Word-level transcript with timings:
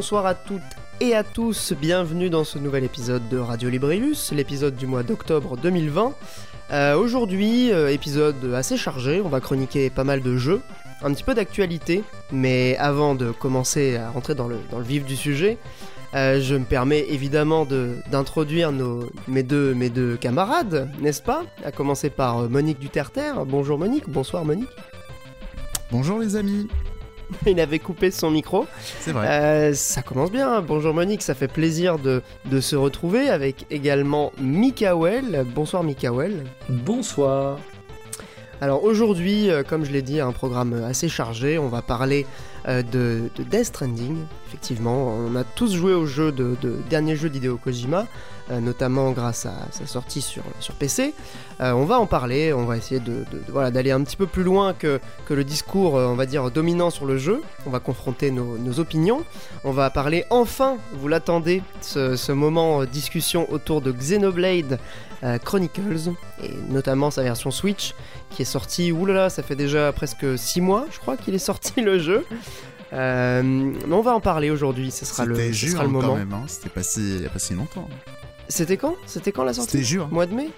Bonsoir 0.00 0.24
à 0.24 0.34
toutes 0.34 0.62
et 1.02 1.14
à 1.14 1.22
tous, 1.22 1.74
bienvenue 1.74 2.30
dans 2.30 2.42
ce 2.42 2.58
nouvel 2.58 2.84
épisode 2.84 3.28
de 3.28 3.36
Radio 3.36 3.68
Librius, 3.68 4.32
l'épisode 4.32 4.74
du 4.74 4.86
mois 4.86 5.02
d'octobre 5.02 5.58
2020. 5.58 6.14
Euh, 6.70 6.96
Aujourd'hui, 6.96 7.70
euh, 7.70 7.92
épisode 7.92 8.54
assez 8.54 8.78
chargé, 8.78 9.20
on 9.20 9.28
va 9.28 9.40
chroniquer 9.40 9.90
pas 9.90 10.02
mal 10.02 10.22
de 10.22 10.38
jeux, 10.38 10.62
un 11.02 11.12
petit 11.12 11.22
peu 11.22 11.34
d'actualité, 11.34 12.02
mais 12.32 12.78
avant 12.78 13.14
de 13.14 13.30
commencer 13.30 13.98
à 13.98 14.08
rentrer 14.08 14.34
dans 14.34 14.48
le, 14.48 14.56
vif 14.78 15.04
du 15.04 15.16
sujet, 15.16 15.58
euh, 16.14 16.40
je 16.40 16.54
me 16.54 16.64
permets 16.64 17.04
évidemment 17.10 17.66
de- 17.66 17.96
d'introduire 18.10 18.72
mes, 19.28 19.42
deux, 19.42 20.16
camarades, 20.18 20.88
n'est-ce 20.98 21.20
pas? 21.20 21.42
À 21.62 21.72
commencer 21.72 22.08
par 22.08 22.48
Monique 22.48 22.78
Duterter. 22.78 23.34
Bonjour 23.46 23.76
Monique, 23.76 24.08
bonsoir 24.08 24.46
Monique. 24.46 24.70
Bonjour 25.92 26.18
les 26.20 26.36
amis, 26.36 26.68
Il 27.46 27.60
avait 27.60 27.78
coupé 27.78 28.10
son 28.10 28.30
micro. 28.30 28.66
c'est 29.00 29.12
vrai. 29.12 29.26
Euh, 29.28 29.74
ça 29.74 30.02
commence 30.02 30.30
bien. 30.30 30.60
Bonjour 30.62 30.94
Monique, 30.94 31.22
ça 31.22 31.34
fait 31.34 31.48
plaisir 31.48 31.98
de, 31.98 32.22
de 32.46 32.60
se 32.60 32.76
retrouver 32.76 33.28
avec 33.28 33.66
également 33.70 34.32
Mikael. 34.40 35.44
Bonsoir 35.54 35.82
Mikael. 35.82 36.44
Bonsoir. 36.68 37.58
Alors 38.60 38.84
aujourd'hui, 38.84 39.50
euh, 39.50 39.62
comme 39.62 39.84
je 39.84 39.92
l'ai 39.92 40.02
dit, 40.02 40.20
un 40.20 40.32
programme 40.32 40.74
assez 40.84 41.08
chargé. 41.08 41.58
On 41.58 41.68
va 41.68 41.82
parler 41.82 42.26
euh, 42.68 42.82
de, 42.82 43.30
de 43.36 43.42
Death 43.42 43.66
Stranding. 43.66 44.18
Effectivement, 44.48 45.08
on 45.08 45.34
a 45.36 45.44
tous 45.44 45.72
joué 45.74 45.94
au 45.94 46.06
jeu 46.06 46.32
de, 46.32 46.56
de 46.60 46.76
dernier 46.90 47.16
jeu 47.16 47.30
d'Hideo 47.30 47.56
Kojima, 47.56 48.06
euh, 48.50 48.60
notamment 48.60 49.12
grâce 49.12 49.46
à 49.46 49.54
sa 49.70 49.86
sortie 49.86 50.20
sur, 50.20 50.42
sur 50.58 50.74
PC. 50.74 51.14
Euh, 51.60 51.72
on 51.72 51.84
va 51.84 51.98
en 51.98 52.06
parler. 52.06 52.52
On 52.52 52.66
va 52.66 52.76
essayer 52.76 53.00
de, 53.00 53.24
voilà 53.48 53.70
d'aller 53.70 53.90
un 53.92 54.02
petit 54.02 54.16
peu 54.16 54.26
plus 54.26 54.42
loin 54.42 54.74
que, 54.74 55.00
que 55.26 55.34
le 55.34 55.44
discours, 55.44 55.94
on 55.94 56.16
va 56.16 56.26
dire 56.26 56.50
dominant 56.50 56.90
sur 56.90 57.06
le 57.06 57.16
jeu. 57.16 57.40
On 57.66 57.70
va 57.70 57.80
confronter 57.80 58.30
nos, 58.30 58.58
nos 58.58 58.78
opinions. 58.78 59.24
On 59.64 59.72
va 59.72 59.88
parler 59.90 60.24
enfin, 60.30 60.76
vous 60.92 61.08
l'attendez, 61.08 61.62
ce, 61.80 62.16
ce 62.16 62.32
moment 62.32 62.84
discussion 62.84 63.50
autour 63.52 63.80
de 63.80 63.92
Xenoblade 63.92 64.78
Chronicles 65.44 66.14
et 66.42 66.50
notamment 66.70 67.10
sa 67.10 67.22
version 67.22 67.50
Switch 67.50 67.94
qui 68.30 68.42
est 68.42 68.46
sorti, 68.46 68.92
oulala, 68.92 69.30
ça 69.30 69.42
fait 69.42 69.56
déjà 69.56 69.92
presque 69.92 70.38
6 70.38 70.60
mois, 70.60 70.86
je 70.92 70.98
crois 70.98 71.16
qu'il 71.16 71.34
est 71.34 71.38
sorti 71.38 71.80
le 71.80 71.98
jeu. 71.98 72.24
Euh, 72.92 73.42
mais 73.44 73.92
on 73.94 74.00
va 74.02 74.14
en 74.14 74.20
parler 74.20 74.50
aujourd'hui, 74.50 74.90
ce 74.90 75.04
sera 75.04 75.24
le, 75.24 75.52
ce 75.52 75.68
sera 75.68 75.84
le 75.84 75.88
quand 75.88 75.94
moment. 76.00 76.16
même, 76.16 76.32
hein. 76.32 76.44
c'était 76.48 76.68
pas 76.70 76.82
si, 76.82 77.16
il 77.16 77.22
y 77.22 77.26
a 77.26 77.28
pas 77.28 77.38
si 77.38 77.54
longtemps. 77.54 77.88
C'était 78.48 78.76
quand? 78.76 78.96
C'était 79.06 79.30
quand 79.30 79.44
la 79.44 79.52
sortie? 79.52 79.84
C'était. 79.84 80.06
Mois 80.10 80.26
de 80.26 80.34
mai? 80.34 80.50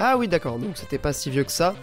Ah 0.00 0.16
oui, 0.16 0.28
d'accord, 0.28 0.60
donc 0.60 0.76
c'était 0.76 0.96
pas 0.96 1.12
si 1.12 1.28
vieux 1.28 1.42
que 1.42 1.50
ça. 1.50 1.74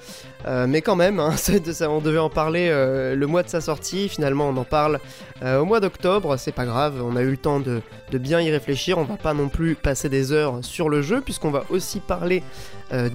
Euh, 0.47 0.67
mais 0.67 0.81
quand 0.81 0.95
même, 0.95 1.19
hein, 1.19 1.35
on 1.89 1.99
devait 1.99 2.17
en 2.17 2.29
parler 2.29 2.69
euh, 2.69 3.13
le 3.13 3.27
mois 3.27 3.43
de 3.43 3.49
sa 3.49 3.59
sortie. 3.59 4.07
Finalement, 4.07 4.47
on 4.47 4.55
en 4.55 4.63
parle 4.63 5.01
euh, 5.43 5.59
au 5.59 5.65
mois 5.65 5.81
d'octobre. 5.81 6.37
C'est 6.37 6.53
pas 6.53 6.65
grave, 6.65 7.03
on 7.03 7.17
a 7.17 7.23
eu 7.23 7.31
le 7.31 7.37
temps 7.37 7.59
de, 7.59 7.81
bien 8.13 8.39
y 8.39 8.49
réfléchir. 8.49 8.97
On 8.97 9.03
va 9.03 9.17
pas 9.17 9.33
non 9.33 9.49
plus 9.49 9.75
passer 9.75 10.07
des 10.07 10.31
heures 10.31 10.59
sur 10.61 10.87
le 10.87 11.01
jeu, 11.01 11.19
puisqu'on 11.19 11.51
va 11.51 11.65
aussi 11.69 11.99
parler 11.99 12.41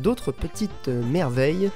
d'autres 0.00 0.32
petites 0.32 0.88
merveilles 0.88 1.70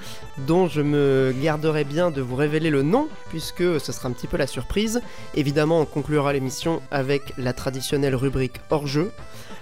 dont 0.47 0.67
je 0.67 0.83
me 0.83 1.33
garderai 1.41 1.85
bien 1.85 2.11
de 2.11 2.21
vous 2.21 2.35
révéler 2.35 2.69
le 2.69 2.83
nom, 2.83 3.09
puisque 3.31 3.81
ce 3.81 3.93
sera 3.93 4.09
un 4.09 4.13
petit 4.13 4.27
peu 4.27 4.37
la 4.37 4.49
surprise. 4.49 5.01
Évidemment, 5.35 5.81
on 5.81 5.87
conclura 5.87 6.35
l'émission 6.35 6.83
avec 6.91 7.33
la 7.39 7.55
traditionnelle 7.55 8.17
rubrique 8.17 8.61
hors 8.69 8.87
jeu. 8.87 9.11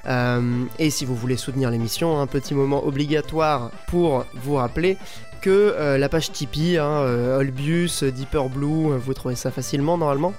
Euh, 0.07 0.65
et 0.79 0.91
si 0.91 1.05
vous 1.05 1.15
voulez 1.15 1.37
soutenir 1.37 1.71
l'émission, 1.71 2.21
un 2.21 2.27
petit 2.27 2.55
moment 2.55 2.85
obligatoire 2.85 3.71
pour 3.89 4.25
vous 4.35 4.55
rappeler 4.57 4.97
que 5.41 5.51
euh, 5.51 5.99
la 5.99 6.09
page 6.09 6.31
Tipeee, 6.33 6.79
hein, 6.79 6.85
euh, 7.03 7.39
Olbius, 7.39 8.05
Deeper 8.05 8.49
Blue, 8.49 8.97
vous 8.97 9.15
trouvez 9.15 9.35
ça 9.37 9.51
facilement 9.51 9.99
normalement, 9.99 10.35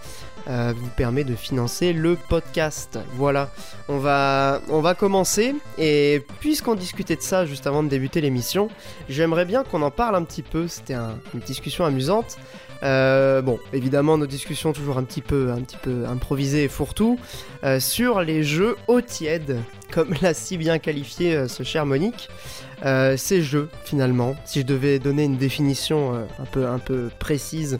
vous 0.47 0.90
permet 0.97 1.24
de 1.24 1.35
financer 1.35 1.94
le 1.94 2.18
podcast. 2.28 3.00
Voilà, 3.16 3.50
on 3.88 3.97
va, 4.00 4.59
commencer. 4.97 5.56
Et 5.78 6.22
puisqu'on 6.41 6.75
discutait 6.75 7.16
de 7.16 7.22
ça 7.22 7.45
juste 7.45 7.66
avant 7.66 7.81
de 7.84 7.88
débuter 7.88 8.19
l'émission, 8.19 8.68
j'aimerais 9.07 9.45
bien 9.45 9.63
qu'on 9.63 9.81
en 9.81 9.91
parle 9.91 10.16
un 10.18 10.24
petit 10.24 10.41
peu. 10.44 10.68
C'était 10.68 10.95
un- 10.95 11.18
une 11.34 11.40
discussion 11.40 11.85
amusante. 11.85 12.38
Euh, 12.83 13.41
bon, 13.41 13.59
évidemment, 13.71 14.17
nos 14.17 14.25
discussions 14.25 14.73
toujours 14.73 14.97
un 14.97 15.03
petit 15.03 15.21
peu, 15.21 15.51
un 15.51 15.61
petit 15.61 15.77
peu 15.77 16.05
improvisées 16.05 16.66
et 16.66 16.67
fourre-tout 16.67 17.17
euh, 17.63 17.79
sur 17.79 18.21
les 18.21 18.44
jeux 18.44 18.75
eau 18.88 18.99
tiède, 19.01 19.59
comme 19.91 20.13
l'a 20.21 20.33
si 20.33 20.57
bien 20.57 20.79
qualifié 20.79 21.35
euh, 21.35 21.47
ce 21.47 21.63
cher 21.63 21.85
Monique. 21.85 22.29
Ces 23.16 23.41
jeux, 23.41 23.69
finalement, 23.85 24.35
si 24.44 24.59
je 24.59 24.66
devais 24.66 24.99
donner 24.99 25.23
une 25.23 25.38
définition 25.38 26.16
un, 26.16 26.45
peu, 26.51 26.67
un 26.67 26.79
peu 26.79 27.09
précise 27.17 27.79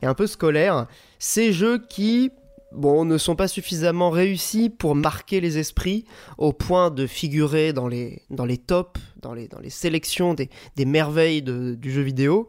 et 0.00 0.06
un 0.06 0.14
peu 0.14 0.28
scolaire, 0.28 0.86
ces 1.18 1.52
jeux 1.52 1.82
qui, 1.88 2.30
bon, 2.74 3.04
ne 3.04 3.18
sont 3.18 3.36
pas 3.36 3.48
suffisamment 3.48 4.10
réussis 4.10 4.70
pour 4.70 4.94
marquer 4.94 5.40
les 5.40 5.58
esprits 5.58 6.04
au 6.38 6.52
point 6.52 6.90
de 6.90 7.06
figurer 7.06 7.72
dans 7.72 7.88
les, 7.88 8.20
tops, 8.58 9.00
dans 9.22 9.32
les, 9.32 9.48
sélections 9.70 10.34
des, 10.34 10.48
merveilles 10.84 11.42
du 11.42 11.92
jeu 11.92 12.02
vidéo, 12.02 12.48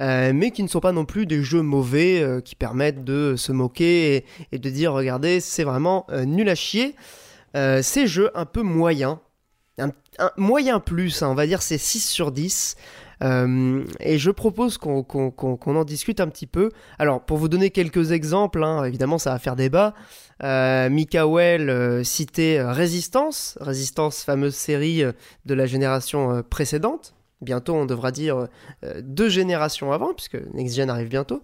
euh, 0.00 0.32
mais 0.34 0.50
qui 0.50 0.62
ne 0.62 0.68
sont 0.68 0.80
pas 0.80 0.92
non 0.92 1.04
plus 1.04 1.26
des 1.26 1.42
jeux 1.42 1.62
mauvais 1.62 2.22
euh, 2.22 2.40
qui 2.40 2.54
permettent 2.54 3.04
de 3.04 3.34
se 3.36 3.52
moquer 3.52 4.24
et, 4.52 4.58
de 4.58 4.70
dire 4.70 4.92
regardez, 4.92 5.40
c'est 5.40 5.64
vraiment 5.64 6.06
euh, 6.10 6.24
nul 6.24 6.48
à 6.48 6.54
chier. 6.54 6.94
Ces 7.80 8.06
jeux 8.06 8.30
un 8.34 8.44
peu 8.44 8.60
moyens, 8.60 9.16
un, 9.78 9.90
un 10.18 10.30
moyen 10.36 10.78
plus, 10.78 11.22
hein, 11.22 11.28
on 11.30 11.34
va 11.34 11.46
dire 11.46 11.62
c'est 11.62 11.78
6 11.78 12.06
sur 12.06 12.30
10. 12.30 12.76
Euh, 13.22 13.84
et 14.00 14.18
je 14.18 14.30
propose 14.30 14.78
qu'on 14.78 15.56
en 15.66 15.84
discute 15.84 16.20
un 16.20 16.28
petit 16.28 16.46
peu. 16.46 16.70
Alors, 16.98 17.20
pour 17.20 17.38
vous 17.38 17.48
donner 17.48 17.70
quelques 17.70 18.12
exemples, 18.12 18.62
hein, 18.62 18.84
évidemment, 18.84 19.18
ça 19.18 19.30
va 19.30 19.38
faire 19.38 19.56
débat. 19.56 19.94
Euh, 20.42 20.90
Mikael 20.90 21.70
euh, 21.70 22.04
citait 22.04 22.58
euh, 22.58 22.72
Résistance, 22.72 23.56
Résistance, 23.60 24.22
fameuse 24.22 24.54
série 24.54 25.02
euh, 25.02 25.12
de 25.46 25.54
la 25.54 25.66
génération 25.66 26.42
précédente. 26.48 27.14
Bientôt, 27.42 27.74
on 27.74 27.84
devra 27.84 28.12
dire 28.12 28.48
deux 29.02 29.28
générations 29.28 29.92
avant, 29.92 30.14
puisque 30.14 30.38
Next 30.54 30.74
Gen 30.74 30.88
arrive 30.88 31.08
bientôt. 31.08 31.42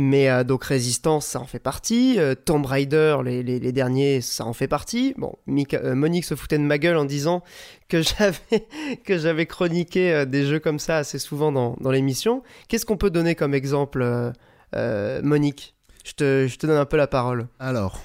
Mais 0.00 0.30
euh, 0.30 0.44
donc 0.44 0.62
Résistance, 0.62 1.26
ça 1.26 1.40
en 1.40 1.44
fait 1.44 1.58
partie. 1.58 2.20
Euh, 2.20 2.36
Tomb 2.36 2.64
Raider, 2.64 3.16
les, 3.24 3.42
les- 3.42 3.72
derniers, 3.72 4.20
ça 4.20 4.44
en 4.46 4.52
fait 4.52 4.68
partie. 4.68 5.12
Bon, 5.18 5.34
euh, 5.48 5.94
Monique 5.96 6.24
se 6.24 6.36
foutait 6.36 6.56
de 6.56 6.62
ma 6.62 6.78
gueule 6.78 6.96
en 6.96 7.04
disant 7.04 7.42
que 7.88 8.00
j'avais 8.00 8.68
que 9.04 9.18
j'avais 9.18 9.46
chroniqué 9.46 10.24
des 10.24 10.46
jeux 10.46 10.60
comme 10.60 10.78
ça 10.78 10.98
assez 10.98 11.18
souvent 11.18 11.50
dans, 11.50 11.76
dans 11.80 11.90
l'émission. 11.90 12.44
Qu'est-ce 12.68 12.86
qu'on 12.86 12.96
peut 12.96 13.10
donner 13.10 13.34
comme 13.34 13.54
exemple, 13.54 14.32
Monique 15.22 15.74
je 16.04 16.12
te, 16.12 16.46
je 16.48 16.56
te 16.56 16.66
donne 16.68 16.78
un 16.78 16.86
peu 16.86 16.96
la 16.96 17.08
parole. 17.08 17.48
Alors, 17.58 18.00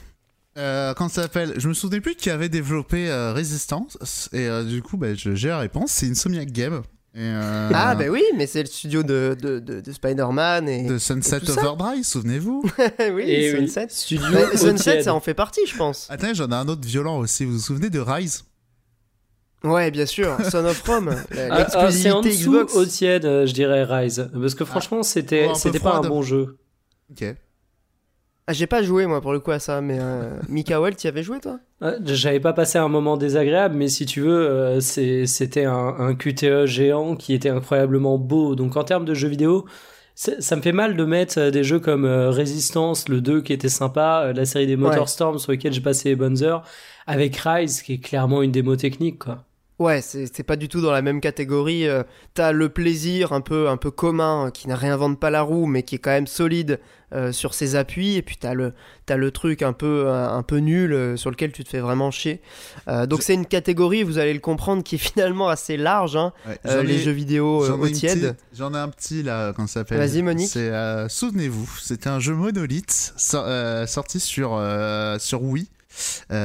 quand 0.56 1.10
ça 1.10 1.22
s'appelle, 1.22 1.54
je 1.58 1.68
me 1.70 1.74
souvenais 1.76 2.02
plus 2.02 2.16
qui 2.16 2.32
avait 2.32 2.50
développé 2.50 3.08
euh, 3.08 3.34
Resistance, 3.34 4.30
et 4.34 4.50
du 4.66 4.82
coup, 4.82 4.98
bah, 4.98 5.14
j'ai 5.14 5.48
la 5.48 5.60
réponse, 5.60 5.92
c'est 5.92 6.08
Insomniac 6.10 6.52
Game. 6.52 6.82
Et, 7.16 7.20
euh, 7.22 7.70
Ah, 7.74 7.94
bah 7.94 8.06
oui, 8.10 8.24
mais 8.36 8.48
c'est 8.48 8.62
le 8.62 8.68
studio 8.68 9.04
de, 9.04 9.38
de, 9.40 9.60
de, 9.60 9.82
de 9.82 9.92
Spider-Man 9.92 10.68
et. 10.68 10.88
De 10.88 10.98
Sunset 10.98 11.42
et. 11.46 11.50
Overdrive, 11.52 12.04
souvenez-vous 12.04 12.64
oui, 13.12 13.24
Et 13.28 13.54
oui, 13.54 13.68
Sunset. 13.68 13.88
Studio 13.90 14.26
eau 14.54 14.58
Sunset, 14.58 15.04
ça 15.04 15.14
en 15.14 15.20
fait 15.20 15.36
partie, 15.36 15.62
je 15.68 15.78
pense. 15.78 16.08
Attends, 16.10 16.34
j'en 16.34 16.50
ai 16.50 16.56
un 16.56 16.68
autre 16.68 16.86
violent 16.88 17.20
aussi, 17.20 17.46
vous 17.46 17.54
vous 17.54 17.60
souvenez 17.60 17.90
de 17.92 18.00
Rise? 18.00 18.46
Ouais, 19.64 19.92
bien 19.92 20.06
sûr. 20.08 20.38
Son 20.52 20.66
of 20.66 20.82
Rome, 20.88 21.16
Ah, 21.50 21.68
ah, 21.74 21.92
c'est 21.92 22.12
en 22.12 22.22
l'exclusivité 22.22 22.30
dessous 22.30 22.52
Xbox. 22.52 22.76
au 22.76 22.86
tiède, 22.86 23.26
euh, 23.26 23.46
je 23.46 23.54
dirais 23.54 23.84
Rise. 23.84 24.30
Parce 24.34 24.56
que 24.56 24.66
franchement, 24.66 25.04
c'était 25.04 25.50
c'était 25.56 25.80
pas 25.80 25.98
un 25.98 26.02
bon 26.02 26.22
jeu. 26.24 26.58
Ok. 27.12 27.24
Ah, 28.48 28.54
j'ai 28.54 28.68
pas 28.68 28.84
joué 28.84 29.06
moi 29.06 29.22
pour 29.22 29.32
le 29.32 29.40
coup 29.40 29.52
à 29.52 29.60
ça, 29.60 29.80
mais 29.82 29.98
euh, 30.02 30.38
Mikael, 30.50 30.96
t'y 30.96 31.08
avais 31.08 31.24
joué 31.24 31.40
toi? 31.40 31.60
Ouais, 31.82 31.96
J'avais 32.04 32.42
pas 32.42 32.52
passé 32.54 32.78
un 32.78 32.90
moment 32.90 33.16
désagréable, 33.16 33.76
mais 33.76 33.88
si 33.88 34.06
tu 34.06 34.22
veux, 34.22 34.50
euh, 34.50 34.80
c'était 34.82 35.66
un, 35.66 35.96
un 35.98 36.14
QTE 36.14 36.66
géant 36.66 37.16
qui 37.16 37.34
était 37.34 37.50
incroyablement 37.50 38.18
beau. 38.18 38.56
Donc 38.56 38.76
en 38.76 38.84
termes 38.84 39.06
de 39.06 39.14
jeux 39.14 39.30
vidéo, 39.30 39.66
ça 40.16 40.56
me 40.56 40.62
fait 40.62 40.72
mal 40.72 40.96
de 40.96 41.06
mettre 41.06 41.40
euh, 41.40 41.52
des 41.52 41.64
jeux 41.64 41.80
comme 41.80 42.06
euh, 42.06 42.30
Resistance, 42.30 43.10
le 43.10 43.22
2 43.22 43.42
qui 43.42 43.54
était 43.54 43.70
sympa, 43.70 44.26
euh, 44.26 44.34
la 44.34 44.46
série 44.46 44.68
des 44.68 44.76
Motorstorm 44.76 45.40
sur 45.40 45.52
lesquels 45.52 45.74
j'ai 45.74 45.82
passé 45.82 46.10
les 46.10 46.16
bonnes 46.16 46.44
heures, 46.44 46.64
avec 47.08 47.36
Rise 47.38 47.82
qui 47.82 47.94
est 47.94 48.00
clairement 48.00 48.42
une 48.44 48.52
démo 48.52 48.76
technique. 48.76 49.20
Quoi. 49.20 49.44
Ouais, 49.80 50.02
c'est 50.02 50.44
pas 50.44 50.56
du 50.56 50.70
tout 50.70 50.82
dans 50.82 50.92
la 50.92 51.02
même 51.02 51.20
catégorie. 51.20 51.88
euh, 51.88 52.04
T'as 52.36 52.52
le 52.52 52.70
plaisir 52.70 53.34
un 53.34 53.42
peu, 53.42 53.68
un 53.70 53.76
peu 53.78 53.90
commun, 53.92 54.48
euh, 54.48 54.50
qui 54.52 54.68
ne 54.70 54.76
réinvente 54.76 55.20
pas 55.20 55.32
la 55.32 55.42
roue, 55.42 55.66
mais 55.66 55.82
qui 55.84 55.96
est 55.96 55.98
quand 55.98 56.12
même 56.12 56.28
solide 56.28 56.80
euh, 57.12 57.32
sur 57.32 57.54
ses 57.56 57.76
appuis. 57.76 58.16
Et 58.16 58.22
puis 58.22 58.38
t'as 58.40 58.54
le, 58.54 58.74
le 59.10 59.32
truc 59.32 59.64
un 59.64 59.74
peu, 59.74 60.10
un, 60.10 60.44
peu 60.44 60.58
nul 60.58 60.94
euh, 60.94 61.18
sur 61.18 61.32
lequel 61.32 61.52
tu 61.52 61.64
te 61.64 61.70
fais 61.70 61.80
vraiment 61.80 62.12
chier. 62.12 62.40
Donc 63.10 63.24
c'est 63.24 63.34
une 63.34 63.48
catégorie, 63.48 64.04
vous 64.04 64.20
allez 64.20 64.34
le 64.34 64.40
comprendre, 64.40 64.84
qui 64.84 64.96
est 64.96 64.98
finalement 65.14 65.50
assez 65.50 65.76
large. 65.76 66.16
Hein, 66.16 66.34
Ouais, 66.48 66.84
les 66.84 66.96
ai- 66.96 67.00
jeux 67.02 67.12
vidéo 67.12 67.66
J'en 67.66 67.80
au 67.80 67.90
tiède. 67.90 68.38
j'en 68.54 68.74
ai 68.76 68.78
un 68.78 68.90
petit 68.90 69.24
là, 69.24 69.54
quand 69.54 69.66
ça 69.68 69.82
s'appelle? 69.82 69.98
Vas-y, 69.98 70.22
Monique. 70.22 70.50
C'est, 70.50 70.72
souvenez-vous, 71.10 71.68
c'était 71.82 72.10
un 72.10 72.20
jeu 72.20 72.36
monolithe 72.36 72.92
so- 73.18 73.44
sorti 73.88 74.20
sur, 74.20 74.62
sur 75.20 75.42
Wii. 75.42 75.68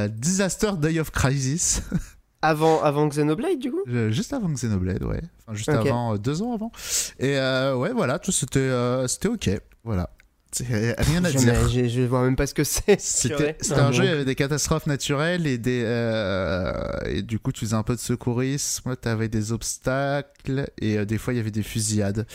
Disaster 0.09 0.73
Day 0.79 0.99
of 0.99 1.11
Crisis, 1.11 1.83
Avant, 2.41 2.83
avant 2.83 3.09
Xenoblade, 3.09 3.59
du 3.59 3.71
coup 3.71 3.83
Euh, 3.89 4.11
juste 4.11 4.33
avant 4.33 4.49
Xenoblade, 4.49 5.03
ouais. 5.03 5.21
Enfin, 5.47 5.55
juste 5.55 5.69
avant, 5.69 6.15
euh, 6.15 6.19
deux 6.19 6.41
ans 6.43 6.53
avant. 6.55 6.71
Et 7.19 7.37
euh, 7.37 7.75
ouais, 7.77 7.93
voilà, 7.93 8.19
tout 8.19 8.31
c'était, 8.33 8.71
c'était 9.09 9.29
ok. 9.29 9.51
Voilà. 9.85 10.11
C'est 10.51 10.65
rien 10.99 11.25
à 11.25 11.31
dire. 11.31 11.69
je- 11.69 11.89
je 11.89 12.01
vois 12.03 12.23
même 12.25 12.35
pas 12.37 12.47
ce 12.47 12.55
que 12.55 12.65
c'est. 12.65 12.99
C'était 13.01 13.55
un 13.75 13.93
jeu, 13.93 14.05
il 14.05 14.09
y 14.09 14.13
avait 14.13 14.25
des 14.25 14.35
catastrophes 14.35 14.87
naturelles 14.87 15.47
et 15.47 15.59
des 15.59 15.83
euh, 15.85 16.73
et 17.07 17.23
du 17.23 17.39
coup 17.39 17.53
tu 17.53 17.61
faisais 17.67 17.75
un 17.77 17.83
peu 17.83 17.95
de 17.95 18.01
secourisme, 18.01 18.97
t'avais 18.97 19.29
des 19.29 19.53
obstacles 19.53 20.71
et 20.81 20.99
euh, 20.99 21.05
des 21.05 21.19
fois 21.19 21.35
il 21.35 21.37
y 21.37 21.41
avait 21.41 21.51
des 21.51 21.63
fusillades. 21.63 22.27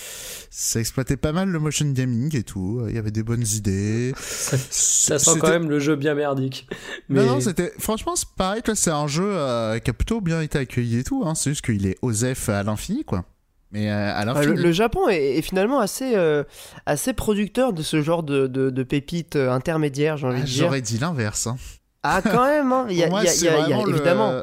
Ça 0.52 0.80
exploitait 0.80 1.18
pas 1.18 1.32
mal 1.32 1.50
le 1.50 1.60
motion 1.60 1.90
gaming 1.90 2.36
et 2.38 2.44
tout. 2.44 2.84
Il 2.88 2.96
y 2.96 3.00
avait 3.00 3.12
des 3.12 3.24
bonnes 3.24 3.46
idées. 3.56 4.14
Ça, 4.20 4.58
ça 4.58 5.20
sent 5.20 5.40
quand 5.40 5.50
même 5.50 5.70
le 5.70 5.80
jeu 5.80 5.96
bien 5.96 6.14
merdique. 6.14 6.68
Mais 7.10 7.22
Non 7.26 7.34
non 7.34 7.42
c'était 7.42 7.74
franchement 7.80 8.16
c'est 8.16 8.30
pareil 8.38 8.62
c'est 8.76 8.92
un 8.92 9.08
jeu 9.08 9.26
euh, 9.28 9.80
qui 9.80 9.90
a 9.90 9.94
plutôt 9.94 10.22
bien 10.22 10.42
été 10.42 10.60
accueilli 10.60 11.00
et 11.00 11.04
tout. 11.04 11.24
Hein. 11.26 11.34
C'est 11.36 11.50
juste 11.52 11.66
qu'il 11.66 11.86
est 11.88 11.98
OSEF 12.02 12.50
à 12.50 12.62
l'infini 12.64 13.04
quoi. 13.04 13.26
Mais 13.74 13.92
euh, 13.92 14.14
à 14.16 14.24
le, 14.46 14.54
le 14.54 14.72
Japon 14.72 15.10
est, 15.10 15.38
est 15.38 15.42
finalement 15.42 15.80
assez, 15.80 16.16
euh, 16.16 16.44
assez 16.86 17.12
producteur 17.14 17.74
de 17.74 17.82
ce 17.82 18.02
genre 18.02 18.24
de, 18.24 18.48
de, 18.48 18.70
de 18.70 18.84
pépites 18.84 19.36
euh, 19.36 19.52
intermédiaires, 19.52 20.16
j'ai 20.16 20.28
envie 20.28 20.38
Ah, 20.38 20.42
de 20.42 20.46
dire. 20.46 20.64
J'aurais 20.66 20.82
dit 20.82 21.00
l'inverse. 21.00 21.48
Hein. 21.48 21.58
Ah, 22.04 22.22
quand 22.22 22.46
même, 22.46 22.72
hein. 22.72 22.86
il 22.90 22.98
y 22.98 23.02
a, 23.04 23.08
Pour 23.08 23.16
moi, 23.16 23.22
il 23.24 23.26
y 23.26 23.30
a- 23.30 23.32
c'est 23.32 23.46
il 23.46 23.46
y 23.46 23.50
a- 23.50 23.60
il 23.60 23.70
y 23.70 23.74
a- 23.74 23.78
vraiment 23.78 23.86
le- 23.86 23.92
évidemment. 23.96 24.42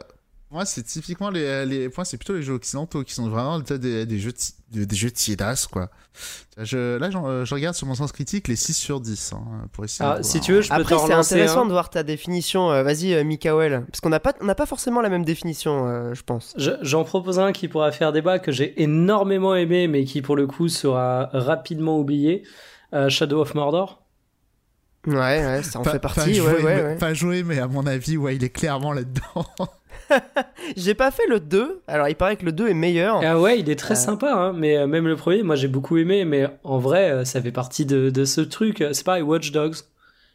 Moi, 0.53 0.65
c'est 0.65 0.83
typiquement 0.83 1.31
les, 1.31 1.65
les 1.65 1.89
points, 1.89 2.03
c'est 2.05 2.17
plutôt 2.17 2.35
les 2.35 2.43
jeux 2.43 2.55
occidentaux 2.55 3.05
qui 3.05 3.15
sont 3.15 3.29
vraiment 3.29 3.61
des, 3.61 4.05
des 4.05 4.19
jeux 4.19 4.33
des, 4.73 4.85
des 4.85 4.97
jeux 4.97 5.11
tiédas, 5.13 5.69
quoi. 5.71 5.91
Je, 6.59 6.97
là, 6.99 7.09
j'en- 7.09 7.45
je 7.45 7.55
regarde 7.55 7.77
sur 7.77 7.87
mon 7.87 7.95
sens 7.95 8.11
critique 8.11 8.49
les 8.49 8.57
6 8.57 8.75
sur 8.75 9.01
10 9.01 9.33
hein, 9.33 9.69
pour 9.73 9.85
essayer. 9.85 10.11
Ah, 10.13 10.19
de 10.19 10.23
si 10.25 10.41
tu 10.41 10.53
veux, 10.53 10.61
je 10.61 10.69
peux 10.69 10.75
Après, 10.75 10.97
c'est 10.99 11.13
intéressant 11.13 11.63
un. 11.63 11.67
de 11.67 11.71
voir 11.71 11.89
ta 11.89 12.03
définition. 12.03 12.69
Euh, 12.73 12.83
Vas-y, 12.83 13.15
euh, 13.15 13.23
Mikael. 13.23 13.85
Parce 13.87 14.01
qu'on 14.01 14.09
n'a 14.09 14.19
pas, 14.19 14.33
on 14.41 14.45
n'a 14.45 14.57
pas 14.57 14.67
forcément 14.67 15.01
la 15.01 15.09
même 15.09 15.25
définition, 15.25 15.87
euh, 15.87 16.15
je 16.15 16.23
pense. 16.25 16.53
Je- 16.57 16.73
J'en 16.83 17.05
propose 17.05 17.39
un 17.39 17.53
qui 17.53 17.69
pourra 17.69 17.93
faire 17.93 18.13
débat 18.13 18.41
que 18.41 18.51
j'ai 18.51 18.83
énormément 18.83 19.55
aimé, 19.55 19.87
mais 19.87 20.05
qui 20.05 20.21
pour 20.21 20.35
le 20.35 20.49
coup 20.49 20.67
sera 20.69 21.31
rapidement 21.33 21.97
oublié. 21.99 22.43
Euh, 22.93 23.09
Shadow 23.09 23.41
of 23.41 23.55
Mordor. 23.55 24.03
Ouais, 25.07 25.15
ouais, 25.15 25.63
ça 25.63 25.79
en 25.79 25.83
Pas- 25.83 25.93
fait 25.93 25.99
pas 26.01 26.09
partie. 26.13 26.35
joué, 26.35 26.47
ouais, 26.49 26.55
ouais, 26.55 26.63
mais, 26.77 26.83
ouais. 26.83 26.97
pas 26.99 27.15
joué, 27.15 27.43
mais 27.45 27.59
à 27.61 27.69
mon 27.69 27.87
avis, 27.87 28.17
ouais, 28.17 28.35
il 28.37 28.43
est 28.45 28.51
clairement 28.51 28.93
là-dedans. 28.93 29.47
J'ai 30.77 30.95
pas 30.95 31.11
fait 31.11 31.27
le 31.29 31.41
2. 31.41 31.81
Alors, 31.89 32.09
il 32.09 32.15
paraît 32.17 32.37
que 32.37 32.45
le 32.45 32.53
2 32.53 32.69
est 32.69 32.75
meilleur. 32.75 33.21
Ah 33.25 33.39
ouais, 33.41 33.59
il 33.59 33.69
est 33.71 33.77
très 33.79 33.93
Euh. 33.95 33.97
sympa, 33.97 34.33
hein, 34.33 34.53
mais 34.53 34.77
euh, 34.77 34.87
même 34.87 35.07
le 35.07 35.17
premier, 35.17 35.43
moi 35.43 35.57
j'ai 35.57 35.69
beaucoup 35.69 35.97
aimé, 35.97 36.25
mais 36.25 36.49
en 36.65 36.79
vrai, 36.79 37.11
euh, 37.11 37.25
ça 37.25 37.41
fait 37.41 37.53
partie 37.53 37.87
de, 37.87 38.11
de 38.11 38.25
ce 38.25 38.41
truc. 38.41 38.85
C'est 38.93 39.05
pareil, 39.05 39.23
Watch 39.23 39.53
Dogs. 39.53 39.77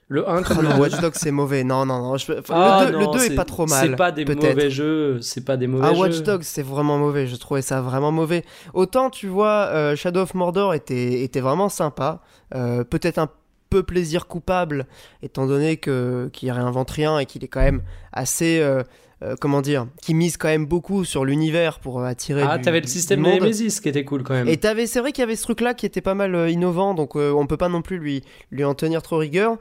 Le 0.07 0.29
1 0.29 0.39
Oh 0.39 0.43
comme 0.43 0.61
le 0.61 0.67
non, 0.69 0.75
2. 0.75 0.81
Watch 0.81 1.01
Dogs, 1.01 1.15
c'est 1.15 1.31
mauvais. 1.31 1.63
Non, 1.63 1.83
non, 1.85 1.99
non. 1.99 2.17
je- 2.17 2.33
enfin, 2.33 2.53
Ah 2.55 2.83
le 2.85 2.91
2, 2.91 2.97
non, 2.99 3.11
le 3.11 3.17
2 3.17 3.25
est 3.25 3.35
pas 3.35 3.43
trop 3.45 3.65
mal. 3.65 3.89
C'est 3.89 3.95
pas 3.95 4.11
des 4.11 4.23
mauvais 4.23 4.69
jeux, 4.69 5.19
c'est 5.21 5.43
pas 5.43 5.57
des 5.57 5.65
mauvais 5.65 5.87
Ah, 5.89 5.93
jeux. 5.95 5.99
Watch 5.99 6.21
Dogs, 6.21 6.43
c'est 6.43 6.61
vraiment 6.61 6.99
mauvais. 6.99 7.25
Je 7.25 7.35
trouvais 7.37 7.63
ça 7.63 7.81
vraiment 7.81 8.11
mauvais. 8.11 8.43
Autant, 8.75 9.09
tu 9.09 9.27
vois, 9.27 9.67
euh, 9.71 9.95
Shadow 9.95 10.21
of 10.21 10.35
Mordor 10.35 10.75
était, 10.75 11.21
était 11.23 11.39
vraiment 11.41 11.69
sympa. 11.69 12.21
Euh, 12.53 12.83
Peut-être 12.83 13.17
un 13.17 13.29
peu 13.71 13.81
plaisir 13.81 14.27
coupable, 14.27 14.85
étant 15.23 15.47
donné 15.47 15.77
que 15.77 16.29
qu'il 16.31 16.51
réinvente 16.51 16.91
rien 16.91 17.17
et 17.17 17.25
qu'il 17.25 17.43
est 17.43 17.47
quand 17.47 17.61
même 17.63 17.81
assez. 18.13 18.59
euh, 18.61 18.83
euh, 19.25 19.35
comment 19.39 19.61
dire 19.61 19.87
Qui 20.01 20.13
mise 20.13 20.37
quand 20.37 20.47
même 20.47 20.65
beaucoup 20.65 21.03
sur 21.05 21.25
l'univers 21.25 21.79
pour 21.79 21.99
euh, 21.99 22.05
attirer. 22.05 22.43
Ah, 22.47 22.59
t'avais 22.59 22.81
le 22.81 22.87
système 22.87 23.21
de. 23.23 23.29
Nemesis 23.29 23.79
qui 23.81 23.89
était 23.89 24.05
cool 24.05 24.23
quand 24.23 24.33
même. 24.33 24.47
Et 24.47 24.57
t'avais, 24.57 24.87
c'est 24.87 24.99
vrai 24.99 25.11
qu'il 25.11 25.21
y 25.21 25.23
avait 25.23 25.35
ce 25.35 25.43
truc-là 25.43 25.73
qui 25.73 25.85
était 25.85 26.01
pas 26.01 26.13
mal 26.13 26.35
euh, 26.35 26.49
innovant, 26.49 26.93
donc 26.93 27.15
euh, 27.15 27.31
on 27.31 27.47
peut 27.47 27.57
pas 27.57 27.69
non 27.69 27.81
plus 27.81 27.97
lui, 27.97 28.23
lui 28.51 28.63
en 28.63 28.73
tenir 28.75 29.01
trop 29.01 29.17
rigueur. 29.17 29.57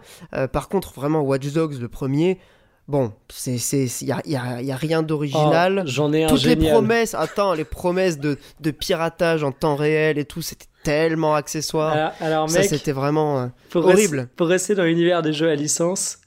Par 0.52 0.69
contre, 0.69 0.93
vraiment, 0.94 1.20
Watch 1.22 1.46
Dogs, 1.52 1.81
le 1.81 1.88
premier, 1.88 2.38
bon, 2.88 3.12
c'est, 3.32 3.58
c'est, 3.58 3.87
y 4.02 4.12
a, 4.12 4.20
y 4.26 4.37
a- 4.37 4.61
y 4.62 4.70
a 4.72 4.76
rien 4.76 5.02
d'original. 5.02 5.82
Oh, 5.84 5.88
J'en 5.88 6.12
ai 6.12 6.25
un 6.25 6.28
Toutes 6.28 6.44
les 6.44 6.56
promesses, 6.56 7.14
attends, 7.14 7.55
les 7.55 7.64
promesses 7.64 8.19
de, 8.19 8.38
de 8.60 8.70
piratage 8.70 9.43
en 9.43 9.52
temps 9.52 9.76
réel 9.76 10.19
et 10.19 10.25
tout, 10.25 10.43
c'était 10.43 10.67
tellement 10.82 11.34
accessoire. 11.34 11.93
Alors, 11.93 12.12
alors, 12.20 12.50
Ça, 12.50 12.60
mec, 12.60 12.69
c'était 12.69 12.93
vraiment 12.93 13.38
euh, 13.40 13.46
pour 13.70 13.87
horrible. 13.87 14.28
Pour 14.37 14.49
rester 14.49 14.75
dans 14.75 14.84
l'univers 14.84 15.22
des 15.22 15.32
jeux 15.32 15.49
à 15.49 15.55
licence, 15.55 16.19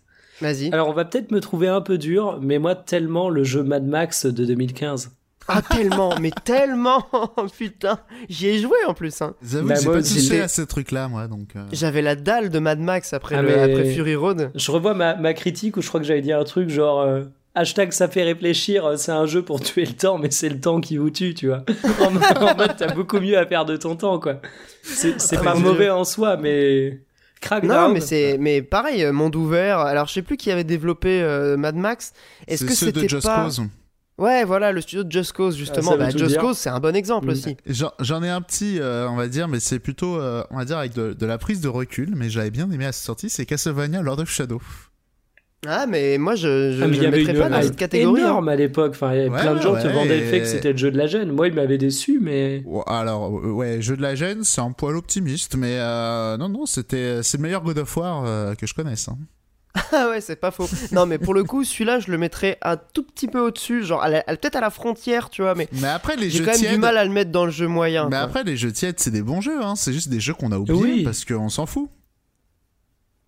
Vas-y. 0.42 0.72
alors 0.72 0.89
on 0.89 0.94
va 0.94 1.06
peut-être 1.06 1.31
me 1.31 1.39
trouver 1.42 1.68
un 1.68 1.81
peu 1.81 1.98
dur, 1.98 2.39
mais 2.42 2.60
moi, 2.60 2.75
tellement 2.75 3.30
le 3.30 3.44
jeu 3.44 3.63
Mad 3.63 3.86
Max 3.86 4.25
de 4.25 4.45
2015. 4.45 5.12
Ah, 5.50 5.62
tellement, 5.69 6.13
mais 6.19 6.31
tellement 6.44 7.06
Putain, 7.57 8.00
j'y 8.30 8.48
ai 8.50 8.60
joué 8.60 8.78
en 8.88 8.94
plus. 8.94 9.22
Hein. 9.22 9.34
J'avoue 9.42 9.68
Bah, 9.69 9.75
que 9.75 9.80
j'ai 9.81 9.88
pas 9.88 10.01
touché 10.04 10.42
à 10.42 10.48
ce 10.50 10.62
truc-là, 10.62 11.07
moi, 11.07 11.28
donc. 11.28 11.56
euh, 11.56 11.63
J'avais 11.72 12.01
la 12.01 12.16
dalle 12.16 12.50
de 12.50 12.60
Mad 12.60 12.80
Max 12.80 13.13
après, 13.13 13.36
Ah, 13.36 13.42
le- 13.42 13.48
mais- 13.48 13.60
après 13.62 13.86
Fury 13.94 14.16
Road. 14.16 14.51
Je 14.56 14.72
revois 14.72 14.94
ma, 14.94 15.16
ma 15.16 15.34
critique 15.34 15.78
où 15.78 15.81
je 15.81 15.88
crois 15.88 16.00
que 16.01 16.06
j'avais 16.06 16.22
dit 16.22 16.34
un 16.34 16.44
truc 16.44 16.69
genre. 16.69 17.01
euh, 17.01 17.24
Hashtag 17.56 17.92
ça 17.92 18.07
fait 18.07 18.22
réfléchir, 18.24 18.86
euh, 18.86 18.98
c'est 18.98 19.12
un 19.12 19.25
jeu 19.25 19.42
pour 19.42 19.60
tuer 19.60 19.86
le 19.86 19.94
temps, 19.94 20.19
mais 20.19 20.30
c'est 20.30 20.50
le 20.50 20.60
temps 20.60 20.80
qui 20.80 20.98
vous 20.98 21.10
tue, 21.10 21.33
tu 21.33 21.48
vois. 21.48 21.63
En, 22.06 22.12
mode- 22.12 22.24
en 22.40 22.56
mode, 22.56 22.75
t'as 22.78 22.94
beaucoup 22.94 23.19
mieux 23.19 23.36
à 23.38 23.45
de 23.63 23.78
ton 23.78 23.95
temps, 23.95 24.19
quoi. 24.19 24.42
C'est 24.83 25.16
Ah, 25.38 25.42
pas 25.44 25.56
mauvais 25.56 25.90
en 25.90 26.04
soi, 26.04 26.38
mais. 26.38 27.00
Non, 27.44 27.48
Crackdown. 27.48 27.94
mais 27.94 28.01
c'est, 28.01 28.38
mais 28.39 28.62
pareil, 28.62 29.04
euh, 29.04 29.12
monde 29.13 29.36
ouvert. 29.36 29.80
Alors, 29.80 30.07
je 30.07 30.13
sais 30.13 30.22
plus 30.22 30.38
qui 30.38 30.51
avait 30.51 30.63
développé 30.63 31.22
euh, 31.22 31.56
Mad 31.57 31.75
Max. 31.75 32.13
Est-ce 32.48 32.63
c'est 32.66 32.69
que 32.69 32.75
c'était 32.75 33.07
Just 33.07 33.25
pas 33.28 33.44
Cause. 33.44 33.62
Ouais, 34.18 34.44
voilà, 34.45 34.72
le 34.72 34.81
studio 34.81 35.04
de 35.04 35.12
Just 35.12 35.34
Cause 35.34 35.56
justement. 35.56 35.92
Ah, 35.92 35.98
veut 35.98 36.04
bah, 36.06 36.10
Just 36.10 36.25
dire. 36.31 36.42
Cause, 36.42 36.57
c'est 36.57 36.69
un 36.72 36.80
bon 36.80 36.95
exemple 36.95 37.28
Mm. 37.28 37.30
aussi. 37.30 37.57
J'en 37.68 37.92
j'en 38.00 38.24
ai 38.24 38.30
un 38.30 38.42
petit, 38.42 38.80
euh, 38.80 39.07
on 39.10 39.16
va 39.16 39.28
dire, 39.28 39.48
mais 39.48 39.60
c'est 39.60 39.78
plutôt, 39.78 40.19
euh, 40.19 40.44
on 40.50 40.57
va 40.57 40.66
dire, 40.66 40.80
avec 40.80 40.94
de, 40.94 41.13
de 41.13 41.25
la 41.28 41.38
prise 41.38 41.62
de 41.62 41.68
recul, 41.68 42.13
mais 42.16 42.28
j'avais 42.31 42.50
bien 42.50 42.69
aimé 42.72 42.86
à 42.88 42.92
sa 42.92 43.04
sortie, 43.06 43.30
c'est 43.30 43.45
Castlevania 43.45 44.01
Lord 44.01 44.19
of 44.19 44.30
Shadow. 44.31 44.60
Ah, 45.65 45.86
mais 45.88 46.18
moi, 46.18 46.36
je, 46.36 46.71
je, 46.71 46.83
Ah, 46.83 46.88
je 46.92 46.94
y 47.01 47.07
mettrais 47.09 47.33
une 47.33 47.39
pas 47.39 47.50
dans 47.50 47.62
cette 47.62 47.75
catégorie. 47.75 48.21
hein. 48.21 48.25
énorme 48.25 48.48
à 48.50 48.56
l'époque. 48.56 48.92
Enfin, 48.92 49.13
il 49.13 49.18
y 49.18 49.19
avait 49.21 49.30
Ouais, 49.30 49.42
plein 49.42 49.56
de 49.56 49.62
gens 49.62 49.74
ouais, 49.74 49.81
qui 49.81 49.88
vendaient 49.88 50.19
le 50.19 50.25
fait 50.27 50.38
et- 50.38 50.42
que 50.42 50.45
c'était 50.45 50.71
le 50.71 50.77
jeu 50.77 50.92
de 50.92 50.98
la 50.98 51.07
gêne. 51.07 51.31
Moi, 51.31 51.48
il 51.48 51.54
m'avait 51.56 51.80
déçu, 51.80 52.19
mais. 52.21 52.63
Alors, 52.86 53.38
euh, 53.39 53.50
ouais, 53.51 53.81
jeu 53.81 53.98
de 53.98 54.01
la 54.01 54.13
gêne, 54.15 54.44
c'est 54.44 54.62
un 54.62 54.71
poil 54.71 54.95
optimiste, 54.95 55.56
mais 55.57 55.77
euh, 55.80 56.38
non, 56.38 56.48
non, 56.50 56.65
c'était, 56.68 57.21
c'est 57.24 57.38
le 57.38 57.44
meilleur 57.44 57.63
God 57.63 57.80
of 57.80 57.98
War 57.98 58.24
euh, 58.25 58.54
que 58.54 58.68
je 58.68 58.74
connaisse. 58.75 59.07
hein. 59.09 59.18
Ah 59.92 60.09
ouais, 60.09 60.21
c'est 60.21 60.36
pas 60.38 60.51
faux. 60.51 60.68
Non, 60.92 61.06
mais 61.06 61.18
pour 61.18 61.33
le 61.33 61.44
coup, 61.44 61.63
celui-là, 61.63 62.00
je 62.00 62.09
le 62.12 62.18
mettrais 62.18 62.57
un 62.63 62.77
tout 62.77 63.04
petit 63.04 63.27
peu 63.27 63.39
au-dessus, 63.39 63.83
genre 63.83 64.01
à 64.01 64.09
la- 64.09 64.24
à- 64.25 64.36
peut-être 64.36 64.56
à 64.56 64.62
la 64.62 64.69
frontière, 64.71 65.30
tu 65.30 65.42
vois, 65.44 65.54
mais 65.56 65.68
Mais 65.74 65.88
après, 65.88 66.15
les 66.15 66.30
j'ai 66.30 66.39
jeux 66.39 66.45
quand 66.45 66.51
même 66.51 66.59
tièdes. 66.59 66.74
du 66.74 66.77
mal 66.80 66.98
à 66.98 67.04
le 67.06 67.12
mettre 67.12 67.31
dans 67.31 67.45
le 67.45 67.51
jeu 67.51 67.68
moyen. 67.68 68.06
Mais 68.06 68.12
quoi. 68.12 68.19
après, 68.19 68.44
les 68.44 68.57
jeux 68.57 68.71
tièdes, 68.71 69.00
c'est 69.00 69.12
des 69.12 69.21
bons 69.21 69.42
jeux, 69.42 69.62
hein. 69.63 69.75
c'est 69.75 69.94
juste 69.94 70.09
des 70.09 70.19
jeux 70.19 70.33
qu'on 70.33 70.51
a 70.51 70.57
oubliés 70.57 70.81
Oui. 70.81 71.04
parce 71.04 71.25
qu'on 71.25 71.50
s'en 71.50 71.65
fout. 71.65 71.89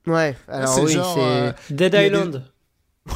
Ouais, 0.09 0.35
alors 0.47 0.69
c'est 0.69 0.81
oui, 0.81 0.93
genre, 0.93 1.13
c'est 1.15 1.21
euh, 1.21 1.51
Dead 1.69 1.93
Island. 1.93 2.43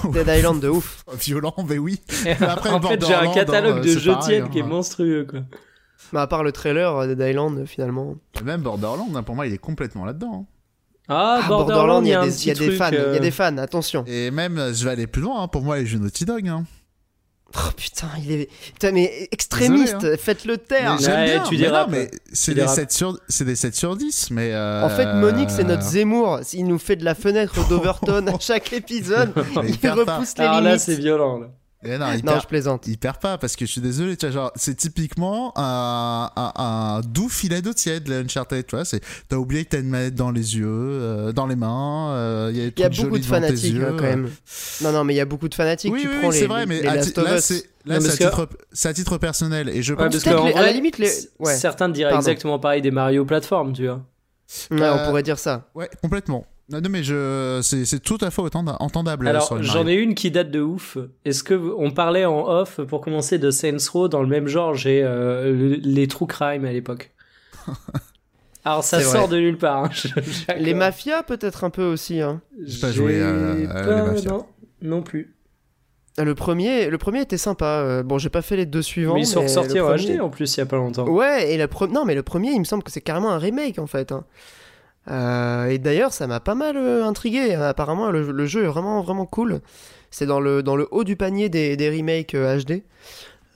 Dead 0.12 0.28
Island 0.28 0.60
de 0.62 0.70
ouf. 0.70 1.04
violent, 1.20 1.56
mais 1.68 1.78
oui. 1.78 2.00
Après, 2.42 2.70
en 2.70 2.82
fait, 2.82 3.06
j'ai 3.06 3.14
un 3.14 3.32
catalogue 3.34 3.78
hein, 3.80 3.82
de 3.82 3.88
jeux 4.00 4.16
tièdes 4.22 4.44
hein. 4.46 4.50
qui 4.52 4.60
est 4.60 4.64
monstrueux, 4.64 5.26
quoi. 5.30 5.42
Mais 6.12 6.20
à 6.20 6.28
part 6.28 6.44
le 6.44 6.52
trailer 6.52 6.96
euh, 6.96 7.08
Dead 7.16 7.30
Island, 7.30 7.60
euh, 7.60 7.66
finalement. 7.66 8.16
Et 8.40 8.44
Même 8.44 8.62
Borderlands, 8.62 9.10
hein, 9.16 9.24
pour 9.24 9.36
moi, 9.36 9.48
il 9.48 9.54
est 9.54 9.58
complètement 9.58 10.06
là-dedans. 10.06 10.46
hein. 10.46 10.46
Ah, 11.10 11.42
Ah, 11.44 11.48
Borderlands, 11.48 12.02
il 12.04 12.10
y 12.10 12.14
a 12.14 12.22
des, 12.24 12.30
petit 12.32 12.46
il 12.46 12.48
y 12.48 12.52
a 12.52 12.54
des 12.54 12.66
truc, 12.68 12.78
fans, 12.78 12.90
il 12.92 12.96
y 12.96 12.98
euh, 12.98 13.16
a 13.16 13.20
des 13.20 13.32
fans, 13.32 13.58
attention. 13.58 14.04
Et 14.08 14.32
même, 14.32 14.58
euh, 14.58 14.74
je 14.74 14.84
vais 14.86 14.92
aller 14.92 15.08
plus 15.08 15.22
loin, 15.22 15.44
hein, 15.44 15.48
pour 15.48 15.62
moi, 15.62 15.78
les 15.78 15.86
jeux 15.86 16.00
Naughty 16.00 16.26
Dog. 16.26 16.48
hein. 16.48 16.66
Oh 17.56 17.70
putain, 17.78 18.08
il 18.24 18.32
est. 18.32 18.50
Putain, 18.74 18.92
mais 18.92 19.28
extrémiste, 19.32 19.98
Désolé, 20.00 20.18
faites-le 20.18 20.58
taire. 20.58 20.96
Mais 20.98 21.04
j'aime 21.06 21.14
Ouais, 21.20 21.26
bien, 21.26 21.44
tu 21.44 21.52
mais 21.56 21.58
dérapes. 21.62 21.88
non, 21.92 21.98
mais 21.98 22.12
c'est 22.32 22.46
Tu 22.52 22.56
des, 22.56 22.62
dérapes. 22.62 22.76
7 22.76 22.92
sur, 22.92 23.20
c'est 23.30 23.46
des 23.46 23.56
7 23.56 23.76
sur 23.76 23.96
10, 23.96 24.32
mais... 24.32 24.52
euh, 24.54 24.84
En 24.84 24.90
fait, 24.90 25.06
Monique, 25.14 25.52
c'est 25.52 25.64
notre 25.64 25.84
Zemmour. 25.84 26.40
Il 26.54 26.66
nous 26.66 26.80
fait 26.80 26.96
de 26.96 27.06
la 27.06 27.14
fenêtre 27.14 27.68
d'Overton 27.70 28.26
à 28.28 28.38
chaque 28.40 28.74
épisode. 28.74 29.34
Mais 29.62 29.70
il 29.84 29.90
repousse 29.90 30.36
les 30.38 30.44
Alors 30.46 30.62
là, 30.62 30.70
limites. 30.72 30.80
c'est 30.82 30.96
violent, 30.96 31.40
là. 31.40 31.48
Eh 31.86 31.98
non, 31.98 32.08
il 32.14 32.24
Non, 32.24 32.32
perd- 32.32 32.42
je 32.44 32.48
plaisante. 32.48 32.88
il 32.88 32.98
perd 32.98 33.18
pas 33.18 33.38
parce 33.38 33.56
que 33.56 33.66
je 33.66 33.72
suis 33.72 33.82
désolé, 33.82 34.16
tu 34.16 34.26
vois, 34.26 34.34
genre, 34.34 34.52
c'est 34.56 34.76
typiquement 34.76 35.52
un, 35.58 36.30
un, 36.36 36.52
un 36.56 37.02
doux 37.02 37.28
filet 37.30 37.62
d'eau 37.62 37.74
tiède, 37.74 38.08
le 38.08 38.20
Uncharted, 38.20 38.66
tu 38.66 38.76
vois, 38.76 38.86
t'as 39.28 39.36
oublié 39.36 39.66
que 39.66 39.72
t'as 39.72 39.80
une 39.80 39.90
manette 39.90 40.16
dans 40.16 40.32
les 40.32 40.56
yeux, 40.58 40.66
euh, 40.68 41.32
dans 41.34 41.46
les 41.46 41.56
mains, 41.58 42.12
euh, 42.14 42.50
il 42.54 42.58
y 42.58 42.62
a, 42.62 42.66
Il 42.76 42.80
y 42.80 42.84
a 42.84 42.90
trucs 42.90 43.04
beaucoup 43.06 43.20
de 43.20 43.26
fanatiques 43.26 43.74
yeux, 43.74 43.86
hein, 43.88 43.96
quand 43.98 44.06
euh. 44.06 44.10
même. 44.16 44.30
Non, 44.82 44.92
non, 44.94 45.04
mais 45.04 45.14
il 45.14 45.18
y 45.18 45.22
a 45.22 45.26
beaucoup 45.26 45.50
de 45.50 45.56
fanatiques. 45.56 45.92
Oui, 45.92 46.02
tu 46.02 46.08
oui, 46.08 46.14
prends 46.20 46.30
oui, 46.30 46.40
les, 46.40 46.48
vrai, 46.48 46.60
les- 46.62 46.66
mais 46.68 46.76
les 46.82 46.84
Last 46.84 47.18
là, 47.18 47.42
c'est, 47.42 47.64
là, 47.86 48.00
Non, 48.00 48.02
c'est, 48.02 48.08
à 48.24 48.30
que- 48.30 48.36
titre, 48.36 48.50
c'est 48.72 48.90
à 48.90 48.94
titre 48.94 49.18
personnel, 49.18 49.68
et 49.70 49.84
je 49.84 49.94
Ouais, 49.94 50.08
pense 50.10 50.24
qu'en 50.24 50.46
les- 50.46 50.54
à 50.54 50.62
la 50.62 50.72
limite, 50.72 50.98
les- 51.00 51.08
c- 51.08 51.30
ouais. 51.40 51.56
certains 51.56 51.90
diraient 51.90 52.12
Pardon. 52.12 52.28
exactement 52.28 52.60
pareil 52.60 52.82
des 52.82 52.92
Mario 52.92 53.26
plateformes, 53.26 53.74
tu 53.74 53.88
vois. 53.88 54.02
Ouais, 54.72 54.82
Euh, 54.84 54.96
on 55.04 55.06
pourrait 55.08 55.24
dire 55.24 55.40
ça. 55.40 55.68
Ouais, 55.76 55.90
complètement. 56.02 56.46
Non, 56.70 56.80
non, 56.82 56.90
mais 56.90 57.04
je, 57.04 57.60
c'est, 57.62 57.84
c'est 57.86 58.00
tout 58.00 58.18
à 58.22 58.32
fait 58.32 58.42
entenda- 58.42 58.78
entendable. 58.80 59.28
Alors, 59.28 59.62
j'en 59.62 59.86
ai 59.86 59.94
une 59.96 60.16
qui 60.16 60.32
date 60.32 60.50
de 60.50 60.62
ouf. 60.62 60.98
Est-ce 61.26 61.44
que 61.44 61.54
on 61.78 61.92
parlait 61.92 62.24
en 62.26 62.48
off 62.48 62.80
pour 62.88 63.02
commencer 63.02 63.38
de 63.38 63.52
Saints 63.52 63.76
Row 63.92 64.08
dans 64.08 64.22
le 64.22 64.30
même 64.30 64.48
genre? 64.48 64.74
J'ai 64.74 65.04
euh, 65.04 65.52
le- 65.52 65.76
les 65.76 66.08
true 66.08 66.26
crime 66.26 66.64
à 66.66 66.72
l'époque. 66.72 67.12
Alors 68.66 68.84
ça 68.84 69.00
C'est 69.00 69.06
sort 69.06 69.28
vrai. 69.28 69.36
de 69.36 69.42
nulle 69.42 69.58
part. 69.58 69.84
hein. 69.86 69.90
Les 70.58 70.74
mafias, 70.74 71.24
peut-être 71.24 71.66
un 71.66 71.70
peu 71.70 71.84
aussi. 71.84 72.22
Hein. 72.22 72.42
J'ai 72.64 72.80
pas 72.80 72.92
joué 72.94 73.22
à- 73.22 73.58
J'ai 73.58 73.66
à 73.68 73.74
pas- 73.74 73.96
les 74.06 74.12
mafias. 74.14 74.30
Non, 74.32 74.46
non 74.82 75.02
plus. 75.02 75.36
Le 76.18 76.34
premier, 76.36 76.90
le 76.90 76.98
premier 76.98 77.22
était 77.22 77.38
sympa. 77.38 77.66
euh, 77.66 78.04
Bon, 78.04 78.18
j'ai 78.20 78.30
pas 78.30 78.42
fait 78.42 78.56
les 78.56 78.66
deux 78.66 78.82
suivants. 78.84 79.16
Mais 79.16 79.22
ils 79.22 79.28
sont 79.28 79.40
mais 79.42 79.48
ressortis 79.48 79.80
en 79.82 79.88
premier- 79.88 80.18
HD 80.18 80.22
en 80.22 80.30
plus 80.30 80.56
il 80.56 80.60
y 80.60 80.62
a 80.62 80.66
pas 80.66 80.78
longtemps. 80.78 81.08
Ouais, 81.10 81.52
et 81.52 81.58
le 81.58 81.66
pre- 81.66 81.92
non, 81.92 82.06
mais 82.06 82.16
le 82.16 82.24
premier, 82.24 82.52
il 82.52 82.60
me 82.60 82.64
semble 82.64 82.84
que 82.84 82.92
c'est 82.92 83.02
carrément 83.02 83.32
un 83.32 83.38
remake 83.40 83.80
en 83.80 83.88
fait. 83.88 84.12
hein. 84.14 84.24
Euh, 85.10 85.66
et 85.66 85.78
d'ailleurs, 85.80 86.14
ça 86.14 86.28
m'a 86.28 86.40
pas 86.40 86.56
mal 86.56 86.78
euh, 86.78 87.06
intrigué. 87.06 87.54
Apparemment, 87.54 88.10
le, 88.10 88.46
jeu 88.46 88.64
est 88.64 88.68
vraiment, 88.68 89.02
vraiment 89.02 89.26
cool. 89.26 89.62
C'est 90.12 90.26
dans 90.26 90.40
le, 90.40 90.64
dans 90.64 90.76
le 90.76 90.88
haut 90.92 91.04
du 91.04 91.16
panier 91.16 91.50
des, 91.50 91.76
des 91.76 91.90
remakes 91.90 92.36
HD. 92.36 92.84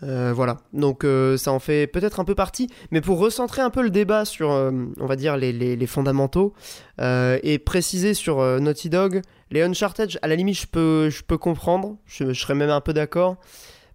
Euh, 0.04 0.32
voilà, 0.32 0.58
donc 0.74 1.04
ça 1.38 1.52
en 1.52 1.58
fait 1.58 1.88
peut-être 1.88 2.20
un 2.20 2.24
peu 2.24 2.36
partie, 2.36 2.70
mais 2.92 3.02
pour 3.02 3.18
recentrer 3.18 3.64
un 3.64 3.72
peu 3.72 3.82
le 3.82 3.90
débat 3.90 4.26
sur, 4.26 4.50
on 4.50 5.06
va 5.08 5.16
dire, 5.16 5.38
les, 5.38 5.52
les- 5.52 5.88
fondamentaux, 5.88 6.54
et 7.00 7.60
préciser 7.64 8.14
sur 8.14 8.38
Naughty 8.60 8.90
Dog, 8.92 9.22
les 9.50 9.64
Uncharted, 9.64 10.20
à 10.22 10.28
la 10.28 10.36
limite, 10.36 10.60
je 10.60 10.68
peux, 10.68 11.10
je 11.10 11.24
peux 11.24 11.40
comprendre, 11.40 11.98
je 12.06 12.32
serais 12.34 12.54
même 12.54 12.70
un 12.70 12.82
peu 12.82 12.94
d'accord. 12.94 13.38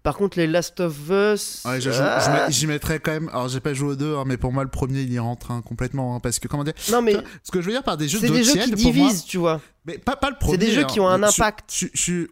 Par 0.03 0.17
contre, 0.17 0.37
les 0.39 0.47
Last 0.49 0.81
of 0.81 0.97
Us... 1.11 1.63
Ouais, 1.65 1.79
ah, 2.01 2.51
j'y 2.51 2.67
mettrais 2.67 2.99
quand 2.99 3.13
même. 3.13 3.29
Alors, 3.29 3.49
j'ai 3.49 3.61
pas 3.61 3.73
joué 3.73 3.91
aux 3.91 3.97
deux, 3.97 4.17
hein, 4.17 4.25
mais 4.27 4.37
pour 4.37 4.53
moi, 4.53 4.65
le 4.65 4.71
premier, 4.71 5.03
il 5.03 5.13
y 5.13 5.19
rentre 5.21 5.51
hein, 5.53 5.63
complètement. 5.65 6.17
hein, 6.17 6.21
parce 6.21 6.41
que, 6.41 6.49
comment 6.49 6.65
dire. 6.65 6.75
non 6.91 7.03
mais 7.03 7.17
Ce 7.45 7.53
que 7.53 7.61
je 7.61 7.67
veux 7.67 7.73
dire 7.73 7.85
par 7.85 7.97
des 7.97 8.09
jeux 8.09 8.19
c'est 8.19 8.27
d'eau 8.27 8.35
des 8.35 8.43
jeux 8.43 8.53
qui 8.55 8.71
moi- 8.71 8.77
divisent, 8.77 9.25
tu 9.25 9.39
vois. 9.39 9.61
Mais 9.85 9.99
pas, 9.99 10.17
pas 10.17 10.31
le 10.31 10.37
premier. 10.37 10.55
C'est 10.59 10.67
des 10.67 10.73
jeux 10.73 10.85
qui 10.85 10.99
ont 10.99 11.09
un 11.09 11.23
impact. 11.23 11.71
Je, 11.73 11.87
je, 11.95 12.03
je- 12.23 12.27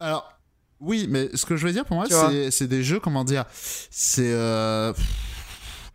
alors, 0.00 0.30
oui, 0.80 1.06
mais 1.08 1.30
ce 1.34 1.46
que 1.46 1.56
je 1.56 1.66
veux 1.66 1.72
dire 1.72 1.86
pour 1.86 1.96
moi, 1.96 2.06
c'est 2.08 2.50
c'est 2.50 2.66
des 2.66 2.82
jeux, 2.84 3.00
comment 3.00 3.24
dire, 3.24 3.44
c'est. 3.90 4.30
euh, 4.32 4.92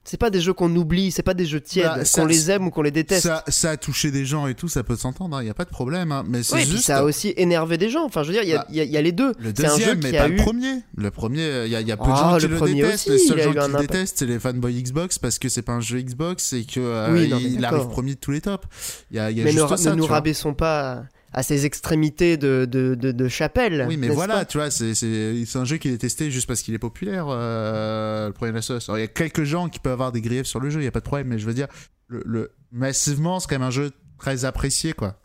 C'est 0.09 0.17
pas 0.17 0.31
des 0.31 0.41
jeux 0.41 0.53
qu'on 0.53 0.75
oublie, 0.75 1.11
c'est 1.11 1.21
pas 1.21 1.35
des 1.35 1.45
jeux 1.45 1.61
tièdes, 1.61 1.85
Bah, 1.85 1.99
qu'on 2.15 2.25
les 2.25 2.49
aime 2.49 2.65
ou 2.65 2.71
qu'on 2.71 2.81
les 2.81 2.89
déteste. 2.89 3.21
ça, 3.27 3.43
ça 3.47 3.69
a 3.69 3.77
touché 3.77 4.09
des 4.09 4.25
gens 4.25 4.47
et 4.47 4.55
tout, 4.55 4.67
ça 4.67 4.81
peut 4.83 4.95
s'entendre, 4.95 5.39
il 5.39 5.43
n'y 5.43 5.51
a 5.51 5.53
pas 5.53 5.65
de 5.65 5.69
problème. 5.69 6.11
hein, 6.11 6.23
mais 6.27 6.41
c'est 6.41 6.55
Oui, 6.55 6.63
juste. 6.65 6.85
ça 6.85 6.97
a 6.99 7.03
aussi 7.03 7.31
énervé 7.37 7.77
des 7.77 7.91
gens. 7.91 8.05
Enfin, 8.05 8.23
je 8.23 8.29
veux 8.29 8.33
dire, 8.33 8.41
il 8.41 8.49
y, 8.49 8.53
a- 8.53 8.57
Bah, 8.59 8.65
y 8.71 8.77
y 8.83 8.97
a 8.97 9.01
les 9.03 9.11
deux. 9.11 9.33
Le 9.37 9.53
C'est 9.55 9.65
un 9.67 9.69
jeu 9.69 9.75
deuxième, 9.77 9.99
qui 9.99 10.11
mais 10.11 10.17
a 10.17 10.23
pas 10.23 10.29
eu- 10.29 10.31
le 10.37 10.41
premier. 10.41 10.73
Le 10.97 11.11
premier, 11.11 11.65
il 11.65 11.71
y 11.71 11.75
a, 11.75 11.81
il 11.81 11.87
y 11.87 11.91
a 11.91 11.97
peu 11.97 12.05
de 12.05 12.09
Ah, 12.11 12.39
gens 12.39 12.47
qui 12.47 12.47
le 12.47 12.73
détestent. 12.81 13.07
aussi, 13.07 13.09
les 13.11 13.17
seuls 13.19 13.41
gens 13.53 13.65
qui 13.67 13.71
le 13.71 13.77
détestent, 13.81 14.17
c'est 14.17 14.25
les 14.25 14.39
fanboys 14.39 14.81
Xbox 14.81 15.19
parce 15.19 15.37
que 15.37 15.47
c'est 15.47 15.61
pas 15.61 15.73
un 15.73 15.79
jeu 15.81 16.01
Xbox 16.01 16.53
et 16.53 16.63
que 16.63 16.79
euh, 16.79 17.13
Oui, 17.13 17.29
non, 17.29 17.37
il 17.39 17.63
arrive 17.63 17.87
premier 17.89 18.15
de 18.15 18.19
tous 18.19 18.31
les 18.31 18.41
tops. 18.41 18.65
Y 19.11 19.19
a, 19.19 19.25
a 19.25 19.31
Mais 19.31 19.43
ne, 19.43 19.59
juste 19.59 19.77
ça. 19.77 19.91
ne 19.91 19.95
nous 19.95 20.07
rabaissons 20.07 20.55
pas 20.55 21.03
à 21.31 21.43
ces 21.43 21.65
extrémités 21.65 22.37
de, 22.37 22.65
de, 22.69 22.95
de, 22.95 23.11
de 23.11 23.27
chapelle. 23.27 23.85
Oui, 23.87 23.97
mais 23.97 24.09
voilà, 24.09 24.45
tu 24.45 24.57
vois, 24.57 24.71
c'est 24.71 24.93
c'est- 24.95 25.45
c'est 25.45 25.57
un 25.59 25.65
jeu 25.65 25.77
qui 25.77 25.89
est 25.89 25.97
testé 25.97 26.31
juste 26.31 26.47
parce 26.47 26.61
qu'il 26.61 26.73
est 26.73 26.79
populaire, 26.79 27.25
euh, 27.29 28.27
le 28.27 28.33
premier 28.33 28.51
Last 28.51 28.71
of 28.71 28.77
Us. 28.77 28.89
Alors, 28.89 28.97
Il 28.97 29.01
y 29.01 29.05
a 29.05 29.07
quelques 29.07 29.43
gens 29.43 29.69
qui 29.69 29.79
peuvent 29.79 29.93
avoir 29.93 30.11
des 30.11 30.21
griefs 30.21 30.47
sur 30.47 30.59
le 30.59 30.69
jeu, 30.69 30.81
il 30.81 30.85
y 30.85 30.87
a 30.87 30.91
pas 30.91 30.99
de 31.01 31.05
problème, 31.05 31.27
mais 31.27 31.37
je 31.39 31.45
veux 31.45 31.53
dire, 31.53 31.67
le, 32.07 32.23
le- 32.25 32.51
massivement, 32.71 33.39
c'est 33.39 33.47
quand 33.47 33.55
même 33.59 33.67
un 33.67 33.71
jeu 33.71 33.91
très 34.17 34.43
apprécié, 34.45 34.93
quoi. 34.93 35.19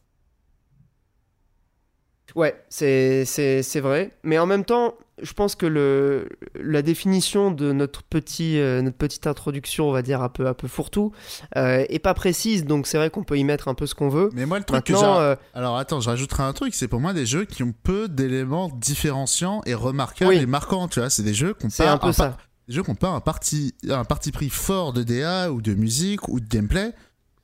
Ouais, 2.34 2.54
c'est 2.68 3.24
c'est- 3.24 3.62
c'est 3.62 3.80
vrai. 3.80 4.10
Mais 4.24 4.38
en 4.38 4.46
même 4.46 4.64
temps, 4.64 4.94
je 5.24 5.32
pense 5.32 5.56
que 5.56 5.66
le, 5.66 6.28
la 6.54 6.82
définition 6.82 7.50
de 7.50 7.72
notre, 7.72 8.02
petit, 8.04 8.58
euh, 8.60 8.82
notre 8.82 8.96
petite 8.96 9.26
introduction, 9.26 9.88
on 9.88 9.92
va 9.92 10.02
dire 10.02 10.22
un 10.22 10.28
peu, 10.28 10.46
un 10.46 10.54
peu 10.54 10.68
fourre-tout, 10.68 11.10
euh, 11.56 11.84
est 11.88 11.98
pas 11.98 12.14
précise. 12.14 12.64
Donc 12.64 12.86
c'est 12.86 12.98
vrai 12.98 13.10
qu'on 13.10 13.24
peut 13.24 13.38
y 13.38 13.44
mettre 13.44 13.68
un 13.68 13.74
peu 13.74 13.86
ce 13.86 13.94
qu'on 13.94 14.08
veut. 14.08 14.30
Mais 14.34 14.46
moi, 14.46 14.58
le 14.58 14.64
truc 14.64 14.84
que 14.84 14.92
Maintenant, 14.92 15.14
j'ai. 15.16 15.20
euh, 15.22 15.36
Alors 15.54 15.76
attends, 15.76 16.00
je 16.00 16.08
rajouterai 16.10 16.42
un 16.44 16.52
truc, 16.52 16.74
c'est 16.74 16.88
pour 16.88 17.00
moi 17.00 17.12
des 17.12 17.26
jeux 17.26 17.44
qui 17.46 17.62
ont 17.62 17.74
peu 17.82 18.08
d'éléments 18.08 18.70
différenciants 18.76 19.62
et 19.66 19.74
remarquables 19.74 20.30
Oui. 20.34 20.42
et 20.42 20.46
marquants, 20.46 20.88
tu 20.88 21.00
vois. 21.00 21.10
C'est 21.10 21.22
des 21.22 21.34
jeux 21.34 21.54
qui 21.54 21.66
ont 21.66 21.70
c'est 21.70 21.84
pas 21.84 21.92
un 21.92 21.98
peu 21.98 22.08
un 22.08 22.12
ça. 22.12 22.36
des 22.68 22.74
jeux 22.74 22.82
qui 22.82 22.90
ont 22.90 22.94
pas 22.94 23.08
un 23.08 23.20
parti, 23.20 23.74
un 23.88 24.04
parti 24.04 24.30
pris 24.32 24.50
fort 24.50 24.92
de 24.92 25.02
DA 25.02 25.50
ou 25.50 25.60
de 25.62 25.74
musique 25.74 26.28
ou 26.28 26.40
de 26.40 26.46
gameplay. 26.46 26.92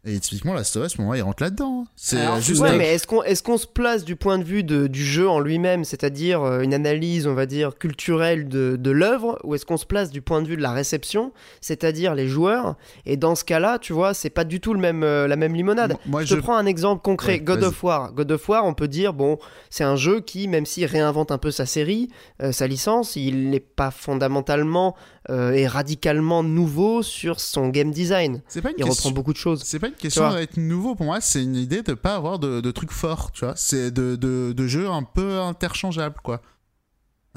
Et 0.07 0.19
typiquement, 0.19 0.55
Last 0.55 0.75
of 0.79 0.87
Us, 0.87 0.95
pour 0.95 1.05
moi, 1.05 1.19
il 1.19 1.21
rentre 1.23 1.43
là-dedans. 1.43 1.85
C'est 1.95 2.17
juste. 2.41 2.63
Ouais, 2.63 2.75
mais 2.77 2.95
est-ce 2.95 3.07
qu'on 3.07 3.23
est 3.23 3.43
qu'on 3.43 3.59
se 3.59 3.67
place 3.67 4.03
du 4.05 4.17
point 4.17 4.39
de 4.39 4.45
vue 4.45 4.65
de- 4.65 4.87
du 4.87 5.05
jeu 5.05 5.29
en 5.29 5.41
lui-même, 5.41 5.85
c'est-à-dire 5.85 6.43
euh, 6.43 6.61
une 6.63 6.73
analyse, 6.73 7.27
on 7.27 7.35
va 7.35 7.45
dire, 7.45 7.77
culturelle 7.77 8.49
de, 8.49 8.77
de 8.79 8.91
l'œuvre, 8.91 9.39
ou 9.45 9.55
est-ce 9.55 9.67
qu'on 9.67 9.77
se 9.77 9.85
place 9.85 10.11
du 10.11 10.23
point 10.23 10.41
de 10.41 10.49
vue 10.49 10.57
de 10.57 10.63
la 10.63 10.73
réception, 10.73 11.33
c'est-à-dire 11.61 12.15
les 12.15 12.29
joueurs? 12.29 12.77
Et 13.05 13.19
dans 13.19 13.35
ce 13.35 13.45
cas-là, 13.45 13.79
tu 13.79 13.93
vois, 13.93 14.15
c'est 14.15 14.31
pas 14.31 14.45
du 14.45 14.59
tout 14.61 14.73
le 14.73 14.81
même, 14.81 15.03
euh, 15.03 15.29
la 15.29 15.37
même 15.37 15.55
limonade. 15.55 15.97
Moi, 16.07 16.25
Je 16.25 16.35
te 16.35 16.41
prends 16.41 16.57
un 16.57 16.65
exemple 16.67 17.03
concret, 17.03 17.33
Ouais, 17.33 17.41
God 17.41 17.63
of 17.63 17.83
War. 17.85 18.13
God 18.15 18.33
of 18.33 18.49
War, 18.49 18.65
on 18.65 18.73
peut 18.73 18.89
dire, 18.89 19.13
bon, 19.13 19.39
c'est 19.69 19.85
un 19.85 19.97
jeu 19.97 20.21
qui, 20.21 20.49
même 20.49 20.65
s'il 20.65 20.87
réinvente 20.87 21.31
un 21.31 21.39
peu 21.39 21.51
sa 21.51 21.67
série, 21.67 22.09
euh, 22.43 22.53
sa 22.53 22.67
licence, 22.67 23.17
il 23.17 23.51
n'est 23.51 23.61
pas 23.61 23.91
fondamentalement 23.91 24.97
euh, 25.29 25.53
et 25.53 25.67
radicalement 25.67 26.43
nouveau 26.43 27.03
sur 27.03 27.41
son 27.41 27.69
game 27.69 27.91
design. 27.91 28.41
C'est 28.49 28.63
pas 28.63 28.71
une 28.71 28.77
Il 28.79 28.85
question. 28.85 29.09
reprend 29.09 29.15
beaucoup 29.15 29.33
de 29.33 29.39
choses. 29.39 29.63
C'est 29.65 29.79
pas 29.79 29.89
une 29.89 29.95
question 29.95 30.33
d'être 30.33 30.57
nouveau 30.57 30.95
pour 30.95 31.05
moi, 31.07 31.21
c'est 31.21 31.43
une 31.43 31.57
idée 31.57 31.83
de 31.83 31.93
pas 31.95 32.15
avoir 32.15 32.39
de, 32.39 32.61
de 32.61 32.71
trucs 32.71 32.93
forts, 32.93 33.31
tu 33.33 33.45
vois. 33.45 33.55
C'est 33.57 33.91
de, 33.91 34.17
de, 34.17 34.53
de 34.53 34.67
jeux 34.67 34.89
un 34.89 35.03
peu 35.03 35.41
interchangeables, 35.41 36.17
quoi. 36.23 36.41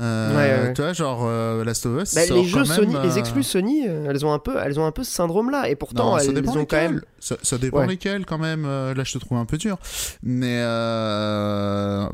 Euh, 0.01 0.35
Ouais, 0.35 0.67
ouais. 0.69 0.73
Tu 0.73 0.81
vois, 0.81 0.93
genre 0.93 1.21
euh, 1.23 1.63
Last 1.63 1.85
of 1.85 2.01
Us. 2.01 2.15
Bah, 2.15 2.25
sort 2.25 2.37
les 2.37 2.45
jeux 2.45 2.63
quand 2.63 2.67
même, 2.67 2.77
Sony, 2.77 2.95
euh, 2.95 3.03
les 3.03 3.19
exclus 3.19 3.43
Sony, 3.43 3.87
euh, 3.87 4.07
elles 4.09 4.25
ont 4.25 4.33
un 4.33 4.39
peu, 4.39 4.55
elles 4.63 4.79
ont 4.79 4.85
un 4.87 4.91
peu 4.91 5.03
ce 5.03 5.11
syndrome-là, 5.11 5.69
et 5.69 5.75
pourtant 5.75 6.13
Non, 6.13 6.17
ça 6.17 6.25
elles 6.25 6.33
dépend 6.33 6.57
ont 6.57 6.65
quand 6.65 6.77
même. 6.77 7.01
Ça, 7.19 7.35
ça 7.43 7.57
dépend 7.59 7.77
Ouais. 7.81 7.87
lesquels 7.87 8.25
quand 8.25 8.39
même. 8.39 8.65
Euh, 8.65 8.93
là, 8.95 9.03
je 9.03 9.13
te 9.13 9.17
trouve 9.19 9.37
un 9.37 9.45
peu 9.45 9.57
dur. 9.57 9.77
Mais 10.23 10.57
euh, 10.63 12.07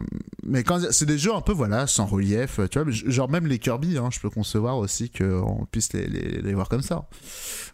mais 0.45 0.63
quand 0.63 0.79
c'est 0.91 1.05
des 1.05 1.17
jeux 1.17 1.33
un 1.33 1.41
peu 1.41 1.51
voilà 1.53 1.87
sans 1.87 2.05
relief, 2.05 2.59
tu 2.69 2.79
vois. 2.79 2.91
Genre 2.91 3.29
même 3.29 3.47
les 3.47 3.59
Kirby, 3.59 3.97
hein, 3.97 4.09
je 4.11 4.19
peux 4.19 4.29
concevoir 4.29 4.77
aussi 4.77 5.09
qu'on 5.09 5.65
puisse 5.71 5.93
les, 5.93 6.05
les, 6.07 6.41
les 6.41 6.53
voir 6.53 6.69
comme 6.69 6.81
ça. 6.81 7.03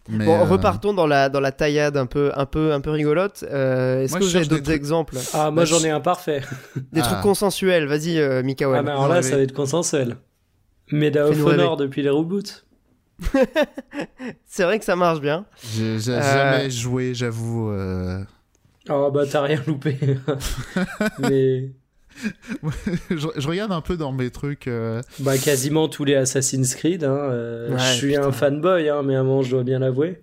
Mais, 0.08 0.24
Bon, 0.24 0.36
euh, 0.40 0.44
repartons 0.44 0.94
dans 0.94 1.06
la 1.08 1.28
dans 1.28 1.40
la 1.40 1.50
taillade 1.50 1.96
un 1.96 2.06
peu 2.06 2.30
un 2.36 2.46
peu 2.46 2.72
un 2.72 2.80
peu 2.80 2.90
rigolote. 2.90 3.44
Euh, 3.50 4.04
Est-ce 4.04 4.14
que 4.14 4.22
vous 4.22 4.36
avez 4.36 4.46
d'autres 4.46 4.62
trucs- 4.62 4.76
exemples, 4.76 5.16
Ah, 5.32 5.50
moi 5.50 5.62
Bah, 5.62 5.64
j'en 5.64 5.78
je- 5.80 5.86
ai 5.86 5.90
un 5.90 6.00
parfait. 6.00 6.42
des 6.92 7.00
Ah. 7.00 7.06
trucs 7.06 7.20
consensuels 7.22 7.86
Vas-y, 7.86 8.18
euh, 8.18 8.42
Mikael. 8.44 8.76
Ah, 8.76 8.82
mais 8.82 8.90
alors 8.92 9.08
là, 9.08 9.20
ça 9.22 9.36
va 9.36 9.42
être 9.42 9.52
consensuel. 9.52 9.95
Medal 10.92 11.24
of 11.30 11.34
Fais-nous 11.34 11.48
Honor 11.48 11.76
depuis 11.76 12.02
les 12.02 12.10
reboots. 12.10 12.64
C'est 14.46 14.64
vrai 14.64 14.78
que 14.78 14.84
ça 14.84 14.94
marche 14.96 15.20
bien. 15.20 15.46
J'ai 15.74 15.98
j'ai 15.98 16.12
Euh, 16.12 16.20
jamais 16.22 16.70
joué, 16.70 17.14
j'avoue. 17.14 17.70
euh. 17.70 18.22
Oh 18.88 19.10
bah 19.10 19.24
t'as 19.30 19.42
rien 19.42 19.60
loupé. 19.66 19.96
mais 21.18 21.70
je, 23.10 23.26
je 23.36 23.48
regarde 23.48 23.72
un 23.72 23.80
peu 23.80 23.96
dans 23.96 24.12
mes 24.12 24.30
trucs. 24.30 24.68
euh, 24.68 25.02
bah 25.20 25.36
quasiment 25.38 25.88
tous 25.88 26.04
les 26.04 26.14
Assassin's 26.14 26.74
Creed. 26.74 27.04
Hein, 27.04 27.10
euh, 27.16 27.70
Ouais, 27.72 27.78
je 27.78 27.92
suis 27.94 28.08
putain. 28.14 28.26
un 28.28 28.32
fanboy, 28.32 28.88
hein, 28.88 29.02
mais 29.02 29.16
à 29.16 29.20
un 29.20 29.24
moment 29.24 29.42
je 29.42 29.50
dois 29.50 29.64
bien 29.64 29.78
l'avouer. 29.80 30.22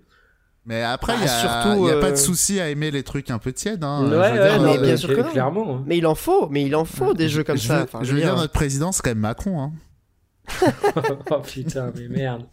Mais 0.66 0.82
après, 0.82 1.12
il 1.14 1.28
Ah, 1.28 1.76
y 1.76 1.90
a, 1.90 1.96
pas 2.00 2.06
euh, 2.06 2.10
de 2.12 2.16
souci 2.16 2.58
à 2.58 2.70
aimer 2.70 2.90
les 2.90 3.02
trucs 3.02 3.30
un 3.30 3.38
peu 3.38 3.52
tièdes. 3.52 3.84
Hein, 3.84 4.04
ouais, 4.04 4.08
je 4.08 4.14
veux 4.14 4.20
ouais, 4.20 4.32
dire, 4.50 4.62
mais 4.62 4.76
non, 4.76 4.82
bien 4.82 4.96
sûr 4.96 5.08
que 5.10 5.20
non. 5.20 5.30
clairement. 5.30 5.76
hein. 5.76 5.82
Mais 5.86 5.98
il 5.98 6.06
en 6.06 6.14
faut, 6.14 6.48
mais 6.48 6.62
il 6.64 6.74
en 6.74 6.84
faut 6.86 7.12
des 7.12 7.28
jeux 7.28 7.44
comme 7.44 7.58
je 7.58 7.66
ça. 7.68 7.78
veux, 7.78 7.82
Enfin, 7.84 7.98
je 8.02 8.12
veux 8.12 8.18
dire, 8.18 8.28
dire, 8.30 8.36
notre 8.36 8.52
président, 8.54 8.90
c'est 8.90 9.02
quand 9.02 9.10
même 9.10 9.18
Macron. 9.18 9.60
Hein. 9.62 9.72
oh 11.30 11.40
putain, 11.40 11.92
mais 11.96 12.08
merde. 12.08 12.44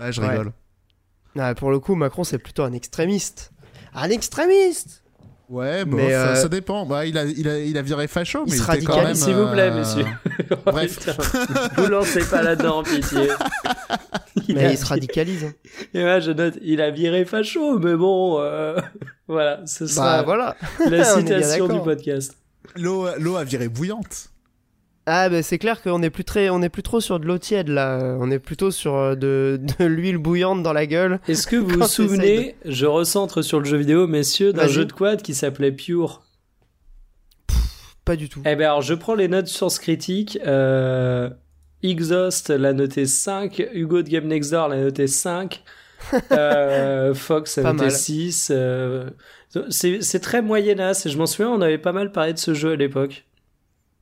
Ouais, 0.00 0.12
je 0.12 0.20
Ouais. 0.20 0.28
rigole. 0.28 0.52
ah, 1.38 1.54
pour 1.54 1.70
le 1.70 1.78
coup, 1.78 1.94
Macron 1.94 2.22
c'est 2.24 2.38
plutôt 2.38 2.64
un 2.64 2.72
extrémiste. 2.72 3.50
Un 3.94 4.10
extrémiste. 4.10 5.02
Ouais, 5.48 5.84
bon, 5.84 5.96
Mais, 5.96 6.12
euh, 6.14 6.34
ça 6.34 6.48
dépend. 6.48 6.84
Bah, 6.86 7.06
il, 7.06 7.16
a, 7.16 7.24
il, 7.24 7.48
a, 7.48 7.58
il 7.60 7.78
a 7.78 7.82
viré 7.82 8.08
facho, 8.08 8.44
Il 8.46 8.50
mais 8.52 8.56
se 8.58 8.62
il 8.72 8.76
était 8.76 8.84
quand 8.86 8.94
radicalise, 8.94 9.26
même. 9.26 9.34
s'il 9.36 9.42
vous 9.44 9.52
plaît, 9.52 9.70
euh, 9.70 9.78
monsieur. 9.78 10.04
Bref. 10.66 11.08
Vous 11.76 11.86
lancez 11.86 12.24
pas 12.28 12.42
là-dedans, 12.42 12.82
pitié. 12.82 13.28
Il 14.48 14.54
Mais 14.56 14.64
a- 14.64 14.70
il 14.72 14.78
se 14.78 14.86
radicalise. 14.86 15.44
hein. 15.44 15.52
Et 15.94 16.02
moi 16.02 16.18
je 16.20 16.32
note, 16.32 16.54
il 16.62 16.80
a 16.80 16.90
viré 16.90 17.24
facho, 17.24 17.78
mais 17.78 17.94
bon, 17.94 18.40
euh, 18.40 18.76
voilà, 19.28 19.60
ce 19.66 19.86
sera 19.86 20.18
bah 20.18 20.22
voilà. 20.24 20.56
la 20.90 21.04
citation 21.04 21.68
du 21.68 21.80
podcast. 21.80 22.36
L'eau 22.74 23.06
l'eau 23.18 23.36
a 23.36 23.44
viré 23.44 23.68
bouillante. 23.68 24.30
Ah 25.08 25.28
bah 25.28 25.40
c'est 25.42 25.58
clair 25.58 25.82
qu'on 25.82 26.02
est 26.02 26.10
plus 26.10 26.24
très, 26.24 26.50
on 26.50 26.62
est 26.62 26.68
plus 26.68 26.82
trop 26.82 27.00
sur 27.00 27.20
de 27.20 27.26
l'eau 27.26 27.38
tiède 27.38 27.68
là. 27.68 28.16
On 28.20 28.28
est 28.30 28.40
plutôt 28.40 28.72
sur 28.72 28.96
euh, 28.96 29.14
de, 29.14 29.60
de 29.78 29.84
l'huile 29.84 30.18
bouillante 30.18 30.64
dans 30.64 30.72
la 30.72 30.86
gueule. 30.86 31.20
Est-ce 31.28 31.46
que 31.46 31.54
vous 31.54 31.80
vous 31.80 31.86
souvenez, 31.86 32.56
je 32.64 32.86
recentre 32.86 33.42
sur 33.42 33.60
le 33.60 33.66
jeu 33.66 33.76
vidéo, 33.76 34.08
messieurs, 34.08 34.52
d'un 34.52 34.66
jeu 34.66 34.84
de 34.84 34.92
quad 34.92 35.22
qui 35.22 35.34
s'appelait 35.34 35.70
Pure 35.70 36.22
Pas 38.04 38.16
du 38.16 38.28
tout. 38.28 38.42
Eh 38.44 38.56
ben 38.56 38.64
alors, 38.64 38.82
je 38.82 38.94
prends 38.94 39.14
les 39.14 39.28
notes 39.28 39.46
source 39.46 39.78
critique. 39.78 40.38
Euh, 40.44 41.30
Exhaust 41.84 42.50
l'a 42.50 42.72
noté 42.72 43.06
5, 43.06 43.62
Hugo 43.74 44.02
de 44.02 44.08
Game 44.08 44.26
Next 44.26 44.50
Door 44.50 44.68
l'a 44.68 44.76
noté 44.78 45.06
5, 45.06 45.62
euh, 46.32 47.14
Fox 47.14 47.58
a 47.58 47.62
noté 47.62 47.76
mal. 47.76 47.90
6. 47.92 48.48
euh, 48.50 49.08
c'est 49.70 50.20
très 50.20 50.42
moyennasse 50.42 51.06
et 51.06 51.10
je 51.10 51.18
m'en 51.18 51.26
souviens, 51.26 51.50
on 51.50 51.60
avait 51.60 51.78
pas 51.78 51.92
mal 51.92 52.10
parlé 52.12 52.32
de 52.32 52.38
ce 52.38 52.54
jeu 52.54 52.72
à 52.72 52.76
l'époque. 52.76 53.24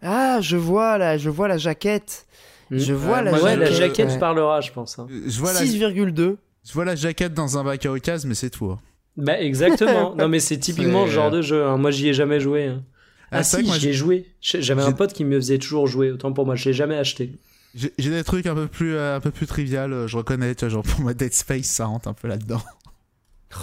Ah, 0.05 0.41
je 0.41 0.57
vois 0.57 0.99
là, 0.99 1.17
je 1.19 1.31
vois 1.31 1.49
la 1.49 1.59
jaquette. 1.59 2.27
Je 2.71 2.93
Hmm. 2.93 2.97
vois 2.97 3.23
la 3.23 3.33
Ouais, 3.33 3.41
jaquette. 3.41 3.59
la 3.59 3.71
jaquette 3.71 4.09
Ouais. 4.11 4.19
parlera, 4.19 4.61
je 4.61 4.71
pense. 4.73 4.99
hein. 4.99 5.07
Je 5.11 5.39
vois, 5.41 5.53
la, 5.53 5.61
6,2. 5.61 6.37
je 6.67 6.73
vois 6.73 6.85
la 6.85 6.95
jaquette 6.97 7.35
dans 7.35 7.59
un 7.59 7.65
bac 7.65 7.85
à 7.87 7.93
occasion, 7.93 8.29
mais 8.29 8.35
c'est 8.35 8.51
tout. 8.51 8.67
hein. 8.71 8.79
Bah 9.17 9.41
exactement. 9.41 10.15
non 10.19 10.29
mais 10.29 10.41
c'est 10.41 10.59
typiquement 10.59 11.07
ce 11.07 11.13
genre 11.13 11.31
de 11.31 11.41
jeu. 11.43 11.65
hein. 11.65 11.77
Moi 11.77 11.91
j'y 11.91 12.09
ai 12.09 12.13
jamais 12.15 12.41
joué. 12.41 12.65
hein. 12.67 12.83
Ah, 13.31 13.39
Ah, 13.39 13.43
si, 13.43 13.65
j'y 13.81 13.89
ai 13.89 13.93
joué. 13.93 14.27
J'avais 14.41 14.83
un 14.83 14.93
pote 14.93 15.13
qui 15.13 15.25
me 15.25 15.37
faisait 15.37 15.59
toujours 15.59 15.87
jouer. 15.87 16.11
Autant 16.13 16.33
pour 16.33 16.47
moi, 16.47 16.55
je 16.57 16.67
l'ai 16.67 16.73
jamais 16.73 16.97
acheté. 16.97 17.33
J'ai 17.75 17.91
des 18.11 18.23
trucs 18.23 18.47
un 18.47 18.55
peu 18.55 18.69
plus, 18.69 18.95
euh, 18.95 19.17
un 19.17 19.21
peu 19.21 19.33
plus 19.33 19.47
trivial, 19.49 19.93
euh, 19.93 20.07
je 20.07 20.17
reconnais, 20.17 20.55
tu 20.55 20.61
vois, 20.65 20.69
genre 20.69 20.83
pour 20.85 21.01
moi 21.01 21.13
Dead 21.15 21.33
Space, 21.35 21.65
ça 21.67 21.87
rentre 21.87 22.07
un 22.09 22.13
peu 22.13 22.29
là-dedans. 22.29 22.63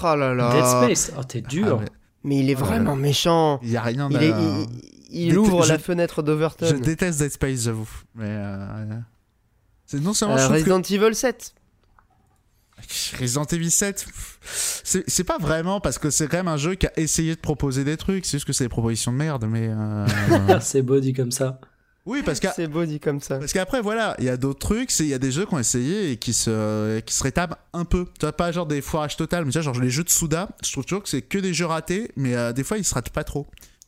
Oh 0.04 0.16
là 0.16 0.34
là. 0.34 0.52
Dead 0.54 0.66
Space, 0.66 1.14
oh 1.18 1.24
t'es 1.24 1.42
dur. 1.42 1.78
Ah, 1.80 1.84
mais 1.84 1.90
Mais 2.24 2.40
il 2.40 2.50
est 2.50 2.56
Oh 2.58 2.62
là 2.62 2.66
vraiment 2.66 2.96
méchant. 2.96 3.60
Il 3.64 3.70
y 3.72 3.78
a 3.78 3.82
rien 3.82 4.10
Il, 4.12 4.18
est, 4.24 4.30
il, 4.30 4.66
il 5.12 5.38
ouvre 5.38 5.64
je- 5.64 5.70
la 5.74 5.80
fenêtre 5.80 6.16
Je 6.18 6.26
d'Overton. 6.26 6.80
déteste 6.80 7.20
Dead 7.20 7.32
Space, 7.32 7.62
j'avoue. 7.64 7.90
Mais 8.16 8.26
euh, 8.28 8.86
c'est 9.86 10.00
non 10.00 10.14
seulement 10.14 10.36
Euh, 10.36 10.48
je 10.48 10.54
Resident 10.54 10.82
Evil 10.82 11.16
7. 11.16 11.54
que 12.88 13.22
Resident 13.22 13.46
Evil 13.46 13.70
7, 13.72 14.06
pff, 14.06 14.82
c'est 15.08 15.24
pas 15.24 15.38
vraiment 15.38 15.80
parce 15.80 16.00
que 16.00 16.10
c'est 16.10 16.28
quand 16.28 16.38
même 16.38 16.48
un 16.48 16.58
jeu 16.58 16.76
qui 16.76 16.88
a 16.88 16.92
essayé 16.98 17.36
de 17.36 17.40
proposer 17.40 17.84
des 17.84 17.98
trucs. 17.98 18.26
C'est 18.26 18.38
juste 18.38 18.46
que 18.48 18.54
c'est 18.54 18.64
des 18.66 18.70
propositions 18.70 19.12
de 19.12 19.18
merde, 19.18 19.46
mais 19.48 19.68
euh, 19.70 20.06
c'est 20.62 20.82
beau 20.82 21.00
dit 21.00 21.14
comme 21.14 21.32
ça. 21.32 21.60
Oui, 22.08 22.24
parce 22.26 22.40
qu'à- 22.40 22.52
C'est 22.54 22.66
beau 22.66 22.84
dit 22.84 23.00
comme 23.00 23.20
ça. 23.22 23.38
Parce 23.38 23.54
qu'après, 23.54 23.80
voilà, 23.80 24.16
il 24.18 24.26
y 24.26 24.30
a 24.30 24.36
d'autres 24.38 24.58
trucs, 24.60 24.98
il 25.00 25.06
y 25.06 25.14
a 25.14 25.20
des 25.20 25.32
jeux 25.32 25.46
qui 25.46 25.54
ont 25.54 25.60
essayé 25.60 26.10
et 26.12 26.18
qui 26.18 26.34
se, 26.34 27.00
qui 27.02 27.14
se 27.14 27.22
rétablent 27.22 27.56
un 27.74 27.86
peu. 27.86 28.06
Tu 28.20 28.22
vois, 28.26 28.34
pas 28.34 28.52
genre 28.52 28.66
des 28.66 28.82
foirages 28.82 29.16
total, 29.18 29.46
mais 29.46 29.52
tu 29.52 29.60
vois, 29.60 29.72
genre 29.72 29.80
les 29.80 29.92
jeux 29.92 30.04
de 30.04 30.10
Souda, 30.10 30.50
je 30.66 30.72
trouve 30.72 30.84
toujours 30.84 31.04
que 31.04 31.10
c'est 31.10 31.22
que 31.22 31.38
des 31.38 31.54
jeux 31.54 31.68
ratés, 31.68 32.12
mais 32.16 32.36
euh, 32.36 32.54
des 32.54 32.64
fois 32.64 32.80
ils 32.80 32.84
se 32.84 32.96
ratent 32.96 33.12
pas 33.12 33.24
trop. 33.24 33.46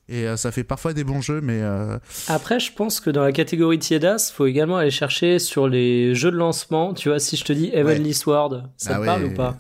Et 0.09 0.27
euh, 0.27 0.35
ça 0.35 0.51
fait 0.51 0.63
parfois 0.65 0.93
des 0.93 1.03
bons 1.05 1.21
jeux, 1.21 1.39
mais 1.41 1.61
euh, 1.61 1.97
Après, 2.27 2.59
je 2.59 2.73
pense 2.73 2.99
que 2.99 3.09
dans 3.09 3.23
la 3.23 3.31
catégorie 3.31 3.79
Tiedas, 3.79 4.31
faut 4.35 4.45
également 4.45 4.77
aller 4.77 4.91
chercher 4.91 5.39
sur 5.39 5.67
les 5.69 6.13
jeux 6.13 6.31
de 6.31 6.35
lancement. 6.37 6.93
Tu 6.93 7.07
vois, 7.09 7.19
si 7.19 7.37
je 7.37 7.45
te 7.45 7.53
dis 7.53 7.69
Heavenly 7.73 8.13
Sword, 8.13 8.63
ça 8.77 8.91
Ah 8.91 8.95
te 8.95 8.99
ouais. 8.99 9.05
parle 9.05 9.23
ou 9.25 9.33
pas? 9.33 9.57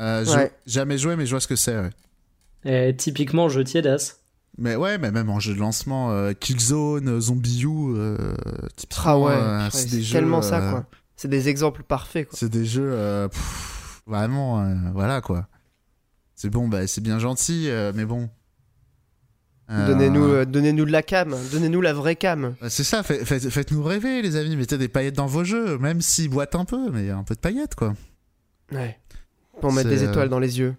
Euh, 0.00 0.24
Ouais. 0.26 0.52
jamais 0.66 0.98
joué, 0.98 1.14
mais 1.14 1.26
je 1.26 1.30
vois 1.30 1.40
ce 1.40 1.46
que 1.46 1.54
c'est. 1.56 1.76
ouais. 1.78 1.90
Et 2.64 2.96
Typiquement, 2.96 3.48
jeu 3.48 3.62
Tiedas. 3.62 4.16
Mais 4.58 4.74
ouais, 4.76 4.98
mais 4.98 5.10
même 5.12 5.30
en 5.30 5.38
jeu 5.40 5.54
de 5.54 5.58
lancement, 5.60 6.10
euh, 6.12 6.32
Killzone, 6.32 7.20
Zombie 7.20 7.62
U, 7.62 7.68
euh, 7.96 8.16
typiquement, 8.76 9.04
Ah 9.12 9.18
ouais, 9.18 9.32
euh, 9.32 9.68
c'est 9.70 9.78
c'est 9.88 9.96
des 9.96 10.02
jeux. 10.02 10.12
tellement 10.12 10.42
ça 10.42 10.60
euh, 10.60 10.70
quoi. 10.70 10.84
C'est 11.16 11.28
des 11.28 11.48
exemples 11.48 11.82
parfaits 11.84 12.28
quoi. 12.28 12.38
C'est 12.38 12.48
des 12.50 12.64
jeux 12.64 12.90
euh, 12.92 13.28
pff, 13.28 14.02
vraiment, 14.06 14.60
euh, 14.64 14.74
voilà 14.92 15.20
quoi. 15.20 15.46
C'est 16.36 16.50
bon, 16.50 16.68
bah 16.68 16.86
c'est 16.86 17.00
bien 17.00 17.18
gentil, 17.18 17.68
euh, 17.68 17.92
mais 17.94 18.04
bon. 18.04 18.28
Euh, 19.70 19.86
Donnez-nous 19.86 20.24
euh, 20.24 20.44
donnez-nous 20.44 20.84
de 20.84 20.92
la 20.92 21.02
cam, 21.02 21.34
donnez-nous 21.52 21.80
la 21.80 21.92
vraie 21.94 22.16
cam. 22.16 22.54
Bah, 22.60 22.68
c'est 22.68 22.84
ça, 22.84 23.02
fait- 23.02 23.24
fait- 23.24 23.48
faites-nous 23.50 23.82
rêver, 23.82 24.20
les 24.20 24.36
amis. 24.36 24.56
Mettez 24.56 24.76
des 24.76 24.88
paillettes 24.88 25.16
dans 25.16 25.26
vos 25.26 25.42
jeux, 25.44 25.78
même 25.78 26.02
s'ils 26.02 26.28
boitent 26.28 26.54
un 26.54 26.66
peu, 26.66 26.90
mais 26.90 27.08
un 27.10 27.22
peu 27.22 27.34
de 27.34 27.40
paillettes, 27.40 27.74
quoi. 27.74 27.94
Ouais. 28.72 28.98
Pour 29.60 29.72
mettre 29.72 29.88
des 29.88 30.02
euh, 30.04 30.10
étoiles 30.10 30.28
dans 30.28 30.38
les 30.38 30.58
yeux. 30.58 30.74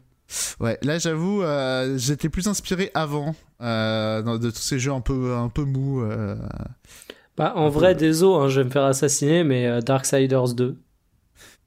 Ouais, 0.60 0.78
là, 0.84 1.00
j'avoue, 1.00 1.42
euh, 1.42 1.98
j'étais 1.98 2.30
plus 2.30 2.48
inspiré 2.48 2.92
avant 2.94 3.36
euh, 3.62 4.38
de 4.38 4.50
tous 4.52 4.60
ces 4.62 4.78
jeux 4.80 4.92
un 4.92 5.02
peu, 5.02 5.34
un 5.36 5.50
peu 5.50 5.64
mous. 5.64 6.02
euh. 6.02 6.36
Bah, 7.38 7.54
en 7.56 7.70
vrai, 7.70 7.96
désolé, 7.96 8.46
hein, 8.46 8.50
je 8.50 8.60
vais 8.62 8.66
me 8.66 8.72
faire 8.72 8.84
assassiner, 8.84 9.44
mais 9.44 9.66
euh, 9.68 9.82
Darksiders 9.82 10.54
2. 10.54 10.78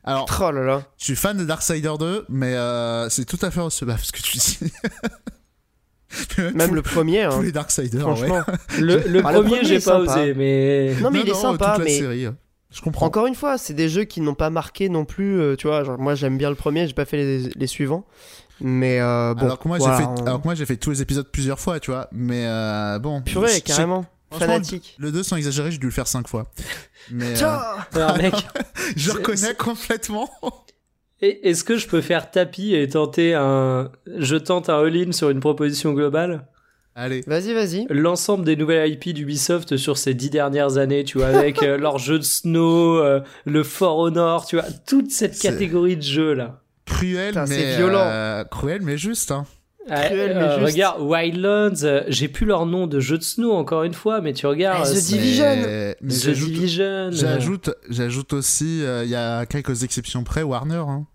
Alors, 0.04 0.26
Oh 0.40 0.50
là 0.50 0.62
là. 0.62 0.82
je 0.98 1.04
suis 1.04 1.16
fan 1.16 1.36
de 1.36 1.44
Darksider 1.44 1.92
2, 1.98 2.26
mais 2.28 2.54
euh, 2.54 3.08
c'est 3.10 3.24
tout 3.26 3.38
à 3.42 3.50
fait 3.50 3.60
recevable 3.60 4.00
ce 4.02 4.12
que 4.12 4.22
tu 4.22 4.38
dis. 4.38 4.58
Même 6.54 6.74
le 6.74 6.82
premier, 6.82 7.22
hein, 7.22 7.30
tous 7.34 7.42
les 7.42 7.52
Darksiders, 7.52 8.06
ouais. 8.08 8.16
franchement. 8.16 8.42
Le, 8.78 8.96
le 9.06 9.22
Ah, 9.24 9.32
le 9.32 9.38
premier, 9.40 9.48
premier 9.58 9.64
j'ai 9.64 9.80
pas 9.80 9.98
osé, 9.98 10.34
mais. 10.34 10.94
Non 11.02 11.10
mais 11.10 11.20
il 11.20 11.28
est 11.28 11.32
non, 11.32 11.38
sympa, 11.40 11.70
toute 11.70 11.78
la 11.80 11.84
mais 11.84 11.98
série. 11.98 12.26
Je 12.70 12.80
comprends. 12.82 13.06
encore 13.06 13.26
une 13.26 13.34
fois, 13.34 13.56
c'est 13.58 13.72
des 13.74 13.88
jeux 13.88 14.04
qui 14.04 14.20
n'ont 14.20 14.34
pas 14.34 14.50
marqué 14.50 14.88
non 14.88 15.04
plus. 15.04 15.40
euh, 15.40 15.56
tu 15.56 15.66
vois, 15.66 15.84
genre, 15.84 15.98
moi 15.98 16.14
j'aime 16.14 16.36
bien 16.38 16.50
le 16.50 16.54
premier, 16.56 16.86
j'ai 16.86 16.92
pas 16.94 17.04
fait 17.06 17.16
les, 17.16 17.38
les 17.54 17.66
suivants. 17.66 18.04
Mais 18.60 19.00
euh, 19.00 19.34
bon. 19.34 19.44
alors 19.46 19.58
que 19.58 19.68
moi, 19.68 19.78
voilà, 19.78 19.96
j'ai 19.96 20.02
fait, 20.02 20.08
on- 20.08 20.26
alors 20.26 20.40
que 20.40 20.44
moi, 20.46 20.54
j'ai 20.54 20.66
fait 20.66 20.76
tous 20.76 20.90
les 20.90 21.00
épisodes 21.02 21.28
plusieurs 21.30 21.60
fois, 21.60 21.78
tu 21.80 21.90
vois. 21.90 22.08
Mais 22.12 22.44
euh, 22.46 22.98
bon. 22.98 23.22
Purée, 23.22 23.48
je- 23.56 23.60
carrément. 23.60 24.04
Fanatique. 24.32 24.94
Le 24.98 25.10
2, 25.12 25.22
sans 25.22 25.36
exagérer, 25.36 25.70
j'ai 25.70 25.78
dû 25.78 25.86
le 25.86 25.92
faire 25.92 26.06
5 26.06 26.28
fois. 26.28 26.50
Mais 27.10 27.24
euh, 27.30 27.34
Tiens 27.34 27.60
Alors, 27.94 28.16
mec, 28.18 28.34
je 28.96 29.10
reconnais 29.12 29.54
complètement. 29.54 30.28
Et- 31.20 31.48
est-ce 31.48 31.64
que 31.64 31.76
je 31.76 31.86
peux 31.88 32.00
faire 32.00 32.30
tapis 32.30 32.74
et 32.74 32.88
tenter 32.88 33.34
un. 33.34 33.90
Je 34.16 34.36
tente 34.36 34.68
un 34.70 34.78
all-in 34.84 35.12
sur 35.12 35.30
une 35.30 35.40
proposition 35.40 35.92
globale? 35.92 36.46
Allez. 36.94 37.20
Vas-y, 37.28 37.54
vas-y. 37.54 37.86
L'ensemble 37.90 38.44
des 38.44 38.56
nouvelles 38.56 38.90
IP 38.90 39.10
d'Ubisoft 39.14 39.76
sur 39.76 39.96
ces 39.96 40.14
dix 40.14 40.30
dernières 40.30 40.78
années, 40.78 41.04
tu 41.04 41.18
vois, 41.18 41.28
avec 41.28 41.62
euh, 41.62 41.76
leur 41.78 41.98
jeu 41.98 42.18
de 42.18 42.24
snow, 42.24 42.98
euh, 42.98 43.20
le 43.44 43.62
For 43.62 43.98
Honor, 43.98 44.46
tu 44.46 44.56
vois, 44.56 44.64
toute 44.86 45.10
cette 45.12 45.38
catégorie 45.38 45.96
de 45.96 46.02
jeux 46.02 46.32
là. 46.34 46.60
Cruel, 46.86 47.28
Putain, 47.28 47.44
mais. 47.46 47.54
c'est 47.54 47.76
violent. 47.76 48.00
euh, 48.02 48.42
cruel, 48.44 48.80
mais 48.82 48.96
juste. 48.98 49.30
Hein. 49.30 49.44
Euh, 49.90 50.06
Cruel, 50.06 50.36
mais 50.36 50.60
juste. 50.60 50.72
Regarde, 50.72 51.00
Wildlands, 51.02 51.82
euh, 51.84 52.02
j'ai 52.08 52.28
plus 52.28 52.44
leur 52.46 52.66
nom 52.66 52.86
de 52.86 53.00
jeu 53.00 53.16
de 53.18 53.22
snow 53.22 53.52
encore 53.52 53.84
une 53.84 53.94
fois, 53.94 54.20
mais 54.20 54.32
tu 54.32 54.46
regardes. 54.46 54.82
Ah, 54.86 54.90
The 54.90 54.96
euh, 54.96 55.00
Division. 55.00 55.44
Mais, 55.44 55.96
mais 56.02 56.14
The 56.14 56.16
j'ajoute- 56.24 56.48
Division. 56.52 56.84
euh, 56.84 57.10
J'ajoute, 57.12 57.70
j'ajoute 57.88 58.32
aussi, 58.34 58.82
euh, 58.82 59.04
il 59.04 59.10
y 59.10 59.14
a 59.16 59.46
quelques 59.46 59.82
exceptions 59.84 60.24
près, 60.24 60.42
Warner. 60.42 60.84
Hein. 60.88 61.06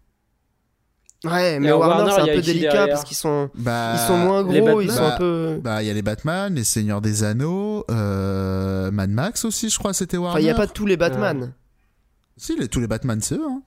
Ouais, 1.25 1.57
mais 1.59 1.71
Warner, 1.71 2.03
Warner, 2.03 2.11
c'est 2.15 2.21
un 2.31 2.35
peu 2.35 2.41
délicat 2.41 2.71
derrière 2.71 2.87
parce 2.89 3.03
qu'ils 3.05 3.15
sont, 3.15 3.49
Bah, 3.55 3.93
ils 3.93 4.07
sont 4.07 4.17
moins 4.17 4.43
gros, 4.43 4.81
ils 4.81 4.87
Batman. 4.87 4.89
sont 4.89 5.03
un 5.13 5.17
peu. 5.17 5.59
Bah, 5.63 5.81
il 5.81 5.87
y 5.87 5.89
a 5.89 5.93
les 5.93 6.01
Batman, 6.01 6.53
les 6.53 6.65
Seigneurs 6.65 6.99
des 6.99 7.23
Anneaux, 7.23 7.85
euh, 7.89 8.91
Mad 8.91 9.09
Max 9.09 9.45
aussi, 9.45 9.69
je 9.69 9.79
crois, 9.79 9.93
c'était 9.93 10.17
Warner. 10.17 10.31
Enfin, 10.31 10.39
il 10.41 10.43
n'y 10.43 10.49
a 10.49 10.55
pas 10.55 10.67
tous 10.67 10.85
les 10.85 10.97
Batman. 10.97 11.53
Si, 12.35 12.57
les- 12.57 12.67
tous 12.67 12.81
les 12.81 12.87
Batman, 12.87 13.19
c'est 13.21 13.35
eux. 13.35 13.45
Hein. 13.47 13.61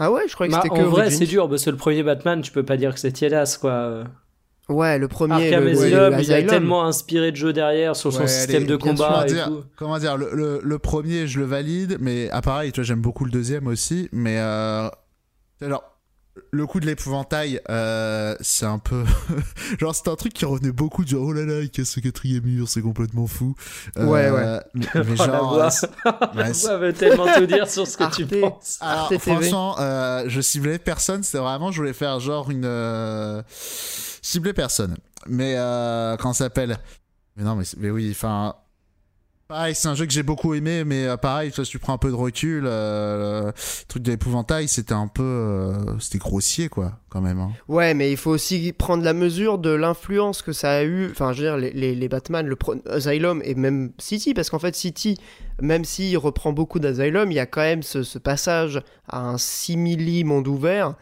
Ah 0.00 0.10
ouais, 0.10 0.22
je 0.26 0.34
croyais 0.34 0.50
que 0.50 0.56
Bah, 0.56 0.62
c'était 0.64 0.74
en 0.74 0.82
que 0.82 0.88
vrai, 0.88 1.02
Origins. 1.02 1.18
c'est 1.18 1.26
dur, 1.26 1.48
parce 1.48 1.64
que 1.64 1.70
le 1.70 1.76
premier 1.76 2.02
Batman, 2.02 2.40
tu 2.40 2.50
peux 2.50 2.64
pas 2.64 2.76
dire 2.76 2.92
que 2.94 2.98
c'est 2.98 3.12
Tiedas, 3.12 3.58
quoi. 3.60 4.02
Ouais, 4.68 4.98
le 4.98 5.08
premier. 5.08 5.34
Arkham 5.52 5.64
le, 5.64 5.72
le- 5.72 5.78
Asylum, 5.78 6.14
le 6.16 6.22
il 6.22 6.32
a 6.32 6.42
tellement 6.44 6.84
inspiré 6.86 7.30
de 7.32 7.36
jeux 7.36 7.52
derrière 7.52 7.96
sur 7.96 8.12
son 8.12 8.20
Ouais, 8.20 8.28
système 8.28 8.56
allez, 8.62 8.66
de 8.66 8.78
sûr, 8.78 8.78
combat 8.78 9.08
comment 9.08 9.22
et 9.22 9.26
dire, 9.32 9.46
tout. 9.48 9.64
comment 9.76 9.98
dire 9.98 10.16
le, 10.16 10.30
le- 10.32 10.60
le 10.62 10.78
premier, 10.78 11.26
je 11.26 11.40
le 11.40 11.46
valide, 11.46 11.96
mais 12.00 12.28
ah, 12.32 12.40
pareil, 12.42 12.70
tu 12.72 12.80
vois, 12.80 12.84
j'aime 12.84 13.00
beaucoup 13.02 13.24
le 13.24 13.30
deuxième 13.30 13.66
aussi, 13.66 14.08
mais 14.12 14.36
euh, 14.38 14.88
alors. 15.60 15.91
Le 16.50 16.66
coup 16.66 16.80
de 16.80 16.86
l'épouvantail, 16.86 17.60
euh, 17.68 18.34
c'est 18.40 18.64
un 18.64 18.78
peu. 18.78 19.04
Genre, 19.78 19.94
c'était 19.94 20.08
un 20.08 20.16
truc 20.16 20.32
qui 20.32 20.46
revenait 20.46 20.72
beaucoup 20.72 21.04
du 21.04 21.14
oh 21.14 21.30
là 21.32 21.44
là, 21.44 21.60
il 21.60 21.70
casse 21.70 21.94
le 21.96 22.02
quatrième 22.02 22.44
mur, 22.44 22.68
c'est 22.68 22.80
complètement 22.80 23.26
fou. 23.26 23.54
Euh, 23.98 24.06
Ouais, 24.06 24.30
ouais. 24.30 24.60
Mais, 24.74 24.86
mais 24.94 25.00
Oh, 25.04 25.08
la 25.18 25.26
genre. 25.26 25.52
voix. 25.54 25.70
c'est- 25.70 25.90
La 26.04 26.28
ouais, 26.34 26.54
c'est- 26.54 26.66
voix 26.68 26.78
veut 26.78 26.92
tellement 26.94 27.26
tout 27.36 27.44
dire 27.46 27.68
sur 27.68 27.86
ce 27.86 27.98
que 27.98 28.10
tu 28.14 28.26
penses. 28.26 28.78
Alors, 28.80 29.04
Arte 29.04 29.18
franchement, 29.18 29.76
euh, 29.78 30.24
je 30.28 30.40
ciblais 30.40 30.78
personne. 30.78 31.22
C'était 31.22 31.38
vraiment, 31.38 31.70
je 31.70 31.76
voulais 31.78 31.92
faire 31.92 32.18
genre 32.18 32.50
une. 32.50 33.42
Cibler 34.22 34.52
personne. 34.54 34.96
Mais 35.26 35.54
euh, 35.58 36.16
quand 36.16 36.32
ça 36.32 36.44
s'appelle? 36.44 36.78
Mais 37.36 37.44
non, 37.44 37.56
mais, 37.56 37.64
c'est- 37.64 37.76
mais 37.78 37.90
oui, 37.90 38.08
enfin. 38.10 38.54
Pareil, 39.52 39.74
c'est 39.74 39.88
un 39.88 39.94
jeu 39.94 40.06
que 40.06 40.12
j'ai 40.14 40.22
beaucoup 40.22 40.54
aimé, 40.54 40.82
mais 40.82 41.06
euh, 41.06 41.18
pareil, 41.18 41.52
toi, 41.52 41.62
si 41.62 41.72
tu 41.72 41.78
prends 41.78 41.92
un 41.92 41.98
peu 41.98 42.08
de 42.08 42.14
recul, 42.14 42.62
euh, 42.64 43.48
le 43.48 43.86
truc 43.86 44.02
de 44.02 44.10
l'épouvantail, 44.10 44.66
c'était 44.66 44.94
un 44.94 45.08
peu. 45.08 45.22
euh, 45.22 45.98
c'était 45.98 46.16
grossier, 46.16 46.70
quoi, 46.70 46.92
quand 47.10 47.20
même. 47.20 47.38
hein. 47.38 47.50
Ouais, 47.68 47.92
mais 47.92 48.10
il 48.10 48.16
faut 48.16 48.30
aussi 48.30 48.72
prendre 48.72 49.04
la 49.04 49.12
mesure 49.12 49.58
de 49.58 49.68
l'influence 49.68 50.40
que 50.40 50.52
ça 50.54 50.72
a 50.72 50.84
eu. 50.84 51.10
Enfin, 51.10 51.34
je 51.34 51.42
veux 51.44 51.48
dire, 51.60 51.70
les, 51.74 52.08
Batman, 52.08 52.46
le 52.46 52.56
Asylum 52.88 53.42
et 53.44 53.54
même 53.54 53.92
City, 53.98 54.32
parce 54.32 54.48
qu'en 54.48 54.58
fait, 54.58 54.74
City, 54.74 55.18
même 55.60 55.84
s'il 55.84 56.16
reprend 56.16 56.54
beaucoup 56.54 56.78
d'Asylum, 56.78 57.30
il 57.30 57.34
y 57.34 57.38
a 57.38 57.44
quand 57.44 57.60
même 57.60 57.82
ce 57.82 58.18
passage 58.18 58.80
à 59.06 59.20
un 59.20 59.36
simili 59.36 60.24
monde 60.24 60.48
ouvert 60.48 60.94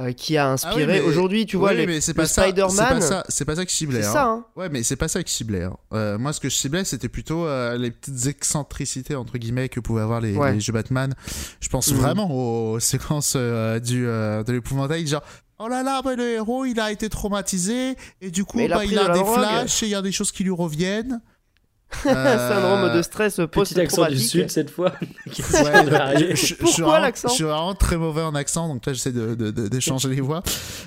euh, 0.00 0.12
qui 0.12 0.36
a 0.36 0.48
inspiré. 0.50 0.74
Ah 0.82 0.86
oui, 0.86 0.92
mais- 0.92 1.00
Aujourd'hui, 1.00 1.46
tu 1.46 1.56
vois, 1.56 1.70
Oui, 1.70 1.76
les, 1.78 1.86
mais 1.86 2.00
c'est 2.00 2.14
pas 2.14 2.26
ça. 2.26 2.44
C'est 2.46 2.52
pas 2.54 2.68
Spider-Man, 2.68 3.00
ça, 3.02 3.24
c'est 3.28 3.44
pas 3.44 3.56
ça 3.56 3.64
que 3.64 3.70
je 3.70 3.76
ciblais. 3.76 4.02
c'est 4.02 4.08
hein. 4.08 4.12
ça, 4.12 4.24
hein. 4.26 4.44
Ouais, 4.56 4.68
mais 4.68 4.82
c'est 4.82 4.96
pas 4.96 5.08
ça 5.08 5.22
que 5.22 5.28
je 5.28 5.34
ciblais. 5.34 5.62
hein. 5.64 5.76
Euh, 5.92 6.18
moi, 6.18 6.32
ce 6.32 6.40
que 6.40 6.48
je 6.48 6.54
ciblais, 6.56 6.84
c'était 6.84 7.08
plutôt 7.08 7.46
euh, 7.46 7.76
les 7.78 7.90
petites 7.90 8.26
excentricités, 8.26 9.14
entre 9.14 9.38
guillemets, 9.38 9.68
que 9.68 9.80
pouvaient 9.80 10.02
avoir 10.02 10.20
les, 10.20 10.36
Ouais. 10.36 10.52
les 10.54 10.60
jeux 10.60 10.72
Batman. 10.72 11.14
Je 11.60 11.68
pense 11.68 11.88
Mhm. 11.92 11.96
vraiment 11.98 12.30
aux 12.72 12.80
séquences 12.80 13.36
du, 13.36 14.02
de 14.02 14.52
l'épouvantail, 14.52 15.06
genre. 15.06 15.22
Oh 15.60 15.68
là 15.68 15.84
là, 15.84 16.02
bah, 16.02 16.16
le 16.16 16.30
héros, 16.30 16.64
il 16.64 16.80
a 16.80 16.90
été 16.90 17.08
traumatisé, 17.08 17.94
et 18.20 18.30
du 18.32 18.44
coup, 18.44 18.58
il 18.58 18.72
a 18.72 18.76
bah, 18.76 18.82
pris 18.82 18.88
il 18.88 18.94
de 18.96 18.98
a 18.98 19.08
la 19.08 19.14
des 19.14 19.24
flashs, 19.24 19.82
et 19.84 19.86
il 19.86 19.90
y 19.90 19.94
a 19.94 20.02
des 20.02 20.10
choses 20.10 20.32
qui 20.32 20.42
lui 20.42 20.50
reviennent. 20.50 21.20
Syndrome 22.02 22.92
de 22.94 23.02
stress 23.02 23.36
Petit 23.36 23.80
accent 23.80 24.02
du 24.02 24.08
post-traumatique. 24.14 24.28
sud 24.30 24.50
cette 24.50 24.70
fois. 24.70 24.92
Ouais, 25.26 26.36
je, 26.36 26.54
Pourquoi 26.54 26.84
vraiment- 26.84 26.98
l'accent 26.98 27.28
Je 27.28 27.34
suis 27.34 27.44
vraiment 27.44 27.74
très 27.74 27.96
mauvais 27.96 28.22
en 28.22 28.34
accent, 28.34 28.68
donc 28.68 28.84
là 28.86 28.92
j'essaie 28.92 29.12
de, 29.12 29.34
de, 29.34 29.50
de- 29.50 29.68
d'échanger 29.68 30.08
les 30.08 30.20
voix. 30.20 30.42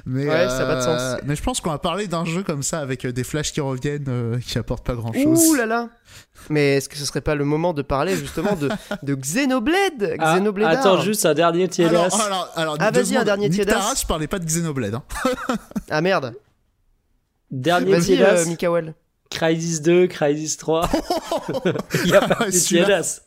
Mais, 0.06 0.28
Ouais, 0.28 0.48
ça 0.48 0.64
a 0.64 0.66
pas 0.66 0.76
de 0.76 0.80
euh, 0.82 1.16
sens. 1.16 1.22
Mais 1.26 1.36
je 1.36 1.44
pense 1.44 1.60
qu'on 1.62 1.70
va 1.72 1.78
parler 1.80 2.08
d'un 2.08 2.26
jeu 2.26 2.44
comme 2.44 2.64
ça 2.64 2.80
avec 2.80 3.06
euh, 3.06 3.12
des 3.12 3.24
flashs 3.24 3.52
qui 3.52 3.62
reviennent, 3.62 4.06
euh, 4.08 4.40
qui 4.40 4.58
apportent 4.58 4.86
pas 4.86 4.96
grand 4.96 5.14
chose. 5.14 5.48
Ouh 5.48 5.56
là 5.56 5.66
là 5.66 5.90
Mais 6.50 6.78
est-ce 6.78 6.90
que 6.90 6.98
ce 6.98 7.06
serait 7.06 7.22
pas 7.22 7.36
le 7.36 7.46
moment 7.46 7.74
de 7.74 7.82
parler 7.82 8.16
justement 8.16 8.56
de, 8.56 8.70
de 9.04 9.16
Xenoblade? 9.16 10.16
Ah, 10.20 10.38
attends, 10.68 11.02
juste 11.02 11.26
un 11.26 11.34
dernier 11.34 11.68
Tiedas. 11.68 11.90
Alors, 12.00 12.22
alors, 12.22 12.50
alors, 12.56 12.78
Ah, 12.80 12.92
vas-y, 12.92 13.18
un 13.18 13.24
dernier 13.24 13.50
race, 13.68 14.02
je 14.02 14.08
parlais 14.08 14.28
pas 14.28 14.40
de 14.40 14.46
Xenoblade. 14.46 14.96
Hein. 14.96 15.04
Ah 15.90 16.02
merde 16.02 16.34
Dernier 17.52 17.92
Vas-y, 17.94 18.02
Tiedas. 18.04 18.40
euh, 18.42 18.46
Mikael. 18.46 18.94
Crisis 19.30 19.82
2, 19.82 20.08
Crisis 20.08 20.58
3. 20.58 20.90
Il 22.06 22.10
y 22.12 22.16
a 22.16 22.22
pas 22.28 22.46
de 22.46 22.52
Celui-là- 22.52 22.86
Tiedas. 22.86 23.22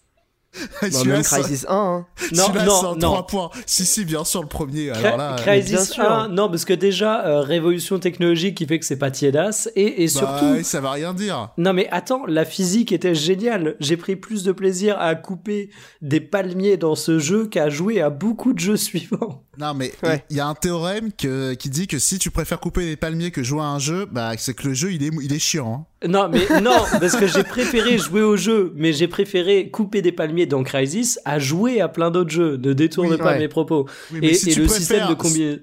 Non, 0.83 1.05
même 1.05 1.23
Crisis 1.23 1.65
1, 1.69 1.73
hein. 1.73 2.07
Non, 2.33 2.47
non, 2.67 2.97
non. 2.97 3.13
3 3.13 3.27
points. 3.29 3.51
Si, 3.67 3.87
si, 3.87 4.05
bien 4.05 4.25
sûr, 4.25 4.43
le 4.43 4.49
premier. 4.49 4.91
Alors 4.91 5.17
là, 5.17 5.37
Crisis 5.39 5.93
sûr. 5.93 6.03
1, 6.03 6.27
non, 6.31 6.49
parce 6.49 6.65
que 6.65 6.73
déjà, 6.73 7.25
euh, 7.25 7.41
révolution 7.43 8.01
technologique 8.01 8.57
qui 8.57 8.67
fait 8.67 8.81
que 8.81 8.85
c'est 8.85 8.97
pas 8.99 9.13
Tiedas, 9.13 9.69
et, 9.77 10.03
et 10.03 10.07
bah, 10.07 10.11
surtout, 10.13 10.65
ça 10.65 10.81
va 10.81 10.91
rien 10.91 11.15
dire. 11.15 11.51
Non 11.57 11.73
mais 11.73 11.87
attends, 11.93 12.27
la 12.27 12.45
physique 12.45 12.91
était 12.91 13.15
géniale. 13.15 13.77
J'ai 13.79 13.97
pris 13.97 14.17
plus 14.17 14.43
de 14.43 14.51
plaisir 14.51 14.99
à 14.99 15.15
couper 15.15 15.71
des 16.03 16.19
palmiers 16.21 16.77
dans 16.77 16.97
ce 16.97 17.21
jeu 17.21 17.47
qu'à 17.47 17.69
jouer 17.69 18.01
à 18.01 18.11
beaucoup 18.11 18.53
de 18.53 18.59
jeux 18.59 18.77
suivants. 18.89 19.45
Non, 19.57 19.73
mais 19.75 19.93
il 20.03 20.09
Ouais. 20.09 20.25
y, 20.31 20.41
a 20.41 20.49
un 20.49 20.55
théorème 20.55 21.13
que, 21.13 21.55
qui 21.55 21.71
dit 21.71 21.87
que 21.87 22.01
si 22.01 22.19
tu 22.19 22.33
préfères 22.33 22.59
couper 22.59 22.87
les 22.87 22.97
palmiers 22.97 23.31
que 23.31 23.45
jouer 23.45 23.61
à 23.63 23.67
un 23.67 23.79
jeu, 23.79 24.05
bah, 24.11 24.33
c'est 24.37 24.55
que 24.55 24.67
le 24.67 24.75
jeu, 24.75 24.93
il 24.93 25.05
est, 25.05 25.11
il 25.23 25.33
est 25.33 25.39
chiant. 25.39 25.75
hein. 25.75 25.87
Non 26.09 26.29
mais 26.31 26.61
non, 26.63 26.77
parce 26.99 27.15
que 27.17 27.27
j'ai 27.27 27.45
préféré 27.45 27.99
jouer 27.99 28.23
au 28.23 28.37
jeu, 28.37 28.73
mais 28.75 28.93
j'ai 28.95 29.07
préféré 29.09 29.71
couper 29.71 30.01
des 30.01 30.13
palmiers 30.13 30.47
dans 30.47 30.63
Crisis 30.63 31.21
à 31.27 31.39
jouer 31.39 31.81
à 31.83 31.89
plein 31.89 32.11
d'autres 32.11 32.31
jeux. 32.31 32.57
Ne 32.57 32.73
détourne 32.73 33.11
Oui, 33.11 33.19
pas 33.19 33.33
ouais. 33.33 33.39
mes 33.39 33.49
propos. 33.49 33.87
Oui, 34.13 34.19
mais 34.23 34.29
Et, 34.29 34.35
si 34.35 34.51
et 34.51 34.55
le 34.55 34.63
préfères- 34.65 34.77
système 34.79 35.09
de 35.09 35.15
combien... 35.15 35.59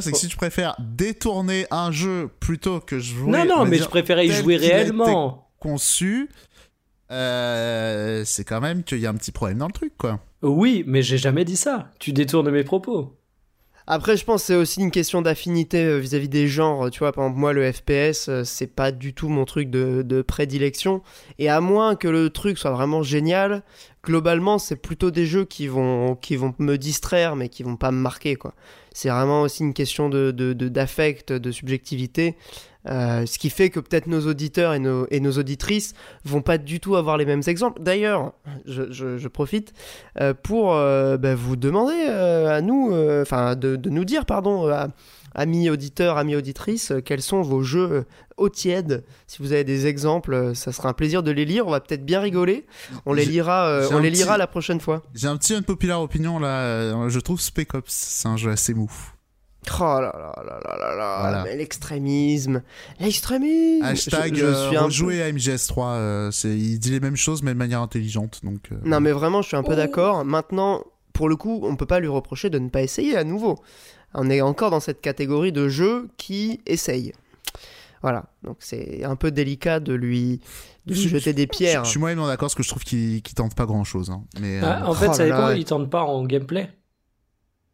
C'est 0.00 0.12
que 0.12 0.16
si 0.18 0.28
tu 0.28 0.36
préfères 0.36 0.76
détourner 0.78 1.66
un 1.70 1.92
jeu 1.92 2.30
plutôt 2.40 2.80
que 2.80 2.98
jouer. 2.98 3.30
non 3.32 3.40
on 3.40 3.44
non, 3.58 3.64
mais 3.64 3.76
dire, 3.76 3.84
je 3.84 3.90
préférais 3.90 4.26
y 4.26 4.30
jouer 4.32 4.56
réellement. 4.56 5.48
conçu, 5.60 6.28
euh, 7.10 8.22
c'est 8.24 8.44
quand 8.44 8.60
même 8.60 8.82
qu'il 8.82 8.98
y 8.98 9.06
a 9.06 9.10
un 9.10 9.14
petit 9.14 9.32
problème 9.32 9.58
dans 9.58 9.66
le 9.66 9.72
truc, 9.72 9.92
quoi. 9.98 10.20
Oui, 10.42 10.84
mais 10.86 11.02
j'ai 11.02 11.18
jamais 11.18 11.44
dit 11.44 11.56
ça. 11.56 11.90
Tu 11.98 12.12
détournes 12.12 12.50
mes 12.50 12.64
propos. 12.64 13.14
Après, 13.86 14.16
je 14.16 14.24
pense 14.24 14.40
que 14.42 14.46
c'est 14.46 14.54
aussi 14.56 14.80
une 14.80 14.90
question 14.90 15.20
d'affinité 15.20 15.84
euh, 15.84 15.98
vis-à-vis 15.98 16.28
des 16.30 16.48
genres. 16.48 16.90
Tu 16.90 17.00
vois, 17.00 17.12
par 17.12 17.24
exemple, 17.24 17.38
moi, 17.40 17.52
le 17.52 17.70
FPS, 17.70 18.28
euh, 18.30 18.42
c'est 18.44 18.66
pas 18.66 18.92
du 18.92 19.12
tout 19.12 19.28
mon 19.28 19.44
truc 19.44 19.68
de, 19.68 20.00
de 20.02 20.22
prédilection. 20.22 21.02
Et 21.38 21.50
à 21.50 21.60
moins 21.60 21.94
que 21.94 22.08
le 22.08 22.30
truc 22.30 22.56
soit 22.56 22.70
vraiment 22.70 23.02
génial, 23.02 23.62
globalement, 24.02 24.58
c'est 24.58 24.76
plutôt 24.76 25.10
des 25.10 25.26
jeux 25.26 25.44
qui 25.44 25.66
vont, 25.66 26.14
qui 26.16 26.36
vont 26.36 26.54
me 26.58 26.76
distraire, 26.76 27.36
mais 27.36 27.50
qui 27.50 27.62
vont 27.62 27.76
pas 27.76 27.90
me 27.90 27.98
marquer, 27.98 28.36
quoi. 28.36 28.54
C'est 28.94 29.10
vraiment 29.10 29.42
aussi 29.42 29.62
une 29.64 29.74
question 29.74 30.08
de, 30.08 30.30
de, 30.30 30.52
de- 30.54 30.68
d'affect, 30.68 31.32
de 31.32 31.50
subjectivité. 31.50 32.36
Euh, 32.86 33.24
ce 33.24 33.38
qui 33.38 33.48
fait 33.48 33.70
que 33.70 33.80
peut-être 33.80 34.06
nos 34.06 34.26
auditeurs 34.26 34.74
et 34.74 34.78
nos, 34.78 35.06
et 35.10 35.18
nos 35.20 35.32
auditrices 35.32 35.94
vont 36.24 36.42
pas 36.42 36.58
du 36.58 36.80
tout 36.80 36.96
avoir 36.96 37.16
les 37.16 37.24
mêmes 37.24 37.42
exemples. 37.46 37.80
D'ailleurs, 37.82 38.32
je, 38.66 38.92
je- 38.92 39.16
je 39.16 39.28
profite 39.28 39.72
euh, 40.20 40.34
pour 40.34 40.74
euh, 40.74 41.16
bah, 41.16 41.34
vous 41.34 41.56
demander 41.56 41.94
à 41.94 42.60
nous, 42.60 42.92
enfin 43.22 43.56
de, 43.56 43.76
de 43.76 43.88
nous 43.88 44.04
dire, 44.04 44.26
pardon, 44.26 44.68
à- 44.68 44.88
amis 45.34 45.68
auditeurs, 45.70 46.16
amis 46.18 46.36
auditrices, 46.36 46.92
quels 47.04 47.22
sont 47.22 47.40
vos 47.42 47.62
jeux 47.62 48.04
au 48.36 48.48
tiède. 48.50 49.02
Si 49.26 49.40
vous 49.42 49.52
avez 49.52 49.64
des 49.64 49.86
exemples, 49.86 50.52
ça 50.54 50.70
sera 50.70 50.90
un 50.90 50.92
plaisir 50.92 51.22
de 51.22 51.30
les 51.30 51.44
lire. 51.44 51.66
On 51.66 51.70
va 51.70 51.80
peut-être 51.80 52.04
bien 52.04 52.20
rigoler. 52.20 52.66
On 53.06 53.12
les 53.14 53.24
lira, 53.24 53.80
on 53.90 53.98
les 53.98 54.10
lira 54.10 54.36
la 54.38 54.46
prochaine 54.46 54.80
fois. 54.80 55.02
J'ai 55.14 55.26
un 55.26 55.36
petit 55.36 55.54
unpopular 55.54 56.00
opinion 56.02 56.38
là. 56.38 57.08
Je 57.08 57.18
trouve 57.18 57.40
Spec 57.40 57.74
Ops, 57.74 57.92
c'est 57.92 58.28
un 58.28 58.36
jeu 58.36 58.50
assez 58.50 58.74
mou. 58.74 58.90
Oh 59.80 59.82
là 59.82 60.00
là 60.00 60.42
là 60.44 60.60
là 60.62 60.76
là 60.78 60.96
là, 60.96 61.16
Voilà. 61.20 61.44
mais 61.44 61.56
l'extrémisme, 61.56 62.62
l'extrémisme. 63.00 63.84
Hashtag 63.84 64.34
Je- 64.34 64.40
je 64.40 64.44
euh, 64.46 64.68
suis 64.68 64.76
un 64.76 64.80
peu- 64.80 64.84
rejouer 64.86 65.22
à 65.22 65.28
MGS3. 65.30 65.94
euh, 65.94 66.30
il 66.44 66.78
dit 66.78 66.90
les 66.90 67.00
mêmes 67.00 67.16
choses 67.16 67.42
mais 67.42 67.52
de 67.52 67.58
manière 67.58 67.80
intelligente. 67.80 68.40
Donc, 68.42 68.60
euh, 68.72 68.76
Non, 68.84 69.00
mais 69.00 69.12
vraiment, 69.12 69.42
je 69.42 69.48
suis 69.48 69.56
un 69.56 69.62
peu 69.62 69.72
Oh. 69.72 69.76
d'accord. 69.76 70.24
Maintenant, 70.24 70.82
pour 71.12 71.28
le 71.28 71.36
coup, 71.36 71.60
on 71.64 71.76
peut 71.76 71.86
pas 71.86 72.00
lui 72.00 72.08
reprocher 72.08 72.50
de 72.50 72.58
ne 72.58 72.68
pas 72.68 72.82
essayer 72.82 73.16
à 73.16 73.24
nouveau. 73.24 73.56
On 74.14 74.30
est 74.30 74.40
encore 74.40 74.70
dans 74.70 74.80
cette 74.80 75.00
catégorie 75.00 75.52
de 75.52 75.68
jeux 75.68 76.08
qui 76.16 76.60
essayent. 76.66 77.12
Voilà, 78.02 78.26
donc 78.42 78.56
c'est 78.60 79.02
un 79.02 79.16
peu 79.16 79.30
délicat 79.30 79.80
de 79.80 79.94
lui, 79.94 80.40
de 80.86 80.92
lui 80.92 81.00
Je- 81.04 81.08
jeter 81.08 81.32
des 81.32 81.44
je, 81.44 81.48
pierres. 81.48 81.84
je 81.84 81.90
suis 81.90 81.98
moyennement 81.98 82.26
d'accord 82.26 82.46
parce 82.46 82.54
que 82.54 82.62
je 82.62 82.68
trouve 82.68 82.84
qu'il 82.84 83.22
qu'il 83.22 83.34
tente 83.34 83.54
pas 83.54 83.64
grand 83.64 83.82
chose. 83.84 84.12
Mais 84.40 84.58
euh, 84.62 84.66
Ah, 84.66 84.90
en 84.90 84.92
fait, 84.94 85.08
oh 85.08 85.12
ça 85.14 85.24
dépend, 85.24 85.48
là. 85.48 85.54
ils 85.56 85.64
tentent 85.64 85.88
pas 85.88 86.02
en 86.02 86.22
gameplay. 86.26 86.68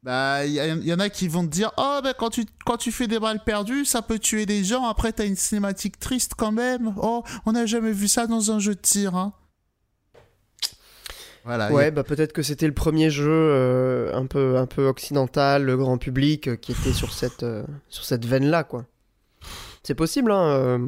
Bah, 0.03 0.47
il 0.47 0.55
y, 0.55 0.95
en 0.95 0.99
a 0.99 1.11
qui 1.11 1.29
vont 1.29 1.45
te 1.45 1.51
dire 1.51 1.73
Oh, 1.77 2.01
bah, 2.03 2.15
quand 2.15 2.31
tu, 2.31 2.93
fais 2.93 3.07
des 3.07 3.19
balles 3.19 3.45
perdues, 3.45 3.85
ça 3.85 4.01
peut 4.01 4.19
tuer 4.19 4.47
des 4.47 4.65
gens. 4.65 4.87
Après, 4.87 5.13
t'as 5.13 5.27
une 5.27 5.37
cinématique 5.37 5.99
triste 5.99 6.33
quand 6.37 6.53
même. 6.53 6.95
Oh, 6.97 7.23
on 7.45 7.53
n'a 7.53 7.67
jamais 7.67 7.93
vu 7.93 8.09
ça 8.09 8.27
dans 8.27 8.51
un 8.51 8.59
jeu 8.59 8.75
de 8.75 8.81
tir. 8.81 9.15
Hein. 9.15 9.35
Voilà. 11.45 11.71
Ouais, 11.73 11.91
bah 11.91 12.05
peut-être 12.05 12.33
que 12.33 12.43
c'était 12.43 12.67
le 12.67 12.75
premier 12.75 13.11
jeu 13.11 13.31
euh, 13.31 14.15
un 14.15 14.27
peu 14.27 14.59
un 14.59 14.67
peu 14.67 14.87
occidental, 14.87 15.65
le 15.65 15.77
grand 15.77 15.97
public, 15.97 16.49
euh, 16.49 16.57
qui 16.57 16.73
était 16.73 16.93
sur 16.93 17.13
cette 17.13 17.43
euh, 17.43 17.65
cette 17.89 18.27
veine-là, 18.27 18.65
quoi. 18.65 18.85
C'est 19.83 19.95
possible, 19.95 20.33
hein. 20.33 20.79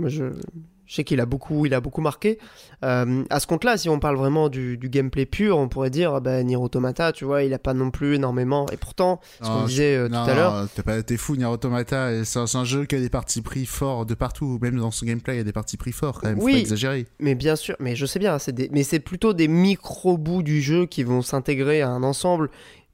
Je 0.92 0.96
sais 0.96 1.04
qu'il 1.04 1.20
a 1.20 1.26
beaucoup 1.26 1.64
il 1.64 1.72
a 1.72 1.80
beaucoup 1.80 2.02
marqué. 2.02 2.38
Euh, 2.84 3.24
à 3.30 3.40
ce 3.40 3.46
compte-là, 3.46 3.78
si 3.78 3.88
on 3.88 3.98
parle 3.98 4.16
vraiment 4.16 4.50
du, 4.50 4.76
du 4.76 4.90
gameplay 4.90 5.24
pur, 5.24 5.56
on 5.56 5.66
pourrait 5.68 5.88
dire, 5.88 6.20
bah, 6.20 6.42
Nier 6.42 6.56
Automata, 6.56 7.12
tu 7.12 7.24
vois, 7.24 7.44
il 7.44 7.54
a 7.54 7.58
pas 7.58 7.72
non 7.72 7.90
plus 7.90 8.16
énormément. 8.16 8.66
Et 8.70 8.76
pourtant, 8.76 9.18
ce 9.40 9.48
qu'on 9.48 9.64
disait 9.64 9.96
euh, 9.96 10.08
tout 10.08 10.12
non, 10.14 10.24
à 10.24 10.34
l'heure, 10.34 10.68
t'es 10.74 10.82
pas- 10.82 11.02
T'es 11.02 11.16
fou, 11.16 11.36
Nier 11.36 11.46
Automata. 11.46 12.24
C'est 12.24 12.38
un, 12.40 12.64
jeu 12.64 12.84
qui 12.84 12.96
a 12.96 13.00
des 13.00 13.08
parties 13.08 13.40
pris 13.40 13.64
forts 13.64 14.04
de 14.04 14.12
partout. 14.12 14.58
Même 14.60 14.76
dans 14.76 14.90
son 14.90 15.06
gameplay, 15.06 15.34
il 15.36 15.38
y 15.38 15.40
a 15.40 15.44
des 15.44 15.52
parties 15.52 15.78
pris 15.78 15.92
forts 15.92 16.20
quand 16.20 16.28
même. 16.28 16.38
Faut 16.38 16.44
Oui. 16.44 16.52
pas 16.52 16.58
exagérer. 16.58 17.06
mais 17.18 17.34
bien 17.34 17.56
sûr, 17.56 17.74
mais 17.80 17.96
je 17.96 18.04
sais 18.04 18.18
bien, 18.18 18.36
des, 18.48 18.68
mais 18.70 18.82
c'est 18.82 19.00
plutôt 19.00 19.32
des 19.32 19.48
micro-bouts 19.48 20.42
du 20.42 20.60
jeu 20.60 20.84
qui 20.84 21.04
vont 21.04 21.22
s'intégrer 21.22 21.80
à 21.80 21.88
un 21.88 22.02
ensemble 22.02 22.50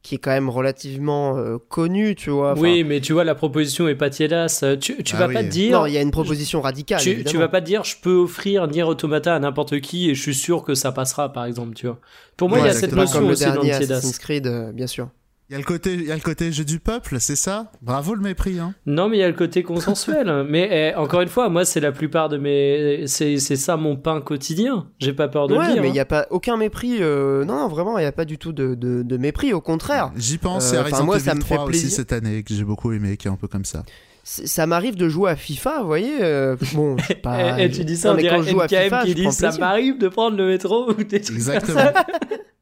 qui 0.09 0.15
est 0.15 0.19
quand 0.19 0.31
même 0.31 0.49
relativement 0.49 1.37
euh, 1.37 1.59
connu, 1.69 2.15
tu 2.15 2.31
vois. 2.31 2.53
Enfin, 2.53 2.63
oui, 2.63 2.83
mais 2.83 3.01
tu 3.01 3.13
vois, 3.13 3.25
la 3.25 3.35
proposition 3.35 3.89
est 3.89 3.95
pas 3.95 4.09
tiédasse. 4.09 4.65
Tu, 4.81 5.03
tu 5.03 5.15
Ah 5.17 5.27
vas 5.27 5.29
pas 5.29 5.43
te 5.45 5.49
dire. 5.49 5.79
Non, 5.79 5.85
il 5.87 5.93
y 5.93 5.99
a 5.99 6.01
une 6.01 6.11
proposition 6.11 6.63
radicale. 6.63 6.99
tu, 7.01 7.25
tu 7.25 7.37
vas 7.37 7.49
pas 7.49 7.61
te 7.61 7.67
dire 7.67 7.85
je 7.85 7.97
peux 8.01 8.15
offrir 8.15 8.67
Nier 8.69 8.85
Automata 8.85 9.35
à 9.35 9.39
n'importe 9.39 9.81
qui 9.81 10.09
et 10.09 10.15
je 10.15 10.23
suis 10.23 10.35
sûr 10.35 10.65
que 10.65 10.75
ça 10.75 10.93
passera 10.93 11.31
par 11.33 11.45
exemple 11.45 11.75
tu 11.75 11.87
vois 11.87 11.99
pour 12.39 12.49
moi 12.49 12.59
il 12.61 12.65
y 12.65 12.69
a 12.69 12.73
cette 12.73 12.93
notion 12.93 13.19
comme 13.19 13.27
le 13.27 13.33
aussi 13.35 13.45
dans 13.45 13.63
le 13.63 13.71
Assassin's 13.71 14.19
Creed, 14.19 14.47
euh, 14.47 14.73
bien 14.73 14.87
sûr. 14.87 15.09
Il 15.51 15.53
y 15.53 15.55
a 15.55 15.59
le 15.59 15.65
côté, 15.65 15.95
il 15.95 16.05
y 16.05 16.13
a 16.13 16.15
le 16.15 16.21
côté 16.21 16.53
jeu 16.53 16.63
du 16.65 16.79
peuple, 16.79 17.17
c'est 17.21 17.35
ça? 17.37 17.73
Bravo 17.81 18.15
le 18.15 18.21
mépris. 18.21 18.59
Hein. 18.59 18.75
non 18.85 19.09
mais 19.09 19.17
il 19.17 19.21
y 19.21 19.23
a 19.23 19.29
le 19.29 19.35
côté 19.35 19.63
consensuel 19.63 20.45
mais 20.49 20.69
eh, 20.93 20.95
encore 20.99 21.23
une 21.23 21.29
fois 21.29 21.49
moi 21.49 21.65
c'est 21.65 21.81
la 21.81 21.91
plupart 21.91 22.29
de 22.29 22.37
mes 22.37 23.07
c'est 23.07 23.39
c'est 23.39 23.57
ça 23.57 23.79
mon 23.79 23.97
pain 23.97 24.21
quotidien 24.21 24.89
j'ai 24.99 25.15
pas 25.15 25.27
peur 25.29 25.49
de 25.49 25.55
ouais, 25.57 25.67
le 25.69 25.73
dire 25.73 25.83
mais 25.83 25.89
il 25.89 25.91
hein. 25.93 25.95
n'y 25.95 26.01
a 26.01 26.05
pas 26.05 26.27
aucun 26.31 26.59
mépris. 26.59 26.99
euh, 27.01 27.47
Non, 27.47 27.61
non, 27.61 27.69
vraiment, 27.69 27.97
il 27.97 28.03
n'y 28.03 28.07
a 28.07 28.13
pas 28.13 28.27
du 28.27 28.37
tout 28.37 28.53
de, 28.53 28.75
de, 28.75 29.03
de 29.03 29.17
mépris. 29.17 29.55
Au 29.55 29.61
contraire, 29.63 30.13
J'y 30.17 30.37
pense. 30.37 30.73
Euh, 30.75 30.83
c'est 30.93 31.03
moi, 31.03 31.19
ça 31.19 31.35
me 31.35 31.41
fait 31.41 31.55
3 31.55 31.65
aussi 31.65 31.71
plaisir. 31.81 31.91
cette 31.97 32.13
année 32.13 32.43
que 32.43 32.53
j'ai 32.53 32.65
beaucoup 32.65 32.93
aimé, 32.93 33.17
qui 33.17 33.29
est 33.29 33.31
un 33.31 33.37
peu 33.37 33.49
comme 33.49 33.65
ça. 33.65 33.85
Ça 34.25 34.67
m'arrive 34.67 34.97
de 34.97 35.09
jouer 35.09 35.31
à 35.31 35.37
FIFA, 35.37 35.81
vous 35.81 35.87
voyez. 35.87 36.19
euh, 36.23 36.57
Bon, 36.75 36.97
je 36.99 37.15
pas- 37.23 37.59
et, 37.59 37.65
et 37.65 37.71
tu 37.71 37.87
dis 37.87 37.97
ça 37.97 38.09
Non, 38.09 38.15
on 38.15 38.17
mais 38.19 38.29
quand 38.29 38.43
je 38.43 38.51
joue 38.51 38.61
à 38.61 38.69
FIFA, 38.69 39.03
qui 39.05 39.09
je 39.11 39.15
dit 39.15 39.33
ça 39.33 39.47
plaisir. 39.49 39.61
m'arrive 39.61 39.99
de 39.99 40.09
prendre 40.09 40.37
le 40.37 40.47
métro 40.49 40.91
ou 40.91 40.95
des 41.03 41.23
trucs 41.23 41.35
Exactement. 41.37 41.81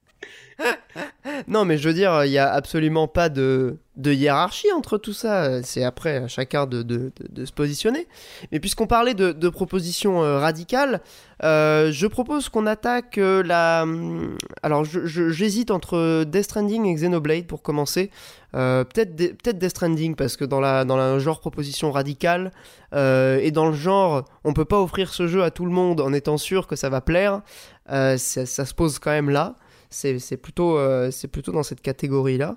Non, 1.49 1.65
mais 1.65 1.79
je 1.79 1.89
veux 1.89 1.95
dire, 1.95 2.25
il 2.25 2.31
n'y 2.31 2.39
a 2.39 2.53
absolument 2.53 3.09
pas 3.09 3.29
de, 3.29 3.77
hiérarchie 4.05 4.73
entre 4.73 4.99
tout 4.99 5.13
ça. 5.13 5.63
C'est 5.63 5.85
après 5.85 6.17
à 6.17 6.29
chacun 6.29 6.67
de, 6.67 7.13
se 7.45 7.53
positionner. 7.53 8.07
Mais 8.53 8.61
puisqu'on 8.61 8.87
parlait 8.87 9.15
de, 9.15 9.49
propositions 9.49 10.23
euh, 10.23 10.39
radicales, 10.39 11.01
euh, 11.43 11.93
je 11.93 12.07
propose 12.07 12.49
qu'on 12.49 12.67
attaque 12.67 13.19
euh, 13.19 13.43
la. 13.43 13.83
hum, 13.83 14.37
Alors, 14.63 14.85
j'hésite 14.85 15.71
entre 15.71 16.25
Death 16.25 16.45
Stranding 16.45 16.87
et 16.87 16.95
Xenoblade 16.95 17.47
pour 17.47 17.63
commencer. 17.63 18.11
Peut-être 18.53 19.17
peut-être 19.17 19.59
Death 19.59 19.71
Stranding 19.71 20.15
parce 20.15 20.39
que 20.39 20.45
dans 20.47 20.61
la 20.61 21.19
genre 21.19 21.41
proposition 21.41 21.93
radicale 21.93 22.53
et 22.95 23.51
dans 23.51 23.67
le 23.67 23.75
genre 23.75 24.25
on 24.45 24.55
peut 24.55 24.65
pas 24.65 24.81
offrir 24.81 25.13
ce 25.13 25.27
jeu 25.27 25.43
à 25.43 25.51
tout 25.51 25.67
le 25.67 25.73
monde 25.73 26.01
en 26.01 26.15
étant 26.15 26.39
sûr 26.39 26.67
que 26.67 26.75
ça 26.75 26.89
va 26.89 27.03
plaire 27.03 27.43
ça 27.87 28.17
se 28.17 28.73
pose 28.73 28.99
quand 28.99 29.11
même 29.11 29.29
là 29.29 29.57
c'est 29.91 30.37
plutôt, 30.37 30.79
euh, 30.79 31.11
plutôt 31.31 31.53
dans 31.53 31.63
cette 31.63 31.81
catégorie-là. 31.81 32.57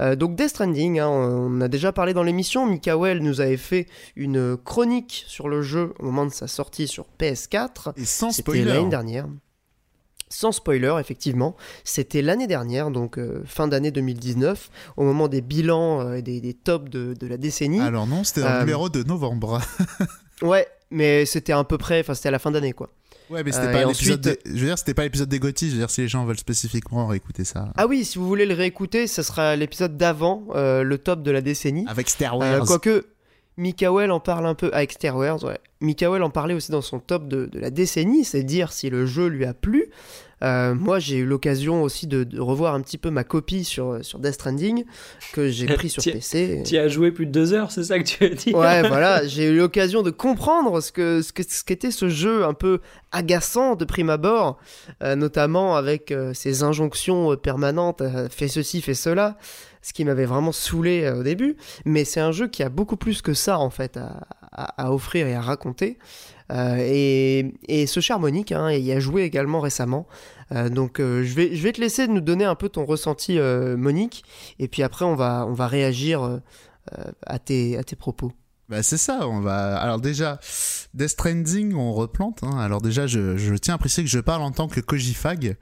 Euh, 0.00 0.16
donc 0.16 0.36
Death 0.36 0.50
Stranding, 0.50 0.98
hein, 1.00 1.08
on 1.08 1.58
on 1.58 1.60
a 1.60 1.68
déjà 1.68 1.92
parlé 1.92 2.14
dans 2.14 2.22
l'émission, 2.22 2.66
Mikael 2.66 3.20
nous 3.20 3.40
avait 3.40 3.56
fait 3.56 3.86
une 4.16 4.56
chronique 4.56 5.24
sur 5.26 5.48
le 5.48 5.62
jeu 5.62 5.92
au 5.98 6.04
moment 6.04 6.24
de 6.26 6.30
sa 6.32 6.46
sortie 6.46 6.86
sur 6.86 7.06
PS4. 7.18 7.92
Et 7.96 8.04
sans 8.04 8.30
C'était 8.30 8.42
spoiler. 8.42 8.64
l'année 8.64 8.88
dernière. 8.88 9.26
Sans 10.30 10.52
spoiler, 10.52 10.94
effectivement. 11.00 11.56
C'était 11.84 12.20
l'année 12.20 12.46
dernière, 12.46 12.90
donc 12.90 13.18
euh, 13.18 13.42
fin 13.46 13.66
d'année 13.66 13.90
2019, 13.90 14.70
au 14.98 15.04
moment 15.04 15.26
des 15.26 15.40
bilans 15.40 16.00
euh, 16.02 16.14
et 16.16 16.22
des, 16.22 16.40
des 16.42 16.52
tops 16.54 16.90
de, 16.90 17.14
de 17.18 17.26
la 17.26 17.38
décennie. 17.38 17.80
Alors 17.80 18.06
non, 18.06 18.24
c'était 18.24 18.42
le 18.42 18.60
numéro 18.60 18.88
de 18.88 19.02
novembre. 19.02 19.60
Ouais, 20.40 20.68
mais 20.92 21.26
c'était 21.26 21.52
à 21.52 21.64
peu 21.64 21.78
près, 21.78 21.98
enfin 21.98 22.14
c'était 22.14 22.28
à 22.28 22.30
la 22.30 22.38
fin 22.38 22.52
d'année, 22.52 22.72
quoi. 22.72 22.90
Ouais, 23.30 23.42
mais 23.44 23.52
c'était 23.52 23.66
Euh, 23.66 23.72
pas 23.72 23.84
l'épisode. 23.84 24.20
ensuite- 24.26 24.44
des- 24.44 24.50
Je 24.54 24.60
veux 24.60 24.66
dire, 24.66 24.78
c'était 24.78 24.94
pas 24.94 25.02
l'épisode 25.04 25.28
des 25.28 25.38
Gotti. 25.38 25.66
Je 25.66 25.72
veux 25.72 25.78
dire, 25.78 25.90
si 25.90 26.00
les 26.00 26.08
gens 26.08 26.24
veulent 26.24 26.38
spécifiquement 26.38 27.06
réécouter 27.06 27.44
ça. 27.44 27.72
Ah 27.76 27.86
oui, 27.86 28.04
si 28.04 28.18
vous 28.18 28.26
voulez 28.26 28.46
le 28.46 28.54
réécouter, 28.54 29.06
ce 29.06 29.22
sera 29.22 29.54
l'épisode 29.56 29.96
d'avant, 29.96 30.44
euh, 30.54 30.82
le 30.82 30.98
top 30.98 31.22
de 31.22 31.30
la 31.30 31.40
décennie. 31.42 31.84
Avec 31.88 32.08
Star 32.08 32.34
Euh, 32.40 32.58
Wars. 32.58 32.66
quoique, 32.66 33.06
Mikael 33.56 34.10
en 34.12 34.20
parle 34.20 34.46
un 34.46 34.54
peu 34.54 34.70
avec 34.72 34.92
Star 34.92 35.16
Wars, 35.16 35.42
ouais. 35.44 35.58
Mikael 35.80 36.22
en 36.22 36.30
parlait 36.30 36.54
aussi 36.54 36.70
dans 36.70 36.80
son 36.80 37.00
top 37.00 37.28
de, 37.28 37.46
de 37.46 37.58
la 37.58 37.70
décennie, 37.70 38.24
c'est 38.24 38.42
dire 38.44 38.72
si 38.72 38.88
le 38.88 39.04
jeu 39.04 39.26
lui 39.26 39.44
a 39.44 39.52
plu. 39.54 39.86
Euh, 40.42 40.74
moi, 40.74 40.98
j'ai 40.98 41.16
eu 41.18 41.24
l'occasion 41.26 41.82
aussi 41.82 42.06
de, 42.06 42.24
de 42.24 42.40
revoir 42.40 42.74
un 42.74 42.80
petit 42.80 42.98
peu 42.98 43.10
ma 43.10 43.24
copie 43.24 43.64
sur, 43.64 43.98
sur 44.04 44.18
Death 44.20 44.34
Stranding, 44.34 44.84
que 45.32 45.48
j'ai 45.48 45.66
pris 45.74 45.88
sur 45.90 46.02
PC. 46.02 46.62
tu 46.64 46.74
y 46.74 46.78
as 46.78 46.88
joué 46.88 47.10
plus 47.10 47.26
de 47.26 47.32
deux 47.32 47.52
heures 47.52 47.70
c'est 47.72 47.84
ça 47.84 47.98
que 47.98 48.04
tu 48.04 48.22
veux 48.22 48.34
dire? 48.34 48.56
Ouais, 48.56 48.82
voilà, 48.88 49.26
j'ai 49.26 49.46
eu 49.48 49.56
l'occasion 49.56 50.02
de 50.02 50.10
comprendre 50.10 50.80
ce 50.80 50.92
que 50.92 51.22
ce 51.22 51.32
que 51.32 51.42
ce 51.42 51.64
qu'était 51.64 51.90
ce 51.90 52.08
jeu 52.08 52.44
un 52.44 52.54
peu 52.54 52.80
agaçant 53.12 53.74
de 53.74 53.84
prime 53.84 54.10
abord, 54.10 54.58
euh, 55.02 55.16
notamment 55.16 55.76
avec 55.76 56.12
euh, 56.12 56.32
ses 56.34 56.62
injonctions 56.62 57.32
euh, 57.32 57.36
permanentes, 57.36 58.00
euh, 58.02 58.28
fais 58.30 58.48
ceci, 58.48 58.80
fais 58.80 58.94
cela, 58.94 59.38
ce 59.82 59.92
qui 59.92 60.04
m'avait 60.04 60.26
vraiment 60.26 60.52
saoulé 60.52 61.02
euh, 61.04 61.20
au 61.20 61.22
début. 61.22 61.56
Mais 61.84 62.04
c'est 62.04 62.20
un 62.20 62.32
jeu 62.32 62.46
qui 62.48 62.62
a 62.62 62.68
beaucoup 62.68 62.96
plus 62.96 63.22
que 63.22 63.34
ça 63.34 63.58
en 63.58 63.70
fait 63.70 63.96
à, 63.96 64.26
à- 64.52 64.86
à 64.86 64.92
offrir 64.92 65.26
et 65.26 65.34
à 65.34 65.40
raconter. 65.40 65.98
Euh, 66.50 66.76
et, 66.80 67.52
et 67.68 67.86
ce 67.86 68.00
cher 68.00 68.18
Monique, 68.18 68.52
hein, 68.52 68.70
il 68.70 68.84
y 68.84 68.92
a 68.92 69.00
joué 69.00 69.22
également 69.22 69.60
récemment. 69.60 70.06
Euh, 70.52 70.68
donc 70.70 70.98
euh, 70.98 71.22
je 71.22 71.34
vais 71.34 71.54
je 71.54 71.62
vais 71.62 71.72
te 71.72 71.80
laisser 71.80 72.08
nous 72.08 72.22
donner 72.22 72.44
un 72.44 72.54
peu 72.54 72.68
ton 72.70 72.86
ressenti, 72.86 73.38
Monique, 73.38 74.24
et 74.58 74.68
puis 74.68 74.82
après 74.82 75.04
on 75.04 75.14
va 75.14 75.44
on 75.46 75.52
va 75.52 75.66
réagir. 75.66 76.40
à 77.26 77.38
tes, 77.38 77.76
à 77.76 77.84
tes 77.84 77.96
propos. 77.96 78.32
Bah 78.70 78.82
c'est 78.82 78.96
ça, 78.96 79.28
on 79.28 79.40
va... 79.40 79.76
Alors 79.76 80.00
déjà, 80.00 80.40
Death 80.94 81.10
Stranding, 81.10 81.74
on 81.74 81.92
replante. 81.92 82.42
hein. 82.42 82.58
Alors 82.58 82.80
déjà, 82.80 83.06
je, 83.06 83.36
je 83.36 83.54
tiens 83.56 83.74
à 83.74 83.78
préciser 83.78 84.04
que 84.04 84.08
je 84.08 84.20
parle 84.20 84.40
en 84.40 84.52
tant 84.52 84.68
que 84.68 84.80
Kojifag. 84.80 85.58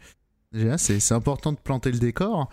Déjà, 0.52 0.78
c'est 0.78 1.12
important 1.12 1.50
de 1.50 1.58
planter 1.58 1.90
le 1.90 1.98
décor. 1.98 2.48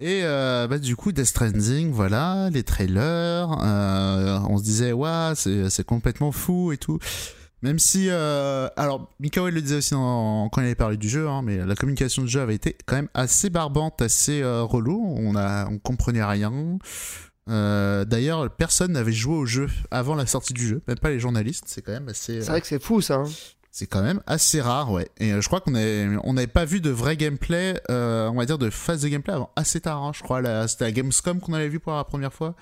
Et 0.00 0.22
bah, 0.22 0.78
du 0.78 0.96
coup, 0.96 1.12
Death 1.12 1.24
Stranding, 1.24 1.90
voilà, 1.92 2.50
les 2.50 2.62
trailers. 2.62 3.48
on 3.48 4.58
se 4.58 4.62
disait, 4.62 4.92
ouais, 4.92 5.32
c'est 5.34 5.70
c'est 5.70 5.84
complètement 5.84 6.30
fou 6.30 6.72
et 6.72 6.76
tout. 6.76 6.98
Même 7.62 7.78
si, 7.78 8.06
euh, 8.08 8.68
alors, 8.76 9.10
Mikael 9.20 9.52
le 9.52 9.60
disait 9.60 9.76
aussi 9.76 9.90
quand 9.94 10.50
il 10.58 10.60
avait 10.64 10.74
parlé 10.74 10.96
du 10.96 11.08
jeu, 11.08 11.28
hein, 11.28 11.42
mais 11.42 11.58
la 11.58 11.74
communication 11.74 12.22
du 12.22 12.28
jeu 12.28 12.40
avait 12.40 12.54
été 12.54 12.76
quand 12.86 12.96
même 12.96 13.08
assez 13.12 13.50
barbante, 13.50 14.00
assez 14.00 14.40
euh, 14.42 14.62
relou. 14.62 15.14
On 15.18 15.36
a, 15.36 15.66
on 15.68 15.78
comprenait 15.78 16.24
rien. 16.24 16.52
Euh, 17.48 18.04
D'ailleurs, 18.04 18.48
personne 18.50 18.92
n'avait 18.92 19.12
joué 19.12 19.34
au 19.34 19.44
jeu 19.46 19.68
avant 19.90 20.14
la 20.14 20.26
sortie 20.26 20.54
du 20.54 20.66
jeu, 20.66 20.82
même 20.88 20.98
pas 20.98 21.10
les 21.10 21.20
journalistes. 21.20 21.64
C'est 21.66 21.82
quand 21.82 21.92
même 21.92 22.08
assez. 22.08 22.40
C'est 22.40 22.50
vrai 22.50 22.60
que 22.60 22.66
c'est 22.66 22.82
fou 22.82 23.00
ça. 23.00 23.16
hein. 23.16 23.24
C'est 23.72 23.86
quand 23.86 24.02
même 24.02 24.20
assez 24.26 24.60
rare, 24.60 24.90
ouais. 24.90 25.08
Et 25.18 25.30
je 25.40 25.46
crois 25.46 25.60
qu'on 25.60 25.72
on 25.74 26.32
n'avait 26.32 26.46
pas 26.48 26.64
vu 26.64 26.80
de 26.80 26.90
vrai 26.90 27.16
gameplay, 27.16 27.80
on 27.88 28.34
va 28.36 28.44
dire 28.46 28.58
de 28.58 28.68
phase 28.70 29.02
de 29.02 29.08
gameplay 29.08 29.32
avant 29.34 29.50
assez 29.54 29.80
tard. 29.80 30.02
hein, 30.02 30.12
je 30.14 30.22
crois 30.22 30.40
La- 30.40 30.66
c'était 30.66 30.86
à 30.86 30.90
Gamescom 30.92 31.38
qu'on 31.40 31.52
avait 31.52 31.68
vu 31.68 31.78
pour 31.78 31.92
la 31.92 32.02
première 32.04 32.32
fois 32.32 32.56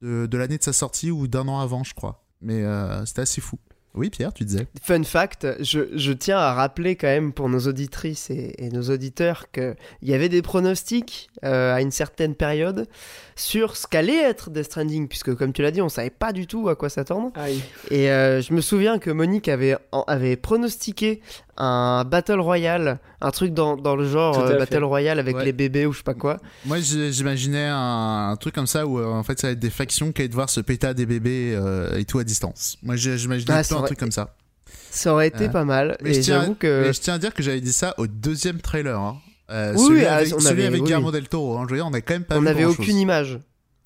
de, 0.00 0.26
de 0.26 0.38
l'année 0.38 0.58
de 0.58 0.62
sa 0.62 0.72
sortie 0.72 1.10
ou 1.10 1.26
d'un 1.26 1.48
an 1.48 1.58
avant, 1.60 1.82
je 1.82 1.94
crois. 1.94 2.24
Mais 2.40 2.62
c'était 3.06 3.22
assez 3.22 3.40
fou. 3.40 3.58
Oui, 3.94 4.10
Pierre, 4.10 4.32
tu 4.32 4.44
disais. 4.44 4.66
Fun 4.82 5.04
fact, 5.04 5.46
je, 5.60 5.96
je 5.96 6.12
tiens 6.12 6.38
à 6.38 6.52
rappeler 6.52 6.96
quand 6.96 7.06
même 7.06 7.32
pour 7.32 7.48
nos 7.48 7.60
auditrices 7.60 8.28
et, 8.28 8.68
nos 8.72 8.90
auditeurs 8.90 9.52
qu'il 9.52 9.76
y 10.02 10.14
avait 10.14 10.28
des 10.28 10.42
pronostics 10.42 11.30
euh, 11.44 11.72
à 11.72 11.80
une 11.80 11.92
certaine 11.92 12.34
période 12.34 12.88
sur 13.36 13.76
ce 13.76 13.86
qu'allait 13.86 14.16
être 14.22 14.50
Death 14.50 14.64
Stranding, 14.66 15.08
puisque 15.08 15.34
comme 15.34 15.52
tu 15.52 15.62
l'as 15.62 15.70
dit, 15.70 15.82
on 15.82 15.88
savait 15.88 16.10
pas 16.10 16.32
du 16.32 16.46
tout 16.46 16.68
à 16.68 16.76
quoi 16.76 16.88
s'attendre. 16.88 17.30
Aïe. 17.34 17.60
Et 17.90 18.10
euh, 18.10 18.40
je 18.40 18.52
me 18.54 18.60
souviens 18.60 18.98
que 18.98 19.10
Monique 19.10 19.48
avait, 19.48 19.76
en- 19.92 20.04
avait 20.06 20.36
pronostiqué 20.36 21.20
un 21.56 22.04
Battle 22.04 22.40
Royale, 22.40 22.98
un 23.20 23.30
truc 23.30 23.52
dans, 23.54 23.76
dans 23.76 23.96
le 23.96 24.06
genre 24.08 24.38
euh, 24.38 24.48
fait. 24.48 24.58
Battle 24.58 24.84
Royale 24.84 25.18
avec 25.18 25.36
Ouais. 25.36 25.44
les 25.44 25.52
bébés 25.52 25.86
ou 25.86 25.92
je 25.92 25.98
sais 25.98 26.04
pas 26.04 26.14
quoi. 26.14 26.38
Moi, 26.64 26.78
j'imaginais 26.80 27.66
un, 27.66 28.30
un 28.30 28.36
truc 28.36 28.54
comme 28.54 28.66
ça 28.66 28.86
où 28.86 28.98
euh, 28.98 29.06
en 29.06 29.22
fait 29.22 29.40
ça 29.40 29.48
va 29.48 29.52
être 29.52 29.58
des 29.60 29.70
factions 29.70 30.12
qui 30.12 30.22
allaient 30.22 30.28
devoir 30.28 30.48
se 30.50 30.60
péter 30.60 30.86
à 30.86 30.94
des 30.94 31.06
bébés 31.06 31.54
euh, 31.56 31.96
et 31.96 32.04
tout 32.04 32.18
à 32.18 32.24
distance. 32.24 32.76
Moi, 32.82 32.96
j'imaginais 32.96 33.52
Ah, 33.52 33.76
un 33.76 33.82
truc 33.82 33.98
comme 33.98 34.12
ça. 34.12 34.34
Ça 34.90 35.12
aurait 35.12 35.26
été 35.28 35.44
Euh, 35.46 35.48
pas 35.48 35.64
mal. 35.64 35.96
mais 36.02 36.10
et 36.10 36.14
je 36.14 36.20
tiens- 36.20 36.40
j'avoue 36.40 36.54
que. 36.54 36.82
Mais 36.86 36.92
je 36.92 37.00
tiens 37.00 37.14
à 37.14 37.18
dire 37.18 37.34
que 37.34 37.42
j'avais 37.42 37.60
dit 37.60 37.72
ça 37.72 37.94
au 37.98 38.06
deuxième 38.06 38.60
trailer. 38.60 38.98
Hein. 38.98 39.16
Euh, 39.50 39.72
Oui, 39.76 39.84
celui 39.86 39.98
oui, 40.00 40.06
avec, 40.06 40.34
on 40.34 40.38
celui 40.40 40.48
avait- 40.52 40.66
avec 40.66 40.80
oui, 40.80 40.84
Guillermo 40.86 41.06
oui. 41.08 41.12
del 41.12 41.28
Toro. 41.28 41.58
Hein. 41.58 41.64
Je 41.68 41.74
veux 41.74 41.78
dire, 41.78 41.86
on 41.86 41.92
a 41.92 42.00
quand 42.00 42.14
même 42.14 42.24
pas 42.24 42.36
on 42.36 42.40
vu 42.40 42.44
n'avait 42.46 42.64
aucune 42.64 42.96
image. 42.96 43.38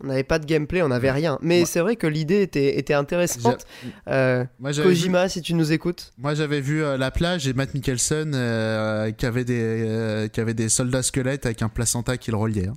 On 0.05 0.07
n'avait 0.07 0.23
pas 0.23 0.39
de 0.39 0.47
gameplay, 0.47 0.81
on 0.83 0.89
n'avait 0.89 1.11
rien. 1.11 1.39
Mais 1.43 1.61
Ouais. 1.61 1.67
c'est 1.67 1.81
vrai 1.81 1.97
que 1.97 2.07
l'idée 2.07 2.43
était, 2.43 2.79
était 2.79 2.95
intéressante. 2.95 3.67
Euh, 4.09 4.45
Moi, 4.61 4.71
j'avais 4.71 4.91
vu- 4.91 4.95
Kojima, 4.95 5.29
si 5.29 5.43
tu 5.43 5.55
nous 5.55 5.73
écoutes. 5.73 6.13
Moi 6.19 6.35
j'avais 6.35 6.61
vu 6.61 6.85
euh, 6.85 6.97
la 6.97 7.11
plage 7.11 7.49
et 7.49 7.53
Matt 7.53 7.75
Mikkelsen 7.75 8.33
euh, 8.37 9.11
qui, 9.11 9.27
avait 9.27 9.45
des, 9.45 10.29
qui 10.33 10.41
avait 10.41 10.55
des 10.55 10.69
soldats 10.69 11.03
squelettes 11.03 11.47
avec 11.47 11.63
un 11.63 11.69
placenta 11.69 12.17
qui 12.17 12.31
le 12.31 12.37
reliait. 12.37 12.69
hein. 12.69 12.75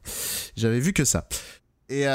J'avais 0.58 0.80
vu 0.80 0.94
que 0.94 1.06
ça. 1.06 1.28
Et 1.90 2.06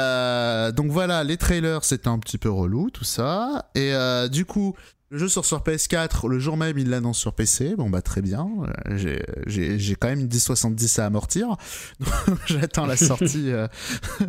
donc 0.75 0.91
voilà, 0.91 1.23
les 1.23 1.37
trailers 1.37 1.83
c'était 1.85 2.07
un 2.09 2.19
petit 2.19 2.37
peu 2.37 2.49
relou 2.49 2.89
tout 2.89 3.03
ça. 3.05 3.69
Et 3.75 3.93
du 4.29 4.43
coup, 4.43 4.75
le 5.09 5.17
jeu 5.19 5.27
sort 5.29 5.45
sur 5.45 5.59
PS4, 5.61 6.27
le 6.27 6.37
jour 6.39 6.57
même 6.57 6.77
il 6.77 6.89
l'annonce 6.89 7.17
sur 7.17 7.33
PC. 7.33 7.75
Bon 7.77 7.89
bah 7.89 8.01
très 8.01 8.21
bien, 8.21 8.49
Euh, 8.89 8.97
j'ai- 9.47 9.95
quand 9.95 10.09
même 10.09 10.19
une 10.19 10.27
1070 10.27 10.99
à 10.99 11.05
amortir. 11.05 11.55
J'attends 12.47 12.85
la 12.85 12.97
sortie 12.97 13.51
euh, 13.51 13.67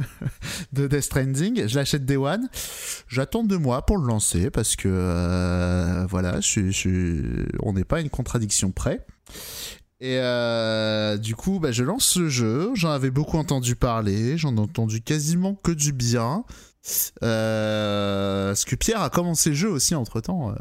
de 0.73 0.87
Death 0.87 1.03
Stranding. 1.03 1.67
Je 1.67 1.75
l'achète 1.77 2.05
Day 2.05 2.17
One. 2.17 2.49
J'attends 3.09 3.45
deux 3.45 3.59
mois 3.59 3.85
pour 3.87 3.99
le 3.99 4.07
lancer 4.07 4.51
parce 4.51 4.77
que 4.77 4.88
euh, 4.88 6.07
voilà, 6.09 6.41
je, 6.41 6.71
je 6.71 7.47
on 7.62 7.73
n'est 7.73 7.85
pas 7.85 8.01
une 8.01 8.11
contradiction 8.11 8.71
près. 8.71 9.05
Et 10.01 10.19
euh, 10.21 11.17
du 11.17 11.35
coup, 11.35 11.59
bah, 11.59 11.73
je 11.73 11.83
lance 11.83 12.05
ce 12.05 12.29
jeu. 12.29 12.71
J'en 12.75 12.91
avais 12.91 13.11
beaucoup 13.11 13.37
entendu 13.37 13.75
parler. 13.75 14.38
J'en 14.38 14.57
ai 14.57 14.61
entendu 14.61 15.01
quasiment 15.01 15.55
que 15.57 15.73
du 15.73 15.93
bien. 15.93 16.45
Euh, 17.23 18.49
parce 18.49 18.64
que 18.64 18.77
Pierre 18.77 19.03
a 19.03 19.11
commencé 19.11 19.51
le 19.51 19.57
jeu 19.57 19.69
aussi 19.69 19.95
entre 19.95 20.21
temps. 20.21 20.55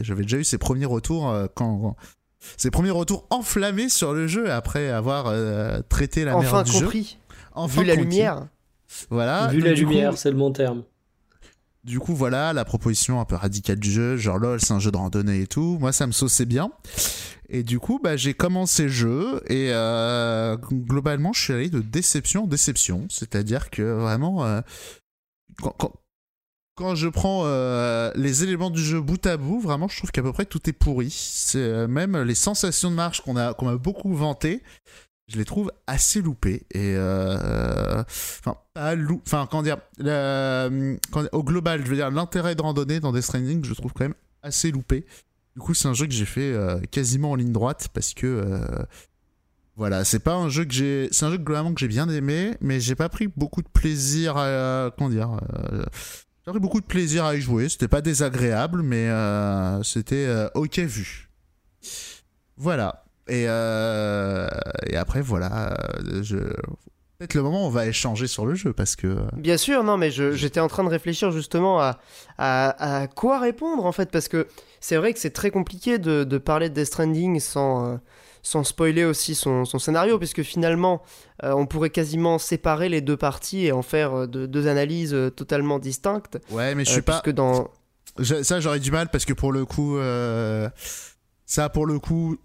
J'avais 0.00 0.22
déjà 0.22 0.38
eu 0.38 0.44
ses 0.44 0.58
premiers 0.58 0.86
retours 0.86 1.30
euh, 1.30 1.46
quand. 1.54 1.96
Ses 2.58 2.70
premiers 2.70 2.90
retours 2.90 3.26
enflammés 3.30 3.88
sur 3.88 4.12
le 4.12 4.26
jeu 4.26 4.52
après 4.52 4.90
avoir 4.90 5.28
euh, 5.28 5.80
traité 5.88 6.24
la 6.26 6.36
Enfin 6.36 6.52
merde 6.56 6.66
du 6.66 6.72
jeu. 6.72 6.80
compris. 6.80 7.18
Enfin 7.54 7.80
Vu 7.80 7.86
la 7.86 7.94
lumière. 7.94 8.46
Voilà. 9.08 9.46
Vu 9.48 9.58
Donc, 9.60 9.66
la 9.68 9.72
lumière, 9.74 10.18
c'est 10.18 10.30
le 10.30 10.36
bon 10.36 10.52
terme. 10.52 10.82
du 11.84 11.98
coup, 12.00 12.14
voilà, 12.14 12.52
la 12.52 12.64
proposition 12.66 13.18
un 13.18 13.24
peu 13.24 13.34
radicale 13.34 13.78
du 13.78 13.90
jeu, 13.90 14.16
genre 14.18 14.38
lol, 14.38 14.60
c'est 14.60 14.72
un 14.74 14.78
jeu 14.78 14.90
de 14.90 14.96
randonnée 14.96 15.40
et 15.40 15.46
tout. 15.46 15.78
Moi, 15.80 15.92
ça 15.92 16.06
me 16.06 16.12
sauçait 16.12 16.44
bien. 16.44 16.70
Et 17.48 17.62
du 17.62 17.78
coup, 17.78 17.98
bah, 18.02 18.16
j'ai 18.16 18.34
commencé 18.34 18.84
le 18.84 18.88
jeu 18.90 19.42
et 19.48 19.68
euh, 19.72 20.56
globalement, 20.70 21.32
je 21.32 21.40
suis 21.42 21.52
allé 21.54 21.70
de 21.70 21.80
déception 21.80 22.44
en 22.44 22.46
déception. 22.46 23.06
C'est-à-dire 23.10 23.70
que 23.70 23.82
vraiment, 23.82 24.44
euh, 24.44 24.60
quand, 26.76 26.94
je 26.94 27.08
prends 27.08 27.42
euh, 27.44 28.10
les 28.16 28.42
éléments 28.42 28.70
du 28.70 28.82
jeu 28.82 29.00
bout 29.00 29.24
à 29.26 29.36
bout, 29.36 29.60
vraiment, 29.60 29.88
je 29.88 29.96
trouve 29.96 30.10
qu'à 30.10 30.22
peu 30.22 30.32
près 30.32 30.44
tout 30.44 30.68
est 30.68 30.72
pourri. 30.72 31.10
C'est 31.10 31.58
euh, 31.58 31.86
même 31.86 32.16
les 32.22 32.34
sensations 32.34 32.90
de 32.90 32.96
marche 32.96 33.20
qu'on 33.20 33.36
a, 33.36 33.54
qu'on 33.54 33.68
a 33.68 33.76
beaucoup 33.76 34.14
vantées, 34.14 34.62
je 35.28 35.38
les 35.38 35.44
trouve 35.44 35.72
assez 35.86 36.20
loupées. 36.20 36.66
Et 36.72 36.94
euh, 36.96 38.02
enfin, 38.08 38.56
pas 38.74 38.94
lou- 38.94 39.22
enfin, 39.26 39.48
comment 39.50 39.62
dire, 39.62 39.78
au 41.32 41.42
global, 41.44 41.84
je 41.84 41.90
veux 41.90 41.96
dire, 41.96 42.10
l'intérêt 42.10 42.54
de 42.54 42.62
randonnée 42.62 43.00
dans 43.00 43.12
Death 43.12 43.22
Stranding, 43.22 43.64
je 43.64 43.74
trouve 43.74 43.92
quand 43.92 44.04
même 44.04 44.14
assez 44.42 44.70
loupé. 44.70 45.06
Du 45.54 45.60
coup, 45.60 45.74
c'est 45.74 45.86
un 45.86 45.94
jeu 45.94 46.06
que 46.06 46.12
j'ai 46.12 46.26
fait 46.26 46.52
quasiment 46.90 47.30
en 47.30 47.34
ligne 47.36 47.52
droite 47.52 47.88
parce 47.94 48.12
que 48.12 48.66
voilà, 49.76 50.04
c'est 50.04 50.20
pas 50.20 50.34
un 50.34 50.48
jeu 50.48 50.64
que 50.64 50.72
j'ai, 50.72 51.08
c'est 51.10 51.24
un 51.26 51.30
jeu 51.30 51.36
que, 51.38 51.42
globalement 51.42 51.74
que 51.74 51.80
j'ai 51.80 51.88
bien 51.88 52.08
aimé, 52.08 52.54
mais 52.60 52.78
j'ai 52.80 52.94
pas 52.94 53.08
pris 53.08 53.28
beaucoup 53.36 53.62
de 53.62 53.68
plaisir 53.68 54.36
à 54.36 54.90
comment 54.96 55.10
dire. 55.10 55.30
euh, 55.70 55.84
pris 56.46 56.60
beaucoup 56.60 56.80
de 56.80 56.86
plaisir 56.86 57.24
à 57.24 57.34
y 57.34 57.40
jouer. 57.40 57.68
C'était 57.68 57.88
pas 57.88 58.00
désagréable, 58.02 58.82
mais 58.82 59.08
euh, 59.08 59.82
c'était 59.82 60.26
euh, 60.26 60.48
ok 60.54 60.78
vu. 60.80 61.30
Voilà. 62.56 63.04
Et, 63.26 63.46
euh, 63.48 64.46
et 64.86 64.96
après, 64.96 65.22
voilà. 65.22 65.74
Peut-être 67.18 67.34
le 67.34 67.42
moment 67.42 67.64
où 67.64 67.66
on 67.66 67.70
va 67.70 67.86
échanger 67.86 68.26
sur 68.26 68.44
le 68.44 68.54
jeu 68.54 68.72
parce 68.72 68.96
que. 68.96 69.16
Bien 69.36 69.56
sûr, 69.56 69.82
non, 69.84 69.96
mais 69.96 70.10
j'étais 70.10 70.60
en 70.60 70.68
train 70.68 70.84
de 70.84 70.88
réfléchir 70.88 71.30
justement 71.30 71.80
à, 71.80 71.98
à, 72.38 73.02
à 73.02 73.06
quoi 73.06 73.38
répondre 73.40 73.86
en 73.86 73.92
fait, 73.92 74.10
parce 74.10 74.28
que 74.28 74.46
c'est 74.80 74.96
vrai 74.96 75.14
que 75.14 75.20
c'est 75.20 75.30
très 75.30 75.50
compliqué 75.50 75.98
de, 75.98 76.24
de 76.24 76.38
parler 76.38 76.68
de 76.68 76.74
Death 76.74 76.86
Stranding 76.88 77.40
sans, 77.40 77.98
sans 78.44 78.62
spoiler 78.62 79.04
aussi 79.04 79.34
son, 79.34 79.64
son 79.64 79.80
scénario, 79.80 80.18
puisque 80.18 80.42
finalement, 80.42 81.02
euh, 81.42 81.52
on 81.54 81.66
pourrait 81.66 81.90
quasiment 81.90 82.38
séparer 82.38 82.88
les 82.88 83.00
deux 83.00 83.16
parties 83.16 83.64
et 83.66 83.72
en 83.72 83.82
faire 83.82 84.14
euh, 84.14 84.26
de- 84.28 84.46
deux 84.46 84.68
analyses 84.68 85.14
euh, 85.14 85.30
totalement 85.30 85.80
distinctes. 85.80 86.38
Ouais, 86.50 86.76
mais 86.76 86.84
je 86.84 86.92
suis 86.92 87.02
pas. 87.02 87.20
puisque 87.20 87.34
dans... 87.34 87.68
Je- 88.18 88.42
ça, 88.44 88.60
j'aurais 88.60 88.78
du 88.80 88.92
mal 88.92 89.08
parce 89.08 89.24
que 89.24 89.32
pour 89.32 89.50
le 89.50 89.64
coup, 89.64 89.98
ça, 91.46 91.68
pour 91.68 91.86
le 91.86 91.98
coup, 91.98 92.36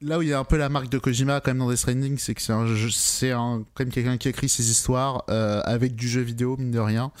là 0.00 0.18
où 0.18 0.22
il 0.22 0.28
y 0.28 0.32
a 0.32 0.38
un 0.38 0.44
peu 0.44 0.56
la 0.56 0.68
marque 0.68 0.88
de 0.88 0.98
Kojima 0.98 1.40
quand 1.40 1.50
même 1.50 1.58
dans 1.58 1.68
Death 1.68 1.78
Stranding, 1.78 2.16
c'est 2.18 2.34
que 2.34 2.40
c'est 2.42 2.52
un, 2.52 2.66
jeu- 2.66 2.90
c'est 2.90 3.32
un, 3.32 3.64
quand 3.74 3.84
même 3.84 3.92
quelqu'un 3.92 4.16
qui 4.16 4.28
écrit 4.28 4.48
ses 4.48 4.70
histoires 4.70 5.24
euh, 5.30 5.60
avec 5.64 5.94
du 5.96 6.08
jeu 6.08 6.20
vidéo, 6.22 6.56
mine 6.56 6.70
de 6.70 6.78
rien. 6.78 7.12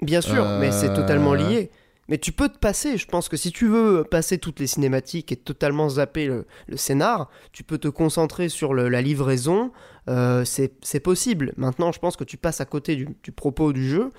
Bien 0.00 0.20
sûr, 0.20 0.44
mais 0.60 0.72
c'est 0.72 0.92
totalement 0.94 1.34
lié. 1.34 1.70
Mais 2.12 2.18
tu 2.18 2.30
peux 2.30 2.50
te 2.50 2.58
passer, 2.58 2.98
je 2.98 3.06
pense 3.06 3.30
que 3.30 3.38
si 3.38 3.52
tu 3.52 3.66
veux 3.66 4.04
passer 4.04 4.36
toutes 4.36 4.60
les 4.60 4.66
cinématiques 4.66 5.32
et 5.32 5.36
totalement 5.36 5.88
zapper 5.88 6.26
le, 6.26 6.44
scénar, 6.76 7.30
tu 7.52 7.64
peux 7.64 7.78
te 7.78 7.88
concentrer 7.88 8.50
sur 8.50 8.74
la 8.74 9.00
livraison, 9.00 9.72
euh, 10.10 10.44
c'est 10.44 11.00
possible. 11.00 11.54
Maintenant, 11.56 11.90
je 11.90 11.98
pense 12.00 12.18
que 12.18 12.24
tu 12.24 12.36
passes 12.36 12.60
à 12.60 12.66
côté 12.66 12.96
du, 12.96 13.32
propos 13.32 13.72
du 13.72 13.88
jeu, 13.88 14.10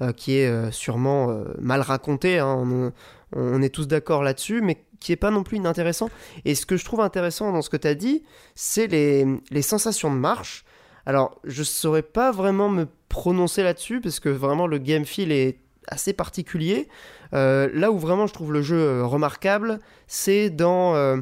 euh, 0.00 0.12
qui 0.12 0.38
est 0.38 0.48
euh, 0.48 0.70
sûrement 0.70 1.44
mal 1.60 1.82
raconté, 1.82 2.38
hein, 2.38 2.90
on, 3.36 3.60
est 3.60 3.68
tous 3.68 3.86
d'accord 3.86 4.22
là-dessus, 4.22 4.62
mais 4.62 4.82
qui 4.98 5.12
est 5.12 5.16
pas 5.16 5.30
non 5.30 5.42
plus 5.42 5.58
inintéressant. 5.58 6.08
Et 6.46 6.54
ce 6.54 6.64
que 6.64 6.78
je 6.78 6.86
trouve 6.86 7.02
intéressant 7.02 7.52
dans 7.52 7.60
ce 7.60 7.68
que 7.68 7.76
tu 7.76 7.86
as 7.86 7.94
dit, 7.94 8.22
c'est 8.54 8.86
les, 8.86 9.26
les 9.50 9.62
sensations 9.62 10.10
de 10.10 10.18
marche. 10.18 10.64
Alors, 11.04 11.38
je 11.44 11.62
saurais 11.62 12.00
pas 12.00 12.32
vraiment 12.32 12.70
me 12.70 12.86
prononcer 13.10 13.62
là-dessus, 13.62 14.00
parce 14.00 14.20
que 14.20 14.30
vraiment 14.30 14.66
le 14.66 14.78
game 14.78 15.04
feel 15.04 15.32
est 15.32 15.58
assez 15.88 16.12
particulier. 16.12 16.88
Euh, 17.34 17.68
là 17.72 17.90
où 17.90 17.98
vraiment 17.98 18.26
je 18.26 18.34
trouve 18.34 18.52
le 18.52 18.62
jeu 18.62 18.78
euh, 18.78 19.04
remarquable, 19.04 19.78
c'est 20.06 20.50
dans 20.50 20.94
euh, 20.94 21.16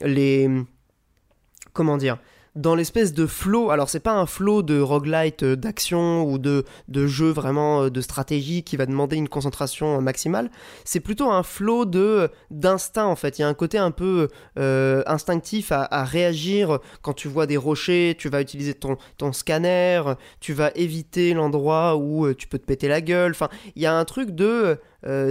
les... 0.00 0.50
Comment 1.72 1.96
dire 1.96 2.18
dans 2.56 2.74
l'espèce 2.74 3.12
de 3.12 3.26
flow, 3.26 3.70
alors 3.70 3.88
c'est 3.88 4.00
pas 4.00 4.14
un 4.14 4.26
flow 4.26 4.62
de 4.62 4.80
roguelite 4.80 5.42
euh, 5.42 5.56
d'action 5.56 6.24
ou 6.24 6.38
de, 6.38 6.64
de 6.88 7.06
jeu 7.06 7.28
vraiment 7.28 7.82
euh, 7.82 7.90
de 7.90 8.00
stratégie 8.00 8.62
qui 8.64 8.76
va 8.76 8.86
demander 8.86 9.16
une 9.16 9.28
concentration 9.28 9.98
euh, 9.98 10.00
maximale, 10.00 10.50
c'est 10.84 11.00
plutôt 11.00 11.30
un 11.30 11.42
flow 11.42 11.84
de 11.84 12.30
d'instinct 12.50 13.06
en 13.06 13.16
fait. 13.16 13.38
Il 13.38 13.42
y 13.42 13.44
a 13.44 13.48
un 13.48 13.54
côté 13.54 13.78
un 13.78 13.90
peu 13.90 14.28
instinctif 14.56 15.70
à, 15.70 16.04
réagir 16.04 16.78
quand 17.02 17.12
tu 17.12 17.28
vois 17.28 17.46
des 17.46 17.56
rochers, 17.56 18.14
tu 18.18 18.28
vas 18.28 18.40
utiliser 18.40 18.74
ton, 18.74 18.96
ton 19.18 19.32
scanner, 19.32 20.02
tu 20.40 20.54
vas 20.54 20.70
éviter 20.74 21.34
l'endroit 21.34 21.96
où 21.96 22.32
tu 22.32 22.46
peux 22.48 22.58
te 22.58 22.64
péter 22.64 22.88
la 22.88 23.00
gueule. 23.00 23.32
Enfin, 23.32 23.48
il 23.74 23.82
y 23.82 23.86
a 23.86 23.96
un 23.96 24.04
truc 24.04 24.30
de 24.30 24.78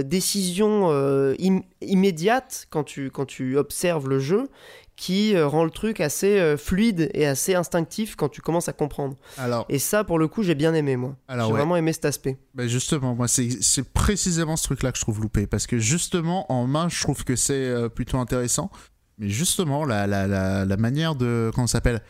décision 0.04 0.90
im- 0.90 1.62
immédiate 1.80 2.66
quand 2.70 2.84
tu, 2.84 3.10
quand 3.10 3.26
tu 3.26 3.56
observes 3.56 4.08
le 4.08 4.18
jeu 4.18 4.48
qui 4.96 5.36
euh, 5.36 5.46
rend 5.46 5.62
le 5.64 5.70
truc 5.70 6.00
assez 6.00 6.38
euh, 6.38 6.56
fluide 6.56 7.10
et 7.12 7.26
assez 7.26 7.54
instinctif 7.54 8.16
quand 8.16 8.30
tu 8.30 8.40
commences 8.40 8.68
à 8.68 8.72
comprendre. 8.72 9.16
Alors, 9.36 9.66
Et 9.68 9.78
ça, 9.78 10.04
pour 10.04 10.18
le 10.18 10.26
coup, 10.26 10.42
j'ai 10.42 10.54
bien 10.54 10.72
aimé, 10.74 10.96
moi. 10.96 11.16
Alors, 11.28 11.48
j'ai 11.48 11.52
ouais. 11.52 11.58
vraiment 11.58 11.76
aimé 11.76 11.92
cet 11.92 12.06
aspect. 12.06 12.38
bah 12.54 12.66
justement, 12.66 13.14
moi, 13.14 13.28
c'est 13.28 13.92
précisément 13.92 14.56
ce 14.56 14.64
truc-là 14.64 14.92
que 14.92 14.96
je 14.98 15.02
trouve 15.02 15.20
loupé. 15.20 15.46
Parce 15.46 15.66
que 15.66 15.78
justement, 15.78 16.50
en 16.50 16.66
main, 16.66 16.88
je 16.88 17.00
trouve 17.02 17.24
que 17.24 17.36
c'est 17.36 17.52
euh, 17.54 17.88
plutôt 17.90 18.18
intéressant. 18.18 18.70
Mais 19.18 19.28
justement, 19.28 19.84
la, 19.84 20.06
la, 20.06 20.26
la, 20.26 20.64
la 20.64 20.76
manière 20.76 21.14
de. 21.14 21.50
Comment 21.54 21.66
ça 21.66 21.72
s'appelle? 21.72 22.00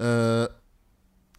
Euh, 0.00 0.46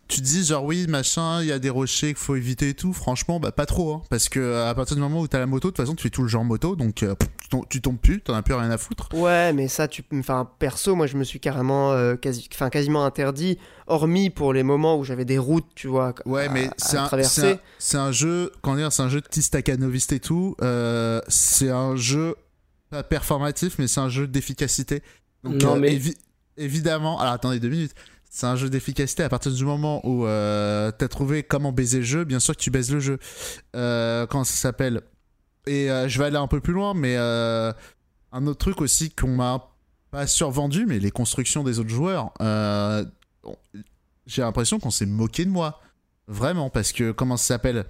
Tu 0.09 0.21
dis, 0.21 0.43
genre, 0.43 0.63
oui, 0.65 0.87
machin, 0.87 1.41
il 1.41 1.47
y 1.47 1.51
a 1.51 1.59
des 1.59 1.69
rochers 1.69 2.07
qu'il 2.07 2.15
faut 2.15 2.35
éviter 2.35 2.69
et 2.69 2.73
tout. 2.73 2.93
Franchement, 2.93 3.39
bah, 3.39 3.51
pas 3.51 3.67
trop. 3.67 3.93
Hein, 3.93 4.01
parce 4.09 4.27
que 4.27 4.39
euh, 4.39 4.67
à 4.67 4.73
partir 4.73 4.95
du 4.95 5.01
moment 5.03 5.19
où 5.21 5.27
t'as 5.27 5.37
la 5.37 5.45
moto, 5.45 5.67
de 5.67 5.71
toute 5.75 5.77
façon, 5.77 5.93
tu 5.93 6.01
fais 6.01 6.09
tout 6.09 6.23
le 6.23 6.27
genre 6.27 6.43
moto. 6.43 6.75
Donc, 6.75 7.03
euh, 7.03 7.13
tu, 7.39 7.47
tombes, 7.49 7.65
tu 7.69 7.79
tombes 7.79 7.99
plus, 7.99 8.19
t'en 8.19 8.33
as 8.33 8.41
plus 8.41 8.55
rien 8.55 8.71
à 8.71 8.79
foutre. 8.79 9.07
Ouais, 9.13 9.53
mais 9.53 9.67
ça, 9.67 9.87
tu, 9.87 10.03
enfin, 10.15 10.49
perso, 10.57 10.95
moi, 10.95 11.05
je 11.05 11.15
me 11.15 11.23
suis 11.23 11.39
carrément, 11.39 11.91
euh, 11.91 12.15
quasi, 12.15 12.49
enfin, 12.51 12.71
quasiment 12.71 13.05
interdit, 13.05 13.59
hormis 13.85 14.31
pour 14.31 14.51
les 14.51 14.63
moments 14.63 14.97
où 14.97 15.03
j'avais 15.03 15.25
des 15.25 15.37
routes, 15.37 15.67
tu 15.75 15.87
vois, 15.87 16.15
Ouais, 16.25 16.47
à- 16.47 16.51
mais 16.51 16.71
c'est 16.77 16.97
un, 16.97 17.05
traverser. 17.05 17.41
c'est 17.41 17.51
un- 17.53 17.59
c'est 17.77 17.97
un 17.97 18.11
jeu, 18.11 18.51
comment 18.63 18.77
dire, 18.77 18.91
c'est 18.91 19.03
un 19.03 19.09
jeu 19.09 19.21
de 19.21 19.27
Tistakanoviste 19.27 20.11
et 20.13 20.19
tout. 20.19 20.55
euh, 20.63 21.21
c'est 21.27 21.69
un 21.69 21.95
jeu 21.95 22.35
pas 22.89 23.03
performatif, 23.03 23.75
mais 23.77 23.87
c'est 23.87 23.99
un 23.99 24.09
jeu 24.09 24.25
d'efficacité. 24.25 25.03
Donc, 25.43 25.61
Non, 25.61 25.75
euh, 25.75 25.79
mais- 25.79 25.93
évi- 25.95 26.17
évidemment, 26.57 27.19
alors 27.19 27.33
attendez 27.33 27.59
deux 27.59 27.69
minutes. 27.69 27.93
C'est 28.31 28.45
un 28.45 28.55
jeu 28.55 28.69
d'efficacité 28.69 29.23
à 29.23 29.29
partir 29.29 29.51
du 29.51 29.65
moment 29.65 30.05
où 30.07 30.25
euh, 30.25 30.91
t'as 30.91 31.07
trouvé 31.07 31.41
comment 31.41 31.71
baiser 31.71 31.97
le 31.97 32.03
jeu. 32.03 32.23
Bien 32.25 32.39
sûr 32.39 32.55
que 32.55 32.61
tu 32.61 32.69
baises 32.69 32.91
le 32.91 32.99
jeu. 32.99 33.17
Euh, 33.75 34.27
comment 34.27 34.43
ça 34.43 34.53
s'appelle? 34.53 35.01
Et 35.65 35.89
euh, 35.89 36.07
je 36.07 36.19
vais 36.19 36.25
aller 36.25 36.37
un 36.37 36.47
peu 36.47 36.61
plus 36.61 36.73
loin, 36.73 36.93
mais 36.93 37.17
un 37.17 38.45
autre 38.45 38.59
truc 38.59 38.81
aussi 38.81 39.09
qu'on 39.09 39.35
m'a 39.35 39.71
pas 40.11 40.27
survendu, 40.27 40.85
mais 40.85 40.99
les 40.99 41.11
constructions 41.11 41.63
des 41.63 41.79
autres 41.79 41.89
joueurs. 41.89 42.31
J'ai 44.27 44.43
l'impression 44.43 44.79
qu'on 44.79 44.91
s'est 44.91 45.07
moqué 45.07 45.45
de 45.45 45.49
moi. 45.49 45.81
Vraiment, 46.27 46.69
parce 46.69 46.91
que 46.91 47.11
comment 47.11 47.35
ça 47.35 47.55
s'appelle? 47.55 47.85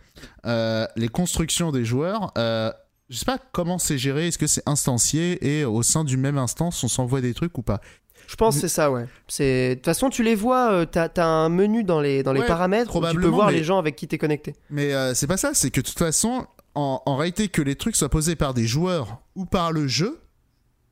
Les 0.95 1.09
constructions 1.09 1.73
des 1.73 1.83
joueurs. 1.83 2.31
Je 2.37 3.17
sais 3.17 3.25
pas 3.25 3.39
comment 3.51 3.77
c'est 3.77 3.97
géré. 3.97 4.27
Est-ce 4.27 4.37
que 4.37 4.47
c'est 4.47 4.67
instancié 4.67 5.45
et 5.45 5.65
au 5.65 5.83
sein 5.83 6.05
du 6.05 6.15
même 6.15 6.37
instance, 6.37 6.81
on 6.83 6.87
s'envoie 6.87 7.19
des 7.19 7.33
trucs 7.33 7.57
ou 7.57 7.61
pas? 7.61 7.81
Je 8.29 8.35
pense 8.35 8.55
que 8.55 8.61
c'est 8.61 8.67
ça, 8.67 8.91
ouais. 8.91 9.07
De 9.39 9.73
toute 9.73 9.85
façon, 9.85 10.09
tu 10.09 10.21
les 10.23 10.35
vois. 10.35 10.71
euh, 10.71 10.85
t'as 10.85 11.09
as 11.17 11.25
un 11.25 11.49
menu 11.49 11.83
dans 11.83 11.99
les 11.99 12.21
dans 12.21 12.31
les 12.33 12.41
Ouais, 12.41 12.45
paramètres 12.47 12.91
où 12.95 12.99
tu 12.99 12.99
peux 12.99 12.99
probablement, 13.07 13.35
voir 13.35 13.47
mais- 13.47 13.53
les 13.53 13.63
gens 13.63 13.79
avec 13.79 13.95
qui 13.95 14.07
t'es 14.07 14.17
connecté. 14.19 14.55
Mais 14.69 14.93
euh, 14.93 15.13
c'est 15.15 15.25
pas 15.27 15.37
ça, 15.37 15.51
c'est 15.55 15.71
que 15.71 15.81
de 15.81 15.85
toute 15.87 15.97
façon, 15.97 16.45
en, 16.75 17.01
en 17.05 17.15
réalité, 17.15 17.47
que 17.47 17.61
les 17.63 17.75
trucs 17.75 17.95
soient 17.95 18.09
posés 18.09 18.35
par 18.35 18.53
des 18.53 18.67
joueurs 18.67 19.19
ou 19.35 19.45
par 19.45 19.71
le 19.71 19.87
jeu, 19.87 20.19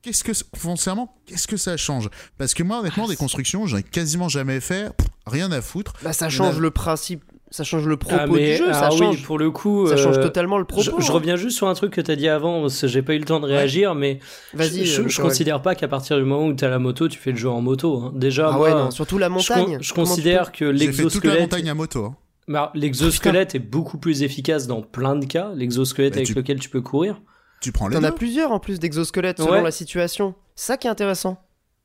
qu'est-ce 0.01 0.23
que, 0.23 0.31
foncièrement, 0.55 1.15
qu'est-ce 1.27 1.47
que 1.47 1.57
ça 1.57 1.77
change? 1.77 2.09
Parce 2.39 2.53
que 2.55 2.63
moi, 2.63 2.79
honnêtement, 2.79 3.03
Ah, 3.05 3.09
des 3.11 3.15
constructions, 3.15 3.67
j'en 3.67 3.77
ai 3.77 3.83
quasiment 3.83 4.29
jamais 4.29 4.59
fait, 4.59 4.91
pff, 4.97 5.07
rien 5.27 5.51
à 5.51 5.61
foutre. 5.61 5.93
Bah, 6.03 6.13
ça 6.13 6.29
change 6.29 6.57
le 6.59 6.71
principe, 6.71 7.23
ça 7.49 7.63
change 7.63 7.87
le 7.87 7.97
propos 7.97 8.17
Ah, 8.19 8.27
mais 8.27 8.51
du 8.51 8.55
jeu, 8.57 8.73
ça 8.73 8.85
ah 8.87 8.89
oui, 8.91 8.97
change, 8.97 9.23
pour 9.23 9.37
le 9.39 9.51
coup, 9.51 9.87
ça 9.87 9.95
change 9.97 10.17
euh, 10.17 10.23
totalement 10.23 10.57
le 10.57 10.65
propos. 10.65 10.83
Je, 10.83 10.91
je 11.05 11.09
hein. 11.11 11.13
reviens 11.13 11.35
juste 11.35 11.57
sur 11.57 11.67
un 11.67 11.73
truc 11.73 11.93
que 11.93 12.01
tu 12.01 12.11
as 12.11 12.15
dit 12.15 12.27
avant, 12.27 12.61
parce 12.61 12.81
que 12.81 12.87
j'ai 12.87 13.01
pas 13.01 13.13
eu 13.13 13.19
le 13.19 13.25
temps 13.25 13.39
de 13.39 13.45
réagir, 13.45 13.95
mais 13.95 14.19
Vas-y. 14.53 14.85
je, 14.85 15.01
euh, 15.03 15.07
je 15.07 15.21
considère 15.21 15.61
pas 15.61 15.73
qu'à 15.75 15.87
partir 15.87 16.17
du 16.17 16.23
moment 16.23 16.45
où 16.47 16.53
tu 16.53 16.65
as 16.65 16.69
la 16.69 16.79
moto, 16.79 17.07
tu 17.07 17.17
fais 17.17 17.31
le 17.31 17.37
jeu 17.37 17.49
en 17.49 17.61
moto. 17.61 17.97
hein. 18.01 18.11
Déjà, 18.15 18.49
Ah 18.49 18.57
moi, 18.57 18.67
ouais, 18.67 18.73
non, 18.73 18.91
surtout 18.91 19.17
la 19.17 19.27
je, 19.27 19.31
montagne. 19.33 19.77
je 19.81 19.93
considère 19.93 20.51
que 20.51 20.57
fait 20.57 20.71
toute 20.71 20.79
la 20.79 20.85
l'exosquelette 20.85 21.39
montagne 21.41 21.69
à 21.69 21.73
moto. 21.73 22.05
hein. 22.05 22.15
bah, 22.47 22.71
l'exosquelette 22.75 23.55
est 23.55 23.59
beaucoup 23.59 23.97
plus 23.97 24.23
efficace 24.23 24.67
dans 24.67 24.81
plein 24.81 25.15
de 25.15 25.25
cas, 25.25 25.51
l'exosquelette 25.55 26.13
Mais 26.15 26.17
avec 26.19 26.27
tu- 26.27 26.33
lequel 26.33 26.59
tu 26.59 26.69
peux 26.69 26.81
courir. 26.81 27.21
Tu 27.61 27.71
prends 27.71 27.87
les 27.87 27.95
T'en 27.95 28.03
as 28.03 28.11
plusieurs 28.11 28.51
en 28.51 28.59
plus 28.59 28.79
d'exosquelettes 28.79 29.37
selon 29.39 29.51
Ouais. 29.51 29.63
la 29.63 29.71
situation. 29.71 30.35
C'est 30.55 30.67
ça 30.67 30.77
qui 30.77 30.85
est 30.87 30.89
intéressant. 30.91 31.37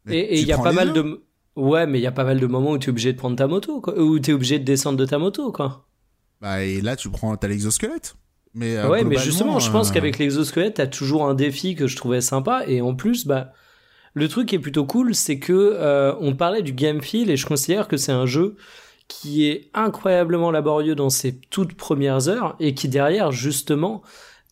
Mais 0.05 0.19
Et 0.19 0.41
il 0.41 0.47
y 0.47 0.53
a 0.53 0.59
pas 0.59 0.73
mal 0.73 0.93
de 0.93 1.23
Ouais, 1.57 1.87
mais 1.87 1.99
il 1.99 2.03
y 2.03 2.07
a 2.07 2.13
pas 2.13 2.25
mal 2.25 2.41
de 2.41 2.47
moments 2.47 2.73
où 2.73 2.79
tu 2.79 2.89
es 2.89 2.91
obligé 2.91 3.13
de 3.13 3.19
prendre 3.19 3.37
ta 3.37 3.47
moto, 3.47 3.81
quoi. 3.81 3.99
Où 3.99 4.19
tu 4.19 4.31
es 4.31 4.35
obligé 4.35 4.59
de 4.59 4.65
descendre 4.65 4.99
de 4.99 5.05
ta 5.05 5.19
moto, 5.19 5.53
quoi. 5.53 5.87
Bah, 6.41 6.65
et 6.65 6.81
là, 6.81 6.97
tu 6.97 7.11
prends, 7.11 7.37
t'as 7.37 7.49
l'exosquelette. 7.49 8.17
Mais, 8.55 8.77
euh, 8.77 8.89
ouais, 8.89 9.05
mais 9.05 9.17
justement, 9.17 9.59
je 9.61 9.71
pense 9.71 9.91
euh, 9.91 9.93
qu'avec 9.95 10.19
l'exosquelette, 10.19 10.75
t'as 10.75 10.87
toujours 10.87 11.27
un 11.27 11.35
défi 11.35 11.75
que 11.75 11.87
je 11.87 11.97
trouvais 11.97 12.21
sympa. 12.21 12.65
Et 12.67 12.81
en 12.81 12.95
plus, 12.95 13.27
bah, 13.27 13.53
le 14.15 14.29
truc 14.29 14.49
qui 14.49 14.57
est 14.57 14.61
plutôt 14.61 14.85
cool, 14.85 15.15
c'est 15.15 15.39
que 15.39 15.53
euh, 15.53 16.15
on 16.21 16.35
parlait 16.35 16.63
du 16.63 16.73
game 16.73 17.01
feel 17.01 17.31
et 17.31 17.37
je 17.37 17.47
considère 17.47 17.89
que 17.89 17.97
c'est 17.97 18.13
un 18.13 18.27
jeu 18.27 18.57
qui 19.09 19.47
est 19.47 19.71
incroyablement 19.75 20.51
laborieux 20.51 20.95
dans 20.95 21.11
ses 21.11 21.39
toutes 21.39 21.75
premières 21.75 22.29
heures 22.29 22.57
et 22.61 22.75
qui 22.75 22.89
derrière, 22.89 23.31
justement, 23.31 24.03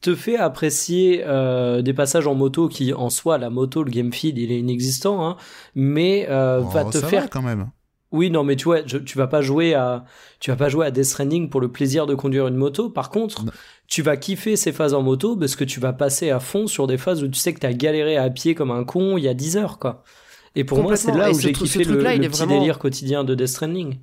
te 0.01 0.15
fait 0.15 0.37
apprécier 0.37 1.23
euh, 1.27 1.83
des 1.83 1.93
passages 1.93 2.27
en 2.27 2.35
moto 2.35 2.69
qui, 2.69 2.93
en 2.95 3.11
soi, 3.11 3.39
la 3.39 3.51
moto, 3.51 3.83
le 3.83 3.91
game 3.91 4.13
feel, 4.13 4.39
il 4.39 4.51
est 4.53 4.59
inexistant, 4.61 5.27
hein, 5.27 5.37
mais 5.75 6.27
euh, 6.31 6.61
oh, 6.63 6.69
va 6.69 6.85
te 6.85 6.99
ça 6.99 7.07
faire 7.07 7.23
va, 7.23 7.29
quand 7.29 7.43
même. 7.43 7.71
oui, 8.13 8.31
non, 8.31 8.43
mais 8.45 8.57
tu 8.57 8.65
vois, 8.65 8.79
je- 8.87 8.99
tu 8.99 9.19
vas 9.19 9.27
pas 9.27 9.43
jouer 9.43 9.75
à, 9.75 10.05
tu 10.41 10.51
vas 10.51 10.57
pas 10.57 10.69
jouer 10.69 10.87
à 10.87 10.91
Death 10.91 11.05
Stranding 11.05 11.49
pour 11.51 11.61
le 11.61 11.69
plaisir 11.71 12.07
de 12.07 12.15
conduire 12.15 12.47
une 12.49 12.57
moto. 12.57 12.89
Par 12.91 13.11
contre, 13.11 13.45
Non. 13.45 13.53
tu 13.89 14.01
vas 14.03 14.17
kiffer 14.17 14.57
ces 14.57 14.73
phases 14.73 14.95
en 14.95 15.03
moto 15.03 15.37
parce 15.37 15.55
que 15.55 15.65
tu 15.65 15.81
vas 15.81 15.93
passer 15.93 16.31
à 16.31 16.41
fond 16.41 16.67
sur 16.67 16.87
des 16.87 16.97
phases 16.99 17.23
où 17.23 17.29
tu 17.29 17.39
sais 17.39 17.53
que 17.53 17.61
t'as 17.61 17.73
galéré 17.73 18.17
à 18.17 18.31
pied 18.31 18.55
comme 18.55 18.71
un 18.71 18.85
con 18.85 19.19
il 19.19 19.25
y 19.25 19.29
a 19.29 19.35
10 19.35 19.57
heures, 19.59 19.79
quoi. 19.79 20.03
Et 20.57 20.65
pour 20.65 20.83
moi, 20.83 20.97
c'est 20.97 21.13
là 21.13 21.31
où 21.31 21.39
j'ai 21.39 21.53
kiffé 21.53 21.85
le, 21.85 21.97
le 22.03 22.19
petit 22.19 22.29
vraiment- 22.29 22.59
délire 22.59 22.79
quotidien 22.81 23.23
de 23.23 23.35
Death 23.37 23.47
Stranding. 23.49 23.99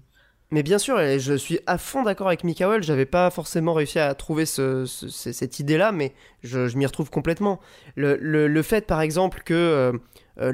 Mais 0.51 0.63
bien 0.63 0.77
sûr, 0.77 0.97
je 1.19 1.33
suis 1.33 1.59
à 1.67 1.77
fond 1.77 2.03
d'accord 2.03 2.27
avec 2.27 2.45
Mikael, 2.45 2.81
j'avais 2.81 3.05
pas 3.05 3.29
forcément 3.29 3.73
réussi 3.73 3.99
à 3.99 4.13
trouver 4.15 4.45
ce- 4.45 4.85
ce- 4.85 5.09
ce- 5.09 5.33
cette 5.33 5.59
idée-là, 5.59 5.91
mais 5.91 6.13
je, 6.41 6.67
m'y 6.77 6.85
retrouve 6.85 7.09
complètement. 7.09 7.59
Le, 7.95 8.15
fait 8.61 8.87
par 8.87 9.01
exemple 9.01 9.41
que 9.43 9.53
euh, 9.53 9.91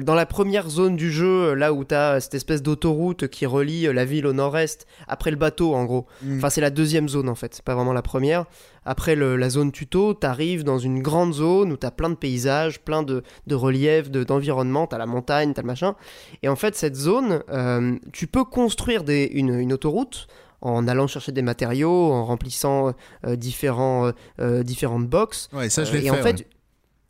dans 0.00 0.14
la 0.14 0.24
première 0.26 0.68
zone 0.70 0.96
du 0.96 1.10
jeu, 1.12 1.50
euh, 1.50 1.54
là 1.54 1.72
où 1.72 1.84
t'as 1.84 2.20
cette 2.20 2.34
espèce 2.34 2.62
d'autoroute 2.62 3.28
qui 3.28 3.44
relie 3.46 3.86
euh, 3.86 3.92
la 3.92 4.04
ville 4.04 4.26
au 4.26 4.32
nord-est, 4.32 4.86
après 5.08 5.30
le 5.30 5.36
bateau 5.36 5.74
en 5.74 5.84
gros, 5.84 6.06
Mm. 6.22 6.38
enfin 6.38 6.50
c'est 6.50 6.60
la 6.60 6.70
deuxième 6.70 7.08
zone 7.08 7.28
en 7.28 7.34
fait, 7.34 7.54
c'est 7.54 7.64
pas 7.64 7.74
vraiment 7.74 7.92
la 7.92 8.02
première, 8.02 8.46
après 8.86 9.14
le- 9.14 9.36
la 9.36 9.50
zone 9.50 9.72
tuto, 9.72 10.14
t'arrives 10.14 10.64
dans 10.64 10.78
une 10.78 11.02
grande 11.02 11.34
zone 11.34 11.72
où 11.72 11.76
t'as 11.76 11.90
plein 11.90 12.10
de 12.10 12.14
paysages, 12.14 12.80
plein 12.80 13.02
de, 13.02 13.22
de 13.46 13.54
reliefs, 13.54 14.10
de- 14.10 14.24
d'environnement, 14.24 14.86
t'as 14.86 14.98
la 14.98 15.06
montagne, 15.06 15.52
t'as 15.54 15.62
le 15.62 15.66
machin, 15.66 15.94
et 16.42 16.48
en 16.48 16.56
fait, 16.56 16.74
cette 16.76 16.96
zone, 16.96 17.42
euh, 17.50 17.96
tu 18.12 18.26
peux 18.26 18.44
construire 18.44 19.04
des, 19.04 19.24
une, 19.32 19.54
une 19.58 19.72
autoroute 19.72 20.28
en 20.60 20.88
allant 20.88 21.06
chercher 21.06 21.30
des 21.32 21.42
matériaux, 21.42 22.10
en 22.10 22.24
remplissant 22.24 22.94
euh, 23.26 23.36
différents, 23.36 24.06
euh, 24.06 24.12
euh, 24.40 24.62
différentes 24.62 25.06
boxes. 25.06 25.50
Ouais, 25.52 25.68
ça, 25.68 25.84
je 25.84 25.90
Euh, 25.90 25.94
l'ai 25.96 26.00
fait. 26.04 26.10
en 26.10 26.14
fait, 26.22 26.36
ouais. 26.38 26.46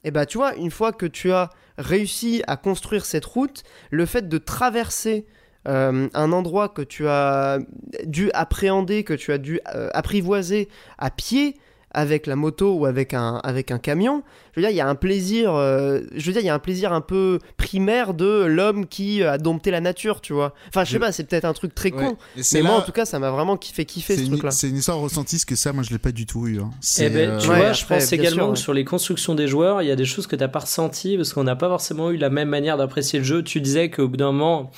Eh 0.04 0.10
ben, 0.10 0.26
tu 0.26 0.38
vois, 0.38 0.54
une 0.56 0.70
fois 0.70 0.92
que 0.92 1.06
tu 1.06 1.32
as 1.32 1.50
réussi 1.78 2.42
à 2.46 2.56
construire 2.56 3.04
cette 3.04 3.24
route, 3.24 3.62
le 3.90 4.06
fait 4.06 4.28
de 4.28 4.38
traverser 4.38 5.26
euh, 5.66 6.08
un 6.12 6.32
endroit 6.32 6.68
que 6.68 6.82
tu 6.82 7.08
as 7.08 7.58
dû 8.04 8.30
appréhender, 8.34 9.02
que 9.02 9.14
tu 9.14 9.32
as 9.32 9.38
dû 9.38 9.60
euh, 9.74 9.88
apprivoiser 9.94 10.68
à 10.98 11.10
pied 11.10 11.56
avec 11.94 12.26
la 12.26 12.36
moto 12.36 12.74
ou 12.74 12.86
avec 12.86 13.14
un, 13.14 13.36
avec 13.44 13.70
un 13.70 13.78
camion, 13.78 14.22
je 14.52 14.60
veux 14.60 14.66
dire, 14.66 14.70
il 14.70 14.76
y 14.76 14.80
a 14.80 14.88
un 14.88 14.94
plaisir, 14.94 15.54
euh, 15.54 16.00
je 16.14 16.26
veux 16.26 16.32
dire, 16.32 16.42
il 16.42 16.46
y 16.46 16.50
a 16.50 16.54
un 16.54 16.58
plaisir 16.58 16.92
un 16.92 17.00
peu 17.00 17.38
primaire 17.56 18.12
de 18.14 18.44
l'homme 18.44 18.86
qui 18.86 19.22
a 19.22 19.38
dompté 19.38 19.70
la 19.70 19.80
nature, 19.80 20.20
tu 20.20 20.32
vois. 20.32 20.52
Enfin, 20.68 20.84
je 20.84 20.90
sais 20.90 20.94
Je- 20.96 21.00
pas, 21.00 21.12
c'est 21.12 21.24
peut-être 21.24 21.44
un 21.44 21.52
truc 21.52 21.74
très 21.74 21.92
Ouais. 21.92 22.04
con, 22.04 22.16
Et 22.36 22.42
c'est 22.42 22.58
mais 22.62 22.68
moi, 22.68 22.78
en 22.78 22.82
tout 22.82 22.92
cas, 22.92 23.04
ça 23.04 23.18
m'a 23.18 23.30
vraiment 23.30 23.58
fait 23.62 23.84
kiffer 23.84 24.14
c'est 24.14 24.20
ce 24.20 24.26
une, 24.26 24.32
truc-là. 24.32 24.50
c'est 24.50 24.68
une 24.68 24.76
histoire 24.76 24.98
ressentie, 24.98 25.38
ce 25.38 25.46
que 25.46 25.56
ça, 25.56 25.72
moi, 25.72 25.82
je 25.82 25.90
l'ai 25.90 25.98
pas 25.98 26.12
du 26.12 26.26
tout 26.26 26.46
eu. 26.46 26.60
hein. 26.60 26.70
Eh 26.72 26.76
C'est, 26.80 27.10
ben, 27.10 27.38
tu 27.38 27.46
euh, 27.48 27.50
Ouais, 27.52 27.56
vois, 27.60 27.72
je 27.72 27.82
après, 27.84 27.98
pense 27.98 28.12
également 28.12 28.30
sûr, 28.36 28.46
ouais. 28.48 28.52
que 28.54 28.58
sur 28.58 28.74
les 28.74 28.84
constructions 28.84 29.34
des 29.34 29.48
joueurs, 29.48 29.82
il 29.82 29.88
y 29.88 29.90
a 29.90 29.96
des 29.96 30.04
choses 30.04 30.26
que 30.26 30.36
t'as 30.36 30.48
pas 30.48 30.60
ressenties 30.60 31.16
parce 31.16 31.32
qu'on 31.32 31.44
n'a 31.44 31.56
pas 31.56 31.68
forcément 31.68 32.10
eu 32.10 32.16
la 32.16 32.30
même 32.30 32.48
manière 32.48 32.76
d'apprécier 32.76 33.18
le 33.20 33.24
jeu. 33.24 33.42
Tu 33.42 33.60
disais 33.60 33.90
qu'au 33.90 34.08
bout 34.08 34.16
d'un 34.16 34.32
moment, 34.32 34.70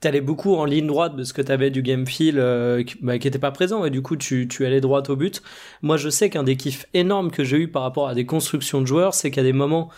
t'allais 0.00 0.20
beaucoup 0.20 0.54
en 0.54 0.64
ligne 0.64 0.86
droite 0.86 1.14
parce 1.16 1.32
que 1.32 1.42
t'avais 1.42 1.70
du 1.70 1.82
game 1.82 2.06
feel 2.06 2.38
euh, 2.38 2.82
qui, 2.82 2.96
bah, 3.00 3.18
qui 3.18 3.28
était 3.28 3.38
pas 3.38 3.50
présent 3.50 3.84
et 3.84 3.90
du 3.90 4.02
coup 4.02 4.16
tu, 4.16 4.48
tu 4.48 4.66
allais 4.66 4.80
droit 4.80 5.02
au 5.08 5.16
but. 5.16 5.42
Moi, 5.82 5.96
je 5.96 6.08
sais 6.08 6.30
qu'un 6.30 6.42
des 6.42 6.56
kiffs 6.56 6.86
énormes 6.94 7.30
que 7.30 7.44
j'ai 7.44 7.58
eu 7.58 7.68
par 7.68 7.82
rapport 7.82 8.08
à 8.08 8.14
des 8.14 8.26
constructions 8.26 8.80
de 8.80 8.86
joueurs, 8.86 9.14
c'est 9.14 9.30
qu'à 9.30 9.42
des 9.42 9.52
moments, 9.52 9.90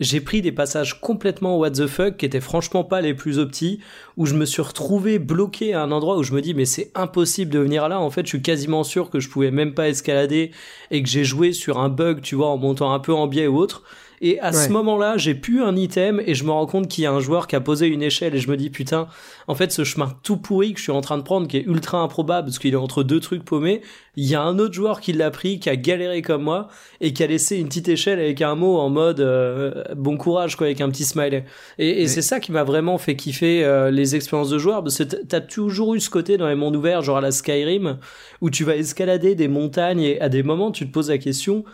j'ai 0.00 0.20
pris 0.20 0.42
des 0.42 0.52
passages 0.52 1.00
complètement 1.00 1.58
what 1.58 1.70
the 1.70 1.86
fuck 1.86 2.16
qui 2.16 2.26
étaient 2.26 2.40
franchement 2.40 2.82
pas 2.82 3.00
les 3.00 3.14
plus 3.14 3.38
optis 3.38 3.80
où 4.16 4.26
je 4.26 4.34
me 4.34 4.44
suis 4.44 4.62
retrouvé 4.62 5.18
bloqué 5.18 5.74
à 5.74 5.82
un 5.82 5.92
endroit 5.92 6.16
où 6.16 6.22
je 6.22 6.32
me 6.32 6.40
dis 6.40 6.54
mais 6.54 6.64
c'est 6.64 6.90
impossible 6.94 7.52
de 7.52 7.58
venir 7.58 7.88
là 7.88 8.00
en 8.00 8.10
fait 8.10 8.22
je 8.22 8.30
suis 8.30 8.42
quasiment 8.42 8.84
sûr 8.84 9.10
que 9.10 9.20
je 9.20 9.28
pouvais 9.28 9.50
même 9.50 9.74
pas 9.74 9.88
escalader 9.88 10.50
et 10.90 11.02
que 11.02 11.08
j'ai 11.08 11.24
joué 11.24 11.52
sur 11.52 11.78
un 11.78 11.88
bug 11.88 12.20
tu 12.20 12.34
vois 12.34 12.48
en 12.48 12.56
montant 12.56 12.92
un 12.92 12.98
peu 12.98 13.12
en 13.12 13.26
biais 13.26 13.46
ou 13.46 13.58
autre 13.58 13.84
et 14.22 14.40
à 14.40 14.52
ce 14.52 14.70
moment-là 14.70 15.18
j'ai 15.18 15.34
pu 15.34 15.60
un 15.60 15.76
item 15.76 16.22
et 16.24 16.34
je 16.34 16.44
me 16.44 16.50
rends 16.50 16.66
compte 16.66 16.88
qu'il 16.88 17.04
y 17.04 17.06
a 17.06 17.12
un 17.12 17.20
joueur 17.20 17.46
qui 17.46 17.56
a 17.56 17.60
posé 17.60 17.88
une 17.88 18.02
échelle 18.02 18.34
et 18.34 18.38
je 18.38 18.48
me 18.48 18.56
dis 18.56 18.70
putain 18.70 19.08
en 19.48 19.54
fait 19.54 19.72
ce 19.72 19.84
chemin 19.84 20.14
tout 20.22 20.36
pourri 20.36 20.72
que 20.72 20.78
je 20.78 20.84
suis 20.84 20.92
en 20.92 21.00
train 21.00 21.18
de 21.18 21.22
prendre 21.22 21.48
qui 21.48 21.58
est 21.58 21.66
ultra 21.66 21.98
improbable 21.98 22.46
parce 22.46 22.58
qu'il 22.58 22.72
est 22.72 22.76
entre 22.76 23.02
deux 23.02 23.20
trucs 23.20 23.44
paumés 23.44 23.82
il 24.14 24.24
y 24.24 24.34
a 24.34 24.42
un 24.42 24.58
autre 24.58 24.74
joueur 24.74 25.00
qui 25.00 25.12
l'a 25.12 25.30
pris 25.30 25.58
qui 25.58 25.70
a 25.70 25.76
galéré 25.76 26.22
comme 26.22 26.42
moi 26.42 26.68
et 27.00 27.12
qui 27.12 27.22
a 27.22 27.26
laissé 27.26 27.56
une 27.56 27.68
petite 27.68 27.88
échelle 27.88 28.20
avec 28.20 28.40
un 28.42 28.54
mot 28.54 28.78
en 28.78 28.90
mode 28.90 29.20
euh, 29.20 29.82
bon 29.96 30.16
courage 30.16 30.56
quoi 30.56 30.66
avec 30.66 30.80
un 30.80 30.90
petit 30.90 31.04
smiley. 31.04 31.44
Et, 31.78 32.06
c'est 32.06 32.22
ça 32.22 32.38
qui 32.38 32.52
m'a 32.52 32.62
vraiment 32.62 32.98
fait 32.98 33.16
kiffer 33.16 33.64
euh, 33.64 33.90
les 33.90 34.14
expériences 34.14 34.50
de 34.50 34.58
joueurs 34.58 34.82
parce 34.82 34.98
que 34.98 35.02
t'as 35.02 35.40
toujours 35.40 35.94
eu 35.94 36.00
ce 36.00 36.10
côté 36.10 36.36
dans 36.36 36.48
les 36.48 36.54
mondes 36.54 36.76
ouverts 36.76 37.02
genre 37.02 37.16
à 37.16 37.20
la 37.20 37.32
Skyrim 37.32 37.98
où 38.40 38.50
tu 38.50 38.64
vas 38.64 38.76
escalader 38.76 39.34
des 39.34 39.48
montagnes 39.48 40.02
et 40.02 40.20
à 40.20 40.28
des 40.28 40.42
moments 40.42 40.70
tu 40.70 40.86
te 40.86 40.92
poses 40.92 41.08
la 41.08 41.18
question 41.18 41.64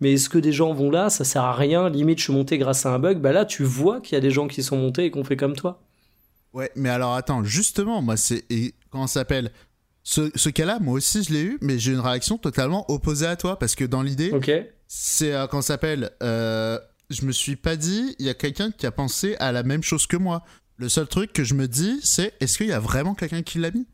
mais 0.00 0.14
est-ce 0.14 0.28
que 0.28 0.38
des 0.38 0.52
gens 0.52 0.72
vont 0.72 0.90
là? 0.90 1.10
Ça 1.10 1.24
sert 1.24 1.42
à 1.42 1.54
rien 1.54 1.88
limite 1.88 2.18
je 2.18 2.24
suis 2.24 2.32
monté 2.32 2.58
grâce 2.58 2.86
à 2.86 2.90
un 2.94 2.98
bug 2.98 3.20
bah 3.20 3.32
là 3.32 3.44
tu 3.44 3.64
vois 3.64 4.00
qu'il 4.00 4.14
y 4.14 4.16
a 4.16 4.20
des 4.20 4.30
gens 4.30 4.48
qui 4.48 4.62
sont 4.62 4.76
montés 4.76 5.04
et 5.06 5.10
qu'on 5.10 5.24
fait 5.24 5.36
comme 5.36 5.54
toi 5.56 5.82
Ouais, 6.54 6.70
mais 6.76 6.88
alors 6.88 7.14
attends, 7.14 7.44
justement, 7.44 8.00
moi, 8.00 8.16
c'est. 8.16 8.42
Comment 8.90 9.06
ça 9.06 9.20
s'appelle? 9.20 9.52
Ce, 10.02 10.30
ce 10.34 10.48
cas-là, 10.48 10.78
moi 10.80 10.94
aussi, 10.94 11.22
je 11.22 11.30
l'ai 11.34 11.42
eu, 11.42 11.58
mais 11.60 11.78
j'ai 11.78 11.92
une 11.92 12.00
réaction 12.00 12.38
totalement 12.38 12.90
opposée 12.90 13.26
à 13.26 13.36
toi, 13.36 13.58
parce 13.58 13.74
que 13.74 13.84
dans 13.84 14.00
l'idée, 14.02 14.32
c'est. 14.86 15.34
euh, 15.34 15.46
comment 15.46 15.60
ça 15.60 15.74
s'appelle? 15.74 16.10
Euh, 16.22 16.78
Je 17.10 17.26
me 17.26 17.32
suis 17.32 17.56
pas 17.56 17.76
dit, 17.76 18.16
il 18.18 18.24
y 18.24 18.30
a 18.30 18.34
quelqu'un 18.34 18.70
qui 18.70 18.86
a 18.86 18.90
pensé 18.90 19.36
à 19.40 19.52
la 19.52 19.62
même 19.62 19.82
chose 19.82 20.06
que 20.06 20.16
moi. 20.16 20.42
Le 20.78 20.88
seul 20.88 21.06
truc 21.06 21.34
que 21.34 21.44
je 21.44 21.52
me 21.52 21.68
dis, 21.68 22.00
c'est 22.02 22.32
est-ce 22.40 22.56
qu'il 22.56 22.68
y 22.68 22.72
a 22.72 22.80
vraiment 22.80 23.14
quelqu'un 23.14 23.42
qui 23.42 23.58
l'a 23.58 23.70
mis? 23.70 23.86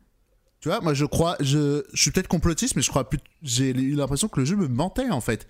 Tu 0.61 0.69
vois, 0.69 0.79
moi, 0.79 0.93
je 0.93 1.03
crois. 1.05 1.35
Je, 1.41 1.83
je 1.93 2.01
suis 2.01 2.11
peut-être 2.11 2.29
complotiste, 2.29 2.77
mais 2.77 2.81
je 2.83 2.89
crois 2.89 3.09
plus. 3.09 3.19
J'ai 3.43 3.71
eu 3.71 3.95
l'impression 3.95 4.29
que 4.29 4.39
le 4.39 4.45
jeu 4.45 4.55
me 4.55 4.69
mentait, 4.69 5.09
en 5.09 5.21
fait. 5.21 5.45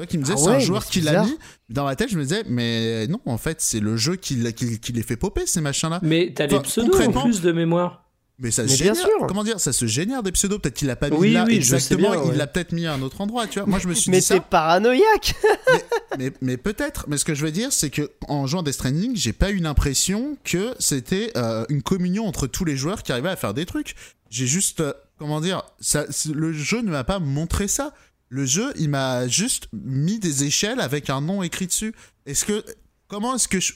Tu 0.00 0.04
vois, 0.04 0.06
qui 0.06 0.18
me 0.18 0.22
disait, 0.22 0.34
Ah 0.36 0.40
c'est 0.42 0.48
un 0.48 0.52
ouais, 0.54 0.60
joueur 0.60 0.80
mais 0.80 0.86
c'est 0.86 1.00
qui 1.00 1.00
l'a 1.04 1.24
mis. 1.24 1.36
Dans 1.68 1.84
ma 1.84 1.94
tête, 1.96 2.10
je 2.10 2.16
me 2.16 2.22
disais, 2.22 2.42
mais 2.48 3.06
non, 3.08 3.20
en 3.26 3.38
fait, 3.38 3.60
c'est 3.60 3.80
le 3.80 3.96
jeu 3.96 4.16
qui, 4.16 4.36
l'a- 4.36 4.52
qui, 4.52 4.78
qui 4.80 4.92
les 4.92 5.02
fait 5.02 5.16
popper, 5.16 5.46
ces 5.46 5.60
machins-là. 5.60 6.00
Mais 6.02 6.32
t'as 6.34 6.46
Enfin, 6.46 6.60
pseudos 6.60 7.00
en 7.08 7.22
plus 7.22 7.40
de 7.42 7.52
mémoire. 7.52 8.04
Mais 8.42 8.50
ça 8.50 8.62
Mais 8.62 8.68
se 8.68 8.82
bien 8.82 8.94
génère. 8.94 9.06
sûr. 9.18 9.26
Comment 9.28 9.44
dire 9.44 9.60
Ça 9.60 9.74
se 9.74 9.84
génère 9.86 10.22
des 10.22 10.32
pseudos. 10.32 10.58
Peut-être 10.62 10.74
qu'il 10.76 10.88
l'a 10.88 10.96
pas 10.96 11.10
mis 11.10 11.16
Oui, 11.18 11.32
là 11.34 11.44
oui, 11.46 11.56
exactement. 11.56 12.12
bien, 12.12 12.22
Il 12.24 12.30
ouais. 12.30 12.36
l'a 12.38 12.46
peut-être 12.46 12.72
mis 12.72 12.86
à 12.86 12.94
un 12.94 13.02
autre 13.02 13.20
endroit. 13.20 13.46
Tu 13.46 13.58
vois. 13.58 13.68
Moi, 13.68 13.78
je 13.78 13.86
me 13.86 13.92
suis 13.92 14.10
Mais 14.10 14.20
dit 14.20 14.24
ça. 14.24 14.34
t'es 14.36 14.40
paranoïaque 14.40 15.34
mais, 16.18 16.32
mais 16.40 16.56
peut-être. 16.56 17.04
Mais 17.08 17.18
ce 17.18 17.26
que 17.26 17.34
je 17.34 17.44
veux 17.44 17.50
dire, 17.52 17.70
c'est 17.70 17.90
que 17.90 18.10
en 18.28 18.46
jouant 18.46 18.62
Death 18.62 18.72
Stranding, 18.74 19.14
j'ai 19.14 19.34
pas 19.34 19.50
eu 19.50 19.58
l'impression 19.58 20.38
que 20.44 20.74
c'était 20.78 21.32
euh, 21.36 21.66
une 21.68 21.82
communion 21.82 22.26
entre 22.26 22.46
tous 22.46 22.64
les 22.64 22.76
joueurs 22.76 23.02
qui 23.02 23.12
arrivaient 23.12 23.28
à 23.28 23.36
faire 23.36 23.52
des 23.52 23.66
trucs. 23.66 23.94
J'ai 24.30 24.46
juste, 24.46 24.80
euh, 24.80 24.94
comment 25.18 25.42
dire, 25.42 25.62
ça, 25.80 26.06
c'est- 26.08 26.32
le 26.32 26.52
jeu 26.54 26.80
ne 26.80 26.90
m'a 26.90 27.04
pas 27.04 27.18
montré 27.18 27.68
ça. 27.68 27.92
Le 28.30 28.46
jeu, 28.46 28.72
il 28.78 28.88
m'a 28.88 29.26
juste 29.28 29.68
mis 29.72 30.18
des 30.18 30.44
échelles 30.44 30.80
avec 30.80 31.10
un 31.10 31.20
nom 31.20 31.42
écrit 31.42 31.66
dessus. 31.66 31.92
Est-ce 32.26 32.44
que, 32.44 32.64
comment 33.08 33.34
est-ce 33.34 33.48
que 33.48 33.58
je, 33.60 33.74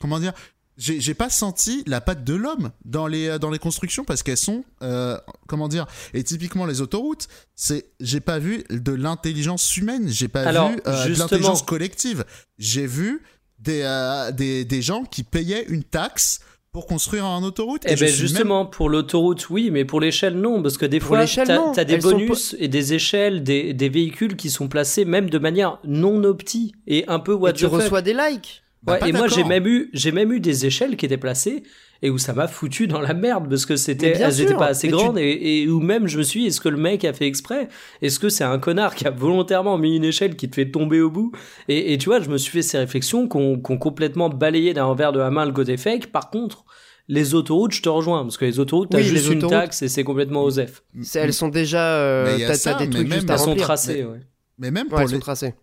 comment 0.00 0.20
dire, 0.20 0.34
j'ai 0.76 1.14
pas 1.14 1.30
senti 1.30 1.82
la 1.86 2.02
patte 2.02 2.22
de 2.22 2.34
l'homme 2.34 2.70
dans 2.84 3.06
les 3.06 3.28
euh, 3.28 3.38
dans 3.38 3.48
les 3.48 3.58
constructions 3.58 4.04
parce 4.04 4.22
qu'elles 4.22 4.36
sont, 4.36 4.62
euh, 4.82 5.18
comment 5.46 5.68
dire, 5.68 5.86
et 6.12 6.22
typiquement 6.22 6.66
les 6.66 6.82
autoroutes, 6.82 7.28
c'est, 7.54 7.86
j'ai 7.98 8.20
pas 8.20 8.38
vu 8.38 8.64
de 8.68 8.92
l'intelligence 8.92 9.74
humaine, 9.78 10.08
j'ai 10.08 10.28
pas 10.28 10.42
Alors, 10.42 10.70
vu 10.70 10.80
euh, 10.86 11.06
de 11.06 11.18
l'intelligence 11.18 11.62
collective. 11.62 12.26
J'ai 12.58 12.86
vu 12.86 13.22
des, 13.58 13.80
euh, 13.84 14.30
des, 14.32 14.66
des 14.66 14.82
gens 14.82 15.04
qui 15.04 15.22
payaient 15.22 15.64
une 15.68 15.82
taxe 15.82 16.40
pour 16.76 16.86
construire 16.86 17.24
un 17.24 17.42
autoroute. 17.42 17.84
Eh 17.86 17.96
je 17.96 18.00
ben 18.04 18.06
suis 18.10 18.18
même- 18.24 18.28
justement, 18.28 18.66
pour 18.66 18.90
l'autoroute, 18.90 19.48
oui, 19.48 19.70
mais 19.70 19.86
pour 19.86 19.98
l'échelle, 19.98 20.34
non, 20.34 20.62
parce 20.62 20.76
que 20.76 20.84
des 20.84 20.98
Pour 20.98 21.08
fois, 21.16 21.24
non. 21.48 21.72
as 21.74 21.84
des 21.86 21.94
Elles 21.94 22.02
sont 22.02 22.10
bonus 22.10 22.54
et 22.58 22.68
des 22.68 22.92
échelles, 22.92 23.42
des, 23.42 23.72
des 23.72 23.88
véhicules 23.88 24.36
qui 24.36 24.50
sont 24.50 24.68
placés 24.68 25.06
même 25.06 25.30
de 25.30 25.38
manière 25.38 25.78
non 25.84 26.22
opti 26.24 26.74
et 26.86 27.06
un 27.08 27.18
peu 27.18 27.32
what 27.32 27.48
Et 27.48 27.52
tu 27.54 27.64
fuck. 27.64 27.72
reçois 27.80 28.02
des 28.02 28.12
likes 28.12 28.62
Bah, 28.82 28.98
Ouais, 29.00 29.08
et 29.08 29.12
moi 29.12 29.26
j'ai 29.26 29.42
même 29.42 29.66
eu 29.66 29.88
j'ai 29.94 30.12
même 30.12 30.30
eu 30.32 30.38
des 30.38 30.66
échelles 30.66 30.98
qui 30.98 31.06
étaient 31.06 31.16
placées 31.16 31.62
et 32.06 32.10
où 32.10 32.18
ça 32.18 32.32
m'a 32.32 32.46
foutu 32.48 32.86
dans 32.86 33.00
la 33.00 33.14
merde 33.14 33.48
parce 33.48 33.66
que 33.66 33.76
c'était 33.76 34.12
elles 34.12 34.40
étaient 34.40 34.54
pas 34.54 34.66
assez 34.68 34.88
tu- 34.88 34.94
grandes 34.94 35.18
et, 35.18 35.62
et 35.62 35.68
où 35.68 35.80
même 35.80 36.06
je 36.06 36.18
me 36.18 36.22
suis 36.22 36.40
dit, 36.42 36.46
est-ce 36.46 36.60
que 36.60 36.68
le 36.68 36.76
mec 36.76 37.04
a 37.04 37.12
fait 37.12 37.26
exprès? 37.26 37.68
Est-ce 38.02 38.18
que 38.18 38.28
c'est 38.28 38.44
un 38.44 38.58
connard 38.58 38.94
qui 38.94 39.06
a 39.06 39.10
volontairement 39.10 39.76
mis 39.78 39.96
une 39.96 40.04
échelle 40.04 40.36
qui 40.36 40.48
te 40.48 40.54
fait 40.54 40.70
tomber 40.70 41.00
au 41.00 41.10
bout? 41.10 41.32
Et, 41.68 41.92
et 41.92 41.98
tu 41.98 42.08
vois 42.08 42.20
je 42.20 42.28
me 42.30 42.38
suis 42.38 42.52
fait 42.52 42.62
ces 42.62 42.78
réflexions 42.78 43.28
qu'on 43.28 43.58
complètement 43.58 44.28
balayé 44.28 44.72
d'un 44.74 44.84
revers 44.84 45.12
de 45.12 45.18
la 45.18 45.30
main 45.30 45.44
le 45.44 45.52
côté 45.52 45.76
fake. 45.76 46.06
Par 46.12 46.30
contre 46.30 46.64
les 47.08 47.34
autoroutes 47.34 47.72
je 47.72 47.82
te 47.82 47.88
rejoins 47.88 48.22
parce 48.22 48.36
que 48.36 48.44
les 48.44 48.58
autoroutes 48.58 48.90
t'as 48.90 48.98
Oui, 48.98 49.04
juste 49.04 49.26
les 49.26 49.32
une 49.32 49.38
autoroutes- 49.38 49.50
taxe 49.60 49.82
et 49.82 49.88
c'est 49.88 50.02
complètement 50.04 50.42
C'est- 51.02 51.20
Elles 51.20 51.32
sont 51.32 51.48
déjà. 51.48 51.96
euh, 51.98 52.36
T'as 52.46 52.74
des 52.78 52.86
mais 52.86 52.90
trucs 52.94 53.12
juste 53.12 53.30
à 53.30 53.34
elles 53.34 53.38
sont 53.38 53.54
tracées 53.56 54.04
ouais. 54.04 54.20
Mais 54.58 54.70
même, 54.70 54.86
Ouais, 54.86 54.90
pour 55.02 55.08
les, 55.08 55.18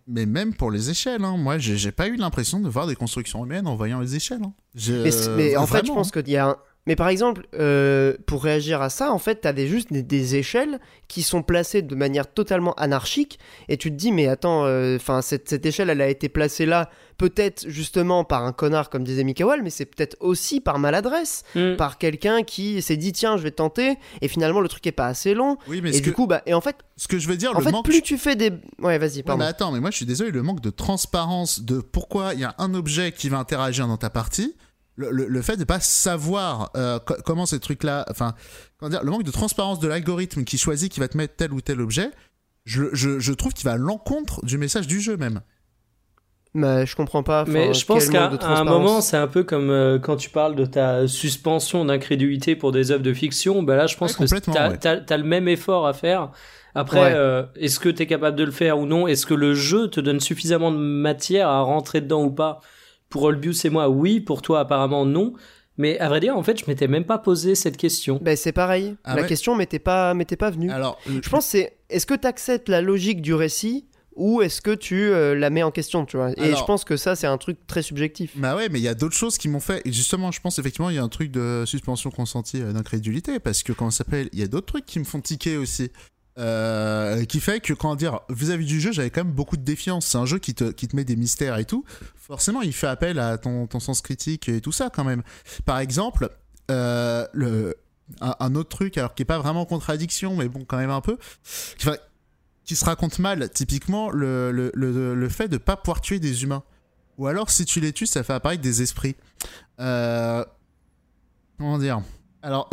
mais 0.06 0.24
même 0.26 0.54
pour 0.54 0.70
les 0.70 0.88
échelles, 0.90 1.24
hein, 1.24 1.36
moi 1.36 1.58
j'ai 1.58 1.90
pas 1.90 2.06
eu 2.06 2.16
l'impression 2.16 2.60
de 2.60 2.68
voir 2.68 2.86
des 2.86 2.94
constructions 2.94 3.44
humaines 3.44 3.66
en 3.66 3.74
voyant 3.74 3.98
les 4.00 4.14
échelles. 4.14 4.42
hein. 4.44 4.52
Je- 4.76 5.36
Mais, 5.36 5.56
en 5.56 5.66
fait, 5.66 5.84
je 5.86 5.92
pense 5.92 6.10
qu'il 6.12 6.28
y 6.28 6.36
a 6.36 6.48
un. 6.50 6.56
Mais 6.86 6.96
par 6.96 7.08
exemple, 7.08 7.46
euh, 7.54 8.14
pour 8.26 8.44
réagir 8.44 8.82
à 8.82 8.90
ça, 8.90 9.10
en 9.10 9.18
fait, 9.18 9.36
t'as 9.36 9.54
des, 9.54 9.66
juste 9.66 9.90
des, 9.90 10.02
des 10.02 10.36
échelles 10.36 10.80
qui 11.08 11.22
sont 11.22 11.42
placées 11.42 11.80
de 11.80 11.94
manière 11.94 12.30
totalement 12.30 12.74
anarchique, 12.74 13.38
et 13.68 13.78
tu 13.78 13.90
te 13.90 13.96
dis, 13.96 14.12
mais 14.12 14.26
attends, 14.28 14.66
euh, 14.66 14.96
enfin, 14.96 15.22
cette, 15.22 15.48
cette 15.48 15.64
échelle, 15.64 15.88
elle 15.88 16.02
a 16.02 16.08
été 16.08 16.28
placée 16.28 16.66
là, 16.66 16.90
peut-être 17.16 17.64
justement 17.68 18.24
par 18.24 18.44
un 18.44 18.52
connard, 18.52 18.90
comme 18.90 19.02
disait 19.02 19.24
Mikael, 19.24 19.62
mais 19.62 19.70
c'est 19.70 19.86
peut-être 19.86 20.16
aussi 20.20 20.60
par 20.60 20.78
maladresse, 20.78 21.42
Hmm. 21.54 21.76
par 21.76 21.96
quelqu'un 21.98 22.42
qui 22.42 22.82
s'est 22.82 22.96
dit, 22.98 23.12
tiens, 23.12 23.36
je 23.38 23.42
vais 23.44 23.50
tenter, 23.50 23.96
et 24.20 24.28
finalement, 24.28 24.60
le 24.60 24.68
truc 24.68 24.86
est 24.86 24.92
pas 24.92 25.06
assez 25.06 25.32
long, 25.32 25.56
Oui, 25.68 25.80
mais 25.82 25.90
et 25.90 25.92
ce 25.94 26.02
du 26.02 26.10
que, 26.10 26.14
coup, 26.16 26.26
bah, 26.26 26.42
et 26.44 26.52
en 26.52 26.60
fait, 26.60 26.76
ce 26.98 27.08
que 27.08 27.18
je 27.18 27.28
veux 27.28 27.36
dire, 27.38 27.52
en 27.52 27.58
le 27.60 27.64
fait, 27.64 27.70
manque. 27.72 27.84
plus 27.86 28.02
tu 28.02 28.18
fais 28.18 28.36
des. 28.36 28.50
Ouais, 28.80 28.98
vas-y, 28.98 29.16
Ouais, 29.18 29.22
pardon. 29.22 29.42
mais 29.42 29.48
attends, 29.48 29.72
mais 29.72 29.80
moi 29.80 29.90
je 29.90 29.96
suis 29.96 30.06
désolé, 30.06 30.30
le 30.32 30.42
manque 30.42 30.60
de 30.60 30.70
transparence 30.70 31.60
de 31.62 31.80
pourquoi 31.80 32.34
il 32.34 32.40
y 32.40 32.44
a 32.44 32.54
un 32.58 32.74
objet 32.74 33.12
qui 33.12 33.28
va 33.30 33.38
interagir 33.38 33.86
dans 33.88 33.96
ta 33.96 34.10
partie, 34.10 34.54
le, 34.96 35.10
le- 35.10 35.26
le 35.26 35.42
fait 35.42 35.56
de 35.56 35.64
pas 35.64 35.80
savoir 35.80 36.70
euh, 36.76 36.98
co- 37.00 37.16
comment 37.24 37.46
ces 37.46 37.60
trucs-là, 37.60 38.04
enfin, 38.10 38.34
comment 38.78 38.90
dire, 38.90 39.02
le 39.02 39.10
manque 39.10 39.24
de 39.24 39.30
transparence 39.30 39.80
de 39.80 39.88
l'algorithme 39.88 40.44
qui 40.44 40.58
choisit 40.58 40.90
qui 40.92 41.00
va 41.00 41.08
te 41.08 41.16
mettre 41.16 41.34
tel 41.36 41.52
ou 41.52 41.60
tel 41.60 41.80
objet, 41.80 42.10
je, 42.64 42.84
je, 42.92 43.18
je 43.18 43.32
trouve 43.32 43.52
qu'il 43.52 43.64
va 43.64 43.72
à 43.72 43.76
l'encontre 43.76 44.44
du 44.44 44.56
message 44.58 44.86
du 44.86 45.00
jeu 45.00 45.16
même. 45.16 45.40
Mais 46.56 46.86
je 46.86 46.94
comprends 46.94 47.24
pas. 47.24 47.44
Mais 47.48 47.74
je 47.74 47.84
pense 47.84 48.08
qu'à 48.08 48.30
un 48.40 48.62
moment, 48.64 49.00
c'est 49.00 49.16
un 49.16 49.26
peu 49.26 49.42
comme 49.42 49.70
euh, 49.70 49.98
quand 49.98 50.14
tu 50.16 50.30
parles 50.30 50.54
de 50.54 50.64
ta 50.64 51.08
suspension 51.08 51.84
d'incrédulité 51.84 52.54
pour 52.54 52.70
des 52.70 52.92
œuvres 52.92 53.02
de 53.02 53.12
fiction. 53.12 53.64
Bah 53.64 53.74
là, 53.74 53.88
je 53.88 53.96
pense 53.96 54.12
Ouais, 54.12 54.18
que 54.18 54.22
complètement, 54.30 54.54
t'as 54.54 54.70
ouais. 54.70 54.78
t'as- 54.78 55.00
t'as 55.00 55.16
le 55.16 55.24
même 55.24 55.48
effort 55.48 55.84
à 55.88 55.92
faire. 55.94 56.30
Après, 56.76 57.00
Ouais. 57.00 57.12
euh, 57.16 57.42
est-ce 57.56 57.80
que 57.80 57.88
t'es 57.88 58.06
capable 58.06 58.36
de 58.36 58.44
le 58.44 58.52
faire 58.52 58.78
ou 58.78 58.86
non? 58.86 59.08
Est-ce 59.08 59.26
que 59.26 59.34
le 59.34 59.54
jeu 59.54 59.88
te 59.88 59.98
donne 60.00 60.20
suffisamment 60.20 60.70
de 60.70 60.76
matière 60.76 61.48
à 61.48 61.60
rentrer 61.62 62.00
dedans 62.00 62.22
ou 62.22 62.30
pas? 62.30 62.60
Pour 63.14 63.22
Olbius 63.22 63.64
et 63.64 63.70
moi, 63.70 63.88
oui. 63.88 64.18
Pour 64.18 64.42
toi, 64.42 64.58
apparemment, 64.58 65.06
non. 65.06 65.34
Mais 65.78 66.00
à 66.00 66.08
vrai 66.08 66.18
dire, 66.18 66.36
en 66.36 66.42
fait, 66.42 66.58
je 66.58 66.64
m'étais 66.66 66.88
même 66.88 67.04
pas 67.04 67.16
posé 67.16 67.54
cette 67.54 67.76
question. 67.76 68.18
Ben, 68.20 68.36
c'est 68.36 68.50
pareil. 68.50 68.96
Ah 69.04 69.14
la 69.14 69.22
ouais 69.22 69.28
question 69.28 69.54
m'était 69.54 69.78
pas, 69.78 70.14
m'était 70.14 70.34
pas 70.34 70.50
venue. 70.50 70.68
Alors, 70.68 70.98
Je 71.06 71.28
pense 71.28 71.44
que 71.44 71.50
c'est 71.52 71.76
est-ce 71.90 72.06
que 72.06 72.14
tu 72.14 72.26
acceptes 72.26 72.68
la 72.68 72.80
logique 72.80 73.22
du 73.22 73.32
récit 73.32 73.86
ou 74.16 74.42
est-ce 74.42 74.60
que 74.60 74.74
tu 74.74 74.96
euh, 74.96 75.36
la 75.36 75.48
mets 75.50 75.62
en 75.62 75.70
question, 75.70 76.04
tu 76.06 76.16
vois? 76.16 76.32
Et 76.32 76.40
Alors- 76.40 76.58
je 76.58 76.64
pense 76.64 76.84
que 76.84 76.96
ça 76.96 77.14
c'est 77.14 77.28
un 77.28 77.38
truc 77.38 77.64
très 77.68 77.82
subjectif. 77.82 78.32
Bah 78.36 78.56
ouais, 78.56 78.68
mais 78.68 78.80
il 78.80 78.82
y 78.82 78.88
a 78.88 78.94
d'autres 78.94 79.14
choses 79.16 79.38
qui 79.38 79.48
m'ont 79.48 79.60
fait. 79.60 79.80
et 79.84 79.92
Justement, 79.92 80.32
je 80.32 80.40
pense 80.40 80.58
effectivement 80.58 80.90
il 80.90 80.96
y 80.96 80.98
a 80.98 81.02
un 81.04 81.08
truc 81.08 81.30
de 81.30 81.62
suspension 81.66 82.10
consentie 82.10 82.60
euh, 82.62 82.72
d'incrédulité 82.72 83.38
parce 83.38 83.62
que 83.62 83.72
comment 83.72 83.90
ça 83.90 83.98
s'appelle, 83.98 84.28
il 84.32 84.40
y 84.40 84.42
a 84.42 84.48
d'autres 84.48 84.66
trucs 84.66 84.86
qui 84.86 84.98
me 84.98 85.04
font 85.04 85.20
tiquer 85.20 85.56
aussi. 85.56 85.90
Euh, 86.36 87.24
qui 87.26 87.38
fait 87.38 87.60
que 87.60 87.72
comment 87.74 87.94
dire 87.94 88.18
vis-à-vis 88.28 88.66
du 88.66 88.80
jeu 88.80 88.90
j'avais 88.90 89.10
quand 89.10 89.22
même 89.22 89.32
beaucoup 89.32 89.56
de 89.56 89.62
défiance. 89.62 90.06
C'est 90.06 90.18
un 90.18 90.26
jeu 90.26 90.40
qui 90.40 90.52
te, 90.52 90.72
qui 90.72 90.88
te 90.88 90.96
met 90.96 91.04
des 91.04 91.14
mystères 91.14 91.58
et 91.58 91.64
tout. 91.64 91.84
Forcément 92.16 92.60
il 92.60 92.72
fait 92.72 92.88
appel 92.88 93.20
à 93.20 93.38
ton, 93.38 93.68
ton 93.68 93.78
sens 93.78 94.00
critique 94.00 94.48
et 94.48 94.60
tout 94.60 94.72
ça 94.72 94.90
quand 94.90 95.04
même. 95.04 95.22
Par 95.64 95.78
exemple 95.78 96.30
euh, 96.72 97.24
le, 97.32 97.76
un, 98.20 98.54
autre 98.56 98.70
truc 98.70 98.98
alors 98.98 99.14
qui 99.14 99.22
est 99.22 99.26
pas 99.26 99.38
vraiment 99.38 99.60
en 99.60 99.66
contradiction 99.66 100.34
mais 100.34 100.48
bon 100.48 100.64
quand 100.64 100.78
même 100.78 100.90
un 100.90 101.00
peu 101.00 101.18
qui, 102.64 102.74
se 102.74 102.84
raconte 102.84 103.20
mal 103.20 103.48
typiquement 103.50 104.10
le, 104.10 104.50
le, 104.50 104.72
le, 104.74 105.14
le 105.14 105.28
fait 105.28 105.46
de 105.46 105.58
pas 105.58 105.76
pouvoir 105.76 106.00
tuer 106.00 106.18
des 106.18 106.42
humains. 106.42 106.64
Ou 107.18 107.26
alors, 107.26 107.50
si 107.50 107.64
tu 107.64 107.80
les 107.80 107.92
tues, 107.92 108.06
ça 108.06 108.22
fait 108.22 108.32
apparaître 108.32 108.62
des 108.62 108.82
esprits. 108.82 109.16
Euh... 109.80 110.44
Comment 111.58 111.78
dire? 111.78 112.02
Alors, 112.42 112.68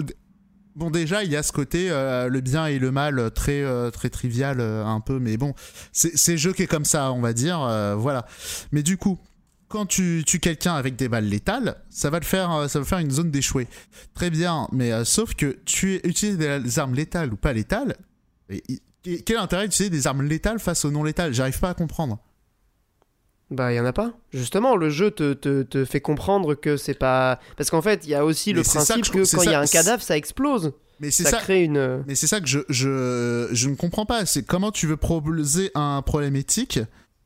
bon, 0.75 0.89
déjà, 0.89 1.23
il 1.23 1.31
y 1.31 1.35
a 1.35 1.43
ce 1.43 1.51
côté, 1.51 1.89
euh, 1.89 2.27
le 2.27 2.41
bien 2.41 2.67
et 2.67 2.79
le 2.79 2.91
mal, 2.91 3.31
très, 3.31 3.61
euh, 3.61 3.89
très 3.89 4.09
trivial, 4.09 4.59
euh, 4.59 4.85
un 4.85 4.99
peu, 4.99 5.19
mais 5.19 5.37
bon, 5.37 5.53
c'est 5.91 6.37
jeu 6.37 6.53
qui 6.53 6.63
est 6.63 6.67
comme 6.67 6.85
ça, 6.85 7.11
on 7.11 7.21
va 7.21 7.33
dire, 7.33 7.59
voilà. 7.97 8.25
Mais 8.71 8.83
du 8.83 8.97
coup, 8.97 9.19
quand 9.67 9.85
tu 9.85 10.23
tues 10.25 10.39
quelqu'un 10.39 10.73
avec 10.73 10.95
des 10.95 11.07
balles 11.07 11.27
létales, 11.27 11.77
ça 11.89 12.09
va 12.09 12.19
le 12.19 12.25
faire, 12.25 12.69
ça 12.69 12.79
va 12.79 12.85
faire 12.85 12.99
une 12.99 13.11
zone 13.11 13.31
d'échouée. 13.31 13.67
Très 14.13 14.29
bien, 14.29 14.67
mais 14.71 15.05
sauf 15.05 15.33
que 15.33 15.57
tu 15.65 15.95
utilises 16.03 16.37
des 16.37 16.79
armes 16.79 16.95
létales 16.95 17.33
ou 17.33 17.37
pas 17.37 17.53
létales, 17.53 17.95
et, 18.49 18.63
quel 19.03 19.37
est 19.37 19.39
l'intérêt 19.39 19.67
d'utiliser 19.67 19.89
des 19.89 20.05
armes 20.07 20.21
létales 20.21 20.59
face 20.59 20.85
aux 20.85 20.91
non 20.91 21.03
létales? 21.03 21.33
J'arrive 21.33 21.59
pas 21.59 21.69
à 21.69 21.73
comprendre. 21.73 22.19
Bah 23.51 23.73
il 23.73 23.75
y 23.75 23.79
en 23.79 23.85
a 23.85 23.93
pas. 23.93 24.13
Justement, 24.33 24.77
le 24.77 24.89
jeu 24.89 25.11
te, 25.11 25.33
te, 25.33 25.61
te 25.61 25.83
fait 25.83 25.99
comprendre 25.99 26.55
que 26.55 26.77
c'est 26.77 26.93
pas 26.93 27.37
parce 27.57 27.69
qu'en 27.69 27.81
fait, 27.81 28.05
il 28.05 28.09
y 28.09 28.15
a 28.15 28.23
aussi 28.23 28.53
Mais 28.53 28.59
le 28.59 28.63
principe 28.63 29.09
que 29.11 29.35
quand 29.35 29.43
il 29.43 29.51
y 29.51 29.53
a 29.53 29.59
un 29.59 29.65
cadavre, 29.65 30.01
ça 30.01 30.15
explose. 30.15 30.71
Mais 31.01 31.11
c'est 31.11 31.23
Ça, 31.23 31.31
ça, 31.31 31.37
crée 31.37 31.63
une 31.63 32.03
Mais 32.07 32.15
c'est 32.15 32.27
ça 32.27 32.39
que 32.39 32.47
je, 32.47 32.59
je, 32.69 33.49
je 33.51 33.69
ne 33.69 33.75
comprends 33.75 34.05
pas. 34.05 34.25
C'est 34.25 34.43
comment 34.43 34.71
tu 34.71 34.87
veux 34.87 34.97
proposer 34.97 35.71
un 35.75 36.01
problème 36.01 36.35
éthique 36.35 36.79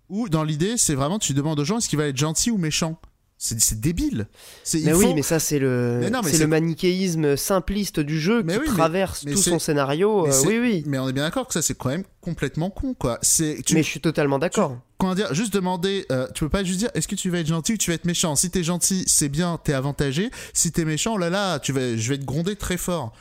où, 0.09 0.29
dans 0.29 0.43
l'idée, 0.43 0.77
c'est 0.77 0.95
vraiment 0.95 1.19
tu 1.19 1.33
demandes 1.33 1.59
aux 1.59 1.65
gens 1.65 1.77
est-ce 1.77 1.89
qu'il 1.89 1.99
va 1.99 2.07
être 2.07 2.17
gentil 2.17 2.51
ou 2.51 2.57
méchant? 2.57 2.99
C'est 3.37 3.79
débile. 3.79 4.27
Mais 4.73 4.93
oui, 4.93 5.13
mais 5.13 5.21
ça 5.21 5.39
c'est 5.39 5.59
le 5.59 6.09
c'est 6.23 6.37
le 6.39 6.47
manichéisme 6.47 7.35
simpliste 7.35 7.99
du 7.99 8.19
jeu 8.19 8.41
Mais 8.43 8.53
qui 8.55 8.59
oui, 8.61 8.67
traverse 8.67 9.23
mais 9.25 9.33
tout 9.33 9.41
son 9.41 9.59
scénario. 9.59 10.25
mais 10.25 10.33
euh, 10.33 10.41
oui 10.47 10.57
oui. 10.59 10.83
Mais 10.87 10.97
on 10.97 11.09
est 11.09 11.13
bien 11.13 11.23
d'accord 11.23 11.45
que 11.47 11.53
ça, 11.53 11.61
c'est 11.61 11.77
quand 11.77 11.89
même 11.89 12.05
complètement 12.21 12.69
con, 12.69 12.93
quoi. 12.95 13.19
C'est 13.21 13.61
tu, 13.65 13.75
Mais 13.75 13.83
je 13.83 13.89
suis 13.89 13.99
totalement 13.99 14.39
d'accord. 14.39 14.77
comment 14.97 15.13
dire, 15.13 15.31
juste 15.33 15.53
demander, 15.53 16.05
euh, 16.11 16.27
tu 16.33 16.45
peux 16.45 16.49
pas 16.49 16.63
juste 16.63 16.79
dire 16.79 16.89
est-ce 16.95 17.07
que 17.09 17.13
tu 17.15 17.29
vas 17.29 17.39
être 17.39 17.47
gentil 17.47 17.73
ou 17.73 17.77
tu 17.77 17.91
vas 17.91 17.95
être 17.95 18.05
méchant? 18.05 18.35
Si 18.37 18.49
t'es 18.49 18.63
gentil, 18.63 19.03
c'est 19.05 19.29
bien, 19.29 19.59
t'es 19.63 19.73
avantagé. 19.73 20.31
Si 20.53 20.71
t'es 20.71 20.85
méchant, 20.85 21.15
oh 21.15 21.17
là 21.17 21.29
là, 21.29 21.59
tu 21.59 21.71
vas, 21.73 21.95
je 21.97 22.09
vais 22.09 22.17
te 22.17 22.23
gronder 22.25 22.55
très 22.55 22.77
fort. 22.77 23.11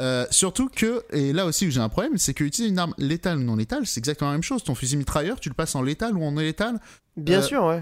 Euh, 0.00 0.26
surtout 0.30 0.68
que, 0.68 1.04
et 1.12 1.32
là 1.32 1.46
aussi 1.46 1.66
où 1.68 1.70
j'ai 1.70 1.80
un 1.80 1.88
problème, 1.88 2.18
c'est 2.18 2.34
que 2.34 2.42
utiliser 2.44 2.70
une 2.70 2.78
arme 2.80 2.94
létale 2.98 3.38
ou 3.38 3.42
non 3.44 3.56
létale, 3.56 3.86
c'est 3.86 3.98
exactement 3.98 4.30
la 4.30 4.36
même 4.36 4.42
chose. 4.42 4.64
Ton 4.64 4.74
fusil 4.74 4.96
mitrailleur, 4.96 5.38
tu 5.40 5.48
le 5.48 5.54
passes 5.54 5.74
en 5.76 5.82
létal 5.82 6.16
ou 6.18 6.24
en 6.24 6.32
non 6.32 6.40
létal. 6.40 6.80
Bien 7.16 7.38
Euh, 7.38 7.42
sûr, 7.42 7.64
ouais. 7.64 7.80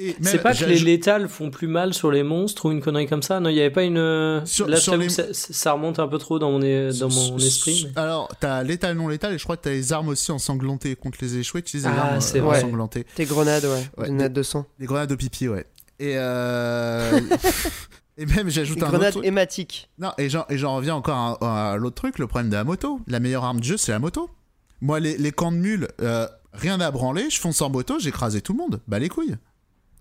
Et 0.00 0.14
C'est 0.22 0.38
pas 0.40 0.54
que 0.54 0.64
les 0.64 0.78
létales 0.78 1.28
font 1.28 1.50
plus 1.50 1.66
mal 1.66 1.92
sur 1.92 2.12
les 2.12 2.22
monstres 2.22 2.66
ou 2.66 2.70
une 2.70 2.80
connerie 2.80 3.08
comme 3.08 3.22
ça? 3.22 3.40
Non, 3.40 3.50
il 3.50 3.56
y 3.56 3.60
avait 3.60 3.70
pas 3.72 3.82
une. 3.82 3.98
euh, 3.98 4.44
Sur- 4.46 4.68
Là, 4.68 4.76
je 4.76 4.82
sur 4.82 4.92
t'avoue 4.92 5.02
les- 5.02 5.08
que 5.08 5.12
ça, 5.12 5.24
ça 5.32 5.72
remonte 5.72 5.98
un 5.98 6.06
peu 6.06 6.18
trop 6.18 6.38
dans 6.38 6.52
mon, 6.52 6.62
é- 6.62 6.90
dans 7.00 7.08
mon 7.08 7.36
S- 7.38 7.44
esprit. 7.46 7.90
mais- 7.94 8.00
Alors, 8.00 8.28
t'as 8.38 8.62
létal, 8.62 8.96
non 8.96 9.08
létal, 9.08 9.34
et 9.34 9.38
je 9.38 9.42
crois 9.42 9.56
que 9.56 9.62
t'as 9.62 9.70
les 9.70 9.92
armes 9.92 10.08
aussi 10.08 10.30
ensanglantées 10.30 10.94
contre 10.94 11.18
les 11.20 11.38
échoués. 11.38 11.62
Tu 11.62 11.78
les 11.78 11.86
Ah, 11.86 12.10
armes 12.12 12.20
c'est 12.20 12.38
euh, 12.38 12.42
vrai. 12.42 12.58
ensanglantées. 12.58 13.06
Tes 13.16 13.24
grenades, 13.24 13.64
ouais. 13.64 13.70
Ouais, 13.98 14.04
Des 14.04 14.10
grenades 14.14 14.32
de 14.32 14.42
sang. 14.44 14.66
Les 14.78 14.86
grenades 14.86 15.10
de 15.10 15.14
pipi, 15.16 15.48
ouais. 15.48 15.66
Et, 15.98 16.12
euh... 16.16 17.18
et 18.18 18.26
même, 18.26 18.48
j'ajoute 18.50 18.76
Des 18.78 18.82
un 18.84 18.86
autre 18.86 18.96
grenades 18.98 19.12
truc. 19.14 19.24
hématiques. 19.26 19.90
Non, 19.98 20.12
et 20.16 20.30
j'en, 20.30 20.44
et 20.48 20.58
j'en 20.58 20.76
reviens 20.76 20.94
encore 20.94 21.42
à, 21.42 21.72
à 21.72 21.76
l'autre 21.76 21.96
truc, 21.96 22.20
le 22.20 22.28
problème 22.28 22.50
de 22.50 22.54
la 22.56 22.62
moto. 22.62 23.00
La 23.08 23.18
meilleure 23.18 23.44
arme 23.44 23.58
de 23.58 23.64
jeu, 23.64 23.76
c'est 23.76 23.90
la 23.90 23.98
moto. 23.98 24.30
Moi, 24.80 25.00
les, 25.00 25.18
les 25.18 25.32
camps 25.32 25.50
de 25.50 25.56
mules, 25.56 25.88
euh, 26.02 26.28
rien 26.52 26.80
à 26.80 26.90
branler, 26.92 27.30
je 27.30 27.40
fonce 27.40 27.60
en 27.62 27.68
moto, 27.70 27.98
j'écrasais 27.98 28.40
tout 28.42 28.52
le 28.52 28.58
monde. 28.58 28.80
Bah 28.86 29.00
les 29.00 29.08
couilles. 29.08 29.34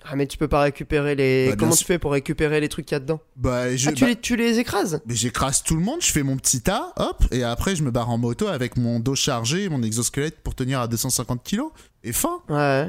Ah, 0.09 0.15
mais 0.15 0.25
tu 0.27 0.37
peux 0.37 0.47
pas 0.47 0.61
récupérer 0.61 1.15
les. 1.15 1.49
Bah, 1.49 1.55
Comment 1.59 1.75
tu 1.75 1.83
fais 1.83 1.99
pour 1.99 2.11
récupérer 2.13 2.59
les 2.61 2.69
trucs 2.69 2.85
qu'il 2.85 2.95
y 2.95 2.97
a 2.97 2.99
dedans 2.99 3.19
Bah, 3.35 3.75
je, 3.75 3.89
Ah, 3.89 3.91
tu, 3.91 4.01
bah, 4.03 4.09
les, 4.09 4.15
tu 4.15 4.35
les 4.35 4.59
écrases? 4.59 5.01
Mais 5.05 5.15
j'écrase 5.15 5.63
tout 5.63 5.75
le 5.75 5.81
monde, 5.81 6.01
je 6.01 6.11
fais 6.11 6.23
mon 6.23 6.37
petit 6.37 6.61
tas, 6.61 6.93
hop, 6.95 7.23
et 7.31 7.43
après 7.43 7.75
je 7.75 7.83
me 7.83 7.91
barre 7.91 8.09
en 8.09 8.17
moto 8.17 8.47
avec 8.47 8.77
mon 8.77 8.99
dos 8.99 9.15
chargé 9.15 9.63
et 9.63 9.69
mon 9.69 9.83
exosquelette 9.83 10.39
pour 10.43 10.55
tenir 10.55 10.79
à 10.79 10.87
250 10.87 11.43
kilos. 11.43 11.71
Et 12.03 12.13
fin. 12.13 12.39
Ouais. 12.49 12.87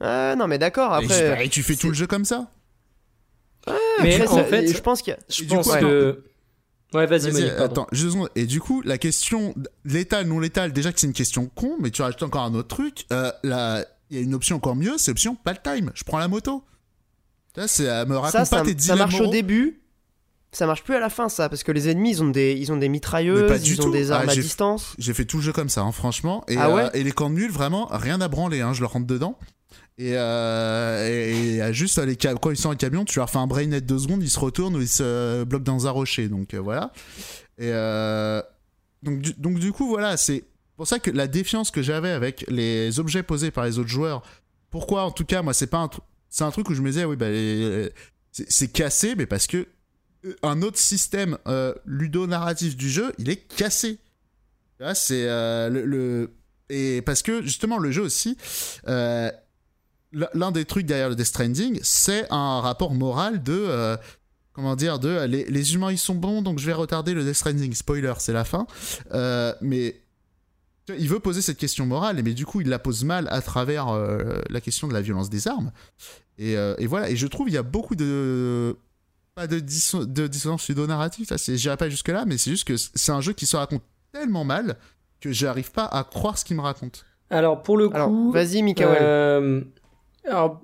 Ah, 0.00 0.34
non, 0.36 0.46
mais 0.46 0.58
d'accord. 0.58 0.92
Après, 0.92 1.44
et 1.44 1.48
tu 1.48 1.62
fais 1.62 1.76
tout 1.76 1.88
le 1.88 1.94
jeu 1.94 2.06
comme 2.06 2.24
ça? 2.24 2.50
Mais 4.02 4.14
après, 4.20 4.28
en 4.28 4.34
ça- 4.36 4.44
fait, 4.44 4.66
je 4.66 4.80
pense 4.80 5.00
qu'il 5.02 5.12
y 5.12 5.16
a. 5.16 5.18
je 5.28 5.44
pense 5.44 5.68
coup, 5.68 5.78
que. 5.78 6.24
Ouais, 6.92 7.06
vas-y, 7.06 7.32
pardon. 7.56 7.64
attends, 7.64 7.86
juste 7.92 8.04
une 8.04 8.10
seconde. 8.12 8.28
Et 8.36 8.46
du 8.46 8.60
coup, 8.60 8.82
la 8.82 8.98
question 8.98 9.54
létal, 9.84 10.26
non 10.28 10.38
létal, 10.38 10.72
déjà 10.72 10.92
que 10.92 11.00
c'est 11.00 11.06
une 11.08 11.12
question 11.12 11.46
con, 11.54 11.76
mais 11.80 11.90
tu 11.90 12.02
rajoutes 12.02 12.22
encore 12.22 12.42
un 12.42 12.54
autre 12.54 12.68
truc. 12.68 13.06
Euh, 13.12 13.32
là, 13.42 13.84
il 14.14 14.18
y 14.18 14.20
a 14.20 14.24
une 14.24 14.34
option 14.34 14.56
encore 14.56 14.76
mieux, 14.76 14.96
c'est 14.98 15.10
option 15.10 15.34
pas 15.34 15.52
le 15.52 15.58
time. 15.62 15.90
Je 15.94 16.04
prends 16.04 16.18
la 16.18 16.28
moto. 16.28 16.62
Là, 17.56 17.66
c'est 17.68 17.88
euh, 17.88 18.04
me 18.06 18.16
raconte 18.16 18.46
Ça, 18.46 18.62
tes 18.62 18.78
ça 18.78 18.96
marche 18.96 19.20
au 19.20 19.26
début. 19.28 19.80
Ça 20.52 20.66
marche 20.66 20.84
plus 20.84 20.94
à 20.94 21.00
la 21.00 21.10
fin, 21.10 21.28
ça, 21.28 21.48
parce 21.48 21.64
que 21.64 21.72
les 21.72 21.88
ennemis, 21.88 22.10
ils 22.12 22.22
ont 22.22 22.28
des, 22.30 22.52
ils 22.54 22.70
ont 22.70 22.76
des 22.76 22.88
mitrailleuses, 22.88 23.66
ils 23.66 23.80
ont 23.80 23.84
tout. 23.86 23.90
des 23.90 24.12
armes 24.12 24.26
Ah, 24.28 24.30
à 24.30 24.34
j'ai- 24.34 24.42
distance. 24.42 24.94
J'ai 24.98 25.12
fait 25.12 25.24
tout 25.24 25.38
le 25.38 25.42
jeu 25.42 25.52
comme 25.52 25.68
ça, 25.68 25.80
hein, 25.82 25.90
franchement. 25.90 26.44
Et, 26.46 26.56
Ah 26.56 26.72
ouais 26.72 26.84
euh, 26.84 26.90
et 26.94 27.02
les 27.02 27.10
camps 27.10 27.28
de 27.28 27.34
nuls, 27.34 27.50
vraiment, 27.50 27.86
rien 27.90 28.20
à 28.20 28.28
branler. 28.28 28.60
Hein, 28.60 28.72
je 28.72 28.80
leur 28.80 28.92
rentre 28.92 29.06
dedans. 29.08 29.36
Et, 29.98 30.12
euh, 30.14 31.08
et, 31.08 31.54
et, 31.56 31.62
euh, 31.62 31.72
juste, 31.72 31.98
les 31.98 32.16
quand 32.16 32.50
ils 32.50 32.56
sont 32.56 32.70
en 32.70 32.76
camion, 32.76 33.04
tu 33.04 33.18
leur 33.18 33.30
fais 33.30 33.38
un 33.38 33.48
brain 33.48 33.66
net 33.66 33.84
deux 33.84 33.98
secondes, 33.98 34.22
ils 34.22 34.30
se 34.30 34.38
retournent 34.38 34.76
ou 34.76 34.80
ils 34.80 34.88
se 34.88 35.42
bloquent 35.44 35.64
dans 35.64 35.86
un 35.88 35.90
rocher. 35.90 36.28
Donc 36.28 36.54
euh, 36.54 36.58
voilà. 36.60 36.92
Et 37.58 37.70
donc, 39.02 39.18
du, 39.20 39.32
donc 39.34 39.58
du 39.58 39.72
coup, 39.72 39.88
voilà, 39.88 40.16
c'est 40.16 40.44
pour 40.76 40.86
ça 40.86 40.98
que 40.98 41.10
la 41.10 41.26
défiance 41.26 41.70
que 41.70 41.82
j'avais 41.82 42.10
avec 42.10 42.44
les 42.48 42.98
objets 42.98 43.22
posés 43.22 43.50
par 43.50 43.64
les 43.64 43.78
autres 43.78 43.88
joueurs, 43.88 44.22
pourquoi 44.70 45.04
en 45.04 45.10
tout 45.10 45.24
cas, 45.24 45.42
moi, 45.42 45.54
c'est 45.54 45.68
pas 45.68 45.78
un 45.78 46.50
truc. 46.50 46.68
Où 46.68 46.74
je 46.74 46.82
me 46.82 46.90
disais, 46.90 47.04
oui, 47.04 47.16
bah, 47.16 47.26
c'est 48.32 48.72
cassé, 48.72 49.14
mais 49.14 49.26
parce 49.26 49.46
que 49.46 49.68
euh, 50.24 50.34
un 50.42 50.62
autre 50.62 50.78
système 50.78 51.38
euh, 51.46 51.74
ludo-narratif 51.84 52.76
du 52.76 52.90
jeu, 52.90 53.12
il 53.18 53.28
est 53.30 53.36
cassé. 53.36 53.98
Là, 54.80 54.94
c'est 54.94 55.28
euh, 55.28 55.68
le, 55.70 56.32
Et 56.68 57.02
parce 57.02 57.22
que 57.22 57.42
justement, 57.42 57.78
le 57.78 57.90
jeu 57.90 58.02
aussi, 58.02 58.36
euh, 58.88 59.30
l'un 60.12 60.50
des 60.50 60.64
trucs 60.64 60.86
derrière 60.86 61.08
le 61.08 61.14
Death 61.14 61.26
Stranding, 61.26 61.78
c'est 61.82 62.26
un 62.30 62.60
rapport 62.60 62.94
moral 62.94 63.42
de. 63.42 63.96
comment 64.52 64.76
dire 64.76 64.98
De 64.98 65.24
les, 65.24 65.74
humains, 65.74 65.92
ils 65.92 65.98
sont 65.98 66.14
bons, 66.14 66.42
donc 66.42 66.58
je 66.58 66.66
vais 66.66 66.72
retarder 66.72 67.14
le 67.14 67.24
Death 67.24 67.36
Stranding. 67.36 67.74
Spoiler, 67.74 68.14
c'est 68.18 68.32
la 68.32 68.44
fin. 68.44 68.66
Mais. 69.60 70.00
Il 70.88 71.08
veut 71.08 71.18
poser 71.20 71.40
cette 71.40 71.56
question 71.56 71.86
morale, 71.86 72.20
mais 72.22 72.34
du 72.34 72.44
coup, 72.44 72.60
il 72.60 72.68
la 72.68 72.78
pose 72.78 73.04
mal 73.04 73.26
à 73.30 73.40
travers 73.40 73.88
euh, 73.88 74.40
la 74.50 74.60
question 74.60 74.86
de 74.86 74.92
la 74.92 75.00
violence 75.00 75.30
des 75.30 75.48
armes. 75.48 75.72
Et, 76.38 76.56
euh, 76.56 76.74
et 76.78 76.86
voilà, 76.86 77.08
et 77.10 77.16
je 77.16 77.26
trouve 77.26 77.48
il 77.48 77.54
y 77.54 77.58
a 77.58 77.62
beaucoup 77.62 77.96
de. 77.96 78.76
Pas 79.34 79.46
de, 79.48 79.58
disso- 79.58 80.04
de 80.06 80.26
dissonance 80.28 80.62
pseudo-narrative, 80.62 81.26
ça, 81.26 81.38
c'est- 81.38 81.56
j'irai 81.56 81.76
pas 81.76 81.88
jusque-là, 81.88 82.24
mais 82.26 82.36
c'est 82.38 82.50
juste 82.50 82.64
que 82.68 82.76
c'est 82.76 83.10
un 83.12 83.20
jeu 83.20 83.32
qui 83.32 83.46
se 83.46 83.56
raconte 83.56 83.82
tellement 84.12 84.44
mal 84.44 84.76
que 85.20 85.32
j'arrive 85.32 85.72
pas 85.72 85.86
à 85.86 86.04
croire 86.04 86.38
ce 86.38 86.44
qu'il 86.44 86.56
me 86.56 86.60
raconte. 86.62 87.04
Alors, 87.30 87.62
pour 87.62 87.76
le 87.76 87.88
Alors, 87.92 88.08
coup. 88.08 88.30
vas-y, 88.30 88.62
Mikael. 88.62 88.96
Euh, 89.00 89.60
alors, 90.28 90.60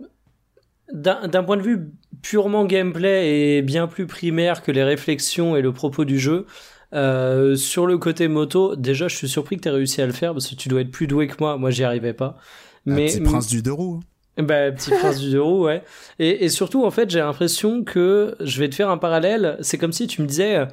d'un 0.92 1.26
d'un 1.28 1.42
point 1.42 1.56
de 1.56 1.62
vue 1.62 1.88
purement 2.22 2.64
gameplay 2.64 3.56
et 3.56 3.62
bien 3.62 3.86
plus 3.86 4.06
primaire 4.06 4.62
que 4.62 4.70
les 4.70 4.84
réflexions 4.84 5.56
et 5.56 5.62
le 5.62 5.72
propos 5.72 6.04
du 6.04 6.18
jeu, 6.20 6.46
euh, 6.94 7.56
sur 7.56 7.86
le 7.86 7.98
côté 7.98 8.28
moto, 8.28 8.76
déjà, 8.76 9.08
je 9.08 9.16
suis 9.16 9.28
surpris 9.28 9.56
que 9.56 9.62
tu 9.62 9.68
aies 9.68 9.72
réussi 9.72 10.02
à 10.02 10.06
le 10.06 10.12
faire 10.12 10.32
parce 10.32 10.46
que 10.48 10.54
tu 10.54 10.68
dois 10.68 10.80
être 10.80 10.90
plus 10.90 11.06
doué 11.06 11.26
que 11.26 11.36
moi. 11.40 11.56
Moi, 11.56 11.70
j'y 11.70 11.84
arrivais 11.84 12.12
pas. 12.14 12.36
Un 12.86 12.94
Mais, 12.94 13.06
petit 13.06 13.20
prince 13.20 13.46
du 13.46 13.62
deux 13.62 13.72
roues. 13.72 14.00
bah, 14.38 14.70
petit 14.72 14.90
prince 14.90 15.18
du 15.20 15.30
deux 15.30 15.42
roues, 15.42 15.64
ouais. 15.64 15.82
Et, 16.18 16.44
et 16.44 16.48
surtout, 16.48 16.84
en 16.84 16.90
fait, 16.90 17.10
j'ai 17.10 17.18
l'impression 17.20 17.84
que 17.84 18.36
je 18.40 18.58
vais 18.60 18.68
te 18.68 18.74
faire 18.74 18.90
un 18.90 18.98
parallèle. 18.98 19.56
C'est 19.60 19.78
comme 19.78 19.92
si 19.92 20.06
tu 20.06 20.22
me 20.22 20.26
disais, 20.26 20.56
euh, 20.56 20.66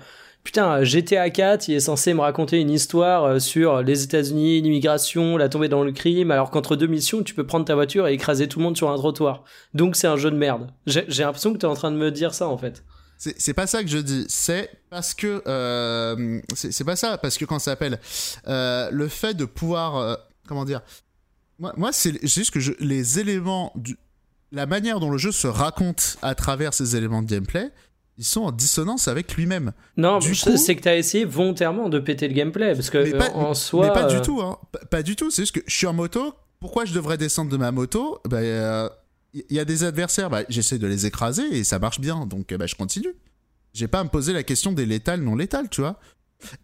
putain, 0.43 0.83
GTA 0.83 1.29
4, 1.29 1.67
il 1.67 1.75
est 1.75 1.79
censé 1.81 2.13
me 2.13 2.21
raconter 2.21 2.61
une 2.61 2.69
histoire 2.71 3.25
euh, 3.25 3.39
sur 3.39 3.81
les 3.83 4.03
États-Unis, 4.03 4.61
l'immigration, 4.61 5.35
la 5.37 5.49
tombée 5.49 5.67
dans 5.69 5.83
le 5.83 5.91
crime, 5.91 6.31
alors 6.31 6.49
qu'entre 6.49 6.75
deux 6.77 6.87
missions, 6.87 7.21
tu 7.23 7.33
peux 7.33 7.45
prendre 7.45 7.65
ta 7.65 7.75
voiture 7.75 8.07
et 8.07 8.13
écraser 8.13 8.47
tout 8.47 8.59
le 8.59 8.65
monde 8.65 8.77
sur 8.77 8.89
un 8.89 8.95
trottoir. 8.95 9.43
Donc 9.73 9.95
c'est 9.97 10.07
un 10.07 10.15
jeu 10.17 10.31
de 10.31 10.37
merde. 10.37 10.71
J'ai 10.85 11.23
l'impression 11.23 11.51
que 11.53 11.57
tu 11.57 11.65
es 11.65 11.69
en 11.69 11.73
train 11.75 11.91
de 11.91 11.97
me 11.97 12.09
dire 12.11 12.33
ça, 12.33 12.47
en 12.47 12.57
fait. 12.57 12.83
C'est 13.17 13.53
pas 13.53 13.65
ça 13.67 13.81
que 13.83 13.89
je 13.89 13.97
dis, 13.97 14.25
c'est 14.29 14.69
parce 14.89 15.13
que. 15.13 15.41
euh, 15.47 16.39
c'est 16.53 16.83
pas 16.83 16.95
ça, 16.95 17.17
parce 17.17 17.37
que 17.37 17.45
quand 17.45 17.59
ça 17.59 17.71
s'appelle. 17.71 17.99
euh, 18.47 18.89
le 18.91 19.07
fait 19.07 19.33
de 19.33 19.45
pouvoir. 19.45 19.95
euh, 19.97 20.15
comment 20.47 20.65
dire 20.65 20.81
Moi, 21.59 21.73
moi 21.77 21.91
c'est 21.91 22.23
juste 22.27 22.51
que 22.51 22.59
je- 22.59 22.73
les 22.79 23.19
éléments. 23.19 23.71
Du, 23.75 23.97
la 24.51 24.65
manière 24.65 24.99
dont 24.99 25.09
le 25.09 25.17
jeu 25.17 25.31
se 25.31 25.47
raconte 25.47 26.17
à 26.21 26.35
travers 26.35 26.73
ces 26.73 26.95
éléments 26.95 27.21
de 27.21 27.27
gameplay, 27.27 27.69
ils 28.17 28.23
sont 28.23 28.41
en 28.41 28.51
dissonance 28.51 29.07
avec 29.07 29.35
lui-même. 29.35 29.73
Non, 29.97 30.19
c'est 30.21 30.75
que 30.75 30.81
tu 30.81 30.87
as 30.87 30.95
essayé 30.95 31.25
volontairement 31.25 31.89
de 31.89 31.99
péter 31.99 32.27
le 32.27 32.33
gameplay, 32.33 32.73
parce 32.73 32.89
que 32.89 32.99
Mais 32.99 33.17
pas- 33.17 33.31
en 33.33 33.53
soi... 33.53 33.87
mais 33.87 33.93
pas 33.93 34.05
euh, 34.05 34.15
du 34.19 34.21
tout, 34.21 34.41
hein. 34.41 34.57
Pas, 34.71 34.79
pas 34.85 35.03
du 35.03 35.15
tout. 35.15 35.31
C'est 35.31 35.41
juste 35.41 35.55
que 35.55 35.61
je 35.67 35.75
suis 35.75 35.87
en 35.87 35.93
moto. 35.93 36.33
Pourquoi 36.59 36.85
je 36.85 36.93
devrais 36.93 37.17
descendre 37.17 37.51
de 37.51 37.57
ma 37.57 37.71
moto? 37.71 38.19
Bah, 38.25 38.41
euh, 39.39 39.43
y- 39.49 39.59
a 39.59 39.65
des 39.65 39.83
adversaires, 39.83 40.29
bah, 40.29 40.43
j'essaie 40.49 40.77
de 40.79 40.87
les 40.87 41.05
écraser 41.05 41.43
et 41.57 41.63
ça 41.63 41.79
marche 41.79 41.99
bien, 41.99 42.25
donc 42.25 42.51
euh, 42.51 42.57
bah, 42.57 42.67
je 42.67 42.75
continue. 42.75 43.13
J'ai 43.73 43.87
pas 43.87 43.99
à 43.99 44.03
me 44.03 44.09
poser 44.09 44.33
la 44.33 44.43
question 44.43 44.71
des 44.71 44.85
létales, 44.85 45.21
non 45.21 45.35
létales, 45.35 45.69
tu 45.69 45.81
vois. 45.81 45.99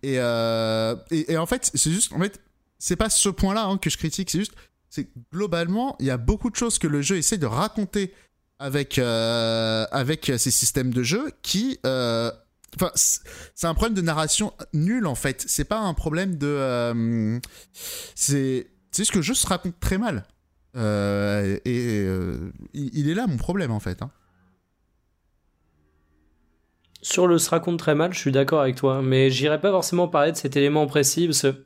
Et, 0.04 0.16
euh, 0.20 0.96
et, 1.12 1.38
en 1.38 1.46
fait, 1.46 1.72
c'est 1.74 1.92
juste, 1.92 2.14
en 2.14 2.20
fait, 2.20 2.40
c'est 2.80 2.96
pas 2.96 3.10
ce 3.10 3.30
point-là 3.30 3.66
hein, 3.66 3.78
que 3.78 3.90
je 3.90 3.98
critique, 3.98 4.30
c'est 4.32 4.40
juste, 4.40 4.54
c'est 4.90 5.10
globalement, 5.32 5.96
il 6.00 6.06
y 6.06 6.12
a 6.12 6.18
beaucoup 6.18 6.50
de 6.50 6.56
choses 6.56 6.78
que 6.80 6.88
le 6.88 7.02
jeu 7.02 7.18
essaie 7.18 7.38
de 7.38 7.46
raconter 7.48 8.14
avec, 8.60 8.98
euh, 9.00 9.86
avec 9.92 10.32
ces 10.38 10.52
systèmes 10.52 10.94
de 10.94 11.04
jeu 11.04 11.32
qui. 11.42 11.80
euh, 11.86 12.32
c'est 12.96 13.68
un 13.68 13.74
problème 13.76 13.94
de 13.94 14.02
narration 14.02 14.52
nul 14.74 15.06
en 15.06 15.14
fait. 15.16 15.44
C'est 15.48 15.64
pas 15.66 15.78
un 15.80 15.94
problème 15.94 16.38
de. 16.38 16.48
euh, 16.48 17.40
c'est 18.16 18.68
c'est 18.92 19.02
juste 19.04 19.12
que 19.12 19.18
le 19.18 19.22
jeu 19.24 19.34
se 19.36 19.46
raconte 19.46 19.80
très 19.80 19.98
mal. 20.00 20.26
Euh, 20.76 21.58
et 21.66 22.04
euh, 22.08 22.52
il, 22.74 23.10
est 23.10 23.14
là 23.14 23.28
mon 23.28 23.38
problème 23.38 23.72
en 23.72 23.80
fait. 23.80 24.02
hein. 24.02 24.12
Sur 27.02 27.28
le 27.28 27.38
se 27.38 27.50
raconte 27.50 27.78
très 27.80 27.96
mal, 27.96 28.14
je 28.14 28.20
suis 28.20 28.32
d'accord 28.32 28.62
avec 28.62 28.76
toi, 28.76 29.02
mais 29.02 29.30
j'irai 29.30 29.60
pas 29.60 29.72
forcément 29.72 30.08
parler 30.08 30.32
de 30.32 30.38
cet 30.38 30.56
élément 30.56 30.88
précis 30.88 31.26
parce 31.28 31.42
que 31.42 31.66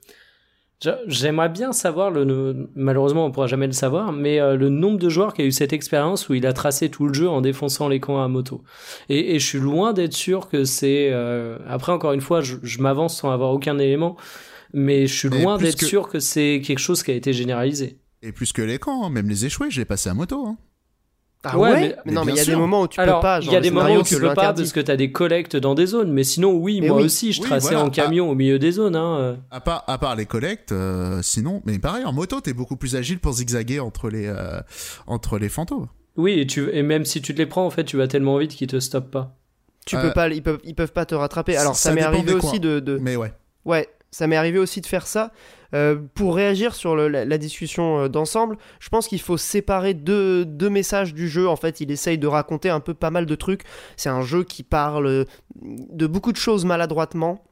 j'a- 0.82 1.00
j'aimerais 1.08 1.50
bien 1.50 1.74
savoir 1.74 2.10
le 2.12 2.70
malheureusement 2.76 3.26
on 3.26 3.32
pourra 3.32 3.48
jamais 3.48 3.68
le 3.68 3.74
savoir, 3.74 4.12
mais 4.12 4.40
euh, 4.40 4.56
le 4.58 4.70
nombre 4.70 4.98
de 4.98 5.10
joueurs 5.10 5.34
qui 5.36 5.44
a 5.44 5.46
eu 5.46 5.52
cette 5.52 5.74
expérience 5.74 6.28
où 6.30 6.34
il 6.34 6.48
a 6.48 6.54
tracé 6.54 6.90
tout 6.90 7.08
le 7.08 7.14
jeu 7.14 7.30
en 7.30 7.42
défonçant 7.42 7.88
les 7.88 8.00
camps 8.00 8.22
à 8.24 8.28
moto. 8.28 8.64
Et, 9.10 9.36
et 9.36 9.40
je 9.40 9.46
suis 9.46 9.60
loin 9.60 9.94
d'être 9.94 10.14
sûr 10.14 10.50
que 10.50 10.64
c'est 10.64 11.12
euh, 11.14 11.60
après 11.68 11.92
encore 11.92 12.14
une 12.14 12.22
fois 12.22 12.42
je, 12.42 12.58
je 12.64 12.82
m'avance 12.82 13.18
sans 13.20 13.32
avoir 13.32 13.52
aucun 13.52 13.78
élément, 13.80 14.18
mais 14.74 15.08
je 15.08 15.14
suis 15.16 15.30
loin 15.30 15.58
d'être 15.60 15.78
que- 15.78 15.86
sûr 15.86 16.10
que 16.10 16.20
c'est 16.20 16.62
quelque 16.66 16.80
chose 16.80 17.04
qui 17.04 17.12
a 17.12 17.16
été 17.16 17.32
généralisé. 17.34 18.00
Et 18.22 18.32
plus 18.32 18.52
que 18.54 18.62
les 18.62 18.80
camps, 18.80 19.06
hein, 19.06 19.10
même 19.10 19.30
les 19.30 19.46
échoués, 19.46 19.70
je 19.70 19.80
l'ai 19.80 19.86
passé 19.86 20.10
à 20.10 20.14
moto. 20.14 20.46
hein. 20.48 20.58
Ah 21.44 21.58
Ouais, 21.58 21.70
ouais, 21.72 21.80
mais- 21.82 21.96
mais, 22.06 22.12
non, 22.14 22.26
mais 22.26 22.32
il 22.34 22.38
y 22.38 22.42
a 22.42 22.46
des 22.46 22.56
moments 22.56 22.82
où 22.82 22.88
tu 22.88 23.00
Alors, 23.00 23.20
peux 23.20 23.24
pas. 23.26 23.40
il 23.42 23.52
y 23.52 23.56
a 23.56 23.62
des 23.62 23.70
moments 23.72 23.94
où 23.94 24.04
tu 24.04 24.16
peux 24.20 24.34
pas 24.34 24.54
parce 24.54 24.72
que 24.74 24.80
t'as 24.80 24.96
des 24.96 25.12
collectes 25.12 25.56
dans 25.56 25.76
des 25.76 25.86
zones, 25.86 26.12
mais 26.12 26.24
sinon 26.24 26.54
oui, 26.56 26.82
Mais 26.82 26.88
moi 26.88 26.98
oui. 26.98 27.04
aussi 27.04 27.32
je 27.32 27.42
Oui, 27.42 27.48
traçais 27.48 27.70
voilà. 27.76 27.86
en 27.86 27.90
camion 27.92 28.30
au 28.30 28.36
milieu 28.36 28.58
des 28.60 28.72
zones. 28.72 28.96
Hein. 28.96 29.18
euh. 29.20 29.36
À 29.52 29.62
part, 29.62 29.84
à 29.88 29.98
part 30.00 30.16
les 30.16 30.26
collectes, 30.26 30.72
euh, 30.72 31.22
sinon. 31.22 31.62
Mais 31.66 31.78
pareil, 31.78 32.04
en 32.06 32.12
moto, 32.12 32.42
t'es 32.42 32.54
beaucoup 32.54 32.76
plus 32.76 32.96
agile 32.96 33.20
pour 33.20 33.34
zigzaguer 33.34 33.80
entre 33.80 34.10
les, 34.10 34.26
euh, 34.26 34.60
entre 35.06 35.38
les 35.38 35.48
fantômes. 35.48 35.88
Oui, 36.18 36.34
et, 36.40 36.48
tu, 36.48 36.70
et 36.74 36.82
même 36.82 37.06
si 37.06 37.22
tu 37.22 37.34
te 37.34 37.38
les 37.38 37.46
prends, 37.46 37.66
en 37.66 37.70
fait, 37.70 37.84
tu 37.86 37.98
vas 37.98 38.08
tellement 38.08 38.38
vite 38.40 38.52
qu'ils 38.56 38.68
te 38.68 38.80
stoppent 38.80 39.12
pas. 39.12 39.38
Tu 39.86 39.96
Euh, 39.96 40.02
peux 40.02 40.12
pas, 40.14 40.28
ils 40.30 40.42
peuvent, 40.44 40.60
ils 40.64 40.74
peuvent 40.76 40.92
pas 40.92 41.06
te 41.06 41.14
rattraper. 41.16 41.56
Alors 41.56 41.76
ça, 41.76 41.90
ça 41.90 41.96
m'est 41.96 42.02
arrivé 42.02 42.34
aussi 42.34 42.60
de, 42.60 42.80
de- 42.80 42.98
Mais 43.00 43.16
ouais. 43.16 43.32
ouais, 43.64 43.88
ça 44.10 44.26
m'est 44.26 44.36
arrivé 44.36 44.58
aussi 44.58 44.82
de 44.82 44.88
faire 44.88 45.06
ça. 45.06 45.32
Euh, 45.74 45.98
pour 46.14 46.36
réagir 46.36 46.76
sur 46.76 46.96
la, 46.96 47.38
discussion 47.38 48.00
euh, 48.00 48.08
d'ensemble, 48.08 48.58
je 48.80 48.90
pense 48.90 49.08
qu'il 49.08 49.22
faut 49.22 49.38
séparer 49.38 49.94
deux, 49.94 50.46
messages 50.70 51.14
du 51.14 51.28
jeu. 51.28 51.48
En 51.48 51.56
fait, 51.56 51.82
il 51.82 51.92
essaye 51.92 52.18
de 52.18 52.28
raconter 52.28 52.70
un 52.70 52.80
peu 52.80 52.94
pas 52.94 53.12
mal 53.12 53.26
de 53.26 53.36
trucs. 53.36 53.64
C'est 53.96 54.10
un 54.10 54.22
jeu 54.22 54.44
qui 54.44 54.64
parle 54.64 55.26
de 55.62 56.08
beaucoup 56.08 56.32
de 56.32 56.38
choses 56.38 56.66
maladroitement. 56.66 57.44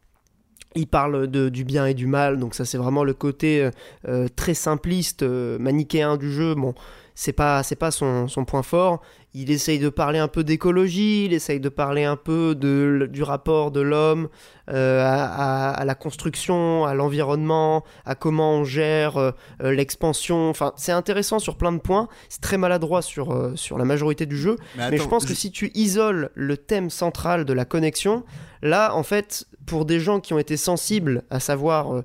Il 0.77 0.87
parle 0.87 1.27
du 1.27 1.63
bien 1.63 1.85
et 1.85 1.93
du 1.93 2.05
mal, 2.05 2.37
donc 2.37 2.53
ça 2.53 2.65
c'est 2.65 2.77
vraiment 2.77 3.05
le 3.05 3.13
côté 3.13 3.61
euh, 3.61 3.71
euh, 4.09 4.27
très 4.35 4.53
simpliste, 4.53 5.23
euh, 5.23 5.57
manichéen 5.57 6.17
du 6.17 6.29
jeu. 6.29 6.53
Bon, 6.53 6.75
c'est 7.15 7.33
pas, 7.33 7.63
c'est 7.63 7.77
pas 7.77 7.91
son, 7.91 8.27
son, 8.27 8.43
point 8.43 8.61
fort. 8.61 9.01
Il 9.33 9.49
essaye 9.49 9.79
de 9.79 9.87
parler 9.89 10.19
un 10.19 10.27
peu 10.27 10.43
d'écologie, 10.43 11.25
il 11.25 11.33
essaye 11.33 11.61
de 11.61 11.69
parler 11.69 12.03
un 12.03 12.17
peu 12.17 12.55
de, 12.55 13.07
du 13.09 13.23
rapport 13.23 13.71
de 13.71 13.79
l'homme 13.79 14.27
euh, 14.69 15.01
à, 15.01 15.71
à, 15.71 15.85
la 15.85 15.95
construction, 15.95 16.85
à 16.85 16.93
l'environnement, 16.93 17.83
à 18.05 18.15
comment 18.15 18.55
on 18.55 18.63
gère 18.65 19.17
euh, 19.17 19.31
l'expansion. 19.61 20.49
Enfin, 20.49 20.73
c'est 20.75 20.91
intéressant 20.91 21.39
sur 21.39 21.57
plein 21.57 21.71
de 21.71 21.79
points. 21.79 22.09
C'est 22.27 22.41
très 22.41 22.57
maladroit 22.57 23.01
sur, 23.01 23.31
euh, 23.31 23.55
sur 23.55 23.77
la 23.77 23.85
majorité 23.85 24.25
du 24.25 24.37
jeu. 24.37 24.57
Mais, 24.77 24.91
mais 24.91 24.97
je 24.97 25.07
pense 25.07 25.25
que 25.25 25.33
si 25.33 25.51
tu 25.51 25.71
isoles 25.73 26.31
le 26.35 26.57
thème 26.57 26.89
central 26.89 27.45
de 27.45 27.53
la 27.53 27.63
connexion, 27.63 28.25
là, 28.61 28.93
en 28.93 29.03
fait, 29.03 29.45
pour 29.65 29.85
des 29.85 30.01
gens 30.01 30.19
qui 30.19 30.33
ont 30.33 30.39
été 30.39 30.57
sensibles, 30.57 31.23
à 31.29 31.39
savoir 31.39 32.03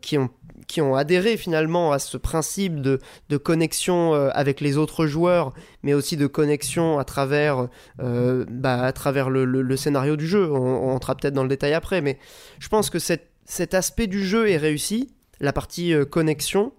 qui 0.00 0.16
ont 0.16 0.30
qui 0.70 0.80
ont 0.80 0.94
adhéré 0.94 1.36
finalement 1.36 1.92
à 1.92 1.98
ce 1.98 2.16
principe 2.16 2.80
de, 2.80 2.98
de 3.28 3.36
connexion 3.36 4.14
euh, 4.14 4.30
avec 4.32 4.60
les 4.60 4.76
autres 4.76 5.06
joueurs, 5.06 5.52
mais 5.82 5.94
aussi 5.94 6.16
de 6.16 6.26
connexion 6.26 6.98
à 6.98 7.04
travers, 7.04 7.68
euh, 8.00 8.44
bah, 8.48 8.82
à 8.82 8.92
travers 8.92 9.30
le, 9.30 9.76
scénario 9.76 10.16
du 10.16 10.26
jeu. 10.26 10.50
On, 10.50 10.56
on 10.56 10.92
entrera 10.92 11.14
peut-être 11.14 11.34
dans 11.34 11.42
le 11.42 11.48
détail 11.48 11.74
après, 11.74 12.00
mais 12.00 12.18
je 12.58 12.68
pense 12.68 12.90
que 12.90 12.98
cet, 12.98 13.74
aspect 13.74 14.06
du 14.06 14.24
jeu 14.24 14.48
est 14.48 14.56
réussi, 14.56 15.12
la 15.40 15.52
partie 15.52 15.92
euh, 15.92 16.04
connexion. 16.04 16.72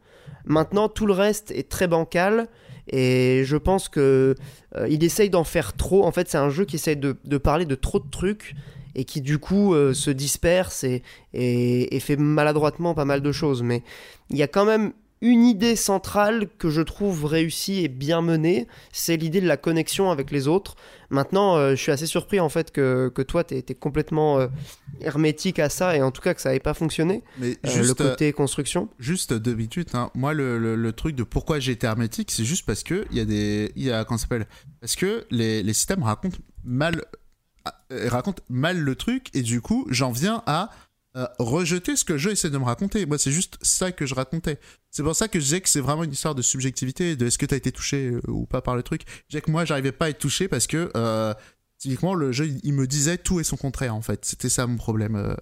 Maintenant, 0.45 0.89
tout 0.89 1.05
le 1.05 1.13
reste 1.13 1.51
est 1.51 1.69
très 1.69 1.87
bancal. 1.87 2.47
Et 2.87 3.43
je 3.45 3.57
pense 3.57 3.89
que 3.89 4.35
euh, 4.75 4.85
essaye 4.87 5.29
d'en 5.29 5.43
faire 5.43 5.73
trop. 5.73 6.03
En 6.03 6.11
fait, 6.11 6.29
c'est 6.29 6.37
un 6.37 6.49
jeu 6.49 6.65
qui 6.65 6.75
essaye 6.75 6.97
de, 6.97 7.37
parler 7.37 7.65
de 7.65 7.75
trop 7.75 7.99
de 7.99 8.09
trucs 8.09 8.55
et 8.95 9.05
qui 9.05 9.21
du 9.21 9.39
coup 9.39 9.73
euh, 9.73 9.93
se 9.93 10.11
disperse 10.11 10.83
et, 10.83 11.03
et, 11.33 11.95
et, 11.95 11.99
fait 11.99 12.17
maladroitement 12.17 12.93
pas 12.93 13.05
mal 13.05 13.21
de 13.21 13.31
choses. 13.31 13.63
Mais 13.63 13.83
il 14.29 14.37
y 14.37 14.43
a 14.43 14.47
quand 14.47 14.65
même 14.65 14.93
une 15.21 15.45
idée 15.45 15.75
centrale 15.75 16.49
que 16.57 16.69
je 16.71 16.81
trouve 16.81 17.25
réussie 17.25 17.83
et 17.83 17.87
bien 17.87 18.21
menée, 18.21 18.67
c'est 18.91 19.17
l'idée 19.17 19.39
de 19.39 19.47
la 19.47 19.57
connexion 19.57 20.09
avec 20.09 20.31
les 20.31 20.47
autres. 20.47 20.75
Maintenant, 21.11 21.57
euh, 21.57 21.71
je 21.71 21.75
suis 21.75 21.91
assez 21.91 22.07
surpris 22.07 22.39
en 22.39 22.49
fait 22.49 22.71
que, 22.71 23.11
que 23.13 23.21
toi, 23.21 23.43
tu 23.43 23.55
étais 23.55 23.75
complètement 23.75 24.39
euh, 24.39 24.47
hermétique 24.99 25.59
à 25.59 25.69
ça 25.69 25.95
et 25.95 26.01
en 26.01 26.09
tout 26.09 26.21
cas 26.21 26.33
que 26.33 26.41
ça 26.41 26.49
n'avait 26.49 26.59
pas 26.59 26.73
fonctionné. 26.73 27.23
Mais 27.37 27.57
juste, 27.63 27.89
le 27.89 27.93
côté 27.93 28.33
construction. 28.33 28.89
Juste 28.97 29.33
deux 29.33 29.53
minutes, 29.53 29.93
hein. 29.93 30.09
moi 30.15 30.33
le, 30.33 30.57
le, 30.57 30.75
le, 30.75 30.93
truc 30.93 31.15
de 31.15 31.23
pourquoi 31.23 31.59
j'ai 31.59 31.73
été 31.73 31.85
hermétique, 31.85 32.31
c'est 32.31 32.45
juste 32.45 32.65
parce 32.65 32.81
que 32.81 33.05
il 33.11 33.17
y 33.17 33.19
a 33.19 33.25
des, 33.25 33.71
il 33.75 33.83
y 33.83 33.91
a 33.91 34.03
comment 34.05 34.17
s'appelle, 34.17 34.47
parce 34.79 34.95
que 34.95 35.25
les, 35.29 35.61
les 35.61 35.73
systèmes 35.73 36.01
racontent 36.01 36.39
mal, 36.63 37.03
racontent 37.89 38.43
mal 38.49 38.79
le 38.79 38.95
truc 38.95 39.29
et 39.33 39.41
du 39.41 39.61
coup 39.61 39.85
j'en 39.89 40.11
viens 40.11 40.43
à 40.45 40.69
euh, 41.17 41.27
rejeter 41.39 41.97
ce 41.97 42.05
que 42.05 42.13
le 42.13 42.19
jeu 42.19 42.31
essaie 42.31 42.49
de 42.49 42.57
me 42.57 42.63
raconter. 42.63 43.05
Moi, 43.05 43.17
c'est 43.17 43.31
juste 43.31 43.57
ça 43.61 43.91
que 43.91 44.05
je 44.05 44.15
racontais. 44.15 44.59
C'est 44.91 45.03
pour 45.03 45.13
ça 45.13 45.27
que 45.27 45.39
je 45.39 45.43
disais 45.43 45.61
que 45.61 45.67
c'est 45.67 45.81
vraiment 45.81 46.05
une 46.05 46.13
histoire 46.13 46.35
de 46.35 46.41
subjectivité, 46.41 47.17
de 47.17 47.25
est-ce 47.25 47.37
que 47.37 47.45
tu 47.45 47.53
as 47.53 47.57
été 47.57 47.71
touché 47.71 48.11
euh, 48.11 48.21
ou 48.29 48.45
pas 48.45 48.61
par 48.61 48.77
le 48.77 48.83
truc. 48.83 49.01
Je 49.07 49.31
disais 49.31 49.41
que 49.41 49.51
moi, 49.51 49.65
j'arrivais 49.65 49.91
pas 49.91 50.05
à 50.05 50.09
être 50.09 50.19
touché 50.19 50.47
parce 50.47 50.67
que, 50.67 50.89
euh, 50.95 51.33
typiquement, 51.77 52.13
le 52.13 52.31
jeu, 52.31 52.47
il 52.63 52.73
me 52.73 52.87
disait 52.87 53.17
tout 53.17 53.41
et 53.41 53.43
son 53.43 53.57
contraire, 53.57 53.93
en 53.93 54.01
fait. 54.01 54.23
C'était 54.23 54.47
ça 54.47 54.65
mon 54.67 54.77
problème. 54.77 55.17
Euh, 55.17 55.35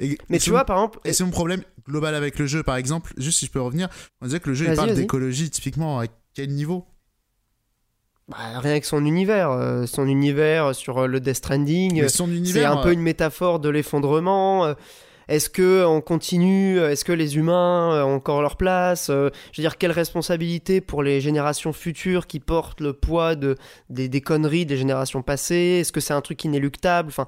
et, 0.00 0.18
Mais 0.28 0.38
et 0.38 0.40
tu 0.40 0.50
vois, 0.50 0.64
par 0.64 0.76
exemple. 0.78 0.98
Et 1.04 1.12
c'est 1.12 1.24
mon 1.24 1.30
problème 1.30 1.62
global 1.86 2.16
avec 2.16 2.36
le 2.40 2.46
jeu, 2.46 2.64
par 2.64 2.74
exemple. 2.74 3.14
Juste 3.16 3.38
si 3.38 3.46
je 3.46 3.52
peux 3.52 3.60
revenir, 3.60 3.88
on 4.20 4.26
disait 4.26 4.40
que 4.40 4.48
le 4.48 4.54
jeu, 4.56 4.66
il 4.68 4.74
parle 4.74 4.94
d'écologie, 4.94 5.50
typiquement, 5.50 6.00
à 6.00 6.06
quel 6.34 6.50
niveau? 6.50 6.84
Bah, 8.28 8.58
rien 8.60 8.80
que 8.80 8.86
son 8.86 9.04
univers, 9.04 9.50
euh, 9.50 9.86
son 9.86 10.06
univers 10.06 10.74
sur 10.74 11.06
le 11.06 11.20
Death 11.20 11.36
Stranding, 11.36 12.08
c'est 12.08 12.64
un 12.64 12.78
peu 12.78 12.92
une 12.92 13.00
métaphore 13.00 13.60
de 13.60 13.68
l'effondrement. 13.68 14.74
Est-ce 15.28 15.50
que 15.50 15.84
on 15.84 16.00
continue 16.00 16.78
Est-ce 16.78 17.04
que 17.04 17.12
les 17.12 17.36
humains 17.36 18.04
ont 18.04 18.14
encore 18.14 18.42
leur 18.42 18.56
place 18.56 19.08
Je 19.08 19.12
veux 19.12 19.62
dire, 19.62 19.76
quelle 19.76 19.90
responsabilité 19.90 20.80
pour 20.80 21.02
les 21.02 21.20
générations 21.20 21.72
futures 21.72 22.28
qui 22.28 22.38
portent 22.38 22.80
le 22.80 22.92
poids 22.92 23.34
de, 23.34 23.56
des, 23.90 24.08
des 24.08 24.20
conneries 24.20 24.66
des 24.66 24.76
générations 24.76 25.22
passées? 25.22 25.78
Est-ce 25.80 25.90
que 25.90 26.00
c'est 26.00 26.14
un 26.14 26.20
truc 26.20 26.44
inéluctable? 26.44 27.08
Enfin, 27.08 27.26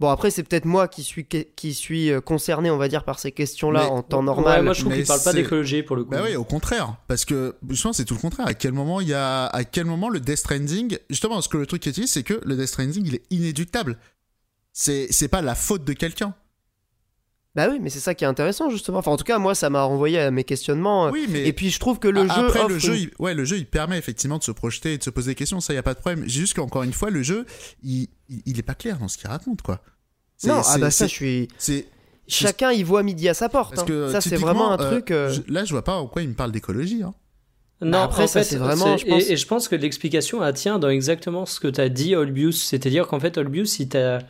Bon, 0.00 0.08
après, 0.10 0.30
c'est 0.30 0.44
peut-être 0.44 0.64
moi 0.64 0.86
qui 0.86 1.02
suis, 1.02 1.26
qui 1.26 1.74
suis 1.74 2.12
concerné, 2.24 2.70
on 2.70 2.76
va 2.76 2.86
dire, 2.86 3.04
par 3.04 3.18
ces 3.18 3.32
questions-là 3.32 3.90
en 3.90 4.02
temps 4.02 4.22
normal. 4.22 4.58
Ouais, 4.58 4.64
moi, 4.64 4.72
je 4.72 4.82
trouve 4.82 4.94
qu'il 4.94 5.04
parle 5.04 5.22
pas 5.22 5.32
d'écologie 5.32 5.82
pour 5.82 5.96
le 5.96 6.04
coup. 6.04 6.10
Bah 6.10 6.20
oui, 6.24 6.36
au 6.36 6.44
contraire. 6.44 6.96
Parce 7.08 7.24
que, 7.24 7.56
justement, 7.68 7.92
c'est 7.92 8.04
tout 8.04 8.14
le 8.14 8.20
contraire. 8.20 8.46
À 8.46 8.54
quel 8.54 8.72
moment 8.72 9.00
il 9.00 9.08
y 9.08 9.14
a, 9.14 9.46
à 9.46 9.64
quel 9.64 9.86
moment 9.86 10.08
le 10.08 10.20
Death 10.20 10.38
Stranding, 10.38 10.98
justement, 11.10 11.34
parce 11.34 11.48
que 11.48 11.56
le 11.56 11.66
truc 11.66 11.82
qui 11.82 11.88
est 11.88 11.92
dit, 11.92 12.06
c'est 12.06 12.22
que 12.22 12.40
le 12.44 12.56
Death 12.56 12.68
Stranding, 12.68 13.04
il 13.06 13.16
est 13.16 13.24
inéductable. 13.30 13.98
C'est, 14.72 15.08
c'est 15.10 15.26
pas 15.26 15.42
la 15.42 15.56
faute 15.56 15.84
de 15.84 15.92
quelqu'un. 15.92 16.34
Bah 17.58 17.66
oui, 17.68 17.80
mais 17.82 17.90
c'est 17.90 17.98
ça 17.98 18.14
qui 18.14 18.22
est 18.22 18.28
intéressant 18.28 18.70
justement. 18.70 18.98
Enfin, 18.98 19.10
en 19.10 19.16
tout 19.16 19.24
cas, 19.24 19.38
moi, 19.38 19.52
ça 19.52 19.68
m'a 19.68 19.82
renvoyé 19.82 20.20
à 20.20 20.30
mes 20.30 20.44
questionnements. 20.44 21.10
Oui, 21.10 21.26
mais 21.28 21.44
et 21.44 21.52
puis 21.52 21.70
je 21.70 21.80
trouve 21.80 21.98
que 21.98 22.06
le 22.06 22.20
après, 22.20 22.36
jeu. 22.36 22.46
Après, 22.46 22.68
le 22.68 22.78
jeu, 22.78 22.96
il... 22.96 23.10
ouais, 23.18 23.34
le 23.34 23.44
jeu, 23.44 23.56
il 23.56 23.66
permet 23.66 23.98
effectivement 23.98 24.38
de 24.38 24.44
se 24.44 24.52
projeter 24.52 24.92
et 24.92 24.98
de 24.98 25.02
se 25.02 25.10
poser 25.10 25.32
des 25.32 25.34
questions. 25.34 25.58
Ça, 25.58 25.74
y 25.74 25.76
a 25.76 25.82
pas 25.82 25.94
de 25.94 25.98
problème. 25.98 26.22
J'ai 26.24 26.38
juste 26.38 26.54
qu'encore 26.54 26.84
une 26.84 26.92
fois, 26.92 27.10
le 27.10 27.20
jeu, 27.24 27.46
il, 27.82 28.10
il, 28.46 28.60
est 28.60 28.62
pas 28.62 28.76
clair 28.76 28.98
dans 28.98 29.08
ce 29.08 29.18
qu'il 29.18 29.26
raconte, 29.26 29.62
quoi. 29.62 29.80
Non, 30.44 30.62
ah 30.64 30.78
bah 30.78 30.92
ça, 30.92 31.08
je 31.08 31.12
suis. 31.12 31.48
C'est 31.58 31.88
chacun 32.28 32.70
y 32.70 32.84
voit 32.84 33.02
midi 33.02 33.28
à 33.28 33.34
sa 33.34 33.48
porte. 33.48 33.74
Parce 33.74 33.88
que, 33.88 34.06
hein. 34.06 34.12
Ça, 34.12 34.20
c'est 34.20 34.36
vraiment 34.36 34.70
un 34.70 34.76
truc. 34.76 35.10
Euh... 35.10 35.28
Je, 35.32 35.52
là, 35.52 35.64
je 35.64 35.72
vois 35.72 35.82
pas 35.82 35.96
en 35.96 36.06
quoi 36.06 36.22
il 36.22 36.28
me 36.28 36.34
parle 36.34 36.52
d'écologie. 36.52 37.02
Hein. 37.02 37.12
Non, 37.80 37.90
bah 37.90 38.02
après, 38.04 38.22
en 38.22 38.26
ça, 38.28 38.44
fait, 38.44 38.50
c'est 38.50 38.56
vraiment. 38.56 38.96
Je 38.96 39.04
pense... 39.04 39.22
Et, 39.24 39.32
et, 39.32 39.36
je 39.36 39.46
pense 39.48 39.66
que 39.66 39.74
l'explication, 39.74 40.44
elle 40.44 40.54
tient 40.54 40.78
dans 40.78 40.90
exactement 40.90 41.44
ce 41.44 41.58
que 41.58 41.66
tu 41.66 41.80
as 41.80 41.88
dit, 41.88 42.14
Olbius. 42.14 42.62
C'est-à-dire 42.62 43.08
qu'en 43.08 43.18
fait, 43.18 43.36
Olbius, 43.36 43.80
il 43.80 43.88
t'a 43.88 44.20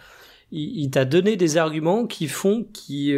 il, 0.52 0.82
il 0.82 0.90
t'a 0.90 1.04
donné 1.04 1.36
des 1.36 1.56
arguments 1.56 2.06
qui 2.06 2.28
font 2.28 2.66
qui. 2.72 3.14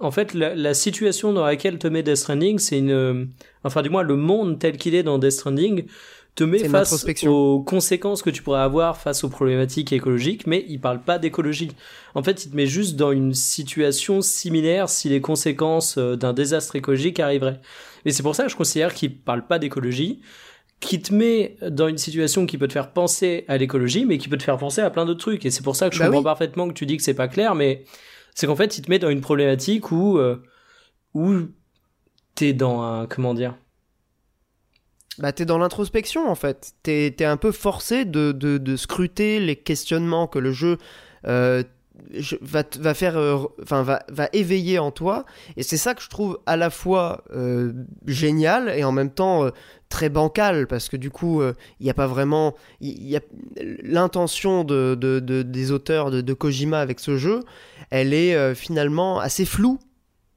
En 0.00 0.10
fait, 0.10 0.34
la, 0.34 0.54
la, 0.54 0.74
situation 0.74 1.32
dans 1.32 1.44
laquelle 1.44 1.78
te 1.78 1.86
met 1.86 2.02
Death 2.02 2.16
Stranding, 2.16 2.58
c'est 2.58 2.78
une. 2.78 3.28
Enfin, 3.62 3.82
du 3.82 3.90
moins, 3.90 4.02
le 4.02 4.16
monde 4.16 4.58
tel 4.58 4.76
qu'il 4.76 4.94
est 4.94 5.02
dans 5.02 5.18
Death 5.18 5.32
Stranding 5.32 5.86
te 6.34 6.44
met 6.44 6.68
face 6.68 7.06
aux 7.26 7.60
conséquences 7.60 8.22
que 8.22 8.30
tu 8.30 8.42
pourrais 8.42 8.60
avoir 8.60 8.96
face 8.96 9.22
aux 9.22 9.28
problématiques 9.28 9.92
écologiques, 9.92 10.46
mais 10.46 10.64
il 10.68 10.80
parle 10.80 11.00
pas 11.00 11.18
d'écologie. 11.18 11.70
En 12.14 12.22
fait, 12.22 12.44
il 12.44 12.50
te 12.50 12.56
met 12.56 12.66
juste 12.66 12.96
dans 12.96 13.12
une 13.12 13.34
situation 13.34 14.20
similaire 14.20 14.88
si 14.88 15.08
les 15.08 15.20
conséquences 15.20 15.96
d'un 15.96 16.32
désastre 16.32 16.74
écologique 16.74 17.20
arriveraient. 17.20 17.60
Et 18.04 18.10
c'est 18.10 18.22
pour 18.22 18.34
ça 18.34 18.44
que 18.44 18.50
je 18.50 18.56
considère 18.56 18.94
qu'il 18.94 19.16
parle 19.16 19.46
pas 19.46 19.58
d'écologie, 19.58 20.20
qui 20.86 21.00
te 21.00 21.14
met 21.14 21.56
dans 21.62 21.88
une 21.88 21.98
situation 21.98 22.46
qui 22.46 22.58
peut 22.58 22.68
te 22.68 22.72
faire 22.72 22.92
penser 22.92 23.44
à 23.48 23.56
l'écologie, 23.56 24.04
mais 24.04 24.18
qui 24.18 24.28
peut 24.28 24.36
te 24.36 24.42
faire 24.42 24.58
penser 24.58 24.80
à 24.80 24.90
plein 24.90 25.06
d'autres 25.06 25.20
trucs. 25.20 25.46
Et 25.46 25.50
c'est 25.50 25.62
pour 25.62 25.76
ça 25.76 25.88
que 25.88 25.94
je 25.94 26.00
bah 26.00 26.06
comprends 26.06 26.20
oui. 26.20 26.24
parfaitement 26.24 26.68
que 26.68 26.74
tu 26.74 26.86
dis 26.86 26.96
que 26.96 27.02
c'est 27.02 27.14
pas 27.14 27.28
clair, 27.28 27.54
mais 27.54 27.84
c'est 28.34 28.46
qu'en 28.46 28.56
fait, 28.56 28.76
il 28.78 28.82
te 28.82 28.90
met 28.90 28.98
dans 28.98 29.10
une 29.10 29.20
problématique 29.20 29.90
où, 29.92 30.18
euh, 30.18 30.42
où 31.14 31.32
t'es 32.34 32.52
dans 32.52 32.82
un, 32.82 33.06
comment 33.06 33.34
dire, 33.34 33.56
bah, 35.18 35.32
t'es 35.32 35.44
dans 35.44 35.58
l'introspection 35.58 36.28
en 36.28 36.34
fait. 36.34 36.72
T'es 36.82 37.14
es 37.18 37.24
un 37.24 37.36
peu 37.36 37.52
forcé 37.52 38.04
de, 38.04 38.32
de, 38.32 38.58
de, 38.58 38.76
scruter 38.76 39.38
les 39.38 39.56
questionnements 39.56 40.26
que 40.26 40.40
le 40.40 40.52
jeu 40.52 40.78
euh, 41.26 41.62
va, 42.40 42.64
va 42.78 42.94
faire, 42.94 43.16
enfin 43.62 43.80
euh, 43.80 43.82
va, 43.82 44.02
va 44.08 44.28
éveiller 44.32 44.78
en 44.78 44.90
toi. 44.90 45.24
Et 45.56 45.62
c'est 45.62 45.76
ça 45.76 45.94
que 45.94 46.02
je 46.02 46.08
trouve 46.08 46.38
à 46.46 46.56
la 46.56 46.70
fois 46.70 47.24
euh, 47.34 47.72
génial 48.06 48.68
et 48.68 48.84
en 48.84 48.92
même 48.92 49.10
temps 49.10 49.44
euh, 49.44 49.50
très 49.88 50.08
bancal 50.08 50.66
parce 50.66 50.88
que 50.88 50.96
du 50.96 51.10
coup 51.10 51.42
il 51.42 51.84
n'y 51.84 51.90
a 51.90 51.94
pas 51.94 52.08
vraiment, 52.08 52.54
il 52.80 53.06
y 53.06 53.16
a 53.16 53.20
l'intention 53.82 54.64
de, 54.64 54.96
de, 54.98 55.20
de, 55.20 55.42
des 55.42 55.70
auteurs 55.70 56.10
de, 56.10 56.20
de 56.20 56.32
Kojima 56.34 56.80
avec 56.80 56.98
ce 56.98 57.16
jeu, 57.16 57.40
elle 57.90 58.12
est 58.12 58.54
finalement 58.54 59.20
assez 59.20 59.44
floue 59.44 59.78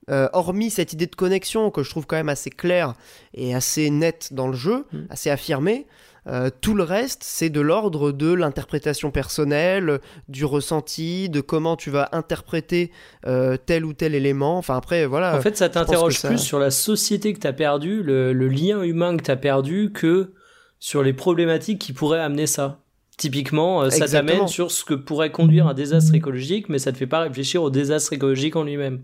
hormis 0.09 0.69
cette 0.69 0.93
idée 0.93 1.07
de 1.07 1.15
connexion 1.15 1.71
que 1.71 1.81
je 1.81 1.89
trouve 1.89 2.05
quand 2.05 2.17
même 2.17 2.29
assez 2.29 2.51
claire 2.51 2.93
et 3.33 3.55
assez 3.55 3.89
nette 3.89 4.31
dans 4.31 4.47
le 4.47 4.55
jeu, 4.55 4.85
mmh. 4.91 4.97
assez 5.09 5.29
affirmée, 5.31 5.87
euh, 6.27 6.49
tout 6.61 6.73
le 6.73 6.83
reste, 6.83 7.21
c'est 7.23 7.49
de 7.49 7.61
l'ordre 7.61 8.11
de 8.11 8.33
l'interprétation 8.33 9.11
personnelle, 9.11 9.99
du 10.27 10.45
ressenti, 10.45 11.29
de 11.29 11.41
comment 11.41 11.75
tu 11.75 11.89
vas 11.89 12.09
interpréter 12.11 12.91
euh, 13.25 13.57
tel 13.63 13.85
ou 13.85 13.93
tel 13.93 14.13
élément. 14.13 14.57
Enfin, 14.57 14.75
après, 14.75 15.05
voilà. 15.05 15.37
En 15.37 15.41
fait, 15.41 15.55
ça 15.55 15.69
t'interroge 15.69 16.21
plus 16.21 16.37
sur 16.37 16.59
la 16.59 16.71
société 16.71 17.33
que 17.33 17.39
tu 17.39 17.47
as 17.47 17.53
perdu, 17.53 18.03
le, 18.03 18.33
le, 18.33 18.47
lien 18.47 18.81
humain 18.81 19.15
que 19.15 19.23
tu 19.23 19.31
as 19.31 19.37
perdu, 19.37 19.91
que 19.93 20.33
sur 20.79 21.01
les 21.01 21.13
problématiques 21.13 21.79
qui 21.79 21.93
pourraient 21.93 22.19
amener 22.19 22.47
ça. 22.47 22.79
Typiquement, 23.17 23.83
euh, 23.83 23.89
ça 23.89 24.07
t'amène 24.07 24.47
sur 24.47 24.69
ce 24.69 24.85
que 24.85 24.93
pourrait 24.93 25.31
conduire 25.31 25.67
un 25.67 25.73
désastre 25.73 26.13
écologique, 26.13 26.69
mais 26.69 26.77
ça 26.77 26.91
te 26.91 26.97
fait 26.97 27.07
pas 27.07 27.21
réfléchir 27.21 27.63
au 27.63 27.69
désastre 27.69 28.13
écologique 28.13 28.55
en 28.55 28.63
lui-même 28.63 29.01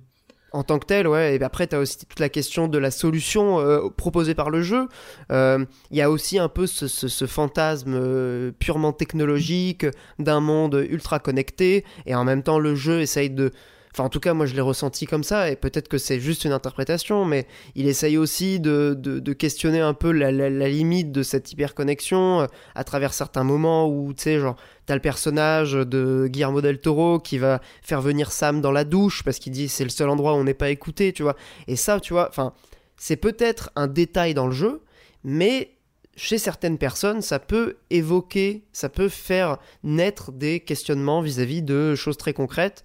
en 0.54 0.64
tant 0.64 0.78
que 0.80 0.86
tel, 0.86 1.08
ouais. 1.08 1.36
Et 1.36 1.43
après, 1.43 1.68
tu 1.68 1.76
as 1.76 1.80
aussi 1.80 2.06
toute 2.06 2.20
la 2.20 2.30
question 2.30 2.68
de 2.68 2.78
la 2.78 2.91
solution 2.91 3.60
euh, 3.60 3.89
proposée 3.89 4.36
par 4.36 4.51
le 4.51 4.62
jeu. 4.62 4.88
Il 5.30 5.36
euh, 5.36 5.66
y 5.91 6.01
a 6.01 6.10
aussi 6.10 6.38
un 6.38 6.47
peu 6.47 6.68
ce 6.68 7.26
fantasme 7.26 7.95
euh, 7.95 8.51
purement 8.58 8.93
technologique 8.93 9.86
d'un 10.20 10.39
monde 10.39 10.86
ultra 10.88 11.20
connecté. 11.20 11.84
Et 12.06 12.14
en 12.14 12.24
même 12.24 12.43
temps, 12.43 12.60
le 12.60 12.76
jeu 12.76 13.01
essaye 13.01 13.30
de. 13.30 13.51
Enfin, 13.94 14.06
en 14.06 14.10
tout 14.10 14.20
cas, 14.20 14.34
moi, 14.34 14.46
je 14.46 14.56
l'ai 14.56 14.62
ressenti 14.62 15.06
comme 15.06 15.24
ça, 15.24 15.50
et 15.52 15.56
peut-être 15.56 15.88
que 15.88 15.98
c'est 15.98 16.20
juste 16.20 16.46
une 16.46 16.52
interprétation, 16.52 17.26
mais 17.26 17.46
il 17.76 17.88
essaye 17.88 18.18
aussi 18.18 18.60
de, 18.60 18.96
de, 18.98 19.34
questionner 19.34 19.80
un 19.80 19.94
peu 19.94 20.12
la, 20.12 20.32
la, 20.32 20.68
limite 20.68 21.12
de 21.12 21.22
cette 21.22 21.52
hyperconnexion 21.52 22.48
à 22.76 22.84
travers 22.84 23.14
certains 23.14 23.44
moments 23.44 23.88
où, 23.88 24.14
tu 24.14 24.24
sais, 24.24 24.39
genre, 24.39 24.56
T'as 24.86 24.96
le 24.96 25.02
personnage 25.02 25.74
de 25.74 26.28
Guillermo 26.30 26.60
del 26.60 26.80
Toro 26.80 27.20
qui 27.20 27.38
va 27.38 27.62
faire 27.82 28.02
venir 28.02 28.34
Sam 28.34 28.60
dans 28.60 28.72
la 28.72 28.84
douche 28.84 29.24
parce 29.24 29.39
qu'il 29.39 29.54
dit 29.54 29.70
c'est 29.70 29.86
le 29.86 29.89
seul 29.89 30.10
endroit 30.10 30.34
où 30.34 30.38
on 30.38 30.44
n'est 30.44 30.54
pas 30.54 30.70
écouté, 30.70 31.14
tu 31.14 31.24
vois. 31.24 31.38
Et 31.68 31.78
ça, 31.78 32.02
tu 32.02 32.12
vois, 32.12 32.28
enfin, 32.28 32.54
c'est 32.98 33.16
peut-être 33.16 33.72
un 33.78 33.88
détail 33.88 34.34
dans 34.34 34.46
le 34.46 34.52
jeu, 34.52 34.82
mais 35.24 35.72
chez 36.18 36.38
certaines 36.38 36.78
personnes, 36.78 37.22
ça 37.22 37.39
peut 37.39 37.78
évoquer, 37.89 38.66
ça 38.74 38.89
peut 38.89 39.08
faire 39.08 39.58
naître 39.84 40.34
des 40.34 40.60
questionnements 40.60 41.22
vis-à-vis 41.22 41.62
de 41.62 41.96
choses 41.96 42.18
très 42.18 42.34
concrètes, 42.34 42.84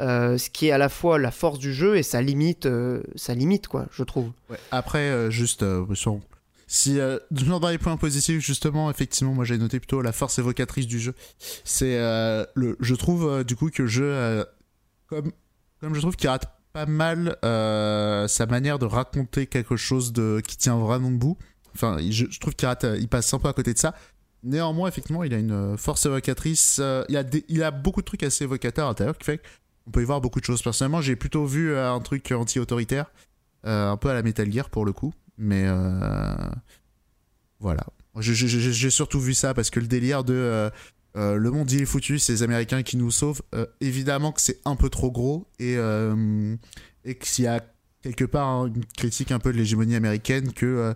euh, 0.00 0.38
ce 0.38 0.48
qui 0.48 0.68
est 0.68 0.70
à 0.70 0.78
la 0.78 0.88
fois 0.88 1.18
la 1.18 1.30
force 1.30 1.58
du 1.58 1.74
jeu 1.74 1.96
et 1.96 2.02
sa 2.02 2.22
limite, 2.22 2.64
euh, 2.64 3.02
sa 3.16 3.34
limite 3.34 3.68
quoi, 3.68 3.86
je 3.92 4.02
trouve. 4.02 4.30
Après, 4.70 5.10
euh, 5.10 5.30
juste, 5.30 5.64
si 6.66 6.98
dans 7.30 7.68
les 7.68 7.78
points 7.78 7.96
positifs, 7.96 8.40
justement, 8.40 8.90
effectivement, 8.90 9.34
moi 9.34 9.44
j'ai 9.44 9.58
noté 9.58 9.78
plutôt 9.78 10.00
la 10.00 10.12
force 10.12 10.38
évocatrice 10.38 10.86
du 10.86 10.98
jeu. 10.98 11.14
C'est 11.64 11.98
le, 12.54 12.76
je 12.80 12.94
trouve 12.94 13.44
du 13.44 13.56
coup 13.56 13.70
que 13.70 13.82
le 13.82 13.88
jeu, 13.88 14.44
comme, 15.08 15.32
comme 15.80 15.94
je 15.94 16.00
trouve 16.00 16.16
qu'il 16.16 16.30
rate 16.30 16.50
pas 16.72 16.86
mal 16.86 17.36
sa 17.42 18.46
manière 18.46 18.78
de 18.78 18.86
raconter 18.86 19.46
quelque 19.46 19.76
chose 19.76 20.12
de 20.12 20.40
qui 20.46 20.56
tient 20.56 20.78
vraiment 20.78 21.10
debout 21.10 21.36
Enfin, 21.74 21.98
je, 22.00 22.26
trouve 22.40 22.54
qu'il 22.56 22.68
il 22.98 23.08
passe 23.08 23.32
un 23.32 23.38
peu 23.38 23.48
à 23.48 23.52
côté 23.52 23.72
de 23.72 23.78
ça. 23.78 23.94
Néanmoins, 24.42 24.88
effectivement, 24.88 25.22
il 25.22 25.34
a 25.34 25.38
une 25.38 25.76
force 25.76 26.06
évocatrice. 26.06 26.80
Il, 27.08 27.16
a 27.16 27.24
il 27.48 27.62
a 27.62 27.70
beaucoup 27.70 28.00
de 28.00 28.06
trucs 28.06 28.22
assez 28.22 28.44
évocateurs 28.44 28.86
à 28.86 28.90
l'intérieur 28.90 29.18
qui 29.18 29.24
fait 29.24 29.40
qu'on 29.90 29.98
peut 29.98 30.02
y 30.02 30.06
voir 30.06 30.20
beaucoup 30.20 30.40
de 30.40 30.44
choses. 30.44 30.62
Personnellement, 30.62 31.00
j'ai 31.00 31.16
plutôt 31.16 31.44
vu 31.46 31.70
euh, 31.70 31.92
un 31.92 32.00
truc 32.00 32.32
anti-autoritaire, 32.32 33.12
euh, 33.66 33.90
un 33.90 33.96
peu 33.96 34.10
à 34.10 34.14
la 34.14 34.22
Metal 34.22 34.50
Gear 34.50 34.70
pour 34.70 34.84
le 34.84 34.92
coup. 34.92 35.12
Mais 35.38 35.66
voilà. 37.58 37.84
J'ai 38.18 38.90
surtout 38.90 39.20
vu 39.20 39.34
ça 39.34 39.54
parce 39.54 39.70
que 39.70 39.80
le 39.80 39.86
délire 39.86 40.24
de 40.24 40.70
le 41.14 41.50
monde 41.50 41.70
il 41.70 41.82
est 41.82 41.86
foutu, 41.86 42.18
c'est 42.18 42.32
les 42.32 42.42
Américains 42.42 42.82
qui 42.82 42.96
nous 42.96 43.10
sauvent. 43.10 43.42
évidemment 43.80 44.32
que 44.32 44.40
c'est 44.40 44.60
un 44.64 44.76
peu 44.76 44.90
trop 44.90 45.10
gros 45.10 45.46
et, 45.58 45.76
et 47.04 47.14
qu'il 47.16 47.44
y 47.44 47.46
a 47.46 47.62
quelque 48.02 48.24
part 48.24 48.48
hein, 48.48 48.66
une 48.74 48.84
critique 48.84 49.30
un 49.30 49.38
peu 49.38 49.52
de 49.52 49.58
l'hégémonie 49.58 49.94
américaine 49.94 50.52
que 50.52 50.94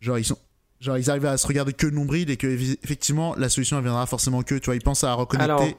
Genre, 0.00 0.18
ils 0.18 0.24
sont. 0.24 0.38
Genre, 0.78 0.98
ils 0.98 1.10
arrivent 1.10 1.26
à 1.26 1.38
se 1.38 1.46
regarder 1.46 1.72
que 1.72 1.86
le 1.86 1.94
nombril 1.94 2.30
et 2.30 2.36
que, 2.36 2.46
effectivement, 2.46 3.34
la 3.36 3.48
solution, 3.48 3.78
elle 3.78 3.84
viendra 3.84 4.06
forcément 4.06 4.42
que, 4.42 4.54
tu 4.56 4.66
vois, 4.66 4.76
ils 4.76 4.82
pensent 4.82 5.04
à 5.04 5.14
reconnecter. 5.14 5.76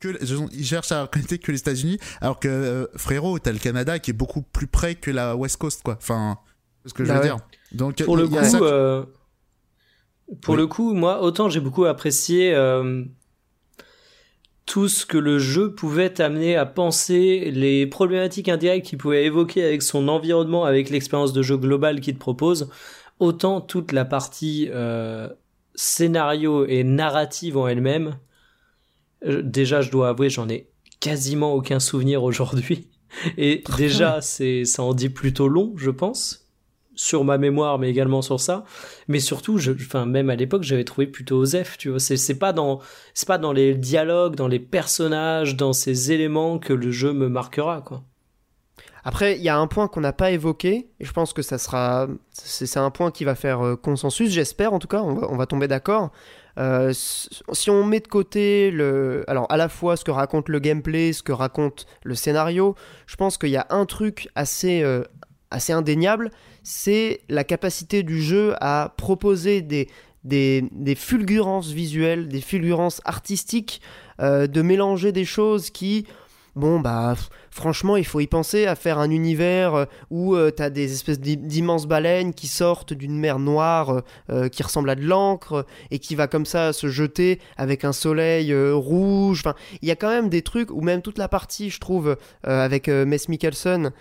Que, 0.00 0.18
ils 0.52 0.64
cherchent 0.64 0.92
à 0.92 1.02
reconnecter 1.02 1.38
que 1.38 1.52
les 1.52 1.58
États-Unis, 1.58 1.98
alors 2.20 2.40
que 2.40 2.48
euh, 2.48 2.86
frérot, 2.96 3.38
t'as 3.38 3.52
le 3.52 3.58
Canada 3.58 3.98
qui 3.98 4.10
est 4.10 4.14
beaucoup 4.14 4.42
plus 4.42 4.66
près 4.66 4.94
que 4.94 5.10
la 5.10 5.36
West 5.36 5.58
Coast, 5.58 5.82
quoi. 5.82 5.96
Enfin, 5.98 6.38
c'est 6.82 6.88
ce 6.88 6.94
que 6.94 7.04
je 7.04 7.12
veux 7.12 7.18
bah 7.18 7.24
dire. 7.24 7.36
Donc, 7.72 8.02
pour 8.02 8.16
le 8.16 8.26
coup, 8.26 8.36
euh, 8.36 9.04
pour 10.42 10.56
le 10.56 10.66
coup, 10.66 10.94
moi, 10.94 11.22
autant 11.22 11.48
j'ai 11.48 11.60
beaucoup 11.60 11.84
apprécié 11.84 12.54
euh, 12.54 13.04
tout 14.66 14.88
ce 14.88 15.04
que 15.04 15.18
le 15.18 15.38
jeu 15.38 15.74
pouvait 15.74 16.20
amener 16.20 16.56
à 16.56 16.64
penser, 16.64 17.50
les 17.52 17.86
problématiques 17.86 18.48
indirectes 18.48 18.86
qu'il 18.86 18.98
pouvait 18.98 19.24
évoquer 19.24 19.64
avec 19.64 19.82
son 19.82 20.08
environnement, 20.08 20.64
avec 20.64 20.90
l'expérience 20.90 21.32
de 21.32 21.42
jeu 21.42 21.56
globale 21.56 22.00
qu'il 22.00 22.14
te 22.14 22.20
propose 22.20 22.70
autant 23.20 23.60
toute 23.60 23.92
la 23.92 24.04
partie 24.04 24.68
euh, 24.72 25.28
scénario 25.74 26.66
et 26.66 26.82
narrative 26.82 27.56
en 27.56 27.68
elle-même, 27.68 28.08
euh, 28.08 28.12
déjà 29.24 29.80
je 29.80 29.90
dois 29.90 30.10
avouer 30.10 30.30
j'en 30.30 30.48
ai 30.48 30.68
quasiment 31.00 31.54
aucun 31.54 31.80
souvenir 31.80 32.22
aujourd'hui. 32.22 32.88
Et 33.36 33.64
déjà 33.76 34.20
c'est 34.20 34.64
ça 34.64 34.82
en 34.82 34.94
dit 34.94 35.08
plutôt 35.08 35.48
long, 35.48 35.72
je 35.76 35.90
pense, 35.90 36.48
sur 36.94 37.24
ma 37.24 37.38
mémoire, 37.38 37.78
mais 37.78 37.90
également 37.90 38.22
sur 38.22 38.40
ça. 38.40 38.64
Mais 39.08 39.20
surtout, 39.20 39.58
je, 39.58 39.72
enfin 39.72 40.06
même 40.06 40.30
à 40.30 40.36
l'époque, 40.36 40.62
j'avais 40.62 40.84
trouvé 40.84 41.06
plutôt 41.06 41.38
Osef, 41.38 41.78
tu 41.78 41.90
vois. 41.90 41.98
C'est 41.98 42.16
c'est 42.16 42.38
pas 42.38 42.52
dans 42.52 42.80
c'est 43.14 43.26
pas 43.26 43.38
dans 43.38 43.52
les 43.52 43.74
dialogues, 43.74 44.36
dans 44.36 44.48
les 44.48 44.60
personnages, 44.60 45.56
dans 45.56 45.72
ces 45.72 46.12
éléments 46.12 46.58
que 46.58 46.72
le 46.72 46.90
jeu 46.90 47.12
me 47.12 47.28
marquera, 47.28 47.80
quoi. 47.80 48.04
Après, 49.02 49.36
il 49.36 49.42
y 49.42 49.48
a 49.48 49.56
un 49.56 49.66
point 49.66 49.88
qu'on 49.88 50.00
n'a 50.00 50.12
pas 50.12 50.30
évoqué, 50.30 50.90
et 51.00 51.04
je 51.04 51.12
pense 51.12 51.32
que 51.32 51.42
ça 51.42 51.56
sera, 51.56 52.06
c'est 52.32 52.76
un 52.76 52.90
point 52.90 53.10
qui 53.10 53.24
va 53.24 53.34
faire 53.34 53.64
euh, 53.64 53.76
consensus, 53.76 54.30
j'espère 54.30 54.74
en 54.74 54.78
tout 54.78 54.88
cas, 54.88 55.00
on 55.00 55.36
va, 55.36 55.46
tomber 55.46 55.68
d'accord. 55.68 56.10
Euh, 56.58 56.92
si 56.92 57.70
on 57.70 57.84
met 57.84 58.00
de 58.00 58.08
côté 58.08 58.70
le, 58.70 59.24
alors 59.28 59.46
à 59.50 59.56
la 59.56 59.68
fois 59.68 59.96
ce 59.96 60.04
que 60.04 60.10
raconte 60.10 60.48
le 60.48 60.58
gameplay, 60.58 61.12
ce 61.12 61.22
que 61.22 61.32
raconte 61.32 61.86
le 62.02 62.14
scénario, 62.14 62.74
je 63.06 63.16
pense 63.16 63.38
qu'il 63.38 63.50
y 63.50 63.56
a 63.56 63.66
un 63.70 63.86
truc 63.86 64.28
assez, 64.34 64.82
euh, 64.82 65.02
assez 65.50 65.72
indéniable, 65.72 66.30
c'est 66.62 67.20
la 67.28 67.44
capacité 67.44 68.02
du 68.02 68.20
jeu 68.20 68.54
à 68.60 68.94
proposer 68.96 69.62
des, 69.62 69.88
des, 70.24 70.64
des 70.72 70.94
fulgurances 70.94 71.70
visuelles, 71.70 72.28
des 72.28 72.40
fulgurances 72.40 73.00
artistiques, 73.04 73.80
de 74.18 74.60
mélanger 74.60 75.12
des 75.12 75.24
choses 75.24 75.70
qui, 75.70 76.06
bon 76.54 76.78
bah 76.78 77.14
franchement, 77.50 77.96
il 77.96 78.06
faut 78.06 78.20
y 78.20 78.26
penser 78.26 78.66
à 78.66 78.74
faire 78.74 78.98
un 78.98 79.10
univers 79.10 79.74
euh, 79.74 79.84
où 80.10 80.34
euh, 80.34 80.50
tu 80.56 80.62
as 80.62 80.70
des 80.70 80.92
espèces 80.92 81.20
d'immenses 81.20 81.86
baleines 81.86 82.32
qui 82.32 82.48
sortent 82.48 82.92
d'une 82.92 83.18
mer 83.18 83.38
noire 83.38 84.02
euh, 84.30 84.48
qui 84.48 84.62
ressemble 84.62 84.90
à 84.90 84.94
de 84.94 85.02
l'encre 85.02 85.66
et 85.90 85.98
qui 85.98 86.14
va 86.14 86.26
comme 86.26 86.46
ça 86.46 86.72
se 86.72 86.88
jeter 86.88 87.40
avec 87.56 87.84
un 87.84 87.92
soleil 87.92 88.54
rouge. 88.54 89.40
Enfin, 89.44 89.54
il 89.82 89.88
y 89.88 89.90
a 89.90 89.96
quand 89.96 90.08
même 90.08 90.28
des 90.28 90.42
trucs, 90.42 90.70
ou 90.70 90.80
même 90.80 91.02
toute 91.02 91.18
la 91.18 91.28
partie, 91.28 91.70
je 91.70 91.80
trouve, 91.80 92.16
avec 92.44 92.88
Mess 92.88 93.28
Mikkelsen, 93.28 93.92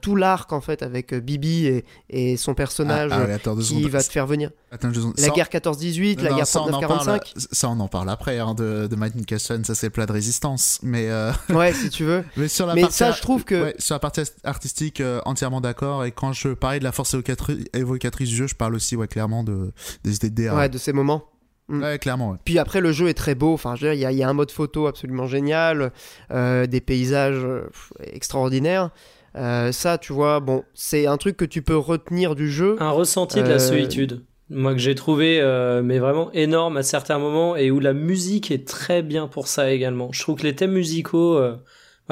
tout 0.00 0.16
l'arc 0.16 0.52
en 0.52 0.60
fait 0.60 0.82
avec 0.82 1.14
Bibi 1.14 1.82
et, 2.10 2.36
son 2.36 2.54
personnage 2.54 3.10
ah, 3.12 3.26
ah 3.28 3.50
qui 3.60 3.88
va 3.88 4.02
te 4.02 4.10
faire 4.10 4.26
venir. 4.26 4.50
la 4.72 5.28
guerre 5.30 5.48
14-18, 5.48 6.22
la 6.22 6.32
guerre 6.32 6.44
39-45. 6.44 7.20
Ça, 7.52 7.68
on 7.68 7.80
en 7.80 7.88
parle 7.88 8.10
après 8.10 8.38
hein, 8.38 8.54
de, 8.54 8.86
de 8.86 8.96
Mike 8.96 9.14
Mikkelsen, 9.14 9.64
ça 9.64 9.74
c'est 9.74 9.90
plat 9.90 10.06
de 10.06 10.12
résistance. 10.12 10.80
Mais 10.82 11.10
ouais, 11.50 11.72
si 11.72 11.90
tu 11.90 12.04
veux. 12.04 12.24
mais 12.36 12.48
sur 12.48 12.66
la 12.66 12.74
ça, 12.94 13.10
je 13.12 13.20
trouve 13.20 13.44
que. 13.44 13.74
sur 13.78 13.94
la 13.94 13.98
partie 13.98 14.22
artistique, 14.44 15.00
euh, 15.00 15.20
entièrement 15.24 15.60
d'accord. 15.60 16.04
Et 16.04 16.12
quand 16.12 16.32
je 16.32 16.48
parlais 16.48 16.78
de 16.78 16.84
la 16.84 16.92
force 16.92 17.14
évocatrice, 17.14 18.28
du 18.28 18.36
jeu, 18.36 18.46
je 18.46 18.54
parle 18.54 18.74
aussi 18.74 18.96
ouais, 18.96 19.08
clairement 19.08 19.44
de, 19.44 19.72
des 20.04 20.16
idées 20.16 20.30
de 20.30 20.50
Ouais, 20.50 20.68
de 20.68 20.78
ces 20.78 20.92
moments. 20.92 21.24
Mm. 21.68 21.82
Ouais, 21.82 21.98
clairement. 21.98 22.36
Puis 22.44 22.58
après, 22.58 22.80
le 22.80 22.92
jeu 22.92 23.08
est 23.08 23.14
très 23.14 23.34
beau. 23.34 23.54
Enfin, 23.54 23.74
il 23.80 23.94
y, 23.94 24.22
a 24.22 24.28
un 24.28 24.32
mode 24.32 24.50
photo 24.50 24.86
absolument 24.86 25.26
génial, 25.26 25.92
euh, 26.30 26.66
des 26.66 26.80
paysages 26.80 27.42
euh, 27.42 27.68
extraordinaires. 28.00 28.90
ça, 29.34 29.98
tu 29.98 30.12
vois, 30.12 30.40
bon, 30.40 30.64
c'est 30.74 31.06
un 31.06 31.16
truc 31.16 31.36
que 31.36 31.44
tu 31.44 31.62
peux 31.62 31.76
retenir 31.76 32.34
du 32.34 32.50
jeu. 32.50 32.76
Un 32.80 32.90
ressenti 32.90 33.42
de 33.42 33.48
la 33.48 33.58
solitude. 33.58 34.24
Moi, 34.50 34.74
que 34.74 34.78
j'ai 34.78 34.94
trouvé, 34.94 35.40
mais 35.82 35.98
vraiment 35.98 36.30
énorme 36.32 36.76
à 36.76 36.82
certains 36.82 37.18
moments, 37.18 37.56
et 37.56 37.70
où 37.70 37.80
la 37.80 37.94
musique 37.94 38.50
est 38.50 38.68
très 38.68 39.02
bien 39.02 39.26
pour 39.26 39.48
ça 39.48 39.72
également. 39.72 40.10
Je 40.12 40.20
trouve 40.20 40.36
que 40.36 40.44
les 40.44 40.54
thèmes 40.54 40.72
musicaux 40.72 41.40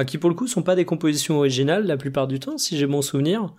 qui 0.06 0.18
pour 0.18 0.30
le 0.30 0.36
coup 0.36 0.46
sont 0.46 0.62
pas 0.62 0.74
des 0.74 0.84
compositions 0.84 1.36
originales 1.38 1.86
la 1.86 1.96
plupart 1.96 2.26
du 2.26 2.40
temps, 2.40 2.58
si 2.58 2.78
j'ai 2.78 2.86
bon 2.86 3.02
souvenir. 3.02 3.52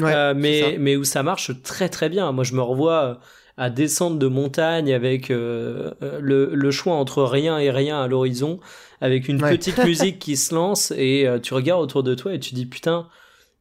Euh, 0.00 0.34
mais, 0.36 0.76
mais 0.78 0.96
où 0.96 1.04
ça 1.04 1.22
marche 1.22 1.50
très 1.62 1.88
très 1.88 2.08
bien. 2.08 2.30
Moi, 2.32 2.44
je 2.44 2.54
me 2.54 2.62
revois 2.62 3.02
euh, 3.02 3.14
à 3.56 3.70
descendre 3.70 4.18
de 4.18 4.26
montagne 4.28 4.92
avec 4.92 5.30
euh, 5.30 5.92
le, 6.20 6.54
le, 6.54 6.70
choix 6.70 6.94
entre 6.94 7.22
rien 7.24 7.58
et 7.58 7.70
rien 7.70 8.00
à 8.00 8.06
l'horizon, 8.06 8.60
avec 9.00 9.28
une 9.28 9.38
petite 9.38 9.78
musique 9.84 10.18
qui 10.18 10.36
se 10.36 10.54
lance 10.54 10.92
et 10.96 11.26
tu 11.42 11.54
regardes 11.54 11.82
autour 11.82 12.02
de 12.02 12.14
toi 12.14 12.32
et 12.32 12.38
tu 12.38 12.54
dis 12.54 12.66
putain, 12.66 13.08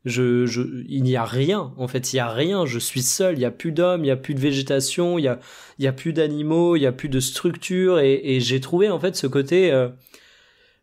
je, 0.05 0.45
je, 0.45 0.61
il 0.87 1.03
n'y 1.03 1.15
a 1.15 1.25
rien. 1.25 1.73
En 1.77 1.87
fait, 1.87 2.13
il 2.13 2.17
y 2.17 2.19
a 2.19 2.29
rien. 2.29 2.65
Je 2.65 2.79
suis 2.79 3.01
seul. 3.01 3.35
Il 3.37 3.41
y 3.41 3.45
a 3.45 3.51
plus 3.51 3.71
d'hommes, 3.71 4.05
il 4.05 4.07
y 4.07 4.11
a 4.11 4.15
plus 4.15 4.35
de 4.35 4.39
végétation, 4.39 5.17
il 5.17 5.23
y 5.23 5.27
a, 5.27 5.39
il 5.79 5.85
y 5.85 5.87
a 5.87 5.93
plus 5.93 6.13
d'animaux, 6.13 6.75
il 6.75 6.83
y 6.83 6.85
a 6.85 6.91
plus 6.91 7.09
de 7.09 7.19
structure 7.19 7.99
et, 7.99 8.21
et 8.23 8.39
j'ai 8.39 8.61
trouvé 8.61 8.89
en 8.89 8.99
fait 8.99 9.15
ce 9.15 9.25
côté 9.25 9.71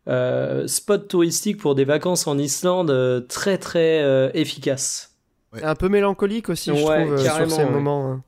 euh, 0.07 0.67
spot 0.67 1.07
touristique 1.07 1.57
pour 1.57 1.73
des 1.73 1.85
vacances 1.85 2.27
en 2.27 2.37
Islande 2.37 2.91
euh, 2.91 3.21
très 3.21 3.57
très 3.57 4.03
euh, 4.03 4.29
efficace. 4.35 5.11
Un 5.63 5.73
peu 5.73 5.87
mélancolique 5.87 6.49
aussi, 6.49 6.69
je 6.75 6.83
trouve, 6.83 7.17
sur 7.17 7.51
ces 7.51 7.63
moments. 7.63 8.11
Hein. 8.11 8.23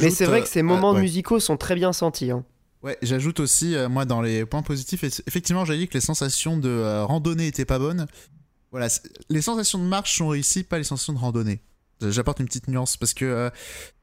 Mais 0.00 0.10
c'est 0.10 0.26
vrai 0.26 0.42
que 0.42 0.48
ces 0.48 0.62
moments 0.62 0.94
musicaux 0.94 1.40
sont 1.40 1.56
très 1.56 1.74
bien 1.74 1.92
sentis. 1.92 2.30
Hein. 2.30 2.44
Ouais, 2.84 2.96
j'ajoute 3.02 3.40
aussi, 3.40 3.74
moi, 3.90 4.04
dans 4.04 4.22
les 4.22 4.46
points 4.46 4.62
positifs, 4.62 5.02
effectivement, 5.02 5.64
j'ai 5.64 5.76
dit 5.76 5.88
que 5.88 5.94
les 5.94 6.00
sensations 6.00 6.56
de 6.56 7.02
randonnée 7.02 7.48
étaient 7.48 7.64
pas 7.64 7.80
bonnes. 7.80 8.06
Voilà, 8.70 8.86
les 9.28 9.42
sensations 9.42 9.80
de 9.80 9.84
marche 9.88 10.18
sont 10.18 10.28
réussies, 10.28 10.62
pas 10.62 10.78
les 10.78 10.84
sensations 10.84 11.14
de 11.14 11.18
randonnée. 11.18 11.60
J'apporte 12.00 12.38
une 12.38 12.46
petite 12.46 12.68
nuance 12.68 12.96
parce 12.96 13.12
que, 13.12 13.50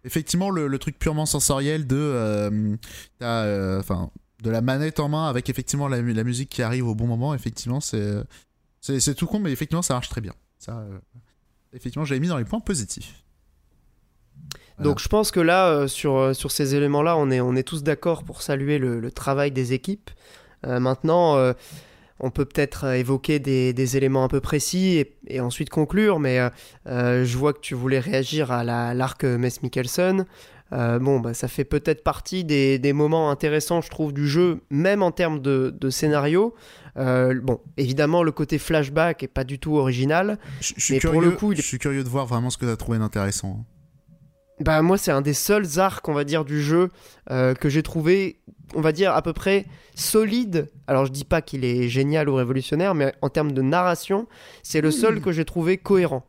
effectivement, 0.03 0.49
le, 0.49 0.77
truc 0.77 0.99
purement 0.99 1.25
sensoriel 1.25 1.87
de. 1.87 2.77
Enfin, 3.21 4.11
de 4.45 4.51
la 4.51 4.61
manette 4.61 4.99
en 4.99 5.09
main 5.09 5.27
avec 5.27 5.49
effectivement 5.49 5.87
la, 5.87 6.01
musique 6.01 6.49
qui 6.49 6.61
arrive 6.61 6.87
au 6.87 6.93
bon 6.93 7.07
moment, 7.07 7.33
effectivement, 7.33 7.81
c'est, 7.81 8.13
c'est, 8.79 9.15
tout 9.15 9.25
con, 9.25 9.39
mais 9.39 9.51
effectivement, 9.51 9.81
ça 9.81 9.95
marche 9.95 10.09
très 10.09 10.21
bien. 10.21 10.33
Ça, 10.59 10.77
euh, 10.77 10.99
effectivement, 11.73 12.05
j'avais 12.05 12.19
mis 12.19 12.27
dans 12.27 12.37
les 12.37 12.45
points 12.45 12.59
positifs. 12.59 13.23
Donc 14.79 14.99
je 14.99 15.07
pense 15.07 15.31
que 15.31 15.39
là, 15.39 15.69
euh, 15.69 15.87
sur, 15.87 16.15
euh, 16.15 16.33
sur 16.33 16.51
ces 16.51 16.75
éléments-là, 16.75 17.17
on 17.17 17.31
est, 17.31 17.41
on 17.41 17.55
est 17.55 17.63
tous 17.63 17.81
d'accord 17.81 18.23
pour 18.23 18.43
saluer 18.43 18.77
le, 18.77 19.11
travail 19.11 19.51
des 19.51 19.73
équipes. 19.73 20.11
maintenant, 20.63 21.53
on 22.19 22.31
peut 22.31 22.45
peut-être 22.45 22.85
évoquer 22.93 23.39
des, 23.39 23.97
éléments 23.97 24.23
un 24.23 24.27
peu 24.27 24.41
précis 24.41 25.05
et, 25.27 25.39
ensuite 25.39 25.69
conclure, 25.71 26.19
mais 26.19 26.39
je 26.85 27.37
vois 27.37 27.53
que 27.53 27.61
tu 27.61 27.73
voulais 27.73 27.99
réagir 27.99 28.51
à 28.51 28.63
l'arc 28.93 29.23
Mess 29.23 29.63
Mikkelsen. 29.63 30.25
Euh, 30.73 30.99
bon, 30.99 31.19
bah, 31.19 31.33
ça 31.33 31.47
fait 31.47 31.63
peut-être 31.63 32.03
partie 32.03 32.43
des, 32.43 32.93
moments 32.93 33.29
intéressants, 33.29 33.81
je 33.81 33.89
trouve, 33.89 34.13
du 34.13 34.27
jeu, 34.27 34.61
même 34.69 35.03
en 35.03 35.11
termes 35.11 35.39
de, 35.39 35.89
scénario. 35.89 36.55
Euh, 36.97 37.39
bon, 37.41 37.59
évidemment, 37.77 38.23
le 38.23 38.31
côté 38.31 38.57
flashback 38.57 39.23
est 39.23 39.27
pas 39.27 39.43
du 39.43 39.59
tout 39.59 39.75
original. 39.75 40.39
Je, 40.61 40.73
suis 40.77 40.99
curieux, 40.99 41.11
pour 41.11 41.21
le 41.21 41.31
coup, 41.31 41.55
je 41.55 41.61
suis 41.61 41.77
curieux 41.77 42.03
de 42.03 42.09
voir 42.09 42.25
vraiment 42.25 42.49
ce 42.49 42.57
que 42.57 42.65
tu 42.65 42.71
as 42.71 42.77
trouvé 42.77 42.97
d'intéressant. 42.97 43.65
bah 44.61 44.81
moi 44.81 44.97
c'est 44.97 45.11
un 45.11 45.21
des 45.21 45.33
seuls 45.33 45.79
arcs 45.79 46.07
on 46.07 46.13
va 46.13 46.23
dire 46.23 46.45
du 46.45 46.61
jeu 46.61 46.89
euh, 47.29 47.53
que 47.53 47.67
j'ai 47.67 47.83
trouvé 47.83 48.39
on 48.73 48.79
va 48.79 48.93
dire 48.93 49.13
à 49.13 49.21
peu 49.21 49.33
près 49.33 49.65
solide 49.95 50.71
alors 50.87 51.05
je 51.05 51.11
dis 51.11 51.25
pas 51.25 51.41
qu'il 51.41 51.65
est 51.65 51.89
génial 51.89 52.29
ou 52.29 52.35
révolutionnaire 52.35 52.95
mais 52.95 53.13
en 53.21 53.27
termes 53.27 53.51
de 53.51 53.61
narration 53.61 54.27
c'est 54.63 54.79
le 54.79 54.91
seul 54.91 55.19
que 55.19 55.33
j'ai 55.33 55.43
trouvé 55.43 55.77
cohérent 55.77 56.25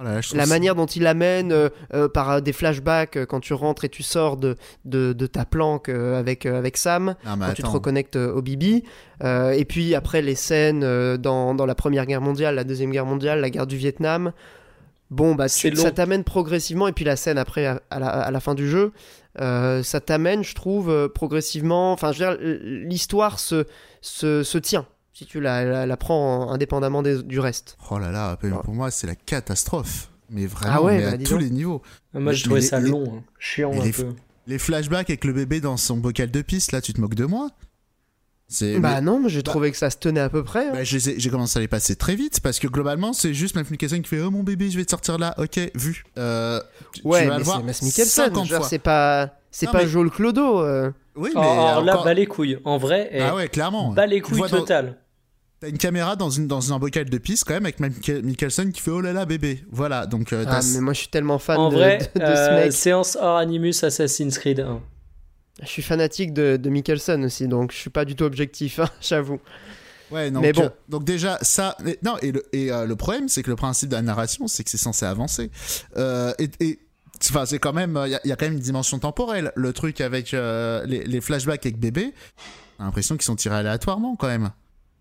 Oh 0.00 0.04
là 0.04 0.14
là, 0.14 0.20
la 0.34 0.46
manière 0.46 0.74
dont 0.74 0.86
il 0.86 1.06
amène 1.06 1.52
euh, 1.52 1.68
euh, 1.92 2.08
par 2.08 2.30
euh, 2.30 2.40
des 2.40 2.52
flashbacks 2.54 3.16
euh, 3.18 3.26
quand 3.26 3.40
tu 3.40 3.52
rentres 3.52 3.84
et 3.84 3.88
tu 3.90 4.02
sors 4.02 4.36
de, 4.38 4.56
de, 4.86 5.12
de 5.12 5.26
ta 5.26 5.44
planque 5.44 5.88
euh, 5.90 6.18
avec, 6.18 6.46
euh, 6.46 6.58
avec 6.58 6.76
Sam 6.78 7.14
Ah, 7.26 7.36
quand 7.48 7.52
tu 7.54 7.62
te 7.62 7.66
reconnectes 7.74 8.16
euh, 8.16 8.32
au 8.32 8.40
Bibi. 8.40 8.82
Euh, 9.22 9.50
et 9.50 9.64
puis 9.66 9.94
après 9.94 10.22
les 10.22 10.34
scènes 10.34 10.82
euh, 10.84 11.18
dans, 11.18 11.54
dans 11.54 11.66
la 11.66 11.74
Première 11.74 12.06
Guerre 12.06 12.22
mondiale, 12.22 12.54
la 12.54 12.64
Deuxième 12.64 12.90
Guerre 12.90 13.04
mondiale, 13.06 13.40
la 13.40 13.50
guerre 13.50 13.66
du 13.66 13.76
Vietnam. 13.76 14.32
Bon, 15.10 15.34
bah, 15.34 15.48
tu- 15.48 15.76
ça 15.82 15.90
t'amène 15.90 16.24
progressivement. 16.24 16.86
Et 16.88 16.92
puis 16.92 17.04
la 17.04 17.16
scène 17.16 17.36
après, 17.36 17.66
à, 17.66 17.82
à 17.90 17.98
la, 17.98 18.08
à 18.08 18.30
la 18.30 18.40
fin 18.40 18.54
du 18.54 18.68
jeu, 18.68 18.92
euh, 19.40 19.82
ça 19.82 20.00
t'amène, 20.00 20.44
je 20.44 20.54
trouve, 20.54 21.08
progressivement. 21.14 21.92
Enfin, 21.92 22.12
je 22.12 22.24
veux 22.24 22.30
dire, 22.36 22.38
l'histoire 22.62 23.38
se, 23.40 23.64
se, 24.00 24.42
se 24.44 24.56
tient 24.58 24.86
si 25.20 25.26
tu 25.26 25.38
la, 25.40 25.64
la, 25.64 25.86
la 25.86 25.96
prends 25.98 26.48
en- 26.48 26.50
indépendamment 26.52 27.02
des- 27.02 27.22
du 27.22 27.40
reste. 27.40 27.76
Oh 27.90 27.98
là 27.98 28.10
là, 28.10 28.36
pour 28.64 28.74
moi, 28.74 28.90
c'est 28.90 29.06
la 29.06 29.14
catastrophe. 29.14 30.08
Mais 30.30 30.46
vraiment, 30.46 30.74
Ah 30.76 30.82
ouais, 30.82 30.96
mais 30.98 31.04
bah, 31.04 31.10
à 31.12 31.18
tous 31.18 31.30
donc. 31.32 31.40
les 31.40 31.50
niveaux. 31.50 31.82
Ah, 32.14 32.20
Moi, 32.20 32.32
Mais- 32.32 32.36
je 32.38 32.44
trouvais 32.44 32.60
mais 32.60 32.66
ça 32.66 32.80
les- 32.80 32.88
long, 32.90 33.04
hein. 33.18 33.22
chiant 33.38 33.72
un 33.78 33.84
les- 33.84 33.92
peu. 33.92 34.06
Les 34.46 34.58
flashbacks 34.58 35.10
avec 35.10 35.24
le 35.24 35.32
bébé 35.32 35.60
dans 35.60 35.76
son 35.76 35.96
bocal 35.98 36.30
de 36.30 36.40
pisse, 36.42 36.72
là, 36.72 36.80
tu 36.80 36.92
te 36.94 37.00
moques 37.00 37.14
de 37.16 37.24
moi 37.26 37.50
C'est. 38.48 38.80
Bah 38.80 38.94
mais- 38.96 39.00
non, 39.02 39.20
mais 39.20 39.28
j'ai 39.28 39.42
bah- 39.42 39.50
trouvé 39.50 39.70
que 39.70 39.76
ça 39.76 39.90
se 39.90 39.96
tenait 39.98 40.20
à 40.20 40.28
peu 40.28 40.42
près. 40.42 40.68
hein. 40.68 40.72
Bah, 40.72 40.82
j'ai 40.84 41.30
commencé 41.30 41.58
à 41.58 41.60
les 41.60 41.68
passer 41.68 41.94
très 41.96 42.16
vite 42.16 42.40
parce 42.40 42.58
que 42.58 42.66
globalement 42.66 43.12
c'est 43.12 43.32
juste 43.34 43.54
Matt 43.54 43.70
Mikkelsen 43.70 44.02
qui 44.02 44.08
fait 44.08 44.20
oh 44.20 44.30
mon 44.32 44.42
bébé 44.42 44.70
je 44.70 44.76
vais 44.76 44.84
te 44.84 44.90
sortir 44.90 45.18
là 45.18 45.34
ok 45.38 45.70
vu 45.76 46.02
euh, 46.18 46.60
tu- 46.92 47.02
ouais, 47.04 47.22
tu 47.22 47.28
vas 47.28 47.32
mais 47.34 47.38
le 47.38 47.44
c'est 47.44 47.44
voir 47.44 47.58
Mads 47.64 47.80
Mikkelsen. 47.82 48.06
50 48.06 48.34
je 48.34 48.40
veux 48.40 48.46
dire, 48.48 48.56
fois 48.58 48.68
C'est 48.68 48.78
pas, 48.80 49.36
c'est 49.52 49.66
pas 49.70 49.82
mais- 49.82 49.88
Joel 49.88 50.10
Clodo. 50.10 50.60
euh. 50.62 50.90
oui 51.14 51.30
mais 51.32 51.40
Alors, 51.40 51.68
alors 51.68 51.84
là, 51.84 51.92
encore- 51.92 52.04
bas 52.06 52.14
les 52.14 52.26
couilles. 52.26 52.58
En 52.64 52.76
vrai, 52.78 53.08
eh, 53.12 53.20
ah 53.20 53.36
ouais 53.36 53.48
clairement 53.48 53.92
bas 53.92 54.06
les 54.06 54.20
couilles 54.20 54.40
dans- 54.40 54.48
total. 54.48 54.96
T'as 55.60 55.68
une 55.68 55.78
caméra 55.78 56.16
dans, 56.16 56.30
une, 56.30 56.46
dans 56.46 56.72
un 56.72 56.78
bocal 56.78 57.08
de 57.10 57.18
pisse 57.18 57.44
quand 57.44 57.54
même 57.54 57.66
avec 57.66 57.78
Mikkelsen 57.80 58.72
qui 58.72 58.80
fait 58.80 58.90
oh 58.90 59.00
là 59.00 59.12
là 59.12 59.26
bébé 59.26 59.62
voilà 59.70 60.06
donc 60.06 60.32
euh, 60.32 60.44
Ah, 60.48 60.60
mais 60.74 60.80
moi 60.80 60.92
je 60.94 61.00
suis 61.00 61.08
tellement 61.08 61.38
fan 61.38 61.58
En 61.58 61.68
de, 61.68 61.74
vrai, 61.74 61.98
de- 62.14 62.20
de 62.20 62.24
euh, 62.24 62.46
ce 62.48 62.64
mec. 62.64 62.72
séance 62.72 63.16
hors 63.20 63.36
Animus 63.36 63.84
Assassin's 63.84 64.38
Creed 64.38 64.60
1. 64.60 64.80
Je 65.62 65.66
suis 65.68 65.82
fanatique 65.82 66.32
de, 66.32 66.56
de 66.56 66.70
Mikkelsen 66.70 67.22
aussi, 67.24 67.46
donc 67.46 67.72
je 67.72 67.76
suis 67.76 67.90
pas 67.90 68.06
du 68.06 68.16
tout 68.16 68.24
objectif, 68.24 68.78
hein, 68.78 68.88
j'avoue. 69.02 69.38
ouais 70.10 70.30
donc, 70.30 70.42
mais 70.42 70.52
bon. 70.54 70.62
euh, 70.64 70.68
donc 70.88 71.04
déjà 71.04 71.38
ça 71.42 71.76
mais- 71.84 71.98
non 72.02 72.16
et, 72.22 72.32
le, 72.32 72.42
et 72.54 72.72
euh, 72.72 72.86
le 72.86 72.96
problème 72.96 73.28
c'est 73.28 73.42
que 73.42 73.50
le 73.50 73.56
principe 73.56 73.90
de 73.90 73.96
la 73.96 74.02
narration 74.02 74.48
c'est 74.48 74.64
que 74.64 74.70
c'est 74.70 74.78
censé 74.78 75.04
avancer 75.04 75.50
Euh, 75.96 76.32
et, 76.38 76.48
et 76.60 76.78
Enfin, 77.28 77.44
c'est 77.44 77.58
quand 77.58 77.74
même, 77.74 78.00
il 78.06 78.12
y, 78.12 78.14
a- 78.14 78.20
y 78.24 78.32
a 78.32 78.36
quand 78.36 78.46
même 78.46 78.54
une 78.54 78.60
dimension 78.60 78.98
temporelle. 78.98 79.52
Le 79.54 79.74
truc 79.74 80.00
avec 80.00 80.32
euh, 80.32 80.86
les, 80.86 81.04
les 81.04 81.20
flashbacks 81.20 81.66
avec 81.66 81.78
bébé, 81.78 82.14
j'ai 82.78 82.82
l'impression 82.86 83.14
qu'ils 83.14 83.26
sont 83.26 83.36
tirés 83.36 83.56
aléatoirement 83.56 84.16
quand 84.16 84.28
même. 84.28 84.52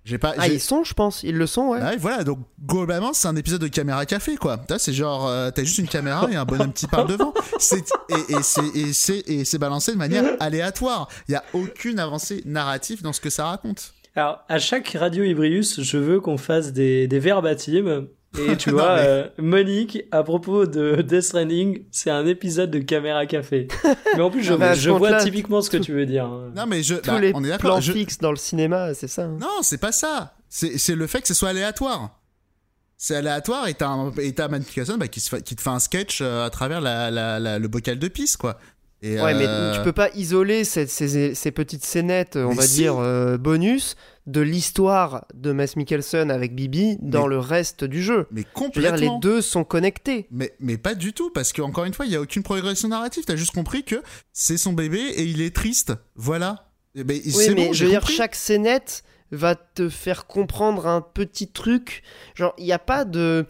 J'ai 0.09 0.17
pas. 0.17 0.33
Ah, 0.37 0.47
j'ai- 0.47 0.55
ils 0.55 0.59
sont, 0.59 0.83
je 0.83 0.93
pense, 0.93 1.21
ils 1.23 1.35
le 1.37 1.45
sont, 1.47 1.67
ouais. 1.69 1.79
Ah 1.81 1.89
ouais, 1.91 1.97
voilà, 1.97 2.23
donc 2.23 2.39
globalement, 2.65 3.13
c'est 3.13 3.27
un 3.27 3.35
épisode 3.35 3.61
de 3.61 3.67
caméra 3.67 4.05
café, 4.05 4.35
quoi. 4.37 4.57
T'as, 4.57 4.79
C'est 4.79 4.91
genre, 4.93 5.27
euh, 5.27 5.51
t'as 5.51 5.63
juste 5.63 5.77
une 5.77 5.87
caméra 5.87 6.27
et 6.31 6.35
un 6.35 6.45
bonhomme 6.45 6.73
qui 6.73 6.87
parle 6.87 7.07
devant. 7.07 7.33
C'est, 7.59 7.85
et, 8.09 8.33
et, 8.33 8.41
c'est, 8.41 8.65
et, 8.75 8.91
c'est, 8.93 9.19
et 9.29 9.45
c'est 9.45 9.57
balancé 9.59 9.91
de 9.93 9.97
manière 9.97 10.25
aléatoire. 10.39 11.07
Il 11.27 11.33
y 11.33 11.35
a 11.35 11.43
aucune 11.53 11.99
avancée 11.99 12.41
narrative 12.45 13.01
dans 13.03 13.13
ce 13.13 13.21
que 13.21 13.29
ça 13.29 13.45
raconte. 13.45 13.93
Alors, 14.15 14.39
à 14.49 14.57
chaque 14.59 14.89
radio 14.99 15.23
Ibrius, 15.23 15.81
je 15.81 15.97
veux 15.97 16.19
qu'on 16.19 16.37
fasse 16.37 16.73
des, 16.73 17.07
des 17.07 17.19
verbatims. 17.19 18.07
Et 18.37 18.55
tu 18.57 18.69
Non, 18.69 18.75
vois, 18.75 18.95
mais- 18.97 19.01
euh, 19.07 19.27
Monique, 19.39 20.03
à 20.11 20.21
propos 20.23 20.65
de 20.65 21.01
Death 21.01 21.21
Stranding, 21.23 21.83
c'est 21.91 22.11
un 22.11 22.25
épisode 22.27 22.69
de 22.71 22.79
caméra 22.79 23.25
café. 23.25 23.67
Mais 24.15 24.21
en 24.21 24.29
plus, 24.29 24.43
je, 24.43 24.53
Non, 24.53 24.59
mais 24.59 24.65
à 24.67 24.73
je 24.75 24.89
vois 24.89 24.99
compte-là, 24.99 25.23
typiquement 25.23 25.61
ce 25.61 25.69
que 25.69 25.77
tu 25.77 25.93
veux 25.93 26.05
dire. 26.05 26.25
hein. 26.25 26.51
Non, 26.55 26.65
mais 26.67 26.83
je, 26.83 26.95
Tous 26.95 27.09
bah, 27.09 27.19
les 27.19 27.31
on 27.33 27.43
est 27.43 27.57
plans 27.57 27.79
je- 27.81 27.91
fixes 27.91 28.19
dans 28.19 28.31
le 28.31 28.37
cinéma, 28.37 28.93
c'est 28.93 29.07
ça. 29.07 29.23
hein. 29.23 29.37
Non, 29.39 29.61
c'est 29.63 29.79
pas 29.79 29.91
ça. 29.91 30.35
C'est, 30.47 30.95
le 30.95 31.07
fait 31.07 31.21
que 31.21 31.27
ce 31.27 31.33
soit 31.33 31.49
aléatoire. 31.49 32.19
C'est 32.97 33.15
aléatoire 33.15 33.67
et 33.67 33.73
t'as, 33.75 33.87
un, 33.87 34.11
et 34.17 34.33
t'as 34.33 34.47
Matt 34.49 34.61
Mikkelsen, 34.61 34.97
bah, 34.97 35.07
qui, 35.07 35.19
se 35.21 35.29
fait- 35.29 35.41
qui 35.41 35.55
te 35.55 35.61
fait 35.61 35.69
un 35.69 35.79
sketch 35.79 36.19
euh, 36.21 36.45
à 36.45 36.49
travers 36.49 36.81
la, 36.81 37.09
la- 37.11 37.39
la- 37.39 37.57
le 37.59 37.67
bocal 37.67 37.97
de 37.97 38.07
pisse, 38.09 38.35
quoi. 38.35 38.59
Et, 39.01 39.19
Ouais, 39.19 39.33
mais 39.33 39.45
euh, 39.47 39.73
tu 39.75 39.81
peux 39.81 39.93
pas 39.93 40.09
isoler 40.13 40.63
ces, 40.65 40.85
ces- 40.87 41.33
ces 41.33 41.51
petites 41.51 41.85
scénettes, 41.85 42.35
on 42.35 42.49
Mais 42.49 42.55
va 42.55 42.63
si. 42.63 42.75
dire, 42.79 42.97
euh, 42.97 43.37
bonus 43.37 43.95
de 44.27 44.41
l'histoire 44.41 45.25
de 45.33 45.51
Mads 45.53 45.75
Mikkelsen 45.77 46.29
avec 46.29 46.53
Bibi 46.53 46.97
dans 47.01 47.23
Mais- 47.23 47.29
le 47.35 47.39
reste 47.39 47.83
du 47.85 48.03
jeu. 48.03 48.27
Mais 48.31 48.41
Je 48.41 48.43
veux 48.43 48.43
dire, 48.43 48.53
complètement. 48.53 48.97
les 49.15 49.19
deux 49.21 49.41
sont 49.41 49.63
connectés. 49.63 50.27
Mais, 50.31 50.53
mais 50.59 50.77
pas 50.77 50.95
du 50.95 51.13
tout, 51.13 51.29
parce 51.29 51.53
qu'encore 51.53 51.85
une 51.85 51.93
fois, 51.93 52.05
il 52.05 52.09
n'y 52.09 52.15
a 52.15 52.21
aucune 52.21 52.43
progression 52.43 52.89
narrative. 52.89 53.23
T'as 53.25 53.37
juste 53.37 53.53
compris 53.53 53.83
que 53.83 54.03
c'est 54.33 54.57
son 54.57 54.73
bébé 54.73 54.99
et 54.99 55.23
il 55.23 55.41
est 55.41 55.55
triste. 55.55 55.93
Voilà. 56.15 56.69
Eh 56.95 57.03
ben, 57.05 57.19
Oui, 57.25 57.45
mais 57.55 57.67
bon, 57.67 57.73
je 57.73 57.85
veux 57.85 57.91
dire, 57.91 58.05
chaque 58.07 58.35
scénette 58.35 59.03
va 59.31 59.55
te 59.55 59.87
faire 59.89 60.27
comprendre 60.27 60.87
un 60.87 61.01
petit 61.01 61.47
truc. 61.47 62.03
Genre, 62.35 62.53
il 62.57 62.65
n'y 62.65 62.71
a 62.73 62.79
pas 62.79 63.05
de. 63.05 63.45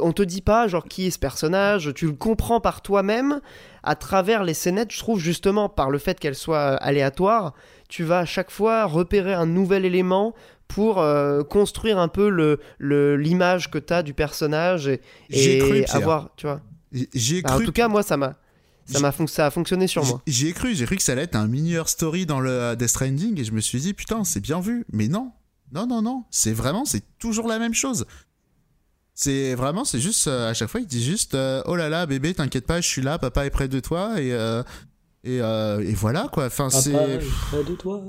On 0.00 0.12
te 0.12 0.22
dit 0.22 0.40
pas, 0.40 0.66
genre, 0.66 0.86
qui 0.86 1.06
est 1.06 1.10
ce 1.12 1.18
personnage. 1.20 1.92
Tu 1.94 2.06
le 2.06 2.12
comprends 2.12 2.60
par 2.60 2.82
toi-même 2.82 3.40
à 3.84 3.94
travers 3.94 4.42
les 4.44 4.54
scénettes. 4.54 4.92
Je 4.92 4.98
trouve 4.98 5.18
justement, 5.20 5.68
par 5.68 5.90
le 5.90 5.98
fait 5.98 6.18
qu'elles 6.18 6.34
soient 6.34 6.74
euh, 6.74 6.76
aléatoires, 6.80 7.54
tu 7.88 8.02
vas 8.04 8.20
à 8.20 8.24
chaque 8.24 8.50
fois 8.50 8.84
repérer 8.86 9.34
un 9.34 9.46
nouvel 9.46 9.84
élément 9.84 10.34
pour 10.68 11.00
euh, 11.00 11.42
construire 11.42 11.98
un 11.98 12.08
peu 12.08 12.28
le- 12.28 12.58
l'image 13.16 13.70
que 13.70 13.78
tu 13.78 13.92
as 13.92 14.02
du 14.02 14.14
personnage 14.14 14.88
et, 14.88 15.00
et 15.30 15.58
cru, 15.58 15.84
avoir, 15.90 16.30
tu 16.36 16.46
vois. 16.46 16.60
J'y 17.12 17.38
ai 17.38 17.42
Bah, 17.42 17.52
en 17.52 17.56
cru. 17.56 17.66
tout 17.66 17.72
cas, 17.72 17.88
moi, 17.88 18.02
ça 18.02 18.16
m'a. 18.16 18.34
Ça, 18.86 19.00
m'a 19.00 19.12
ça 19.26 19.46
a 19.46 19.50
fonctionné 19.50 19.86
sur 19.86 20.04
moi. 20.04 20.20
J'y 20.26 20.48
ai 20.48 20.52
cru, 20.52 20.74
j'ai 20.74 20.84
cru 20.84 20.96
que 20.96 21.02
ça 21.02 21.12
allait 21.12 21.22
être 21.22 21.36
un 21.36 21.46
mini 21.46 21.74
story 21.86 22.26
dans 22.26 22.38
le 22.40 22.50
euh, 22.50 22.74
Death 22.76 22.88
Stranding 22.90 23.40
et 23.40 23.44
je 23.44 23.52
me 23.52 23.60
suis 23.60 23.80
dit 23.80 23.94
putain 23.94 24.24
c'est 24.24 24.40
bien 24.40 24.60
vu, 24.60 24.84
mais 24.92 25.08
non, 25.08 25.32
non 25.72 25.86
non 25.86 26.02
non, 26.02 26.24
c'est 26.30 26.52
vraiment 26.52 26.84
c'est 26.84 27.02
toujours 27.18 27.48
la 27.48 27.58
même 27.58 27.72
chose. 27.72 28.04
C'est 29.14 29.54
vraiment 29.54 29.84
c'est 29.84 30.00
juste 30.00 30.26
euh, 30.26 30.50
à 30.50 30.54
chaque 30.54 30.68
fois 30.68 30.80
il 30.80 30.86
dit 30.86 31.02
juste 31.02 31.34
euh, 31.34 31.62
oh 31.66 31.76
là 31.76 31.88
là 31.88 32.04
bébé 32.06 32.34
t'inquiète 32.34 32.66
pas 32.66 32.80
je 32.80 32.88
suis 32.88 33.00
là 33.02 33.16
papa 33.18 33.46
est 33.46 33.50
près 33.50 33.68
de 33.68 33.78
toi 33.78 34.20
et 34.20 34.32
euh, 34.32 34.62
et, 35.22 35.40
euh, 35.40 35.80
et 35.80 35.94
voilà 35.94 36.28
quoi. 36.32 36.46
Enfin 36.46 36.68
Papa 36.68 36.82
c'est 36.82 36.90
est 36.92 37.18
près 37.50 37.62
de 37.64 37.74
toi. 37.76 38.02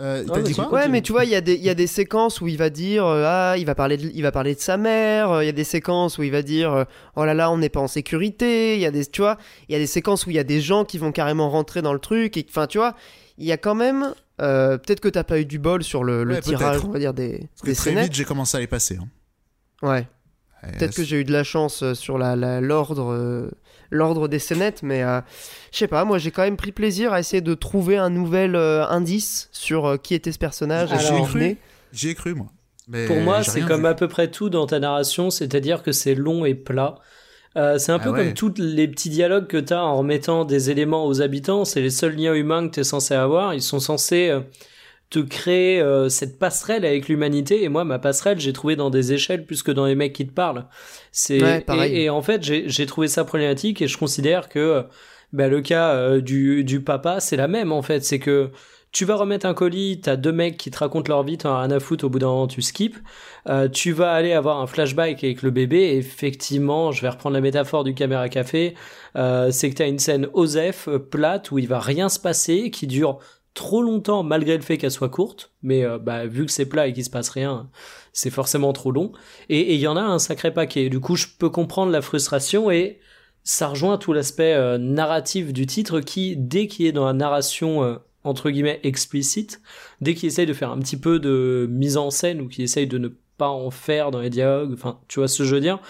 euh, 0.00 0.24
Ah, 0.28 0.32
t'as 0.34 0.42
dit 0.42 0.54
quoi. 0.54 0.72
Ouais, 0.72 0.88
mais 0.88 1.02
tu 1.02 1.12
vois, 1.12 1.24
il 1.24 1.30
y, 1.30 1.34
a 1.34 1.40
des- 1.40 1.54
il 1.54 1.62
y 1.62 1.68
a 1.70 1.74
des 1.74 1.86
séquences 1.86 2.40
où 2.40 2.48
il 2.48 2.56
va 2.56 2.68
dire 2.70 3.04
euh, 3.06 3.24
ah, 3.26 3.54
il 3.58 3.64
va 3.66 3.74
parler 3.74 3.96
de, 3.96 4.10
il 4.14 4.22
va 4.22 4.32
parler 4.32 4.54
de 4.54 4.60
sa 4.60 4.76
mère. 4.76 5.30
euh, 5.30 5.42
Il 5.44 5.46
y 5.46 5.50
a 5.50 5.52
des 5.52 5.62
séquences 5.64 6.18
où 6.18 6.22
il 6.22 6.30
va 6.32 6.42
dire 6.42 6.72
euh, 6.72 6.84
oh 7.16 7.24
là 7.24 7.34
là, 7.34 7.50
on 7.50 7.58
n'est 7.58 7.68
pas 7.68 7.80
en 7.80 7.88
sécurité. 7.88 8.74
Il 8.74 8.80
y 8.80 8.86
a 8.86 8.90
des, 8.90 9.06
tu 9.06 9.20
vois, 9.20 9.38
il 9.68 9.72
y 9.72 9.76
a 9.76 9.78
des 9.78 9.86
séquences 9.86 10.26
où 10.26 10.30
il 10.30 10.36
y 10.36 10.38
a 10.40 10.44
des 10.44 10.60
gens 10.60 10.84
qui 10.84 10.98
vont 10.98 11.12
carrément 11.12 11.48
rentrer 11.48 11.80
dans 11.80 11.92
le 11.92 11.98
truc. 12.00 12.36
Et 12.36 12.44
enfin, 12.48 12.66
tu 12.66 12.78
vois, 12.78 12.94
il 13.38 13.46
y 13.46 13.52
a 13.52 13.56
quand 13.56 13.74
même 13.74 14.14
euh, 14.40 14.78
peut-être 14.78 15.00
que 15.00 15.08
t'as 15.08 15.24
pas 15.24 15.38
eu 15.38 15.44
du 15.46 15.58
bol 15.58 15.82
sur 15.84 16.02
le, 16.02 16.24
le 16.24 16.34
Ouais, 16.34 16.40
tirage, 16.40 16.80
on 16.84 16.88
va 16.90 16.98
dire 16.98 17.14
des, 17.14 17.38
Parce 17.54 17.60
que 17.62 17.66
des 17.66 17.74
très 17.74 17.84
scénettes. 17.90 18.04
vite 18.04 18.14
j'ai 18.14 18.24
commencé 18.24 18.56
à 18.56 18.60
les 18.60 18.66
passer. 18.66 18.96
hein. 18.96 19.06
Ouais. 19.82 20.06
Peut-être 20.78 20.94
que 20.94 21.02
j'ai 21.04 21.20
eu 21.20 21.24
de 21.24 21.32
la 21.32 21.42
chance 21.42 21.82
euh, 21.82 21.94
sur 21.94 22.18
la 22.18 22.36
la- 22.36 22.60
l'ordre 22.60 23.12
euh, 23.12 23.50
l'ordre 23.90 24.28
des 24.28 24.38
scénettes, 24.38 24.82
mais 24.82 25.02
euh, 25.02 25.20
je 25.72 25.78
sais 25.78 25.88
pas. 25.88 26.04
Moi, 26.04 26.18
j'ai 26.18 26.30
quand 26.30 26.42
même 26.42 26.58
pris 26.58 26.70
plaisir 26.72 27.12
à 27.14 27.20
essayer 27.20 27.40
de 27.40 27.54
trouver 27.54 27.96
un 27.96 28.10
nouvel 28.10 28.54
euh, 28.56 28.86
indice 28.86 29.48
sur 29.52 29.86
euh, 29.86 29.96
qui 29.96 30.14
était 30.14 30.32
ce 30.32 30.38
personnage. 30.38 30.90
J'ai 30.90 31.22
cru. 31.22 31.32
venait. 31.32 31.56
J'y 31.92 32.10
ai 32.10 32.14
cru 32.14 32.34
moi. 32.34 32.46
Mais 32.88 33.06
Pour 33.06 33.16
moi, 33.20 33.40
j'ai 33.40 33.50
c'est 33.52 33.60
comme 33.62 33.82
vu. 33.82 33.86
à 33.86 33.94
peu 33.94 34.06
près 34.08 34.30
tout 34.30 34.50
dans 34.50 34.66
ta 34.66 34.78
narration, 34.80 35.30
c'est-à-dire 35.30 35.82
que 35.82 35.92
c'est 35.92 36.14
long 36.14 36.44
et 36.44 36.54
plat. 36.54 36.96
Euh, 37.56 37.78
c'est 37.78 37.90
un 37.92 37.96
Ah 37.96 38.04
peu 38.04 38.10
ouais. 38.10 38.18
comme 38.26 38.34
tous 38.34 38.52
les 38.58 38.86
petits 38.86 39.08
dialogues 39.10 39.46
que 39.46 39.56
tu 39.56 39.72
as 39.72 39.82
en 39.82 39.96
remettant 39.96 40.44
des 40.44 40.70
éléments 40.70 41.06
aux 41.06 41.22
habitants. 41.22 41.64
C'est 41.64 41.80
les 41.80 41.90
seuls 41.90 42.14
liens 42.16 42.34
humains 42.34 42.68
que 42.68 42.74
tu 42.74 42.80
es 42.80 42.84
censé 42.84 43.14
avoir. 43.14 43.54
Ils 43.54 43.62
sont 43.62 43.80
censés 43.80 44.28
euh, 44.28 44.40
te 45.10 45.18
créer 45.18 45.80
euh, 45.80 46.08
cette 46.08 46.38
passerelle 46.38 46.84
avec 46.84 47.08
l'humanité. 47.08 47.64
Et 47.64 47.68
moi, 47.68 47.84
ma 47.84 47.98
passerelle, 47.98 48.38
j'ai 48.38 48.52
trouvé 48.52 48.76
dans 48.76 48.90
des 48.90 49.12
échelles 49.12 49.44
plus 49.44 49.62
que 49.62 49.72
dans 49.72 49.86
les 49.86 49.96
mecs 49.96 50.12
qui 50.12 50.26
te 50.26 50.32
parlent. 50.32 50.66
C'est 51.12 51.42
Ouais, 51.42 51.64
et, 51.88 52.04
et 52.04 52.10
en 52.10 52.22
fait, 52.22 52.42
j'ai 52.42 52.86
trouvé 52.86 53.08
ça 53.08 53.24
problématique 53.24 53.82
et 53.82 53.88
je 53.88 53.98
considère 53.98 54.48
que 54.48 54.58
euh, 54.58 54.82
bah, 55.32 55.48
le 55.48 55.60
cas 55.60 55.94
euh, 55.94 56.20
du, 56.20 56.64
du 56.64 56.80
papa, 56.80 57.20
c'est 57.20 57.36
la 57.36 57.48
même 57.48 57.72
en 57.72 57.82
fait. 57.82 58.04
C'est 58.04 58.20
que 58.20 58.50
tu 58.92 59.04
vas 59.04 59.14
remettre 59.14 59.46
un 59.46 59.54
colis, 59.54 60.00
t'as 60.00 60.16
deux 60.16 60.32
mecs 60.32 60.56
qui 60.56 60.70
te 60.70 60.78
racontent 60.78 61.08
leur 61.08 61.22
vie, 61.22 61.38
t'en 61.38 61.54
as 61.54 61.60
rien 61.60 61.70
à 61.70 61.80
foutre, 61.80 62.04
au 62.04 62.08
bout 62.08 62.18
d'un 62.18 62.26
moment 62.26 62.48
tu 62.48 62.60
skips. 62.60 62.96
Euh, 63.48 63.68
tu 63.68 63.92
vas 63.92 64.12
aller 64.12 64.32
avoir 64.32 64.60
un 64.60 64.66
flashback 64.66 65.22
avec 65.22 65.42
le 65.42 65.50
bébé, 65.50 65.96
effectivement, 65.96 66.90
je 66.90 67.02
vais 67.02 67.08
reprendre 67.08 67.34
la 67.34 67.40
métaphore 67.40 67.84
du 67.84 67.94
caméra 67.94 68.28
café, 68.28 68.74
euh, 69.16 69.50
c'est 69.52 69.70
que 69.70 69.76
t'as 69.76 69.88
une 69.88 70.00
scène 70.00 70.28
Osef, 70.32 70.88
euh, 70.88 70.98
plate, 70.98 71.52
où 71.52 71.58
il 71.58 71.68
va 71.68 71.78
rien 71.78 72.08
se 72.08 72.18
passer, 72.18 72.70
qui 72.70 72.88
dure 72.88 73.20
trop 73.54 73.82
longtemps 73.82 74.22
malgré 74.22 74.56
le 74.56 74.62
fait 74.62 74.78
qu'elle 74.78 74.90
soit 74.90 75.08
courte, 75.08 75.52
mais 75.62 75.84
euh, 75.84 75.98
bah, 75.98 76.26
vu 76.26 76.46
que 76.46 76.52
c'est 76.52 76.66
plat 76.66 76.86
et 76.86 76.92
qu'il 76.92 77.04
se 77.04 77.10
passe 77.10 77.30
rien, 77.30 77.68
c'est 78.12 78.30
forcément 78.30 78.72
trop 78.72 78.92
long. 78.92 79.12
Et 79.48 79.74
il 79.74 79.80
y 79.80 79.86
en 79.86 79.96
a 79.96 80.02
un 80.02 80.18
sacré 80.18 80.52
paquet. 80.52 80.88
Du 80.88 81.00
coup, 81.00 81.16
je 81.16 81.26
peux 81.38 81.50
comprendre 81.50 81.92
la 81.92 82.02
frustration 82.02 82.70
et 82.70 83.00
ça 83.42 83.68
rejoint 83.68 83.98
tout 83.98 84.12
l'aspect 84.12 84.54
euh, 84.54 84.78
narratif 84.78 85.52
du 85.52 85.66
titre 85.66 86.00
qui, 86.00 86.36
dès 86.36 86.66
qu'il 86.66 86.86
est 86.86 86.92
dans 86.92 87.06
la 87.06 87.12
narration 87.12 87.82
euh, 87.82 87.96
entre 88.22 88.50
guillemets 88.50 88.80
explicite, 88.82 89.60
dès 90.00 90.14
qu'il 90.14 90.28
essaye 90.28 90.46
de 90.46 90.52
faire 90.52 90.70
un 90.70 90.78
petit 90.78 90.98
peu 90.98 91.18
de 91.18 91.66
mise 91.70 91.96
en 91.96 92.10
scène 92.10 92.40
ou 92.42 92.48
qu'il 92.48 92.64
essaye 92.64 92.86
de 92.86 92.98
ne 92.98 93.08
pas 93.38 93.48
en 93.48 93.70
faire 93.70 94.10
dans 94.10 94.20
les 94.20 94.28
dialogues, 94.28 94.74
enfin, 94.74 95.00
tu 95.08 95.20
vois 95.20 95.28
ce 95.28 95.38
que 95.38 95.44
je 95.44 95.54
veux 95.54 95.62
dire, 95.62 95.80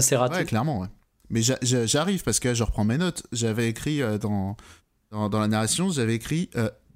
c'est 0.00 0.14
raté. 0.14 0.36
Ouais, 0.36 0.44
clairement, 0.44 0.80
ouais. 0.80 0.88
Mais 1.30 1.40
j'arrive 1.62 2.22
parce 2.22 2.40
que 2.40 2.52
je 2.52 2.62
reprends 2.62 2.84
mes 2.84 2.98
notes. 2.98 3.22
J'avais 3.32 3.68
écrit 3.68 4.02
dans, 4.20 4.58
dans, 5.10 5.40
la 5.40 5.48
narration, 5.48 5.88
j'avais 5.88 6.14
écrit 6.14 6.50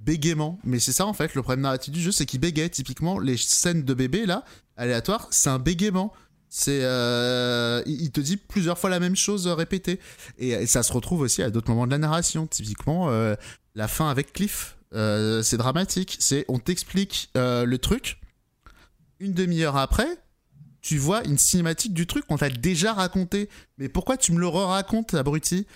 bégaiement. 0.04 0.58
Mais 0.64 0.78
c'est 0.78 0.92
ça 0.92 1.06
en 1.06 1.12
fait, 1.12 1.34
le 1.34 1.42
problème 1.42 1.62
narratif 1.62 1.92
du 1.92 2.00
jeu, 2.00 2.12
c'est 2.12 2.26
qu'il 2.26 2.40
bégaye. 2.40 2.70
Typiquement, 2.70 3.18
les 3.18 3.36
scènes 3.36 3.82
de 3.82 3.94
bébé 3.94 4.26
là, 4.26 4.44
aléatoires, 4.76 5.28
c'est 5.30 5.50
un 5.50 5.58
bégaiement. 5.58 6.12
C'est, 6.54 6.80
euh, 6.82 7.82
il 7.86 8.10
te 8.10 8.20
dit 8.20 8.36
plusieurs 8.36 8.78
fois 8.78 8.90
la 8.90 9.00
même 9.00 9.16
chose 9.16 9.46
répétée. 9.48 9.98
Et, 10.36 10.66
ça 10.66 10.82
se 10.82 10.92
retrouve 10.92 11.22
aussi 11.22 11.42
à 11.42 11.48
d'autres 11.48 11.70
moments 11.70 11.86
de 11.86 11.92
la 11.92 11.98
narration. 11.98 12.46
Typiquement, 12.46 13.08
euh, 13.08 13.34
la 13.74 13.88
fin 13.88 14.10
avec 14.10 14.34
Cliff, 14.34 14.76
euh, 14.92 15.42
c'est 15.42 15.56
dramatique. 15.56 16.18
C'est, 16.20 16.44
on 16.48 16.58
t'explique 16.58 17.30
le 17.34 17.76
truc. 17.76 18.20
Une 19.18 19.32
demi-heure 19.32 19.76
après, 19.76 20.08
tu 20.82 20.98
vois 20.98 21.24
une 21.24 21.38
cinématique 21.38 21.94
du 21.94 22.06
truc 22.06 22.26
qu'on 22.26 22.36
t'a 22.36 22.50
déjà 22.50 22.92
raconté. 22.92 23.48
Mais 23.78 23.88
pourquoi 23.88 24.18
tu 24.18 24.32
me 24.32 24.38
le 24.38 24.48
re-racontes, 24.48 25.14
abruti? 25.14 25.66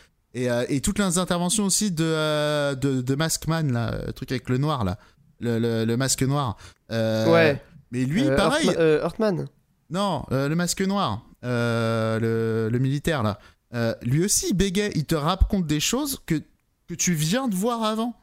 Et, 0.45 0.81
toutes 0.81 0.99
les 0.99 1.19
interventions 1.19 1.65
aussi 1.65 1.91
de, 1.91 2.75
de, 2.75 3.01
de 3.01 3.15
Maskman, 3.15 3.73
là, 3.73 3.95
le 4.07 4.13
truc 4.13 4.31
avec 4.33 4.49
le 4.49 4.59
noir, 4.59 4.85
là. 4.85 4.99
Le, 5.41 5.85
le, 5.85 5.97
masque 5.97 6.23
noir. 6.23 6.57
ouais. 6.91 7.63
Mais 7.93 8.05
lui, 8.05 8.25
pareil. 8.37 8.69
Heartman. 8.69 9.47
Non, 9.91 10.25
euh, 10.33 10.49
le 10.49 10.57
masque 10.57 10.83
noir, 10.83 11.25
euh, 11.45 12.69
le, 12.71 12.79
militaire 12.79 13.23
là. 13.23 13.39
Euh, 13.75 13.95
lui 14.03 14.25
aussi, 14.25 14.49
il 14.51 14.55
bégaye, 14.55 14.93
il 14.95 15.05
te 15.05 15.15
raconte 15.15 15.67
des 15.67 15.81
choses 15.81 16.21
que, 16.27 16.43
que 16.89 16.95
tu 16.95 17.15
viens 17.15 17.49
de 17.49 17.55
voir 17.55 17.85
avant. 17.85 18.15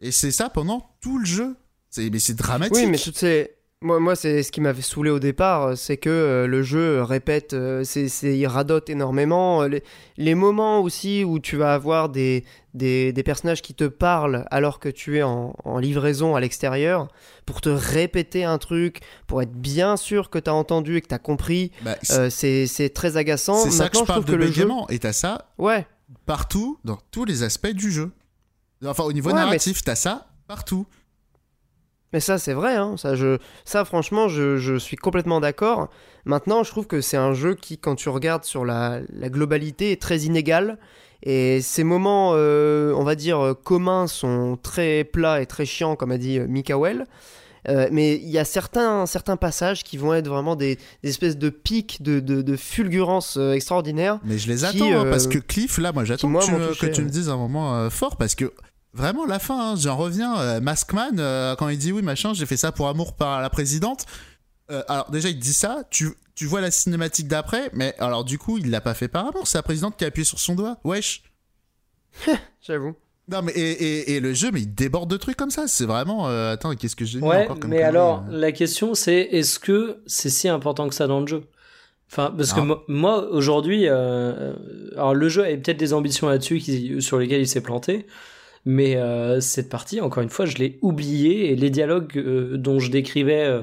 Et 0.00 0.10
c'est 0.10 0.30
ça 0.30 0.50
pendant 0.50 0.96
tout 1.00 1.18
le 1.18 1.24
jeu. 1.24 1.56
Mais 1.96 2.18
c'est 2.18 2.34
dramatique. 2.34 2.76
Oui, 2.76 2.86
mais 2.86 2.98
toutes 2.98 3.16
ces, 3.16 3.55
moi, 3.86 4.00
moi 4.00 4.16
c'est 4.16 4.42
ce 4.42 4.52
qui 4.52 4.60
m'avait 4.60 4.82
saoulé 4.82 5.10
au 5.10 5.18
départ, 5.18 5.62
euh, 5.62 5.74
c'est 5.76 5.96
que 5.96 6.10
euh, 6.10 6.46
le 6.46 6.62
jeu 6.62 7.02
répète, 7.02 7.54
euh, 7.54 7.84
c'est, 7.84 8.08
il 8.22 8.46
radote 8.46 8.90
énormément. 8.90 9.62
Les, 10.16 10.34
moments 10.34 10.80
aussi 10.80 11.24
où 11.24 11.38
tu 11.38 11.56
vas 11.56 11.72
avoir 11.72 12.08
des, 12.08 12.44
des, 12.74 13.12
personnages 13.24 13.62
qui 13.62 13.74
te 13.74 13.84
parlent 13.84 14.44
alors 14.50 14.80
que 14.80 14.88
tu 14.88 15.18
es 15.18 15.22
en, 15.22 15.54
livraison 15.78 16.34
à 16.34 16.40
l'extérieur, 16.40 17.08
pour 17.46 17.60
te 17.60 17.68
répéter 17.68 18.44
un 18.44 18.58
truc, 18.58 19.00
pour 19.26 19.40
être 19.40 19.52
bien 19.52 19.96
sûr 19.96 20.28
que 20.28 20.38
tu 20.38 20.50
as 20.50 20.54
entendu 20.54 20.96
et 20.96 21.00
que 21.00 21.08
tu 21.08 21.14
as 21.14 21.18
compris, 21.18 21.70
bah, 21.82 21.96
c'est, 22.02 22.90
très 22.92 23.16
agaçant. 23.16 23.62
C'est 23.62 23.70
ça 23.70 23.88
que 23.88 23.98
je 23.98 24.04
parle 24.04 24.24
de 24.24 24.34
le 24.34 24.50
et 24.90 24.98
t'as 24.98 25.12
ça 25.12 25.48
ouais. 25.58 25.86
partout, 26.26 26.78
dans 26.84 26.98
tous 27.10 27.24
les 27.24 27.42
aspects 27.44 27.68
du 27.68 27.90
jeu. 27.90 28.10
Enfin, 28.84 29.04
au 29.04 29.12
niveau 29.12 29.32
narratif, 29.32 29.82
t'as 29.82 29.94
ça 29.94 30.26
partout. 30.46 30.86
Mais 32.12 32.20
ça, 32.20 32.38
c'est 32.38 32.52
vrai, 32.52 32.76
hein. 32.76 32.96
ça, 32.96 33.14
je, 33.14 33.38
ça, 33.64 33.84
franchement, 33.84 34.28
je, 34.28 34.56
je 34.56 34.76
suis 34.76 34.96
complètement 34.96 35.40
d'accord. 35.40 35.88
Maintenant, 36.24 36.62
je 36.62 36.70
trouve 36.70 36.86
que 36.86 37.00
c'est 37.00 37.16
un 37.16 37.34
jeu 37.34 37.54
qui, 37.54 37.78
quand 37.78 37.96
tu 37.96 38.08
regardes 38.08 38.44
sur 38.44 38.64
la, 38.64 39.00
la 39.12 39.28
globalité, 39.28 39.92
est 39.92 40.00
très 40.00 40.20
inégal. 40.20 40.78
Et 41.22 41.60
ces 41.60 41.84
moments, 41.84 42.32
euh, 42.34 42.92
on 42.94 43.02
va 43.02 43.14
dire, 43.14 43.54
communs 43.64 44.06
sont 44.06 44.58
très 44.62 45.04
plats 45.04 45.40
et 45.40 45.46
très 45.46 45.64
chiants, 45.64 45.96
comme 45.96 46.12
a 46.12 46.18
dit 46.18 46.38
euh, 46.38 46.46
Mikael. 46.46 47.06
Euh, 47.68 47.88
mais 47.90 48.14
il 48.14 48.28
y 48.28 48.38
a 48.38 48.44
certains, 48.44 49.06
certains 49.06 49.36
passages 49.36 49.82
qui 49.82 49.96
vont 49.96 50.14
être 50.14 50.28
vraiment 50.28 50.54
des, 50.54 50.78
espèces 51.02 51.36
de 51.36 51.50
pics 51.50 52.00
de, 52.00 52.20
de, 52.20 52.42
de 52.42 52.56
fulgurance 52.56 53.36
extraordinaires. 53.36 54.20
Mais 54.24 54.38
je 54.38 54.46
les 54.46 54.64
attends, 54.64 55.00
hein, 55.00 55.06
parce 55.10 55.26
que 55.26 55.38
Cliff, 55.38 55.78
là, 55.78 55.90
moi 55.90 56.04
j'attends 56.04 56.32
que, 56.32 56.72
tu, 56.74 56.78
que 56.78 56.86
tu 56.86 57.02
me 57.02 57.08
dises 57.08 57.28
un 57.28 57.36
moment 57.36 57.90
fort, 57.90 58.16
parce 58.16 58.36
que 58.36 58.52
Vraiment, 58.96 59.26
la 59.26 59.38
fin, 59.38 59.72
hein, 59.72 59.76
j'en 59.76 59.94
reviens. 59.94 60.40
Euh, 60.40 60.60
Maskman, 60.60 61.18
euh, 61.18 61.54
quand 61.56 61.68
il 61.68 61.76
dit 61.76 61.92
oui, 61.92 62.00
machin, 62.00 62.32
j'ai 62.32 62.46
fait 62.46 62.56
ça 62.56 62.72
pour 62.72 62.88
amour 62.88 63.14
par 63.14 63.42
la 63.42 63.50
présidente. 63.50 64.06
Euh, 64.70 64.82
alors, 64.88 65.10
déjà, 65.10 65.28
il 65.28 65.38
dit 65.38 65.52
ça. 65.52 65.82
Tu, 65.90 66.08
tu 66.34 66.46
vois 66.46 66.62
la 66.62 66.70
cinématique 66.70 67.28
d'après, 67.28 67.68
mais 67.74 67.94
alors, 67.98 68.24
du 68.24 68.38
coup, 68.38 68.56
il 68.56 68.70
l'a 68.70 68.80
pas 68.80 68.94
fait 68.94 69.08
par 69.08 69.26
amour. 69.26 69.46
C'est 69.46 69.58
la 69.58 69.62
présidente 69.62 69.98
qui 69.98 70.04
a 70.04 70.06
appuyé 70.08 70.24
sur 70.24 70.38
son 70.38 70.54
doigt. 70.54 70.78
Wesh. 70.82 71.24
J'avoue. 72.62 72.94
Non, 73.28 73.42
mais 73.42 73.52
et, 73.52 74.14
et, 74.14 74.20
le 74.20 74.32
jeu, 74.32 74.50
mais 74.50 74.62
il 74.62 74.74
déborde 74.74 75.10
de 75.10 75.18
trucs 75.18 75.36
comme 75.36 75.50
ça. 75.50 75.68
C'est 75.68 75.84
vraiment. 75.84 76.26
attends, 76.26 76.74
qu'est-ce 76.74 76.96
que 76.96 77.04
j'ai 77.04 77.20
mis 77.20 77.28
encore 77.28 77.58
comme 77.58 77.70
Mais 77.70 77.82
alors, 77.82 78.24
la 78.30 78.52
question, 78.52 78.94
c'est 78.94 79.28
est-ce 79.30 79.58
que 79.58 79.98
c'est 80.06 80.30
si 80.30 80.48
important 80.48 80.88
que 80.88 80.94
ça 80.94 81.06
dans 81.06 81.20
le 81.20 81.26
jeu? 81.26 81.42
Enfin, 82.10 82.32
parce 82.34 82.54
que 82.54 82.60
moi, 82.88 83.28
aujourd'hui, 83.30 83.88
alors 83.88 85.12
le 85.12 85.28
jeu 85.28 85.44
a 85.44 85.48
peut-être 85.48 85.76
des 85.76 85.92
ambitions 85.92 86.28
là-dessus 86.28 87.00
sur 87.02 87.18
lesquelles 87.18 87.42
il 87.42 87.48
s'est 87.48 87.60
planté. 87.60 88.06
Mais 88.66 88.96
euh, 88.96 89.40
cette 89.40 89.68
partie, 89.68 90.00
encore 90.00 90.24
une 90.24 90.28
fois, 90.28 90.44
je 90.44 90.56
l'ai 90.56 90.78
oubliée 90.82 91.52
et 91.52 91.56
les 91.56 91.70
dialogues 91.70 92.18
euh, 92.18 92.56
dont 92.58 92.80
je 92.80 92.90
décrivais 92.90 93.44
euh, 93.44 93.62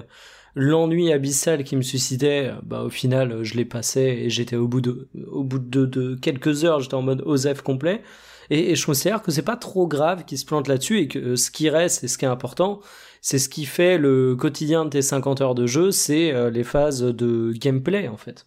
l'ennui 0.55 1.11
abyssal 1.11 1.65
qui 1.65 1.75
me 1.75 1.81
suscitait, 1.81 2.53
bah, 2.63 2.83
au 2.83 2.89
final, 2.89 3.43
je 3.43 3.55
les 3.55 3.65
passais 3.65 4.17
et 4.19 4.29
j'étais 4.29 4.55
au 4.55 4.65
bout 4.65 4.79
de, 4.79 6.15
quelques 6.21 6.63
heures, 6.63 6.79
j'étais 6.79 6.95
en 6.95 7.01
mode 7.01 7.21
OSEF 7.25 7.61
complet. 7.61 8.01
Et, 8.49 8.75
je 8.75 8.85
considère 8.85 9.21
que 9.21 9.31
c'est 9.31 9.41
pas 9.41 9.57
trop 9.57 9.87
grave 9.87 10.23
qu'ils 10.23 10.37
se 10.37 10.45
plante 10.45 10.69
là-dessus 10.69 10.99
et 10.99 11.07
que 11.09 11.35
ce 11.35 11.51
qui 11.51 11.69
reste 11.69 12.05
et 12.05 12.07
ce 12.07 12.17
qui 12.17 12.23
est 12.23 12.29
important, 12.29 12.79
c'est 13.21 13.39
ce 13.39 13.49
qui 13.49 13.65
fait 13.65 13.97
le 13.97 14.37
quotidien 14.37 14.85
de 14.85 14.89
tes 14.89 15.01
50 15.01 15.41
heures 15.41 15.55
de 15.55 15.67
jeu, 15.67 15.91
c'est 15.91 16.49
les 16.49 16.63
phases 16.63 17.01
de 17.01 17.51
gameplay 17.53 18.07
en 18.07 18.17
fait. 18.17 18.45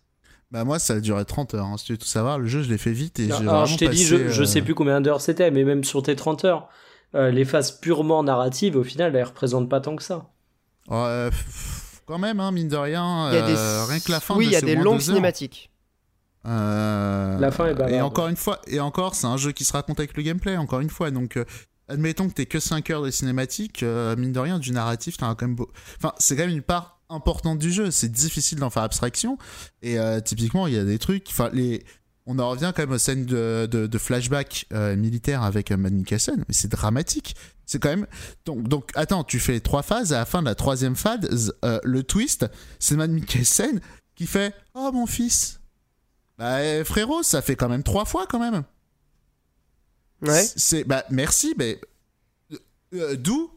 Bah 0.56 0.64
moi 0.64 0.78
ça 0.78 0.94
a 0.94 1.00
duré 1.00 1.22
30 1.22 1.52
heures, 1.52 1.66
hein, 1.66 1.76
si 1.76 1.84
tu 1.84 1.92
veux 1.92 1.98
tout 1.98 2.06
savoir, 2.06 2.38
le 2.38 2.46
jeu 2.46 2.62
je 2.62 2.70
l'ai 2.70 2.78
fait 2.78 2.92
vite 2.92 3.18
et 3.18 3.26
j'ai 3.26 3.34
Alors 3.34 3.66
je 3.66 3.76
t'ai 3.76 3.90
dit, 3.90 4.02
je, 4.02 4.28
je, 4.28 4.42
sais 4.42 4.62
plus 4.62 4.74
combien 4.74 5.02
d'heures 5.02 5.20
c'était, 5.20 5.50
mais 5.50 5.64
même 5.64 5.84
sur 5.84 6.02
tes 6.02 6.16
30 6.16 6.46
heures, 6.46 6.70
euh, 7.14 7.30
les 7.30 7.44
phases 7.44 7.72
purement 7.72 8.22
narratives, 8.22 8.74
au 8.74 8.82
final, 8.82 9.14
elles 9.14 9.24
représentent 9.24 9.68
pas 9.68 9.82
tant 9.82 9.96
que 9.96 10.02
ça. 10.02 10.30
Ouais, 10.88 11.28
quand 12.06 12.16
même, 12.16 12.40
hein, 12.40 12.52
mine 12.52 12.68
de 12.68 12.76
rien, 12.76 13.26
euh, 13.34 13.84
rien 13.86 14.00
que 14.00 14.10
la 14.10 14.18
fin 14.18 14.34
Oui, 14.34 14.46
il 14.46 14.52
y 14.52 14.56
a 14.56 14.62
des 14.62 14.76
longues 14.76 15.00
cinématiques. 15.00 15.70
Euh, 16.46 17.38
la 17.38 17.50
fin 17.50 17.66
est 17.66 17.74
bavarde. 17.74 17.92
Et 17.92 18.00
encore 18.00 18.28
une 18.28 18.36
fois, 18.36 18.62
et 18.66 18.80
encore, 18.80 19.14
c'est 19.14 19.26
un 19.26 19.36
jeu 19.36 19.52
qui 19.52 19.66
se 19.66 19.74
raconte 19.74 20.00
avec 20.00 20.16
le 20.16 20.22
gameplay, 20.22 20.56
encore 20.56 20.80
une 20.80 20.88
fois, 20.88 21.10
donc... 21.10 21.38
admettons 21.88 22.30
que 22.30 22.32
t'es 22.32 22.46
que 22.46 22.60
5 22.60 22.88
heures 22.88 23.02
de 23.02 23.10
cinématique, 23.10 23.82
mine 24.16 24.32
de 24.32 24.40
rien, 24.40 24.58
du 24.58 24.72
narratif, 24.72 25.18
t'as 25.18 25.34
quand 25.34 25.42
même 25.42 25.54
beau... 25.54 25.70
Enfin, 25.98 26.14
c'est 26.18 26.34
quand 26.34 26.46
même 26.46 26.56
une 26.56 26.62
part 26.62 26.95
importante 27.08 27.58
du 27.58 27.72
jeu. 27.72 27.90
C'est 27.90 28.10
difficile 28.10 28.58
d'en 28.58 28.70
faire 28.70 28.82
abstraction. 28.82 29.38
Et 29.82 29.98
euh, 29.98 30.20
typiquement, 30.20 30.66
il 30.66 30.74
y 30.74 30.78
a 30.78 30.84
des 30.84 30.98
trucs. 30.98 31.26
Enfin, 31.30 31.50
les. 31.52 31.84
On 32.28 32.40
en 32.40 32.50
revient 32.50 32.72
quand 32.74 32.82
même 32.82 32.90
aux 32.90 32.98
scènes 32.98 33.24
de, 33.24 33.68
de, 33.70 33.98
flashback 33.98 34.66
euh, 34.72 34.96
militaire 34.96 35.44
avec 35.44 35.70
euh, 35.70 35.76
Mad 35.76 35.92
Mikkelsen, 35.92 36.38
mais 36.38 36.54
c'est 36.54 36.66
dramatique. 36.66 37.36
C'est 37.66 37.78
quand 37.78 37.88
même. 37.88 38.08
Donc, 38.44 38.66
donc, 38.66 38.90
attends, 38.96 39.22
tu 39.22 39.38
fais 39.38 39.60
trois 39.60 39.84
phases, 39.84 40.12
à 40.12 40.18
la 40.18 40.24
fin 40.24 40.40
de 40.40 40.46
la 40.48 40.56
troisième 40.56 40.96
phase, 40.96 41.54
le 41.62 42.02
twist, 42.02 42.46
c'est 42.80 42.96
Mad 42.96 43.12
Mikkelsen 43.12 43.80
qui 44.16 44.26
fait 44.26 44.52
Oh 44.74 44.90
mon 44.92 45.06
fils 45.06 45.60
Bah, 46.36 46.84
frérot, 46.84 47.22
ça 47.22 47.42
fait 47.42 47.54
quand 47.54 47.68
même 47.68 47.84
trois 47.84 48.04
fois 48.04 48.26
quand 48.26 48.40
même. 48.40 48.64
Ouais. 50.22 50.44
C'est. 50.56 50.82
Bah, 50.82 51.04
merci, 51.10 51.54
mais. 51.56 51.80
D'où 53.18 53.55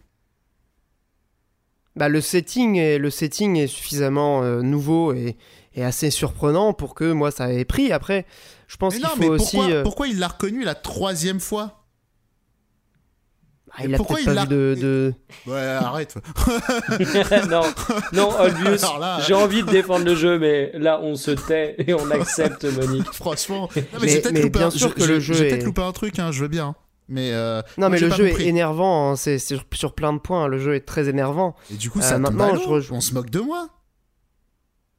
bah, 1.99 2.07
le, 2.07 2.21
setting 2.21 2.77
est, 2.77 2.97
le 2.97 3.09
setting 3.09 3.57
est 3.57 3.67
suffisamment 3.67 4.41
euh, 4.41 4.61
nouveau 4.61 5.13
et, 5.13 5.35
assez 5.77 6.09
surprenant 6.09 6.73
pour 6.73 6.93
que 6.93 7.09
moi 7.09 7.31
ça 7.31 7.53
ait 7.53 7.63
pris. 7.63 7.93
Après, 7.93 8.25
je 8.67 8.75
pense 8.75 8.95
qu'il 8.95 9.05
faut 9.05 9.29
aussi. 9.29 9.55
Pourquoi, 9.55 9.73
euh, 9.73 9.83
pourquoi 9.83 10.07
il 10.07 10.19
l'a 10.19 10.27
reconnu 10.27 10.63
la 10.63 10.75
troisième 10.75 11.39
fois? 11.39 11.85
Ah, 13.71 13.85
il 13.85 13.93
a 13.93 13.97
pourquoi 13.97 14.19
il 14.19 14.25
pas 14.25 14.43
vu 14.43 14.47
de, 14.47 14.75
de, 14.81 15.13
Ouais, 15.45 15.59
arrête. 15.59 16.15
non, 17.49 17.61
non, 18.13 18.29
Olbius, 18.39 18.83
j'ai 19.25 19.33
envie 19.33 19.63
de 19.63 19.69
défendre 19.69 20.05
le 20.05 20.15
jeu, 20.15 20.39
mais 20.39 20.71
là, 20.73 20.99
on 21.01 21.15
se 21.15 21.31
tait 21.31 21.75
et 21.85 21.93
on 21.93 22.09
accepte 22.11 22.65
Monique. 22.65 23.07
Franchement, 23.13 23.69
mais, 24.01 24.21
mais, 24.33 24.49
bien 24.49 24.69
sûr 24.69 24.95
que 24.95 25.03
le 25.03 25.19
jeu. 25.19 25.33
J'ai 25.33 25.49
peut-être 25.49 25.65
loupé 25.65 25.81
un 25.81 25.91
truc, 25.91 26.19
hein, 26.19 26.31
je 26.31 26.41
veux 26.41 26.49
bien. 26.49 26.75
Mais 27.09 27.31
euh, 27.33 27.61
non, 27.77 27.89
mais 27.89 27.99
le 27.99 28.11
jeu 28.11 28.27
est 28.27 28.45
énervant, 28.45 29.11
hein, 29.11 29.15
c'est 29.15 29.39
sur, 29.39 29.93
plein 29.93 30.13
de 30.13 30.19
points, 30.19 30.47
le 30.47 30.59
jeu 30.59 30.75
est 30.75 30.81
très 30.85 31.09
énervant. 31.09 31.55
Et 31.73 31.75
du 31.75 31.89
coup, 31.89 32.01
ça 32.01 32.15
euh, 32.15 32.19
maintenant, 32.19 32.55
je 32.55 32.93
on 32.93 33.01
se 33.01 33.13
moque 33.15 33.31
de 33.31 33.39
moi. 33.39 33.67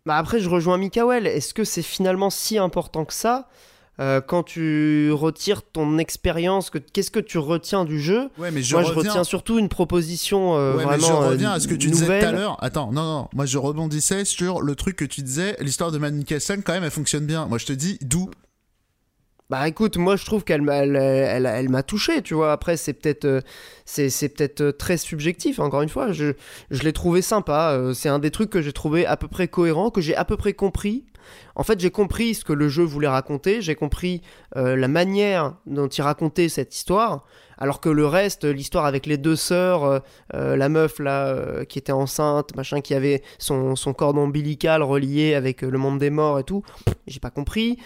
Bah 0.07 0.17
après, 0.17 0.41
je 0.41 0.49
rejoins 0.49 0.77
Mikael. 0.77 1.27
Est-ce 1.27 1.55
que 1.55 1.63
c'est 1.63 1.83
finalement 1.83 2.31
si 2.31 2.59
important 2.59 3.05
que 3.05 3.15
ça 3.15 3.49
euh, 4.01 4.23
quand 4.23 4.43
tu 4.43 5.13
retires 5.13 5.61
ton 5.63 5.99
expérience, 5.99 6.71
qu'est-ce 6.71 7.11
que 7.11 7.21
tu 7.21 7.37
retiens 7.37 7.85
du 7.85 8.01
jeu? 8.01 8.31
Ouais, 8.39 8.51
mais 8.51 8.63
je 8.63 8.75
Moi, 8.75 8.83
je 8.83 8.93
retiens 8.93 9.25
surtout 9.25 9.59
une 9.59 9.69
proposition 9.69 10.55
ouais, 10.55 10.73
vraiment. 10.73 10.91
Mais 10.93 11.01
je 11.01 11.13
reviens 11.13 11.53
à 11.53 11.61
ce 11.61 11.69
que 11.69 11.75
tu 11.75 11.91
disais 11.91 12.21
tout 12.21 12.27
à 12.27 12.33
l'heure. 12.33 12.57
Attends, 12.65 12.93
non, 12.93 13.05
non, 13.05 13.29
moi 13.35 13.45
je 13.45 13.59
rebondissais 13.59 14.25
sur 14.25 14.63
le 14.63 14.75
truc 14.75 14.97
que 14.97 15.05
tu 15.05 15.21
disais. 15.21 15.55
L'histoire 15.61 15.93
de 15.93 15.99
Man 15.99 16.15
Mikkelsen, 16.15 16.63
quand 16.63 16.73
même, 16.73 16.85
elle 16.85 16.91
fonctionne 16.91 17.27
bien. 17.27 17.45
Moi, 17.45 17.59
je 17.59 17.67
te 17.67 17.75
dis 17.75 17.99
d'où 18.01 18.31
bah 19.51 19.67
écoute, 19.67 19.97
moi 19.97 20.15
je 20.15 20.25
trouve 20.25 20.45
qu'elle 20.45 20.67
elle, 20.71 21.69
m'a 21.69 21.83
touché, 21.83 22.23
tu 22.23 22.35
vois. 22.35 22.53
Après, 22.53 22.77
c'est 22.77 22.93
peut-être 22.93 23.25
euh, 23.25 23.41
c'est, 23.85 24.29
peut-être 24.29 24.61
euh, 24.61 24.73
très 24.73 24.97
subjectif, 24.97 25.59
encore 25.59 25.83
une 25.83 25.89
fois. 25.89 26.13
Je, 26.13 26.35
je 26.71 26.83
l'ai 26.85 26.93
trouvé 26.93 27.21
sympa. 27.21 27.73
Euh, 27.73 27.93
c'est 27.93 28.09
un 28.09 28.21
des 28.21 28.31
trucs 28.31 28.51
que 28.51 28.63
j'ai 28.63 28.73
trouvé 28.73 29.07
à 29.07 29.17
peu 29.17 29.27
près 29.27 29.49
cohérent, 29.49 29.91
que 29.91 30.01
j'ai 30.01 30.15
à 30.15 30.25
peu 30.25 30.37
près 30.37 30.53
compris. 30.53 31.05
En 31.57 31.65
fait, 31.65 31.81
j'ai 31.81 31.91
compris 31.91 32.37
ce 32.37 32.45
que 32.45 32.53
le 32.53 32.69
jeu 32.69 32.85
voulait 32.85 33.09
raconter, 33.09 33.61
j'ai 33.61 33.75
compris 33.75 34.23
la 34.57 34.89
manière 34.89 35.55
dont 35.67 35.87
il 35.87 36.03
racontait 36.03 36.49
cette 36.49 36.75
histoire. 36.75 37.25
Alors 37.61 37.81
que 37.81 37.89
le 37.89 38.07
reste, 38.07 38.45
l'histoire 38.45 38.85
avec 38.87 39.07
les 39.07 39.17
deux 39.19 39.37
sœurs, 39.37 39.85
euh, 39.85 39.99
euh, 40.35 40.57
la 40.57 40.69
meuf 40.69 40.99
là 40.99 41.27
euh, 41.29 41.65
qui 41.65 41.79
était 41.79 41.93
enceinte, 41.93 42.57
machin, 42.57 42.81
qui 42.81 42.95
avait 42.95 43.23
son, 43.39 43.77
son 43.77 43.93
cordon 43.93 44.23
ombilical 44.23 44.83
relié 44.83 45.35
avec 45.35 45.63
le 45.63 45.79
monde 45.79 45.99
des 45.99 46.11
morts 46.11 46.39
et 46.39 46.45
tout, 46.45 46.63
j'ai 47.07 47.21
pas 47.21 47.31
compris. 47.31 47.77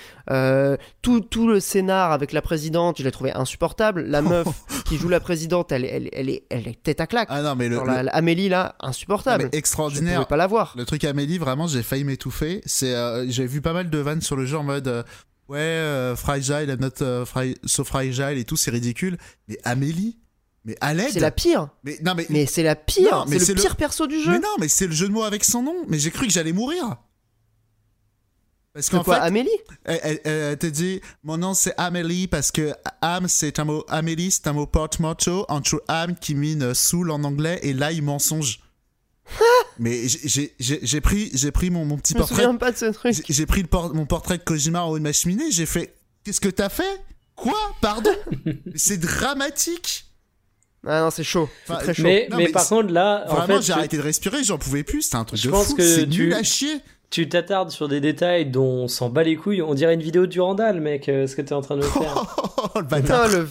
Tout, 1.02 1.20
tout 1.20 1.48
le 1.48 1.60
scénar 1.60 2.12
avec 2.12 2.32
la 2.32 2.42
présidente, 2.42 2.98
je 2.98 3.02
l'ai 3.04 3.10
trouvé 3.10 3.32
insupportable. 3.32 4.02
La 4.02 4.22
meuf 4.32 4.46
qui 4.86 4.96
joue 4.96 5.08
la 5.08 5.20
présidente, 5.20 5.72
elle, 5.72 5.84
elle, 5.84 6.08
elle, 6.12 6.28
est, 6.30 6.44
elle 6.50 6.68
est 6.68 6.82
tête 6.82 7.00
à 7.00 7.06
claque. 7.06 7.28
Ah 7.30 7.42
non, 7.42 7.54
mais 7.56 7.68
le, 7.68 7.76
Genre, 7.76 7.84
le- 7.86 8.02
la- 8.02 8.12
Amélie 8.14 8.48
là, 8.48 8.74
insupportable. 8.80 9.44
mais 9.44 9.50
Je 9.52 9.58
extraordinaire. 9.58 10.14
pouvais 10.20 10.26
pas 10.28 10.36
la 10.36 10.46
voir. 10.46 10.74
Le 10.76 10.84
truc 10.84 11.04
Amélie, 11.04 11.38
vraiment, 11.38 11.66
j'ai 11.66 11.82
failli 11.82 12.04
m'étouffer. 12.04 12.60
C'est, 12.66 12.94
j'ai 13.28 13.46
vu 13.46 13.60
pas 13.60 13.72
mal 13.72 13.90
de 13.90 13.98
vannes 13.98 14.20
sur 14.20 14.36
le 14.36 14.46
jeu 14.46 14.56
en 14.58 14.62
mode, 14.62 15.04
ouais, 15.48 15.58
euh, 15.58 16.16
fragile, 16.16 16.68
I'm 16.68 16.80
not 16.80 17.24
fri- 17.24 17.56
so 17.64 17.84
fragile 17.84 18.36
et 18.38 18.44
tout, 18.44 18.56
c'est 18.56 18.70
ridicule. 18.70 19.16
Mais 19.48 19.58
Amélie, 19.64 20.18
mais 20.64 20.76
à 20.80 20.94
l'aide. 20.94 21.10
C'est 21.12 21.20
la 21.20 21.30
pire. 21.30 21.68
Mais 21.84 21.98
non, 22.04 22.14
mais, 22.14 22.26
Mais 22.30 22.46
c'est 22.46 22.62
la 22.62 22.74
pire. 22.76 23.24
C'est 23.28 23.48
le 23.48 23.54
le- 23.54 23.60
pire 23.60 23.76
perso 23.76 24.06
du 24.06 24.20
jeu. 24.20 24.30
mais 24.32 24.38
non, 24.40 24.54
mais 24.58 24.68
c'est 24.68 24.86
le 24.86 24.92
jeu 24.94 25.08
de 25.08 25.12
mots 25.12 25.22
avec 25.24 25.44
son 25.44 25.62
nom. 25.62 25.84
Mais 25.88 25.98
j'ai 25.98 26.10
cru 26.10 26.26
que 26.26 26.32
j'allais 26.32 26.52
mourir. 26.52 26.96
Parce 28.72 28.90
qu'en 28.90 29.04
fait, 29.04 29.12
Amélie? 29.12 29.50
elle, 29.84 30.00
elle- 30.02 30.20
elle 30.24 30.58
te 30.58 30.66
dit, 30.66 31.00
mon 31.22 31.36
nom 31.36 31.54
c'est 31.54 31.74
Amélie 31.76 32.26
parce 32.26 32.50
que 32.50 32.74
âme 33.02 33.28
c'est 33.28 33.60
un 33.60 33.64
mot, 33.64 33.84
Amélie 33.88 34.32
c'est 34.32 34.48
un 34.48 34.52
mot 34.52 34.66
porte-manteau 34.66 35.44
entre 35.48 35.80
âme 35.86 36.16
qui 36.16 36.34
mine 36.34 36.74
soul 36.74 37.12
en 37.12 37.22
anglais 37.22 37.60
et 37.62 37.72
là 37.72 37.92
il 37.92 38.02
mensonge. 38.02 38.58
Mais 39.78 40.06
j'ai- 40.08 40.20
j'ai 40.28 40.54
j'ai- 40.60 40.80
j'ai 40.82 41.00
pris, 41.00 41.30
j'ai 41.34 41.50
pris 41.50 41.70
mon, 41.70 41.84
mon 41.84 41.96
petit 41.96 42.12
Je 42.12 42.18
me 42.18 42.22
portrait. 42.22 42.42
souviens 42.42 42.56
pas 42.56 42.72
de 42.72 42.76
ce 42.76 42.86
truc. 42.86 43.14
J'ai- 43.28 43.46
pris 43.46 43.62
le 43.62 43.68
por- 43.68 43.94
mon 43.94 44.06
portrait 44.06 44.38
de 44.38 44.42
Kojima 44.42 44.82
en 44.84 44.90
haut 44.90 44.98
de 44.98 45.02
ma 45.02 45.12
cheminée, 45.12 45.50
j'ai 45.50 45.66
fait 45.66 45.94
Qu'est-ce 46.24 46.40
que 46.40 46.48
t'as 46.48 46.68
fait? 46.70 47.00
Quoi? 47.36 47.58
Pardon? 47.82 48.14
C'est 48.76 48.98
dramatique. 48.98 50.06
Ah 50.86 51.00
non, 51.00 51.10
c'est 51.10 51.24
chaud. 51.24 51.48
C'est 51.66 51.72
Enfin, 51.72 51.82
très 51.82 51.94
chaud. 51.94 52.02
Mais, 52.02 52.28
Non, 52.30 52.36
mais 52.36 52.44
mais 52.44 52.52
par 52.52 52.62
c'est- 52.62 52.68
contre, 52.74 52.92
là, 52.92 53.24
en 53.28 53.34
Vraiment, 53.36 53.56
fait, 53.60 53.66
j'ai 53.66 53.72
arrêté 53.72 53.96
de 53.96 54.02
respirer, 54.02 54.44
j'en 54.44 54.58
pouvais 54.58 54.82
plus, 54.84 55.02
c'était 55.02 55.16
un 55.16 55.24
truc 55.24 55.40
Je 55.40 55.46
de 55.46 55.50
pense 55.50 55.68
fou, 55.68 55.76
que 55.76 55.82
c'est 55.82 56.06
tu- 56.08 56.18
nul 56.20 56.34
à 56.34 56.42
chier 56.42 56.78
tu 57.10 57.28
t'attardes 57.28 57.70
sur 57.70 57.88
des 57.88 58.00
détails 58.00 58.46
dont 58.46 58.64
on 58.84 58.88
s'en 58.88 59.08
bat 59.08 59.22
les 59.22 59.36
couilles. 59.36 59.62
On 59.62 59.74
dirait 59.74 59.94
une 59.94 60.02
vidéo 60.02 60.26
du 60.26 60.40
Randall, 60.40 60.80
mec, 60.80 61.08
euh, 61.08 61.26
ce 61.26 61.36
que 61.36 61.42
t'es 61.42 61.52
en 61.52 61.60
train 61.60 61.76
de 61.76 61.82
faire. 61.82 62.26
Oh, 62.66 62.78
le 62.78 62.84
bâtard 62.86 63.26
Putain, 63.28 63.46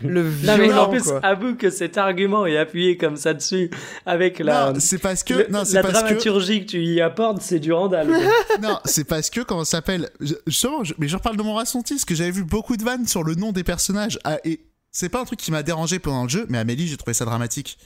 le, 0.00 0.10
le 0.22 0.22
Non, 0.42 0.56
mais 0.56 0.72
en 0.72 0.88
plus, 0.88 1.02
quoi. 1.02 1.20
avoue 1.22 1.54
que 1.54 1.68
cet 1.68 1.98
argument 1.98 2.46
est 2.46 2.56
appuyé 2.56 2.96
comme 2.96 3.16
ça 3.16 3.34
dessus, 3.34 3.70
avec 4.06 4.38
la, 4.38 4.72
Non, 4.72 4.80
c'est 4.80 4.96
parce 4.98 5.22
que. 5.22 5.34
le- 5.34 5.46
non, 5.50 5.64
c'est 5.66 5.74
la 5.74 5.82
parce 5.82 5.92
dramaturgie 5.94 6.64
que... 6.64 6.70
tu 6.70 6.82
y 6.82 7.00
apportes, 7.02 7.42
c'est 7.42 7.58
du 7.60 7.72
Randall. 7.74 8.08
Non, 8.62 8.78
c'est 8.86 9.04
parce 9.04 9.28
que, 9.28 9.42
comment 9.42 9.64
ça 9.64 9.72
s'appelle 9.78 10.08
Justement, 10.46 10.82
je- 10.82 10.94
mais 10.98 11.08
je 11.08 11.16
reparle 11.16 11.36
de 11.36 11.42
mon 11.42 11.54
ressenti, 11.54 11.92
parce 11.94 12.06
que 12.06 12.14
j'avais 12.14 12.30
vu 12.30 12.42
beaucoup 12.42 12.78
de 12.78 12.84
vannes 12.84 13.06
sur 13.06 13.22
le 13.22 13.34
nom 13.34 13.52
des 13.52 13.64
personnages. 13.64 14.18
Ah, 14.24 14.38
et 14.44 14.60
c'est 14.90 15.10
pas 15.10 15.20
un 15.20 15.24
truc 15.26 15.40
qui 15.40 15.50
m'a 15.50 15.62
dérangé 15.62 15.98
pendant 15.98 16.22
le 16.22 16.30
jeu, 16.30 16.46
mais 16.48 16.56
Amélie, 16.56 16.86
j'ai 16.88 16.96
trouvé 16.96 17.12
ça 17.12 17.26
dramatique. 17.26 17.76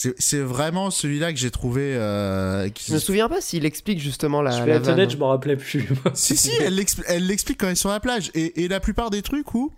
C'est 0.00 0.14
c'est 0.22 0.38
vraiment 0.38 0.90
celui-là 0.92 1.32
que 1.32 1.38
j'ai 1.40 1.50
trouvé. 1.50 1.92
euh, 1.96 2.68
qui- 2.68 2.84
Je 2.86 2.92
me 2.94 2.98
souviens 3.00 3.28
pas 3.28 3.40
s'il 3.40 3.64
explique 3.64 3.98
justement 3.98 4.42
la. 4.42 4.52
je 4.52 4.58
la 4.58 4.64
vais 4.64 4.72
être 4.76 4.86
honnête, 4.92 5.10
je 5.10 5.16
m'en 5.16 5.30
rappelais 5.30 5.56
plus. 5.56 5.88
Si, 6.14 6.36
si, 6.36 6.52
elle 6.60 6.76
l'expl- 6.76 7.02
elle 7.08 7.26
l'explique 7.26 7.58
quand 7.58 7.66
elle 7.66 7.72
est 7.72 7.74
sur 7.74 7.88
la 7.90 7.98
plage. 7.98 8.30
Et, 8.34 8.62
et 8.62 8.68
la 8.68 8.78
plupart 8.78 9.10
des 9.10 9.22
trucs 9.22 9.52
où. 9.56 9.72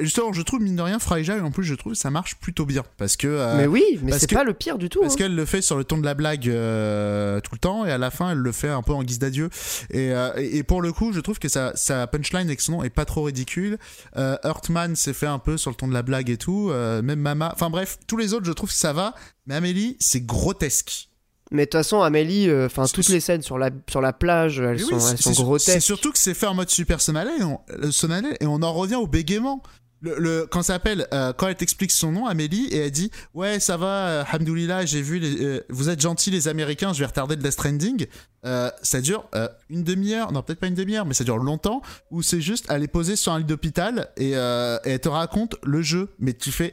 Justement, 0.00 0.32
je 0.32 0.42
trouve, 0.42 0.60
mine 0.60 0.76
de 0.76 0.82
rien, 0.82 0.98
Fragile, 0.98 1.40
en 1.42 1.50
plus, 1.50 1.64
je 1.64 1.74
trouve 1.74 1.94
ça 1.94 2.10
marche 2.10 2.36
plutôt 2.36 2.66
bien. 2.66 2.82
Parce 2.96 3.16
que. 3.16 3.26
euh, 3.26 3.56
Mais 3.56 3.66
oui, 3.66 3.82
mais 4.02 4.18
c'est 4.18 4.32
pas 4.32 4.44
le 4.44 4.54
pire 4.54 4.78
du 4.78 4.88
tout. 4.88 5.00
Parce 5.00 5.14
hein. 5.14 5.16
qu'elle 5.16 5.34
le 5.34 5.44
fait 5.44 5.62
sur 5.62 5.76
le 5.76 5.84
ton 5.84 5.98
de 5.98 6.04
la 6.04 6.14
blague 6.14 6.48
euh, 6.48 7.40
tout 7.40 7.54
le 7.54 7.58
temps 7.58 7.84
et 7.84 7.90
à 7.90 7.98
la 7.98 8.10
fin 8.10 8.30
elle 8.32 8.38
le 8.38 8.52
fait 8.52 8.68
un 8.68 8.82
peu 8.82 8.92
en 8.92 9.02
guise 9.02 9.18
d'adieu 9.18 9.48
et, 9.90 10.12
euh, 10.12 10.30
et, 10.36 10.58
et 10.58 10.62
pour 10.62 10.82
le 10.82 10.92
coup 10.92 11.12
je 11.12 11.20
trouve 11.20 11.38
que 11.38 11.48
sa, 11.48 11.74
sa 11.76 12.06
punchline 12.06 12.46
avec 12.46 12.60
son 12.60 12.72
nom 12.72 12.82
est 12.84 12.90
pas 12.90 13.04
trop 13.04 13.22
ridicule 13.24 13.78
euh, 14.16 14.36
Earthman 14.44 14.94
s'est 14.96 15.12
fait 15.12 15.26
un 15.26 15.38
peu 15.38 15.56
sur 15.56 15.70
le 15.70 15.76
ton 15.76 15.88
de 15.88 15.94
la 15.94 16.02
blague 16.02 16.30
et 16.30 16.36
tout 16.36 16.68
euh, 16.70 17.02
même 17.02 17.20
Mama 17.20 17.50
enfin 17.54 17.70
bref 17.70 17.98
tous 18.06 18.16
les 18.16 18.34
autres 18.34 18.46
je 18.46 18.52
trouve 18.52 18.70
que 18.70 18.76
ça 18.76 18.92
va 18.92 19.14
mais 19.46 19.54
Amélie 19.54 19.96
c'est 20.00 20.20
grotesque 20.24 21.08
Mais 21.50 21.62
de 21.62 21.70
toute 21.70 21.78
façon, 21.80 22.00
Amélie, 22.02 22.48
euh, 22.50 22.66
enfin 22.66 22.84
toutes 22.86 23.08
les 23.08 23.20
scènes 23.20 23.42
sur 23.42 23.56
la 23.58 23.70
sur 23.88 24.00
la 24.00 24.12
plage, 24.12 24.60
elles 24.60 24.80
sont 24.80 24.94
elles 24.96 25.00
sont 25.00 25.16
c'est- 25.16 25.34
C'est 25.34 25.42
grotesques. 25.42 25.80
surtout 25.82 26.12
que 26.12 26.18
c'est 26.18 26.34
fait 26.34 26.46
en 26.46 26.54
mode 26.54 26.68
super 26.70 27.00
solennel 27.00 27.40
et 27.40 27.44
on, 27.44 27.60
euh, 27.70 27.90
solennel, 27.90 28.36
et 28.40 28.46
on 28.46 28.62
en 28.62 28.72
revient 28.72 28.96
au 28.96 29.06
bégaiement. 29.06 29.62
Le, 30.00 30.16
le- 30.16 30.46
quand 30.48 30.62
ça 30.62 30.74
s'appelle, 30.74 31.08
euh, 31.12 31.32
quand 31.32 31.48
elle 31.48 31.56
t'explique 31.56 31.90
son 31.90 32.12
nom, 32.12 32.26
Amélie, 32.26 32.66
et 32.66 32.76
elle 32.84 32.90
dit 32.92 33.10
Ouais, 33.34 33.58
ça 33.58 33.76
va, 33.76 33.86
euh, 34.08 34.24
Hamdoulillah, 34.32 34.86
j'ai 34.86 35.02
vu, 35.02 35.18
les, 35.18 35.42
euh, 35.44 35.60
vous 35.70 35.88
êtes 35.88 36.00
gentils 36.00 36.30
les 36.30 36.46
Américains, 36.46 36.92
je 36.92 37.00
vais 37.00 37.06
retarder 37.06 37.34
le 37.34 37.42
Death 37.42 37.52
Stranding. 37.54 38.06
Euh, 38.44 38.70
ça 38.82 39.00
dure 39.00 39.24
euh, 39.34 39.48
une 39.70 39.82
demi-heure, 39.82 40.30
non, 40.30 40.42
peut-être 40.42 40.60
pas 40.60 40.68
une 40.68 40.76
demi-heure, 40.76 41.04
mais 41.04 41.14
ça 41.14 41.24
dure 41.24 41.38
longtemps, 41.38 41.82
où 42.12 42.22
c'est 42.22 42.40
juste, 42.40 42.66
elle 42.68 42.84
est 42.84 42.88
posée 42.88 43.16
sur 43.16 43.32
un 43.32 43.38
lit 43.40 43.44
d'hôpital 43.44 44.08
et, 44.16 44.36
euh, 44.36 44.78
et 44.84 44.90
elle 44.90 45.00
te 45.00 45.08
raconte 45.08 45.56
le 45.64 45.82
jeu. 45.82 46.10
Mais 46.20 46.32
tu 46.32 46.52
fais 46.52 46.72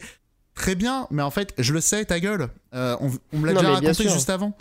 Très 0.55 0.75
bien, 0.75 1.07
mais 1.11 1.21
en 1.21 1.31
fait, 1.31 1.53
je 1.57 1.73
le 1.73 1.81
sais, 1.81 2.03
ta 2.05 2.19
gueule. 2.19 2.47
Euh, 2.73 2.95
on, 3.01 3.11
on 3.33 3.37
me 3.39 3.45
l'a 3.47 3.53
déjà 3.53 3.73
raconté 3.73 4.03
juste 4.09 4.29
avant. 4.29 4.53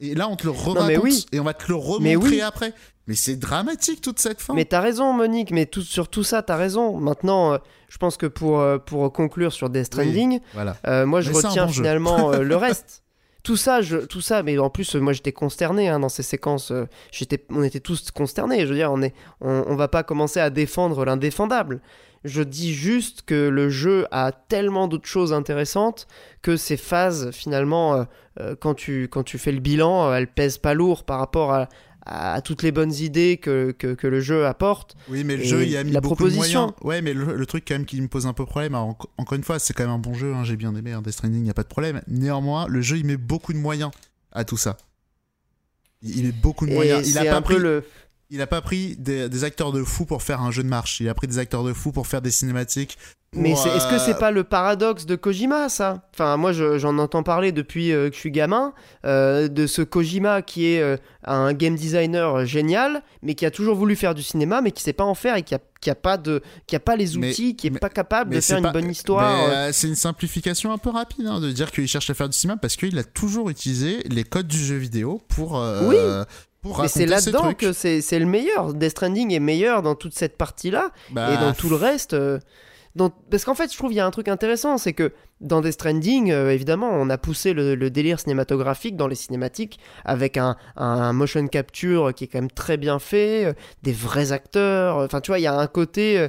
Et 0.00 0.14
là, 0.14 0.28
on 0.28 0.36
te 0.36 0.44
le 0.44 0.50
raconte 0.52 1.02
oui. 1.02 1.26
et 1.32 1.40
on 1.40 1.44
va 1.44 1.54
te 1.54 1.64
le 1.72 1.76
Mais 2.00 2.14
remontrer 2.14 2.36
oui. 2.36 2.40
après. 2.40 2.72
Mais 3.08 3.14
c'est 3.14 3.36
dramatique 3.36 4.00
toute 4.02 4.18
cette 4.20 4.40
fin. 4.40 4.54
Mais 4.54 4.66
t'as 4.66 4.80
raison, 4.80 5.12
Monique, 5.14 5.50
mais 5.50 5.64
tout, 5.66 5.80
sur 5.80 6.08
tout 6.08 6.22
ça, 6.22 6.42
t'as 6.42 6.56
raison. 6.56 6.98
Maintenant, 6.98 7.54
euh, 7.54 7.58
je 7.88 7.96
pense 7.96 8.16
que 8.18 8.26
pour, 8.26 8.60
euh, 8.60 8.76
pour 8.78 9.10
conclure 9.12 9.52
sur 9.52 9.70
Death 9.70 9.86
Stranding, 9.86 10.40
Voilà. 10.52 10.76
euh, 10.86 11.06
moi 11.06 11.22
je 11.22 11.30
Mais 11.30 11.36
retiens 11.38 11.66
bon 11.66 11.72
finalement 11.72 12.30
le 12.32 12.56
reste. 12.56 13.02
Tout 13.42 13.56
ça, 13.56 13.80
je, 13.80 13.96
tout 13.96 14.20
ça, 14.20 14.42
mais 14.42 14.58
en 14.58 14.68
plus, 14.68 14.94
moi 14.96 15.14
j'étais 15.14 15.32
consterné 15.32 15.88
hein, 15.88 15.98
dans 16.00 16.10
ces 16.10 16.22
séquences. 16.22 16.70
j'étais, 17.10 17.42
on 17.48 17.62
était 17.62 17.80
tous 17.80 18.10
consternés. 18.10 18.60
Je 18.60 18.66
veux 18.66 18.74
dire, 18.74 18.92
on, 18.92 19.00
est, 19.00 19.14
on, 19.40 19.64
on 19.66 19.74
va 19.74 19.88
pas 19.88 20.02
commencer 20.02 20.38
à 20.38 20.50
défendre 20.50 21.04
l'indéfendable. 21.06 21.80
Je 22.28 22.42
dis 22.42 22.74
juste 22.74 23.22
que 23.22 23.48
le 23.48 23.70
jeu 23.70 24.06
a 24.10 24.32
tellement 24.32 24.86
d'autres 24.86 25.08
choses 25.08 25.32
intéressantes 25.32 26.06
que 26.42 26.56
ces 26.56 26.76
phases, 26.76 27.30
finalement, 27.32 27.94
euh, 27.94 28.04
euh, 28.40 28.54
quand, 28.58 28.74
tu, 28.74 29.08
quand 29.08 29.22
tu 29.22 29.38
fais 29.38 29.52
le 29.52 29.60
bilan, 29.60 30.08
euh, 30.10 30.14
elles 30.14 30.28
pèsent 30.28 30.58
pas 30.58 30.74
lourd 30.74 31.04
par 31.04 31.18
rapport 31.18 31.52
à, 31.52 31.68
à 32.06 32.40
toutes 32.40 32.62
les 32.62 32.72
bonnes 32.72 32.94
idées 32.94 33.38
que, 33.38 33.72
que, 33.72 33.94
que 33.94 34.06
le 34.06 34.20
jeu 34.20 34.46
apporte. 34.46 34.96
Oui, 35.08 35.24
mais 35.24 35.36
le 35.36 35.44
jeu, 35.44 35.66
il 35.66 35.76
a 35.76 35.84
mis 35.84 35.92
la 35.92 36.00
beaucoup 36.00 36.14
proposition. 36.14 36.66
de 36.66 36.72
moyens. 36.72 36.84
Ouais, 36.84 37.02
mais 37.02 37.12
le, 37.12 37.36
le 37.36 37.46
truc 37.46 37.64
quand 37.66 37.74
même 37.74 37.86
qui 37.86 38.00
me 38.00 38.08
pose 38.08 38.26
un 38.26 38.32
peu 38.32 38.46
problème, 38.46 38.74
alors, 38.74 38.96
encore 39.16 39.36
une 39.36 39.44
fois, 39.44 39.58
c'est 39.58 39.72
quand 39.72 39.84
même 39.84 39.92
un 39.92 39.98
bon 39.98 40.14
jeu, 40.14 40.34
hein, 40.34 40.44
j'ai 40.44 40.56
bien 40.56 40.74
aimé, 40.74 40.92
hein, 40.92 41.02
Death 41.02 41.14
Stranding, 41.14 41.40
il 41.40 41.44
n'y 41.44 41.50
a 41.50 41.54
pas 41.54 41.64
de 41.64 41.68
problème. 41.68 42.02
Néanmoins, 42.06 42.66
le 42.68 42.80
jeu, 42.80 42.98
il 42.98 43.06
met 43.06 43.16
beaucoup 43.16 43.52
de 43.52 43.58
moyens 43.58 43.90
à 44.32 44.44
tout 44.44 44.56
ça. 44.56 44.76
Il, 46.02 46.24
met 46.24 46.32
beaucoup 46.32 46.66
de 46.66 46.70
Et 46.70 46.74
moyens. 46.74 47.08
Il 47.08 47.18
a, 47.18 47.24
pas 47.24 47.40
pris, 47.40 47.58
le. 47.58 47.84
Il 48.30 48.40
a 48.42 48.46
pas 48.46 48.60
pris 48.60 48.96
des, 48.98 49.28
des 49.28 49.44
acteurs 49.44 49.72
de 49.72 49.82
fou 49.82 50.04
pour 50.04 50.22
faire 50.22 50.42
un 50.42 50.50
jeu 50.50 50.62
de 50.62 50.68
marche. 50.68 51.00
Il 51.00 51.08
a 51.08 51.14
pris 51.14 51.26
des 51.26 51.38
acteurs 51.38 51.64
de 51.64 51.72
fou 51.72 51.92
pour 51.92 52.06
faire 52.06 52.20
des 52.22 52.30
cinématiques. 52.30 52.98
Mais 53.34 53.50
est-ce 53.50 53.64
que 53.90 53.96
euh, 53.96 53.98
c'est 53.98 54.18
pas 54.18 54.30
le 54.30 54.42
paradoxe 54.42 55.04
de 55.04 55.14
Kojima, 55.14 55.68
ça? 55.68 56.02
Enfin, 56.14 56.38
moi, 56.38 56.52
je- 56.52 56.78
j'en 56.78 56.96
entends 56.96 57.22
parler 57.22 57.52
depuis 57.52 57.92
euh, 57.92 58.08
que 58.08 58.14
je 58.14 58.20
suis 58.20 58.30
gamin, 58.30 58.72
euh, 59.04 59.48
de 59.48 59.66
ce 59.66 59.82
Kojima 59.82 60.40
qui 60.40 60.66
est 60.72 60.80
euh, 60.80 60.96
un 61.24 61.52
game 61.52 61.74
designer 61.76 62.46
génial, 62.46 63.02
mais 63.22 63.34
qui 63.34 63.44
a 63.44 63.50
toujours 63.50 63.76
voulu 63.76 63.96
faire 63.96 64.14
du 64.14 64.22
cinéma, 64.22 64.62
mais 64.62 64.70
qui 64.72 64.82
sait 64.82 64.94
pas 64.94 65.04
en 65.04 65.14
faire 65.14 65.36
et 65.36 65.42
qui 65.42 65.54
a, 65.54 65.58
qui 65.82 65.90
a 65.90 65.94
pas 65.94 66.16
de, 66.16 66.42
qui 66.66 66.74
a 66.74 66.80
pas 66.80 66.96
les 66.96 67.18
Mais- 67.18 67.28
outils, 67.30 67.54
qui 67.54 67.66
est 67.66 67.70
mais- 67.70 67.78
pas 67.78 67.90
capable 67.90 68.34
de 68.34 68.40
faire 68.40 68.58
une 68.58 68.72
bonne 68.72 68.90
histoire. 68.90 69.30
euh. 69.44 69.50
euh, 69.68 69.70
c'est 69.74 69.88
une 69.88 69.94
simplification 69.94 70.72
un 70.72 70.78
peu 70.78 70.88
rapide 70.88 71.26
hein, 71.26 71.38
de 71.40 71.50
dire 71.52 71.70
qu'il 71.70 71.86
cherche 71.86 72.08
à 72.08 72.14
faire 72.14 72.30
du 72.30 72.36
cinéma 72.36 72.56
parce 72.58 72.76
qu'il 72.76 72.98
a 72.98 73.04
toujours 73.04 73.50
utilisé 73.50 73.98
les 74.08 74.24
codes 74.24 74.48
du 74.48 74.58
jeu 74.58 74.76
vidéo 74.76 75.20
pour, 75.28 75.58
euh, 75.58 75.86
Oui. 75.86 75.96
Pour 76.74 76.82
Mais 76.82 76.88
c'est 76.88 77.06
là-dedans 77.06 77.52
que 77.54 77.72
c'est 77.72 78.18
le 78.18 78.26
meilleur. 78.26 78.74
Death 78.74 78.90
Stranding 78.90 79.32
est 79.32 79.40
meilleur 79.40 79.82
dans 79.82 79.94
toute 79.94 80.14
cette 80.14 80.36
partie-là. 80.36 80.90
Bah, 81.10 81.32
et 81.32 81.36
dans 81.38 81.52
tout 81.52 81.68
le 81.68 81.76
reste. 81.76 82.14
euh, 82.14 82.38
dans- 82.94 83.10
Parce 83.30 83.44
qu'en 83.44 83.54
fait, 83.54 83.70
je 83.72 83.76
trouve 83.78 83.90
qu'il 83.90 83.98
y 83.98 84.00
a 84.00 84.06
un 84.06 84.10
truc 84.10 84.28
intéressant, 84.28 84.76
c'est 84.78 84.92
que 84.92 85.12
dans 85.40 85.60
Death 85.60 85.74
Stranding, 85.74 86.32
euh, 86.32 86.50
évidemment, 86.50 86.88
on 86.90 87.08
a 87.10 87.18
poussé 87.18 87.52
le, 87.52 87.76
le 87.76 87.90
délire 87.90 88.18
cinématographique 88.18 88.96
dans 88.96 89.06
les 89.06 89.14
cinématiques 89.14 89.78
avec 90.04 90.36
un, 90.36 90.56
un 90.76 91.12
motion 91.12 91.46
capture 91.46 92.12
qui 92.12 92.24
est 92.24 92.26
quand 92.26 92.40
même 92.40 92.50
très 92.50 92.76
bien 92.76 92.98
fait, 92.98 93.44
euh, 93.44 93.52
des 93.84 93.92
vrais 93.92 94.32
acteurs. 94.32 94.96
Enfin, 94.96 95.20
tu 95.20 95.30
vois, 95.30 95.38
il 95.38 95.42
y 95.42 95.46
a 95.46 95.56
un 95.56 95.66
côté, 95.68 96.18
euh, 96.18 96.28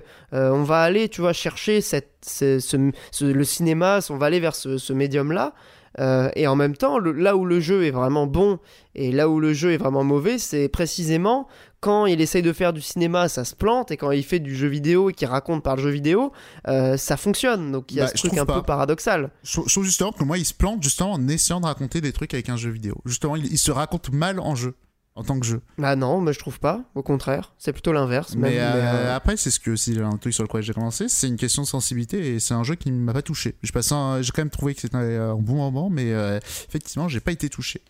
on 0.52 0.62
va 0.64 0.82
aller, 0.82 1.10
tu 1.10 1.22
vois, 1.22 1.34
chercher 1.34 1.82
cette, 1.82 2.12
ce, 2.24 2.60
ce- 2.60 2.92
ce- 3.12 3.26
le 3.26 3.44
cinéma, 3.44 4.00
on 4.12 4.18
va 4.18 4.28
aller 4.28 4.40
vers 4.40 4.54
ce 4.56 4.94
médium-là. 4.94 5.54
Euh, 6.00 6.30
et 6.36 6.48
en 6.48 6.56
même 6.56 6.76
temps, 6.78 6.98
le- 6.98 7.12
là 7.12 7.36
où 7.36 7.46
le 7.46 7.60
jeu 7.60 7.84
est 7.86 7.92
vraiment 7.92 8.26
bon 8.26 8.60
et 8.96 9.12
là 9.12 9.28
où 9.30 9.40
le 9.40 9.54
jeu 9.54 9.74
est 9.74 9.78
vraiment 9.78 10.04
mauvais, 10.04 10.38
c'est 10.38 10.70
précisément 10.70 11.48
quand 11.82 12.06
il 12.06 12.20
essaye 12.22 12.42
de 12.42 12.52
faire 12.54 12.74
du 12.74 12.82
cinéma, 12.82 13.30
ça 13.30 13.46
se 13.46 13.56
plante, 13.56 13.92
et 13.92 13.98
quand 13.98 14.12
il 14.12 14.24
fait 14.24 14.40
du 14.40 14.54
jeu 14.56 14.68
vidéo 14.68 15.10
et 15.10 15.14
qu'il 15.14 15.28
raconte 15.28 15.64
par 15.64 15.76
le 15.78 15.82
jeu 15.84 15.90
vidéo, 15.90 16.32
euh, 16.68 16.98
ça 16.98 17.16
fonctionne. 17.18 17.72
Donc 17.72 17.92
il 17.92 17.98
y 17.98 18.02
a 18.02 18.06
Bah, 18.06 18.12
ce 18.14 18.18
truc 18.28 18.38
un 18.38 18.46
pas. 18.46 18.56
peu 18.56 18.64
paradoxal. 18.64 19.30
Je 19.44 19.52
trouve 19.54 19.66
je 19.68 19.74
trouve 19.74 19.86
justement 19.86 20.12
que 20.12 20.24
moi, 20.26 20.38
il 20.38 20.46
se 20.46 20.54
plante 20.54 20.84
justement 20.84 21.14
en 21.14 21.28
essayant 21.30 21.62
de 21.62 21.66
raconter 21.66 22.02
des 22.02 22.12
trucs 22.12 22.34
avec 22.34 22.50
un 22.50 22.58
jeu 22.58 22.70
vidéo. 22.70 22.96
Justement, 23.06 23.36
il, 23.38 23.46
il 23.46 23.58
se 23.58 23.72
raconte 23.72 24.12
mal 24.12 24.40
en 24.42 24.56
jeu, 24.56 24.76
en 25.20 25.24
tant 25.24 25.38
que 25.38 25.46
jeu. 25.46 25.62
Bah 25.78 25.98
non, 25.98 26.22
mais 26.22 26.32
je 26.32 26.40
trouve 26.40 26.60
pas. 26.62 26.82
Au 26.96 27.04
contraire, 27.04 27.54
c'est 27.58 27.74
plutôt 27.74 27.92
l'inverse. 27.92 28.36
Mais, 28.38 28.58
euh, 28.58 28.72
mais, 28.74 28.82
euh, 28.82 29.16
après, 29.16 29.36
c'est 29.36 29.52
ce 29.52 29.60
que 29.60 29.76
si 29.76 30.00
un 30.00 30.16
truc 30.18 30.34
sur 30.34 30.44
lequel 30.44 30.62
j'ai 30.62 30.74
commencé, 30.74 31.10
c'est 31.10 31.28
une 31.28 31.36
question 31.36 31.62
de 31.64 31.68
sensibilité 31.68 32.36
et 32.36 32.40
c'est 32.40 32.54
un 32.54 32.64
jeu 32.64 32.76
qui 32.76 32.90
ne 32.90 32.98
m'a 32.98 33.12
pas 33.12 33.22
touché. 33.22 33.56
J'ai 33.62 33.74
passé, 33.74 33.94
un- 33.94 34.22
j'ai 34.22 34.32
quand 34.32 34.42
même 34.42 34.50
trouvé 34.50 34.74
que 34.74 34.80
c'était 34.82 34.96
un, 34.96 35.36
bon 35.36 35.56
moment, 35.56 35.90
mais 35.90 36.14
euh, 36.14 36.40
effectivement, 36.70 37.10
j'ai 37.10 37.20
pas 37.20 37.34
été 37.34 37.50
touché. 37.50 37.82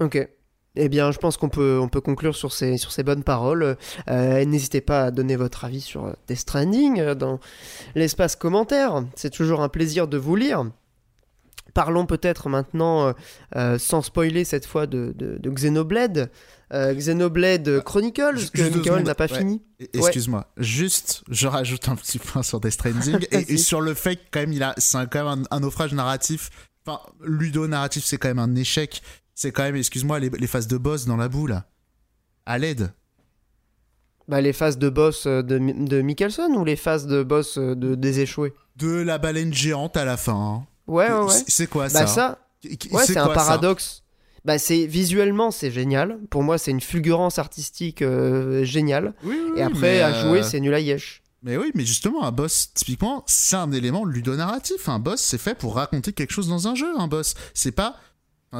Ok. 0.00 0.28
Eh 0.80 0.88
bien, 0.88 1.10
je 1.12 1.18
pense 1.18 1.36
qu'on 1.36 1.48
peut, 1.48 1.78
on 1.80 1.88
peut 1.88 2.00
conclure 2.00 2.36
sur 2.36 2.52
ces, 2.52 2.76
sur 2.78 2.90
ces 2.92 3.02
bonnes 3.04 3.22
paroles. 3.24 3.76
Euh, 4.08 4.44
N'hésitez 4.44 4.80
pas 4.80 5.04
à 5.04 5.10
donner 5.12 5.36
votre 5.36 5.64
avis 5.64 5.80
sur 5.80 6.14
Death 6.26 6.38
Stranding 6.38 7.14
dans 7.14 7.38
l'espace 7.94 8.34
commentaire. 8.36 9.04
C'est 9.14 9.30
toujours 9.30 9.62
un 9.62 9.68
plaisir 9.68 10.08
de 10.08 10.18
vous 10.18 10.34
lire. 10.36 10.64
Parlons 11.78 12.06
peut-être 12.06 12.48
maintenant, 12.48 13.06
euh, 13.06 13.12
euh, 13.54 13.78
sans 13.78 14.02
spoiler 14.02 14.44
cette 14.44 14.66
fois, 14.66 14.88
de, 14.88 15.14
de, 15.16 15.38
de 15.38 15.48
Xenoblade. 15.48 16.28
Euh, 16.72 16.92
Xenoblade 16.92 17.84
Chronicles, 17.84 18.50
que 18.52 18.62
Michael 18.62 19.04
n'a 19.04 19.14
pas 19.14 19.30
ouais. 19.30 19.38
fini. 19.38 19.62
Excuse-moi, 19.92 20.48
juste, 20.56 21.22
je 21.30 21.46
rajoute 21.46 21.88
un 21.88 21.94
petit 21.94 22.18
point 22.18 22.42
sur 22.42 22.58
Death 22.58 22.72
Stranding 22.72 23.24
et, 23.30 23.56
sur 23.56 23.80
le 23.80 23.94
fait 23.94 24.16
que 24.16 24.22
quand 24.32 24.40
même 24.40 24.52
il 24.52 24.64
a, 24.64 24.74
c'est 24.76 24.98
quand 25.08 25.24
même 25.24 25.44
un, 25.52 25.56
un 25.56 25.60
naufrage 25.60 25.92
narratif. 25.92 26.50
Enfin, 26.84 26.98
ludo-narratif, 27.22 28.04
c'est 28.04 28.16
quand 28.18 28.26
même 28.26 28.40
un 28.40 28.56
échec. 28.56 29.00
C'est 29.36 29.52
quand 29.52 29.62
même, 29.62 29.76
excuse-moi, 29.76 30.18
les, 30.18 30.30
les 30.30 30.46
phases 30.48 30.66
de 30.66 30.78
boss 30.78 31.06
dans 31.06 31.16
la 31.16 31.28
boue 31.28 31.46
là, 31.46 31.66
à 32.44 32.58
l'aide. 32.58 32.92
Bah, 34.26 34.40
les 34.40 34.52
phases 34.52 34.78
de 34.78 34.88
boss 34.88 35.26
euh, 35.26 35.42
de, 35.42 35.58
de 35.58 36.02
Michelson 36.02 36.52
ou 36.56 36.64
les 36.64 36.74
phases 36.74 37.06
de 37.06 37.22
boss 37.22 37.56
de, 37.56 37.94
des 37.94 38.18
échoués? 38.18 38.52
De 38.74 39.00
la 39.00 39.18
baleine 39.18 39.54
géante 39.54 39.96
à 39.96 40.04
la 40.04 40.16
fin. 40.16 40.34
hein. 40.34 40.66
Ouais, 40.88 41.10
ouais, 41.10 41.20
ouais. 41.20 41.34
C'est- 41.46 41.66
quoi 41.68 41.84
Bah, 41.84 41.90
ça 41.90 42.06
ça, 42.06 42.38
Qui- 42.60 42.76
qui- 42.76 42.88
Ouais, 42.90 43.04
c'est 43.06 43.16
un 43.16 43.26
ça 43.26 43.32
paradoxe. 43.34 44.02
Bah, 44.44 44.58
c'est 44.58 44.86
visuellement 44.86 45.50
c'est 45.50 45.70
génial. 45.70 46.18
Pour 46.30 46.42
moi, 46.42 46.58
c'est 46.58 46.70
une 46.70 46.80
fulgurance 46.80 47.38
artistique 47.38 48.02
euh, 48.02 48.64
géniale. 48.64 49.14
Oui, 49.22 49.38
oui, 49.52 49.60
Et 49.60 49.62
après, 49.62 50.00
à 50.00 50.08
euh, 50.08 50.22
jouer, 50.28 50.42
c'est 50.42 50.58
nul 50.60 50.74
à 50.74 50.80
yesh. 50.80 51.22
Mais 51.42 51.56
oui, 51.56 51.70
mais 51.74 51.84
justement, 51.84 52.24
un 52.24 52.32
boss, 52.32 52.70
typiquement, 52.74 53.22
c'est 53.26 53.56
un 53.56 53.70
élément 53.70 54.04
ludonarratif. 54.04 54.88
Un 54.88 54.98
boss, 54.98 55.20
c'est 55.20 55.38
fait 55.38 55.54
pour 55.56 55.76
raconter 55.76 56.12
quelque 56.12 56.32
chose 56.32 56.48
dans 56.48 56.66
un 56.66 56.74
jeu, 56.74 56.88
un 56.98 57.06
boss. 57.06 57.34
C'est 57.54 57.70
pas. 57.72 57.96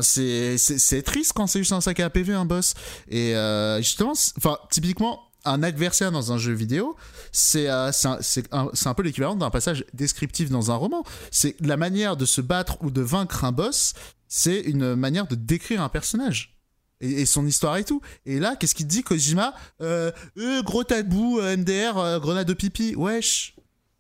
c'est 0.03 1.03
triste 1.05 1.33
quand 1.35 1.47
c'est 1.47 1.61
juste 1.61 1.73
un 1.73 1.81
sac 1.81 1.99
à 2.01 2.11
PV, 2.11 2.35
un 2.35 2.45
boss. 2.45 2.75
Et 3.09 3.35
euh, 3.35 3.79
justement, 3.79 4.13
enfin, 4.37 4.59
typiquement, 4.71 5.28
un 5.45 5.63
adversaire 5.63 6.13
dans 6.13 6.33
un 6.33 6.39
jeu 6.39 6.53
vidéo, 6.53 6.97
c'est 7.33 7.69
euh, 7.69 7.91
un, 8.05 8.71
un- 8.85 8.95
peu 8.95 9.03
l'équivalent 9.03 9.37
d'un 9.37 9.51
passage 9.51 9.85
descriptif 9.95 10.51
dans 10.51 10.71
un 10.71 10.75
roman. 10.75 11.05
C'est 11.31 11.57
la 11.61 11.77
manière 11.77 12.17
de 12.17 12.27
se 12.27 12.41
battre 12.41 12.83
ou 12.83 12.91
de 12.91 13.01
vaincre 13.01 13.45
un 13.45 13.53
boss, 13.53 13.95
c'est 14.29 14.61
une 14.61 14.95
manière 14.95 15.27
de 15.27 15.35
décrire 15.35 15.83
un 15.83 15.89
personnage. 15.89 16.55
Et, 17.01 17.27
son 17.27 17.47
histoire 17.47 17.77
et 17.77 17.85
tout. 17.85 18.01
Et 18.27 18.41
là, 18.41 18.57
qu'est-ce 18.57 18.75
qu'il 18.75 18.87
dit, 18.87 19.03
Kojima? 19.03 19.55
Euh, 19.81 20.11
euh, 20.37 20.63
Gros 20.63 20.83
tabou, 20.83 21.39
euh, 21.39 21.57
MDR, 21.57 21.97
euh, 21.97 22.19
grenade 22.19 22.49
de 22.49 22.55
pipi. 22.55 22.95
Wesh. 22.97 23.55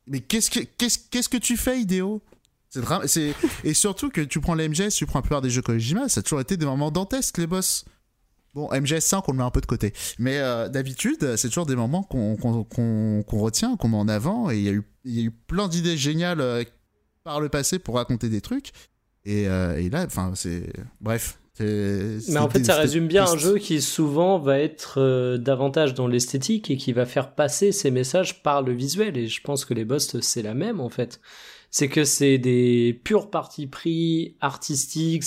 Mais 0.08 0.20
qu'est-ce 0.20 0.50
que, 0.50 0.60
qu'est-ce, 0.60 1.28
que 1.28 1.36
tu 1.36 1.56
fais, 1.56 1.80
Idéo? 1.80 2.22
C'est. 3.06 3.34
Et 3.64 3.72
surtout 3.72 4.10
que 4.10 4.20
tu 4.20 4.40
prends 4.40 4.54
les 4.54 4.68
tu 4.90 5.06
prends 5.06 5.20
la 5.20 5.22
plupart 5.22 5.40
des 5.42 5.50
jeux 5.50 5.62
Kojima, 5.62 6.08
ça 6.08 6.20
a 6.20 6.22
toujours 6.22 6.40
été 6.40 6.56
des 6.56 6.66
moments 6.66 6.90
dantesques, 6.90 7.38
les 7.38 7.46
boss. 7.46 7.84
Bon, 8.54 8.68
MGS 8.72 9.00
5, 9.00 9.28
on 9.28 9.32
le 9.32 9.38
met 9.38 9.44
un 9.44 9.50
peu 9.50 9.60
de 9.60 9.66
côté. 9.66 9.92
Mais 10.18 10.38
euh, 10.38 10.68
d'habitude, 10.68 11.36
c'est 11.36 11.48
toujours 11.48 11.66
des 11.66 11.76
moments 11.76 12.02
qu'on, 12.02 12.34
retient, 13.32 13.76
qu'on 13.76 13.88
met 13.88 13.96
en 13.96 14.08
avant. 14.08 14.50
Et 14.50 14.56
il 14.58 14.62
y, 14.64 14.68
a 14.68 14.72
eu- 14.72 14.82
il 15.04 15.14
y 15.18 15.20
a 15.20 15.24
eu 15.24 15.30
plein 15.30 15.68
d'idées 15.68 15.96
géniales 15.96 16.40
euh, 16.40 16.64
par 17.24 17.40
le 17.40 17.48
passé 17.48 17.78
pour 17.78 17.96
raconter 17.96 18.28
des 18.28 18.40
trucs. 18.40 18.72
Et, 19.24 19.46
euh, 19.48 19.76
et 19.76 19.90
là, 19.90 20.04
enfin, 20.06 20.32
c'est. 20.34 20.72
Bref. 21.00 21.38
Mais 21.60 22.38
en 22.38 22.48
fait, 22.48 22.64
ça 22.64 22.76
résume 22.76 23.08
bien 23.08 23.26
un 23.26 23.36
jeu 23.36 23.58
qui 23.58 23.82
souvent 23.82 24.38
va 24.38 24.60
être 24.60 25.36
davantage 25.38 25.92
dans 25.92 26.06
l'esthétique 26.06 26.70
et 26.70 26.76
qui 26.76 26.92
va 26.92 27.04
faire 27.04 27.34
passer 27.34 27.72
ses 27.72 27.90
messages 27.90 28.44
par 28.44 28.62
le 28.62 28.72
visuel. 28.72 29.16
Et 29.16 29.26
je 29.26 29.42
pense 29.42 29.64
que 29.64 29.74
les 29.74 29.84
boss, 29.84 30.20
c'est 30.20 30.42
la 30.42 30.54
même 30.54 30.80
en 30.80 30.88
fait. 30.88 31.20
C'est 31.72 31.88
que 31.88 32.04
c'est 32.04 32.38
des 32.38 32.98
purs 33.02 33.28
partis 33.28 33.66
pris 33.66 34.36
artistiques, 34.40 35.24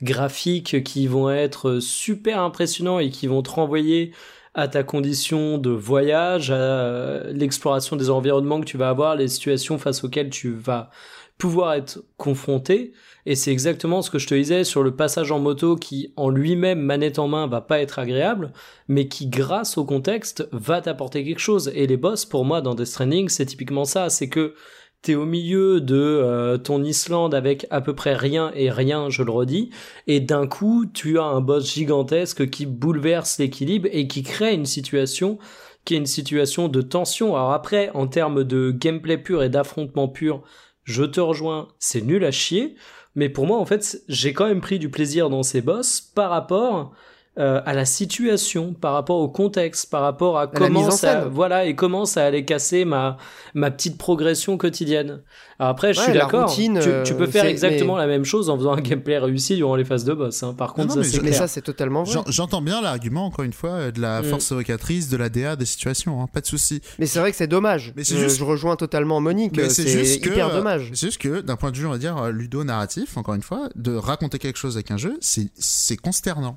scénographiques 0.00 0.82
qui 0.82 1.06
vont 1.06 1.30
être 1.30 1.78
super 1.80 2.40
impressionnants 2.40 2.98
et 2.98 3.10
qui 3.10 3.26
vont 3.26 3.42
te 3.42 3.50
renvoyer 3.50 4.12
à 4.54 4.66
ta 4.66 4.82
condition 4.82 5.58
de 5.58 5.70
voyage, 5.70 6.50
à 6.50 7.24
l'exploration 7.30 7.96
des 7.96 8.10
environnements 8.10 8.60
que 8.60 8.66
tu 8.66 8.76
vas 8.76 8.88
avoir, 8.88 9.14
les 9.14 9.28
situations 9.28 9.78
face 9.78 10.02
auxquelles 10.02 10.30
tu 10.30 10.52
vas 10.52 10.90
pouvoir 11.38 11.74
être 11.74 12.02
confronté. 12.16 12.92
Et 13.26 13.34
c'est 13.34 13.52
exactement 13.52 14.02
ce 14.02 14.10
que 14.10 14.18
je 14.18 14.26
te 14.26 14.34
disais 14.34 14.64
sur 14.64 14.82
le 14.82 14.96
passage 14.96 15.30
en 15.30 15.38
moto 15.38 15.76
qui, 15.76 16.12
en 16.16 16.30
lui-même, 16.30 16.80
manette 16.80 17.18
en 17.18 17.28
main, 17.28 17.46
va 17.46 17.60
pas 17.60 17.80
être 17.80 17.98
agréable, 17.98 18.52
mais 18.88 19.08
qui, 19.08 19.26
grâce 19.26 19.78
au 19.78 19.84
contexte, 19.84 20.48
va 20.52 20.80
t'apporter 20.80 21.24
quelque 21.24 21.38
chose. 21.38 21.70
Et 21.74 21.86
les 21.86 21.96
boss, 21.96 22.24
pour 22.24 22.44
moi, 22.44 22.60
dans 22.60 22.74
Death 22.74 22.86
Stranding, 22.86 23.28
c'est 23.28 23.46
typiquement 23.46 23.84
ça. 23.84 24.10
C'est 24.10 24.28
que 24.28 24.54
t'es 25.02 25.14
au 25.14 25.24
milieu 25.24 25.80
de 25.80 25.96
euh, 25.96 26.58
ton 26.58 26.82
Islande 26.82 27.34
avec 27.34 27.66
à 27.70 27.80
peu 27.80 27.94
près 27.94 28.14
rien 28.14 28.52
et 28.54 28.70
rien, 28.70 29.08
je 29.08 29.22
le 29.22 29.30
redis, 29.30 29.70
et 30.06 30.20
d'un 30.20 30.46
coup, 30.46 30.86
tu 30.92 31.18
as 31.18 31.24
un 31.24 31.40
boss 31.40 31.72
gigantesque 31.72 32.50
qui 32.50 32.66
bouleverse 32.66 33.38
l'équilibre 33.38 33.88
et 33.92 34.06
qui 34.06 34.22
crée 34.22 34.54
une 34.54 34.66
situation 34.66 35.38
qui 35.84 35.94
est 35.94 35.98
une 35.98 36.06
situation 36.06 36.68
de 36.68 36.82
tension. 36.82 37.34
Alors 37.34 37.52
après, 37.52 37.90
en 37.94 38.06
termes 38.06 38.44
de 38.44 38.70
gameplay 38.70 39.18
pur 39.18 39.42
et 39.42 39.48
d'affrontement 39.48 40.08
pur, 40.08 40.42
je 40.84 41.04
te 41.04 41.20
rejoins, 41.20 41.68
c'est 41.78 42.02
nul 42.02 42.24
à 42.24 42.30
chier. 42.30 42.74
Mais 43.14 43.28
pour 43.28 43.46
moi, 43.46 43.58
en 43.58 43.64
fait, 43.64 44.02
j'ai 44.08 44.32
quand 44.32 44.46
même 44.46 44.60
pris 44.60 44.78
du 44.78 44.90
plaisir 44.90 45.30
dans 45.30 45.42
ces 45.42 45.62
boss 45.62 46.00
par 46.00 46.30
rapport 46.30 46.92
euh, 47.38 47.60
à 47.64 47.74
la 47.74 47.84
situation, 47.84 48.74
par 48.74 48.92
rapport 48.92 49.18
au 49.20 49.28
contexte, 49.28 49.88
par 49.88 50.02
rapport 50.02 50.38
à 50.38 50.46
comment 50.48 50.90
ça, 50.90 51.26
voilà, 51.26 51.64
et 51.64 51.74
comment 51.76 52.04
ça 52.04 52.24
allait 52.26 52.44
casser 52.44 52.84
ma 52.84 53.16
ma 53.54 53.70
petite 53.70 53.96
progression 53.98 54.58
quotidienne. 54.58 55.22
Alors 55.58 55.70
après, 55.70 55.92
je 55.94 55.98
Ouais, 56.00 56.04
suis 56.06 56.12
d'accord. 56.14 56.52
Tu, 56.54 56.68
euh, 56.76 57.02
tu 57.04 57.14
peux 57.14 57.26
faire 57.26 57.44
c'est- 57.44 57.50
exactement 57.50 57.94
mais- 57.94 58.00
la 58.00 58.06
même 58.08 58.24
chose 58.24 58.50
en 58.50 58.56
faisant 58.56 58.72
un 58.72 58.80
gameplay 58.80 59.18
réussi 59.18 59.54
durant 59.56 59.76
les 59.76 59.84
phases 59.84 60.04
de 60.04 60.12
boss. 60.12 60.42
hein. 60.42 60.54
Par 60.54 60.74
contre, 60.74 60.96
non, 60.96 61.02
ça 61.04 61.18
mais 61.22 61.32
ça, 61.32 61.46
c'est 61.46 61.60
totalement 61.62 62.02
vrai. 62.02 62.12
J'en- 62.14 62.24
J'entends 62.26 62.62
bien 62.62 62.80
l'argument, 62.82 63.26
encore 63.26 63.44
une 63.44 63.52
fois, 63.52 63.70
euh, 63.72 63.90
de 63.92 64.00
la 64.00 64.22
Mm. 64.22 64.24
force 64.24 64.50
évocatrice, 64.52 65.08
de 65.08 65.16
la 65.16 65.28
DA, 65.28 65.54
des 65.56 65.66
situations, 65.66 66.20
hein, 66.22 66.26
pas 66.32 66.40
de 66.40 66.46
souci. 66.46 66.80
Mais 66.98 67.06
c'est 67.06 67.20
vrai 67.20 67.30
que 67.30 67.36
c'est 67.36 67.46
dommage. 67.46 67.92
Mais 67.96 68.02
juste- 68.04 68.38
je 68.38 68.44
rejoins 68.44 68.76
totalement 68.76 69.20
Monique. 69.20 69.56
Mais 69.56 69.68
C'est 69.70 69.84
que, 69.84 70.28
hyper 70.30 70.48
euh, 70.48 70.56
dommage. 70.56 70.90
C'est 70.94 71.06
juste 71.06 71.20
que, 71.20 71.40
d'un 71.40 71.56
point 71.56 71.70
de 71.70 71.76
vue, 71.76 71.86
on 71.86 71.90
va 71.90 71.98
dire, 71.98 72.16
euh, 72.18 72.30
ludo-narratif, 72.32 73.16
encore 73.16 73.34
une 73.34 73.42
fois, 73.42 73.68
de 73.76 73.94
raconter 73.94 74.38
quelque 74.38 74.56
chose 74.58 74.76
avec 74.76 74.90
un 74.90 74.96
jeu, 74.96 75.16
c'est 75.20 75.48
c'est 75.56 75.96
consternant. 75.96 76.56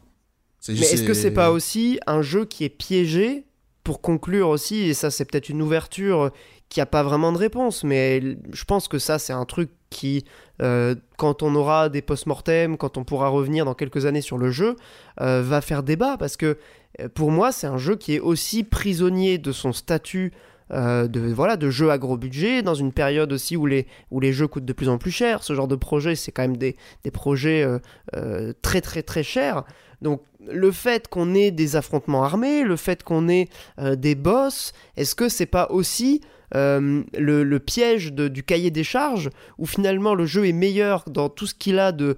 C'est 0.64 0.72
Mais 0.74 0.80
est-ce 0.94 1.04
que 1.04 1.14
c'est 1.14 1.32
pas 1.32 1.52
aussi 1.52 2.00
un 2.08 2.22
jeu 2.22 2.46
qui 2.46 2.64
est 2.64 2.70
piégé 2.70 3.44
pour 3.84 4.00
conclure 4.00 4.48
aussi 4.48 4.80
Et 4.88 4.94
ça, 4.94 5.12
c'est 5.12 5.26
peut-être 5.26 5.50
une 5.50 5.62
ouverture 5.62 6.32
qui 6.70 6.80
a 6.80 6.86
pas 6.86 7.04
vraiment 7.04 7.34
de 7.34 7.38
réponse. 7.38 7.84
Mais 7.84 8.22
je 8.54 8.64
pense 8.64 8.88
que 8.88 8.98
ça, 8.98 9.20
c'est 9.20 9.34
un 9.34 9.44
truc 9.44 9.72
qui, 9.90 10.24
euh, 10.62 10.96
quand 11.18 11.44
on 11.44 11.54
aura 11.56 11.90
des 11.90 12.02
post-mortem, 12.02 12.78
quand 12.78 12.98
on 12.98 13.04
pourra 13.04 13.28
revenir 13.28 13.66
dans 13.66 13.74
quelques 13.74 14.06
années 14.06 14.22
sur 14.22 14.38
le 14.38 14.52
jeu, 14.52 14.78
euh, 15.20 15.42
va 15.44 15.60
faire 15.60 15.84
débat. 15.84 16.16
Parce 16.18 16.38
que 16.38 16.58
euh, 17.02 17.10
pour 17.14 17.30
moi, 17.30 17.52
c'est 17.52 17.68
un 17.68 17.78
jeu 17.78 17.98
qui 17.98 18.16
est 18.16 18.22
aussi 18.22 18.64
prisonnier 18.64 19.38
de 19.40 19.52
son 19.52 19.74
statut. 19.74 20.32
euh, 20.72 21.08
de 21.10 21.20
voilà 21.20 21.58
de 21.58 21.70
jeu 21.70 21.92
à 21.92 21.98
gros 21.98 22.18
budget 22.18 22.62
dans 22.62 22.74
une 22.74 22.94
période 22.94 23.34
aussi 23.34 23.58
où 23.58 23.66
les 23.66 23.86
où 24.12 24.22
les 24.22 24.32
jeux 24.32 24.48
coûtent 24.48 24.66
de 24.66 24.74
plus 24.74 24.88
en 24.88 24.98
plus 24.98 25.12
cher 25.12 25.44
ce 25.44 25.54
genre 25.54 25.68
de 25.68 25.76
projet 25.76 26.16
c'est 26.16 26.32
quand 26.32 26.42
même 26.42 26.56
des, 26.56 26.78
des 27.04 27.12
projets 27.12 27.64
euh, 27.64 27.80
euh, 28.16 28.54
très 28.62 28.80
très 28.80 29.04
très 29.04 29.24
chers 29.24 29.66
donc 30.02 30.22
le 30.52 30.72
fait 30.72 31.08
qu'on 31.08 31.34
ait 31.34 31.52
des 31.52 31.76
affrontements 31.76 32.24
armés, 32.24 32.64
le 32.64 32.76
fait 32.76 33.04
qu'on 33.04 33.30
ait 33.30 33.48
euh, 33.80 33.96
des 33.96 34.16
boss, 34.16 34.74
est-ce 34.98 35.16
que 35.16 35.30
c'est 35.30 35.46
pas 35.46 35.68
aussi 35.70 36.22
euh, 36.56 37.02
le, 37.18 37.58
piège 37.58 38.14
du 38.14 38.44
cahier 38.44 38.70
des 38.70 38.84
charges 38.84 39.32
où 39.58 39.66
finalement 39.66 40.14
le 40.14 40.28
jeu 40.28 40.48
est 40.48 40.54
meilleur 40.54 41.04
dans 41.08 41.28
tout 41.28 41.48
ce 41.48 41.56
qu'il 41.56 41.80
a 41.80 41.92
de, 41.92 42.16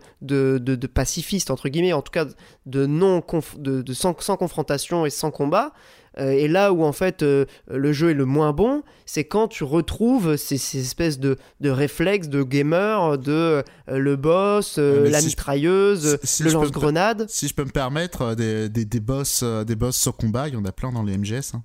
pacifiste 0.94 1.52
entre 1.52 1.70
guillemets, 1.70 1.94
en 1.94 2.02
tout 2.02 2.12
cas 2.12 2.26
de 2.66 2.86
non 2.86 3.24
de, 3.58 3.94
sans 3.94 4.14
confrontation 4.14 5.06
et 5.06 5.10
sans 5.10 5.32
combat. 5.32 5.72
Euh, 6.18 6.32
et 6.32 6.48
là 6.48 6.72
où 6.72 6.84
en 6.84 6.94
fait 6.94 7.24
euh, 7.24 7.46
le 7.70 7.92
jeu 7.92 8.12
est 8.12 8.14
le 8.14 8.26
moins 8.26 8.54
bon, 8.54 8.84
c'est 9.06 9.26
quand 9.26 9.48
tu 9.50 9.64
retrouves 9.66 10.38
ces, 10.38 10.58
ces 10.58 10.80
espèces 10.80 11.20
de, 11.20 11.38
de 11.60 11.70
réflexes 11.70 12.30
de 12.30 12.42
gamer, 12.44 13.18
de 13.18 13.32
euh, 13.32 13.64
le 13.88 14.16
boss, 14.16 14.78
mais 14.78 15.10
la 15.10 15.20
si 15.20 15.28
mitrailleuse, 15.28 16.18
si- 16.24 16.38
si 16.38 16.44
le 16.44 16.52
lance-grenade. 16.52 17.26
Si 17.30 17.48
je 17.48 17.54
peux 17.54 17.66
me 17.66 17.70
permettre, 17.72 18.34
des, 18.36 18.70
des, 18.70 18.86
des 18.86 19.00
boss, 19.00 19.44
des 19.44 19.76
boss 19.76 19.98
sur 19.98 20.16
combat, 20.16 20.48
il 20.48 20.54
y 20.54 20.58
en 20.58 20.66
a 20.66 20.72
plein 20.72 20.92
dans 20.92 21.04
les 21.04 21.18
MGS. 21.18 21.54
hein. 21.56 21.64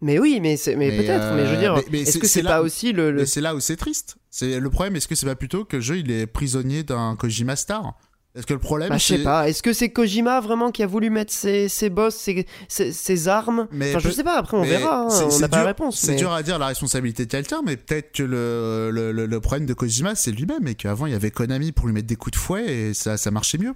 Mais 0.00 0.18
oui, 0.18 0.38
mais, 0.42 0.56
mais, 0.66 0.76
Mais, 0.76 0.96
peut-être. 0.98 1.34
mais 1.34 1.46
je 1.46 1.50
veux 1.52 1.56
dire, 1.58 1.76
est-ce 1.92 2.18
que 2.18 2.26
c'est 2.26 2.42
pas 2.42 2.60
où- 2.62 2.66
aussi 2.66 2.92
le, 2.92 3.10
le- 3.10 3.24
c'est 3.26 3.40
là 3.40 3.54
où 3.54 3.60
c'est 3.60 3.76
triste. 3.76 4.16
C'est 4.28 4.60
le 4.60 4.68
problème. 4.70 4.96
Est-ce 4.96 5.08
que 5.08 5.14
c'est 5.14 5.24
pas 5.26 5.36
plutôt 5.36 5.64
que 5.64 5.76
le 5.76 5.82
jeu 5.82 5.98
il 5.98 6.10
est 6.10 6.26
prisonnier 6.26 6.82
d'un 6.82 7.16
Kojima 7.16 7.56
Star? 7.56 7.96
Est-ce 8.36 8.46
que 8.46 8.52
le 8.52 8.58
problème 8.58 8.88
Bah, 8.88 8.98
je 8.98 9.04
sais 9.04 9.22
pas. 9.22 9.48
Est-ce 9.48 9.62
que 9.62 9.72
c'est 9.72 9.90
Kojima 9.90 10.40
vraiment 10.40 10.72
qui 10.72 10.82
a 10.82 10.88
voulu 10.88 11.08
mettre 11.08 11.32
ses, 11.32 11.68
ses 11.68 11.88
boss, 11.88 12.16
ses, 12.16 12.46
ses, 12.68 12.92
ses 12.92 13.28
armes 13.28 13.68
Mais 13.70 13.90
Enfin, 13.90 14.00
je 14.00 14.08
peut- 14.08 14.14
sais 14.14 14.24
pas. 14.24 14.36
Après, 14.38 14.56
on 14.56 14.62
verra. 14.62 15.02
hein, 15.02 15.28
on 15.32 15.38
n'a 15.38 15.48
pas 15.48 15.58
la 15.58 15.64
réponse. 15.66 16.00
C'est 16.00 16.12
mais- 16.12 16.16
dur 16.16 16.32
à 16.32 16.42
dire 16.42 16.58
la 16.58 16.66
responsabilité 16.66 17.26
de 17.26 17.30
quelqu'un, 17.30 17.62
mais 17.64 17.76
peut-être 17.76 18.10
que 18.12 18.24
le, 18.24 18.90
le, 18.92 19.12
le- 19.12 19.26
le 19.26 19.40
problème 19.40 19.66
de 19.66 19.74
Kojima 19.74 20.16
c'est 20.16 20.32
lui-même 20.32 20.66
et 20.66 20.74
qu'avant 20.74 21.06
il 21.06 21.12
y 21.12 21.14
avait 21.16 21.30
Konami 21.30 21.70
pour 21.70 21.86
lui 21.86 21.94
mettre 21.94 22.08
des 22.08 22.16
coups 22.16 22.32
de 22.36 22.40
fouet 22.42 22.66
et 22.66 22.94
ça, 22.94 23.16
ça 23.16 23.30
marchait 23.30 23.58
mieux. 23.58 23.74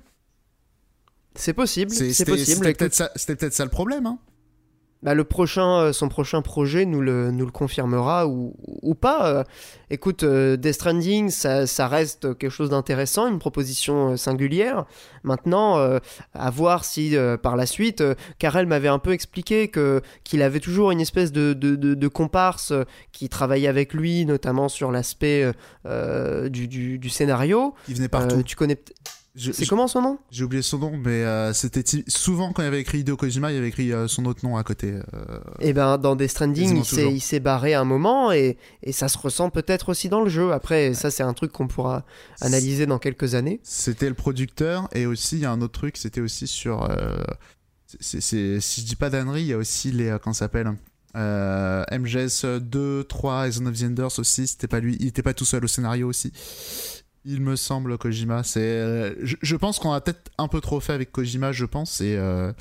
C'est 1.36 1.52
possible. 1.52 1.93
C'est 1.93 2.12
c'était- 2.12 2.32
possible. 2.32 2.56
C'était 2.56 2.70
écoute. 2.70 2.78
peut-être 2.80 2.94
ça, 2.94 3.10
c'était 3.14 3.36
peut-être 3.36 3.55
ça 3.55 3.64
le 3.64 3.70
problème. 3.70 4.06
Hein. 4.06 4.18
Bah, 5.03 5.15
le 5.15 5.23
prochain, 5.23 5.79
euh, 5.79 5.93
son 5.93 6.09
prochain 6.09 6.43
projet 6.43 6.85
nous 6.85 7.01
le, 7.01 7.31
nous 7.31 7.47
le 7.47 7.53
confirmera 7.53 8.27
ou, 8.27 8.55
ou 8.83 8.95
pas. 8.95 9.29
Euh. 9.29 9.45
écoute, 9.91 10.25
euh, 10.25 10.57
Death 10.57 10.75
Stranding, 10.75 11.31
ça, 11.31 11.69
ça 11.69 11.87
reste 11.87 12.37
quelque 12.37 12.51
chose 12.51 12.70
d'intéressant, 12.70 13.29
une 13.29 13.39
proposition 13.39 14.16
singulière. 14.16 14.87
Maintenant, 15.23 15.77
à 16.35 16.51
voir 16.51 16.85
si 16.85 17.15
par 17.43 17.57
la 17.57 17.66
suite, 17.66 18.03
Karel 18.39 18.66
m'avait 18.66 18.89
un 18.89 18.99
peu 18.99 19.12
expliqué 19.12 19.69
que 19.69 20.01
qu'il 20.25 20.43
avait 20.43 20.61
toujours 20.61 20.91
une 20.91 21.01
espèce 21.01 21.33
de, 21.33 21.53
de, 21.53 21.75
de, 21.77 22.09
comparse 22.09 22.73
qui 23.12 23.29
travaillait 23.29 23.69
avec 23.69 23.93
lui, 23.93 24.25
notamment 24.25 24.69
sur 24.69 24.91
l'aspect 24.91 25.53
du, 25.85 26.69
du, 26.69 26.99
du, 26.99 27.11
scénario. 27.11 27.75
Il 27.89 27.97
venait 27.97 28.09
partout. 28.09 28.43
tu 28.43 28.57
connais 28.57 28.79
c'est 29.39 29.66
comment 29.66 29.89
son 29.89 30.02
nom? 30.02 30.19
J'ai 30.31 30.44
oublié 30.44 30.62
son 30.62 30.78
nom, 30.78 30.97
mais 30.97 31.24
euh, 31.24 31.52
c'était 31.52 31.85
souvent 32.09 32.52
quand 32.52 32.62
il 32.62 32.66
avait 32.66 32.81
écrit 32.81 33.01
Hideo 33.01 33.16
Kojima, 33.16 33.52
il 33.52 33.59
avait 33.59 33.69
écrit 33.69 33.93
euh, 33.93 34.09
son 34.09 34.24
autre 34.27 34.44
nom 34.44 34.56
à 34.56 34.65
côté. 34.65 34.89
et 34.89 35.01
euh, 35.15 35.40
eh 35.60 35.73
ben 35.73 35.98
dans 35.98 36.16
Death 36.16 36.31
Stranding, 36.31 36.82
il 36.82 37.20
s'est 37.20 37.40
barré 37.40 37.74
un 37.74 37.85
moment 37.85 38.32
et, 38.32 38.56
et 38.82 38.93
ça 38.93 39.09
se 39.09 39.19
ressent 39.19 39.51
peut-être 39.51 39.90
aussi 39.90 40.09
dans 40.09 40.23
le 40.23 40.28
jeu. 40.28 40.52
Après, 40.52 40.94
ça 40.94 41.10
c'est 41.10 41.23
un 41.23 41.35
truc 41.35 41.52
qu'on 41.52 41.69
pourra 41.69 42.05
analyser 42.40 42.86
dans 42.86 42.98
quelques 42.98 43.35
années. 43.35 43.60
C'était 43.62 44.09
le 44.09 44.15
producteur 44.15 44.89
et 44.93 45.06
aussi 45.06 45.36
il 45.36 45.43
y 45.43 45.47
a 45.47 45.52
un 45.52 45.60
autre 45.60 45.78
truc, 45.78 45.97
c'était 45.97 46.20
aussi 46.20 46.47
sur. 46.47 46.89
c'est 48.01 48.20
si 48.20 48.81
je 48.81 48.86
dis 48.86 48.97
pas 48.97 49.10
d'annerie, 49.10 49.43
il 49.43 49.48
y 49.48 49.52
a 49.52 49.59
aussi 49.59 49.93
les 49.93 50.16
comment 50.23 50.35
s'appelle 50.35 50.73
MGS 51.15 52.44
2, 52.60 53.05
3 53.05 53.48
et 53.48 53.51
Zone 53.52 53.69
of 53.69 53.78
the 53.78 53.85
Enders 53.85 54.19
aussi. 54.19 54.47
C'était 54.47 54.69
pas 54.69 54.81
lui, 54.81 54.97
il 55.01 55.09
était 55.09 55.23
pas 55.23 55.35
tout 55.35 55.44
seul 55.44 55.65
au 55.65 55.69
scénario 55.69 56.09
aussi. 56.09 56.32
Il 57.31 57.43
me 57.43 57.57
semble 57.57 57.99
Kojima, 57.99 58.43
c'est. 58.43 58.61
Euh, 58.63 59.15
je, 59.23 59.57
pense 59.57 59.79
qu'on 59.79 59.93
a 59.93 60.01
peut-être 60.01 60.31
un 60.39 60.49
peu 60.49 60.63
trop 60.63 60.81
fait 60.81 60.95
avec 60.95 61.13
Kojima, 61.13 61.53
je 61.53 61.67
pense, 61.67 62.01
et 62.01 62.17
euh, 62.17 62.55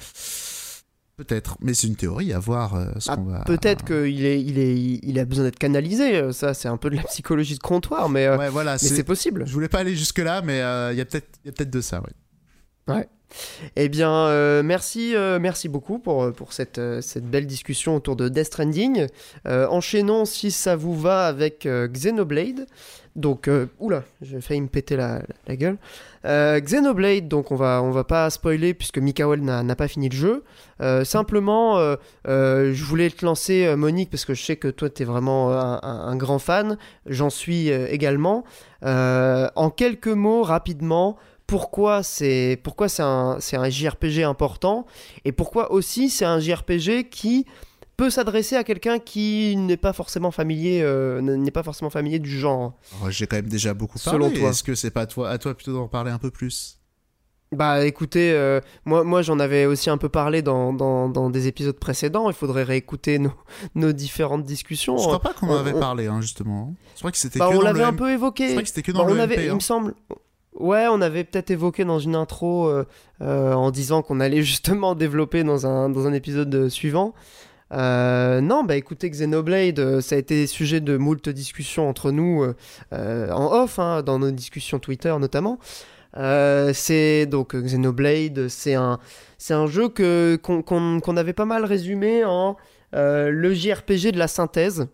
peut-être, 1.15 1.55
mais 1.61 1.73
c'est 1.73 1.87
une 1.87 1.95
théorie 1.95 2.33
à 2.33 2.39
voir. 2.39 2.75
Euh, 2.75 2.87
ah, 3.07 3.15
peut-être 3.45 3.85
qu'il 3.85 4.25
est, 4.25 4.43
il 4.43 4.59
est, 4.59 4.75
il 4.75 5.19
a 5.19 5.23
besoin 5.23 5.45
d'être 5.45 5.57
canalisé. 5.57 6.33
Ça, 6.33 6.53
c'est 6.53 6.67
un 6.67 6.75
peu 6.75 6.89
de 6.89 6.97
la 6.97 7.03
psychologie 7.03 7.55
de 7.55 7.63
comptoir, 7.63 8.09
mais, 8.09 8.27
voilà, 8.49 8.77
c'est 8.77 9.05
possible. 9.05 9.47
Je 9.47 9.53
voulais 9.53 9.69
pas 9.69 9.79
aller 9.79 9.95
jusque 9.95 10.19
là, 10.19 10.41
mais 10.41 10.57
il 10.91 10.97
y 10.97 11.01
a 11.01 11.05
peut-être, 11.05 11.39
peut-être 11.45 11.71
de 11.71 11.81
ça, 11.81 12.01
ouais. 12.01 12.93
Ouais. 12.93 13.07
Eh 13.77 13.87
bien, 13.87 14.63
merci, 14.63 15.13
merci 15.39 15.69
beaucoup 15.69 15.99
pour, 15.99 16.33
pour 16.33 16.51
cette, 16.51 16.81
cette 16.99 17.25
belle 17.25 17.47
discussion 17.47 17.95
autour 17.95 18.17
de 18.17 18.27
Death 18.27 18.47
Stranding. 18.47 19.07
enchaînons, 19.45 20.25
si 20.25 20.51
ça 20.51 20.75
vous 20.75 20.99
va, 20.99 21.25
avec 21.27 21.65
Xenoblade. 21.65 22.67
Donc, 23.17 23.47
euh, 23.47 23.65
oula, 23.79 24.03
j'ai 24.21 24.39
failli 24.41 24.61
me 24.61 24.67
péter 24.67 24.95
la, 24.95 25.23
gueule. 25.49 25.77
Euh, 26.23 26.59
Xenoblade, 26.59 27.27
donc 27.27 27.51
on 27.51 27.55
va, 27.55 27.81
on 27.81 27.89
va 27.89 28.03
pas 28.03 28.29
spoiler 28.29 28.75
puisque 28.75 28.99
Mikael 28.99 29.41
n'a 29.41 29.75
pas 29.75 29.87
fini 29.87 30.07
le 30.07 30.15
jeu. 30.15 30.43
Euh, 30.81 31.03
simplement, 31.03 31.79
je 32.25 32.83
voulais 32.83 33.09
te 33.09 33.25
lancer, 33.25 33.75
Monique, 33.75 34.11
parce 34.11 34.23
que 34.23 34.35
je 34.35 34.43
sais 34.43 34.55
que 34.55 34.67
toi, 34.67 34.89
tu 34.91 35.01
es 35.01 35.05
vraiment 35.05 35.51
un, 35.51 36.15
grand 36.15 36.37
fan. 36.37 36.77
J'en 37.07 37.31
suis 37.31 37.69
également. 37.69 38.43
en 38.83 39.69
quelques 39.75 40.07
mots, 40.07 40.43
rapidement, 40.43 41.17
pourquoi 41.47 42.03
c'est 42.03 42.59
pourquoi 42.61 42.89
c'est 42.89 43.03
un, 43.03 43.37
un 43.53 43.69
JRPG 43.69 44.23
important 44.23 44.85
et 45.23 45.31
pourquoi 45.31 45.71
aussi 45.71 46.09
c'est 46.09 46.25
un 46.25 46.39
JRPG 46.39 47.09
qui 47.09 47.45
peut 47.97 48.11
s'adresser 48.11 48.55
à 48.55 48.63
quelqu'un 48.63 48.99
qui 48.99 49.55
n'est 49.57 49.75
pas 49.75 49.91
forcément 49.91 50.31
familier, 50.31 50.81
euh, 50.83 51.19
n'est 51.19 51.51
pas 51.51 51.63
forcément 51.63 51.89
familier 51.89 52.19
du 52.19 52.29
genre. 52.29 52.73
Oh, 53.03 53.09
j'ai 53.09 53.25
quand 53.25 53.37
même 53.37 53.49
déjà 53.49 53.73
beaucoup 53.73 53.97
parlé. 53.97 54.17
Selon 54.19 54.31
toi, 54.31 54.51
est-ce 54.51 54.63
que 54.63 54.75
c'est 54.75 54.91
pas 54.91 55.01
à 55.01 55.07
toi, 55.07 55.29
à 55.29 55.37
toi 55.39 55.55
plutôt 55.55 55.73
d'en 55.73 55.87
parler 55.87 56.11
un 56.11 56.19
peu 56.19 56.29
plus? 56.29 56.79
Bah 57.53 57.85
écoutez, 57.85 58.33
euh, 58.33 58.59
moi, 58.83 59.05
moi 59.05 59.21
j'en 59.21 59.39
avais 59.39 59.65
aussi 59.65 59.89
un 59.89 59.97
peu 59.97 60.09
parlé 60.09 60.41
dans, 60.41 60.73
dans, 60.73 61.07
dans, 61.07 61.29
des 61.29 61.47
épisodes 61.47 61.79
précédents, 61.79 62.29
il 62.29 62.35
faudrait 62.35 62.63
réécouter 62.63 63.19
nos, 63.19 63.31
nos 63.75 63.93
différentes 63.93 64.43
discussions. 64.43 64.97
Je 64.97 65.03
crois 65.03 65.21
pas 65.21 65.33
qu'on 65.33 65.49
en 65.49 65.57
avait 65.57 65.73
parlé, 65.73 66.07
hein, 66.07 66.19
justement. 66.19 66.75
Je 66.95 66.99
crois 66.99 67.11
que 67.11 67.17
c'était 67.17 67.39
bah, 67.39 67.49
On 67.51 67.61
l'avait 67.61 67.83
un 67.83 67.93
peu 67.93 68.11
évoqué. 68.11 68.47
Je 68.47 68.51
crois 68.51 68.63
que 68.63 68.67
c'était 68.67 68.83
que 68.83 68.91
dans 68.91 69.05
bah, 69.05 69.11
le 69.11 69.17
on 69.17 69.19
avait, 69.19 69.45
Il 69.45 69.51
me 69.51 69.55
hein. 69.55 69.59
semble... 69.61 69.95
Ouais, 70.59 70.87
on 70.89 71.01
avait 71.01 71.23
peut-être 71.23 71.51
évoqué 71.51 71.85
dans 71.85 71.99
une 71.99 72.15
intro 72.15 72.67
euh, 72.67 72.83
en 73.21 73.71
disant 73.71 74.01
qu'on 74.01 74.19
allait 74.19 74.41
justement 74.41 74.95
développer 74.95 75.43
dans 75.43 75.67
un, 75.67 75.87
dans 75.89 76.05
un 76.05 76.13
épisode 76.13 76.67
suivant. 76.67 77.13
Euh, 77.73 78.39
non, 78.41 78.63
bah 78.63 78.75
écoutez, 78.75 79.09
Xenoblade, 79.09 79.79
euh, 79.79 80.01
ça 80.01 80.15
a 80.15 80.17
été 80.17 80.47
sujet 80.47 80.79
de 80.79 80.95
moult 80.95 81.27
discussions 81.29 81.89
entre 81.89 82.11
nous 82.11 82.45
euh, 82.93 83.29
en 83.31 83.63
off, 83.63 83.79
hein, 83.79 84.03
dans 84.03 84.19
nos 84.19 84.31
discussions 84.31 84.79
Twitter 84.79 85.13
notamment. 85.19 85.59
c'est 86.73 87.25
donc 87.25 87.55
Xenoblade, 87.55 88.47
c'est 88.47 88.75
un, 88.75 88.99
c'est 89.37 89.53
un 89.53 89.67
jeu 89.67 89.89
que, 89.89 90.37
qu'on, 90.41 91.17
avait 91.17 91.33
pas 91.33 91.45
mal 91.45 91.65
résumé 91.65 92.23
en 92.23 92.55
le 92.93 93.53
JRPG 93.53 94.11
de 94.11 94.19
la 94.19 94.27
synthèse. 94.27 94.87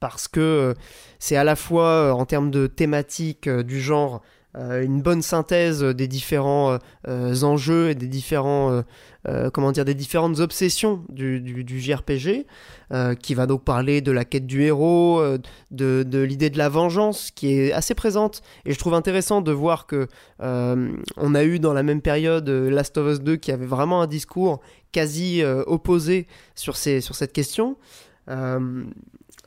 Parce 0.00 0.26
que 0.26 0.74
c'est 1.20 1.36
à 1.36 1.44
la 1.44 1.54
fois 1.54 2.12
en 2.14 2.24
termes 2.26 2.50
de 2.50 2.66
thématique 2.66 3.48
du 3.48 3.80
genre 3.80 4.22
une 4.56 5.00
bonne 5.00 5.22
synthèse 5.22 5.84
des 5.84 6.08
différents 6.08 6.78
enjeux 7.06 7.90
et 7.90 7.94
des 7.94 8.08
différents 8.08 8.82
euh, 9.28 9.50
comment 9.50 9.70
dire, 9.70 9.84
des 9.84 9.94
différentes 9.94 10.40
obsessions 10.40 11.04
du, 11.08 11.40
du, 11.40 11.80
JRPG, 11.80 12.46
euh, 12.92 13.14
qui 13.14 13.34
va 13.34 13.46
donc 13.46 13.62
parler 13.62 14.00
de 14.00 14.10
la 14.10 14.24
quête 14.24 14.46
du 14.46 14.62
héros, 14.62 15.20
euh, 15.20 15.38
de, 15.70 16.02
de 16.02 16.18
l'idée 16.18 16.50
de 16.50 16.58
la 16.58 16.68
vengeance, 16.68 17.30
qui 17.30 17.52
est 17.52 17.72
assez 17.72 17.94
présente. 17.94 18.42
Et 18.64 18.72
je 18.72 18.78
trouve 18.78 18.94
intéressant 18.94 19.40
de 19.40 19.52
voir 19.52 19.86
que 19.86 20.08
on 20.40 21.34
a 21.34 21.44
eu 21.44 21.60
dans 21.60 21.72
la 21.72 21.82
même 21.84 22.02
période 22.02 22.48
Last 22.48 22.98
of 22.98 23.12
Us 23.12 23.20
2 23.20 23.36
qui 23.36 23.52
avait 23.52 23.66
vraiment 23.66 24.02
un 24.02 24.06
discours 24.06 24.60
quasi 24.90 25.42
opposé 25.66 26.26
sur, 26.54 26.76
ces, 26.76 27.00
sur 27.00 27.14
cette 27.14 27.32
question 27.32 27.76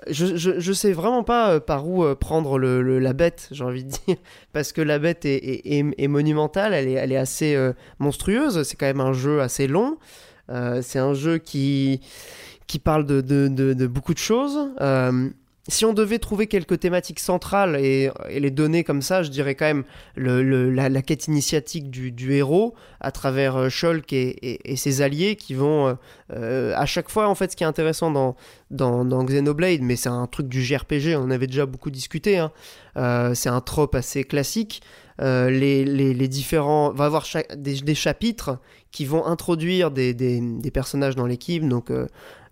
je, 0.10 0.74
sais 0.74 0.94
vraiment 0.94 1.24
pas 1.24 1.52
euh, 1.52 1.60
par 1.60 1.88
où 1.88 2.04
euh, 2.04 2.16
prendre 2.16 2.58
le, 2.60 3.00
la 3.00 3.14
bête, 3.14 3.48
j'ai 3.52 3.64
envie 3.64 3.84
de 3.84 3.90
dire, 3.90 4.18
parce 4.54 4.72
que 4.72 4.82
la 4.82 5.00
bête 5.00 5.26
est, 5.26 6.08
monumentale, 6.08 6.74
elle 6.74 7.12
est, 7.12 7.18
assez 7.18 7.56
euh, 7.56 7.74
monstrueuse, 8.00 8.64
c'est 8.64 8.76
quand 8.76 8.86
même 8.86 9.02
un 9.02 9.14
jeu 9.14 9.42
assez 9.42 9.68
long, 9.68 9.98
c'est 10.82 11.00
un 11.00 11.14
jeu 11.14 11.38
qui, 11.38 12.02
qui 12.68 12.80
parle 12.80 13.06
de, 13.06 13.88
beaucoup 13.88 14.14
de 14.14 14.20
choses 14.20 14.70
si 15.68 15.84
on 15.84 15.94
devait 15.94 16.20
trouver 16.20 16.46
quelques 16.46 16.80
thématiques 16.80 17.20
centrales 17.20 17.76
et, 17.78 18.12
les 18.30 18.52
donner 18.52 18.84
comme 18.84 19.02
ça, 19.02 19.24
je 19.24 19.30
dirais 19.30 19.56
quand 19.56 19.66
même 19.66 19.84
la, 20.16 21.02
quête 21.02 21.28
initiatique 21.28 21.90
du, 21.90 22.34
héros 22.34 22.76
à 23.02 23.12
travers 23.12 23.56
euh, 23.56 23.70
Shulk 23.70 24.14
et, 24.14 24.76
ses 24.76 25.02
alliés 25.02 25.36
qui 25.36 25.56
vont 25.56 25.88
euh, 25.88 25.94
euh, 26.34 26.74
à 26.76 26.86
chaque 26.86 27.10
fois 27.10 27.28
en 27.28 27.36
fait 27.36 27.52
ce 27.52 27.56
qui 27.56 27.64
est 27.64 27.68
intéressant 27.68 28.12
dans, 28.12 28.36
Xenoblade, 28.72 29.82
mais 29.82 29.96
c'est 29.96 30.10
un 30.10 30.28
truc 30.28 30.48
du 30.48 30.64
JRPG, 30.64 31.16
on 31.16 31.24
en 31.24 31.32
avait 31.32 31.48
déjà 31.48 31.66
beaucoup 31.66 31.90
discuté, 31.90 32.38
hein. 32.38 32.52
c'est 33.34 33.50
un 33.50 33.62
trope 33.62 33.96
assez 33.96 34.24
classique. 34.24 34.82
les, 35.20 35.84
les, 35.84 36.28
différents 36.28 36.92
va 36.92 37.06
avoir 37.06 37.26
des, 37.56 37.96
chapitres 37.96 38.60
qui 38.92 39.06
vont 39.06 39.26
introduire 39.26 39.90
des, 39.90 40.14
personnages 40.74 41.16
dans 41.16 41.26
l'équipe 41.26 41.68
donc 41.68 41.90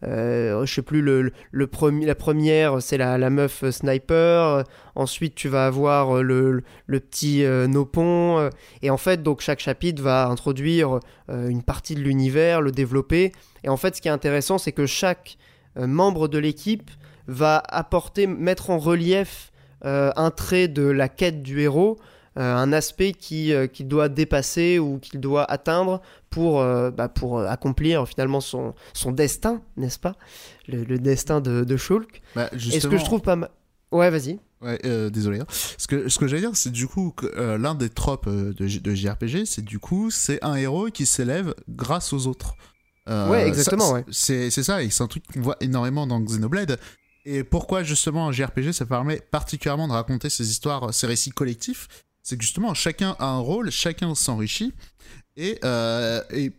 je 0.06 0.66
sais 0.66 0.82
plus, 0.82 1.02
le, 1.02 1.32
le, 1.52 1.68
premier, 1.68 2.06
la 2.06 2.16
première, 2.16 2.82
c'est 2.82 2.98
la, 2.98 3.18
la, 3.18 3.30
meuf 3.30 3.70
sniper. 3.70 4.64
Ensuite, 4.96 5.36
tu 5.36 5.48
vas 5.48 5.66
avoir 5.66 6.22
le, 6.22 6.64
le 6.88 7.00
petit 7.00 7.44
euh, 7.44 7.68
Nopon. 7.68 8.50
Et 8.82 8.90
en 8.90 8.98
fait, 8.98 9.24
donc 9.24 9.42
chaque 9.42 9.60
chapitre 9.60 10.02
va 10.02 10.28
introduire 10.28 11.00
euh, 11.30 11.48
une 11.48 11.64
partie 11.64 11.96
de 11.96 12.02
l'univers, 12.02 12.62
le 12.62 12.72
développer. 12.72 13.32
Et 13.64 13.70
en 13.70 13.78
fait, 13.78 13.96
ce 13.96 14.02
qui 14.02 14.08
est 14.08 14.12
intéressant, 14.12 14.58
c'est 14.58 14.74
que 14.74 14.86
chaque 14.86 15.38
membre 15.76 16.28
de 16.28 16.38
l'équipe 16.38 16.92
va 17.28 17.58
apporter, 17.68 18.28
mettre 18.28 18.70
en 18.70 18.78
relief 18.78 19.52
un 19.86 20.32
trait 20.32 20.70
de 20.70 20.84
la 20.84 21.10
quête 21.10 21.42
du 21.44 21.60
héros 21.60 21.98
euh, 22.00 22.04
un 22.36 22.74
aspect 22.74 23.14
euh, 23.32 23.68
qu'il 23.68 23.88
doit 23.88 24.10
dépasser 24.10 24.80
ou 24.80 25.00
qu'il 25.00 25.20
doit 25.20 25.50
atteindre 25.50 26.02
pour, 26.30 26.62
euh, 26.62 26.92
bah, 26.92 27.10
pour 27.10 27.42
accomplir 27.42 28.08
finalement 28.08 28.42
son, 28.42 28.74
son 28.94 29.12
destin, 29.12 29.62
n'est-ce 29.78 30.00
pas? 30.00 30.16
Le, 30.68 30.98
destin 30.98 31.42
de, 31.42 31.64
de 31.64 31.78
Shulk. 31.78 32.22
Bah, 32.36 32.50
Et 32.54 32.80
ce 32.80 32.88
que 32.88 32.98
je 32.98 33.06
trouve 33.06 33.22
pas 33.22 33.36
mal... 33.36 33.50
Ouais, 33.92 34.10
vas-y. 34.10 34.40
Ouais, 34.62 34.80
désolé. 35.12 35.40
Hein. 35.42 35.46
Ce 35.50 35.88
que, 35.88 36.10
ce 36.10 36.18
que 36.18 36.28
j'allais 36.28 36.42
dire, 36.42 36.56
c'est 36.56 36.72
du 36.72 36.88
coup 36.88 37.12
que 37.12 37.28
l'un 37.58 37.76
des 37.76 37.90
tropes 37.90 38.30
de, 38.30 38.54
de 38.54 38.96
JRPG, 38.96 39.46
c'est 39.46 39.64
du 39.64 39.78
coup, 39.78 40.10
c'est 40.10 40.44
un 40.44 40.56
héros 40.56 40.88
qui 40.88 41.06
s'élève 41.06 41.54
grâce 41.70 42.14
aux 42.14 42.26
autres. 42.26 42.56
ouais, 43.08 43.48
exactement. 43.48 43.92
ouais. 43.92 44.06
C'est 44.10 44.50
ça, 44.50 44.82
et 44.82 44.90
c'est 44.90 45.04
un 45.04 45.08
truc 45.08 45.24
qu'on 45.32 45.42
voit 45.42 45.58
énormément 45.60 46.08
dans 46.08 46.20
Xenoblade. 46.20 46.80
Et 47.26 47.44
pourquoi 47.44 47.84
justement 47.84 48.28
un 48.28 48.32
JRPG, 48.32 48.72
ça 48.72 48.86
permet 48.86 49.22
particulièrement 49.32 49.88
de 49.88 49.94
raconter 49.94 50.30
ces 50.30 50.50
histoires, 50.50 50.94
ces 50.94 51.08
récits 51.08 51.32
collectifs, 51.32 51.88
c'est 52.24 52.38
que 52.38 52.44
justement 52.44 52.74
chacun 52.74 53.16
a 53.20 53.26
un 53.28 53.40
rôle, 53.40 53.70
chacun 53.70 54.16
s'enrichit 54.16 54.74
et, 55.36 55.60
euh, 55.64 56.22
et 56.32 56.52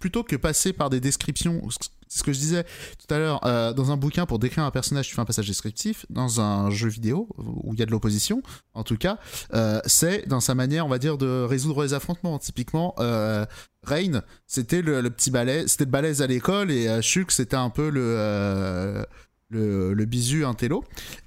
plutôt 0.00 0.22
que 0.22 0.36
passer 0.36 0.72
par 0.72 0.90
des 0.90 1.00
descriptions 1.00 1.60
C'est 2.08 2.18
ce 2.20 2.22
que 2.22 2.32
je 2.32 2.38
disais 2.38 2.64
tout 2.64 3.12
à 3.14 3.18
l'heure. 3.18 3.44
euh, 3.44 3.72
dans 3.72 3.90
un 3.90 3.96
bouquin, 3.96 4.24
pour 4.26 4.38
décrire 4.38 4.64
un 4.64 4.70
personnage, 4.70 5.08
tu 5.08 5.14
fais 5.14 5.20
un 5.20 5.24
passage 5.26 5.48
descriptif. 5.48 6.06
Dans 6.08 6.40
un 6.40 6.70
jeu 6.70 6.88
vidéo, 6.88 7.28
où 7.36 7.74
il 7.74 7.80
y 7.80 7.82
a 7.82 7.86
de 7.86 7.90
l'opposition, 7.90 8.42
en 8.74 8.84
tout 8.84 8.96
cas, 8.96 9.18
euh, 9.54 9.80
c'est 9.86 10.26
dans 10.28 10.40
sa 10.40 10.54
manière, 10.54 10.86
on 10.86 10.88
va 10.88 10.98
dire, 10.98 11.18
de 11.18 11.42
résoudre 11.42 11.82
les 11.82 11.94
affrontements. 11.94 12.38
Typiquement, 12.38 12.94
euh, 13.00 13.44
Rain, 13.82 14.22
c'était 14.46 14.82
le, 14.82 15.00
le 15.00 15.10
petit 15.10 15.30
balai, 15.30 15.66
c'était 15.66 15.84
le 15.84 15.90
balèze 15.90 16.22
à 16.22 16.26
l'école, 16.26 16.70
et 16.70 16.88
euh, 16.88 17.02
Shulk, 17.02 17.30
c'était 17.32 17.56
un 17.56 17.70
peu 17.70 17.90
le, 17.90 18.00
euh, 18.02 19.04
le, 19.48 19.94
le 19.94 20.04
bisu 20.04 20.44
intello. 20.44 20.84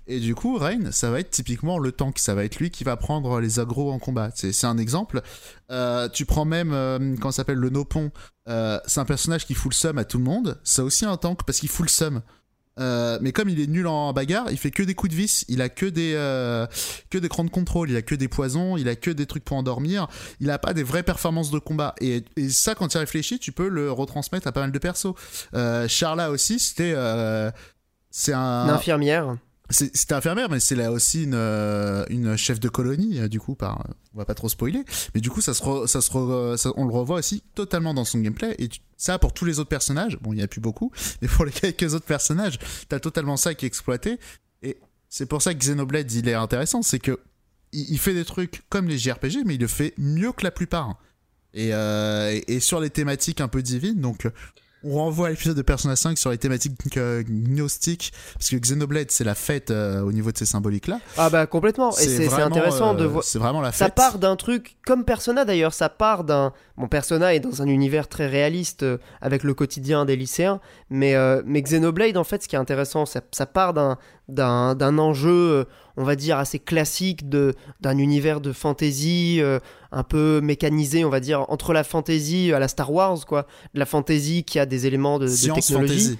Et 0.07 0.19
du 0.19 0.35
coup, 0.35 0.57
Rain, 0.57 0.91
ça 0.91 1.11
va 1.11 1.19
être 1.19 1.29
typiquement 1.29 1.77
le 1.77 1.91
tank. 1.91 2.19
Ça 2.19 2.33
va 2.33 2.43
être 2.43 2.57
lui 2.57 2.71
qui 2.71 2.83
va 2.83 2.97
prendre 2.97 3.39
les 3.39 3.59
agros 3.59 3.91
en 3.91 3.99
combat. 3.99 4.31
C'est 4.33 4.65
un 4.65 4.77
exemple. 4.77 5.21
Euh, 5.71 6.09
tu 6.09 6.25
prends 6.25 6.45
même, 6.45 6.73
euh, 6.73 7.15
ça 7.23 7.31
s'appelle, 7.31 7.57
le 7.57 7.69
Nopon. 7.69 8.11
Euh, 8.47 8.79
c'est 8.87 8.99
un 8.99 9.05
personnage 9.05 9.45
qui 9.45 9.53
fout 9.53 9.71
le 9.71 9.75
seum 9.75 9.97
à 9.97 10.05
tout 10.05 10.17
le 10.17 10.23
monde. 10.23 10.59
C'est 10.63 10.81
aussi 10.81 11.05
un 11.05 11.17
tank 11.17 11.41
parce 11.45 11.59
qu'il 11.59 11.69
fout 11.69 11.85
le 11.85 11.91
seum. 11.91 12.21
Euh, 12.79 13.19
mais 13.21 13.33
comme 13.33 13.49
il 13.49 13.59
est 13.59 13.67
nul 13.67 13.87
en 13.87 14.13
bagarre, 14.13 14.49
il 14.51 14.57
fait 14.57 14.71
que 14.71 14.81
des 14.83 14.95
coups 14.95 15.11
de 15.11 15.17
vis, 15.17 15.43
il 15.49 15.61
a 15.61 15.67
que 15.67 15.85
des 15.85 16.13
que 17.09 17.17
des 17.17 17.27
crans 17.27 17.43
de 17.43 17.49
contrôle, 17.49 17.89
il 17.89 17.95
a 17.97 18.01
que 18.01 18.15
des 18.15 18.29
poisons, 18.29 18.77
il 18.77 18.87
a 18.87 18.95
que 18.95 19.11
des 19.11 19.25
trucs 19.25 19.43
pour 19.43 19.57
endormir, 19.57 20.07
il 20.39 20.49
a 20.49 20.57
pas 20.59 20.73
des 20.73 20.83
vraies 20.83 21.03
performances 21.03 21.51
de 21.51 21.59
combat. 21.59 21.93
Et, 21.99 22.23
et 22.37 22.49
ça, 22.49 22.75
quand 22.75 22.87
tu 22.87 22.95
y 22.95 22.99
réfléchis, 22.99 23.37
tu 23.37 23.51
peux 23.51 23.67
le 23.67 23.91
retransmettre 23.91 24.47
à 24.47 24.53
pas 24.53 24.61
mal 24.61 24.71
de 24.71 24.79
persos. 24.79 25.13
Charla 25.89 26.31
aussi, 26.31 26.57
c'était 26.57 26.95
c'est 28.09 28.33
un 28.33 28.65
Une 28.65 28.69
infirmière. 28.71 29.37
c'est- 29.69 30.11
infirmière, 30.11 30.49
mais 30.49 30.59
c'est 30.59 30.75
là 30.75 30.91
aussi 30.91 31.23
une, 31.23 31.33
euh, 31.35 32.03
une 32.09 32.35
chef 32.37 32.59
de 32.59 32.69
colonie, 32.69 33.19
euh, 33.19 33.27
du 33.27 33.39
coup, 33.39 33.55
par, 33.55 33.85
on 34.15 34.17
va 34.17 34.25
pas 34.25 34.33
trop 34.35 34.49
spoiler, 34.49 34.83
mais 35.13 35.21
du 35.21 35.29
coup, 35.29 35.41
ça 35.41 35.53
se 35.53 35.61
re- 35.61 35.85
ça 35.87 36.01
se 36.01 36.09
re- 36.11 36.57
ça- 36.57 36.71
on 36.75 36.85
le 36.85 36.93
revoit 36.93 37.17
aussi 37.19 37.43
totalement 37.55 37.93
dans 37.93 38.05
son 38.05 38.19
gameplay, 38.19 38.55
et 38.57 38.67
tu- 38.67 38.79
ça, 38.97 39.19
pour 39.19 39.31
tous 39.33 39.45
les 39.45 39.59
autres 39.59 39.69
personnages, 39.69 40.17
bon, 40.21 40.33
il 40.33 40.37
n'y 40.37 40.41
a 40.43 40.47
plus 40.47 40.61
beaucoup, 40.61 40.91
mais 41.21 41.27
pour 41.27 41.45
les 41.45 41.51
quelques 41.51 41.93
autres 41.93 42.05
personnages, 42.05 42.57
t'as 42.89 42.99
totalement 42.99 43.37
ça 43.37 43.53
qui 43.53 43.65
est 43.65 43.67
exploité, 43.67 44.17
et 44.63 44.79
c'est 45.07 45.25
pour 45.27 45.41
ça 45.41 45.53
que 45.53 45.59
Xenoblade, 45.59 46.11
il 46.11 46.27
est 46.27 46.33
intéressant, 46.33 46.81
c'est 46.81 46.99
que 46.99 47.19
il, 47.71 47.91
il 47.91 47.99
fait 47.99 48.15
des 48.15 48.25
trucs 48.25 48.63
comme 48.69 48.87
les 48.87 48.97
JRPG, 48.97 49.43
mais 49.45 49.53
il 49.55 49.61
le 49.61 49.67
fait 49.67 49.93
mieux 49.97 50.31
que 50.31 50.43
la 50.43 50.51
plupart. 50.51 50.97
Et, 51.53 51.73
euh, 51.73 52.31
et, 52.31 52.55
et 52.55 52.59
sur 52.59 52.79
les 52.79 52.89
thématiques 52.91 53.41
un 53.41 53.47
peu 53.47 53.61
divines, 53.63 53.99
donc 54.01 54.27
on 54.83 54.95
renvoie 54.95 55.27
à 55.27 55.29
l'épisode 55.31 55.57
de 55.57 55.61
Persona 55.61 55.95
5 55.95 56.17
sur 56.17 56.31
les 56.31 56.37
thématiques 56.37 56.75
euh, 56.97 57.21
gnostiques, 57.23 58.13
parce 58.33 58.49
que 58.49 58.55
Xenoblade, 58.55 59.11
c'est 59.11 59.23
la 59.23 59.35
fête 59.35 59.71
euh, 59.71 60.01
au 60.01 60.11
niveau 60.11 60.31
de 60.31 60.37
ces 60.37 60.45
symboliques-là. 60.45 60.99
Ah 61.17 61.29
bah 61.29 61.47
complètement. 61.47 61.91
Et 61.97 62.07
c'est 62.07 62.31
intéressant 62.41 62.93
de 62.93 63.03
euh, 63.03 63.07
voir. 63.07 63.23
C'est 63.23 63.39
vraiment 63.39 63.61
la 63.61 63.71
Ça 63.71 63.85
fête. 63.85 63.95
part 63.95 64.19
d'un 64.19 64.35
truc 64.35 64.77
comme 64.85 65.03
Persona 65.03 65.43
d'ailleurs, 65.45 65.73
ça 65.73 65.89
part 65.89 66.23
d'un. 66.23 66.53
Bon, 66.77 66.87
Persona 66.87 67.33
est 67.33 67.41
dans 67.41 67.61
un 67.61 67.67
univers 67.67 68.07
très 68.07 68.27
réaliste 68.27 68.85
avec 69.21 69.43
le 69.43 69.53
quotidien 69.53 70.05
des 70.05 70.15
lycéens, 70.15 70.61
mais, 70.89 71.15
mais 71.45 71.61
Xenoblade 71.61 72.15
en 72.15 72.23
fait, 72.23 72.41
ce 72.43 72.47
qui 72.47 72.55
est 72.55 72.59
intéressant, 72.59 73.05
ça, 73.05 73.21
ça 73.31 73.45
part 73.45 73.73
d'un 73.73 73.97
d'un 74.29 74.75
d'un 74.75 74.97
enjeu, 74.97 75.65
on 75.99 76.03
va 76.03 76.15
dire 76.15 76.37
assez 76.37 76.59
classique 76.59 77.27
de 77.27 77.53
d'un 77.81 77.97
univers 77.97 78.39
de 78.39 78.53
fantasy 78.53 79.39
euh, 79.41 79.59
un 79.91 80.03
peu 80.03 80.39
mécanisé, 80.41 81.03
on 81.03 81.09
va 81.09 81.19
dire 81.19 81.45
entre 81.49 81.73
la 81.73 81.83
fantasy 81.83 82.53
à 82.53 82.59
la 82.59 82.69
Star 82.69 82.91
Wars 82.91 83.25
quoi, 83.27 83.45
de 83.73 83.79
la 83.79 83.85
fantasy 83.85 84.43
qui 84.45 84.59
a 84.59 84.65
des 84.65 84.87
éléments 84.87 85.19
de, 85.19 85.25
de 85.25 85.29
Science 85.29 85.67
technologie 85.67 85.99
fantasy. 85.99 86.19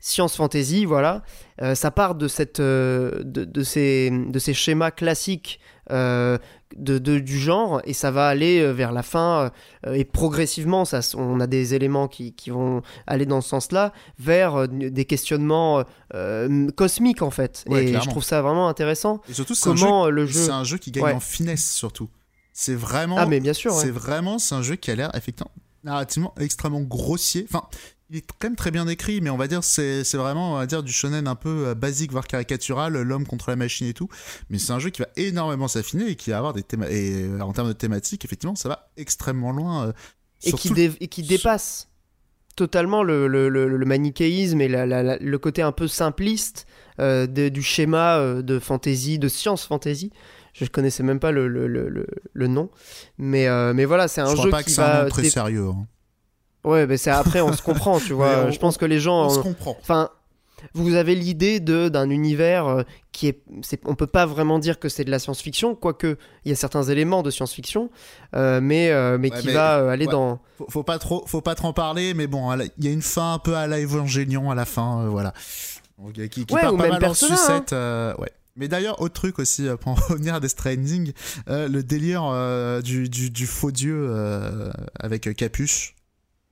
science 0.00 0.36
fantasy, 0.36 0.84
voilà. 0.84 1.22
Euh, 1.62 1.76
ça 1.76 1.92
part 1.92 2.16
de, 2.16 2.26
cette, 2.26 2.58
euh, 2.58 3.22
de, 3.22 3.44
de 3.44 3.62
ces, 3.62 4.10
de 4.10 4.38
ces 4.40 4.54
schémas 4.54 4.90
classiques 4.90 5.60
euh, 5.90 6.38
de, 6.76 6.98
de- 6.98 7.18
du 7.18 7.38
genre 7.38 7.80
et 7.84 7.92
ça 7.92 8.10
va 8.10 8.28
aller 8.28 8.60
euh, 8.60 8.70
vers 8.72 8.92
la 8.92 9.02
fin 9.02 9.50
euh, 9.86 9.94
et 9.94 10.04
progressivement, 10.04 10.84
ça, 10.84 11.00
on 11.16 11.40
a 11.40 11.46
des 11.46 11.74
éléments 11.74 12.06
qui, 12.08 12.32
qui 12.34 12.50
vont 12.50 12.82
aller 13.06 13.26
dans 13.26 13.40
ce 13.40 13.48
sens-là, 13.48 13.92
vers 14.18 14.54
euh, 14.56 14.66
des 14.68 15.04
questionnements 15.04 15.84
cosmiques 16.76 17.22
en 17.22 17.30
fait. 17.30 17.64
Ouais, 17.68 17.82
et 17.82 17.86
clairement. 17.86 18.04
je 18.04 18.10
trouve 18.10 18.24
ça 18.24 18.42
vraiment 18.42 18.68
intéressant. 18.68 19.20
Et 19.28 19.32
surtout, 19.34 19.54
c'est 19.54 19.68
un, 19.70 19.76
jeu, 19.76 19.86
Comment 19.86 20.08
le 20.08 20.26
jeu. 20.26 20.40
c'est 20.40 20.50
un 20.50 20.64
jeu 20.64 20.78
qui 20.78 20.90
gagne 20.90 21.04
Ouais. 21.04 21.12
en 21.12 21.20
finesse, 21.20 21.70
surtout. 21.72 22.08
C'est 22.52 22.74
vraiment. 22.74 23.16
Ah, 23.18 23.26
mais 23.26 23.40
bien 23.40 23.54
sûr, 23.54 23.74
ouais. 23.74 23.80
C'est 23.82 23.90
vraiment, 23.90 24.38
c'est 24.38 24.54
un 24.54 24.62
jeu 24.62 24.76
qui 24.76 24.90
a 24.90 24.94
l'air, 24.94 25.10
effectivement, 25.14 25.50
narrativement 25.84 26.34
extrêmement 26.38 26.82
grossier. 26.82 27.46
Enfin, 27.48 27.64
il 28.12 28.18
est 28.18 28.20
quand 28.38 28.48
même 28.48 28.56
très 28.56 28.70
bien 28.70 28.86
écrit, 28.88 29.20
mais 29.22 29.30
on 29.30 29.38
va 29.38 29.46
dire, 29.48 29.64
c'est 29.64 30.04
c'est 30.04 30.18
vraiment, 30.18 30.52
on 30.52 30.56
va 30.56 30.66
dire, 30.66 30.82
du 30.82 30.92
shonen 30.92 31.26
un 31.26 31.34
peu 31.34 31.68
euh, 31.68 31.74
basique, 31.74 32.12
voire 32.12 32.26
caricatural, 32.26 32.92
l'homme 33.00 33.26
contre 33.26 33.48
la 33.50 33.56
machine 33.56 33.86
et 33.86 33.94
tout. 33.94 34.08
Mais 34.50 34.58
c'est 34.58 34.72
un 34.72 34.78
jeu 34.78 34.90
qui 34.90 35.00
va 35.00 35.08
énormément 35.16 35.66
s'affiner 35.66 36.08
et 36.10 36.14
qui 36.16 36.30
va 36.30 36.38
avoir 36.38 36.52
des 36.52 36.62
thèmes. 36.62 36.84
Et 36.90 37.22
euh, 37.24 37.40
en 37.40 37.52
termes 37.52 37.68
de 37.68 37.72
thématiques, 37.72 38.24
effectivement, 38.24 38.54
ça 38.54 38.68
va 38.68 38.90
extrêmement 38.96 39.52
loin. 39.52 39.86
euh, 39.88 39.92
et 40.44 40.52
qui, 40.52 40.68
et 41.20 41.22
dépasse 41.22 41.88
totalement 42.56 43.02
le, 43.02 43.28
le, 43.28 43.84
manichéisme 43.86 44.60
et 44.60 44.68
la- 44.68 44.84
la- 44.86 45.02
la- 45.02 45.16
le 45.18 45.38
côté 45.38 45.62
un 45.62 45.72
peu 45.72 45.88
simpliste 45.88 46.66
euh, 47.00 47.26
de- 47.26 47.48
du 47.48 47.62
schéma 47.62 48.18
euh, 48.18 48.42
de 48.42 48.58
fantasy, 48.58 49.18
de 49.18 49.28
science 49.28 49.64
fantasy. 49.64 50.10
Je 50.52 50.66
connaissais 50.66 51.02
même 51.02 51.18
pas 51.18 51.30
le, 51.30 51.48
le, 51.48 52.46
nom, 52.46 52.70
mais, 53.16 53.46
euh, 53.48 53.72
mais 53.72 53.86
voilà, 53.86 54.06
c'est 54.06 54.20
un 54.20 54.26
Je 54.26 54.32
crois 54.32 54.44
jeu 54.44 54.50
pas 54.50 54.62
qui 54.62 54.72
que 54.72 54.76
va. 54.76 55.00
un 55.00 55.04
nom 55.04 55.08
très 55.08 55.30
sérieux. 55.30 55.68
hein. 55.68 55.86
Ouais, 56.64 56.86
mais 56.86 56.96
c'est 56.96 57.10
après 57.10 57.40
on 57.40 57.52
se 57.52 57.62
comprend, 57.62 57.98
tu 57.98 58.12
vois. 58.14 58.44
On- 58.46 58.50
Je 58.50 58.58
pense 58.58 58.76
que 58.78 58.84
les 58.84 59.00
gens, 59.00 59.26
On 59.26 59.30
se 59.30 59.38
euh, 59.40 59.42
comprend. 59.42 59.76
enfin, 59.80 60.10
vous 60.74 60.94
avez 60.94 61.16
l'idée 61.16 61.58
d'un 61.58 62.08
univers 62.08 62.68
euh, 62.68 62.82
qui 63.10 63.26
est, 63.26 63.42
c'est, 63.62 63.80
on 63.84 63.96
peut 63.96 64.06
pas 64.06 64.26
vraiment 64.26 64.60
dire 64.60 64.78
que 64.78 64.88
c'est 64.88 65.02
de 65.04 65.10
la 65.10 65.18
science-fiction, 65.18 65.74
quoique 65.74 66.16
il 66.44 66.50
y 66.50 66.52
a 66.52 66.56
certains 66.56 66.84
éléments 66.84 67.24
de 67.24 67.30
science-fiction, 67.32 67.90
euh, 68.36 68.60
mais 68.62 68.90
euh, 68.90 69.18
mais 69.18 69.32
Ouais, 69.32 69.40
qui 69.40 69.46
mais- 69.48 69.54
va 69.54 69.78
euh, 69.80 69.88
aller 69.88 70.06
ouais. 70.06 70.12
dans 70.12 70.38
Faut, 70.58 70.66
faut 70.70 70.82
pas 70.84 70.98
trop, 71.00 71.24
faut 71.26 71.40
pas 71.40 71.56
trop 71.56 71.66
en 71.68 71.72
parler, 71.72 72.14
mais 72.14 72.28
bon, 72.28 72.48
la- 72.52 72.64
il 72.78 72.84
y 72.84 72.88
a 72.88 72.92
une 72.92 73.02
fin 73.02 73.34
un 73.34 73.38
peu 73.40 73.56
à 73.56 73.66
la 73.66 73.80
Evangelion 73.80 74.52
à 74.52 74.54
la 74.54 74.64
fin, 74.64 75.08
voilà. 75.08 75.32
Donc, 75.98 76.12
qui, 76.12 76.46
qui 76.46 76.54
Ouais, 76.54 76.60
part 76.60 76.74
ou 76.74 76.76
pas 76.76 76.84
même 76.84 76.92
mal 76.92 77.00
Persona, 77.00 77.34
en 77.34 77.36
sucette, 77.36 77.72
ouais. 77.72 78.30
Mais 78.54 78.68
d'ailleurs, 78.68 79.00
autre 79.00 79.14
truc 79.14 79.38
aussi, 79.40 79.66
pour 79.80 79.92
en 79.92 79.94
revenir 80.08 80.34
à 80.34 80.40
Death 80.40 80.50
Stranding, 80.50 81.12
euh, 81.48 81.68
le 81.68 81.82
délire 81.82 82.22
euh, 82.30 82.82
du, 82.82 83.08
du, 83.08 83.30
du 83.30 83.46
faux 83.46 83.70
dieu 83.72 84.06
euh, 84.08 84.70
avec 85.00 85.34
capuche. 85.36 85.94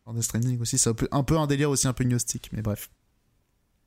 En 0.06 0.14
Death 0.14 0.24
Stranding 0.24 0.60
aussi, 0.60 0.78
c'est 0.78 0.90
un 0.90 0.94
peu, 0.94 1.08
un 1.10 1.22
peu 1.22 1.36
un 1.38 1.46
délire 1.46 1.70
aussi 1.70 1.86
un 1.86 1.92
peu 1.92 2.04
gnostique, 2.04 2.50
mais 2.52 2.62
bref. 2.62 2.90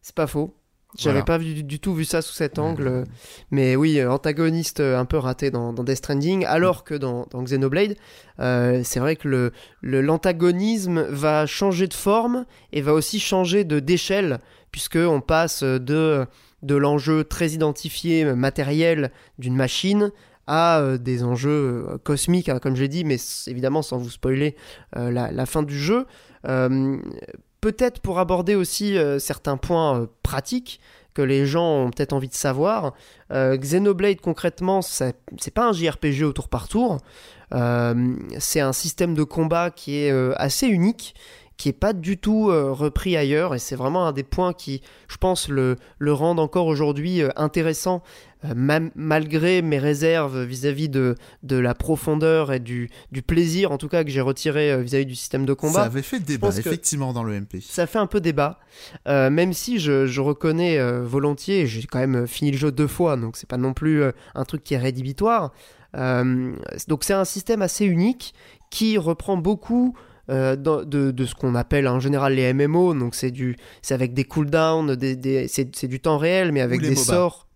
C'est 0.02 0.16
pas 0.16 0.28
faux. 0.28 0.56
J'avais 0.96 1.14
Voilà. 1.22 1.26
pas 1.26 1.38
vu, 1.40 1.64
du, 1.64 1.80
tout 1.80 1.96
vu 1.96 2.06
ça 2.06 2.22
sous 2.22 2.34
cet 2.34 2.60
angle. 2.60 2.88
euh, 2.88 3.04
Mais 3.50 3.76
oui, 3.76 4.00
euh, 4.00 4.12
antagoniste 4.12 4.80
euh, 4.80 5.00
un 5.00 5.06
peu 5.06 5.18
raté 5.18 5.50
dans, 5.50 5.74
dans 5.74 5.84
Death 5.84 5.98
Stranding, 5.98 6.46
alors 6.46 6.84
que 6.84 6.94
dans, 6.94 7.26
dans 7.32 7.42
Xenoblade, 7.42 7.96
euh, 8.40 8.82
c'est 8.84 9.00
vrai 9.00 9.16
que 9.16 9.28
le- 9.28 9.52
le- 9.82 10.02
l'antagonisme 10.02 11.02
va 11.10 11.48
changer 11.48 11.88
de 11.88 11.96
forme 11.96 12.46
et 12.74 12.82
va 12.82 12.94
aussi 12.94 13.20
changer 13.20 13.64
de 13.64 13.80
d'échelle, 13.80 14.40
puisque 14.72 14.98
on 14.98 15.20
passe 15.20 15.64
de, 15.64 16.28
de 16.62 16.76
l'enjeu 16.76 17.24
très 17.24 17.50
identifié, 17.50 18.26
matériel 18.36 19.12
d'une 19.40 19.56
machine, 19.56 20.12
à 20.48 20.80
euh, 20.80 20.98
des 20.98 21.24
enjeux 21.24 21.86
euh, 21.90 21.98
cosmiques, 21.98 22.50
hein, 22.50 22.60
comme 22.60 22.76
j'ai 22.76 22.88
dit, 22.88 23.04
mais 23.04 23.18
évidemment 23.48 23.82
sans 23.82 23.98
vous 23.98 24.10
spoiler 24.10 24.56
euh, 24.98 25.12
la, 25.12 25.46
fin 25.46 25.64
du 25.64 25.78
jeu. 25.78 26.06
Peut-être 27.62 28.02
pour 28.02 28.20
aborder 28.20 28.56
aussi 28.56 28.98
certains 29.20 29.56
points 29.56 30.10
pratiques 30.22 30.82
que 31.14 31.22
les 31.22 31.46
gens 31.46 31.86
ont 31.86 31.92
peut-être 31.92 32.12
envie 32.12 32.28
de 32.28 32.34
savoir. 32.34 32.94
Xenoblade 33.32 34.20
concrètement, 34.20 34.82
c'est 34.82 35.54
pas 35.54 35.70
un 35.70 35.72
JRPG 35.72 36.24
au 36.24 36.34
tour 36.34 36.50
par 36.50 36.68
tour. 36.68 36.98
C'est 37.52 38.60
un 38.60 38.74
système 38.74 39.14
de 39.14 39.24
combat 39.24 39.72
qui 39.72 39.96
est 39.96 40.12
assez 40.36 40.68
unique, 40.68 41.16
qui 41.58 41.70
est 41.70 41.74
pas 41.74 41.94
du 41.94 42.18
tout 42.18 42.50
euh, 42.50 42.72
repris 42.72 43.16
ailleurs, 43.16 43.54
et 43.56 43.60
c'est 43.60 43.76
vraiment 43.76 44.08
un 44.08 44.12
des 44.12 44.24
points 44.24 44.54
qui, 44.54 44.82
je 45.08 45.18
pense, 45.18 45.48
le, 45.50 45.78
le 46.00 46.12
rendent 46.14 46.40
encore 46.40 46.66
aujourd'hui 46.68 47.22
euh, 47.22 47.30
intéressant, 47.36 48.02
euh, 48.44 48.54
ma- 48.56 48.80
malgré 48.96 49.62
mes 49.62 49.78
réserves 49.78 50.42
vis-à-vis 50.44 50.90
de, 50.90 51.16
de 51.44 51.56
la 51.56 51.74
profondeur 51.76 52.52
et 52.52 52.60
du, 52.60 52.90
du 53.12 53.22
plaisir, 53.22 53.72
en 53.72 53.78
tout 53.78 53.88
cas, 53.88 54.04
que 54.04 54.10
j'ai 54.10 54.20
retiré 54.22 54.82
vis-à-vis 54.82 55.06
du 55.06 55.16
système 55.16 55.46
de 55.46 55.54
combat 55.54 55.82
Ça 55.82 55.86
avait 55.86 56.02
fait 56.02 56.20
débat, 56.20 56.50
effectivement, 56.58 57.14
dans 57.14 57.24
le 57.24 57.40
MP. 57.40 57.58
ça 57.62 57.86
fait 57.88 58.00
un 58.00 58.08
peu 58.08 58.20
débat, 58.20 58.60
euh, 59.08 59.30
même 59.30 59.54
si 59.54 59.80
je, 59.80 60.08
je 60.08 60.22
reconnais 60.22 60.80
euh, 60.80 61.04
volontiers, 61.04 61.68
j'ai 61.68 61.84
quand 61.84 62.00
même 62.00 62.26
fini 62.28 62.52
le 62.52 62.58
jeu 62.58 62.72
deux 62.72 62.88
fois, 62.88 63.16
donc 63.16 63.38
c'est 63.38 63.48
pas 63.48 63.58
non 63.58 63.74
plus 63.74 64.04
un 64.36 64.44
truc 64.46 64.64
qui 64.64 64.74
est 64.74 64.78
rédhibitoire. 64.80 65.52
Euh, 65.96 66.54
donc 66.88 67.04
c'est 67.04 67.14
un 67.14 67.26
système 67.26 67.62
assez 67.62 67.86
unique 67.86 68.34
qui 68.72 68.98
reprend 68.98 69.38
beaucoup 69.38 69.96
euh, 70.30 70.56
de, 70.56 71.12
de 71.12 71.26
ce 71.26 71.36
qu'on 71.36 71.56
appelle 71.56 71.88
en 71.88 72.00
général 72.00 72.34
les 72.36 72.54
MMO, 72.54 72.94
donc 72.94 73.14
c'est 73.16 73.32
du, 73.32 73.58
c'est 73.82 73.94
avec 73.94 74.14
des 74.14 74.24
cooldowns, 74.24 74.96
des, 74.96 75.16
des- 75.16 75.48
c'est, 75.48 75.86
du 75.88 76.00
temps 76.00 76.18
réel, 76.18 76.52
mais 76.52 76.62
avec 76.62 76.82
des 76.82 76.90
MOBA. 76.90 77.02
sorts. 77.02 77.48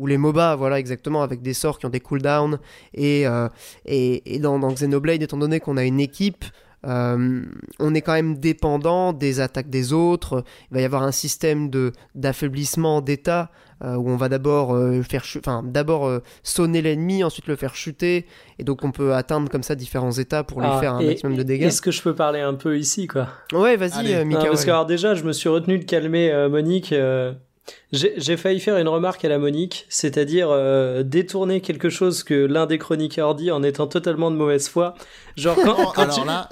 Ou 0.00 0.08
les 0.08 0.18
MOBA, 0.18 0.56
voilà 0.56 0.80
exactement, 0.80 1.22
avec 1.22 1.40
des 1.40 1.54
sorts 1.54 1.78
qui 1.78 1.86
ont 1.86 1.90
des 1.90 2.00
cooldowns. 2.00 2.58
Et, 2.94 3.28
euh, 3.28 3.48
et, 3.86 4.34
et 4.34 4.38
dans, 4.40 4.58
dans 4.58 4.72
Xenoblade, 4.72 5.22
étant 5.22 5.36
donné 5.36 5.60
qu'on 5.60 5.76
a 5.76 5.84
une 5.84 6.00
équipe, 6.00 6.44
on 6.86 7.94
est 7.94 8.02
quand 8.02 8.12
même 8.12 8.38
dépendant 8.38 9.12
des 9.12 9.40
attaques 9.40 9.70
des 9.70 9.92
autres. 9.92 10.44
Il 10.70 10.74
va 10.74 10.80
y 10.80 10.84
avoir 10.84 11.02
un 11.02 11.12
système 11.12 11.70
de 11.70 11.92
d'affaiblissement 12.14 13.00
d'état 13.00 13.50
euh, 13.82 13.96
où 13.96 14.08
on 14.08 14.16
va 14.16 14.28
d'abord 14.28 14.74
euh, 14.74 15.02
faire 15.02 15.24
enfin 15.36 15.62
d'abord 15.64 16.06
euh, 16.06 16.22
sonner 16.42 16.80
l'ennemi, 16.80 17.24
ensuite 17.24 17.48
le 17.48 17.56
faire 17.56 17.74
chuter, 17.74 18.24
et 18.58 18.64
donc 18.64 18.84
on 18.84 18.92
peut 18.92 19.14
atteindre 19.14 19.50
comme 19.50 19.64
ça 19.64 19.74
différents 19.74 20.12
états 20.12 20.44
pour 20.44 20.60
lui 20.60 20.68
ah, 20.70 20.78
faire 20.80 20.94
un 20.94 21.02
maximum 21.02 21.36
de 21.36 21.42
dégâts. 21.42 21.64
Est-ce 21.64 21.82
que 21.82 21.90
je 21.90 22.00
peux 22.00 22.14
parler 22.14 22.40
un 22.40 22.54
peu 22.54 22.78
ici, 22.78 23.08
quoi? 23.08 23.28
Ouais, 23.52 23.76
vas-y, 23.76 24.24
Mika. 24.24 24.44
parce 24.44 24.64
que 24.64 24.70
alors 24.70 24.86
déjà, 24.86 25.14
je 25.14 25.24
me 25.24 25.32
suis 25.32 25.48
retenu 25.48 25.78
de 25.78 25.84
calmer 25.84 26.32
Monique. 26.48 26.94
J'ai 27.92 28.36
failli 28.36 28.60
faire 28.60 28.76
une 28.76 28.88
remarque 28.88 29.24
à 29.24 29.28
la 29.28 29.38
Monique, 29.38 29.86
c'est-à-dire 29.88 30.50
détourner 31.04 31.60
quelque 31.60 31.88
chose 31.88 32.22
que 32.22 32.34
l'un 32.34 32.66
des 32.66 32.78
chroniqueurs 32.78 33.34
dit 33.34 33.50
en 33.50 33.62
étant 33.62 33.86
totalement 33.86 34.30
de 34.30 34.36
mauvaise 34.36 34.68
foi. 34.68 34.94
Genre 35.36 35.56
quand, 35.56 35.90
alors 35.96 36.24
là, 36.24 36.48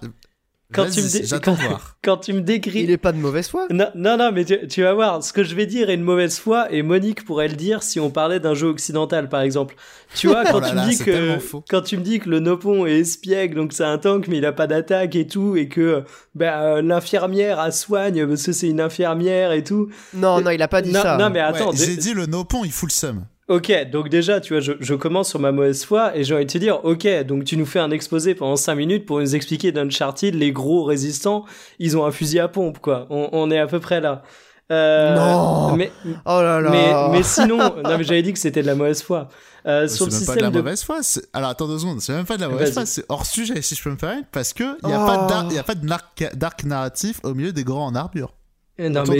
quand 0.72 0.90
tu, 0.90 1.00
me 1.00 1.38
quand, 1.38 1.56
quand, 2.02 2.16
tu 2.18 2.32
me 2.32 2.40
décris. 2.40 2.82
Il 2.82 2.90
est 2.90 2.96
pas 2.96 3.12
de 3.12 3.18
mauvaise 3.18 3.48
foi? 3.48 3.66
Non, 3.70 3.88
non, 3.94 4.16
non 4.16 4.30
mais 4.32 4.44
tu, 4.44 4.66
tu, 4.66 4.82
vas 4.82 4.94
voir. 4.94 5.22
Ce 5.22 5.32
que 5.32 5.44
je 5.44 5.54
vais 5.54 5.66
dire 5.66 5.90
est 5.90 5.94
une 5.94 6.02
mauvaise 6.02 6.38
foi 6.38 6.72
et 6.72 6.82
Monique 6.82 7.24
pourrait 7.24 7.48
le 7.48 7.56
dire 7.56 7.82
si 7.82 8.00
on 8.00 8.10
parlait 8.10 8.40
d'un 8.40 8.54
jeu 8.54 8.68
occidental, 8.68 9.28
par 9.28 9.42
exemple. 9.42 9.74
Tu 10.14 10.28
vois, 10.28 10.44
quand, 10.44 10.60
oh 10.62 10.68
tu, 10.68 10.74
me 10.74 10.88
dis 10.88 10.98
que, 10.98 11.38
quand 11.68 11.82
tu 11.82 11.96
me 11.96 12.02
dis 12.02 12.18
que 12.18 12.28
le 12.28 12.40
Nopon 12.40 12.86
est 12.86 12.98
espiègle, 12.98 13.54
donc 13.54 13.72
c'est 13.72 13.84
un 13.84 13.98
tank, 13.98 14.28
mais 14.28 14.38
il 14.38 14.46
a 14.46 14.52
pas 14.52 14.66
d'attaque 14.66 15.16
et 15.16 15.26
tout, 15.26 15.56
et 15.56 15.68
que 15.68 16.04
ben, 16.34 16.52
euh, 16.52 16.82
l'infirmière 16.82 17.58
a 17.58 17.70
soigne 17.70 18.26
parce 18.26 18.42
que 18.42 18.52
c'est 18.52 18.68
une 18.68 18.80
infirmière 18.80 19.52
et 19.52 19.64
tout. 19.64 19.88
Non, 20.14 20.40
non, 20.40 20.50
il 20.50 20.62
a 20.62 20.68
pas 20.68 20.82
dit 20.82 20.92
ça. 20.92 21.16
Non, 21.16 21.30
mais 21.30 21.40
attends. 21.40 21.72
J'ai 21.72 21.96
dit 21.96 22.14
le 22.14 22.26
Nopon, 22.26 22.64
il 22.64 22.72
fout 22.72 22.90
le 22.90 22.94
seum. 22.94 23.24
Ok, 23.52 23.70
donc 23.90 24.08
déjà, 24.08 24.40
tu 24.40 24.54
vois, 24.54 24.60
je, 24.60 24.72
je, 24.80 24.94
commence 24.94 25.28
sur 25.28 25.38
ma 25.38 25.52
mauvaise 25.52 25.84
foi 25.84 26.16
et 26.16 26.24
j'ai 26.24 26.34
envie 26.34 26.46
de 26.46 26.50
te 26.50 26.56
dire, 26.56 26.82
ok, 26.86 27.06
donc 27.26 27.44
tu 27.44 27.58
nous 27.58 27.66
fais 27.66 27.80
un 27.80 27.90
exposé 27.90 28.34
pendant 28.34 28.56
5 28.56 28.74
minutes 28.76 29.04
pour 29.04 29.20
nous 29.20 29.36
expliquer 29.36 29.72
d'Uncharted, 29.72 30.34
les 30.34 30.52
gros 30.52 30.84
résistants, 30.84 31.44
ils 31.78 31.98
ont 31.98 32.06
un 32.06 32.12
fusil 32.12 32.38
à 32.38 32.48
pompe, 32.48 32.78
quoi. 32.78 33.06
On, 33.10 33.28
on 33.32 33.50
est 33.50 33.58
à 33.58 33.66
peu 33.66 33.78
près 33.78 34.00
là. 34.00 34.22
Euh, 34.70 35.14
non 35.14 35.76
mais, 35.76 35.92
Oh 36.24 36.40
là 36.40 36.62
là 36.62 36.70
Mais, 36.70 37.18
mais 37.18 37.22
sinon, 37.22 37.58
non 37.58 37.98
mais 37.98 38.04
j'avais 38.04 38.22
dit 38.22 38.32
que 38.32 38.38
c'était 38.38 38.62
de 38.62 38.66
la 38.68 38.74
mauvaise 38.74 39.02
foi. 39.02 39.28
Euh, 39.66 39.86
sur 39.86 40.06
le 40.06 40.12
même 40.12 40.18
système 40.18 40.34
pas 40.34 40.40
de 40.40 40.46
la 40.46 40.62
mauvaise 40.62 40.82
foi. 40.82 41.00
Alors 41.34 41.50
attends 41.50 41.68
deux 41.68 41.78
secondes, 41.78 42.00
c'est 42.00 42.14
même 42.14 42.24
pas 42.24 42.36
de 42.36 42.40
la 42.40 42.48
mauvaise 42.48 42.72
foi, 42.72 42.86
c'est 42.86 43.04
hors 43.10 43.26
sujet 43.26 43.60
si 43.60 43.74
je 43.74 43.82
peux 43.82 43.90
me 43.90 43.96
permettre, 43.96 44.28
parce 44.32 44.54
que 44.54 44.78
il 44.82 44.88
y 44.88 44.94
a 44.94 45.04
pas 45.04 45.44
de 45.44 45.54
oh. 45.54 45.58
a 45.58 45.62
pas 45.62 45.74
de 45.74 46.36
dark 46.38 46.64
narratif 46.64 47.20
au 47.22 47.34
milieu 47.34 47.52
des 47.52 47.64
grands 47.64 47.84
en 47.84 47.94
armure. 47.94 48.32
Euh, 48.80 48.88
non, 48.88 49.04
mais 49.06 49.18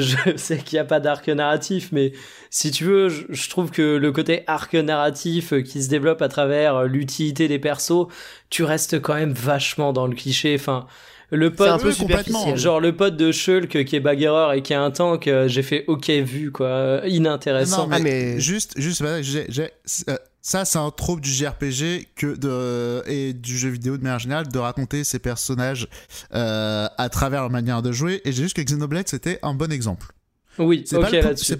je, 0.00 0.16
sais 0.36 0.58
qu'il 0.58 0.76
n'y 0.76 0.80
a 0.80 0.84
pas 0.84 1.00
d'arc 1.00 1.26
narratif, 1.28 1.88
mais 1.90 2.12
si 2.50 2.70
tu 2.70 2.84
veux, 2.84 3.08
je, 3.08 3.48
trouve 3.48 3.70
que 3.70 3.96
le 3.96 4.12
côté 4.12 4.42
arc 4.46 4.74
narratif 4.74 5.52
euh, 5.52 5.62
qui 5.62 5.82
se 5.82 5.88
développe 5.88 6.20
à 6.20 6.28
travers 6.28 6.76
euh, 6.76 6.86
l'utilité 6.86 7.48
des 7.48 7.58
persos, 7.58 8.08
tu 8.50 8.62
restes 8.62 9.00
quand 9.00 9.14
même 9.14 9.32
vachement 9.32 9.94
dans 9.94 10.06
le 10.06 10.14
cliché. 10.14 10.54
Enfin, 10.54 10.86
le 11.30 11.50
pote, 11.50 11.68
un 11.68 11.78
peu 11.78 11.92
superficiel. 11.92 12.56
genre 12.56 12.80
le 12.80 12.94
pote 12.94 13.16
de 13.16 13.32
Shulk 13.32 13.84
qui 13.84 13.96
est 13.96 14.00
bagarreur 14.00 14.52
et 14.52 14.62
qui 14.62 14.74
a 14.74 14.82
un 14.82 14.90
tank, 14.90 15.30
j'ai 15.46 15.62
fait 15.62 15.84
ok 15.86 16.10
vu 16.10 16.50
quoi, 16.50 17.02
inintéressant. 17.06 17.86
Non, 17.86 17.98
mais, 18.00 18.34
ah, 18.34 18.38
juste, 18.38 18.78
juste, 18.78 19.02
j'ai, 19.22 19.70
ça, 20.42 20.64
c'est 20.64 20.78
un 20.78 20.90
trope 20.90 21.20
du 21.20 21.30
JRPG 21.30 22.08
que 22.16 22.36
de, 22.36 23.02
et 23.06 23.32
du 23.32 23.58
jeu 23.58 23.68
vidéo 23.68 23.96
de 23.96 24.02
manière 24.02 24.18
générale 24.18 24.48
de 24.48 24.58
raconter 24.58 25.04
ses 25.04 25.18
personnages 25.18 25.86
euh, 26.34 26.86
à 26.96 27.08
travers 27.08 27.42
leur 27.42 27.50
manière 27.50 27.82
de 27.82 27.92
jouer. 27.92 28.22
Et 28.24 28.32
j'ai 28.32 28.42
juste 28.44 28.56
que 28.56 28.62
Xenoblade, 28.62 29.08
c'était 29.08 29.38
un 29.42 29.54
bon 29.54 29.70
exemple. 29.70 30.08
Oui, 30.58 30.84
ok 30.92 31.12
là-dessus. 31.12 31.56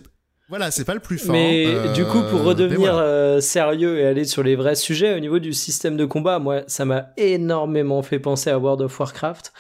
Voilà, 0.49 0.73
c'est 0.73 0.85
pas 0.85 0.95
le 0.95 1.01
plus 1.01 1.19
fort. 1.19 1.33
Mais 1.33 1.65
euh, 1.67 1.93
du 1.93 2.05
coup, 2.05 2.23
pour 2.23 2.43
redevenir 2.43 2.97
euh, 2.97 3.41
sérieux 3.41 4.01
et 4.01 4.07
aller 4.07 4.25
sur 4.25 4.43
les 4.43 4.57
vrais 4.57 4.75
sujets, 4.75 5.15
au 5.15 5.21
niveau 5.21 5.39
du 5.39 5.53
système 5.53 5.97
de 5.97 6.05
combat, 6.05 6.41
moi, 6.41 6.63
ça 6.67 6.85
m'a 6.85 7.11
énormément 7.17 8.03
fait 8.03 8.19
penser 8.19 8.51
à 8.51 8.59
World 8.59 8.81
of 8.81 8.99
Warcraft. 8.99 9.53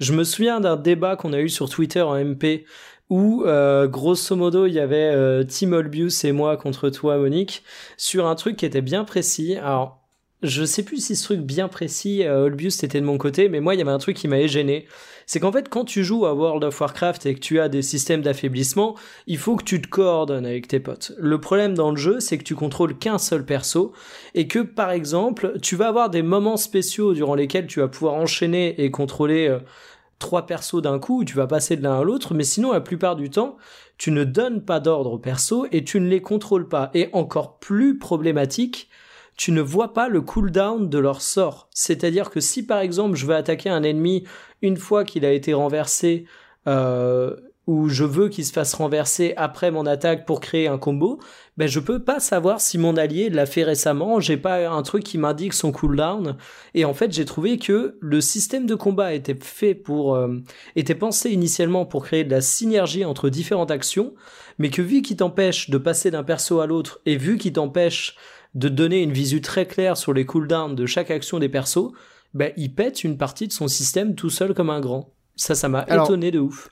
Je 0.00 0.14
me 0.14 0.24
souviens 0.24 0.60
d'un 0.60 0.76
débat 0.76 1.16
qu'on 1.16 1.34
a 1.34 1.40
eu 1.40 1.50
sur 1.50 1.68
Twitter 1.68 2.00
en 2.00 2.14
MP 2.14 2.64
où 3.10 3.44
euh, 3.46 3.86
grosso 3.86 4.36
modo 4.36 4.66
il 4.66 4.74
y 4.74 4.80
avait 4.80 5.10
euh, 5.14 5.44
Tim 5.44 5.72
Olbius 5.72 6.24
et 6.24 6.32
moi 6.32 6.56
contre 6.56 6.90
toi 6.90 7.16
Monique 7.16 7.62
sur 7.96 8.26
un 8.26 8.34
truc 8.34 8.56
qui 8.56 8.66
était 8.66 8.82
bien 8.82 9.04
précis. 9.04 9.56
Alors 9.56 9.98
je 10.42 10.64
sais 10.64 10.84
plus 10.84 11.04
si 11.04 11.16
ce 11.16 11.24
truc 11.24 11.40
bien 11.40 11.68
précis 11.68 12.22
euh, 12.24 12.44
Olbius 12.44 12.82
était 12.84 13.00
de 13.00 13.06
mon 13.06 13.18
côté, 13.18 13.48
mais 13.48 13.60
moi 13.60 13.74
il 13.74 13.78
y 13.78 13.82
avait 13.82 13.90
un 13.90 13.98
truc 13.98 14.16
qui 14.16 14.28
m'avait 14.28 14.48
gêné. 14.48 14.86
C'est 15.26 15.40
qu'en 15.40 15.52
fait 15.52 15.68
quand 15.68 15.84
tu 15.84 16.04
joues 16.04 16.26
à 16.26 16.34
World 16.34 16.62
of 16.64 16.80
Warcraft 16.80 17.26
et 17.26 17.34
que 17.34 17.40
tu 17.40 17.60
as 17.60 17.68
des 17.68 17.82
systèmes 17.82 18.22
d'affaiblissement, 18.22 18.94
il 19.26 19.38
faut 19.38 19.56
que 19.56 19.64
tu 19.64 19.80
te 19.80 19.88
coordonnes 19.88 20.46
avec 20.46 20.68
tes 20.68 20.80
potes. 20.80 21.12
Le 21.18 21.40
problème 21.40 21.74
dans 21.74 21.90
le 21.90 21.96
jeu, 21.96 22.20
c'est 22.20 22.38
que 22.38 22.44
tu 22.44 22.54
contrôles 22.54 22.96
qu'un 22.96 23.18
seul 23.18 23.44
perso 23.44 23.92
et 24.34 24.46
que 24.46 24.60
par 24.60 24.90
exemple, 24.90 25.54
tu 25.60 25.76
vas 25.76 25.88
avoir 25.88 26.08
des 26.10 26.22
moments 26.22 26.56
spéciaux 26.56 27.14
durant 27.14 27.34
lesquels 27.34 27.66
tu 27.66 27.80
vas 27.80 27.88
pouvoir 27.88 28.14
enchaîner 28.14 28.80
et 28.82 28.90
contrôler 28.90 29.48
euh, 29.48 29.58
trois 30.18 30.46
persos 30.46 30.82
d'un 30.82 30.98
coup, 30.98 31.24
tu 31.24 31.36
vas 31.36 31.46
passer 31.46 31.76
de 31.76 31.82
l'un 31.82 32.00
à 32.00 32.02
l'autre, 32.02 32.34
mais 32.34 32.44
sinon, 32.44 32.72
la 32.72 32.80
plupart 32.80 33.16
du 33.16 33.30
temps, 33.30 33.56
tu 33.96 34.10
ne 34.10 34.24
donnes 34.24 34.64
pas 34.64 34.80
d'ordre 34.80 35.12
aux 35.12 35.18
persos 35.18 35.66
et 35.72 35.84
tu 35.84 36.00
ne 36.00 36.08
les 36.08 36.22
contrôles 36.22 36.68
pas. 36.68 36.90
Et 36.94 37.08
encore 37.12 37.58
plus 37.58 37.98
problématique, 37.98 38.88
tu 39.36 39.52
ne 39.52 39.60
vois 39.60 39.94
pas 39.94 40.08
le 40.08 40.20
cooldown 40.20 40.88
de 40.88 40.98
leur 40.98 41.22
sort. 41.22 41.68
C'est-à-dire 41.72 42.30
que 42.30 42.40
si 42.40 42.66
par 42.66 42.80
exemple 42.80 43.16
je 43.16 43.24
veux 43.24 43.36
attaquer 43.36 43.70
un 43.70 43.84
ennemi 43.84 44.24
une 44.62 44.76
fois 44.76 45.04
qu'il 45.04 45.24
a 45.24 45.32
été 45.32 45.54
renversé, 45.54 46.26
euh, 46.66 47.36
ou 47.68 47.88
je 47.88 48.02
veux 48.04 48.28
qu'il 48.28 48.44
se 48.44 48.52
fasse 48.52 48.74
renverser 48.74 49.34
après 49.36 49.70
mon 49.70 49.86
attaque 49.86 50.26
pour 50.26 50.40
créer 50.40 50.68
un 50.68 50.78
combo, 50.78 51.20
ben 51.58 51.66
je 51.66 51.80
peux 51.80 51.98
pas 51.98 52.20
savoir 52.20 52.60
si 52.60 52.78
mon 52.78 52.96
allié 52.96 53.30
l'a 53.30 53.44
fait 53.44 53.64
récemment, 53.64 54.20
j'ai 54.20 54.36
pas 54.36 54.70
un 54.70 54.82
truc 54.82 55.02
qui 55.02 55.18
m'indique 55.18 55.54
son 55.54 55.72
cooldown 55.72 56.36
et 56.72 56.84
en 56.84 56.94
fait, 56.94 57.12
j'ai 57.12 57.24
trouvé 57.24 57.58
que 57.58 57.98
le 58.00 58.20
système 58.20 58.64
de 58.64 58.76
combat 58.76 59.12
était 59.12 59.34
fait 59.34 59.74
pour 59.74 60.14
euh, 60.14 60.36
était 60.76 60.94
pensé 60.94 61.32
initialement 61.32 61.84
pour 61.84 62.04
créer 62.04 62.22
de 62.22 62.30
la 62.30 62.42
synergie 62.42 63.04
entre 63.04 63.28
différentes 63.28 63.72
actions, 63.72 64.14
mais 64.58 64.70
que 64.70 64.82
vu 64.82 65.02
qu'il 65.02 65.16
t'empêche 65.16 65.68
de 65.68 65.78
passer 65.78 66.12
d'un 66.12 66.22
perso 66.22 66.60
à 66.60 66.68
l'autre 66.68 67.00
et 67.06 67.16
vu 67.16 67.38
qu'il 67.38 67.54
t'empêche 67.54 68.14
de 68.54 68.68
donner 68.68 69.02
une 69.02 69.12
visu 69.12 69.40
très 69.40 69.66
claire 69.66 69.96
sur 69.96 70.14
les 70.14 70.24
cooldowns 70.24 70.76
de 70.76 70.86
chaque 70.86 71.10
action 71.10 71.40
des 71.40 71.48
persos, 71.48 71.90
ben 72.34 72.52
il 72.56 72.72
pète 72.72 73.02
une 73.02 73.18
partie 73.18 73.48
de 73.48 73.52
son 73.52 73.66
système 73.66 74.14
tout 74.14 74.30
seul 74.30 74.54
comme 74.54 74.70
un 74.70 74.80
grand. 74.80 75.12
Ça 75.34 75.56
ça 75.56 75.68
m'a 75.68 75.84
étonné 75.88 76.30
de 76.30 76.38
ouf. 76.38 76.70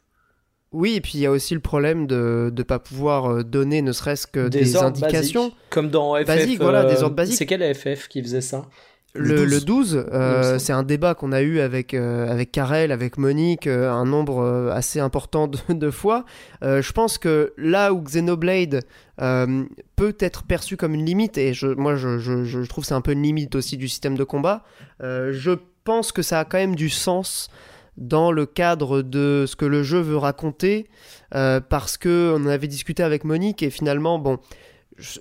Oui, 0.76 0.96
et 0.96 1.00
puis 1.00 1.12
il 1.14 1.20
y 1.20 1.26
a 1.26 1.30
aussi 1.30 1.54
le 1.54 1.60
problème 1.60 2.06
de 2.06 2.52
ne 2.54 2.62
pas 2.62 2.78
pouvoir 2.78 3.32
euh, 3.32 3.42
donner 3.42 3.80
ne 3.80 3.92
serait-ce 3.92 4.26
que 4.26 4.48
des, 4.48 4.76
indications. 4.76 5.50
comme 5.70 5.88
dans 5.88 6.14
FF. 6.16 6.58
voilà, 6.60 6.84
des 6.84 7.02
ordres 7.02 7.16
basiques. 7.16 7.38
C'est 7.38 7.46
quel 7.46 7.74
FF 7.74 8.08
qui 8.08 8.22
faisait 8.22 8.42
ça? 8.42 8.66
Le, 9.14 9.58
12, 9.58 10.04
euh, 10.12 10.58
c'est 10.58 10.74
un 10.74 10.82
débat 10.82 11.14
qu'on 11.14 11.32
a 11.32 11.40
eu 11.40 11.60
avec, 11.60 11.94
euh, 11.94 12.30
avec 12.30 12.52
Karel, 12.52 12.92
avec 12.92 13.16
Monique, 13.16 13.66
un 13.66 14.04
nombre 14.04 14.70
assez 14.70 15.00
important 15.00 15.48
de, 15.48 15.90
fois. 15.90 16.26
je 16.60 16.92
pense 16.92 17.16
que 17.16 17.54
là 17.56 17.94
où 17.94 18.02
Xenoblade 18.02 18.82
peut 19.16 20.16
être 20.20 20.42
perçu 20.42 20.76
comme 20.76 20.92
une 20.92 21.06
limite, 21.06 21.38
et 21.38 21.54
je, 21.54 21.68
moi 21.68 21.96
je, 21.96 22.18
je, 22.18 22.44
je 22.44 22.68
trouve 22.68 22.84
c'est 22.84 22.92
un 22.92 23.00
peu 23.00 23.12
une 23.12 23.22
limite 23.22 23.54
aussi 23.54 23.78
du 23.78 23.88
système 23.88 24.18
de 24.18 24.24
combat, 24.24 24.62
je 25.00 25.52
pense 25.84 26.12
que 26.12 26.20
ça 26.20 26.40
a 26.40 26.44
quand 26.44 26.58
même 26.58 26.74
du 26.74 26.90
sens 26.90 27.48
dans 27.96 28.30
le 28.30 28.46
cadre 28.46 29.02
de 29.02 29.44
ce 29.46 29.56
que 29.56 29.64
le 29.64 29.82
jeu 29.82 30.00
veut 30.00 30.16
raconter, 30.16 30.88
euh, 31.34 31.60
parce 31.60 31.96
que 31.96 32.34
on 32.36 32.46
avait 32.46 32.68
discuté 32.68 33.02
avec 33.02 33.24
Monique 33.24 33.62
et 33.62 33.70
finalement, 33.70 34.18
bon, 34.18 34.38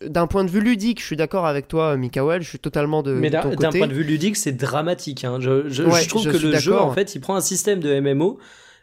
d'un 0.06 0.27
point 0.27 0.43
de 0.43 0.49
vue 0.49 0.61
ludique, 0.61 0.99
je 0.99 1.06
suis 1.06 1.15
d'accord 1.15 1.45
avec 1.45 1.68
toi, 1.68 1.97
Mikael, 1.97 2.41
je 2.41 2.49
suis 2.49 2.60
totalement 2.60 3.03
de, 3.03 3.14
Mais 3.14 3.30
d'un 3.30 3.41
point 3.41 3.88
de 3.88 3.93
vue 3.93 4.03
ludique, 4.03 4.38
c'est 4.38 4.53
dramatique. 4.53 5.23
Hein. 5.23 5.39
Je, 5.39 5.69
je, 5.69 5.84
trouve 6.07 6.26
que 6.31 6.38
le 6.38 6.57
jeu, 6.57 6.77
en 6.77 6.93
fait, 6.93 7.15
il 7.15 7.22
prend 7.22 7.35
un 7.35 7.41
système 7.41 7.80
de 7.80 7.99
MMO, 7.99 8.39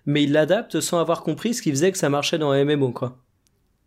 mais 0.07 0.25
il 0.25 0.33
l'adapte 0.33 0.81
sans 0.81 0.99
avoir 0.99 1.23
compris 1.23 1.55
ce 1.55 1.63
qui 1.63 1.71
faisait 1.71 1.93
que 1.93 1.99
ça 1.99 2.09
marchait 2.09 2.39
dans 2.39 2.53
MMO, 2.53 2.91
quoi. 2.91 3.17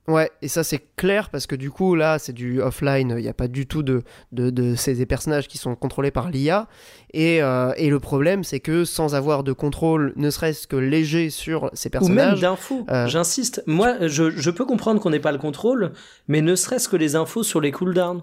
Ouais, 0.07 0.29
et 0.43 0.47
ça 0.47 0.63
c'est 0.63 0.95
clair 0.95 1.29
parce 1.29 1.47
que 1.47 1.55
du 1.55 1.71
coup 1.71 1.95
là 1.95 2.19
c'est 2.19 2.33
du 2.33 2.61
offline, 2.61 3.15
il 3.17 3.23
n'y 3.23 3.27
a 3.27 3.33
pas 3.33 3.47
du 3.47 3.65
tout 3.65 3.81
de, 3.81 4.03
de, 4.31 4.51
de 4.51 4.75
ces 4.75 4.93
des 4.93 5.07
personnages 5.07 5.47
qui 5.47 5.57
sont 5.57 5.75
contrôlés 5.75 6.11
par 6.11 6.29
l'IA. 6.29 6.67
Et, 7.13 7.41
euh, 7.41 7.73
et, 7.77 7.89
le 7.89 7.99
problème 7.99 8.43
c'est 8.43 8.59
que 8.59 8.85
sans 8.85 9.15
avoir 9.15 9.43
de 9.43 9.51
contrôle, 9.51 10.13
ne 10.15 10.29
serait-ce 10.29 10.67
que 10.67 10.75
léger 10.75 11.31
sur 11.31 11.71
ces 11.73 11.89
personnages. 11.89 12.27
Ou 12.27 12.31
même 12.33 12.39
d'infos, 12.39 12.85
euh, 12.91 13.07
j'insiste. 13.07 13.63
Moi 13.65 14.07
je, 14.07 14.29
je 14.29 14.51
peux 14.51 14.65
comprendre 14.65 15.01
qu'on 15.01 15.09
n'ait 15.09 15.19
pas 15.19 15.31
le 15.31 15.39
contrôle, 15.39 15.93
mais 16.27 16.41
ne 16.41 16.55
serait-ce 16.55 16.87
que 16.87 16.97
les 16.97 17.15
infos 17.15 17.41
sur 17.41 17.59
les 17.59 17.71
cooldowns. 17.71 18.21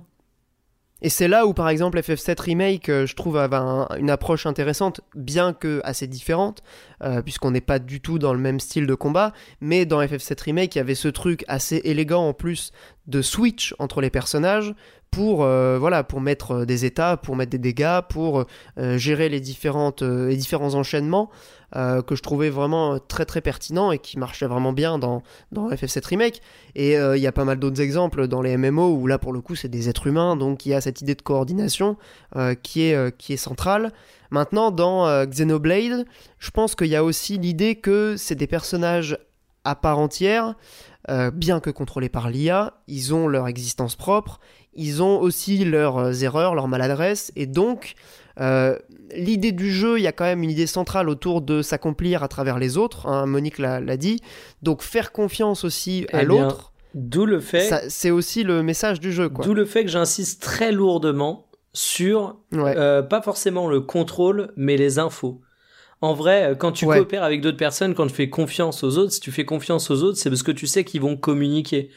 Et 1.05 1.09
c'est 1.09 1.27
là 1.27 1.47
où, 1.47 1.53
par 1.53 1.69
exemple, 1.69 1.99
FF7 1.99 2.41
Remake, 2.41 2.89
euh, 2.89 3.07
je 3.07 3.17
trouve, 3.17 3.37
avait 3.37 3.57
une 3.99 4.09
approche 4.09 4.47
intéressante, 4.47 5.01
bien 5.17 5.53
que 5.53 5.81
assez 5.83 6.07
différente, 6.07 6.63
euh, 7.03 7.23
puisqu'on 7.23 7.51
n'est 7.51 7.61
pas 7.61 7.81
du 7.81 8.01
tout 8.01 8.21
dans 8.21 8.33
le 8.33 8.39
même 8.39 8.61
style 8.61 8.87
de 8.87 8.95
combat. 8.95 9.33
Mais 9.61 9.85
dans 9.85 10.01
FF7 10.01 10.41
Remake, 10.45 10.77
il 10.77 10.79
y 10.79 10.81
avait 10.81 10.95
ce 10.95 11.09
truc 11.09 11.45
assez 11.49 11.81
élégant 11.83 12.29
en 12.29 12.33
plus 12.33 12.71
de 13.09 13.21
switch 13.21 13.75
entre 13.81 14.01
les 14.01 14.11
personnages 14.11 14.75
pour 15.13 15.45
euh, 15.45 15.79
voilà 15.79 16.03
pour 16.03 16.21
mettre 16.21 16.65
des 16.65 16.85
états, 16.85 17.17
pour 17.17 17.37
mettre 17.37 17.53
des 17.53 17.59
dégâts, 17.59 18.01
pour 18.09 18.45
gérer 18.77 19.29
les 19.29 19.41
différentes 19.41 20.03
les 20.03 20.37
différents 20.37 20.75
enchaînements. 20.75 21.31
Euh, 21.75 22.03
que 22.03 22.15
je 22.15 22.23
trouvais 22.23 22.51
vraiment 22.51 22.99
très 22.99 23.25
très 23.25 23.41
pertinent 23.41 23.93
et 23.93 23.99
qui 23.99 24.19
marchait 24.19 24.47
vraiment 24.47 24.75
bien 24.75 24.99
dans, 24.99 25.23
dans 25.53 25.71
FF7 25.71 26.07
Remake. 26.07 26.43
Et 26.75 26.99
euh, 26.99 27.17
il 27.17 27.23
y 27.23 27.27
a 27.27 27.33
pas 27.33 27.47
mal 27.47 27.59
d'autres 27.59 27.81
exemples 27.81 28.29
dans 28.29 28.43
les 28.43 28.59
MMO 28.59 28.93
où 28.93 29.07
là 29.07 29.17
pour 29.17 29.33
le 29.33 29.41
coup 29.41 29.55
c'est 29.55 29.71
des 29.71 29.89
êtres 29.89 30.07
humains, 30.07 30.37
donc 30.37 30.67
il 30.67 30.69
y 30.69 30.75
a 30.75 30.83
cette 30.83 31.01
idée 31.01 31.15
de 31.15 31.23
coordination 31.23 31.97
euh, 32.37 32.55
qui, 32.55 32.83
est, 32.83 33.17
qui 33.17 33.33
est 33.33 33.39
centrale. 33.39 33.91
Maintenant, 34.33 34.71
dans 34.71 35.07
euh, 35.07 35.27
Xenoblade, 35.27 36.07
je 36.39 36.51
pense 36.51 36.75
qu'il 36.75 36.87
y 36.87 36.97
a 36.97 37.05
aussi 37.05 37.37
l'idée 37.37 37.77
que 37.77 38.17
c'est 38.17 38.35
des 38.35 38.47
personnages 38.47 39.19
à 39.65 39.75
part 39.75 39.99
entière, 39.99 40.55
euh, 41.11 41.31
bien 41.31 41.61
que 41.61 41.69
contrôlés 41.69 42.09
par 42.09 42.31
l'IA, 42.31 42.75
ils 42.87 43.15
ont 43.15 43.29
leur 43.29 43.47
existence 43.47 43.95
propre, 43.95 44.41
ils 44.75 45.03
ont 45.03 45.21
aussi 45.21 45.65
leurs 45.65 45.99
euh, 45.99 46.13
erreurs, 46.13 46.55
leurs 46.55 46.69
maladresses, 46.69 47.33
et 47.37 47.47
donc 47.47 47.95
l'idée 49.15 49.53
du 49.53 49.71
jeu, 49.71 49.99
il 49.99 50.03
y 50.03 50.07
a 50.07 50.13
quand 50.13 50.25
même 50.25 50.43
une 50.43 50.51
idée 50.51 50.67
centrale 50.67 51.11
autour 51.11 51.43
de 51.43 51.61
s'accomplir 51.61 52.23
à 52.23 52.29
travers 52.29 52.59
les 52.59 52.79
autres, 52.79 53.07
hein, 53.07 53.27
Monique 53.27 53.59
l'a 53.59 53.97
dit, 53.99 54.21
donc 54.63 54.83
faire 54.83 55.13
confiance 55.13 55.65
aussi 55.65 56.07
à 56.13 56.23
Eh 56.23 56.25
l'autre, 56.25 56.73
D'où 56.95 57.25
le 57.25 57.41
fait, 57.41 57.87
c'est 57.89 58.11
aussi 58.11 58.43
le 58.43 58.63
message 58.63 59.01
du 59.01 59.13
jeu. 59.13 59.31
D'où 59.43 59.55
le 59.55 59.65
fait 59.65 59.85
que 59.85 59.91
j'insiste 59.91 60.43
très 60.43 60.73
lourdement 60.73 61.47
sur 61.73 62.37
Ouais. 62.53 62.75
Euh, 62.77 63.03
pas 63.03 63.23
forcément 63.23 63.69
le 63.69 63.81
contrôle, 63.81 64.53
mais 64.57 64.77
les 64.77 64.99
infos. 64.99 65.41
En 66.03 66.13
vrai, 66.15 66.51
euh, 66.51 66.55
quand 66.55 66.73
tu 66.73 66.85
Ouais. 66.85 66.99
coopères 66.99 67.23
avec 67.23 67.41
d'autres 67.41 67.57
personnes, 67.57 67.95
quand 67.95 68.07
tu 68.09 68.15
fais 68.15 68.29
confiance 68.29 68.83
aux 68.85 68.99
autres, 68.99 69.13
si 69.13 69.21
tu 69.21 69.31
fais 69.31 69.47
confiance 69.47 69.91
aux 69.91 70.03
autres, 70.03 70.19
c'est 70.19 70.29
parce 70.29 70.43
que 70.43 70.53
tu 70.53 70.67
sais 70.67 70.85
qu'ils 70.85 71.01
vont 71.01 71.17
communiquer. 71.17 71.91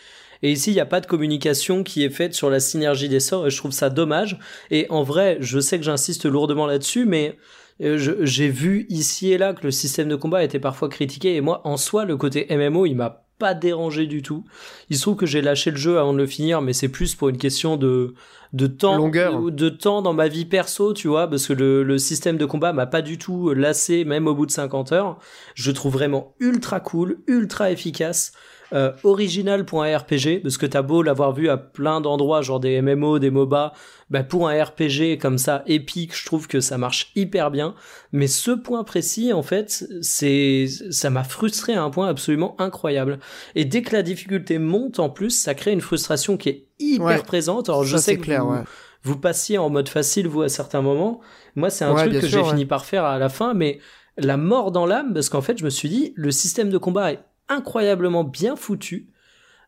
Et 0.45 0.51
ici, 0.51 0.69
il 0.69 0.75
n'y 0.75 0.79
a 0.79 0.85
pas 0.85 1.01
de 1.01 1.07
communication 1.07 1.81
qui 1.81 2.03
est 2.03 2.11
faite 2.11 2.35
sur 2.35 2.51
la 2.51 2.59
synergie 2.59 3.09
des 3.09 3.19
sorts, 3.19 3.47
et 3.47 3.49
je 3.49 3.57
trouve 3.57 3.71
ça 3.71 3.89
dommage. 3.89 4.37
Et 4.69 4.85
en 4.91 5.01
vrai, 5.01 5.37
je 5.39 5.59
sais 5.59 5.79
que 5.79 5.83
j'insiste 5.83 6.27
lourdement 6.27 6.67
là-dessus, 6.67 7.05
mais 7.05 7.35
euh, 7.81 7.97
j'ai 8.21 8.49
vu 8.49 8.85
ici 8.89 9.31
et 9.31 9.39
là 9.39 9.55
que 9.55 9.63
le 9.63 9.71
système 9.71 10.07
de 10.07 10.15
combat 10.15 10.43
était 10.43 10.59
parfois 10.59 10.87
critiqué, 10.87 11.35
et 11.35 11.41
moi, 11.41 11.61
en 11.63 11.77
soi, 11.77 12.05
le 12.05 12.15
côté 12.15 12.45
MMO, 12.51 12.85
il 12.85 12.93
m'a 12.93 13.23
pas 13.39 13.55
dérangé 13.55 14.05
du 14.05 14.21
tout. 14.21 14.45
Il 14.91 14.97
se 14.97 15.01
trouve 15.01 15.15
que 15.15 15.25
j'ai 15.25 15.41
lâché 15.41 15.71
le 15.71 15.77
jeu 15.77 15.97
avant 15.97 16.13
de 16.13 16.19
le 16.19 16.27
finir, 16.27 16.61
mais 16.61 16.73
c'est 16.73 16.89
plus 16.89 17.15
pour 17.15 17.29
une 17.29 17.39
question 17.39 17.75
de 17.75 18.13
de 18.53 18.67
temps 18.67 18.97
Longueur. 18.97 19.51
de 19.51 19.69
temps 19.69 20.01
dans 20.03 20.13
ma 20.13 20.27
vie 20.27 20.45
perso, 20.45 20.93
tu 20.93 21.07
vois, 21.07 21.27
parce 21.27 21.47
que 21.47 21.53
le, 21.53 21.83
le 21.83 21.97
système 21.97 22.37
de 22.37 22.45
combat 22.45 22.71
m'a 22.71 22.85
pas 22.85 23.01
du 23.01 23.17
tout 23.17 23.51
lassé, 23.53 24.05
même 24.05 24.27
au 24.27 24.35
bout 24.35 24.45
de 24.45 24.51
50 24.51 24.91
heures. 24.91 25.17
Je 25.55 25.71
le 25.71 25.73
trouve 25.73 25.93
vraiment 25.93 26.35
ultra 26.39 26.79
cool, 26.79 27.17
ultra 27.27 27.71
efficace, 27.71 28.31
euh, 28.73 28.91
original.rpg, 29.03 30.41
parce 30.41 30.57
que 30.57 30.65
t'as 30.65 30.81
beau 30.81 31.01
l'avoir 31.01 31.33
vu 31.33 31.49
à 31.49 31.57
plein 31.57 32.01
d'endroits, 32.01 32.41
genre 32.41 32.59
des 32.59 32.81
MMO, 32.81 33.19
des 33.19 33.29
MOBA, 33.31 33.73
bah 34.09 34.23
pour 34.23 34.47
un 34.49 34.63
RPG 34.63 35.17
comme 35.19 35.37
ça 35.37 35.63
épique, 35.65 36.15
je 36.15 36.25
trouve 36.25 36.47
que 36.47 36.59
ça 36.59 36.77
marche 36.77 37.11
hyper 37.15 37.51
bien. 37.51 37.75
Mais 38.11 38.27
ce 38.27 38.51
point 38.51 38.83
précis, 38.83 39.33
en 39.33 39.43
fait, 39.43 39.85
c'est, 40.01 40.67
ça 40.91 41.09
m'a 41.09 41.23
frustré 41.23 41.73
à 41.73 41.83
un 41.83 41.89
point 41.89 42.07
absolument 42.07 42.55
incroyable. 42.59 43.19
Et 43.55 43.65
dès 43.65 43.81
que 43.81 43.93
la 43.95 44.01
difficulté 44.03 44.59
monte 44.59 44.99
en 44.99 45.09
plus, 45.09 45.31
ça 45.31 45.53
crée 45.55 45.71
une 45.71 45.81
frustration 45.81 46.37
qui 46.37 46.49
est 46.49 46.67
hyper 46.79 47.05
Ouais. 47.05 47.23
présente. 47.23 47.69
Alors 47.69 47.83
je 47.83 47.97
Ça, 47.97 48.01
sais 48.03 48.11
c'est 48.11 48.17
que 48.17 48.23
clair, 48.23 48.45
vous, 48.45 48.51
ouais. 48.53 48.63
vous 49.03 49.17
passiez 49.17 49.57
en 49.57 49.69
mode 49.69 49.89
facile, 49.89 50.27
vous, 50.27 50.41
à 50.41 50.49
certains 50.49 50.81
moments. 50.81 51.21
Moi, 51.55 51.69
c'est 51.69 51.85
un 51.85 51.93
Ouais, 51.93 52.01
truc 52.07 52.21
que 52.21 52.27
j'ai 52.27 52.43
fini 52.43 52.65
par 52.65 52.85
faire 52.85 53.05
à 53.05 53.17
la 53.19 53.29
fin, 53.29 53.53
mais 53.53 53.79
la 54.17 54.37
mort 54.37 54.71
dans 54.71 54.85
l'âme, 54.85 55.13
parce 55.13 55.29
qu'en 55.29 55.41
fait, 55.41 55.57
je 55.57 55.65
me 55.65 55.69
suis 55.69 55.89
dit, 55.89 56.13
le 56.15 56.31
système 56.31 56.69
de 56.69 56.77
combat 56.77 57.11
est 57.13 57.19
incroyablement 57.49 58.23
bien 58.23 58.55
foutu. 58.55 59.07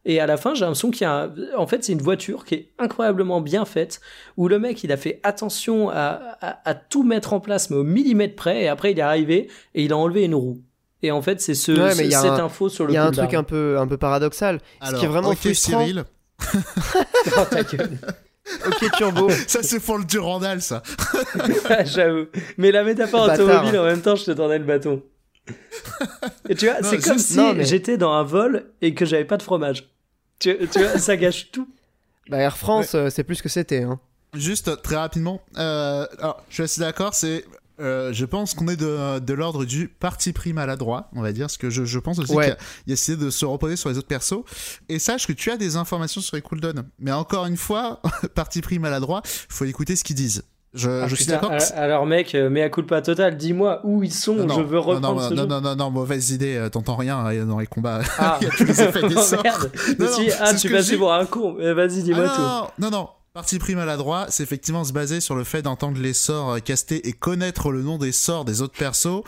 Et 0.06 0.22
à 0.22 0.26
la 0.26 0.38
fin, 0.38 0.54
j'ai 0.54 0.62
l'impression 0.62 0.90
qu'il 0.90 1.02
y 1.02 1.06
a, 1.06 1.24
un- 1.24 1.34
en 1.58 1.68
fait, 1.68 1.84
c'est 1.84 1.92
une 1.92 2.02
voiture 2.02 2.46
qui 2.46 2.56
est 2.56 2.72
incroyablement 2.80 3.42
bien 3.42 3.66
faite, 3.66 4.00
où 4.38 4.48
le 4.48 4.58
mec, 4.58 4.82
il 4.86 4.92
a 4.94 4.98
fait 4.98 5.20
attention 5.24 5.90
à, 5.90 6.22
à, 6.42 6.70
à 6.70 6.76
tout 6.76 7.04
mettre 7.04 7.34
en 7.34 7.42
place, 7.42 7.70
mais 7.70 7.76
au 7.76 7.84
millimètre 7.84 8.36
près, 8.36 8.64
et 8.64 8.68
après, 8.70 8.92
il 8.94 9.00
est 9.00 9.02
arrivé 9.02 9.50
et 9.76 9.84
il 9.84 9.92
a 9.92 9.98
enlevé 9.98 10.24
une 10.24 10.36
roue. 10.36 10.62
Et 11.04 11.12
en 11.12 11.22
fait, 11.22 11.42
c'est 11.42 11.56
ce, 11.56 11.74
Ouais, 11.74 11.78
mais 11.90 11.94
ce- 11.96 12.02
il 12.04 12.12
y 12.12 12.16
a 12.16 12.22
cette 12.22 12.32
un- 12.32 12.46
info 12.46 12.70
sur 12.70 12.86
le 12.86 12.92
Il 12.92 12.96
y 12.96 12.98
a 12.98 13.06
un 13.06 13.12
truc 13.12 13.34
un 13.34 13.44
peu, 13.44 13.78
un 13.78 13.86
peu 13.88 13.98
paradoxal. 13.98 14.60
Ce 14.84 14.96
qui 14.96 15.06
est 15.06 15.10
vraiment 15.10 15.30
ok, 15.32 15.38
frustrant. 15.40 15.80
Cyril. 15.86 16.06
Oh, 17.38 17.42
ta 17.50 17.64
gueule. 17.64 17.98
Ok, 18.66 18.92
Turbo. 18.96 19.30
Ça, 19.48 19.62
c'est 19.62 19.80
pour 19.82 19.98
le 19.98 20.06
Durandal, 20.06 20.62
ça. 20.62 20.82
J'avoue. 21.86 22.28
Mais 22.58 22.72
la 22.72 22.84
métaphore 22.84 23.30
automobile, 23.30 23.78
en 23.78 23.84
même 23.84 24.02
temps, 24.02 24.16
je 24.16 24.24
te 24.26 24.32
tendais 24.32 24.58
le 24.58 24.64
bâton. 24.64 25.02
Et 26.50 26.56
tu 26.56 26.66
vois, 26.66 26.82
c'est 26.84 27.00
comme 27.04 27.18
si 27.20 27.38
mais- 27.40 27.64
j'étais 27.66 27.98
dans 27.98 28.12
un 28.14 28.24
vol 28.24 28.66
et 28.82 28.94
que 28.94 29.06
j'avais 29.06 29.26
pas 29.26 29.38
de 29.38 29.44
fromage. 29.44 29.90
Tu, 30.40 30.56
tu 30.72 30.80
vois, 30.80 30.98
ça 31.00 31.18
gâche 31.18 31.52
tout. 31.52 31.68
Bah, 32.30 32.38
Air 32.38 32.58
France, 32.58 32.94
euh, 32.96 33.10
c'est 33.10 33.24
plus 33.24 33.42
que 33.42 33.50
c'était. 33.50 33.84
Hein. 33.84 34.00
Juste 34.34 34.68
euh, 34.68 34.76
très 34.76 34.98
rapidement, 34.98 35.42
euh, 35.58 36.06
alors, 36.20 36.44
je 36.50 36.54
suis 36.56 36.64
assez 36.64 36.82
d'accord, 36.82 37.14
c'est. 37.14 37.46
euh, 37.80 38.12
je 38.12 38.26
pense 38.26 38.54
qu'on 38.54 38.68
est 38.68 38.76
de, 38.76 39.20
de 39.20 39.34
l'ordre 39.34 39.64
du 39.66 39.88
parti 39.88 40.34
pris 40.34 40.52
maladroit, 40.52 41.10
on 41.14 41.22
va 41.22 41.32
dire, 41.32 41.46
parce 41.46 41.58
que 41.58 41.70
je, 41.70 41.86
je 41.86 42.00
pense 42.00 42.20
aussi 42.20 42.34
Ouais. 42.34 42.56
qu'il 42.86 42.92
a 42.92 42.94
essayé 42.94 43.18
de 43.18 43.30
se 43.30 43.46
reposer 43.46 43.76
sur 43.78 43.90
les 43.90 43.98
autres 43.98 44.08
persos. 44.08 44.44
Et 44.90 45.00
sache 45.00 45.26
que 45.28 45.34
tu 45.34 45.50
as 45.52 45.58
des 45.58 45.76
informations 45.78 46.20
sur 46.22 46.36
les 46.36 46.42
cooldowns. 46.42 46.84
Mais 47.00 47.12
encore 47.14 47.46
une 47.46 47.58
fois, 47.58 48.02
parti 48.36 48.62
pris 48.62 48.78
maladroit, 48.80 49.22
faut 49.26 49.66
écouter 49.66 49.96
ce 49.96 50.04
qu'ils 50.04 50.16
disent. 50.18 50.44
Je, 50.74 50.90
Ah, 50.90 51.08
je 51.08 51.16
suis 51.16 51.26
d'accord. 51.26 51.52
alors- 51.52 51.64
Alors, 51.76 52.06
mec, 52.06 52.36
euh, 52.36 52.50
mea 52.50 52.70
culpa 52.70 53.02
total, 53.02 53.38
dis-moi 53.38 53.80
où 53.84 54.04
ils 54.04 54.14
sont, 54.14 54.36
Non, 54.36 54.56
je 54.56 54.62
veux 54.62 54.76
non, 54.76 54.82
reprendre 54.84 55.16
non, 55.16 55.30
ce 55.30 55.34
non, 55.34 55.42
jeu. 55.44 55.48
non, 55.48 55.62
non, 55.62 55.76
non, 55.76 55.90
mauvaise 55.92 56.30
idée, 56.32 56.56
euh, 56.58 56.70
t'entends 56.70 56.96
rien 56.98 57.26
euh, 57.26 57.46
dans 57.46 57.58
les 57.60 57.68
combats. 57.68 58.02
Ah, 58.20 58.38
Il 58.42 58.48
y 58.48 58.50
a 58.50 58.54
tous 58.54 58.64
les 58.66 58.82
effets 58.82 59.08
des 59.08 59.16
Oh, 59.18 59.22
sorts. 59.22 59.44
merde. 59.44 59.72
Non, 59.98 60.08
suis 60.14 60.28
non, 60.28 60.34
ah, 60.40 60.54
tu 60.54 60.70
passais 60.70 60.92
j'ai- 60.92 60.98
pour 60.98 61.14
un 61.14 61.26
con. 61.26 61.58
Eh, 61.60 61.74
Vas-y, 61.74 62.04
dis-moi 62.04 62.26
Ah, 62.28 62.68
tout. 62.76 62.82
non, 62.82 62.90
non, 62.92 62.98
non. 62.98 63.10
Parti 63.34 63.60
pris 63.60 63.76
maladroit, 63.76 64.26
c'est 64.30 64.44
effectivement 64.44 64.84
se 64.84 64.94
baser 64.94 65.20
sur 65.22 65.36
le 65.36 65.44
fait 65.44 65.62
d'entendre 65.62 66.00
les 66.00 66.14
sorts 66.14 66.62
castés 66.64 67.08
et 67.08 67.14
connaître 67.14 67.72
le 67.72 67.82
nom 67.82 67.98
des 67.98 68.12
sorts 68.12 68.46
des 68.46 68.62
autres 68.62 68.78
persos. 68.78 69.22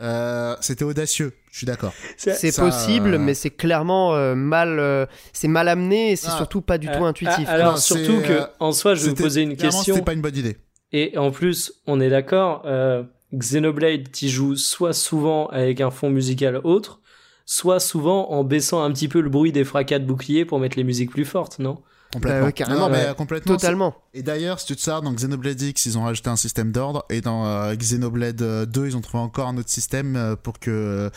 Euh, 0.00 0.56
C'était 0.60 0.84
audacieux, 0.84 1.32
je 1.56 1.60
suis 1.60 1.66
d'accord. 1.66 1.94
C'est 2.18 2.50
ça, 2.50 2.62
possible, 2.62 3.14
euh, 3.14 3.18
mais 3.18 3.32
c'est 3.32 3.48
clairement 3.48 4.14
euh, 4.14 4.34
mal, 4.34 4.78
euh, 4.78 5.06
c'est 5.32 5.48
mal 5.48 5.68
amené 5.68 6.12
et 6.12 6.16
c'est 6.16 6.28
Ah. 6.30 6.36
surtout 6.36 6.60
pas 6.60 6.76
du 6.76 6.86
tout 6.86 7.02
intuitif. 7.06 7.46
ah, 7.48 7.52
alors, 7.52 7.72
Non, 7.72 7.78
surtout 7.78 8.20
que, 8.20 8.42
en 8.60 8.72
soi, 8.72 8.94
je 8.94 9.04
vais 9.04 9.08
vous 9.08 9.14
poser 9.16 9.40
une 9.40 9.56
question. 9.56 9.94
C'était 9.94 10.04
pas 10.04 10.12
une 10.12 10.20
bonne 10.20 10.36
idée. 10.36 10.58
Et 10.92 11.16
en 11.16 11.30
plus, 11.30 11.72
on 11.86 11.98
est 11.98 12.10
d'accord, 12.10 12.60
euh, 12.66 13.04
Xenoblade, 13.34 14.12
tu 14.12 14.28
joues 14.28 14.54
soit 14.56 14.92
souvent 14.92 15.46
avec 15.46 15.80
un 15.80 15.90
fond 15.90 16.10
musical 16.10 16.60
autre, 16.62 17.00
soit 17.46 17.80
souvent 17.80 18.30
en 18.32 18.44
baissant 18.44 18.82
un 18.82 18.92
petit 18.92 19.08
peu 19.08 19.22
le 19.22 19.30
bruit 19.30 19.50
des 19.50 19.64
fracas 19.64 19.98
de 19.98 20.04
bouclier 20.04 20.44
pour 20.44 20.60
mettre 20.60 20.76
les 20.76 20.84
musiques 20.84 21.10
plus 21.10 21.24
fortes, 21.24 21.58
non? 21.58 21.78
Complètement. 22.12 22.40
Bah 22.40 22.46
ouais, 22.46 22.52
carrément, 22.52 22.78
Non, 22.80 22.86
non, 22.86 22.92
mais 22.92 22.98
ouais. 23.02 23.08
euh, 23.10 23.14
complètement. 23.14 23.54
Totalement. 23.56 23.94
Et 24.14 24.22
d'ailleurs, 24.22 24.60
si 24.60 24.66
tu 24.66 24.76
te 24.76 24.80
sers 24.80 25.02
dans 25.02 25.12
Xenoblade 25.12 25.60
X, 25.60 25.86
ils 25.86 25.98
ont 25.98 26.04
rajouté 26.04 26.30
un 26.30 26.36
système 26.36 26.72
d'ordre. 26.72 27.04
Et 27.10 27.20
dans 27.20 27.46
euh, 27.46 27.74
Xenoblade 27.74 28.40
euh, 28.42 28.64
2, 28.66 28.86
ils 28.86 28.96
ont 28.96 29.00
trouvé 29.00 29.22
encore 29.22 29.48
un 29.48 29.56
autre 29.56 29.70
système 29.70 30.16
euh, 30.16 30.36
pour 30.36 30.58
que. 30.58 30.70
euh, 30.70 31.10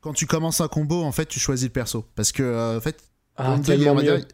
quand 0.00 0.12
tu 0.12 0.26
commences 0.26 0.60
un 0.60 0.68
combo, 0.68 1.02
en 1.02 1.12
fait, 1.12 1.26
tu 1.26 1.38
choisis 1.40 1.66
le 1.66 1.72
perso. 1.72 2.04
Parce 2.14 2.32
que, 2.32 2.42
euh, 2.42 2.78
en 2.78 2.80
fait, 2.80 2.98
Ah, 3.36 3.52
on 3.52 3.58
dit, 3.58 3.62
il 3.62 3.68
y 3.68 3.72
a- 3.72 3.76
tellement 3.76 3.92
on 3.92 3.94
va 3.96 4.02
dire, 4.02 4.14
mieux. 4.18 4.24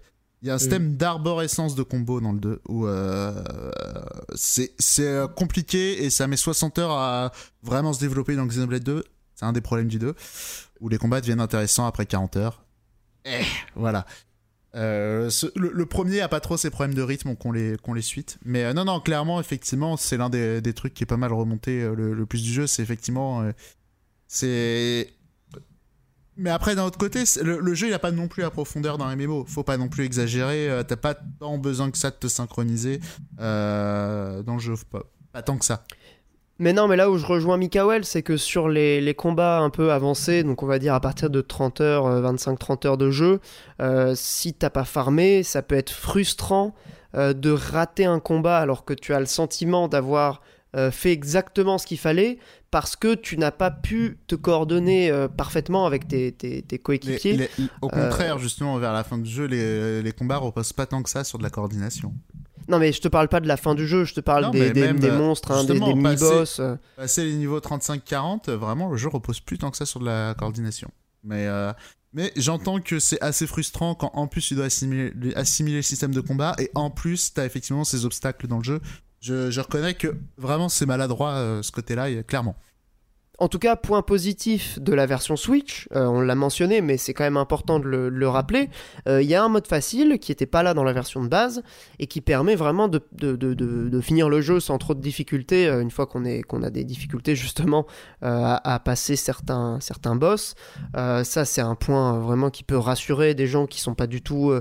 Il 0.42 0.48
y 0.48 0.50
a 0.50 0.54
un 0.54 0.58
système 0.58 0.96
d'arborescence 0.96 1.74
de 1.76 1.82
combo 1.84 2.20
dans 2.20 2.32
le 2.32 2.40
2 2.40 2.60
où 2.68 2.86
euh, 2.86 3.44
c'est 4.34 4.72
c'est, 4.78 5.06
euh, 5.06 5.28
compliqué 5.28 6.02
et 6.04 6.10
ça 6.10 6.26
met 6.26 6.36
60 6.36 6.78
heures 6.78 6.90
à 6.90 7.30
vraiment 7.62 7.92
se 7.92 8.00
développer 8.00 8.34
dans 8.34 8.44
Xenoblade 8.46 8.82
2. 8.82 9.04
C'est 9.36 9.44
un 9.44 9.52
des 9.52 9.60
problèmes 9.60 9.86
du 9.88 9.98
2 10.00 10.14
où 10.80 10.88
les 10.88 10.98
combats 10.98 11.20
deviennent 11.20 11.40
intéressants 11.40 11.86
après 11.86 12.06
40 12.06 12.36
heures. 12.36 12.64
Eh, 13.24 13.42
voilà. 13.76 14.04
Euh, 14.74 15.30
le, 15.54 15.86
premier 15.86 16.20
a 16.22 16.28
pas 16.28 16.40
trop 16.40 16.56
ces 16.56 16.70
problèmes 16.70 16.94
de 16.94 17.02
rythme 17.02 17.36
qu'on 17.36 17.52
les, 17.52 17.76
qu'on 17.82 17.92
les 17.92 18.02
suite. 18.02 18.38
Mais 18.44 18.64
euh, 18.64 18.72
non, 18.72 18.84
non, 18.84 19.00
clairement, 19.00 19.40
effectivement, 19.40 19.96
c'est 19.96 20.16
l'un 20.16 20.30
des, 20.30 20.60
des 20.60 20.72
trucs 20.72 20.94
qui 20.94 21.02
est 21.02 21.06
pas 21.06 21.16
mal 21.16 21.32
remonté 21.32 21.82
euh, 21.82 21.94
le, 21.94 22.26
plus 22.26 22.42
du 22.42 22.52
jeu. 22.52 22.66
C'est 22.66 22.82
effectivement. 22.82 23.50
c'est. 24.28 25.12
Mais 26.38 26.48
après, 26.48 26.74
d'un 26.74 26.84
autre 26.84 26.98
côté, 26.98 27.24
le, 27.42 27.60
le 27.60 27.74
jeu, 27.74 27.88
il 27.88 27.92
a 27.92 27.98
pas 27.98 28.10
non 28.10 28.26
plus 28.26 28.42
la 28.42 28.50
profondeur 28.50 28.96
d'un 28.96 29.14
MMO. 29.14 29.44
Faut 29.46 29.64
pas 29.64 29.76
non 29.76 29.88
plus 29.88 30.04
exagérer. 30.04 30.82
T'as 30.88 30.96
pas 30.96 31.14
tant 31.14 31.58
besoin 31.58 31.90
que 31.90 31.98
ça 31.98 32.10
de 32.10 32.16
te 32.16 32.28
synchroniser 32.28 33.00
dans 33.38 34.42
le 34.46 34.58
jeu. 34.58 34.74
Pas 35.32 35.42
tant 35.42 35.58
que 35.58 35.64
ça. 35.66 35.84
Mais 36.62 36.72
non, 36.72 36.86
mais 36.86 36.94
là 36.94 37.10
où 37.10 37.18
je 37.18 37.26
rejoins 37.26 37.56
Mikael, 37.56 38.04
c'est 38.04 38.22
que 38.22 38.36
sur 38.36 38.68
les, 38.68 39.00
les 39.00 39.14
combats 39.14 39.58
un 39.58 39.68
peu 39.68 39.90
avancés, 39.90 40.44
donc 40.44 40.62
on 40.62 40.66
va 40.66 40.78
dire 40.78 40.94
à 40.94 41.00
partir 41.00 41.28
de 41.28 41.40
30 41.40 41.80
heures, 41.80 42.06
25-30 42.22 42.86
heures 42.86 42.96
de 42.96 43.10
jeu, 43.10 43.40
euh, 43.80 44.12
si 44.14 44.54
t'as 44.54 44.70
pas 44.70 44.84
farmé, 44.84 45.42
ça 45.42 45.62
peut 45.62 45.74
être 45.74 45.90
frustrant 45.90 46.72
euh, 47.16 47.32
de 47.32 47.50
rater 47.50 48.04
un 48.04 48.20
combat 48.20 48.58
alors 48.58 48.84
que 48.84 48.94
tu 48.94 49.12
as 49.12 49.18
le 49.18 49.26
sentiment 49.26 49.88
d'avoir 49.88 50.40
euh, 50.76 50.90
fait 50.92 51.10
exactement 51.12 51.78
ce 51.78 51.86
qu'il 51.86 51.98
fallait 51.98 52.38
parce 52.70 52.94
que 52.96 53.14
tu 53.14 53.36
n'as 53.36 53.50
pas 53.50 53.70
pu 53.70 54.18
te 54.28 54.34
coordonner 54.34 55.10
euh, 55.10 55.28
parfaitement 55.28 55.84
avec 55.84 56.06
tes, 56.08 56.32
tes- 56.32 56.62
tes 56.62 56.76
Les- 56.76 56.78
coéquipiers. 56.78 57.36
les- 57.36 57.50
au 57.82 57.88
Euh, 57.92 58.08
contraire, 58.08 58.38
justement, 58.38 58.78
vers 58.78 58.92
la 58.94 59.04
fin 59.04 59.18
du 59.18 59.28
jeu, 59.28 59.44
les, 59.46 60.00
les 60.00 60.12
combats 60.12 60.38
reposent 60.38 60.72
pas 60.72 60.86
tant 60.86 61.02
que 61.02 61.10
ça 61.10 61.24
sur 61.24 61.36
de 61.38 61.42
la 61.42 61.50
coordination. 61.50 62.14
Non, 62.68 62.78
mais 62.78 62.92
je 62.92 63.00
te 63.00 63.08
parle 63.08 63.28
pas 63.28 63.40
de 63.40 63.48
la 63.48 63.56
fin 63.56 63.74
du 63.74 63.86
jeu, 63.86 64.04
je 64.04 64.14
te 64.14 64.20
parle 64.20 64.44
Non, 64.44 64.50
des, 64.50 64.70
des- 64.70 64.82
euh, 64.82 65.18
monstres, 65.18 65.50
hein, 65.50 65.64
des, 65.64 65.78
mini-boss. 65.78 66.58
euh. 66.60 66.76
Passer 66.96 67.24
les 67.24 67.34
niveaux 67.34 67.60
35-40, 67.60 68.48
euh, 68.50 68.56
vraiment, 68.56 68.90
le 68.90 68.96
jeu 68.96 69.08
repose 69.08 69.40
plus 69.40 69.58
tant 69.58 69.70
que 69.70 69.76
ça 69.76 69.86
sur 69.86 70.00
de 70.00 70.06
la 70.06 70.34
coordination. 70.38 70.90
Mais, 71.24 71.46
euh, 71.46 71.72
mais 72.12 72.32
j'entends 72.36 72.80
que 72.80 72.98
c'est 72.98 73.20
assez 73.22 73.46
frustrant 73.46 73.94
quand 73.94 74.10
en 74.14 74.26
plus 74.26 74.42
tu 74.46 74.54
dois 74.54 74.66
assimiler, 74.66 75.12
assimiler 75.36 75.76
le 75.76 75.82
système 75.82 76.12
de 76.12 76.20
combat 76.20 76.54
et 76.58 76.70
en 76.74 76.90
plus 76.90 77.32
t'as 77.32 77.44
effectivement 77.46 77.84
ces 77.84 78.04
obstacles 78.04 78.46
dans 78.48 78.58
le 78.58 78.64
jeu. 78.64 78.80
Je, 79.20 79.50
je 79.50 79.60
reconnais 79.60 79.94
que 79.94 80.16
vraiment 80.36 80.68
c'est 80.68 80.84
maladroit 80.86 81.30
euh, 81.34 81.62
ce 81.62 81.70
côté-là, 81.72 82.22
clairement. 82.24 82.56
En 83.42 83.48
tout 83.48 83.58
cas, 83.58 83.74
point 83.74 84.02
positif 84.02 84.78
de 84.80 84.94
la 84.94 85.04
version 85.04 85.34
Switch, 85.34 85.88
euh, 85.96 86.06
on 86.06 86.20
l'a 86.20 86.36
mentionné, 86.36 86.80
mais 86.80 86.96
c'est 86.96 87.12
quand 87.12 87.24
même 87.24 87.36
important 87.36 87.80
de 87.80 87.88
le, 87.88 88.28
rappeler, 88.28 88.70
euh, 89.08 89.20
il 89.20 89.28
y 89.28 89.34
a 89.34 89.42
un 89.42 89.48
mode 89.48 89.66
facile 89.66 90.20
qui 90.20 90.30
n'était 90.30 90.46
pas 90.46 90.62
là 90.62 90.74
dans 90.74 90.84
la 90.84 90.92
version 90.92 91.24
de 91.24 91.28
base 91.28 91.64
et 91.98 92.06
qui 92.06 92.20
permet 92.20 92.54
vraiment 92.54 92.86
de, 92.86 93.02
de, 93.12 94.00
finir 94.00 94.28
le 94.28 94.40
jeu 94.42 94.60
sans 94.60 94.78
trop 94.78 94.94
de 94.94 95.00
difficultés, 95.00 95.66
euh, 95.66 95.80
une 95.80 95.90
fois 95.90 96.06
qu'on 96.06 96.22
qu'on 96.46 96.62
a 96.62 96.70
des 96.70 96.84
difficultés 96.84 97.34
justement 97.34 97.84
à, 98.20 98.80
passer 98.84 99.16
certains, 99.16 99.78
certains 99.80 100.14
boss. 100.14 100.54
ça, 100.94 101.44
c'est 101.44 101.60
un 101.60 101.74
point 101.74 102.20
vraiment 102.20 102.48
qui 102.48 102.62
peut 102.62 102.78
rassurer 102.78 103.34
des 103.34 103.48
gens 103.48 103.66
qui 103.66 103.80
sont 103.80 103.94
pas 103.94 104.06
du 104.06 104.22
tout 104.22 104.52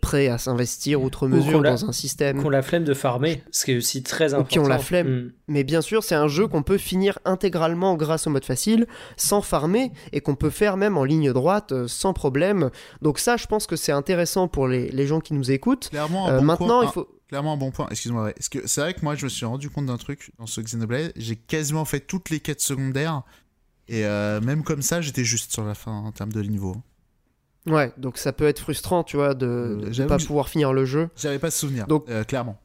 prêts 0.00 0.26
à 0.26 0.38
s'investir 0.38 1.00
outre 1.00 1.28
mesure 1.28 1.62
dans 1.62 1.84
un 1.84 1.92
système. 1.92 2.40
Qui 2.40 2.46
ont 2.46 2.50
la 2.50 2.62
flemme 2.62 2.82
de 2.82 2.94
farmer, 2.94 3.44
ce 3.52 3.66
qui 3.66 3.72
est 3.72 3.76
aussi 3.76 4.02
très 4.02 4.34
important. 4.34 4.48
qui 4.48 4.58
ont 4.58 4.66
la 4.66 4.78
flemme. 4.78 5.08
Mm. 5.08 5.32
Mais 5.46 5.64
bien 5.64 5.80
sûr, 5.80 6.02
c'est 6.02 6.16
un 6.16 6.28
jeu 6.28 6.48
qu'on 6.48 6.64
peut 6.64 6.78
finir 6.78 7.20
intégralement 7.24 7.96
grâce 8.00 8.26
au 8.26 8.30
mode 8.30 8.44
facile, 8.44 8.86
sans 9.16 9.42
farmer, 9.42 9.92
et 10.12 10.20
qu'on 10.20 10.34
peut 10.34 10.50
faire 10.50 10.76
même 10.76 10.96
en 10.96 11.04
ligne 11.04 11.32
droite 11.32 11.72
euh, 11.72 11.88
sans 11.88 12.12
problème. 12.12 12.70
Donc 13.02 13.18
ça, 13.18 13.36
je 13.36 13.46
pense 13.46 13.66
que 13.66 13.76
c'est 13.76 13.92
intéressant 13.92 14.48
pour 14.48 14.66
les, 14.66 15.06
gens 15.06 15.20
qui 15.20 15.34
nous 15.34 15.50
écoutent. 15.50 15.88
Clairement, 15.90 16.28
un 16.28 16.32
euh, 16.32 16.38
bon 16.38 16.44
maintenant, 16.44 16.82
il 16.82 16.88
faut... 16.88 17.08
Clairement 17.28 17.52
un 17.52 17.56
bon 17.56 17.70
point, 17.70 17.86
excuse-moi. 17.90 18.30
Est-ce 18.30 18.50
que 18.50 18.66
c'est 18.66 18.80
vrai 18.80 18.92
que 18.92 19.02
moi 19.02 19.14
je 19.14 19.24
me 19.24 19.28
suis 19.28 19.46
rendu 19.46 19.70
compte 19.70 19.86
d'un 19.86 19.98
truc 19.98 20.32
dans 20.40 20.46
ce 20.46 20.60
Xenoblade, 20.60 21.12
j'ai 21.14 21.36
quasiment 21.36 21.84
fait 21.84 22.00
toutes 22.00 22.28
les 22.28 22.40
quêtes 22.40 22.60
secondaires 22.60 23.22
et 23.86 24.04
euh, 24.04 24.40
même 24.40 24.64
comme 24.64 24.82
ça 24.82 25.00
j'étais 25.00 25.22
juste 25.22 25.52
sur 25.52 25.64
la 25.64 25.74
fin 25.74 25.92
en 25.92 26.10
termes 26.10 26.32
de 26.32 26.42
niveau. 26.42 26.76
Ouais, 27.66 27.92
donc 27.98 28.18
ça 28.18 28.32
peut 28.32 28.48
être 28.48 28.58
frustrant, 28.58 29.04
tu 29.04 29.16
vois, 29.16 29.34
de 29.34 29.78
ne 29.96 30.06
pas 30.06 30.18
pouvoir 30.18 30.48
finir 30.48 30.72
le 30.72 30.84
jeu. 30.84 31.08
J'avais 31.14 31.38
pas 31.38 31.50
de 31.50 31.54
souvenir, 31.54 31.86
donc, 31.86 32.06
clairement. 32.26 32.58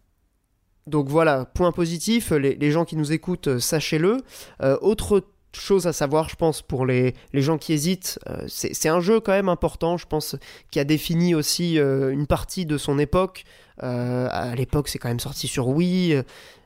Donc 0.87 1.07
voilà, 1.07 1.45
point 1.45 1.71
positif, 1.71 2.31
les, 2.31 2.71
gens 2.71 2.85
qui 2.85 2.95
nous 2.95 3.11
écoutent, 3.11 3.47
euh, 3.47 3.59
sachez-le. 3.59 4.17
Euh, 4.61 4.77
autre 4.81 5.23
chose 5.51 5.87
à 5.87 5.93
savoir, 5.93 6.29
je 6.29 6.35
pense, 6.35 6.61
pour 6.61 6.85
les, 6.85 7.15
gens 7.33 7.57
qui 7.57 7.73
hésitent, 7.73 8.19
euh, 8.29 8.45
c'est 8.47 8.89
un 8.89 8.99
jeu 8.99 9.19
quand 9.19 9.31
même 9.31 9.49
important, 9.49 9.97
je 9.97 10.05
pense, 10.05 10.35
qui 10.69 10.79
a 10.79 10.83
défini 10.83 11.33
aussi 11.33 11.77
une 11.77 12.27
partie 12.27 12.65
de 12.65 12.77
son 12.77 12.99
époque. 12.99 13.45
à 13.79 14.53
l'époque, 14.55 14.89
c'est 14.89 14.99
quand 14.99 15.09
même 15.09 15.19
sorti 15.19 15.47
sur 15.47 15.69
Wii. 15.69 16.21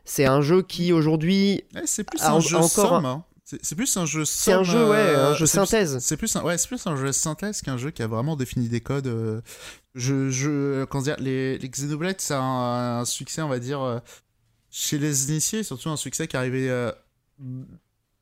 C'est 0.05 0.25
un 0.25 0.41
jeu 0.41 0.63
qui 0.63 0.91
aujourd'hui... 0.91 1.63
c'est 1.85 2.03
plus 2.03 2.21
un 2.23 2.39
jeu 2.39 2.57
encore 2.57 3.05
hein. 3.05 3.23
C'est 3.61 3.75
plus 3.75 3.97
un 3.97 4.05
jeu 4.05 4.25
C'est 4.25 4.53
un 4.53 4.63
jeu, 4.63 4.87
ouais, 4.89 5.15
un 5.15 5.33
jeu 5.33 5.45
synthèse. 5.45 5.97
C'est 5.99 6.17
plus, 6.17 6.35
un, 6.35 6.43
ouais, 6.43 6.55
plus 6.67 6.85
un 6.85 6.95
jeu 6.95 7.11
synthèse 7.11 7.61
qu'un 7.61 7.77
jeu 7.77 7.89
qui 7.89 8.03
a 8.03 8.07
vraiment 8.07 8.35
défini 8.35 8.69
des 8.69 8.81
codes. 8.81 9.07
Euh, 9.07 9.41
je, 9.95 10.29
je, 10.29 10.85
comment 10.85 11.03
dire, 11.03 11.15
les, 11.19 11.57
les 11.57 11.69
Xenoblade, 11.69 12.19
c'est 12.19 12.35
un, 12.35 13.03
succès, 13.05 13.41
on 13.41 13.49
va 13.49 13.59
dire, 13.59 13.81
euh, 13.81 13.99
chez 14.69 14.99
les 14.99 15.29
initiés, 15.29 15.63
surtout 15.63 15.89
un 15.89 15.97
succès 15.97 16.27
qui 16.27 16.37
arrivait 16.37 16.69
euh, 16.69 16.91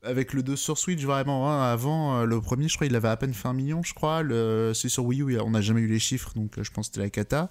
avec 0.02 0.32
le 0.32 0.42
2 0.42 0.56
sur 0.56 0.78
Switch, 0.78 1.02
vraiment. 1.02 1.50
Hein. 1.50 1.70
avant, 1.70 2.24
le 2.24 2.40
premier, 2.40 2.68
je 2.68 2.76
crois, 2.76 2.86
il 2.86 2.96
avait 2.96 3.08
à 3.08 3.16
peine 3.16 3.34
fait 3.34 3.48
un 3.48 3.54
million, 3.54 3.82
je 3.82 3.92
crois. 3.92 4.22
Le, 4.22 4.72
celui 4.74 4.90
sur 4.90 5.04
Wii 5.04 5.22
U, 5.22 5.40
on 5.40 5.50
n'a 5.50 5.60
jamais 5.60 5.82
eu 5.82 5.88
les 5.88 5.98
chiffres, 5.98 6.32
donc 6.36 6.54
je 6.62 6.70
pense 6.70 6.88
que 6.88 6.94
c'était 6.94 7.04
la 7.04 7.10
cata. 7.10 7.50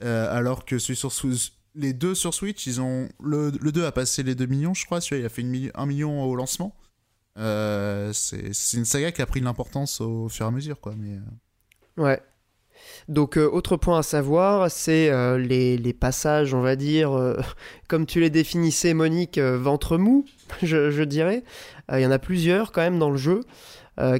alors 0.00 0.64
que 0.64 0.78
celui 0.78 0.96
sur 0.96 1.12
Switch 1.12 1.52
les 1.76 1.92
deux 1.92 2.14
sur 2.14 2.32
Switch, 2.32 2.68
ils 2.68 2.80
ont 2.80 3.08
le, 3.20 3.50
le 3.60 3.72
2 3.72 3.84
a 3.84 3.90
passé 3.90 4.22
les 4.22 4.36
2 4.36 4.46
millions, 4.46 4.74
je 4.74 4.86
crois. 4.86 5.00
Celui-là, 5.00 5.22
il 5.22 5.26
a 5.26 5.28
fait 5.28 5.42
1 5.74 5.86
million 5.86 6.22
au 6.22 6.36
lancement. 6.36 6.76
Euh, 7.38 8.12
c'est 8.12 8.76
une 8.76 8.84
saga 8.84 9.12
qui 9.12 9.22
a 9.22 9.26
pris 9.26 9.40
de 9.40 9.44
l'importance 9.44 10.00
au 10.00 10.28
fur 10.28 10.46
et 10.46 10.48
à 10.48 10.52
mesure, 10.52 10.80
quoi. 10.80 10.94
Mais... 10.96 11.16
Euh. 11.16 12.02
Ouais. 12.02 12.20
Donc, 13.08 13.36
euh, 13.36 13.48
autre 13.48 13.76
point 13.76 13.98
à 13.98 14.02
savoir, 14.02 14.70
c'est 14.70 15.10
les, 15.38 15.92
passages, 15.92 16.54
on 16.54 16.60
va 16.60 16.76
dire, 16.76 17.36
comme 17.88 18.06
tu 18.06 18.20
les 18.20 18.30
définissais, 18.30 18.94
Monique, 18.94 19.38
ventre 19.38 19.96
mou, 19.96 20.24
je, 20.62 21.02
dirais. 21.02 21.44
Il 21.92 22.00
y 22.00 22.06
en 22.06 22.10
a 22.10 22.18
plusieurs 22.18 22.72
quand 22.72 22.82
même 22.82 22.98
dans 22.98 23.10
le 23.10 23.16
jeu. 23.16 23.42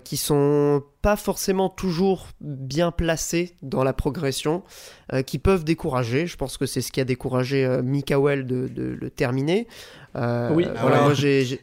qui 0.05 0.17
sont 0.17 0.83
pas 1.03 1.17
forcément 1.17 1.69
toujours 1.69 2.29
bien 2.41 2.91
placés 2.93 3.57
dans 3.63 3.85
la 3.85 3.93
progression, 3.93 4.63
qui 5.27 5.39
peuvent 5.39 5.65
décourager. 5.65 6.27
Je 6.27 6.37
pense 6.37 6.57
que 6.57 6.67
c'est 6.67 6.81
ce 6.81 6.93
qui 6.93 7.01
a 7.01 7.05
découragé 7.05 7.81
Mikael 7.83 8.47
de, 8.47 8.71
le 8.77 9.11
terminer. 9.11 9.67
Euh, 10.17 10.51
oui, 10.53 10.67
voilà, 10.81 11.03
moi 11.03 11.15
j'ai 11.15 11.61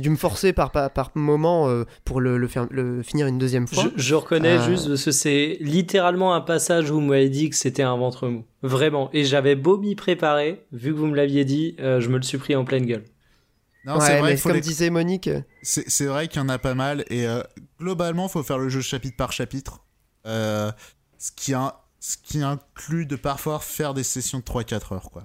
dû 0.00 0.10
me 0.10 0.16
forcer 0.16 0.52
par, 0.52 0.70
par, 0.70 0.90
par 0.90 1.10
moment 1.14 1.68
euh, 1.68 1.84
pour 2.04 2.20
le, 2.20 2.36
le, 2.36 2.46
faire, 2.46 2.66
le, 2.70 3.02
finir 3.02 3.26
une 3.26 3.38
deuxième 3.38 3.66
fois. 3.66 3.84
Je, 3.96 4.14
reconnais 4.14 4.58
euh, 4.58 4.64
juste 4.64 4.88
parce 4.88 5.04
que 5.04 5.10
c'est 5.10 5.56
littéralement 5.60 6.34
un 6.34 6.42
passage 6.42 6.90
où 6.90 6.94
vous 6.94 7.00
m'avez 7.00 7.30
dit 7.30 7.48
que 7.48 7.56
c'était 7.56 7.82
un 7.82 7.96
ventre 7.96 8.28
mou. 8.28 8.44
Vraiment. 8.62 9.08
Et 9.14 9.24
j'avais 9.24 9.56
beau 9.56 9.78
m'y 9.78 9.94
préparer, 9.94 10.66
vu 10.72 10.92
que 10.92 10.98
vous 10.98 11.06
me 11.06 11.16
l'aviez 11.16 11.44
dit, 11.44 11.76
je 11.78 12.08
me 12.08 12.16
le 12.16 12.22
suis 12.22 12.38
pris 12.38 12.54
en 12.54 12.64
pleine 12.64 12.84
gueule. 12.84 13.04
Non, 13.86 14.00
c'est 14.00 14.18
vrai, 14.18 14.36
comme 14.36 14.60
disait 14.60 14.90
Monique. 14.90 15.30
C'est 15.62 16.06
vrai 16.06 16.28
qu'il 16.28 16.40
y 16.40 16.44
en 16.44 16.48
a 16.48 16.58
pas 16.58 16.74
mal. 16.74 17.04
Et 17.10 17.26
globalement, 17.80 18.26
il 18.26 18.30
faut 18.30 18.42
faire 18.42 18.58
le 18.58 18.68
jeu 18.68 18.80
chapitre 18.80 19.16
par 19.16 19.32
chapitre. 19.32 19.84
ce, 20.24 20.72
qui 21.36 21.54
a, 21.54 21.80
ce 22.00 22.16
qui 22.22 22.42
inclut 22.42 23.06
de 23.06 23.16
parfois 23.16 23.58
faire 23.58 23.94
des 23.94 24.04
sessions 24.04 24.38
de 24.38 24.44
3-4 24.44 24.94
heures. 24.94 25.10
quoi 25.10 25.24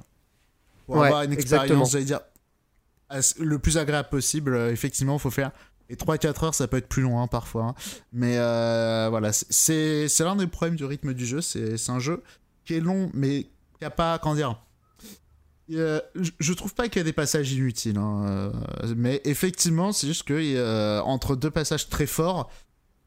pour 0.90 1.04
avoir 1.04 1.24
une 1.24 1.34
expérience, 1.34 1.92
j'allais 1.92 2.06
dire, 2.06 2.22
le 3.40 3.60
plus 3.60 3.78
agréable 3.78 4.10
possible. 4.10 4.56
Euh, 4.56 4.72
effectivement, 4.72 5.16
il 5.16 5.20
faut 5.20 5.32
faire. 5.32 5.52
Et 5.90 5.96
3-4 5.96 6.46
heures, 6.46 6.54
ça 6.54 6.68
peut 6.68 6.78
être 6.78 6.88
plus 6.88 7.02
long 7.02 7.20
hein, 7.20 7.28
parfois. 7.28 7.64
Hein. 7.64 7.76
Mais 8.14 8.38
euh, 8.38 9.08
voilà, 9.10 9.32
c'est 9.34 10.08
l'un 10.20 10.36
des 10.36 10.48
problèmes 10.48 10.76
du 10.76 10.86
rythme 10.86 11.14
du 11.14 11.26
jeu. 11.26 11.42
C'est 11.42 11.90
un 11.90 12.00
jeu 12.00 12.24
qui 12.66 12.76
est 12.76 12.80
long, 12.80 13.10
mais 13.14 13.48
qui 13.78 13.86
a 13.86 13.90
pas. 13.90 14.20
Comment 14.20 14.36
dire 14.36 14.62
je 15.72 16.54
trouve 16.54 16.74
pas 16.74 16.90
qu'il 16.90 16.98
y 16.98 17.02
a 17.02 17.04
des 17.04 17.14
passages 17.14 17.52
inutiles. 17.52 18.00
Hein, 18.00 18.26
euh, 18.26 18.94
mais 18.98 19.22
effectivement, 19.24 19.92
c'est 19.92 20.08
juste 20.08 20.24
que 20.24 21.00
entre 21.02 21.36
deux 21.36 21.52
passages 21.52 21.90
très 21.90 22.08
forts, 22.08 22.50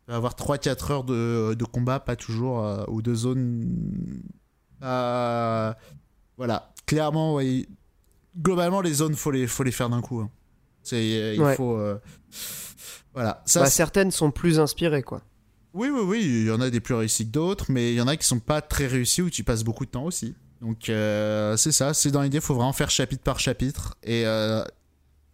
avoir 0.07 0.35
3-4 0.35 0.93
heures 0.93 1.03
de, 1.03 1.57
de, 1.59 1.65
combat, 1.65 1.99
pas 1.99 2.15
toujours, 2.15 2.65
ou 2.89 3.03
de 3.03 3.15
zone. 3.17 4.23
voilà 4.81 5.77
clairement, 6.93 7.41
globalement, 8.37 8.81
les 8.81 8.95
zones, 8.95 9.15
faut 9.15 9.31
les, 9.31 9.47
faut 9.47 9.63
les 9.63 9.73
faire 9.73 9.89
d'un 9.89 10.01
coup. 10.01 10.21
Hein. 10.21 10.31
C'est, 10.83 11.37
il 11.37 11.55
faut, 11.57 11.77
euh, 11.77 11.99
voilà. 13.15 13.43
Ça, 13.47 13.61
bah, 13.61 13.71
certaines 13.71 14.11
sont 14.11 14.31
plus 14.31 14.59
inspirées, 14.59 15.03
quoi. 15.03 15.23
Oui, 15.75 15.89
oui, 15.89 16.03
oui. 16.05 16.21
Il 16.23 16.47
y 16.47 16.51
en 16.51 16.61
a 16.61 16.71
des 16.71 16.81
plus 16.81 16.95
réussies 16.95 17.27
que 17.27 17.33
d'autres, 17.33 17.67
mais 17.69 17.93
il 17.93 17.97
y 17.97 18.01
en 18.01 18.09
a 18.09 18.17
qui 18.17 18.27
sont 18.27 18.41
pas 18.41 18.61
très 18.61 18.87
réussies 18.87 19.23
où 19.23 19.31
tu 19.31 19.45
passes 19.45 19.65
beaucoup 19.65 19.87
de 19.87 19.91
temps 19.91 20.05
aussi. 20.05 20.35
Donc 20.61 20.89
euh, 20.89 21.57
c'est 21.57 21.73
ça. 21.73 21.95
C'est 21.95 22.11
dans 22.11 22.23
l'idée, 22.23 22.39
il 22.39 22.43
faut 22.43 22.55
vraiment 22.55 22.73
faire 22.73 22.91
chapitre 22.91 23.23
par 23.23 23.41
chapitre 23.41 23.97
et 24.03 24.27
euh, 24.27 24.65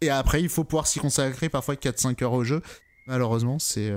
et 0.00 0.10
après, 0.10 0.40
il 0.40 0.48
faut 0.48 0.64
pouvoir 0.64 0.86
s'y 0.86 1.00
consacrer 1.00 1.48
parfois 1.48 1.74
4-5 1.74 2.22
heures 2.22 2.32
au 2.32 2.44
jeu. 2.44 2.62
Malheureusement, 3.06 3.58
c'est 3.58 3.92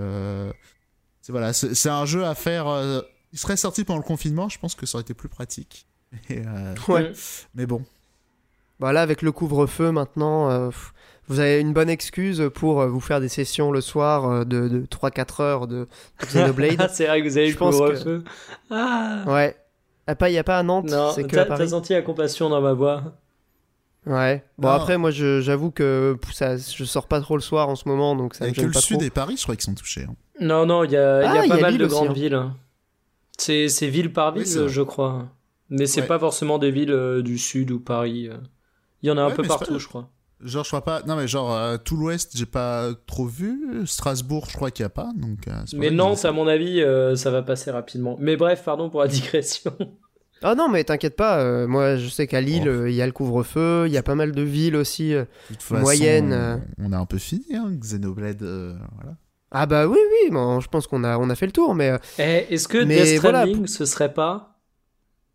c'est 1.22 1.32
voilà, 1.32 1.54
c'est 1.54 1.90
un 1.90 2.06
jeu 2.06 2.26
à 2.26 2.34
faire. 2.34 3.04
il 3.32 3.40
serait 3.40 3.56
sorti 3.56 3.84
pendant 3.84 4.00
le 4.00 4.06
confinement, 4.06 4.50
je 4.50 4.58
pense 4.58 4.74
que 4.74 4.86
ça 4.86 4.98
aurait 4.98 5.04
été 5.04 5.14
plus 5.14 5.30
pratique. 5.30 5.86
Euh, 6.32 6.76
ouais. 6.88 7.14
Mais 7.56 7.66
bon. 7.66 7.84
Voilà, 8.82 9.00
bah 9.00 9.04
avec 9.04 9.22
le 9.22 9.32
couvre-feu 9.32 9.92
maintenant, 9.92 10.50
euh, 10.50 10.70
vous 11.28 11.40
avez 11.40 11.62
une 11.62 11.72
bonne 11.72 11.90
excuse 11.90 12.50
pour 12.54 12.82
euh, 12.82 12.88
vous 12.88 13.00
faire 13.00 13.22
des 13.22 13.30
sessions 13.30 13.72
le 13.72 13.80
soir 13.80 14.46
de, 14.46 14.68
de 14.68 14.86
3-4 14.86 15.42
heures 15.42 15.68
de, 15.68 15.88
Xenoblade. 16.22 16.90
c'est 16.92 17.08
vrai 17.08 17.22
que 17.22 17.28
vous 17.30 17.38
avez 17.38 17.52
le 17.52 17.56
couvre-feu. 17.56 18.24
Ah. 18.70 19.24
Ouais. 19.28 19.56
Il 20.08 20.32
n'y 20.32 20.38
a 20.38 20.44
pas 20.44 20.58
à 20.60 20.64
Nantes, 20.64 20.94
c'est 21.16 21.24
que 21.24 21.36
T'as 21.36 21.68
senti 21.68 21.94
la 21.94 22.02
compassion 22.02 22.50
dans 22.50 22.60
ma 22.60 22.74
voix. 22.74 23.04
Ouais. 24.06 24.44
Bon 24.58 24.70
après 24.70 24.98
moi 24.98 25.12
j'avoue 25.12 25.70
que 25.70 26.18
ça, 26.34 26.58
je 26.58 26.84
sors 26.84 27.08
pas 27.08 27.22
trop 27.22 27.36
le 27.36 27.42
soir 27.42 27.70
en 27.70 27.76
ce 27.76 27.88
moment 27.88 28.16
donc 28.16 28.34
ça 28.34 28.48
et 28.48 28.50
me 28.50 28.56
que 28.56 28.62
le 28.62 28.74
sud 28.74 29.04
et 29.04 29.12
Paris 29.12 29.36
je 29.38 29.44
crois 29.44 29.56
qu'ils 29.56 29.66
sont 29.66 29.76
touchés. 29.76 30.08
Hein. 30.10 30.16
Non 30.40 30.66
non 30.66 30.84
il 30.84 30.92
y 30.92 30.98
a, 30.98 31.22
y 31.22 31.26
a 31.26 31.44
ah, 31.44 31.48
pas 31.48 31.62
mal 31.62 31.78
de 31.78 31.86
grandes 31.86 32.10
hein. 32.10 32.14
villes. 32.14 32.44
C'est 33.38 33.88
ville 33.88 34.12
par 34.12 34.34
ville 34.34 34.68
je 34.68 34.82
crois. 34.82 35.28
Mais 35.70 35.86
c'est 35.86 36.08
pas 36.08 36.20
forcément 36.20 36.58
des 36.58 36.72
villes 36.72 36.92
euh, 36.92 37.22
du 37.22 37.38
sud 37.38 37.72
ou 37.72 37.80
Paris. 37.80 38.28
Euh. 38.28 38.38
Il 39.04 39.08
y 39.08 39.12
en 39.12 39.18
a 39.18 39.22
un 39.22 39.32
peu 39.32 39.44
partout, 39.44 39.80
je 39.80 39.88
crois. 39.88 40.10
Genre, 40.44 40.64
je 40.64 40.70
crois 40.70 40.84
pas. 40.84 41.04
Non, 41.04 41.16
mais 41.16 41.28
genre, 41.28 41.54
euh, 41.54 41.78
tout 41.78 41.96
l'ouest, 41.96 42.32
j'ai 42.36 42.48
pas 42.48 42.90
trop 43.06 43.26
vu. 43.26 43.86
Strasbourg, 43.86 44.48
je 44.50 44.56
crois 44.56 44.72
qu'il 44.72 44.84
y 44.84 44.86
a 44.86 44.90
pas. 44.90 45.12
Donc, 45.16 45.40
mais 45.74 45.92
Nantes, 45.92 46.26
à 46.26 46.32
mon 46.32 46.48
avis, 46.48 46.84
ça 47.16 47.32
va 47.32 47.42
passer 47.42 47.72
rapidement. 47.72 48.18
Mais 48.20 48.36
bref, 48.38 48.64
pardon 48.64 48.90
pour 48.90 49.02
la 49.02 49.08
digression. 49.10 49.74
Ah 50.44 50.56
non, 50.56 50.70
mais 50.70 50.84
t'inquiète 50.84 51.16
pas. 51.16 51.68
moi, 51.68 51.98
je 51.98 52.08
sais 52.08 52.26
qu'à 52.26 52.42
Lille, 52.42 52.68
oh. 52.68 52.86
il 52.88 52.94
y 52.94 53.02
a 53.02 53.06
le 53.06 53.12
couvre-feu. 53.12 53.86
Il 53.88 53.94
y 53.94 53.98
a 53.98 54.04
pas 54.04 54.16
mal 54.16 54.32
de 54.32 54.42
villes 54.42 54.76
aussi 54.76 55.14
moyennes. 55.70 56.62
On 56.80 56.92
a 56.92 56.98
un 56.98 57.06
peu 57.06 57.18
fini, 57.18 57.46
hein, 57.54 57.72
Xenoblade. 57.72 58.42
voilà. 58.42 59.18
Ah 59.52 59.66
bah 59.66 59.86
oui, 59.86 60.00
oui. 60.00 60.32
Bon, 60.32 60.62
je 60.62 60.70
pense 60.70 60.88
qu'on 60.88 61.04
a, 61.04 61.18
on 61.18 61.30
a 61.30 61.36
fait 61.36 61.46
le 61.46 61.52
tour. 61.52 61.76
Mais. 61.76 61.92
Eh, 62.18 62.54
est-ce 62.54 62.68
que 62.68 62.84
Death 62.84 63.18
Stranding, 63.20 63.68
ce 63.68 63.86
serait 63.86 64.14
pas 64.14 64.60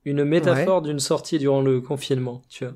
une 0.05 0.25
métaphore 0.25 0.83
d'une 0.83 1.01
sortie 1.01 1.39
durant 1.39 1.61
le 1.61 1.81
confinement, 1.81 2.43
tu 2.49 2.65
vois? 2.65 2.75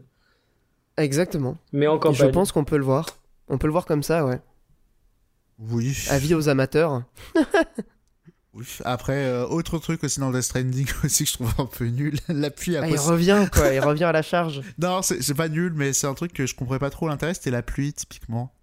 Exactement. 1.01 1.59
Mais 1.73 1.87
encore 1.87 2.15
Je 2.15 2.27
pense 2.27 2.53
qu'on 2.53 2.65
peut 2.65 2.77
le 2.77 2.85
voir. 2.85 3.07
On 3.49 3.59
peut 3.59 3.67
le 3.67 3.73
voir 3.73 3.87
comme 3.87 4.03
ça, 4.03 4.25
ouais. 4.25 4.41
Oui. 5.59 5.97
Avis 6.09 6.35
aux 6.35 6.49
amateurs. 6.49 7.03
oui. 8.55 8.65
Après, 8.85 9.25
euh, 9.27 9.47
autre 9.47 9.79
truc 9.79 10.05
aussi 10.05 10.21
dans 10.21 10.31
Death 10.31 10.43
Stranding 10.43 10.87
aussi 11.05 11.25
que 11.25 11.31
je 11.31 11.35
trouve 11.35 11.53
un 11.59 11.67
peu 11.67 11.87
nul, 11.87 12.19
l'appui 12.29 12.77
à 12.77 12.83
ah, 12.85 12.89
Il 12.89 12.99
revient, 12.99 13.47
quoi. 13.53 13.73
il 13.73 13.81
revient 13.81 14.05
à 14.05 14.13
la 14.13 14.23
charge. 14.23 14.63
Non, 14.79 15.03
c'est 15.03 15.35
pas 15.35 15.49
nul, 15.49 15.73
mais 15.75 15.93
c'est 15.93 16.07
un 16.07 16.15
truc 16.15 16.33
que 16.33 16.47
je 16.47 16.55
comprends 16.55 16.79
pas 16.79 16.91
trop 16.91 17.09
l'intérêt, 17.09 17.35
c'était 17.35 17.51
la 17.51 17.63
pluie, 17.63 17.93
typiquement. 17.93 18.55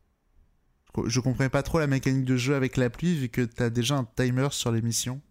je 1.06 1.20
comprenais 1.20 1.50
pas 1.50 1.64
trop 1.64 1.80
la 1.80 1.88
mécanique 1.88 2.26
de 2.26 2.38
jeu 2.38 2.56
avec 2.56 2.78
l'appli 2.78 3.16
vu 3.16 3.30
que 3.30 3.42
t'as 3.42 3.70
déjà 3.70 3.96
un 3.96 4.08
timer 4.16 4.48
sur 4.52 4.72
les 4.72 4.82
missions. 4.82 5.22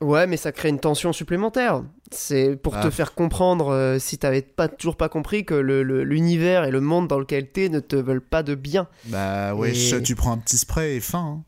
Ouais, 0.00 0.28
mais 0.28 0.36
ça 0.36 0.52
crée 0.52 0.68
une 0.68 0.78
tension 0.78 1.12
supplémentaire. 1.12 1.82
C'est 2.12 2.54
pour 2.56 2.76
Ah. 2.76 2.82
te 2.84 2.90
faire 2.90 3.14
comprendre, 3.14 3.68
euh, 3.72 3.98
si 3.98 4.16
t'avais 4.16 4.42
pas, 4.42 4.68
toujours 4.68 4.96
pas 4.96 5.08
compris, 5.08 5.44
que 5.44 5.54
le- 5.54 5.82
le- 5.82 6.04
l'univers 6.04 6.64
et 6.64 6.70
le 6.70 6.80
monde 6.80 7.08
dans 7.08 7.18
lequel 7.18 7.50
t'es 7.50 7.68
ne 7.68 7.80
te 7.80 7.96
veulent 7.96 8.20
pas 8.24 8.44
de 8.44 8.54
bien. 8.54 8.86
Bah 9.06 9.54
ouais, 9.56 9.72
Et- 9.76 10.02
tu 10.02 10.14
prends 10.14 10.30
un 10.32 10.38
petit 10.38 10.56
spray 10.58 10.96
et 10.96 11.00
fin. 11.00 11.18
hein. 11.18 11.44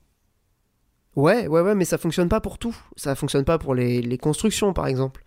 Ouais, 1.17 1.47
ouais, 1.47 1.61
ouais, 1.61 1.75
mais 1.75 1.85
ça 1.85 1.97
fonctionne 1.99 2.29
pas 2.29 2.41
pour 2.41 2.59
tout. 2.59 2.77
Ça 2.97 3.15
fonctionne 3.15 3.45
pas 3.45 3.59
pour 3.59 3.75
les, 3.75 4.01
les 4.03 4.19
constructions, 4.19 4.73
par 4.73 4.87
exemple, 4.89 5.23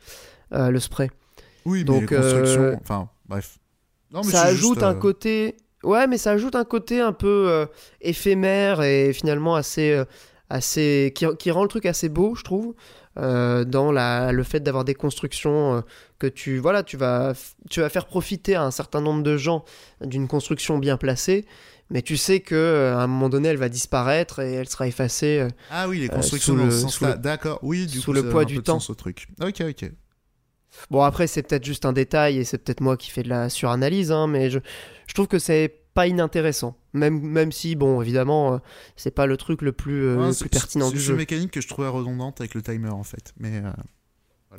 euh, 0.54 0.70
le 0.70 0.80
spray. 0.80 1.10
Oui, 1.66 1.84
Donc, 1.86 2.12
mais 2.12 2.18
les 2.18 2.22
constructions, 2.24 2.62
euh, 2.62 2.76
enfin 2.82 3.10
bref. 3.28 3.58
Non, 4.12 4.22
mais 4.24 4.32
ça 4.32 4.44
ajoute 4.44 4.76
juste, 4.76 4.84
un 4.84 4.94
côté 4.96 5.56
ouais 5.84 6.08
mais 6.08 6.18
ça 6.18 6.32
ajoute 6.32 6.56
un 6.56 6.64
côté 6.66 7.02
un 7.02 7.12
peu 7.14 7.68
éphémère 8.00 8.82
et 8.84 9.12
finalement 9.12 9.56
assez 9.56 10.02
assez 10.50 11.12
qui, 11.16 11.26
qui 11.40 11.52
rend 11.52 11.64
le 11.64 11.68
truc 11.68 11.86
assez 11.86 12.08
beau 12.10 12.36
je 12.36 12.44
trouve 12.44 12.74
euh, 13.18 13.64
dans 13.64 13.92
la, 13.92 14.32
le 14.32 14.44
fait 14.44 14.60
d'avoir 14.62 14.84
des 14.86 14.96
constructions 14.96 15.76
euh, 15.78 15.82
que 16.20 16.28
tu 16.28 16.58
voilà 16.58 16.82
tu 16.84 16.98
vas 16.98 17.34
tu 17.70 17.80
vas 17.82 17.90
faire 17.90 18.06
profiter 18.08 18.56
à 18.56 18.64
un 18.64 18.72
certain 18.72 19.02
nombre 19.02 19.22
de 19.24 19.38
gens 19.38 19.64
d'une 20.04 20.28
construction 20.28 20.80
bien 20.80 20.98
placée 20.98 21.46
mais 21.92 22.02
tu 22.02 22.18
sais 22.18 22.40
que 22.40 22.56
euh, 22.56 22.96
à 22.98 23.02
un 23.04 23.08
moment 23.08 23.30
donné 23.30 23.50
elle 23.50 23.58
va 23.58 23.70
disparaître 23.70 24.40
et 24.40 24.54
elle 24.54 24.68
sera 24.68 24.88
effacée 24.88 25.40
euh, 25.42 25.50
Ah 25.70 25.88
oui, 25.88 26.00
les 26.00 26.10
constructions 26.10 26.56
dans 26.56 26.66
le- 26.66 26.72
sous 26.72 27.06
le- 27.06 27.14
D'accord, 27.16 27.60
oui, 27.62 27.86
du 27.86 28.00
sous 28.00 28.12
coup, 28.12 28.14
le 28.14 28.30
poids 28.30 28.46
du 28.46 28.62
temps. 28.64 28.80
au 28.90 28.96
truc. 28.96 29.28
Ok, 29.42 29.62
ok. 29.62 29.92
Bon, 30.90 31.04
après, 31.04 31.28
c'est 31.28 31.44
peut-être 31.44 31.64
juste 31.64 31.86
un 31.86 31.94
détail 31.94 32.40
et 32.40 32.46
c'est 32.46 32.58
peut-être 32.58 32.82
moi 32.82 32.98
qui 32.98 33.12
fais 33.12 33.22
de 33.22 33.30
la 33.30 33.48
suranalyse, 33.50 34.12
hein, 34.12 34.26
mais 34.26 34.50
je, 34.50 34.58
je 35.06 35.14
trouve 35.14 35.28
que 35.28 35.38
c'est 35.38 35.83
pas 35.94 36.08
inintéressant. 36.08 36.76
Même, 36.94 37.20
même 37.22 37.52
si, 37.52 37.76
bon, 37.76 38.02
évidemment, 38.02 38.56
euh, 38.56 38.58
c'est 38.96 39.12
pas 39.12 39.26
le 39.26 39.38
truc 39.38 39.62
le 39.62 39.72
plus, 39.72 40.04
euh, 40.06 40.18
Ouais, 40.18 40.26
le 40.28 40.34
c'est- 40.34 40.46
plus 40.46 40.50
pertinent 40.50 40.88
c'est 40.88 40.94
du 40.96 41.00
jeu. 41.00 41.14
une 41.14 41.18
mécanique 41.20 41.52
que 41.52 41.62
je 41.62 41.68
trouvais 41.68 41.88
redondante 41.88 42.40
avec 42.42 42.54
le 42.56 42.62
timer 42.62 42.90
en 42.90 43.04
fait. 43.04 43.34
Mais 43.38 43.62
euh, 43.64 43.72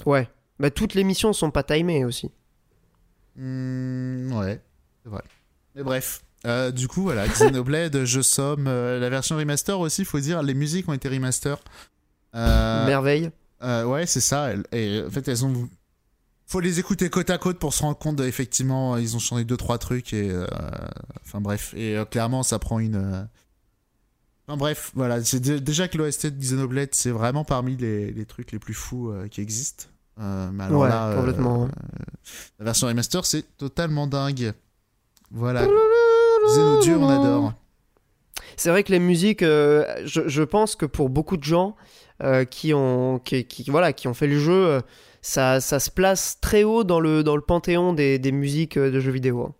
Ouais. 0.07 0.29
Bah, 0.59 0.71
toutes 0.71 0.95
les 0.95 1.05
missions 1.05 1.33
sont 1.33 1.51
pas 1.51 1.63
timées 1.63 2.05
aussi. 2.05 2.31
hmm, 3.37 4.33
ouais, 4.33 4.61
c'est 5.03 5.09
vrai. 5.11 5.23
Mais 5.75 5.83
bref. 5.83 6.23
Euh, 6.47 6.71
du 6.71 6.89
coup, 6.89 7.03
voilà, 7.03 7.27
Xenoblade, 7.27 8.05
je 8.05 8.21
somme. 8.21 8.65
la 8.67 9.09
version 9.09 9.37
remaster 9.37 9.79
aussi, 9.81 10.05
faut 10.05 10.21
dire, 10.21 10.43
les 10.43 10.55
musiques 10.55 10.89
ont 10.89 10.93
été 10.93 11.09
remaster. 11.09 11.59
Merveille. 12.35 13.31
Ouais, 13.63 14.07
c'est 14.07 14.21
ça. 14.21 14.51
elles- 14.53 14.65
Et 14.73 15.03
en 15.07 15.11
fait, 15.11 15.27
elles 15.29 15.45
ont. 15.45 15.69
Faut 16.47 16.61
les 16.61 16.79
écouter 16.79 17.09
côte 17.11 17.31
à 17.31 17.39
côte 17.39 17.59
pour 17.59 17.73
se 17.75 17.83
rendre 17.83 17.97
compte 17.99 18.17
d'effectivement, 18.17 18.97
ils 18.97 19.17
ont 19.17 19.19
changé 19.19 19.45
deux 19.45 19.57
trois 19.57 19.79
trucs 19.79 20.13
et. 20.13 20.31
euh, 20.31 20.47
Enfin 21.25 21.41
bref, 21.41 21.73
et 21.77 21.97
euh, 21.97 22.05
clairement, 22.05 22.43
ça 22.43 22.59
prend 22.59 22.79
une. 22.79 22.97
euh, 22.97 23.23
Enfin 24.47 24.59
bref, 24.59 24.91
voilà. 24.95 25.25
C'est 25.25 25.41
dé- 25.41 25.59
déjà 25.61 25.89
que 25.89 25.97
l'OST 25.97 26.27
de 26.27 26.39
Xenoblade, 26.39 26.91
c'est 26.93 27.11
vraiment 27.11 27.45
parmi 27.45 27.77
les, 27.77 28.13
les 28.13 28.27
trucs 28.27 28.53
les 28.53 28.59
plus 28.59 28.75
fous 28.75 29.09
euh, 29.11 29.27
qui 29.27 29.41
existent. 29.41 29.87
Euh, 30.21 30.51
mais 30.53 30.65
alors 30.65 30.83
Ouais, 30.83 30.89
là, 30.91 31.09
euh, 31.09 31.17
complètement. 31.17 31.69
la 32.59 32.65
version 32.67 32.87
remaster, 32.87 33.25
c'est 33.25 33.57
totalement 33.57 34.07
dingue. 34.07 34.53
Voilà. 35.31 35.67
Xenodieu, 36.47 36.97
on 36.99 37.09
adore. 37.09 37.55
C'est 38.57 38.69
vrai 38.71 38.85
que 38.85 38.93
les 38.93 38.99
musiques, 39.01 39.43
euh, 39.43 39.85
je, 40.05 40.29
je 40.29 40.43
pense 40.43 40.77
que 40.77 40.87
pour 40.87 41.09
beaucoup 41.09 41.37
de 41.39 41.43
gens 41.43 41.75
euh, 42.23 42.45
qui, 42.45 42.73
ont, 42.75 43.19
qui, 43.19 43.45
qui- 43.47 43.69
voilà, 43.71 43.93
qui 43.95 44.07
ont 44.09 44.15
fait 44.15 44.27
le 44.29 44.39
jeu, 44.39 44.53
euh, 44.53 44.81
ça, 45.27 45.59
ça 45.63 45.81
se 45.81 45.91
place 45.91 46.37
très 46.43 46.65
haut 46.65 46.85
dans 46.85 47.01
le, 47.01 47.23
dans 47.25 47.35
le 47.35 47.41
panthéon 47.41 47.95
des, 47.95 48.19
des 48.19 48.31
musiques 48.31 48.77
euh, 48.77 48.91
de 48.91 49.01
jeux 49.01 49.11
vidéo. 49.11 49.43
hein. 49.43 49.55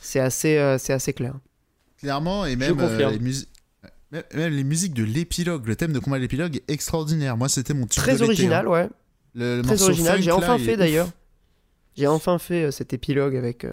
C'est 0.00 0.20
assez, 0.20 0.56
euh, 0.56 0.78
c'est 0.78 0.92
assez 0.92 1.12
clair. 1.12 1.34
Clairement, 1.98 2.46
et 2.46 2.54
même, 2.54 2.78
euh, 2.78 2.88
confirme. 2.88 3.12
les 3.12 3.18
musiques. 3.18 3.48
Même 4.12 4.22
même 4.34 4.52
les 4.52 4.62
musiques 4.62 4.94
de 4.94 5.02
l'épilogue, 5.04 5.66
le 5.66 5.74
thème 5.74 5.92
de 5.92 5.98
combat 5.98 6.18
de 6.18 6.22
l'épilogue 6.22 6.56
est 6.56 6.70
extraordinaire. 6.70 7.36
Moi, 7.36 7.48
c'était 7.48 7.74
mon 7.74 7.86
tube 7.86 8.02
Très 8.02 8.22
original, 8.22 8.66
hein. 8.66 8.70
ouais. 8.70 8.88
Le, 9.34 9.56
le 9.56 9.62
Très 9.62 9.82
original. 9.82 10.22
J'ai 10.22 10.30
enfin 10.30 10.58
fait 10.58 10.76
d'ailleurs. 10.76 11.08
J'ai 11.96 12.06
enfin 12.06 12.38
fait 12.38 12.64
euh, 12.64 12.70
cet 12.70 12.92
épilogue 12.92 13.34
avec, 13.34 13.64
euh, 13.64 13.72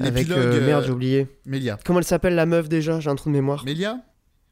avec 0.00 0.28
L'épilogue. 0.28 0.38
euh, 0.38 0.64
merde, 0.66 0.84
j'ai 0.86 0.92
oublié. 0.92 1.26
Mélia. 1.44 1.76
Comment 1.84 1.98
elle 1.98 2.04
s'appelle 2.04 2.34
la 2.36 2.46
meuf 2.46 2.68
déjà? 2.68 3.00
J'ai 3.00 3.10
un 3.10 3.16
trou 3.16 3.30
de 3.30 3.34
mémoire. 3.34 3.64
Mélia 3.64 3.98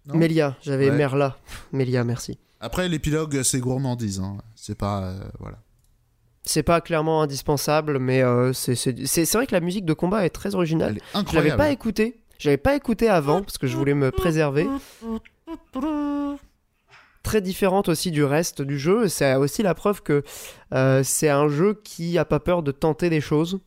non? 0.06 0.16
Mélia, 0.16 0.56
j'avais 0.62 0.90
Ouais. 0.90 0.96
Merla. 0.96 1.38
Mélia, 1.72 2.02
merci. 2.04 2.38
Après, 2.60 2.88
l'épilogue, 2.88 3.42
c'est 3.42 3.60
gourmandise. 3.60 4.20
Hein. 4.20 4.38
C'est 4.66 4.78
pas. 4.78 5.02
euh, 5.02 5.18
voilà. 5.40 5.58
C'est 6.42 6.62
pas 6.62 6.80
clairement 6.80 7.20
indispensable, 7.20 7.98
mais 7.98 8.22
euh, 8.22 8.54
c'est 8.54 9.32
vrai 9.34 9.46
que 9.46 9.52
la 9.52 9.60
musique 9.60 9.84
de 9.84 9.92
combat 9.92 10.24
est 10.24 10.30
très 10.30 10.54
originale. 10.54 10.98
Elle 11.12 11.20
est 11.20 11.30
Je 11.30 11.34
l'avais 11.34 11.54
pas 11.56 11.70
écouté. 11.70 12.16
J'avais 12.38 12.56
pas 12.56 12.74
écouté 12.74 13.10
avant 13.10 13.42
parce 13.42 13.58
que 13.58 13.66
je 13.66 13.76
voulais 13.76 13.92
me 13.92 14.10
préserver. 14.10 14.66
Très 17.22 17.42
différente 17.42 17.90
aussi 17.90 18.10
du 18.10 18.24
reste 18.24 18.62
du 18.62 18.78
jeu. 18.78 19.08
C'est 19.08 19.34
aussi 19.34 19.62
la 19.62 19.74
preuve 19.74 20.02
que 20.02 20.22
euh, 20.72 21.02
c'est 21.04 21.28
un 21.28 21.48
jeu 21.48 21.78
qui 21.84 22.16
a 22.16 22.24
pas 22.24 22.40
peur 22.40 22.62
de 22.62 22.72
tenter 22.72 23.10
des 23.10 23.20
choses, 23.20 23.60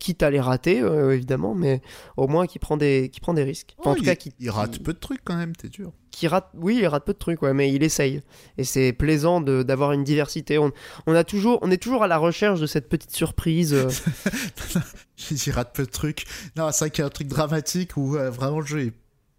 quitte 0.00 0.22
à 0.24 0.30
les 0.30 0.40
rater 0.40 0.80
euh, 0.80 1.14
évidemment, 1.14 1.54
mais 1.54 1.80
au 2.16 2.26
moins 2.26 2.46
qui 2.48 2.58
prend 2.58 2.76
des 2.76 3.08
qui 3.12 3.20
prend 3.20 3.34
des 3.34 3.44
risques. 3.44 3.76
Enfin, 3.78 3.90
Oh, 3.90 3.92
en 3.92 3.94
tout 3.94 4.02
il, 4.02 4.06
cas, 4.06 4.16
qui, 4.16 4.32
il 4.40 4.50
rate 4.50 4.72
qui- 4.72 4.80
peu 4.80 4.92
de 4.92 4.98
trucs 4.98 5.20
quand 5.22 5.36
même, 5.36 5.54
t'es 5.54 5.68
dur. 5.68 5.92
qui 6.10 6.26
rate, 6.26 6.48
oui, 6.54 6.78
il 6.80 6.86
rate 6.88 7.04
peu 7.04 7.12
de 7.12 7.18
trucs, 7.18 7.40
ouais, 7.42 7.54
mais 7.54 7.72
il 7.72 7.82
essaye. 7.84 8.22
Et 8.58 8.64
c'est 8.64 8.92
plaisant 8.92 9.40
d'avoir 9.40 9.92
une 9.92 10.02
diversité. 10.02 10.58
On, 10.58 10.72
on 11.06 11.14
a 11.14 11.22
toujours, 11.22 11.58
on 11.62 11.70
est 11.70 11.76
toujours 11.80 12.02
à 12.02 12.08
la 12.08 12.18
recherche 12.18 12.58
de 12.60 12.66
cette 12.66 12.88
petite 12.88 13.14
surprise. 13.14 13.72
euh, 13.74 13.88
il 15.30 15.52
rate 15.52 15.74
peu 15.74 15.84
de 15.84 15.90
trucs. 15.90 16.24
Non, 16.56 16.70
c'est 16.72 16.84
vrai 16.86 16.90
qu'il 16.90 17.02
y 17.02 17.04
a 17.04 17.06
un 17.06 17.10
truc 17.10 17.28
dramatique 17.28 17.96
où 17.96 18.16
euh, 18.16 18.30
vraiment 18.30 18.60
le 18.60 18.66
jeu 18.66 18.80
est 18.86 18.92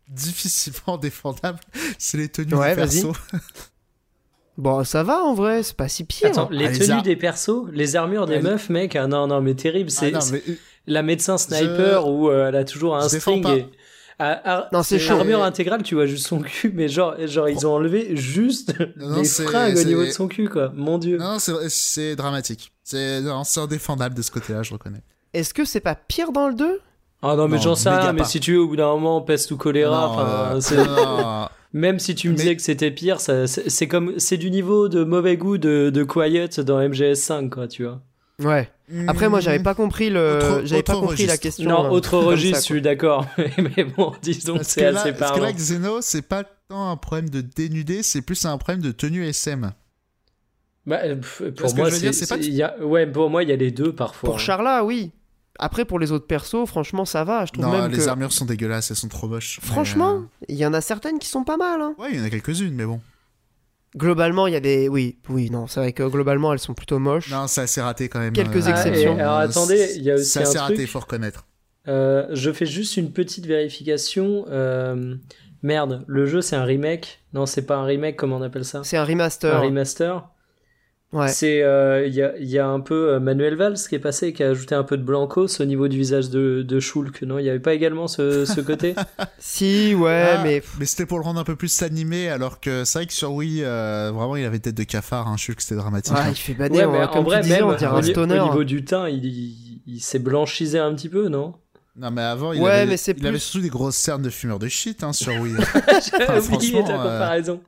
difficilement 0.09 0.97
défendable. 0.97 1.59
C'est 1.97 2.17
les 2.17 2.29
tenues 2.29 2.53
Ouais, 2.55 2.69
du 2.71 2.75
perso. 2.75 3.13
Bon, 4.57 4.83
ça 4.83 5.03
va 5.03 5.23
en 5.23 5.33
vrai, 5.33 5.63
c'est 5.63 5.75
pas 5.75 5.87
si 5.87 6.03
pire. 6.03 6.27
Attends, 6.29 6.49
les 6.51 6.65
Ah, 6.67 6.71
les 6.71 6.79
tenues 6.79 7.01
des 7.01 7.15
persos, 7.15 7.65
les 7.71 7.95
armures 7.95 8.25
des 8.27 8.35
Ouais, 8.35 8.41
meufs, 8.41 8.69
mec, 8.69 8.95
ah 8.95 9.07
non, 9.07 9.27
non, 9.27 9.41
mais 9.41 9.55
terrible. 9.55 9.89
Ah 9.97 10.19
C'est 10.21 10.31
mais, 10.31 10.43
euh, 10.49 10.55
la 10.87 11.01
médecin 11.03 11.37
sniper 11.37 12.07
où 12.07 12.29
euh, 12.29 12.49
elle 12.49 12.55
a 12.55 12.63
toujours 12.63 12.95
un 12.95 13.07
Je 13.07 13.17
string. 13.19 13.47
Et... 13.47 13.65
Ah, 14.19 14.39
ah, 14.45 14.69
Non, 14.71 14.83
c'est 14.83 14.99
chaud. 14.99 15.13
Armure 15.15 15.41
intégrale, 15.43 15.81
tu 15.81 15.95
vois 15.95 16.05
juste 16.05 16.27
son 16.27 16.41
cul, 16.41 16.71
mais 16.75 16.87
genre, 16.89 17.15
genre 17.25 17.49
ils 17.49 17.65
ont 17.65 17.73
enlevé 17.73 18.15
juste 18.15 18.75
Non, 18.97 19.15
les 19.21 19.25
fringues 19.25 19.77
au 19.77 19.83
niveau 19.83 20.03
de 20.05 20.11
son 20.11 20.27
cul, 20.27 20.47
quoi. 20.47 20.71
Mon 20.75 20.97
dieu. 20.99 21.17
non, 21.17 21.39
c'est 21.39 21.53
c'est 21.69 22.15
dramatique. 22.15 22.71
C'est 22.83 23.21
non, 23.21 23.43
c'est 23.43 23.61
indéfendable 23.61 24.13
de 24.15 24.21
ce 24.21 24.29
côté-là, 24.29 24.61
je 24.63 24.73
reconnais. 24.73 25.01
Est-ce 25.33 25.53
que 25.53 25.65
c'est 25.65 25.79
pas 25.79 25.95
pire 25.95 26.31
dans 26.33 26.49
le 26.49 26.53
2 26.55 26.81
Ah 27.23 27.35
non, 27.35 27.47
mais 27.47 27.57
j'en 27.57 27.73
sais 27.73 27.89
rien, 27.89 28.11
mais 28.13 28.25
si 28.25 28.39
tu 28.39 28.53
veux, 28.53 28.59
au 28.59 28.67
bout 28.67 28.75
d'un 28.75 28.89
moment, 28.89 29.21
peste 29.21 29.49
ou 29.51 29.57
choléra, 29.57 30.09
enfin, 30.09 30.55
euh, 30.55 30.59
c'est- 30.61 30.75
même 31.73 31.99
si 31.99 32.15
tu 32.15 32.27
me 32.27 32.34
Mais- 32.34 32.38
disais 32.39 32.56
que 32.56 32.61
c'était 32.61 32.91
pire, 32.91 33.19
ça- 33.19 33.48
c'est 33.48 33.88
comme, 33.88 34.18
c'est 34.19 34.38
du 34.38 34.52
niveau 34.52 34.89
de 34.89 35.03
mauvais 35.03 35.38
goût 35.38 35.57
de, 35.57 35.89
de 35.89 36.03
Quiet 36.03 36.49
dans 36.65 36.80
MGS5, 36.80 37.49
quoi, 37.49 37.68
tu 37.68 37.84
vois. 37.84 38.02
Ouais. 38.41 38.69
Après, 39.07 39.30
moi, 39.30 39.39
j'avais 39.39 39.60
Hmm. 39.60 39.64
pas 39.64 39.76
compris 39.76 40.10
le, 40.10 40.38
Autre- 40.38 40.61
j'avais 40.65 40.84
pas 40.84 40.95
compris 40.95 41.26
la 41.27 41.38
question. 41.38 41.69
non, 41.69 41.85
euh, 41.85 41.89
autre 41.89 42.18
registre, 42.18 42.57
ça, 42.57 42.61
je 42.61 42.65
suis 42.65 42.81
d'accord, 42.81 43.26
mais, 43.77 43.84
bon, 43.84 44.14
disons 44.22 44.57
que 44.57 44.64
c'est 44.65 44.85
assez 44.85 45.14
parce 45.14 45.31
que 45.31 45.38
parlant. 45.38 45.43
là, 45.45 45.53
Xeno, 45.53 46.02
c'est 46.02 46.23
pas 46.23 46.43
tant 46.68 46.89
un 46.89 46.98
problème 46.98 47.30
de 47.30 47.41
dénudé, 47.41 48.02
c'est 48.03 48.22
plus 48.22 48.43
un 48.45 48.57
problème 48.57 48.81
de 48.81 48.91
tenue 48.91 49.23
SM. 49.26 49.72
Bah, 50.88 50.99
euh, 51.06 51.15
pour 51.56 51.76
moi, 51.76 51.91
c'est 51.91 52.11
c'est 52.11 52.27
pas- 52.27 52.41
c'est- 52.41 52.48
il 52.48 52.53
y 52.56 52.64
a- 52.64 52.76
ouais, 52.84 53.06
pour 53.06 53.30
moi, 53.30 53.43
il 53.43 53.49
y 53.49 53.53
a 53.53 53.56
les 53.56 53.69
deux 53.72 53.93
parfois. 53.93 54.27
Pour 54.27 54.39
Charla, 54.39 54.84
oui. 54.84 55.11
Après, 55.59 55.85
pour 55.85 55.99
les 55.99 56.11
autres 56.11 56.25
persos, 56.27 56.65
franchement, 56.65 57.05
ça 57.05 57.23
va. 57.23 57.45
Je 57.45 57.51
trouve 57.51 57.65
Non, 57.65 57.71
même 57.71 57.91
les 57.91 57.97
que. 57.97 58.07
armures 58.07 58.31
sont 58.31 58.45
dégueulasses, 58.45 58.89
elles 58.91 58.97
sont 58.97 59.09
trop 59.09 59.27
moches. 59.27 59.59
Franchement, 59.61 60.23
il 60.47 60.55
y 60.55 60.65
en 60.65 60.73
a 60.73 60.81
certaines 60.81 61.19
qui 61.19 61.27
sont 61.27 61.43
pas 61.43 61.57
mal. 61.57 61.81
hein. 61.81 61.93
euh, 61.99 62.03
Ouais, 62.03 62.09
il 62.13 62.19
y 62.19 62.21
en 62.21 62.25
a 62.25 62.29
quelques-unes, 62.29 62.73
mais 62.73 62.85
bon. 62.85 62.99
Globalement, 63.97 64.47
il 64.47 64.53
y 64.53 64.55
a 64.55 64.61
des. 64.61 64.87
Oui, 64.87 65.19
oui, 65.27 65.49
non, 65.49 65.67
c'est 65.67 65.81
vrai 65.81 65.91
que 65.91 66.03
globalement, 66.03 66.53
elles 66.53 66.59
sont 66.59 66.73
plutôt 66.73 66.97
moches. 66.97 67.29
Non, 67.29 67.47
c'est 67.47 67.61
assez 67.61 67.81
raté 67.81 68.07
quand 68.07 68.19
même. 68.19 68.31
Quelques 68.31 68.65
euh, 68.67 68.69
exceptions. 68.71 69.15
Ah, 69.15 69.17
et 69.17 69.21
alors, 69.21 69.37
attendez, 69.37 69.93
il 69.97 70.03
y 70.03 70.11
a 70.11 70.15
aussi 70.15 70.39
assez 70.39 70.57
truc. 70.57 70.69
raté, 70.69 70.87
faut 70.87 70.99
reconnaître. 71.01 71.45
Euh, 71.89 72.27
je 72.31 72.51
fais 72.53 72.65
juste 72.65 72.95
une 72.95 73.11
petite 73.11 73.45
vérification. 73.45 74.45
Euh, 74.49 75.15
Merde, 75.63 76.05
le 76.07 76.25
jeu 76.25 76.41
c'est 76.41 76.55
un 76.55 76.63
remake. 76.63 77.19
Non, 77.33 77.45
c'est 77.45 77.63
pas 77.63 77.75
un 77.75 77.83
remake, 77.83 78.15
comment 78.15 78.37
on 78.37 78.41
appelle 78.41 78.65
ça? 78.65 78.81
C'est 78.83 78.97
un 78.97 79.03
remaster. 79.03 79.55
Un 79.57 79.59
remaster. 79.59 80.29
Ouais. 81.13 81.27
C'est 81.27 81.61
euh, 81.61 82.07
il 82.07 82.13
y, 82.15 82.21
a, 82.21 82.31
il 82.38 82.49
y 82.49 82.57
a 82.57 82.65
un 82.67 82.79
peu 82.79 83.09
euh, 83.13 83.19
Manuel 83.19 83.55
Valls 83.55 83.75
qui 83.89 83.95
est 83.95 83.99
passé 83.99 84.27
et 84.27 84.33
qui 84.33 84.43
a 84.43 84.49
ajouté 84.49 84.75
un 84.75 84.83
peu 84.83 84.95
de 84.95 85.03
blancos 85.03 85.59
au 85.59 85.65
niveau 85.65 85.89
du 85.89 85.97
visage 85.97 86.29
de, 86.29 86.61
de 86.61 86.79
Shulk. 86.79 87.23
Non, 87.23 87.38
il 87.38 87.43
y 87.45 87.49
avait 87.49 87.59
pas 87.59 87.73
également 87.73 88.07
ce, 88.07 88.45
ce 88.45 88.61
côté? 88.61 88.95
Si, 89.38 89.93
ouais, 89.93 90.35
Ah, 90.38 90.41
mais. 90.43 90.63
Mais 90.79 90.85
c'était 90.85 91.05
pour 91.05 91.17
le 91.19 91.25
rendre 91.25 91.39
un 91.39 91.43
peu 91.43 91.55
plus 91.57 91.81
animé, 91.81 92.29
alors 92.29 92.59
que 92.61 92.85
c'est 92.85 92.99
vrai 92.99 93.05
que 93.07 93.13
sur 93.13 93.33
Wii, 93.33 93.61
euh, 93.63 94.11
vraiment, 94.13 94.35
il 94.38 94.45
avait 94.45 94.59
tête 94.59 94.75
de 94.75 94.83
cafard, 94.83 95.27
hein, 95.27 95.35
Shulk, 95.35 95.59
c'était 95.59 95.75
dramatique. 95.75 96.13
Ah, 96.15 96.23
hein. 96.27 96.29
il 96.29 96.35
fait 96.38 96.53
Ouais, 96.57 96.85
on- 96.85 96.91
mais 96.91 97.07
comme 97.07 97.17
en 97.17 97.23
vrai, 97.23 97.38
tu 97.38 97.43
disais, 97.43 97.55
même 97.59 97.65
on 97.69 97.73
dirait 97.75 97.91
au, 97.91 97.95
un 97.97 98.01
ni- 98.01 98.09
stoner. 98.11 98.39
au 98.39 98.43
niveau 98.45 98.63
du 98.63 98.85
teint, 98.85 99.09
il, 99.09 99.25
il, 99.25 99.81
il 99.88 99.99
s'est 99.99 100.19
blanchisé 100.19 100.79
un 100.79 100.93
petit 100.95 101.09
peu, 101.09 101.27
non? 101.27 101.55
Non, 101.97 102.09
mais 102.11 102.21
avant, 102.21 102.53
il, 102.53 102.61
Ouais, 102.61 102.71
avait, 102.71 102.85
mais 102.85 102.95
c'est 102.97 103.11
il 103.11 103.17
plus- 103.17 103.27
avait 103.27 103.39
surtout 103.39 103.61
des 103.63 103.69
grosses 103.69 103.97
cernes 103.97 104.21
de 104.21 104.29
fumeurs 104.29 104.59
de 104.59 104.69
shit 104.69 105.03
hein, 105.03 105.11
sur 105.11 105.33
Wii. 105.41 105.55
J'avais 106.11 106.39
oublié 106.39 106.41
franchement, 106.41 106.83
ta 106.83 106.93
euh, 106.93 107.03
comparaison. 107.11 107.61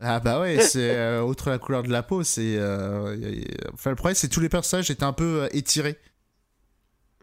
Ah 0.00 0.20
bah 0.20 0.40
ouais, 0.40 0.60
c'est 0.62 0.96
euh, 0.96 1.22
outre 1.22 1.50
la 1.50 1.58
couleur 1.58 1.82
de 1.82 1.90
la 1.90 2.02
peau, 2.02 2.22
c'est... 2.22 2.56
euh, 2.58 3.16
y 3.18 3.40
y 3.40 3.46
Enfin, 3.74 3.90
le 3.90 3.96
problème, 3.96 4.14
c'est 4.14 4.28
que 4.28 4.34
tous 4.34 4.40
les 4.40 4.48
personnages 4.48 4.90
étaient 4.90 5.04
un 5.04 5.12
peu 5.12 5.42
euh, 5.42 5.48
étirés. 5.52 5.98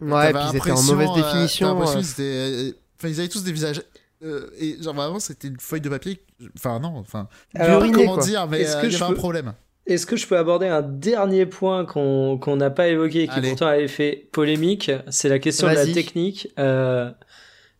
Ouais, 0.00 0.32
puis 0.32 0.42
ils 0.52 0.56
étaient 0.56 0.70
en 0.72 0.82
mauvaise 0.82 1.08
euh, 1.10 1.22
définition. 1.22 1.78
Enfin, 1.78 3.08
ils 3.08 3.20
avaient 3.20 3.28
tous 3.28 3.44
des 3.44 3.52
visages. 3.52 3.82
et 4.58 4.76
genre 4.82 4.94
vraiment, 4.94 5.20
c'était 5.20 5.48
une 5.48 5.58
feuille 5.58 5.80
de 5.80 5.88
papier. 5.88 6.20
Enfin, 6.56 6.80
non, 6.80 6.96
enfin. 6.96 7.28
Alors, 7.54 7.80
je 7.80 7.86
sais 7.86 7.92
pas 7.92 7.98
comment 7.98 8.14
quoi. 8.14 8.24
dire, 8.24 8.46
mais 8.46 8.60
Est-ce 8.60 8.76
que 8.76 8.86
il 8.86 8.92
y 8.92 8.96
je 8.96 9.02
avait 9.02 9.12
un 9.12 9.16
problème. 9.16 9.54
Est-ce 9.86 10.04
que 10.04 10.16
je 10.16 10.26
peux 10.26 10.36
aborder 10.36 10.66
un 10.66 10.82
dernier 10.82 11.46
point 11.46 11.84
qu'on 11.84 12.38
qu'on 12.38 12.56
n'a 12.56 12.70
pas 12.70 12.88
évoqué 12.88 13.22
et 13.22 13.28
qui 13.28 13.34
Allez. 13.34 13.50
pourtant 13.50 13.66
avait 13.68 13.88
fait 13.88 14.28
polémique? 14.32 14.90
C'est 15.10 15.28
la 15.28 15.38
question 15.38 15.68
de 15.68 15.74
la 15.74 15.86
technique. 15.86 16.48
Euh, 16.58 17.10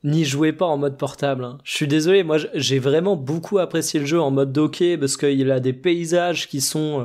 N'y 0.07 0.25
jouez 0.25 0.53
pas 0.53 0.67
en 0.67 0.79
mode 0.79 0.97
portable. 0.97 1.43
hein. 1.43 1.59
Je 1.65 1.73
suis 1.75 1.89
désolé, 1.89 2.23
moi 2.23 2.39
j'ai 2.55 2.79
vraiment 2.79 3.17
beaucoup 3.17 3.59
apprécié 3.59 3.99
le 3.99 4.07
jeu 4.07 4.21
en 4.21 4.31
mode 4.31 4.53
docké 4.53 4.97
parce 4.97 5.17
qu'il 5.17 5.51
a 5.51 5.59
des 5.59 5.73
paysages 5.73 6.49
qui 6.49 6.61
sont 6.61 7.01
euh, 7.01 7.05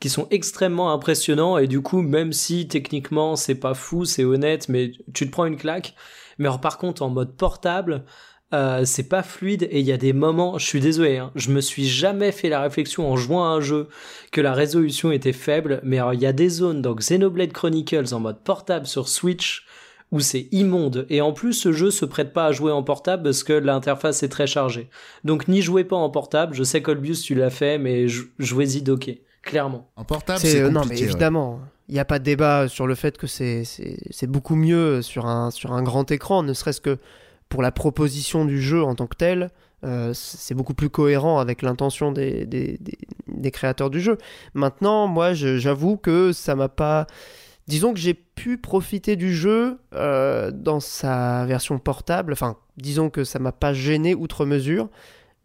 qui 0.00 0.08
sont 0.08 0.26
extrêmement 0.32 0.92
impressionnants 0.92 1.56
et 1.56 1.68
du 1.68 1.80
coup 1.82 2.02
même 2.02 2.32
si 2.32 2.66
techniquement 2.66 3.36
c'est 3.36 3.54
pas 3.54 3.74
fou, 3.74 4.04
c'est 4.04 4.24
honnête, 4.24 4.68
mais 4.68 4.90
tu 5.14 5.26
te 5.26 5.30
prends 5.30 5.46
une 5.46 5.56
claque. 5.56 5.94
Mais 6.38 6.46
alors, 6.46 6.60
par 6.60 6.78
contre 6.78 7.02
en 7.02 7.10
mode 7.10 7.36
portable, 7.36 8.04
euh, 8.52 8.84
c'est 8.84 9.08
pas 9.08 9.22
fluide 9.22 9.68
et 9.70 9.78
il 9.78 9.86
y 9.86 9.92
a 9.92 9.96
des 9.96 10.12
moments, 10.12 10.58
je 10.58 10.66
suis 10.66 10.80
désolé, 10.80 11.18
hein, 11.18 11.30
je 11.36 11.50
me 11.52 11.60
suis 11.60 11.86
jamais 11.88 12.32
fait 12.32 12.48
la 12.48 12.60
réflexion 12.60 13.08
en 13.08 13.16
jouant 13.16 13.44
à 13.44 13.48
un 13.48 13.60
jeu 13.60 13.88
que 14.32 14.40
la 14.40 14.52
résolution 14.52 15.12
était 15.12 15.32
faible, 15.32 15.80
mais 15.84 16.00
il 16.14 16.20
y 16.20 16.26
a 16.26 16.32
des 16.32 16.48
zones 16.48 16.82
dans 16.82 16.94
Xenoblade 16.96 17.52
Chronicles 17.52 18.12
en 18.12 18.18
mode 18.18 18.42
portable 18.42 18.86
sur 18.86 19.08
Switch 19.08 19.64
où 20.12 20.20
c'est 20.20 20.46
immonde 20.52 21.06
et 21.10 21.20
en 21.20 21.32
plus 21.32 21.54
ce 21.54 21.72
jeu 21.72 21.90
se 21.90 22.04
prête 22.04 22.32
pas 22.32 22.46
à 22.46 22.52
jouer 22.52 22.70
en 22.70 22.82
portable 22.84 23.24
parce 23.24 23.42
que 23.42 23.52
l'interface 23.54 24.22
est 24.22 24.28
très 24.28 24.46
chargée. 24.46 24.88
Donc 25.24 25.48
n'y 25.48 25.62
jouez 25.62 25.84
pas 25.84 25.96
en 25.96 26.10
portable, 26.10 26.54
je 26.54 26.62
sais 26.62 26.82
Colbius 26.82 27.22
tu 27.22 27.34
l'as 27.34 27.50
fait 27.50 27.78
mais 27.78 28.06
jou- 28.08 28.28
jouez-y 28.38 28.82
docké, 28.82 29.24
clairement. 29.42 29.88
En 29.96 30.04
portable, 30.04 30.38
C'est 30.40 30.60
euh, 30.60 30.70
non 30.70 30.82
mais 30.88 30.96
ouais. 30.96 31.02
évidemment, 31.02 31.60
il 31.88 31.94
n'y 31.94 32.00
a 32.00 32.04
pas 32.04 32.18
de 32.18 32.24
débat 32.24 32.68
sur 32.68 32.86
le 32.86 32.94
fait 32.94 33.18
que 33.18 33.26
c'est 33.26 33.64
c'est 33.64 33.96
c'est 34.10 34.26
beaucoup 34.28 34.54
mieux 34.54 35.02
sur 35.02 35.26
un 35.26 35.50
sur 35.50 35.72
un 35.72 35.82
grand 35.82 36.10
écran, 36.12 36.42
ne 36.42 36.52
serait-ce 36.52 36.80
que 36.80 36.98
pour 37.48 37.62
la 37.62 37.72
proposition 37.72 38.44
du 38.44 38.62
jeu 38.62 38.82
en 38.82 38.94
tant 38.94 39.06
que 39.06 39.16
tel. 39.16 39.50
euh, 39.84 40.12
c'est 40.14 40.54
beaucoup 40.54 40.74
plus 40.74 40.90
cohérent 40.90 41.40
avec 41.40 41.60
l'intention 41.60 42.12
des, 42.12 42.46
des, 42.46 42.78
des, 42.80 42.96
des 43.26 43.50
créateurs 43.50 43.90
du 43.90 44.00
jeu. 44.00 44.16
Maintenant, 44.54 45.08
moi, 45.08 45.34
j'avoue 45.34 45.96
que 45.96 46.32
ça 46.32 46.54
m'a 46.54 46.68
pas. 46.68 47.06
Disons 47.68 47.94
que 47.94 48.00
j'ai 48.00 48.14
pu 48.14 48.58
profiter 48.58 49.14
du 49.16 49.34
jeu 49.34 49.78
euh, 49.94 50.50
dans 50.50 50.80
sa 50.80 51.46
version 51.46 51.78
portable. 51.78 52.32
Enfin, 52.32 52.56
disons 52.76 53.08
que 53.08 53.24
ça 53.24 53.38
m'a 53.38 53.52
pas 53.52 53.72
gêné 53.72 54.14
outre 54.14 54.44
mesure, 54.46 54.88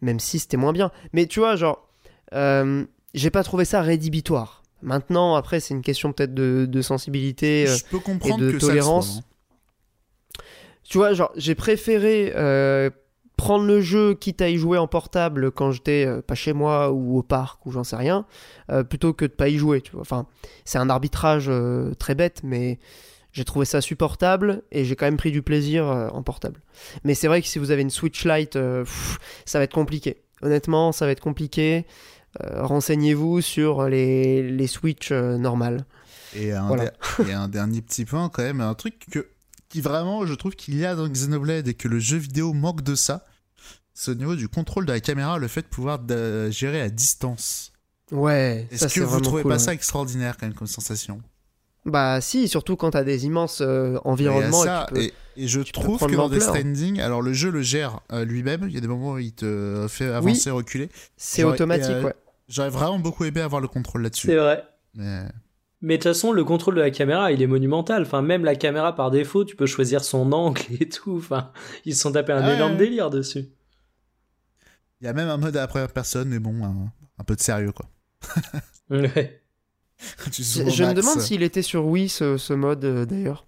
même 0.01 0.19
si 0.19 0.39
c'était 0.39 0.57
moins 0.57 0.73
bien. 0.73 0.91
Mais 1.13 1.27
tu 1.27 1.39
vois, 1.39 1.55
genre, 1.55 1.87
euh, 2.33 2.85
j'ai 3.13 3.29
pas 3.29 3.43
trouvé 3.43 3.65
ça 3.65 3.81
rédhibitoire. 3.81 4.63
Maintenant, 4.81 5.35
après, 5.35 5.59
c'est 5.59 5.73
une 5.73 5.81
question 5.81 6.11
peut-être 6.13 6.33
de, 6.33 6.65
de 6.69 6.81
sensibilité. 6.81 7.67
euh, 7.67 7.75
Je 7.75 7.85
peux 7.85 7.99
comprendre 7.99 8.39
de 8.43 8.51
que 8.51 8.59
ça 8.59 8.65
le 8.67 8.71
tolérance. 8.73 9.11
soit, 9.13 9.21
hein. 9.21 10.43
tu 10.83 10.97
vois, 10.97 11.13
genre, 11.13 11.31
j'ai 11.35 11.55
préféré 11.55 12.33
euh, 12.35 12.89
prendre 13.37 13.65
le 13.65 13.79
jeu, 13.81 14.13
quitte 14.15 14.41
à 14.41 14.49
y 14.49 14.57
jouer 14.57 14.77
en 14.77 14.87
portable 14.87 15.51
quand 15.51 15.71
j'étais 15.71 16.05
euh, 16.05 16.21
pas 16.21 16.35
chez 16.35 16.53
moi 16.53 16.91
ou 16.91 17.17
au 17.19 17.23
parc 17.23 17.65
ou 17.65 17.71
j'en 17.71 17.83
sais 17.83 17.95
rien, 17.95 18.25
euh, 18.71 18.83
plutôt 18.83 19.13
que 19.13 19.23
de 19.25 19.31
pas 19.31 19.47
y 19.47 19.57
jouer, 19.57 19.79
tu 19.81 19.91
vois. 19.93 20.01
Enfin, 20.01 20.25
c'est 20.65 20.79
un 20.79 20.89
arbitrage 20.89 21.45
euh, 21.47 21.93
très 21.93 22.15
bête, 22.15 22.41
mais 22.43 22.79
j'ai 23.31 23.45
trouvé 23.45 23.65
ça 23.65 23.79
supportable 23.79 24.63
et 24.71 24.83
j'ai 24.85 24.95
quand 24.95 25.05
même 25.05 25.17
pris 25.17 25.31
du 25.31 25.43
plaisir 25.43 25.85
en 25.85 26.23
portable. 26.23 26.59
Mais 27.03 27.13
c'est 27.13 27.27
vrai 27.27 27.41
que 27.41 27.47
si 27.47 27.59
vous 27.59 27.69
avez 27.69 27.83
une 27.83 27.91
Switch 27.91 28.25
Lite, 28.25 28.53
pff, 28.53 29.19
ça 29.45 29.59
va 29.59 29.65
être 29.65 29.73
compliqué. 29.73 30.23
Honnêtement, 30.41 30.91
ça 30.91 31.05
va 31.05 31.11
être 31.11 31.19
compliqué. 31.21 31.85
Renseignez-vous 32.41 33.41
sur 33.41 33.87
les, 33.87 34.41
les 34.43 34.67
Switch 34.67 35.11
normales. 35.11 35.85
Et 36.35 36.51
un, 36.53 36.67
Voilà. 36.67 36.85
der- 36.85 37.29
et 37.29 37.33
un 37.33 37.47
dernier 37.47 37.81
petit 37.81 38.05
point 38.05 38.29
quand 38.29 38.43
même, 38.43 38.61
un 38.61 38.73
truc 38.73 39.05
que, 39.11 39.27
qui 39.77 39.81
vraiment 39.81 40.25
je 40.25 40.33
trouve 40.33 40.55
qu'il 40.55 40.75
y 40.77 40.85
a 40.85 40.95
dans 40.95 41.07
Xenoblade 41.07 41.67
et 41.67 41.73
que 41.75 41.87
le 41.87 41.99
jeu 41.99 42.17
vidéo 42.17 42.53
manque 42.53 42.81
de 42.81 42.95
ça, 42.95 43.25
c'est 43.93 44.11
au 44.11 44.15
niveau 44.15 44.35
du 44.35 44.47
contrôle 44.49 44.85
de 44.87 44.91
la 44.93 44.99
caméra, 44.99 45.37
le 45.37 45.47
fait 45.47 45.61
de 45.61 45.67
pouvoir 45.67 45.99
de- 45.99 46.49
gérer 46.49 46.81
à 46.81 46.89
distance. 46.89 47.71
Ouais, 48.11 48.67
Est-ce 48.71 48.79
ça 48.81 48.85
que 48.87 48.93
c'est 48.93 48.99
vous 49.01 49.21
trouvez 49.21 49.41
cool, 49.43 49.51
pas 49.51 49.57
ouais. 49.57 49.63
ça 49.63 49.73
extraordinaire 49.73 50.37
quand 50.37 50.47
même 50.47 50.55
comme 50.55 50.67
sensation? 50.67 51.21
Bah 51.85 52.19
si, 52.21 52.47
surtout 52.47 52.75
quand 52.75 52.91
t'as 52.91 53.03
des 53.03 53.25
immenses 53.25 53.61
euh, 53.61 53.97
environnements. 54.03 54.63
et 54.63 54.67
ça, 54.67 54.85
tu 54.87 54.93
peux- 54.95 55.01
et, 55.01 55.13
et 55.37 55.47
je 55.47 55.61
tu 55.61 55.71
trouve 55.71 55.99
que 55.99 56.15
dans 56.15 56.27
Death 56.29 56.39
l'ampleur. 56.41 56.55
Stranding, 56.55 56.99
alors 56.99 57.21
le 57.21 57.33
jeu 57.33 57.49
le 57.51 57.61
gère 57.61 57.99
euh, 58.11 58.25
lui-même, 58.25 58.65
il 58.67 58.73
y 58.73 58.77
a 58.77 58.81
des 58.81 58.87
moments 58.87 59.13
où 59.13 59.19
il 59.19 59.33
te 59.33 59.85
fait 59.89 60.07
avancer, 60.11 60.49
reculer. 60.51 60.89
C'est 61.17 61.43
automatique, 61.43 61.91
euh, 61.91 62.03
ouais. 62.05 62.15
J'aurais 62.49 62.69
vraiment 62.69 62.99
beaucoup 62.99 63.25
aimé 63.25 63.41
avoir 63.41 63.61
le 63.61 63.67
contrôle 63.67 64.01
là-dessus. 64.01 64.27
C'est 64.27 64.35
vrai. 64.37 64.63
Mais 64.95 65.23
Mais 65.81 65.97
de 65.97 66.03
toute 66.03 66.11
façon, 66.13 66.31
le 66.31 66.43
contrôle 66.43 66.75
de 66.75 66.81
la 66.81 66.89
caméra, 66.89 67.31
il 67.31 67.41
est 67.41 67.47
monumental. 67.47 68.01
Enfin, 68.01 68.21
même 68.23 68.43
la 68.43 68.55
caméra 68.55 68.95
par 68.95 69.11
défaut, 69.11 69.45
tu 69.45 69.55
peux 69.55 69.67
choisir 69.67 70.03
son 70.03 70.31
angle 70.31 70.61
et 70.79 70.89
tout. 70.89 71.17
Enfin, 71.17 71.51
ils 71.85 71.95
se 71.95 72.01
sont 72.01 72.11
tapés 72.11 72.33
un 72.33 72.41
Ah 72.41 72.47
ouais, 72.47 72.55
énorme 72.55 72.77
délire 72.77 73.09
dessus. 73.11 73.45
il 75.01 75.05
y 75.05 75.07
a 75.07 75.13
même 75.13 75.29
un 75.29 75.37
mode 75.37 75.55
à 75.55 75.61
la 75.61 75.67
première 75.67 75.91
personne, 75.91 76.29
mais 76.29 76.39
bon, 76.39 76.63
un, 76.63 76.91
un 77.19 77.23
peu 77.23 77.35
de 77.35 77.41
sérieux 77.41 77.71
quoi. 77.71 77.85
Ouais. 78.89 79.41
Tu 80.31 80.43
Je, 80.43 80.83
me 80.83 80.93
demande 80.93 81.19
s'il 81.21 81.41
était 81.43 81.61
sur 81.63 81.85
Wii 81.87 82.07
ce, 82.07 82.37
ce 82.37 82.53
mode 82.53 82.85
euh, 82.85 83.05
d'ailleurs. 83.05 83.47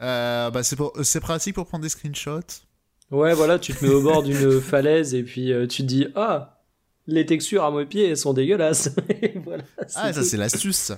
Euh, 0.00 0.50
bah 0.50 0.62
c'est 0.62 0.76
pour- 0.76 0.92
c'est 1.02 1.20
pratique 1.20 1.54
pour 1.56 1.66
prendre 1.66 1.82
des 1.82 1.88
screenshots. 1.88 2.62
Ouais, 3.10 3.34
voilà, 3.34 3.58
tu 3.58 3.72
te 3.74 3.84
mets 3.84 3.92
au 3.92 4.00
bord 4.02 4.22
d'une 4.24 4.60
falaise 4.60 5.14
et 5.14 5.22
puis 5.22 5.52
euh, 5.52 5.66
tu 5.66 5.82
te 5.82 5.86
dis 5.88 6.06
Ah, 6.14 6.62
les 7.06 7.26
textures 7.26 7.64
à 7.64 7.70
mes 7.70 7.84
pieds 7.84 8.08
elles 8.10 8.16
sont 8.16 8.32
dégueulasses. 8.32 8.90
Voilà, 9.44 9.64
Ah, 9.96 10.12
ça 10.12 10.22
c'est 10.22 10.36
l'astuce. 10.36 10.92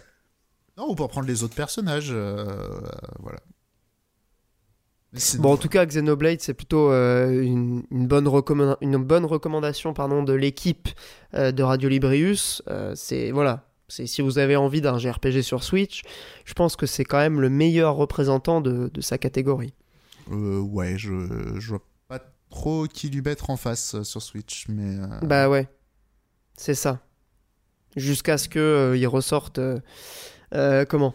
Non, 0.77 0.91
ou 0.91 0.95
pour 0.95 1.09
prendre 1.09 1.27
les 1.29 1.43
autres 1.45 1.55
personnages, 1.55 2.11
euh, 2.11 2.45
voilà. 3.21 3.39
Mais 5.13 5.21
Bon, 5.39 5.53
en 5.53 5.57
tout 5.57 5.69
cas, 5.69 5.87
Xenoblade, 5.87 6.41
c'est 6.41 6.55
plutôt 6.55 6.91
euh, 6.91 7.41
une, 7.43 7.85
une 7.93 8.09
bonne 8.09 8.27
une 8.81 8.97
bonne 8.97 9.25
recommandation 9.25 9.95
pardon, 9.95 10.25
de 10.25 10.33
l'équipe 10.33 10.89
euh, 11.35 11.53
de 11.53 11.63
Radio 11.63 11.89
Librius. 11.89 12.63
C'est 12.97 13.31
voilà, 13.31 13.69
c'est 13.87 14.07
si 14.09 14.23
vous 14.23 14.39
avez 14.39 14.57
envie 14.57 14.81
d'un 14.81 14.99
JRPG 14.99 15.43
sur 15.43 15.63
Switch, 15.63 16.03
je 16.45 16.53
pense 16.55 16.75
que 16.75 16.87
c'est 16.87 17.05
quand 17.05 17.19
même 17.19 17.41
le 17.41 17.49
meilleur 17.49 17.95
représentant 17.95 18.61
de, 18.61 18.91
de 18.93 19.01
sa 19.01 19.17
catégorie. 19.17 19.75
euh, 20.33 20.59
ouais, 20.59 20.99
je, 20.99 21.13
je 21.61 21.69
vois 21.69 21.83
pas 22.09 22.21
trop 22.51 22.87
qui 22.87 23.09
lui 23.09 23.23
mettre 23.23 23.51
en 23.51 23.57
face 23.57 24.03
sur 24.03 24.21
Switch, 24.21 24.67
mais 24.69 24.97
Bah 25.23 25.49
ouais, 25.49 25.69
c'est 26.57 26.75
ça. 26.75 26.99
Jusqu'à 27.95 28.37
ce 28.37 28.49
que 28.49 28.95
il 28.97 29.07
ressorte. 29.07 29.61
Euh, 30.55 30.85
comment 30.85 31.15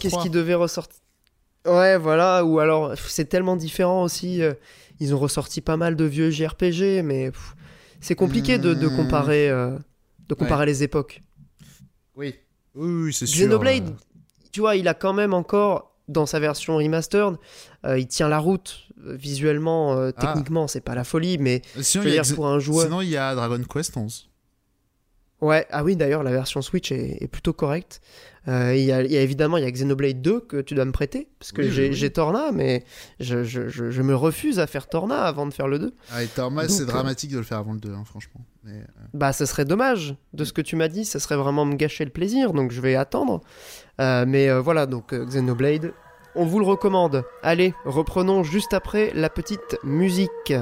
Qu'est-ce 0.00 0.08
3. 0.14 0.22
qui 0.22 0.30
devait 0.30 0.54
ressortir 0.54 0.98
Ouais, 1.66 1.98
voilà, 1.98 2.44
ou 2.44 2.58
alors 2.60 2.94
c'est 2.96 3.24
tellement 3.28 3.56
différent 3.56 4.02
aussi. 4.04 4.42
euh, 4.42 4.54
ils 5.00 5.14
ont 5.14 5.18
ressorti 5.18 5.60
pas 5.60 5.76
mal 5.76 5.94
de 5.96 6.04
vieux 6.04 6.30
JRPG, 6.30 7.02
mais 7.02 7.30
c'est 8.00 8.14
compliqué 8.14 8.56
de, 8.58 8.72
de 8.72 8.86
Hmm. 8.88 8.96
comparer, 8.96 9.50
euh, 9.50 9.76
de 10.28 10.34
comparer 10.34 10.64
les 10.66 10.82
époques. 10.82 11.20
Oui. 12.14 12.34
Oui, 12.74 13.12
c'est 13.12 13.26
sûr. 13.26 13.46
Xenoblade, 13.46 13.94
tu 14.52 14.60
vois, 14.60 14.76
il 14.76 14.86
a 14.88 14.94
quand 14.94 15.12
même 15.12 15.34
encore, 15.34 15.92
dans 16.08 16.24
sa 16.24 16.38
version 16.40 16.76
remastered, 16.76 17.36
euh, 17.84 17.98
il 17.98 18.06
tient 18.06 18.28
la 18.28 18.38
route 18.38 18.86
visuellement, 18.98 19.94
euh, 19.98 20.10
Ah. 20.16 20.20
techniquement, 20.26 20.66
c'est 20.68 20.80
pas 20.80 20.94
la 20.94 21.04
folie, 21.04 21.36
mais 21.38 21.62
Sinon, 21.80 22.04
je 22.04 22.08
veux 22.08 22.18
a 22.20 22.34
pour 22.34 22.46
un 22.46 22.58
joueur. 22.58 22.84
Sinon, 22.86 23.00
il 23.02 23.08
y 23.10 23.16
a 23.16 23.34
Dragon 23.34 23.60
Quest 23.70 23.96
11. 23.96 24.30
Ouais, 25.42 25.66
ah 25.70 25.84
oui, 25.84 25.96
d'ailleurs, 25.96 26.22
la 26.22 26.30
version 26.30 26.62
Switch 26.62 26.90
est, 26.92 27.18
est 27.22 27.28
plutôt 27.28 27.52
correcte. 27.52 28.00
Euh, 28.48 28.74
Il 28.74 28.84
y, 28.84 28.92
a, 28.92 29.02
il 29.02 29.10
y 29.12 29.16
a 29.16 29.20
évidemment 29.20 29.56
il 29.58 29.64
y 29.64 29.66
a 29.66 29.70
Xenoblade 29.70 30.22
2 30.22 30.40
que 30.40 30.60
tu 30.62 30.74
dois 30.74 30.84
me 30.84 30.92
prêter, 30.92 31.28
parce 31.38 31.52
que 31.52 31.62
Oui, 31.62 31.70
j'ai 31.70 31.90
oui, 31.90 32.10
Torna, 32.12 32.52
mais 32.52 32.84
je, 33.20 33.42
je- 33.44 33.68
je- 33.68 33.90
je 33.90 34.02
me 34.02 34.14
refuse 34.14 34.58
à 34.60 34.66
faire 34.66 34.86
Torna 34.88 35.22
avant 35.24 35.46
de 35.46 35.52
faire 35.52 35.68
le 35.68 35.78
2. 35.78 35.92
Ah, 36.12 36.22
et 36.22 36.28
Donc, 36.36 36.70
c'est 36.70 36.82
euh, 36.84 36.86
dramatique 36.86 37.32
de 37.32 37.38
le 37.38 37.42
faire 37.42 37.58
avant 37.58 37.72
le 37.74 37.80
2, 37.80 37.92
hein, 37.92 38.04
franchement. 38.06 38.40
Mais, 38.64 38.74
euh, 38.78 38.84
Bah, 39.14 39.32
ce 39.32 39.44
serait 39.46 39.64
dommage 39.64 40.14
de 40.32 40.44
ce 40.44 40.52
que 40.52 40.62
tu 40.62 40.74
m'as 40.76 40.88
dit, 40.88 41.04
ça 41.04 41.18
serait 41.18 41.36
vraiment 41.36 41.64
me 41.64 41.74
gâcher 41.74 42.04
le 42.04 42.10
plaisir, 42.12 42.52
donc 42.52 42.70
je 42.70 42.80
vais 42.80 42.94
attendre. 42.94 43.40
Euh, 44.00 44.24
mais 44.26 44.50
voilà, 44.60 44.86
donc 44.86 45.12
Xenoblade, 45.12 45.92
on 46.34 46.46
vous 46.46 46.60
le 46.60 46.66
recommande. 46.66 47.24
Allez, 47.42 47.74
reprenons 47.84 48.42
juste 48.44 48.72
après 48.74 49.10
la 49.14 49.28
petite 49.28 49.76
musique. 49.82 50.54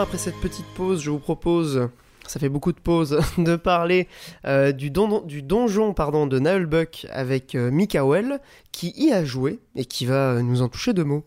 Après 0.00 0.18
cette 0.18 0.36
petite 0.40 0.66
pause, 0.76 1.02
je 1.02 1.10
vous 1.10 1.18
propose, 1.18 1.88
ça 2.26 2.40
fait 2.40 2.48
beaucoup 2.48 2.72
de 2.72 2.78
pauses, 2.78 3.20
de 3.38 3.56
parler 3.56 4.08
euh, 4.46 4.72
du, 4.72 4.90
du, 5.24 5.42
donjon 5.42 5.94
pardon, 5.94 6.26
de 6.26 6.38
Nullbuck 6.38 7.06
avec 7.10 7.54
euh, 7.54 7.70
Mikael, 7.70 8.40
qui 8.72 8.92
y 8.96 9.12
a 9.12 9.24
joué 9.24 9.58
et 9.76 9.84
qui 9.84 10.06
va 10.06 10.42
nous 10.42 10.62
en 10.62 10.68
toucher 10.68 10.92
deux 10.92 11.04
mots. 11.04 11.24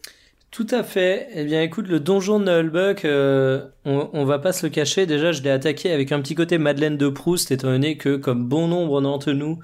Tout 0.52 0.68
à 0.70 0.84
fait. 0.84 1.30
Eh 1.34 1.46
bien, 1.46 1.62
écoute, 1.62 1.88
le 1.88 2.02
donjon 2.02 2.38
de 2.38 2.44
Nullbuck, 2.44 3.06
euh, 3.06 3.68
on, 3.86 4.26
va 4.26 4.38
pas 4.38 4.52
se 4.52 4.66
le 4.66 4.70
cacher. 4.70 5.06
Déjà, 5.06 5.32
je 5.32 5.42
l'ai 5.44 5.50
attaqué 5.50 5.94
avec 5.94 6.12
un 6.12 6.20
petit 6.22 6.36
côté 6.36 6.58
Madeleine 6.58 6.98
de 6.98 7.08
Proust, 7.08 7.52
étant 7.52 7.70
donné 7.70 7.96
que, 7.96 8.18
comme 8.18 8.50
bon 8.50 8.68
nombre 8.68 9.00
d'entre 9.00 9.32
nous, 9.32 9.60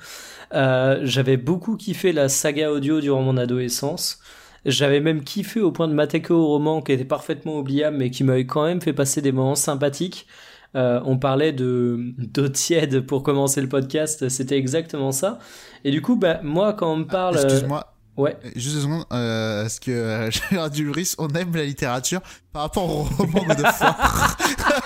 euh, 0.54 1.00
j'avais 1.04 1.36
beaucoup 1.36 1.76
kiffé 1.76 2.14
la 2.14 2.30
saga 2.30 2.72
audio 2.72 3.02
durant 3.02 3.22
mon 3.22 3.36
adolescence. 3.36 4.20
J'avais 4.66 5.00
même 5.00 5.24
kiffé 5.24 5.62
au 5.62 5.72
point 5.72 5.88
de 5.88 5.94
m'attaquer 5.94 6.34
au 6.34 6.46
roman 6.46 6.82
qui 6.82 6.92
était 6.92 7.06
parfaitement 7.06 7.58
oubliable, 7.60 7.98
mais 7.98 8.10
qui 8.10 8.24
m'avait 8.24 8.46
quand 8.46 8.66
même 8.66 8.82
fait 8.82 8.94
passer 8.94 9.22
des 9.22 9.32
moments 9.32 9.56
sympathiques. 9.56 10.28
Euh, 10.76 11.00
on 11.06 11.18
parlait 11.18 11.54
de 11.54 12.14
d'eau 12.18 12.50
tiède 12.50 13.02
pour 13.02 13.24
commencer 13.24 13.62
le 13.62 13.70
podcast, 13.70 14.28
c'était 14.30 14.58
exactement 14.58 15.12
ça. 15.12 15.40
Et 15.84 15.92
du 15.92 16.02
coup, 16.02 16.18
bah, 16.18 16.40
moi, 16.44 16.74
quand 16.74 16.92
on 16.92 16.98
me 16.98 17.06
parle... 17.06 17.36
Excuse-moi, 17.36 17.94
Ouais. 18.18 18.36
Juste 18.56 18.78
une 18.78 18.82
seconde, 18.82 19.06
euh, 19.14 19.66
est-ce 19.66 19.80
que 19.80 19.92
euh, 19.92 20.32
Gérard 20.50 20.72
Dulris, 20.72 21.14
on 21.20 21.28
aime 21.30 21.56
la 21.56 21.64
littérature 21.64 22.20
par 22.52 22.64
rapport 22.64 22.90
au 22.90 23.04
roman 23.04 23.46
de 23.54 23.64
foire 23.64 24.38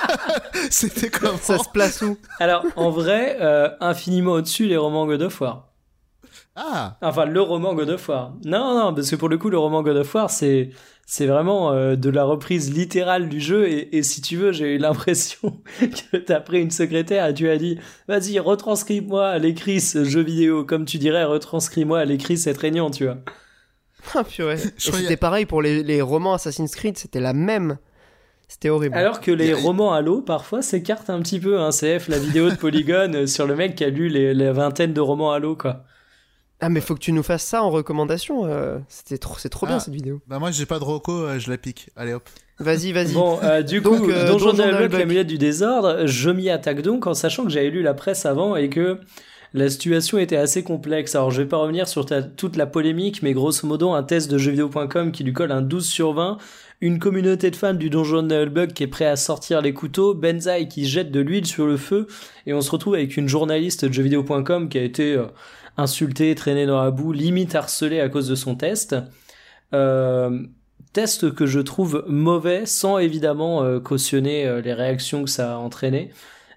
C'était 0.69 1.09
comment? 1.09 1.37
Ça 1.37 1.57
se 1.57 1.69
place 1.69 2.01
où? 2.01 2.17
Alors, 2.39 2.65
en 2.75 2.89
vrai, 2.89 3.37
euh, 3.39 3.69
infiniment 3.79 4.33
au-dessus 4.33 4.67
les 4.67 4.75
romans 4.75 5.07
God 5.07 5.21
of 5.21 5.39
War. 5.39 5.70
Ah 6.55 6.97
Enfin, 7.01 7.25
le 7.25 7.41
roman 7.41 7.73
God 7.73 7.89
of 7.89 8.09
War. 8.09 8.33
Non, 8.45 8.77
non, 8.77 8.93
parce 8.93 9.09
que 9.09 9.15
pour 9.15 9.29
le 9.29 9.37
coup, 9.37 9.49
le 9.49 9.57
roman 9.57 9.83
God 9.83 9.97
of 9.97 10.15
War, 10.15 10.29
c'est 10.29 10.71
c'est 11.11 11.25
vraiment 11.25 11.73
euh, 11.73 11.97
de 11.97 12.09
la 12.09 12.23
reprise 12.23 12.73
littérale 12.73 13.27
du 13.27 13.41
jeu 13.41 13.67
et, 13.67 13.97
et 13.97 14.01
si 14.01 14.21
tu 14.21 14.37
veux 14.37 14.53
j'ai 14.53 14.75
eu 14.75 14.77
l'impression 14.77 15.61
que 16.11 16.15
t'as 16.15 16.39
pris 16.39 16.61
une 16.61 16.71
secrétaire 16.71 17.27
et 17.27 17.33
tu 17.33 17.49
as 17.49 17.57
dit 17.57 17.77
vas-y 18.07 18.39
retranscris-moi 18.39 19.27
à 19.27 19.37
l'écrit 19.37 19.81
ce 19.81 20.05
jeu 20.05 20.21
vidéo 20.21 20.63
comme 20.63 20.85
tu 20.85 20.99
dirais 20.99 21.25
retranscris-moi 21.25 21.99
à 21.99 22.05
l'écrit 22.05 22.37
cette 22.37 22.57
réunion 22.57 22.91
tu 22.91 23.03
vois 23.05 23.17
ah 24.15 24.23
purée 24.23 24.55
c'était 24.77 25.17
pareil 25.17 25.45
pour 25.45 25.61
les, 25.61 25.83
les 25.83 26.01
romans 26.01 26.35
Assassin's 26.35 26.73
Creed 26.75 26.97
c'était 26.97 27.19
la 27.19 27.33
même 27.33 27.77
c'était 28.47 28.69
horrible. 28.69 28.97
Alors 28.97 29.21
que 29.21 29.31
les 29.31 29.53
romans 29.53 29.93
Halo, 29.93 30.19
parfois, 30.19 30.61
s'écartent 30.61 31.09
un 31.09 31.21
petit 31.21 31.39
peu. 31.39 31.61
Hein. 31.61 31.69
CF, 31.69 32.09
la 32.09 32.19
vidéo 32.19 32.49
de 32.49 32.55
Polygon 32.57 33.25
sur 33.25 33.47
le 33.47 33.55
mec 33.55 33.75
qui 33.75 33.85
a 33.85 33.89
lu 33.89 34.09
les, 34.09 34.33
les 34.33 34.51
vingtaines 34.51 34.91
de 34.91 34.99
romans 34.99 35.31
Halo, 35.31 35.55
quoi. 35.55 35.85
Ah 36.61 36.69
mais 36.69 36.79
faut 36.79 36.93
que 36.93 36.99
tu 36.99 37.11
nous 37.11 37.23
fasses 37.23 37.43
ça 37.43 37.63
en 37.63 37.69
recommandation. 37.71 38.45
Euh, 38.45 38.77
c'était 38.87 39.17
trop, 39.17 39.35
c'est 39.37 39.49
trop 39.49 39.65
bien 39.65 39.77
Ah. 39.77 39.79
cette 39.79 39.93
vidéo. 39.93 40.21
Bah 40.27 40.39
moi 40.39 40.51
j'ai 40.51 40.65
pas 40.65 40.79
de 40.79 40.83
roco, 40.83 41.11
euh, 41.11 41.39
je 41.39 41.49
la 41.49 41.57
pique. 41.57 41.89
Allez 41.95 42.13
hop. 42.13 42.23
Vas-y, 42.59 42.91
vas-y. 42.91 43.13
Bon, 43.13 43.39
euh, 43.41 43.63
du 43.63 43.81
Donc, 43.81 44.01
coup, 44.03 44.09
euh, 44.11 44.27
Donjon 44.27 44.53
Nullbuck. 44.53 44.93
l'amulette 44.93 45.25
du 45.27 45.39
désordre, 45.39 46.05
je 46.05 46.29
m'y 46.29 46.49
attaque 46.51 46.83
donc 46.83 47.07
en 47.07 47.15
sachant 47.15 47.43
que 47.43 47.49
j'avais 47.49 47.71
lu 47.71 47.81
la 47.81 47.95
presse 47.95 48.25
avant 48.27 48.55
et 48.55 48.69
que 48.69 48.99
la 49.53 49.67
situation 49.69 50.19
était 50.19 50.37
assez 50.37 50.63
complexe. 50.63 51.15
Alors, 51.15 51.31
je 51.31 51.41
vais 51.41 51.47
pas 51.47 51.57
revenir 51.57 51.87
sur 51.87 52.05
ta- 52.05 52.21
toute 52.21 52.55
la 52.55 52.67
polémique, 52.67 53.23
mais 53.23 53.33
grosso 53.33 53.65
modo, 53.67 53.89
un 53.91 54.03
test 54.03 54.29
de 54.31 54.37
jeuxvideo.com 54.37 55.11
qui 55.11 55.23
lui 55.23 55.33
colle 55.33 55.51
un 55.51 55.61
12 55.63 55.87
sur 55.89 56.13
20, 56.13 56.37
une 56.81 56.99
communauté 56.99 57.49
de 57.49 57.55
fans 57.55 57.73
du 57.73 57.89
Donjon 57.89 58.21
Nullbuck 58.21 58.73
qui 58.73 58.83
est 58.83 58.87
prêt 58.87 59.05
à 59.07 59.15
sortir 59.15 59.61
les 59.61 59.73
couteaux, 59.73 60.13
Benzaï 60.13 60.67
qui 60.67 60.85
jette 60.85 61.11
de 61.11 61.19
l'huile 61.19 61.47
sur 61.47 61.65
le 61.65 61.77
feu, 61.77 62.05
et 62.45 62.53
on 62.53 62.61
se 62.61 62.69
retrouve 62.69 62.93
avec 62.93 63.17
une 63.17 63.27
journaliste 63.27 63.85
de 63.85 63.91
jeuxvideo.com 63.91 64.69
qui 64.69 64.77
a 64.77 64.83
été 64.83 65.13
euh, 65.15 65.25
insultée, 65.77 66.35
traînée 66.35 66.65
dans 66.65 66.81
la 66.81 66.91
boue, 66.91 67.11
limite 67.11 67.55
harcelée 67.55 67.99
à 67.99 68.09
cause 68.09 68.27
de 68.27 68.35
son 68.35 68.55
test. 68.55 68.95
Euh, 69.73 70.45
test 70.93 71.33
que 71.33 71.45
je 71.45 71.59
trouve 71.59 72.03
mauvais 72.07 72.65
sans 72.65 72.97
évidemment 72.97 73.63
euh, 73.63 73.79
cautionner 73.79 74.45
euh, 74.45 74.61
les 74.61 74.73
réactions 74.73 75.23
que 75.23 75.29
ça 75.29 75.53
a 75.53 75.57
entraîné. 75.57 76.11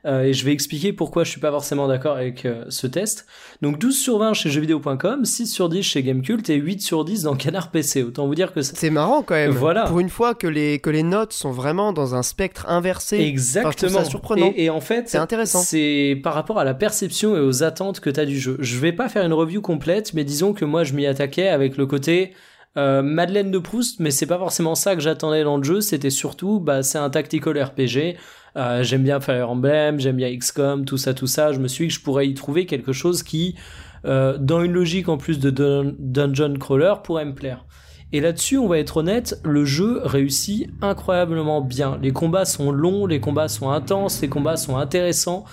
Euh, 0.06 0.24
et 0.24 0.32
je 0.34 0.44
vais 0.44 0.52
expliquer 0.52 0.92
pourquoi 0.92 1.24
je 1.24 1.30
suis 1.30 1.40
pas 1.40 1.50
forcément 1.50 1.88
d'accord 1.88 2.16
avec 2.16 2.44
euh, 2.44 2.64
ce 2.68 2.86
test. 2.86 3.26
Donc 3.62 3.78
12 3.78 3.96
sur 3.96 4.18
20 4.18 4.34
chez 4.34 4.50
jeuxvideo.com, 4.50 5.24
6 5.24 5.46
sur 5.46 5.68
10 5.68 5.82
chez 5.82 6.02
Gamecult 6.02 6.48
et 6.50 6.56
8 6.56 6.82
sur 6.82 7.04
10 7.04 7.22
dans 7.22 7.36
Canard 7.36 7.70
PC. 7.70 8.02
Autant 8.02 8.26
vous 8.26 8.34
dire 8.34 8.52
que. 8.52 8.60
C'est 8.60 8.90
marrant 8.90 9.22
quand 9.22 9.34
même. 9.34 9.52
Voilà. 9.52 9.84
Pour 9.84 10.00
une 10.00 10.10
fois 10.10 10.34
que 10.34 10.46
les, 10.46 10.78
que 10.78 10.90
les 10.90 11.02
notes 11.02 11.32
sont 11.32 11.52
vraiment 11.52 11.92
dans 11.92 12.14
un 12.14 12.22
spectre 12.22 12.66
inversé. 12.68 13.18
Exactement. 13.20 14.00
ça 14.00 14.04
surprenant. 14.04 14.52
Et, 14.56 14.64
et 14.64 14.70
en 14.70 14.80
fait, 14.80 15.08
C'est 15.08 15.18
intéressant. 15.18 15.60
C'est 15.60 16.20
par 16.22 16.34
rapport 16.34 16.58
à 16.58 16.64
la 16.64 16.74
perception 16.74 17.36
et 17.36 17.40
aux 17.40 17.62
attentes 17.62 18.00
que 18.00 18.10
tu 18.10 18.20
as 18.20 18.26
du 18.26 18.38
jeu. 18.38 18.56
Je 18.60 18.78
vais 18.78 18.92
pas 18.92 19.08
faire 19.08 19.24
une 19.24 19.32
review 19.32 19.62
complète, 19.62 20.12
mais 20.12 20.24
disons 20.24 20.52
que 20.52 20.66
moi 20.66 20.84
je 20.84 20.92
m'y 20.92 21.06
attaquais 21.06 21.48
avec 21.48 21.78
le 21.78 21.86
côté 21.86 22.34
euh, 22.76 23.02
Madeleine 23.02 23.50
de 23.50 23.58
Proust, 23.58 24.00
mais 24.00 24.10
c'est 24.10 24.26
pas 24.26 24.38
forcément 24.38 24.74
ça 24.74 24.94
que 24.94 25.00
j'attendais 25.00 25.44
dans 25.44 25.56
le 25.56 25.62
jeu. 25.62 25.80
C'était 25.80 26.10
surtout, 26.10 26.60
bah, 26.60 26.82
c'est 26.82 26.98
un 26.98 27.10
tactical 27.10 27.56
RPG. 27.62 28.16
Euh, 28.56 28.82
j'aime 28.84 29.02
bien 29.02 29.20
Fire 29.20 29.50
Emblem, 29.50 29.98
j'aime 29.98 30.16
bien 30.16 30.30
XCOM, 30.36 30.84
tout 30.84 30.96
ça, 30.96 31.12
tout 31.12 31.26
ça. 31.26 31.52
Je 31.52 31.58
me 31.58 31.68
suis 31.68 31.86
dit 31.86 31.88
que 31.88 31.94
je 31.94 32.04
pourrais 32.04 32.28
y 32.28 32.34
trouver 32.34 32.66
quelque 32.66 32.92
chose 32.92 33.22
qui, 33.22 33.56
euh, 34.04 34.38
dans 34.38 34.62
une 34.62 34.72
logique 34.72 35.08
en 35.08 35.16
plus 35.18 35.40
de 35.40 35.50
dun- 35.50 35.92
dungeon 35.98 36.54
crawler, 36.58 36.94
pourrait 37.02 37.24
me 37.24 37.34
plaire. 37.34 37.64
Et 38.12 38.20
là-dessus, 38.20 38.58
on 38.58 38.68
va 38.68 38.78
être 38.78 38.98
honnête, 38.98 39.40
le 39.44 39.64
jeu 39.64 40.00
réussit 40.04 40.70
incroyablement 40.82 41.60
bien. 41.60 41.98
Les 42.00 42.12
combats 42.12 42.44
sont 42.44 42.70
longs, 42.70 43.06
les 43.06 43.18
combats 43.18 43.48
sont 43.48 43.70
intenses, 43.70 44.22
les 44.22 44.28
combats 44.28 44.56
sont 44.56 44.76
intéressants. 44.76 45.44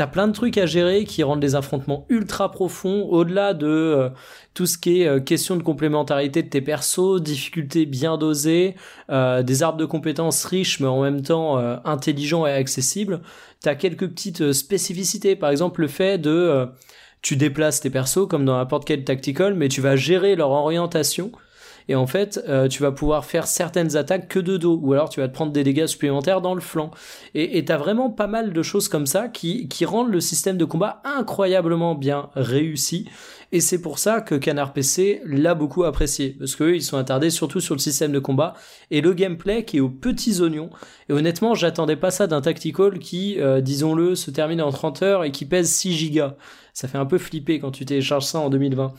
T'as 0.00 0.06
plein 0.06 0.28
de 0.28 0.32
trucs 0.32 0.56
à 0.56 0.64
gérer 0.64 1.04
qui 1.04 1.22
rendent 1.22 1.42
les 1.42 1.56
affrontements 1.56 2.06
ultra 2.08 2.50
profonds, 2.50 3.06
au-delà 3.10 3.52
de 3.52 3.66
euh, 3.66 4.08
tout 4.54 4.64
ce 4.64 4.78
qui 4.78 5.02
est 5.02 5.06
euh, 5.06 5.20
question 5.20 5.56
de 5.58 5.62
complémentarité 5.62 6.42
de 6.42 6.48
tes 6.48 6.62
persos, 6.62 7.20
difficultés 7.20 7.84
bien 7.84 8.16
dosées, 8.16 8.76
euh, 9.10 9.42
des 9.42 9.62
arbres 9.62 9.76
de 9.76 9.84
compétences 9.84 10.46
riches 10.46 10.80
mais 10.80 10.86
en 10.86 11.02
même 11.02 11.20
temps 11.20 11.58
intelligents 11.84 12.46
et 12.46 12.52
accessibles. 12.52 13.20
T'as 13.60 13.74
quelques 13.74 14.08
petites 14.08 14.54
spécificités, 14.54 15.36
par 15.36 15.50
exemple 15.50 15.82
le 15.82 15.88
fait 15.88 16.16
de 16.16 16.66
tu 17.20 17.36
déplaces 17.36 17.82
tes 17.82 17.90
persos 17.90 18.26
comme 18.26 18.46
dans 18.46 18.56
n'importe 18.56 18.86
quel 18.86 19.04
tactical, 19.04 19.52
mais 19.52 19.68
tu 19.68 19.82
vas 19.82 19.96
gérer 19.96 20.34
leur 20.34 20.48
orientation. 20.48 21.30
Et 21.88 21.94
en 21.94 22.06
fait, 22.06 22.42
euh, 22.48 22.68
tu 22.68 22.82
vas 22.82 22.92
pouvoir 22.92 23.24
faire 23.24 23.46
certaines 23.46 23.96
attaques 23.96 24.28
que 24.28 24.38
de 24.38 24.56
dos, 24.56 24.78
ou 24.82 24.92
alors 24.92 25.08
tu 25.08 25.20
vas 25.20 25.28
te 25.28 25.34
prendre 25.34 25.52
des 25.52 25.64
dégâts 25.64 25.86
supplémentaires 25.86 26.40
dans 26.40 26.54
le 26.54 26.60
flanc. 26.60 26.90
Et 27.34 27.64
t'as 27.64 27.76
vraiment 27.76 28.10
pas 28.10 28.26
mal 28.26 28.52
de 28.52 28.62
choses 28.62 28.88
comme 28.88 29.06
ça 29.06 29.28
qui, 29.28 29.68
qui 29.68 29.84
rendent 29.84 30.10
le 30.10 30.20
système 30.20 30.56
de 30.56 30.64
combat 30.64 31.00
incroyablement 31.04 31.94
bien 31.94 32.30
réussi. 32.34 33.08
Et 33.52 33.60
c'est 33.60 33.80
pour 33.80 33.98
ça 33.98 34.20
que 34.20 34.36
Canard 34.36 34.72
PC 34.72 35.22
l'a 35.24 35.54
beaucoup 35.54 35.82
apprécié, 35.82 36.36
parce 36.38 36.54
qu'eux, 36.54 36.76
ils 36.76 36.82
sont 36.82 36.96
attardés 36.96 37.30
surtout 37.30 37.60
sur 37.60 37.74
le 37.74 37.80
système 37.80 38.12
de 38.12 38.20
combat 38.20 38.54
et 38.92 39.00
le 39.00 39.12
gameplay 39.12 39.64
qui 39.64 39.78
est 39.78 39.80
aux 39.80 39.88
petits 39.88 40.40
oignons. 40.40 40.70
Et 41.08 41.12
honnêtement, 41.12 41.54
j'attendais 41.54 41.96
pas 41.96 42.12
ça 42.12 42.28
d'un 42.28 42.40
tactical 42.40 43.00
qui, 43.00 43.40
euh, 43.40 43.60
disons-le, 43.60 44.14
se 44.14 44.30
termine 44.30 44.62
en 44.62 44.70
30 44.70 45.02
heures 45.02 45.24
et 45.24 45.32
qui 45.32 45.46
pèse 45.46 45.68
6 45.68 45.92
gigas. 45.92 46.36
Ça 46.74 46.86
fait 46.86 46.98
un 46.98 47.06
peu 47.06 47.18
flipper 47.18 47.58
quand 47.58 47.72
tu 47.72 47.84
télécharges 47.84 48.24
ça 48.24 48.38
en 48.38 48.50
2020. 48.50 48.92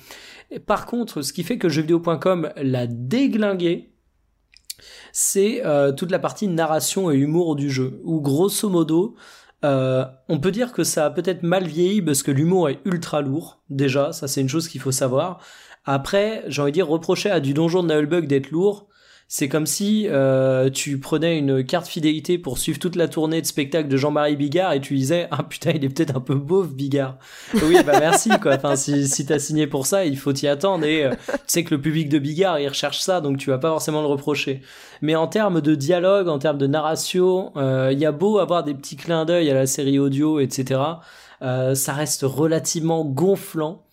Par 0.60 0.86
contre, 0.86 1.22
ce 1.22 1.34
qui 1.34 1.44
fait 1.44 1.58
que 1.58 1.70
jeuxvideo.com 1.70 2.52
l'a 2.58 2.88
déglingué, 2.88 3.94
c'est 5.12 5.66
euh, 5.66 5.92
toute 5.92 6.12
la 6.12 6.20
partie 6.20 6.48
narration 6.48 7.12
et 7.12 7.18
humour 7.18 7.56
du 7.56 7.70
jeu, 7.70 8.02
où 8.04 8.22
grosso 8.22 8.70
modo, 8.70 9.16
euh, 9.64 10.06
on 10.28 10.40
peut 10.40 10.52
dire 10.52 10.74
que 10.74 10.84
ça 10.84 11.06
a 11.06 11.10
peut-être 11.10 11.44
mal 11.44 11.66
vieilli 11.66 12.02
parce 12.02 12.24
que 12.24 12.32
l'humour 12.32 12.70
est 12.70 12.80
ultra 12.86 13.22
lourd, 13.22 13.62
déjà, 13.70 14.12
ça 14.12 14.28
c'est 14.28 14.42
une 14.42 14.50
chose 14.50 14.68
qu'il 14.68 14.82
faut 14.82 14.92
savoir. 14.92 15.40
Après, 15.86 16.44
j'ai 16.48 16.62
envie 16.62 16.72
de 16.72 16.76
dire, 16.76 16.88
reprocher 16.88 17.32
à 17.32 17.40
du 17.40 17.54
donjon 17.54 17.84
de 17.84 17.94
Nullbug 17.94 18.28
d'être 18.28 18.52
lourd, 18.52 18.88
c'est 19.34 19.48
comme 19.48 19.66
si 19.66 20.08
euh, 20.10 20.70
tu 20.70 21.00
prenais 21.00 21.38
une 21.38 21.64
carte 21.64 21.88
fidélité 21.88 22.38
pour 22.38 22.58
suivre 22.58 22.80
toute 22.80 22.98
la 22.98 23.08
tournée 23.08 23.40
de 23.40 23.46
spectacle 23.46 23.88
de 23.88 23.96
Jean-Marie 23.96 24.36
Bigard 24.36 24.74
et 24.74 24.82
tu 24.82 24.94
disais 24.94 25.30
ah 25.32 25.42
putain 25.42 25.72
il 25.74 25.86
est 25.86 25.88
peut-être 25.88 26.18
un 26.18 26.20
peu 26.20 26.36
beauf 26.36 26.74
Bigard. 26.74 27.18
Oui 27.64 27.78
bah 27.86 27.98
merci 27.98 28.30
quoi. 28.42 28.56
Enfin 28.56 28.76
si 28.76 29.08
si 29.08 29.26
t'as 29.26 29.40
signé 29.40 29.68
pour 29.68 29.86
ça 29.86 30.04
il 30.04 30.18
faut 30.18 30.34
t'y 30.34 30.50
attendre 30.50 30.84
et 30.84 31.06
euh, 31.06 31.12
tu 31.30 31.38
sais 31.48 31.64
que 31.64 31.74
le 31.74 31.80
public 31.80 32.10
de 32.10 32.20
Bigard 32.20 32.60
il 32.60 32.68
recherche 32.68 33.00
ça 33.00 33.22
donc 33.22 33.38
tu 33.38 33.52
vas 33.52 33.58
pas 33.58 33.70
forcément 33.70 34.02
le 34.02 34.08
reprocher. 34.08 34.64
Mais 35.02 35.16
en 35.16 35.28
termes 35.28 35.62
de 35.62 35.76
dialogue, 35.76 36.28
en 36.28 36.38
termes 36.38 36.58
de 36.58 36.68
narration, 36.68 37.54
euh, 37.56 37.92
il 37.94 38.00
y 38.00 38.06
a 38.06 38.12
beau 38.12 38.38
avoir 38.38 38.66
des 38.66 38.74
petits 38.74 38.98
clins 38.98 39.24
d'œil 39.24 39.50
à 39.50 39.54
la 39.54 39.66
série 39.66 39.98
audio 39.98 40.42
etc. 40.42 40.82
euh, 41.42 41.74
ça 41.74 41.94
reste 41.94 42.24
relativement 42.24 43.06
gonflant 43.06 43.86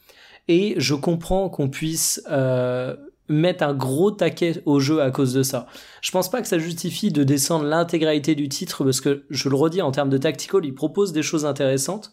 et 0.48 0.74
je 0.78 0.96
comprends 0.96 1.48
qu'on 1.48 1.68
puisse 1.68 2.24
euh, 2.28 2.96
mettre 3.28 3.64
un 3.64 3.74
gros 3.74 4.10
taquet 4.10 4.62
au 4.66 4.80
jeu 4.80 5.02
à 5.02 5.10
cause 5.10 5.32
de 5.32 5.42
ça. 5.42 5.66
Je 6.00 6.10
pense 6.10 6.30
pas 6.30 6.40
que 6.40 6.48
ça 6.48 6.58
justifie 6.58 7.10
de 7.10 7.24
descendre 7.24 7.64
l'intégralité 7.64 8.34
du 8.34 8.48
titre 8.48 8.84
parce 8.84 9.00
que 9.00 9.24
je 9.30 9.48
le 9.48 9.56
redis 9.56 9.82
en 9.82 9.90
termes 9.90 10.10
de 10.10 10.18
tactical, 10.18 10.64
il 10.64 10.74
propose 10.74 11.12
des 11.12 11.22
choses 11.22 11.44
intéressantes, 11.44 12.12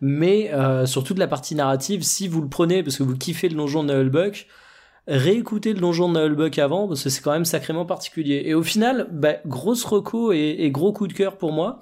mais 0.00 0.52
euh, 0.52 0.86
sur 0.86 1.04
toute 1.04 1.18
la 1.18 1.28
partie 1.28 1.54
narrative, 1.54 2.02
si 2.02 2.28
vous 2.28 2.40
le 2.40 2.48
prenez 2.48 2.82
parce 2.82 2.96
que 2.96 3.02
vous 3.02 3.16
kiffez 3.16 3.48
le 3.48 3.56
donjon 3.56 3.84
de 3.84 3.94
Nullbuck, 3.94 4.46
réécoutez 5.06 5.72
le 5.72 5.80
donjon 5.80 6.10
de 6.10 6.18
Nullbuck 6.18 6.58
avant 6.58 6.88
parce 6.88 7.02
que 7.02 7.10
c'est 7.10 7.22
quand 7.22 7.32
même 7.32 7.44
sacrément 7.44 7.84
particulier. 7.84 8.42
Et 8.46 8.54
au 8.54 8.62
final, 8.62 9.08
bah, 9.12 9.34
grosse 9.46 9.84
reco 9.84 10.32
et, 10.32 10.56
et 10.58 10.70
gros 10.70 10.92
coup 10.92 11.06
de 11.06 11.12
cœur 11.12 11.36
pour 11.36 11.52
moi 11.52 11.80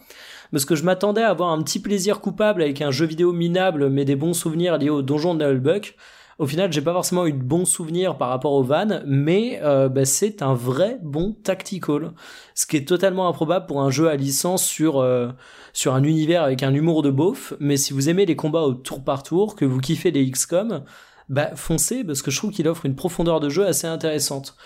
parce 0.51 0.67
que 0.67 0.75
je 0.75 0.85
m'attendais 0.85 1.23
à 1.23 1.31
avoir 1.31 1.51
un 1.51 1.63
petit 1.63 1.81
plaisir 1.81 2.21
coupable 2.21 2.63
avec 2.63 2.83
un 2.83 2.91
jeu 2.91 3.07
vidéo 3.07 3.33
minable 3.33 3.89
mais 3.89 4.05
des 4.05 4.17
bons 4.17 4.35
souvenirs 4.35 4.77
liés 4.77 4.91
au 4.91 5.03
donjon 5.03 5.35
de 5.35 5.45
Nullbuck. 5.45 5.97
Au 6.39 6.47
final, 6.47 6.73
j'ai 6.73 6.81
pas 6.81 6.93
forcément 6.93 7.27
eu 7.27 7.33
de 7.33 7.43
bons 7.43 7.65
souvenirs 7.65 8.17
par 8.17 8.29
rapport 8.29 8.53
au 8.53 8.63
van, 8.63 9.01
mais 9.07 9.61
euh, 9.63 9.89
bah, 9.89 10.05
c'est 10.05 10.43
un 10.43 10.55
vrai 10.55 10.99
bon 11.03 11.33
tactical, 11.33 12.13
ce 12.55 12.67
qui 12.67 12.77
est 12.77 12.89
totalement 12.89 13.29
improbable 13.29 13.67
pour 13.67 13.81
un 13.81 13.91
jeu 13.91 14.09
à 14.09 14.17
licence 14.17 14.65
sur 14.65 15.01
euh, 15.01 15.29
sur 15.73 15.95
un 15.95 16.03
univers 16.03 16.43
avec 16.43 16.63
un 16.63 16.75
humour 16.75 17.03
de 17.03 17.11
beauf. 17.11 17.55
Mais 17.61 17.77
si 17.77 17.93
vous 17.93 18.09
aimez 18.09 18.27
les 18.27 18.37
combats 18.37 18.63
au 18.63 18.75
tour 18.75 19.05
par 19.05 19.23
tour, 19.23 19.57
que 19.57 19.65
vous 19.65 19.81
kiffez 19.81 20.11
les 20.11 20.29
XCOM, 20.31 20.85
bah 21.29 21.51
foncez 21.55 22.05
parce 22.05 22.23
que 22.23 22.31
je 22.31 22.39
trouve 22.39 22.51
qu'il 22.51 22.69
offre 22.69 22.87
une 22.87 22.97
profondeur 22.97 23.41
de 23.41 23.49
jeu 23.49 23.67
assez 23.67 23.87
intéressante. 23.87 24.57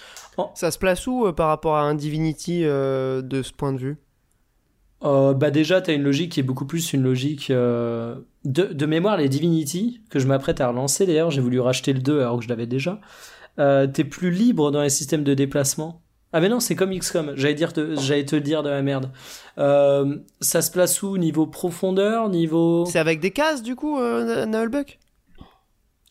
Ça 0.55 0.71
se 0.71 0.79
place 0.79 1.07
où 1.07 1.27
euh, 1.27 1.33
par 1.33 1.49
rapport 1.49 1.77
à 1.77 1.83
un 1.83 1.95
Divinity 1.95 2.63
de 2.63 3.43
ce 3.43 3.53
point 3.53 3.73
de 3.73 3.79
vue? 3.79 3.97
Euh, 5.05 5.35
bah 5.35 5.51
déjà, 5.51 5.81
tu 5.81 5.91
as 5.91 5.95
une 5.95 6.03
logique 6.03 6.33
qui 6.33 6.41
est 6.41 6.45
beaucoup 6.45 6.67
plus 6.67 6.93
une 6.93 7.03
logique 7.03 7.51
euh, 7.51 8.17
de, 8.45 8.65
de, 8.65 8.87
mémoire. 8.87 9.17
Les 9.17 9.29
Divinity, 9.29 10.01
que 10.11 10.19
je 10.19 10.27
m'apprête 10.27 10.61
à 10.61 10.69
relancer 10.69 11.07
d'ailleurs, 11.07 11.31
j'ai 11.31 11.41
voulu 11.41 11.61
racheter 11.61 11.93
le 11.93 12.01
2 12.01 12.21
alors 12.21 12.39
que 12.39 12.45
je 12.45 12.49
l'avais 12.49 12.67
déjà. 12.67 13.01
Euh, 13.59 13.87
T'es 13.87 14.05
plus 14.05 14.31
libre 14.31 14.71
dans 14.71 14.83
les 14.83 14.91
systèmes 14.91 15.25
de 15.25 15.35
déplacement. 15.35 16.03
Ah 16.33 16.41
mais 16.41 16.49
non, 16.49 16.61
c'est 16.61 16.75
comme 16.75 16.91
XCOM, 16.91 17.33
j'allais 17.37 17.55
dire 17.55 17.73
j'allais 17.97 18.25
te 18.25 18.37
le 18.37 18.43
dire 18.43 18.63
de 18.63 18.69
la 18.69 18.83
merde. 18.83 19.11
Euh, 19.59 20.17
ça 20.41 20.61
se 20.61 20.71
place 20.71 21.03
où? 21.03 21.17
Niveau 21.17 21.47
profondeur? 21.47 22.29
Niveau... 22.29 22.85
C'est 22.85 22.99
avec 22.99 23.21
des 23.21 23.31
cases 23.31 23.63
du 23.63 23.77
coup, 23.77 23.99
euh, 23.99 24.45
Nullbuck? 24.45 24.99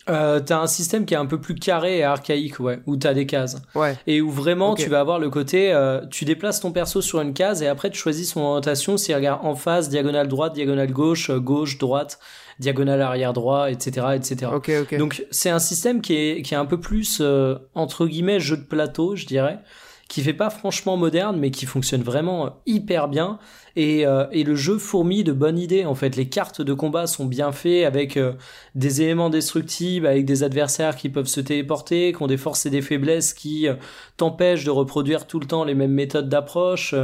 Euh, 0.10 0.40
t'as 0.40 0.60
un 0.60 0.68
système 0.68 1.06
qui 1.06 1.14
est 1.14 1.18
un 1.18 1.26
peu 1.26 1.40
plus 1.40 1.56
carré 1.56 1.98
et 1.98 2.03
archaïque, 2.03 2.60
ouais, 2.60 2.80
où 2.86 2.95
t'as 2.95 3.14
des 3.14 3.26
cases. 3.26 3.61
Ouais. 3.73 3.98
Et 4.07 4.22
où 4.22 4.30
vraiment 4.30 4.76
tu 4.76 4.90
vas 4.90 4.99
avoir 4.99 5.19
le 5.19 5.30
côté, 5.30 5.73
euh, 5.73 6.02
tu 6.11 6.26
déplaces 6.26 6.60
ton 6.60 6.72
perso 6.72 7.02
sur 7.02 7.22
une 7.22 7.34
case 7.34 7.61
et 7.61 7.68
après 7.68 7.90
tu 7.90 7.98
choisis 7.98 8.32
son 8.32 8.41
orientation 8.41 8.98
s'il 8.98 9.15
regarde 9.15 9.40
en 9.44 9.56
face, 9.56 9.90
diagonale 9.90 10.27
droite, 10.27 10.53
diagonale 10.53 10.91
gauche, 10.91 11.30
euh, 11.30 11.40
gauche, 11.40 11.77
droite, 11.77 12.19
diagonale 12.60 13.02
arrière 13.02 13.34
droit, 13.34 13.72
etc., 13.72 14.07
etc. 14.15 14.52
Ok, 14.53 14.72
ok. 14.82 14.98
Donc 14.98 15.26
c'est 15.32 15.49
un 15.49 15.60
système 15.60 16.02
qui 16.02 16.15
est 16.15 16.41
qui 16.41 16.53
est 16.53 16.57
un 16.57 16.65
peu 16.65 16.80
plus 16.80 17.19
euh, 17.22 17.56
entre 17.73 18.06
guillemets 18.06 18.40
jeu 18.40 18.57
de 18.57 18.64
plateau, 18.64 19.15
je 19.15 19.26
dirais, 19.26 19.60
qui 20.15 20.23
fait 20.23 20.31
pas 20.31 20.49
franchement 20.49 20.95
moderne, 20.95 21.35
mais 21.37 21.51
qui 21.51 21.65
fonctionne 21.65 22.01
vraiment 22.01 22.61
hyper 22.65 23.09
bien 23.09 23.37
et, 23.75 24.07
euh, 24.07 24.27
et, 24.31 24.45
le 24.45 24.55
jeu 24.55 24.77
fourmille 24.77 25.25
de 25.25 25.33
bonnes 25.33 25.59
idées. 25.59 25.83
En 25.83 25.93
fait, 25.93 26.15
les 26.15 26.29
cartes 26.29 26.61
de 26.61 26.73
combat 26.73 27.05
sont 27.05 27.25
bien 27.25 27.51
faites 27.51 27.85
avec 27.85 28.15
euh, 28.15 28.31
des 28.75 29.01
éléments 29.01 29.29
destructibles, 29.29 30.07
avec 30.07 30.23
des 30.23 30.43
adversaires 30.43 30.95
qui 30.95 31.09
peuvent 31.09 31.27
se 31.27 31.41
téléporter, 31.41 32.13
qui 32.13 32.23
ont 32.23 32.27
des 32.27 32.37
forces 32.37 32.65
et 32.65 32.69
des 32.69 32.81
faiblesses 32.81 33.33
qui 33.33 33.67
euh, 33.67 33.73
t'empêchent 34.15 34.63
de 34.63 34.71
reproduire 34.71 35.27
tout 35.27 35.41
le 35.41 35.47
temps 35.47 35.65
les 35.65 35.75
mêmes 35.75 35.91
méthodes 35.91 36.29
d'approche, 36.29 36.95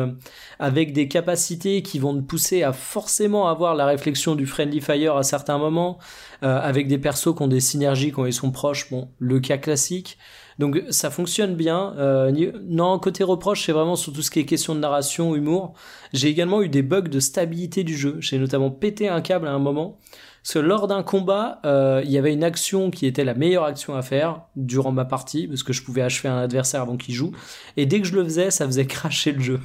avec 0.60 0.94
des 0.94 1.10
capacités 1.10 1.82
qui 1.82 2.00
vont 2.00 2.16
te 2.16 2.22
pousser 2.22 2.64
à 2.64 2.72
forcément 2.72 3.50
avoir 3.50 3.76
la 3.76 3.86
réflexion 3.86 4.36
du 4.36 4.46
friendly 4.46 4.80
fire 4.80 5.18
à 5.18 5.24
certains 5.24 5.58
moments, 5.58 6.00
avec 6.42 6.88
des 6.88 6.98
persos 6.98 7.36
qui 7.36 7.44
ont 7.44 7.50
des 7.50 7.60
synergies 7.60 8.14
quand 8.14 8.26
ils 8.26 8.32
sont 8.32 8.52
proches. 8.52 8.90
Bon, 8.90 9.10
le 9.20 9.42
cas 9.42 9.58
classique. 9.58 10.18
Donc 10.62 10.84
ça 10.92 11.10
fonctionne 11.10 11.56
bien. 11.56 11.96
Euh, 11.98 12.52
non, 12.68 13.00
côté 13.00 13.24
reproche, 13.24 13.66
c'est 13.66 13.72
vraiment 13.72 13.96
sur 13.96 14.14
tout 14.14 14.22
ce 14.22 14.30
qui 14.30 14.40
est 14.40 14.46
question 14.46 14.76
de 14.76 14.80
narration, 14.80 15.36
humour. 15.36 15.74
J'ai 16.14 16.28
également 16.28 16.62
eu 16.62 16.70
des 16.70 16.84
bugs 16.84 17.02
de 17.02 17.20
stabilité 17.20 17.84
du 17.84 17.98
jeu. 17.98 18.18
J'ai 18.20 18.38
notamment 18.38 18.70
pété 18.70 19.10
un 19.10 19.22
câble 19.22 19.48
à 19.48 19.54
un 19.54 19.60
moment. 19.60 19.98
Parce 20.44 20.54
que 20.54 20.60
lors 20.60 20.88
d'un 20.88 21.02
combat, 21.02 21.60
euh, 21.66 22.04
il 22.06 22.12
y 22.12 22.18
avait 22.20 22.32
une 22.32 22.44
action 22.44 22.92
qui 22.92 23.08
était 23.08 23.24
la 23.24 23.34
meilleure 23.34 23.64
action 23.64 23.96
à 23.96 24.04
faire 24.04 24.42
durant 24.56 24.92
ma 24.92 25.04
partie, 25.04 25.48
parce 25.48 25.64
que 25.64 25.74
je 25.74 25.82
pouvais 25.82 26.04
achever 26.04 26.30
un 26.30 26.38
adversaire 26.38 26.84
avant 26.84 26.98
qu'il 26.98 27.16
joue. 27.16 27.32
Et 27.76 27.88
dès 27.88 28.00
que 28.00 28.08
je 28.08 28.14
le 28.14 28.24
faisais, 28.24 28.52
ça 28.52 28.68
faisait 28.68 28.86
cracher 28.88 29.32
le 29.32 29.42
jeu. 29.42 29.60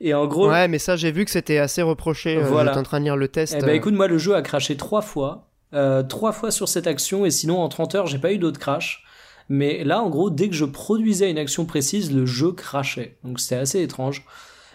Et 0.00 0.14
en 0.14 0.26
gros. 0.26 0.48
Ouais, 0.48 0.68
mais 0.68 0.78
ça, 0.78 0.94
j'ai 0.94 1.10
vu 1.10 1.24
que 1.24 1.32
c'était 1.32 1.58
assez 1.58 1.82
reproché. 1.82 2.36
Euh, 2.36 2.44
voilà. 2.44 2.70
J'étais 2.70 2.80
en 2.80 2.84
train 2.84 3.00
de 3.00 3.04
lire 3.04 3.16
le 3.16 3.26
test. 3.26 3.56
Eh 3.58 3.64
ben, 3.64 3.74
écoute, 3.74 3.94
moi, 3.94 4.06
le 4.06 4.18
jeu 4.18 4.36
a 4.36 4.42
craché 4.42 4.76
trois 4.76 5.02
fois. 5.02 5.48
Euh, 5.74 6.04
trois 6.04 6.30
fois 6.30 6.52
sur 6.52 6.68
cette 6.68 6.86
action, 6.86 7.26
et 7.26 7.30
sinon, 7.32 7.58
en 7.58 7.68
30 7.68 7.94
heures, 7.96 8.06
j'ai 8.06 8.18
pas 8.18 8.32
eu 8.32 8.38
d'autres 8.38 8.60
crash. 8.60 9.05
Mais 9.48 9.84
là, 9.84 10.02
en 10.02 10.10
gros, 10.10 10.30
dès 10.30 10.48
que 10.48 10.54
je 10.54 10.64
produisais 10.64 11.30
une 11.30 11.38
action 11.38 11.66
précise, 11.66 12.12
le 12.12 12.26
jeu 12.26 12.52
crachait. 12.52 13.16
Donc 13.24 13.40
c'était 13.40 13.56
assez 13.56 13.82
étrange. 13.82 14.24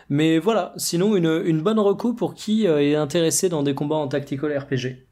Mais 0.10 0.40
voilà, 0.40 0.74
sinon 0.78 1.16
une, 1.16 1.42
une 1.46 1.62
bonne 1.62 1.80
reco 1.80 2.14
pour 2.14 2.34
qui 2.34 2.68
euh, 2.68 2.82
est 2.82 2.96
intéressé 2.96 3.48
dans 3.50 3.64
des 3.64 3.74
combats 3.74 3.96
en 3.96 4.08
tactical 4.08 4.58
RPG. 4.58 5.06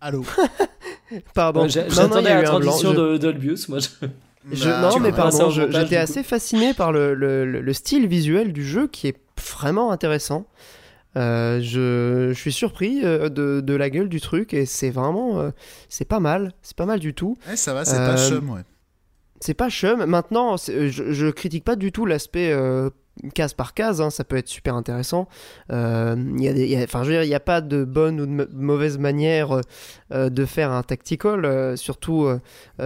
Allô 0.00 0.24
Pardon. 1.34 1.68
J'attendais 1.68 2.34
la 2.34 2.42
transition 2.42 2.92
d'Olbius, 2.92 3.68
moi. 3.68 3.78
Je... 4.50 4.68
Bah, 4.68 4.80
non, 4.80 4.98
mais 4.98 5.12
pardon, 5.12 5.50
j'étais 5.50 5.96
assez 5.96 6.22
fasciné 6.22 6.74
par 6.74 6.90
le, 6.90 7.14
le, 7.14 7.44
le, 7.44 7.72
style 7.72 8.08
visuel 8.08 8.52
du 8.52 8.66
jeu 8.66 8.88
qui 8.88 9.06
est 9.06 9.16
vraiment 9.38 9.92
intéressant. 9.92 10.46
Euh, 11.16 11.60
je, 11.60 12.32
je, 12.32 12.38
suis 12.38 12.52
surpris 12.52 13.00
euh, 13.04 13.28
de, 13.28 13.60
de, 13.60 13.74
la 13.74 13.90
gueule 13.90 14.08
du 14.08 14.20
truc 14.20 14.54
et 14.54 14.64
c'est 14.64 14.88
vraiment 14.88 15.40
euh, 15.40 15.50
c'est 15.90 16.06
pas 16.06 16.20
mal 16.20 16.52
c'est 16.62 16.76
pas 16.76 16.86
mal 16.86 17.00
du 17.00 17.12
tout. 17.12 17.36
Ouais, 17.46 17.56
ça 17.56 17.74
va 17.74 17.84
c'est 17.84 17.98
pas 17.98 18.16
chum 18.16 18.48
ouais. 18.50 18.62
c'est 19.40 19.52
pas 19.52 19.68
chum. 19.68 20.06
Maintenant 20.06 20.56
je, 20.56 20.88
je, 20.88 21.30
critique 21.30 21.64
pas 21.64 21.76
du 21.76 21.92
tout 21.92 22.06
l'aspect 22.06 22.56
case 23.34 23.52
par 23.52 23.74
case 23.74 24.00
hein, 24.00 24.08
ça 24.08 24.24
peut 24.24 24.36
être 24.36 24.48
super 24.48 24.74
intéressant. 24.74 25.28
Il 25.68 26.40
y 26.40 26.48
a 26.48 26.54
des 26.54 26.82
enfin 26.82 27.02
je 27.02 27.08
veux 27.08 27.14
dire 27.14 27.24
il 27.24 27.28
n'y 27.28 27.34
a 27.34 27.40
pas 27.40 27.60
de 27.60 27.84
bonne 27.84 28.18
ou 28.18 28.24
de 28.24 28.48
mauvaise 28.54 28.96
manière 28.96 29.60
de 30.10 30.44
faire 30.46 30.72
un 30.72 30.82
tactical 30.82 31.76
surtout 31.76 32.26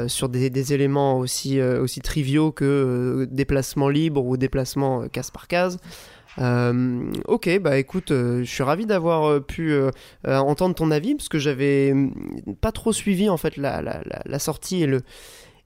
sur 0.08 0.28
des, 0.28 0.50
des, 0.50 0.72
éléments 0.72 1.18
aussi 1.18 1.62
aussi 1.62 2.00
triviaux 2.00 2.50
que 2.50 3.28
déplacement 3.30 3.88
libre 3.88 4.26
ou 4.26 4.36
déplacement 4.36 5.06
case 5.06 5.30
par 5.30 5.46
case 5.46 5.78
euh, 6.38 7.12
ok, 7.26 7.58
bah 7.60 7.78
écoute, 7.78 8.10
euh, 8.10 8.40
je 8.40 8.50
suis 8.50 8.62
ravi 8.62 8.86
d'avoir 8.86 9.24
euh, 9.24 9.40
pu 9.40 9.74
entendre 10.24 10.74
ton 10.74 10.90
avis 10.90 11.14
parce 11.14 11.28
que 11.28 11.38
j'avais 11.38 11.92
mm, 11.92 12.56
pas 12.60 12.72
trop 12.72 12.92
suivi 12.92 13.28
en 13.28 13.36
fait 13.36 13.56
la, 13.56 14.38
sortie 14.38 14.82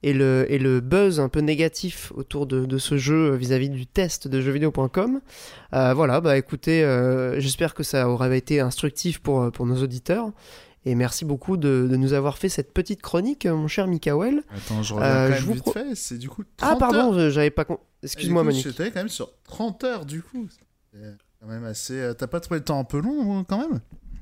et 0.02 0.12
le, 0.12 0.80
buzz 0.80 1.20
un 1.20 1.28
peu 1.28 1.40
négatif 1.40 2.12
autour 2.14 2.46
de, 2.46 2.78
ce 2.78 2.96
jeu 2.96 3.34
vis-à-vis 3.34 3.70
du 3.70 3.86
test 3.86 4.28
de 4.28 4.40
jeuxvideo.com. 4.40 5.20
voilà, 5.72 6.20
bah 6.20 6.36
écoutez, 6.36 6.82
j'espère 7.38 7.74
que 7.74 7.82
ça 7.82 8.08
aura 8.08 8.34
été 8.34 8.60
instructif 8.60 9.20
pour 9.20 9.66
nos 9.66 9.82
auditeurs. 9.82 10.30
Et 10.86 10.94
merci 10.94 11.26
beaucoup 11.26 11.58
de, 11.58 11.86
de, 11.90 11.96
nous 11.96 12.14
avoir 12.14 12.38
fait 12.38 12.48
cette 12.48 12.72
petite 12.72 13.02
chronique, 13.02 13.44
mon 13.46 13.68
cher 13.68 13.86
Mikael. 13.86 14.42
Attends, 14.54 14.82
je 14.82 14.94
reviens 14.94 15.28
quand 15.28 15.46
même 15.46 15.54
vite 15.54 15.70
fait. 15.72 15.94
C'est 15.94 16.16
du 16.18 16.30
coup 16.30 16.42
30 16.56 16.70
Ah 16.72 16.76
pardon, 16.76 17.30
j'avais 17.30 17.50
pas... 17.50 17.66
Excuse-moi, 18.02 18.44
Manu. 18.44 18.58
J'étais 18.58 18.90
quand 18.90 19.00
même 19.00 19.08
sur 19.08 19.30
30 19.44 19.84
heures 19.84 20.06
du 20.06 20.22
coup. 20.22 20.48
C'est 20.92 20.98
quand 21.40 21.46
même 21.46 21.64
assez. 21.64 21.98
Euh, 21.98 22.14
t'as 22.14 22.26
pas 22.26 22.40
trouvé 22.40 22.60
le 22.60 22.64
temps 22.64 22.78
un 22.78 22.84
peu 22.84 23.00
long 23.00 23.44
quand 23.44 23.58
même? 23.58 23.80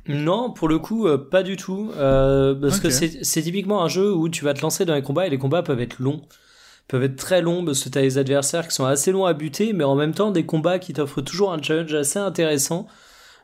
Non, 0.09 0.51
pour 0.51 0.68
le 0.68 0.78
coup, 0.78 1.06
euh, 1.06 1.18
pas 1.18 1.43
du 1.43 1.56
tout. 1.56 1.90
Euh, 1.97 2.55
parce 2.55 2.80
que 2.80 2.90
c'est 2.90 3.43
typiquement 3.43 3.82
un 3.82 3.89
jeu 3.89 4.12
où 4.12 4.28
tu 4.28 4.44
vas 4.44 4.55
te 4.55 4.62
lancer 4.62 4.85
dans 4.85 4.94
les 4.94 5.02
combats 5.02 5.26
et 5.26 5.30
les 5.30 5.39
combats 5.39 5.62
peuvent 5.62 5.80
être 5.80 5.98
longs. 5.98 6.22
Peuvent 6.89 7.02
être 7.02 7.16
très 7.16 7.43
longs 7.43 7.64
parce 7.64 7.85
que 7.85 7.90
t'as 7.90 8.01
des 8.01 8.16
adversaires 8.16 8.66
qui 8.66 8.74
sont 8.74 8.86
assez 8.86 9.12
longs 9.12 9.26
à 9.26 9.35
buter, 9.35 9.74
mais 9.74 9.85
en 9.85 9.94
même 9.94 10.14
temps 10.14 10.30
des 10.30 10.47
combats 10.47 10.78
qui 10.78 10.94
t'offrent 10.94 11.20
toujours 11.20 11.52
un 11.52 11.60
challenge 11.60 11.93
assez 11.93 12.18
intéressant. 12.18 12.86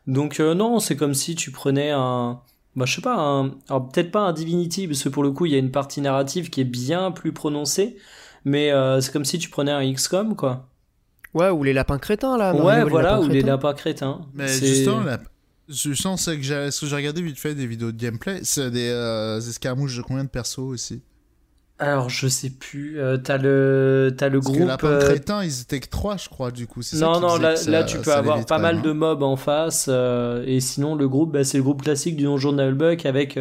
Donc 0.07 0.39
non, 0.39 0.81
c'est 0.81 0.97
comme 0.97 1.15
si 1.15 1.35
tu 1.35 1.51
prenais 1.51 1.91
un... 1.91 2.41
Bah 2.77 2.87
je 2.87 2.95
sais 2.95 3.01
pas, 3.01 3.17
un... 3.17 3.53
alors 3.69 3.89
peut-être 3.89 4.11
pas 4.11 4.21
un 4.21 4.33
Divinity, 4.33 4.89
parce 4.89 5.03
que 5.03 5.09
pour 5.09 5.23
le 5.23 5.31
coup 5.31 5.47
il 5.47 5.53
y 5.53 5.55
a 5.55 5.59
une 5.59 5.71
partie 5.71 6.01
narrative 6.01 6.51
qui 6.51 6.61
est 6.61 6.65
bien 6.65 7.11
plus 7.13 7.33
prononcée, 7.33 7.97
mais 8.45 8.73
c'est 9.01 9.13
comme 9.13 9.25
si 9.25 9.39
tu 9.39 9.49
prenais 9.49 9.73
un 9.73 9.93
XCOM, 9.93 10.35
quoi. 10.37 10.69
Ouais, 11.35 11.51
ou 11.51 11.65
les 11.65 11.73
lapins 11.73 11.99
crétins, 11.99 12.37
là. 12.37 12.55
Ouais, 12.55 12.85
voilà, 12.85 13.21
ou 13.21 13.29
les 13.29 13.43
lapins 13.43 13.75
crétins. 13.75 14.21
Mais 14.35 14.49
justement, 14.49 15.03
la... 15.03 15.19
justement 15.69 16.17
c'est 16.17 16.37
que 16.37 16.43
j'ai 16.43 16.97
regardé 16.97 17.23
vite 17.23 17.39
fait 17.39 17.55
des 17.55 17.67
vidéos 17.67 17.91
de 17.93 17.97
gameplay, 17.97 18.41
c'est 18.43 18.71
des, 18.71 18.91
euh, 18.91 19.39
escarmouches 19.39 19.97
de 19.97 20.03
combien 20.03 20.25
de 20.25 20.29
persos 20.29 20.59
aussi? 20.59 21.03
Alors, 21.79 22.09
je 22.09 22.29
sais 22.29 22.51
plus. 22.51 23.01
Euh, 23.01 23.17
t'as 23.17 23.37
le, 23.37 24.15
as 24.21 24.29
le 24.29 24.39
Parce 24.39 24.47
groupe. 24.47 24.63
Que 24.63 24.69
lapins 24.69 24.87
euh, 24.87 25.01
crétins, 25.01 25.43
ils 25.43 25.61
étaient 25.61 25.81
que 25.81 25.89
3, 25.89 26.17
je 26.17 26.29
crois, 26.29 26.51
du 26.51 26.67
coup. 26.67 26.81
Non, 26.95 27.21
non, 27.21 27.37
là, 27.37 27.55
là 27.67 27.85
tu 27.85 27.99
peux 27.99 28.13
avoir 28.13 28.45
pas 28.47 28.59
mal 28.59 28.81
de 28.81 28.93
mobs 28.93 29.23
en 29.23 29.37
face. 29.37 29.89
et 29.89 30.61
sinon, 30.61 30.95
le 30.95 31.09
groupe, 31.09 31.33
bah, 31.33 31.45
c'est 31.45 31.59
le 31.59 31.65
groupe 31.65 31.83
classique 31.83 32.17
du 32.17 32.25
donjon 32.25 32.53
de 32.53 33.07
avec 33.07 33.39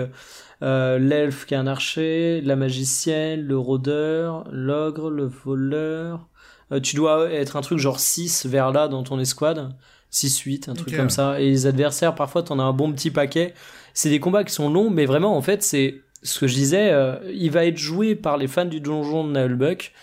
l'elfe 0.61 1.45
qui 1.45 1.53
est 1.53 1.57
un 1.57 1.68
archer, 1.68 2.41
la 2.41 2.55
magicienne, 2.55 3.41
le 3.41 3.57
rôdeur, 3.57 4.45
l'ogre, 4.51 5.10
le 5.10 5.26
voleur. 5.26 6.27
Euh, 6.73 6.80
tu 6.80 6.95
dois 6.95 7.31
être 7.31 7.55
un 7.55 7.61
truc 7.61 7.77
genre 7.77 7.99
6 7.99 8.45
vers 8.45 8.72
là 8.72 8.88
dans 8.88 9.03
ton 9.03 9.19
escouade. 9.19 9.73
6-8, 10.11 10.69
un 10.69 10.73
truc 10.76 10.95
comme 10.95 11.10
ça. 11.10 11.39
Et 11.39 11.49
les 11.49 11.65
adversaires, 11.65 12.14
parfois, 12.14 12.43
t'en 12.43 12.60
as 12.60 12.64
un 12.64 12.72
bon 12.72 12.91
petit 12.93 13.10
paquet. 13.10 13.55
C'est 13.95 14.10
des 14.10 14.19
combats 14.19 14.43
qui 14.43 14.53
sont 14.53 14.69
longs, 14.69 14.91
mais 14.91 15.07
vraiment, 15.07 15.35
en 15.35 15.41
fait, 15.41 15.64
c'est 15.64 16.01
ce 16.23 16.39
que 16.39 16.47
je 16.47 16.55
disais, 16.55 16.91
euh, 16.91 17.17
il 17.33 17.51
va 17.51 17.65
être 17.65 17.77
joué 17.77 18.15
par 18.15 18.37
les 18.37 18.47
fans 18.47 18.65
du 18.65 18.79
donjon 18.79 19.27
de 19.27 19.31
Nullbuck. 19.31 19.93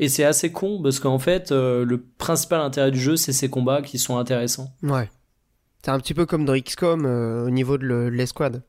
Et 0.00 0.08
c'est 0.08 0.24
assez 0.24 0.52
con, 0.52 0.80
parce 0.82 1.00
qu'en 1.00 1.18
fait, 1.18 1.50
euh, 1.50 1.84
le 1.84 2.00
principal 2.00 2.60
intérêt 2.60 2.90
du 2.90 3.00
jeu, 3.00 3.16
c'est 3.16 3.32
ces 3.32 3.50
combats 3.50 3.82
qui 3.82 3.98
sont 3.98 4.16
intéressants. 4.16 4.70
Ouais. 4.82 5.10
C'est 5.82 5.90
un 5.90 5.98
petit 5.98 6.14
peu 6.14 6.26
comme 6.26 6.44
dans 6.44 6.54
XCOM 6.54 7.04
au 7.04 7.50
niveau 7.50 7.78
de 7.78 8.08
l'escouade. 8.08 8.62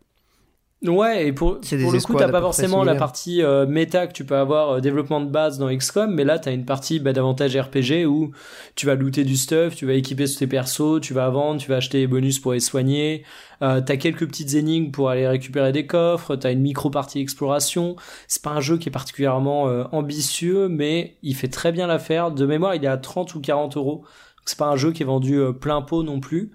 Ouais, 0.81 1.27
et 1.27 1.33
pour, 1.33 1.59
pour 1.59 1.91
le 1.91 1.99
coup, 1.99 2.15
t'as 2.15 2.29
pas 2.29 2.39
forcément 2.39 2.85
la 2.85 2.95
partie 2.95 3.43
euh, 3.43 3.67
méta 3.67 4.07
que 4.07 4.13
tu 4.13 4.23
peux 4.23 4.37
avoir 4.37 4.69
euh, 4.69 4.79
développement 4.79 5.19
de 5.19 5.29
base 5.29 5.57
dans 5.57 5.67
XCOM, 5.75 6.13
mais 6.13 6.23
là, 6.23 6.39
t'as 6.39 6.53
une 6.53 6.63
partie 6.63 7.01
bah, 7.01 7.11
davantage 7.11 7.57
RPG 7.57 8.05
où 8.07 8.31
tu 8.75 8.85
vas 8.85 8.95
looter 8.95 9.25
du 9.25 9.35
stuff, 9.35 9.75
tu 9.75 9.85
vas 9.85 9.93
équiper 9.93 10.23
tes 10.23 10.47
persos, 10.47 11.01
tu 11.01 11.13
vas 11.13 11.29
vendre, 11.29 11.59
tu 11.59 11.69
vas 11.69 11.77
acheter 11.77 11.99
des 11.99 12.07
bonus 12.07 12.39
pour 12.39 12.53
les 12.53 12.61
soigner, 12.61 13.25
euh, 13.61 13.81
t'as 13.81 13.97
quelques 13.97 14.25
petites 14.27 14.53
énigmes 14.53 14.91
pour 14.91 15.09
aller 15.09 15.27
récupérer 15.27 15.71
des 15.71 15.85
coffres, 15.85 16.35
t'as 16.35 16.51
une 16.51 16.61
micro-partie 16.61 17.19
exploration. 17.19 17.95
C'est 18.27 18.41
pas 18.41 18.51
un 18.51 18.61
jeu 18.61 18.77
qui 18.77 18.89
est 18.89 18.91
particulièrement 18.91 19.67
euh, 19.67 19.83
ambitieux, 19.91 20.69
mais 20.69 21.17
il 21.23 21.35
fait 21.35 21.49
très 21.49 21.71
bien 21.71 21.87
l'affaire. 21.87 22.31
De 22.31 22.45
mémoire, 22.45 22.75
il 22.75 22.83
est 22.83 22.87
à 22.87 22.97
30 22.97 23.35
ou 23.35 23.41
40 23.41 23.77
euros. 23.77 24.05
C'est 24.45 24.57
pas 24.57 24.67
un 24.67 24.75
jeu 24.75 24.91
qui 24.91 25.03
est 25.03 25.05
vendu 25.05 25.35
euh, 25.39 25.51
plein 25.51 25.81
pot 25.81 26.03
non 26.03 26.19
plus. 26.19 26.51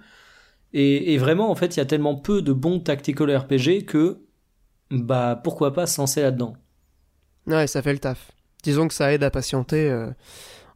Et, 0.74 1.14
et 1.14 1.18
vraiment, 1.18 1.50
en 1.50 1.54
fait, 1.54 1.76
il 1.76 1.78
y 1.78 1.82
a 1.82 1.86
tellement 1.86 2.16
peu 2.16 2.42
de 2.42 2.52
bons 2.52 2.80
tactical 2.80 3.34
RPG 3.36 3.84
que, 3.86 4.18
bah, 4.90 5.40
pourquoi 5.42 5.72
pas 5.72 5.86
se 5.86 6.00
lancer 6.00 6.20
là-dedans. 6.20 6.54
Ouais, 7.46 7.66
ça 7.66 7.80
fait 7.80 7.92
le 7.92 7.98
taf. 8.00 8.32
Disons 8.64 8.88
que 8.88 8.94
ça 8.94 9.12
aide 9.12 9.22
à 9.22 9.30
patienter 9.30 9.88
euh, 9.90 10.10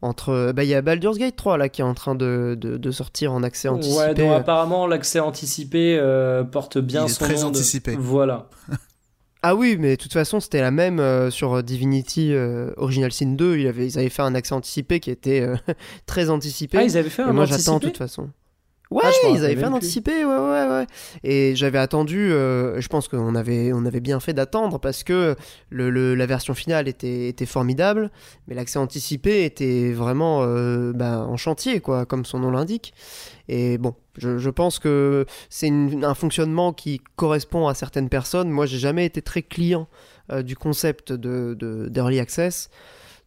entre. 0.03 0.53
Bah, 0.53 0.63
il 0.65 0.71
y 0.71 0.75
a 0.75 0.83
Baldur's 0.83 1.19
Gate 1.19 1.35
3 1.37 1.59
là 1.59 1.69
qui 1.69 1.81
est 1.81 1.85
en 1.85 1.95
train 1.95 2.15
de, 2.15 2.57
de, 2.61 2.77
de 2.77 2.91
sortir 2.91 3.33
en 3.33 3.43
accès 3.43 3.69
anticipé. 3.69 3.99
Ouais, 3.99 4.15
donc 4.15 4.33
apparemment, 4.33 4.87
l'accès 4.87 5.19
anticipé 5.21 5.99
euh, 6.01 6.45
porte 6.45 6.79
bien 6.79 7.03
Il 7.07 7.11
est 7.11 7.15
son 7.15 7.25
très 7.25 7.35
nom 7.35 7.41
de- 7.43 7.47
anticipé. 7.57 7.97
Voilà. 7.99 8.49
Ah 9.41 9.55
oui, 9.55 9.77
mais 9.79 9.97
de 9.97 10.03
toute 10.03 10.13
façon, 10.13 10.41
c'était 10.41 10.61
la 10.61 10.73
même 10.73 10.99
euh, 10.99 11.31
sur 11.31 11.63
Divinity 11.63 12.33
euh, 12.35 12.73
Original 12.77 13.13
Sin 13.13 13.35
2. 13.37 13.57
Ils 13.59 13.69
avaient, 13.69 13.87
ils 13.87 13.97
avaient 13.97 14.09
fait 14.09 14.23
un 14.23 14.35
accès 14.35 14.53
anticipé 14.53 14.99
qui 14.99 15.13
était 15.13 15.41
euh, 15.43 15.55
très 16.07 16.29
anticipé. 16.29 16.77
Ah, 16.79 16.83
ils 16.83 16.97
avaient 16.99 17.09
fait 17.09 17.23
Et 17.23 17.27
un 17.27 17.33
moi, 17.33 17.45
j'attends 17.45 17.75
de 17.75 17.77
anticipé 17.77 17.93
toute 17.93 17.99
façon. 17.99 18.31
Ouais, 18.91 19.03
Ah, 19.05 19.29
ils 19.35 19.45
avaient 19.45 19.55
fait 19.57 19.65
un 19.65 19.73
anticipé, 19.75 20.25
ouais, 20.25 20.37
ouais, 20.37 20.67
ouais. 20.69 20.87
Et 21.23 21.55
j'avais 21.55 21.77
attendu, 21.79 22.33
euh, 22.33 22.81
je 22.81 22.89
pense 22.89 23.07
qu'on 23.07 23.35
avait, 23.35 23.71
on 23.75 23.85
avait 23.85 24.01
bien 24.01 24.19
fait 24.19 24.33
d'attendre 24.33 24.79
parce 24.81 25.05
que 25.05 25.37
le, 25.69 25.91
le- 25.91 26.15
la 26.15 26.25
version 26.25 26.55
finale 26.55 26.89
était, 26.89 27.29
était 27.29 27.45
formidable, 27.45 28.11
mais 28.47 28.55
l'accès 28.55 28.79
anticipé 28.79 29.45
était 29.45 29.93
vraiment 29.93 30.43
euh, 30.43 30.93
bah, 30.95 31.19
en 31.29 31.37
chantier, 31.37 31.81
quoi, 31.81 32.07
comme 32.07 32.25
son 32.25 32.39
nom 32.39 32.51
l'indique. 32.51 32.95
Et 33.49 33.77
bon, 33.77 33.95
je, 34.17 34.39
je 34.39 34.49
pense 34.51 34.79
que 34.79 35.27
c'est 35.51 35.69
un 35.71 36.15
fonctionnement 36.15 36.73
qui 36.73 37.03
correspond 37.17 37.69
à 37.69 37.75
certaines 37.75 38.09
personnes. 38.09 38.49
Moi, 38.49 38.65
j'ai 38.65 38.79
jamais 38.79 39.05
été 39.05 39.21
très 39.21 39.43
client 39.43 39.87
euh, 40.33 40.43
du 40.43 40.57
concept 40.57 41.13
de, 41.13 41.55
de- 41.59 41.89
d'early 41.91 42.21
access. 42.21 42.71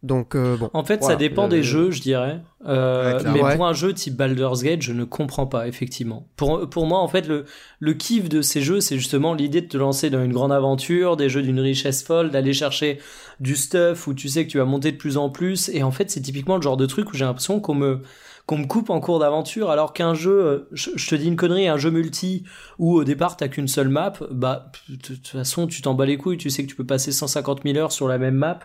Donc, 0.02 0.34
euh, 0.34 0.56
bon. 0.56 0.68
En 0.74 0.82
fait, 0.84 1.02
ça 1.04 1.14
dépend 1.14 1.46
des 1.46 1.62
jeux, 1.62 1.92
je 1.92 2.00
dirais. 2.02 2.40
Euh, 2.66 3.18
Ouais, 3.18 3.30
mais 3.32 3.42
Ouais. 3.42 3.56
pour 3.56 3.66
un 3.66 3.72
jeu 3.72 3.92
type 3.94 4.16
Baldur's 4.16 4.62
Gate, 4.62 4.82
je 4.82 4.92
ne 4.92 5.04
comprends 5.04 5.46
pas, 5.46 5.68
effectivement. 5.68 6.26
Pour, 6.36 6.68
pour 6.68 6.86
moi, 6.86 6.98
en 6.98 7.06
fait, 7.08 7.28
le, 7.28 7.44
le 7.78 7.94
kiff 7.94 8.28
de 8.28 8.42
ces 8.42 8.62
jeux, 8.62 8.80
c'est 8.80 8.96
justement 8.98 9.32
l'idée 9.34 9.60
de 9.60 9.68
te 9.68 9.76
lancer 9.76 10.10
dans 10.10 10.22
une 10.24 10.32
grande 10.32 10.50
aventure, 10.52 11.16
des 11.16 11.28
jeux 11.28 11.42
d'une 11.42 11.60
richesse 11.60 12.02
folle, 12.02 12.30
d'aller 12.30 12.52
chercher 12.52 12.98
du 13.38 13.54
stuff 13.54 14.06
où 14.08 14.14
tu 14.14 14.28
sais 14.28 14.44
que 14.44 14.50
tu 14.50 14.58
vas 14.58 14.64
monter 14.64 14.90
de 14.92 14.96
plus 14.96 15.16
en 15.16 15.30
plus. 15.30 15.68
Et 15.68 15.82
en 15.84 15.90
fait, 15.92 16.10
c'est 16.10 16.20
typiquement 16.20 16.56
le 16.56 16.62
genre 16.62 16.76
de 16.76 16.86
truc 16.86 17.10
où 17.12 17.16
j'ai 17.16 17.24
l'impression 17.24 17.60
qu'on 17.60 17.74
me, 17.74 18.02
qu'on 18.46 18.58
me 18.58 18.66
coupe 18.66 18.90
en 18.90 19.00
cours 19.00 19.18
d'aventure, 19.20 19.70
alors 19.70 19.92
qu'un 19.92 20.14
jeu, 20.14 20.32
euh, 20.44 20.68
je, 20.72 20.90
je 20.96 21.08
te 21.08 21.14
dis 21.14 21.26
une 21.28 21.36
connerie, 21.36 21.68
un 21.68 21.76
jeu 21.76 21.90
multi 21.90 22.44
où 22.78 22.94
au 22.94 23.04
départ 23.04 23.36
t'as 23.36 23.48
qu'une 23.48 23.68
seule 23.68 23.88
map, 23.88 24.12
bah, 24.30 24.72
de 24.88 24.96
toute 24.96 25.28
façon, 25.28 25.66
tu 25.66 25.80
t'en 25.82 25.94
bats 25.94 26.06
les 26.06 26.16
couilles, 26.16 26.38
tu 26.38 26.50
sais 26.50 26.62
que 26.64 26.68
tu 26.68 26.74
peux 26.76 26.84
passer 26.86 27.12
150 27.12 27.60
000 27.64 27.76
heures 27.78 27.92
sur 27.92 28.08
la 28.08 28.18
même 28.18 28.34
map 28.34 28.60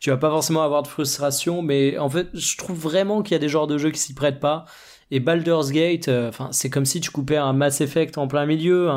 tu 0.00 0.10
vas 0.10 0.16
pas 0.16 0.30
forcément 0.30 0.62
avoir 0.64 0.82
de 0.82 0.88
frustration, 0.88 1.62
mais 1.62 1.96
en 1.96 2.10
fait, 2.10 2.26
je 2.34 2.56
trouve 2.56 2.76
vraiment 2.76 3.22
qu'il 3.22 3.32
y 3.32 3.36
a 3.36 3.38
des 3.38 3.48
genres 3.48 3.68
de 3.68 3.78
jeux 3.78 3.92
qui 3.92 4.00
s'y 4.00 4.14
prêtent 4.14 4.40
pas. 4.40 4.64
Et 5.12 5.20
Baldur's 5.20 5.70
Gate, 5.70 6.08
euh, 6.08 6.28
enfin, 6.28 6.48
c'est 6.50 6.70
comme 6.70 6.84
si 6.86 7.00
tu 7.00 7.10
coupais 7.12 7.36
un 7.36 7.52
Mass 7.52 7.80
Effect 7.80 8.18
en 8.18 8.26
plein 8.26 8.44
milieu. 8.44 8.90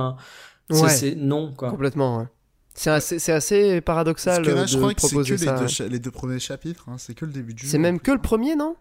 C'est- 0.71 0.81
Ouais. 0.81 0.89
c'est 0.89 1.15
non 1.15 1.53
quoi. 1.55 1.69
Complètement, 1.69 2.17
ouais. 2.17 2.25
C'est 2.73 2.89
assez, 2.89 3.19
c'est 3.19 3.31
assez 3.33 3.81
paradoxal 3.81 4.37
Parce 4.41 4.47
que 4.47 4.53
là, 4.61 4.65
je 4.65 4.73
de 4.73 4.79
crois 4.79 4.93
que 4.95 5.01
c'est 5.01 5.07
que 5.09 5.11
proposer 5.13 5.37
les 5.37 5.45
ça. 5.45 5.59
deux, 5.59 5.67
cha- 5.67 5.87
les 5.87 5.99
deux 5.99 6.09
premiers 6.11 6.39
chapitres, 6.39 6.85
hein, 6.89 6.95
c'est 6.97 7.13
que 7.13 7.25
le 7.25 7.31
début 7.31 7.53
du 7.53 7.63
jeu. 7.63 7.69
C'est 7.69 7.77
même 7.77 7.99
que 7.99 8.11
le 8.11 8.17
premier, 8.19 8.55
non? 8.55 8.75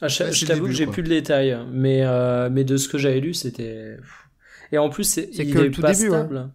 Ah, 0.00 0.08
je 0.08 0.30
je 0.30 0.46
t'avoue 0.46 0.66
que 0.66 0.72
j'ai 0.72 0.86
plus 0.86 1.02
le 1.02 1.08
détail, 1.08 1.58
mais 1.72 2.02
mais 2.04 2.50
mais 2.50 2.64
de 2.64 2.76
ce 2.76 2.88
que 2.88 2.98
j'avais 2.98 3.20
lu, 3.20 3.34
c'était. 3.34 3.96
Et 4.72 4.78
en 4.78 4.90
plus, 4.90 5.04
c'est 5.04 5.30
C'est 5.32 5.44
il 5.44 5.54
que 5.54 5.58
le 5.58 5.66
est 5.66 5.70
tout 5.70 5.80
pas 5.80 5.92
début, 5.92 6.08
ouais. 6.10 6.18
stable. 6.18 6.50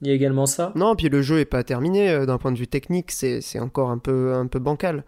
Il 0.00 0.08
y 0.08 0.10
a 0.10 0.14
également 0.14 0.46
ça. 0.46 0.72
Non, 0.76 0.94
puis 0.94 1.08
le 1.08 1.22
jeu 1.22 1.38
est 1.40 1.44
pas 1.44 1.64
terminé 1.64 2.10
euh, 2.10 2.26
d'un 2.26 2.38
point 2.38 2.52
de 2.52 2.58
vue 2.58 2.68
technique, 2.68 3.10
c'est 3.10 3.40
c'est 3.40 3.58
encore 3.58 3.90
un 3.90 3.98
peu, 3.98 4.34
un 4.34 4.46
peu 4.46 4.58
bancal. 4.60 5.04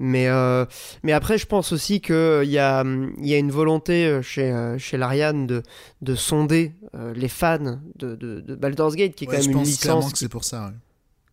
Mais, 0.00 0.28
euh, 0.28 0.64
mais 1.02 1.12
après, 1.12 1.38
je 1.38 1.46
pense 1.46 1.72
aussi 1.72 2.00
qu'il 2.00 2.14
y 2.44 2.58
a, 2.58 2.84
il 2.84 3.26
y 3.26 3.34
a 3.34 3.38
une 3.38 3.50
volonté 3.50 4.06
euh, 4.06 4.22
chez, 4.22 4.52
euh, 4.52 4.78
chez 4.78 4.96
Larian 4.96 5.34
de, 5.46 5.62
de 6.02 6.14
sonder 6.14 6.72
euh, 6.94 7.12
les 7.14 7.28
fans 7.28 7.80
de, 7.96 8.14
de, 8.16 8.40
de 8.40 8.54
Baldur's 8.54 8.94
Gate, 8.94 9.14
qui 9.16 9.24
est 9.24 9.28
Ouais, 9.28 9.36
quand 9.36 9.42
je 9.42 9.48
même 9.48 9.58
une 9.58 9.64
pense 9.64 9.76
clairement 9.78 10.00
licence. 10.02 10.12
que 10.12 10.18
c'est 10.18 10.28
pour 10.28 10.44
ça. 10.44 10.66
ouais. 10.66 10.72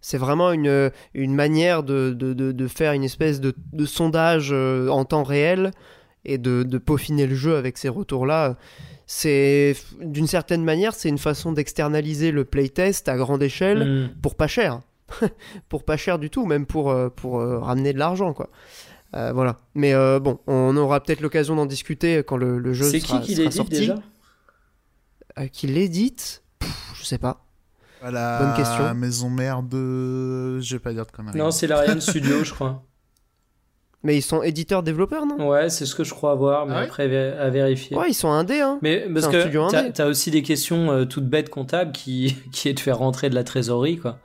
C'est 0.08 0.20
vraiment 0.20 0.52
une, 0.52 0.92
une 1.16 1.34
manière 1.34 1.82
de, 1.82 2.12
de, 2.12 2.34
de, 2.34 2.52
de 2.52 2.68
faire 2.68 2.94
une 2.94 3.04
espèce 3.04 3.42
de, 3.42 3.56
sondage 3.88 4.50
euh, 4.52 4.88
en 4.90 5.04
temps 5.04 5.24
réel 5.24 5.72
et 6.26 6.38
de, 6.38 6.62
de 6.62 6.78
peaufiner 6.78 7.26
le 7.26 7.34
jeu 7.34 7.56
avec 7.56 7.80
ces 7.80 7.90
retours-là. 7.90 8.56
C'est 9.08 9.76
d'une 10.02 10.28
certaine 10.28 10.64
manière, 10.64 10.94
c'est 10.94 11.10
une 11.10 11.18
façon 11.18 11.54
d'externaliser 11.54 12.30
le 12.30 12.46
playtest 12.46 13.10
à 13.10 13.18
grande 13.18 13.42
échelle 13.42 13.84
Hmm. 13.84 14.10
pour 14.22 14.36
pas 14.36 14.46
cher. 14.46 14.82
pour 15.70 15.84
pas 15.84 15.98
cher 15.98 16.20
du 16.20 16.30
tout, 16.30 16.46
même 16.46 16.68
pour, 16.68 16.92
euh, 16.92 17.10
pour 17.10 17.40
euh, 17.40 17.58
ramener 17.58 17.92
de 17.92 17.98
l'argent, 17.98 18.34
quoi. 18.34 18.50
Euh, 19.16 19.32
voilà. 19.34 19.58
Mais 19.74 19.96
euh, 19.96 20.20
bon, 20.20 20.38
on 20.46 20.78
aura 20.78 21.00
peut-être 21.02 21.22
l'occasion 21.22 21.56
d'en 21.56 21.66
discuter 21.66 22.18
quand 22.24 22.38
le, 22.38 22.60
le 22.60 22.74
jeu 22.74 22.86
C'est 22.92 23.00
sera, 23.00 23.18
qui 23.22 23.26
qui 23.28 23.32
sera 23.34 23.44
l'édite 23.46 23.58
sorti. 23.58 23.80
déjà? 23.80 23.96
Euh, 25.40 25.48
qui 25.48 25.66
l'édite? 25.66 26.44
Je 26.94 27.04
sais 27.06 27.18
pas. 27.18 27.42
À 28.06 28.12
la 28.12 28.38
Bonne 28.40 28.54
question. 28.54 28.94
maison 28.94 29.30
mère 29.32 29.64
de. 29.64 30.60
Je 30.60 30.76
vais 30.76 30.80
pas 30.80 30.94
dire 30.94 31.06
de 31.08 31.12
conneries. 31.12 31.38
Non, 31.38 31.50
c'est 31.50 31.66
l'Ariane 31.66 32.00
Studio, 32.02 32.44
je 32.44 32.54
crois. 32.54 32.84
Mais 34.04 34.16
ils 34.16 34.22
sont 34.22 34.44
éditeurs-développeurs, 34.44 35.26
non? 35.26 35.50
Ouais, 35.50 35.72
c'est 35.72 35.88
ce 35.88 35.96
que 35.96 36.04
je 36.04 36.14
crois 36.14 36.32
avoir, 36.34 36.68
mais 36.68 36.74
Ah 36.76 36.80
ouais 36.82 36.86
après 36.86 37.38
à 37.40 37.50
vérifier. 37.50 37.98
Ouais, 37.98 38.10
ils 38.12 38.14
sont 38.14 38.30
indés, 38.30 38.60
hein. 38.62 38.78
Mais 38.84 39.08
parce 39.12 39.28
que 39.28 39.90
t'as 39.90 40.06
aussi 40.06 40.30
des 40.30 40.44
questions 40.44 40.92
euh, 40.92 41.06
toutes 41.06 41.28
bêtes 41.28 41.50
comptables 41.50 41.92
qui, 41.92 42.38
qui 42.52 42.70
est 42.70 42.76
de 42.76 42.80
faire 42.80 43.00
rentrer 43.00 43.32
de 43.32 43.36
la 43.36 43.44
trésorerie, 43.44 43.98
quoi. 43.98 44.20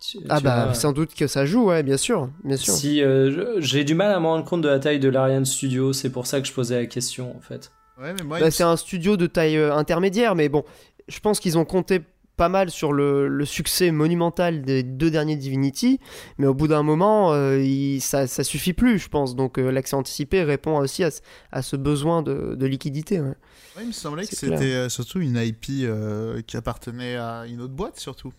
Tu- 0.00 0.20
Ah 0.30 0.38
tu 0.38 0.44
bah, 0.44 0.64
vois, 0.64 0.74
sans 0.74 0.92
doute 0.92 1.14
que 1.14 1.26
ça 1.26 1.44
joue, 1.44 1.66
ouais, 1.66 1.82
bien 1.82 1.98
sûr. 1.98 2.30
Bien 2.44 2.56
sûr. 2.56 2.72
Si 2.72 3.02
euh, 3.02 3.60
j'ai 3.60 3.84
du 3.84 3.94
mal 3.94 4.10
à 4.10 4.18
me 4.20 4.24
rendre 4.26 4.46
compte 4.46 4.62
de 4.62 4.68
la 4.68 4.78
taille 4.78 5.00
de 5.00 5.10
l'Ariane 5.10 5.44
Studio, 5.44 5.92
c'est 5.92 6.08
pour 6.10 6.26
ça 6.26 6.40
que 6.40 6.46
je 6.48 6.54
posais 6.54 6.78
la 6.80 6.86
question 6.86 7.36
en 7.36 7.40
fait. 7.42 7.70
Ouais, 8.00 8.14
mais 8.14 8.22
moi, 8.24 8.40
Bah, 8.40 8.46
il 8.46 8.52
c'est 8.52 8.62
un 8.62 8.78
studio 8.78 9.18
de 9.18 9.26
taille 9.26 9.58
euh, 9.58 9.74
intermédiaire, 9.74 10.34
mais 10.34 10.48
bon, 10.48 10.64
je 11.08 11.20
pense 11.20 11.40
qu'ils 11.40 11.58
ont 11.58 11.66
compté 11.66 12.00
pas 12.40 12.48
mal 12.48 12.70
sur 12.70 12.94
le, 12.94 13.28
le 13.28 13.44
succès 13.44 13.90
monumental 13.90 14.62
des 14.62 14.82
deux 14.82 15.10
derniers 15.10 15.36
Divinity, 15.36 16.00
mais 16.38 16.46
au 16.46 16.54
bout 16.54 16.68
d'un 16.68 16.82
moment, 16.82 17.34
euh, 17.34 17.60
il- 17.60 18.00
ça, 18.00 18.26
ça 18.26 18.44
suffit 18.44 18.72
plus, 18.72 18.98
je 18.98 19.10
pense. 19.10 19.36
Donc 19.36 19.58
euh, 19.58 19.70
l'accès 19.70 19.94
anticipé 19.94 20.42
répond 20.42 20.78
aussi 20.78 21.04
à, 21.04 21.10
ce- 21.10 21.20
à 21.52 21.60
ce 21.60 21.76
besoin 21.76 22.22
de, 22.22 22.54
de 22.54 22.66
liquidité. 22.66 23.20
ouais. 23.20 23.34
Ouais, 23.76 23.82
il 23.82 23.88
me 23.88 23.92
semblait 23.92 24.24
que 24.26 24.34
c'était 24.34 24.72
euh, 24.72 24.88
surtout 24.88 25.20
une 25.20 25.36
IP 25.36 25.66
euh, 25.82 26.40
qui 26.46 26.56
appartenait 26.56 27.16
à 27.16 27.44
une 27.46 27.60
autre 27.60 27.74
boîte, 27.74 28.00
surtout. 28.00 28.32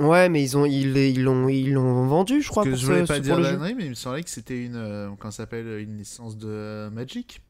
Ouais, 0.00 0.30
mais 0.30 0.42
ils 0.42 0.56
ont 0.56 0.64
ils 0.64 1.22
l'ont 1.22 1.48
ils 1.50 1.74
l'ont 1.74 2.06
vendu, 2.06 2.40
je 2.40 2.48
crois. 2.48 2.64
Parce 2.64 2.76
que 2.76 2.80
je 2.80 2.86
voulais 2.86 3.02
ce- 3.02 3.12
pas 3.12 3.20
dire 3.20 3.38
d'annerie, 3.38 3.74
mais 3.74 3.84
il 3.84 3.90
me 3.90 3.94
semblait 3.94 4.22
que 4.22 4.30
c'était 4.30 4.64
une. 4.64 5.14
s'appelle 5.30 5.66
Une 5.80 5.98
licence 5.98 6.38
de 6.38 6.88
Magic. 6.88 7.42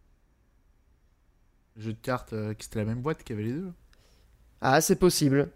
Jeu 1.76 1.92
de 1.92 1.98
cartes 2.02 2.34
qui 2.58 2.64
c'était 2.64 2.80
la 2.80 2.84
même 2.86 3.00
boîte 3.02 3.22
qui 3.22 3.32
avait 3.32 3.44
les 3.44 3.52
deux. 3.52 3.72
Ah, 4.60 4.80
c'est 4.80 4.96
possible. 4.96 5.50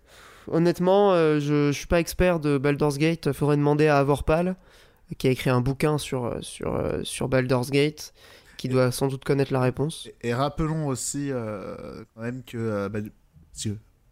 Honnêtement, 0.50 1.12
euh, 1.12 1.38
je, 1.40 1.70
je 1.72 1.78
suis 1.78 1.86
pas 1.86 2.00
expert 2.00 2.40
de 2.40 2.58
Baldur's 2.58 2.98
Gate. 2.98 3.32
Faudrait 3.32 3.56
demander 3.56 3.86
à 3.88 3.98
Avorpal, 3.98 4.56
qui 5.18 5.28
a 5.28 5.30
écrit 5.30 5.50
un 5.50 5.60
bouquin 5.60 5.98
sur, 5.98 6.24
euh, 6.26 6.38
sur, 6.40 6.74
euh, 6.74 7.00
sur 7.04 7.28
Baldur's 7.28 7.70
Gate, 7.70 8.12
qui 8.56 8.68
doit 8.68 8.90
sans 8.92 9.08
doute 9.08 9.24
connaître 9.24 9.52
la 9.52 9.60
réponse. 9.60 10.08
Et, 10.22 10.28
et 10.28 10.34
rappelons 10.34 10.86
aussi 10.86 11.30
euh, 11.30 12.04
quand 12.14 12.22
même 12.22 12.42
que. 12.44 12.56
euh, 12.58 12.88
bah, 12.88 13.00
du- 13.00 13.12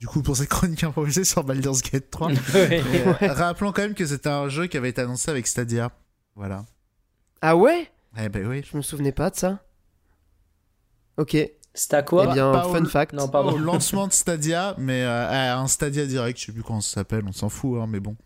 coup, 0.07 0.23
pour 0.23 0.37
cette 0.37 0.49
chronique 0.49 0.85
improvisée 0.85 1.25
sur 1.25 1.43
Baldur's 1.43 1.83
Gate 1.83 2.09
3, 2.11 2.29
Ouais. 2.29 2.35
mais, 2.71 2.83
euh, 3.29 3.33
rappelons 3.33 3.73
quand 3.73 3.83
même 3.83 3.95
que 3.95 4.07
c'était 4.07 4.29
un 4.29 4.49
jeu 4.49 4.67
qui 4.69 4.77
avait 4.77 4.91
été 4.91 5.01
annoncé 5.01 5.31
avec 5.31 5.47
Stadia. 5.47 5.91
Voilà. 6.37 6.65
Ah 7.43 7.57
ouais? 7.57 7.91
Eh 8.21 8.29
ben 8.29 8.47
oui. 8.47 8.63
Je 8.71 8.77
me 8.77 8.83
souvenais 8.83 9.13
pas 9.13 9.31
de 9.31 9.37
ça. 9.37 9.61
Ok. 11.17 11.37
Eh 11.79 11.81
C'est 11.81 11.95
à 11.95 12.03
quoi 12.03 12.27
bien, 12.33 12.51
pas 12.51 12.67
au- 12.67 12.73
fun 12.75 12.85
fact. 12.87 13.13
Non, 13.13 13.29
pardon. 13.29 13.53
au 13.53 13.59
lancement 13.59 14.09
de 14.09 14.13
Stadia, 14.13 14.75
mais 14.79 15.03
euh, 15.05 15.29
à 15.55 15.59
un 15.59 15.69
Stadia 15.69 16.07
direct, 16.07 16.39
je 16.41 16.47
sais 16.47 16.53
plus 16.53 16.63
comment 16.65 16.81
ça 16.81 16.95
s'appelle, 16.97 17.23
on 17.29 17.33
s'en 17.33 17.49
fout, 17.49 17.79
hein, 17.81 17.87
mais 17.89 18.01
bon. 18.01 18.17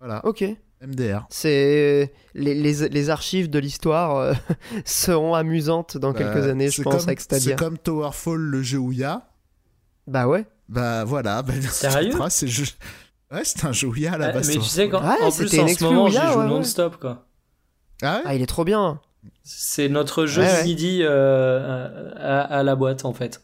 Voilà, 0.00 0.24
Ok. 0.26 0.44
MDR. 0.82 1.26
C'est 1.28 2.10
les, 2.34 2.54
les, 2.54 2.88
les 2.88 3.10
archives 3.10 3.50
de 3.50 3.58
l'histoire 3.58 4.16
euh, 4.16 4.32
seront 4.86 5.34
amusantes 5.34 5.98
dans 5.98 6.12
quelques 6.14 6.34
Bah, 6.42 6.50
années, 6.50 6.70
je 6.70 6.82
pense, 6.82 6.94
comme- 6.96 7.02
avec 7.04 7.20
Stadia. 7.20 7.50
C'est 7.50 7.56
comme 7.62 7.76
Towerfall, 7.78 8.38
le 8.40 8.62
jeu 8.62 8.78
Ouya. 8.78 9.28
Bah 10.06 10.26
ouais. 10.26 10.46
Bah 10.68 11.04
voilà. 11.04 11.42
Bah, 11.42 11.52
Sérieux 11.70 12.12
c'est 12.30 12.48
jeu... 12.48 12.64
Ouais, 13.30 13.42
c'est 13.44 13.64
un 13.66 13.72
jeu 13.72 13.86
Ouya 13.88 14.14
à 14.14 14.18
la 14.18 14.32
base. 14.32 14.48
mais 14.48 14.54
tu 14.54 14.62
sais 14.62 14.88
quand 14.88 15.02
Ouais, 15.02 15.22
en 15.22 15.30
plus 15.30 15.48
c'était 15.48 15.60
en 15.62 15.68
ce 15.68 15.84
moment, 15.84 16.08
j'y 16.08 16.16
joue 16.16 16.38
ouais. 16.40 16.46
non-stop 16.48 16.96
quoi. 16.98 17.26
Ah 18.02 18.16
ouais? 18.16 18.22
Ah, 18.24 18.34
il 18.34 18.42
est 18.42 18.46
trop 18.46 18.64
bien. 18.64 19.00
C'est 19.42 19.88
notre 19.88 20.26
jeu 20.26 20.42
Ouais, 20.42 20.48
du 20.48 20.54
ouais. 20.54 20.64
midi 20.64 21.00
euh, 21.02 22.10
à, 22.16 22.40
à 22.40 22.62
la 22.62 22.76
boîte 22.76 23.04
en 23.04 23.12
fait. 23.12 23.42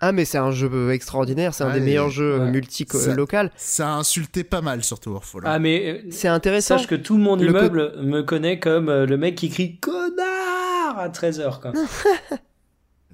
Ah, 0.00 0.12
mais 0.12 0.24
c'est 0.24 0.38
un 0.38 0.52
jeu 0.52 0.92
extraordinaire, 0.92 1.52
c'est 1.52 1.64
un 1.64 1.72
des 1.72 1.80
meilleurs 1.80 2.08
jeux 2.10 2.38
ouais. 2.38 2.50
multi 2.52 2.86
Ça- 2.88 3.14
local. 3.14 3.50
Ça 3.56 3.88
a 3.88 3.96
insulté 3.98 4.44
pas 4.44 4.60
mal 4.60 4.84
sur 4.84 5.00
Towerfall. 5.00 5.42
hein. 5.44 5.50
Ah, 5.54 5.58
mais 5.58 6.02
euh, 6.04 6.08
C'est 6.10 6.28
intéressant. 6.28 6.78
sache 6.78 6.86
que 6.86 6.94
tout 6.94 7.16
mon 7.18 7.34
Le 7.34 7.46
immeuble 7.48 7.94
me 8.00 8.22
connaît 8.22 8.60
comme 8.60 8.88
euh, 8.88 9.06
le 9.06 9.16
mec 9.16 9.34
qui 9.34 9.48
crie 9.50 9.78
connard 9.78 10.96
à 10.98 11.08
13h. 11.08 11.60
Quoi. 11.60 11.72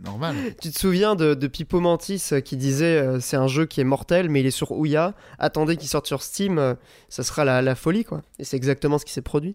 Normal. 0.04 0.34
Tu 0.60 0.70
te 0.70 0.78
souviens 0.78 1.14
de, 1.14 1.34
de 1.34 1.46
Pipo 1.46 1.78
Mantis 1.78 2.22
euh, 2.32 2.40
qui 2.40 2.56
disait 2.56 2.98
euh, 2.98 3.20
c'est 3.20 3.36
un 3.36 3.46
jeu 3.46 3.66
qui 3.66 3.80
est 3.80 3.84
mortel 3.84 4.28
mais 4.28 4.40
il 4.40 4.46
est 4.46 4.50
sur 4.50 4.72
Ouya. 4.72 5.14
Attendez 5.38 5.76
qu'il 5.76 5.88
sorte 5.88 6.06
sur 6.06 6.22
Steam, 6.22 6.58
euh, 6.58 6.74
ça 7.08 7.22
sera 7.22 7.44
la, 7.44 7.62
la 7.62 7.74
folie 7.74 8.04
quoi. 8.04 8.22
Et 8.38 8.44
c'est 8.44 8.56
exactement 8.56 8.98
ce 8.98 9.04
qui 9.04 9.12
s'est 9.12 9.22
produit. 9.22 9.54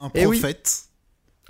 Un 0.00 0.10
Eh 0.14 0.26
oui. 0.26 0.40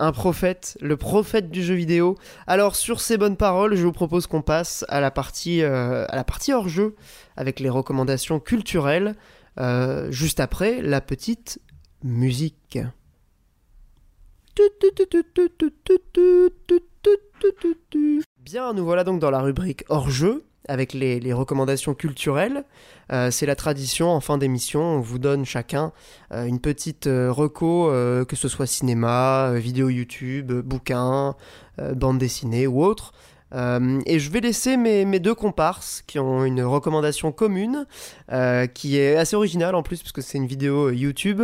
Un 0.01 0.12
prophète, 0.12 0.79
le 0.81 0.97
prophète 0.97 1.51
du 1.51 1.62
jeu 1.62 1.75
vidéo. 1.75 2.16
Alors 2.47 2.77
sur 2.77 3.01
ces 3.01 3.19
bonnes 3.19 3.37
paroles, 3.37 3.75
je 3.75 3.83
vous 3.85 3.93
propose 3.93 4.27
qu'on 4.29 4.43
passe 4.43 4.85
à 4.89 5.01
la 5.01 5.11
partie, 5.11 5.62
euh, 5.62 6.07
hors 6.55 6.69
jeu 6.69 6.95
avec 7.37 7.59
les 7.59 7.69
recommandations 7.69 8.39
culturelles. 8.39 9.16
euh, 9.59 10.11
juste 10.11 10.41
après 10.41 10.81
la 10.83 11.01
petite 11.01 11.61
musique. 12.05 12.79
Bien, 18.39 18.73
nous 18.73 18.85
voilà 18.85 19.05
donc 19.05 19.20
dans 19.20 19.31
la 19.31 19.41
rubrique 19.41 19.85
hors 19.89 20.11
jeu 20.11 20.45
avec 20.69 20.93
les, 20.93 21.32
recommandations 21.32 21.95
culturelles. 21.95 22.65
Euh, 23.12 23.31
c'est 23.31 23.47
la 23.47 23.57
tradition 23.57 24.11
en 24.11 24.20
fin 24.20 24.39
d'émission, 24.39 24.81
on 24.81 25.01
vous 25.01 25.19
donne 25.19 25.45
chacun 25.45 25.93
euh, 26.32 26.45
une 26.45 26.61
petite 26.61 27.07
euh, 27.07 27.32
reco, 27.32 27.90
que 28.28 28.36
ce 28.36 28.49
soit 28.49 28.66
cinéma, 28.66 29.53
vidéo 29.55 29.89
YouTube, 29.89 30.53
bouquin, 30.53 31.35
bande 31.95 32.19
dessinée 32.19 32.66
ou 32.66 32.85
autre. 32.85 33.12
Euh, 33.55 34.01
et 34.05 34.19
je 34.19 34.31
vais 34.31 34.41
laisser 34.41 34.77
mes, 34.77 35.05
mes 35.05 35.20
deux 35.20 35.35
comparses 35.35 36.03
qui 36.07 36.19
ont 36.19 36.45
une 36.45 36.62
recommandation 36.62 37.33
commune, 37.33 37.87
euh, 38.31 38.66
qui 38.66 38.99
est 38.99 39.16
assez 39.16 39.37
originale 39.37 39.75
en 39.75 39.83
plus, 39.83 40.03
parce 40.03 40.12
que 40.12 40.20
c'est 40.20 40.37
une 40.39 40.47
vidéo 40.47 40.89
euh, 40.89 40.95
YouTube. 40.95 41.43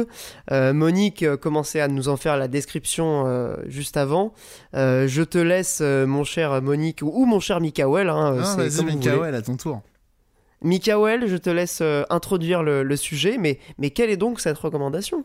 Euh, 0.51 0.73
Monique 0.75 1.25
commençait 1.37 1.81
à 1.81 1.89
nous 1.89 2.09
en 2.09 2.17
faire 2.17 2.37
la 2.37 2.49
description 2.49 3.25
juste 3.67 3.97
avant. 3.97 4.33
Je 4.75 5.23
te 5.23 5.39
laisse, 5.39 5.81
mon 5.81 6.25
cher 6.25 6.61
Monique, 6.61 7.01
ou, 7.03 7.11
ou 7.15 7.25
mon 7.25 7.41
cher 7.41 7.61
Mikael. 7.61 8.09
Hein, 8.09 8.37
Ah, 8.41 8.45
c'est 8.45 8.69
vas-y. 8.83 8.97
Mikael, 8.97 9.35
à 9.35 9.43
ton 9.43 9.57
tour. 9.57 9.81
Mikael, 10.63 11.27
je 11.27 11.37
te 11.37 11.51
laisse 11.51 11.83
introduire 12.11 12.63
le, 12.63 12.83
le 12.83 12.97
sujet, 12.97 13.37
mais, 13.39 13.59
mais 13.79 13.91
quelle 13.91 14.11
est 14.11 14.17
donc 14.17 14.41
cette 14.41 14.59
recommandation? 14.59 15.23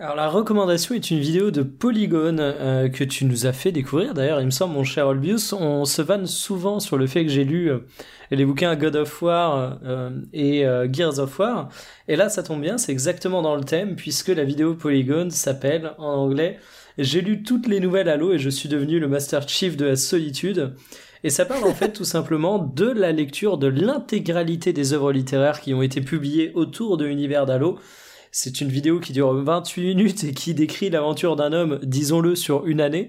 Alors 0.00 0.16
la 0.16 0.28
recommandation 0.28 0.96
est 0.96 1.12
une 1.12 1.20
vidéo 1.20 1.52
de 1.52 1.62
Polygone 1.62 2.40
euh, 2.40 2.88
que 2.88 3.04
tu 3.04 3.26
nous 3.26 3.46
as 3.46 3.52
fait 3.52 3.70
découvrir. 3.70 4.12
D'ailleurs, 4.12 4.40
il 4.40 4.46
me 4.46 4.50
semble, 4.50 4.74
mon 4.74 4.82
cher 4.82 5.06
Olbius, 5.06 5.52
on 5.52 5.84
se 5.84 6.02
vanne 6.02 6.26
souvent 6.26 6.80
sur 6.80 6.98
le 6.98 7.06
fait 7.06 7.24
que 7.24 7.30
j'ai 7.30 7.44
lu 7.44 7.70
euh, 7.70 7.78
les 8.32 8.44
bouquins 8.44 8.74
God 8.74 8.96
of 8.96 9.22
War 9.22 9.78
euh, 9.84 10.10
et 10.32 10.66
Gears 10.92 11.20
of 11.20 11.38
War. 11.38 11.68
Et 12.08 12.16
là, 12.16 12.28
ça 12.28 12.42
tombe 12.42 12.60
bien, 12.60 12.76
c'est 12.76 12.90
exactement 12.90 13.40
dans 13.40 13.54
le 13.54 13.62
thème 13.62 13.94
puisque 13.94 14.30
la 14.30 14.42
vidéo 14.42 14.74
Polygone 14.74 15.30
s'appelle 15.30 15.92
en 15.98 16.14
anglais 16.14 16.58
J'ai 16.98 17.20
lu 17.20 17.44
toutes 17.44 17.68
les 17.68 17.78
nouvelles 17.78 18.08
Halo 18.08 18.32
et 18.32 18.40
je 18.40 18.50
suis 18.50 18.68
devenu 18.68 18.98
le 18.98 19.06
Master 19.06 19.48
Chief 19.48 19.76
de 19.76 19.84
la 19.84 19.96
solitude. 19.96 20.74
Et 21.22 21.30
ça 21.30 21.44
parle 21.44 21.64
en 21.68 21.72
fait 21.72 21.92
tout 21.92 22.04
simplement 22.04 22.58
de 22.58 22.90
la 22.90 23.12
lecture 23.12 23.58
de 23.58 23.68
l'intégralité 23.68 24.72
des 24.72 24.92
œuvres 24.92 25.12
littéraires 25.12 25.60
qui 25.60 25.72
ont 25.72 25.82
été 25.82 26.00
publiées 26.00 26.50
autour 26.56 26.96
de 26.96 27.04
l'univers 27.04 27.46
d'Halo. 27.46 27.78
C'est 28.36 28.60
une 28.60 28.68
vidéo 28.68 28.98
qui 28.98 29.12
dure 29.12 29.32
28 29.32 29.94
minutes 29.94 30.24
et 30.24 30.32
qui 30.34 30.54
décrit 30.54 30.90
l'aventure 30.90 31.36
d'un 31.36 31.52
homme, 31.52 31.78
disons-le, 31.84 32.34
sur 32.34 32.66
une 32.66 32.80
année, 32.80 33.06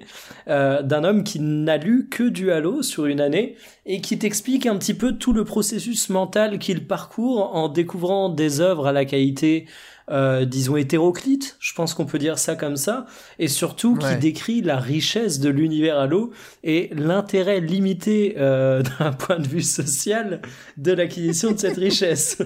euh, 0.48 0.84
d'un 0.84 1.04
homme 1.04 1.24
qui 1.24 1.40
n'a 1.40 1.78
lu 1.78 2.08
que 2.12 2.22
du 2.30 2.52
Halo 2.52 2.84
sur 2.84 3.08
une 3.08 3.20
année 3.20 3.56
et 3.88 4.02
qui 4.02 4.20
t'explique 4.20 4.68
un 4.68 4.78
petit 4.78 4.94
peu 4.94 5.14
tout 5.14 5.34
le 5.34 5.44
processus 5.44 6.10
mental 6.10 6.60
qu'il 6.60 6.86
parcourt 6.86 7.56
en 7.56 7.70
découvrant 7.70 8.30
des 8.30 8.62
œuvres 8.62 8.86
à 8.86 8.92
la 8.92 9.04
qualité, 9.04 9.66
euh, 10.12 10.46
disons, 10.46 10.78
hétéroclite, 10.78 11.58
je 11.60 11.74
pense 11.74 11.96
qu'on 11.96 12.06
peut 12.06 12.20
dire 12.20 12.38
ça 12.38 12.56
comme 12.56 12.76
ça, 12.76 13.08
et 13.40 13.48
surtout 13.48 13.96
qui 13.96 14.06
Ouais. 14.06 14.18
décrit 14.18 14.62
la 14.62 14.78
richesse 14.78 15.40
de 15.40 15.50
l'univers 15.50 15.98
Halo 15.98 16.34
et 16.64 16.92
l'intérêt 16.94 17.62
limité 17.62 18.36
euh, 18.38 18.84
d'un 19.00 19.12
point 19.12 19.40
de 19.40 19.48
vue 19.48 19.64
social 19.64 20.44
de 20.78 20.92
l'acquisition 20.92 21.52
de 21.52 21.58
cette 21.58 21.78
richesse. 21.88 22.38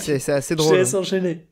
C'est 0.00 0.18
c'est 0.18 0.32
assez 0.32 0.56
je 0.58 0.62
te 0.62 0.62
drôle. 0.62 0.76
laisse 0.78 0.94
enchaîner. 0.94 1.46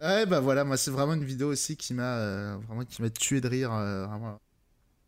Ouais, 0.00 0.26
bah 0.26 0.38
voilà, 0.40 0.64
moi 0.64 0.76
c'est 0.76 0.92
vraiment 0.92 1.14
une 1.14 1.24
vidéo 1.24 1.48
aussi 1.48 1.76
qui 1.76 1.92
m'a 1.92 2.16
euh, 2.18 2.56
vraiment 2.68 2.84
qui 2.84 3.02
m'a 3.02 3.10
tué 3.10 3.40
de 3.40 3.48
rire. 3.48 3.72
euh, 3.72 4.06
vraiment. 4.06 4.38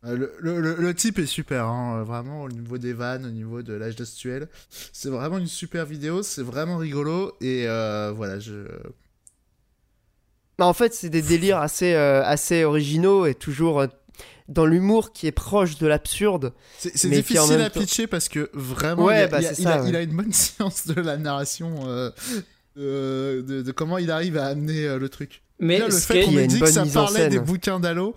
Euh, 0.05 0.17
le, 0.17 0.33
le, 0.39 0.61
le- 0.61 0.75
le 0.75 0.95
type 0.95 1.19
est 1.19 1.25
super, 1.27 1.65
hein, 1.67 2.03
vraiment 2.03 2.43
au 2.43 2.49
niveau 2.49 2.77
des 2.79 2.93
vannes, 2.93 3.25
au 3.25 3.31
niveau 3.31 3.63
de 3.63 3.73
l'âge 3.73 3.97
gestuelle. 3.97 4.49
C'est 4.69 5.09
vraiment 5.09 5.37
une 5.39 5.47
super 5.47 5.85
vidéo, 5.85 6.23
c'est 6.23 6.43
vraiment 6.43 6.77
rigolo 6.77 7.37
et 7.41 7.67
euh, 7.67 8.11
voilà, 8.15 8.39
je. 8.39 8.65
Bah, 10.57 10.67
en 10.67 10.73
fait, 10.73 10.93
c'est 10.93 11.09
des 11.09 11.21
délires 11.21 11.57
assez, 11.57 11.93
euh, 11.93 12.23
assez 12.23 12.63
originaux 12.63 13.25
et 13.25 13.33
toujours 13.33 13.79
euh, 13.81 13.87
dans 14.51 14.65
l'humour 14.65 15.13
qui 15.13 15.27
est 15.27 15.31
proche 15.31 15.77
de 15.77 15.87
l'absurde. 15.87 16.53
C'est 16.77 17.07
en 17.07 17.09
difficile 17.09 17.61
à 17.61 17.69
temps- 17.69 17.79
pitcher 17.79 18.05
parce 18.07 18.29
que 18.29 18.49
vraiment, 18.53 19.05
Ouais, 19.05 19.21
il, 19.21 19.23
a, 19.23 19.27
bah, 19.27 19.37
il 19.41 19.45
a- 19.47 19.53
c'est 19.53 19.61
il 19.61 19.65
ça, 19.65 19.73
a- 19.75 19.81
ouais. 19.81 19.89
il 19.89 19.95
a 19.95 20.01
une 20.01 20.15
bonne 20.15 20.33
science 20.33 20.87
de 20.87 20.99
la 21.01 21.17
narration, 21.17 21.73
euh, 21.87 22.11
de, 22.75 23.61
de 23.61 23.71
comment 23.71 23.97
il 23.97 24.11
arrive 24.11 24.37
à 24.37 24.45
amener 24.47 24.85
euh, 24.85 24.99
le 24.99 25.09
truc. 25.09 25.41
Mais 25.59 25.79
le 25.79 25.89
fait 25.91 26.23
qu'on 26.23 26.37
ait 26.37 26.47
dit 26.47 26.59
que 26.59 26.65
ça 26.65 26.83
en 26.83 26.87
parlait 26.87 27.29
des 27.29 27.39
bouquins 27.39 27.79
d'Halo, 27.79 28.15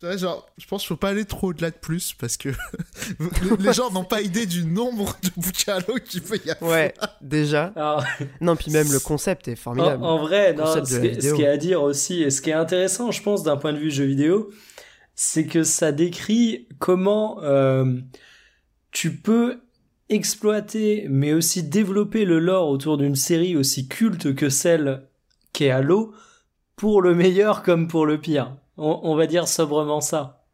tu 0.00 0.06
vois, 0.06 0.16
genre, 0.16 0.46
je 0.58 0.66
pense 0.66 0.80
qu'il 0.82 0.88
faut 0.88 0.96
pas 0.96 1.10
aller 1.10 1.24
trop 1.26 1.48
au-delà 1.48 1.70
de 1.70 1.76
plus 1.76 2.14
parce 2.18 2.36
que 2.36 2.48
les, 3.60 3.72
gens 3.72 3.90
n'ont 3.90 4.04
pas 4.04 4.22
idée 4.22 4.46
du 4.46 4.64
nombre 4.64 5.14
de 5.22 5.28
bouquins 5.36 5.74
Halo 5.74 5.98
qu'il 6.04 6.22
peut 6.22 6.40
y 6.44 6.50
avoir. 6.50 6.70
Ouais, 6.72 6.94
déjà. 7.20 7.72
Alors, 7.76 8.02
Non, 8.40 8.56
puis 8.56 8.70
même 8.72 8.90
le 8.90 8.98
concept 8.98 9.46
est 9.48 9.52
en, 9.52 9.56
formidable. 9.56 10.02
en 10.04 10.18
vrai, 10.18 10.54
non, 10.54 10.66
ce 10.84 11.34
qui 11.34 11.42
est 11.42 11.46
à 11.48 11.56
dire 11.58 11.82
aussi, 11.82 12.22
et 12.22 12.30
ce 12.30 12.40
qui 12.42 12.50
est 12.50 12.54
intéressant, 12.54 13.10
je 13.12 13.22
pense, 13.22 13.42
d'un 13.42 13.56
point 13.58 13.72
de 13.72 13.78
vue 13.78 13.90
jeu 13.90 14.04
vidéo, 14.04 14.50
c'est 15.22 15.44
que 15.44 15.64
ça 15.64 15.92
décrit 15.92 16.66
comment 16.78 17.42
euh, 17.42 17.84
tu 18.90 19.16
peux 19.16 19.60
exploiter, 20.08 21.08
mais 21.10 21.34
aussi 21.34 21.62
développer 21.62 22.24
le 22.24 22.38
lore 22.38 22.70
autour 22.70 22.96
d'une 22.96 23.16
série 23.16 23.54
aussi 23.54 23.86
culte 23.86 24.34
que 24.34 24.48
celle 24.48 25.02
qu'est 25.52 25.68
Halo, 25.68 26.14
pour 26.74 27.02
le 27.02 27.14
meilleur 27.14 27.62
comme 27.62 27.86
pour 27.86 28.06
le 28.06 28.18
pire. 28.18 28.56
On, 28.78 29.14
va 29.14 29.26
dire 29.26 29.46
sobrement 29.46 30.00
ça. 30.00 30.46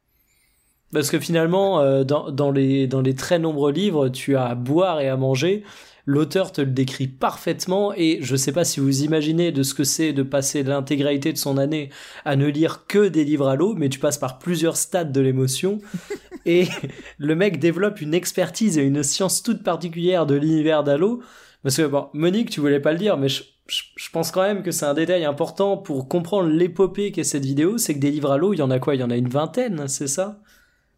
Parce 0.92 1.10
que 1.10 1.20
finalement, 1.20 1.78
euh, 1.78 2.02
dans 2.02 2.50
les 2.50 3.14
très 3.16 3.38
nombreux 3.38 3.70
livres, 3.70 4.08
tu 4.08 4.34
as 4.34 4.46
à 4.46 4.54
boire 4.56 4.98
et 4.98 5.08
à 5.08 5.16
manger. 5.16 5.62
L'auteur 6.06 6.52
te 6.52 6.60
le 6.60 6.70
décrit 6.70 7.08
parfaitement 7.08 7.92
et 7.92 8.18
je 8.22 8.36
sais 8.36 8.52
pas 8.52 8.64
si 8.64 8.78
vous 8.78 9.02
imaginez 9.02 9.50
de 9.50 9.64
ce 9.64 9.74
que 9.74 9.82
c'est 9.82 10.12
de 10.12 10.22
passer 10.22 10.62
l'intégralité 10.62 11.32
de 11.32 11.38
son 11.38 11.58
année 11.58 11.90
à 12.24 12.36
ne 12.36 12.46
lire 12.46 12.86
que 12.86 13.08
des 13.08 13.24
livres 13.24 13.48
à 13.48 13.56
l'eau, 13.56 13.74
mais 13.76 13.88
tu 13.88 13.98
passes 13.98 14.16
par 14.16 14.38
plusieurs 14.38 14.76
stades 14.76 15.10
de 15.10 15.20
l'émotion 15.20 15.80
et 16.46 16.68
le 17.18 17.34
mec 17.34 17.58
développe 17.58 18.00
une 18.00 18.14
expertise 18.14 18.78
et 18.78 18.82
une 18.82 19.02
science 19.02 19.42
toute 19.42 19.64
particulière 19.64 20.26
de 20.26 20.36
l'univers 20.36 20.84
d'Halo. 20.84 21.22
Parce 21.64 21.76
que 21.78 21.86
bon, 21.86 22.08
Monique, 22.12 22.50
tu 22.50 22.60
voulais 22.60 22.78
pas 22.78 22.92
le 22.92 22.98
dire, 22.98 23.16
mais 23.16 23.28
je, 23.28 23.42
je, 23.66 23.82
je 23.96 24.10
pense 24.10 24.30
quand 24.30 24.42
même 24.42 24.62
que 24.62 24.70
c'est 24.70 24.86
un 24.86 24.94
détail 24.94 25.24
important 25.24 25.76
pour 25.76 26.06
comprendre 26.06 26.48
l'épopée 26.48 27.10
qu'est 27.10 27.24
cette 27.24 27.44
vidéo, 27.44 27.78
c'est 27.78 27.94
que 27.94 27.98
des 27.98 28.12
livres 28.12 28.30
à 28.30 28.38
l'eau, 28.38 28.52
il 28.52 28.58
y 28.58 28.62
en 28.62 28.70
a 28.70 28.78
quoi? 28.78 28.94
Il 28.94 29.00
y 29.00 29.04
en 29.04 29.10
a 29.10 29.16
une 29.16 29.28
vingtaine, 29.28 29.88
c'est 29.88 30.06
ça? 30.06 30.40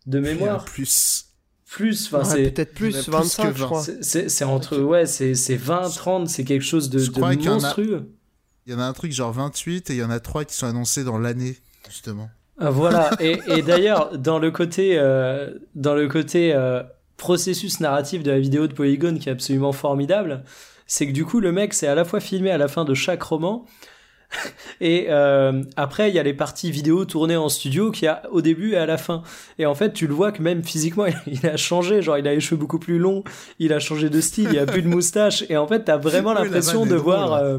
De 0.06 0.20
mémoire 0.20 0.66
Plus. 0.66 1.27
Plus, 1.70 2.06
enfin 2.12 2.18
Ouais, 2.28 2.44
c'est 2.44 2.50
Peut-être 2.50 2.74
plus, 2.74 2.92
plus 3.02 3.08
25, 3.10 3.52
que 3.52 3.54
je 3.56 3.60
20. 3.60 3.66
crois. 3.66 3.84
c'est- 4.00 4.44
entre 4.44 4.78
ouais, 4.78 5.06
c'est 5.06 5.34
c'est 5.34 5.56
20 5.56 5.88
30, 5.90 6.28
c'est 6.28 6.44
quelque 6.44 6.64
chose 6.64 6.88
de, 6.90 6.98
de 6.98 7.04
y 7.42 7.46
a- 7.48 7.50
monstrueux. 7.52 8.08
Il 8.66 8.72
y 8.72 8.76
en 8.76 8.80
a 8.80 8.84
un 8.84 8.92
truc 8.92 9.12
genre 9.12 9.32
28 9.32 9.90
et 9.90 9.94
il 9.94 9.98
y 9.98 10.02
en 10.04 10.10
a 10.10 10.20
3 10.20 10.44
qui 10.44 10.54
sont 10.54 10.66
annoncés 10.66 11.04
dans 11.04 11.18
l'année, 11.18 11.56
justement. 11.88 12.30
Ah, 12.58 12.70
Voilà, 12.70 13.10
et, 13.20 13.38
et 13.48 13.62
d'ailleurs, 13.62 14.18
dans 14.18 14.38
le 14.38 14.50
côté, 14.50 14.98
euh, 14.98 15.54
dans 15.74 15.94
le 15.94 16.08
côté 16.08 16.52
euh, 16.54 16.82
processus 17.16 17.80
narratif 17.80 18.22
de 18.22 18.30
la 18.30 18.38
vidéo 18.40 18.66
de 18.66 18.72
Polygon 18.72 19.16
qui 19.18 19.28
est 19.28 19.32
absolument 19.32 19.72
formidable, 19.72 20.44
c'est 20.86 21.06
que 21.06 21.12
du 21.12 21.24
coup, 21.24 21.40
le 21.40 21.52
mec, 21.52 21.72
c'est 21.74 21.86
à 21.86 21.94
la 21.94 22.04
fois 22.04 22.20
filmé 22.20 22.50
à 22.50 22.58
la 22.58 22.68
fin 22.68 22.84
de 22.84 22.94
chaque 22.94 23.22
roman, 23.22 23.64
et 24.80 25.06
euh, 25.08 25.62
après, 25.76 26.10
il 26.10 26.14
y 26.14 26.18
a 26.18 26.22
les 26.22 26.34
parties 26.34 26.70
vidéo 26.70 27.04
tournées 27.04 27.36
en 27.36 27.48
studio 27.48 27.90
qu'il 27.90 28.04
y 28.04 28.08
a 28.08 28.22
au 28.30 28.42
début 28.42 28.72
et 28.72 28.76
à 28.76 28.86
la 28.86 28.98
fin. 28.98 29.22
Et 29.58 29.66
en 29.66 29.74
fait, 29.74 29.92
tu 29.92 30.06
le 30.06 30.14
vois 30.14 30.32
que 30.32 30.42
même 30.42 30.62
physiquement, 30.64 31.06
il 31.26 31.46
a 31.46 31.56
changé, 31.56 32.02
genre 32.02 32.18
il 32.18 32.28
a 32.28 32.34
les 32.34 32.40
cheveux 32.40 32.60
beaucoup 32.60 32.78
plus 32.78 32.98
longs, 32.98 33.24
il 33.58 33.72
a 33.72 33.78
changé 33.78 34.10
de 34.10 34.20
style, 34.20 34.50
il 34.52 34.58
a 34.58 34.66
plus 34.66 34.82
de 34.82 34.88
moustache, 34.88 35.44
et 35.48 35.56
en 35.56 35.66
fait, 35.66 35.84
t'as 35.84 35.96
vraiment 35.96 36.34
Oui, 36.34 36.42
l'impression 36.42 36.86
de 36.86 36.94
voir... 36.94 37.32
euh, 37.34 37.58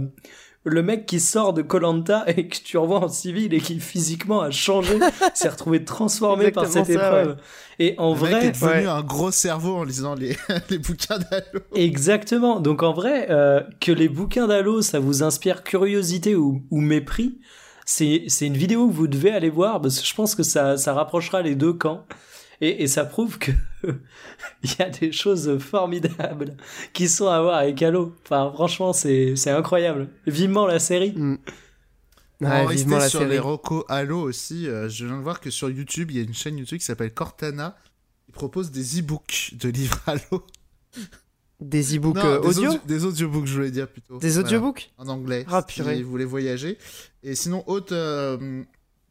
le 0.65 0.83
mec 0.83 1.05
qui 1.05 1.19
sort 1.19 1.53
de 1.53 1.61
Colanta 1.61 2.23
et 2.27 2.47
que 2.47 2.57
tu 2.57 2.77
revois 2.77 2.99
en 2.99 3.07
civil 3.07 3.53
et 3.53 3.59
qui 3.59 3.79
physiquement 3.79 4.41
a 4.41 4.51
changé, 4.51 4.97
s'est 5.33 5.49
retrouvé 5.49 5.83
transformé 5.83 6.51
par 6.51 6.67
cette 6.67 6.85
ça, 6.85 6.93
épreuve. 6.93 7.37
Et 7.79 7.95
en 7.97 8.13
le 8.13 8.21
mec 8.21 8.31
vrai, 8.31 8.45
est 8.45 8.51
devenu 8.51 8.71
ouais. 8.71 8.85
un 8.87 9.01
gros 9.01 9.31
cerveau 9.31 9.75
en 9.75 9.83
lisant 9.83 10.15
les, 10.15 10.35
les 10.69 10.77
bouquins 10.77 11.17
d'Halo. 11.17 11.61
exactement. 11.73 12.59
Donc 12.59 12.83
en 12.83 12.93
vrai, 12.93 13.27
euh, 13.29 13.61
que 13.79 13.91
les 13.91 14.09
bouquins 14.09 14.47
d'Halo, 14.47 14.81
ça 14.81 14.99
vous 14.99 15.23
inspire 15.23 15.63
curiosité 15.63 16.35
ou, 16.35 16.61
ou 16.71 16.81
mépris, 16.81 17.39
c'est 17.85 18.25
c'est 18.27 18.45
une 18.45 18.57
vidéo 18.57 18.87
que 18.87 18.93
vous 18.93 19.07
devez 19.07 19.31
aller 19.31 19.49
voir 19.49 19.81
parce 19.81 19.99
que 19.99 20.05
je 20.05 20.13
pense 20.13 20.35
que 20.35 20.43
ça, 20.43 20.77
ça 20.77 20.93
rapprochera 20.93 21.41
les 21.41 21.55
deux 21.55 21.73
camps. 21.73 22.05
Et, 22.61 22.83
et 22.83 22.87
ça 22.87 23.05
prouve 23.05 23.37
que 23.39 23.51
il 24.63 24.69
y 24.77 24.81
a 24.81 24.89
des 24.89 25.11
choses 25.11 25.57
formidables 25.59 26.57
qui 26.93 27.07
sont 27.07 27.27
à 27.27 27.41
voir 27.41 27.55
avec 27.59 27.81
Halo. 27.81 28.13
Enfin, 28.25 28.51
franchement, 28.53 28.91
c'est 28.93 29.35
c'est 29.35 29.51
incroyable. 29.51 30.09
Vivement 30.27 30.65
la 30.67 30.79
série. 30.79 31.13
Mm. 31.13 31.37
On 32.41 32.45
Ouais, 32.45 32.65
va 32.65 32.71
vivement 32.71 32.97
la 32.97 33.09
sur 33.09 33.19
série. 33.19 33.31
les 33.31 33.39
Rocco 33.39 33.85
Halo 33.89 34.21
aussi. 34.21 34.67
euh, 34.67 34.87
je 34.89 35.05
viens 35.05 35.17
de 35.17 35.21
voir 35.23 35.39
que 35.41 35.49
sur 35.49 35.69
YouTube, 35.69 36.11
il 36.11 36.17
y 36.17 36.19
a 36.21 36.23
une 36.23 36.33
chaîne 36.33 36.57
YouTube 36.57 36.79
qui 36.79 36.85
s'appelle 36.85 37.13
Cortana. 37.13 37.75
Il 38.29 38.33
propose 38.33 38.71
des 38.71 38.99
e-books 38.99 39.55
de 39.59 39.69
livres 39.69 39.99
Halo. 40.07 40.45
Des 41.59 41.97
e-books 41.97 42.15
Non, 42.15 42.25
euh, 42.25 42.39
des 42.39 42.59
audio 42.59 42.73
Des 42.85 43.03
audiobooks, 43.05 43.45
je 43.45 43.53
voulais 43.55 43.71
dire 43.71 43.87
plutôt. 43.89 44.17
Des 44.19 44.29
Voilà, 44.31 44.47
audiobooks 44.47 44.91
En 44.97 45.07
anglais. 45.09 45.45
Ah, 45.49 45.65
si 45.67 45.75
purée. 45.75 46.01
vous 46.01 46.09
voulez 46.09 46.23
voyager. 46.25 46.77
Et 47.23 47.35
sinon, 47.35 47.63
autre, 47.67 47.93
euh, 47.93 48.63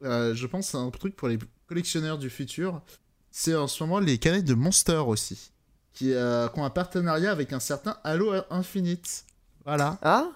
euh, 0.04 0.34
je 0.34 0.46
pense, 0.46 0.74
un 0.74 0.90
truc 0.90 1.14
pour 1.14 1.28
les 1.28 1.38
collectionneurs 1.66 2.16
du 2.16 2.30
futur, 2.30 2.80
c'est 3.40 3.54
en 3.54 3.68
ce 3.68 3.80
moment 3.84 4.00
les 4.00 4.18
canettes 4.18 4.46
de 4.46 4.54
Monster 4.54 4.96
aussi. 5.06 5.52
Qui, 5.92 6.12
euh, 6.12 6.48
qui 6.48 6.58
ont 6.58 6.64
un 6.64 6.70
partenariat 6.70 7.30
avec 7.30 7.52
un 7.52 7.60
certain 7.60 7.96
Halo 8.02 8.32
Infinite. 8.50 9.24
Voilà. 9.64 9.96
Ah 10.02 10.30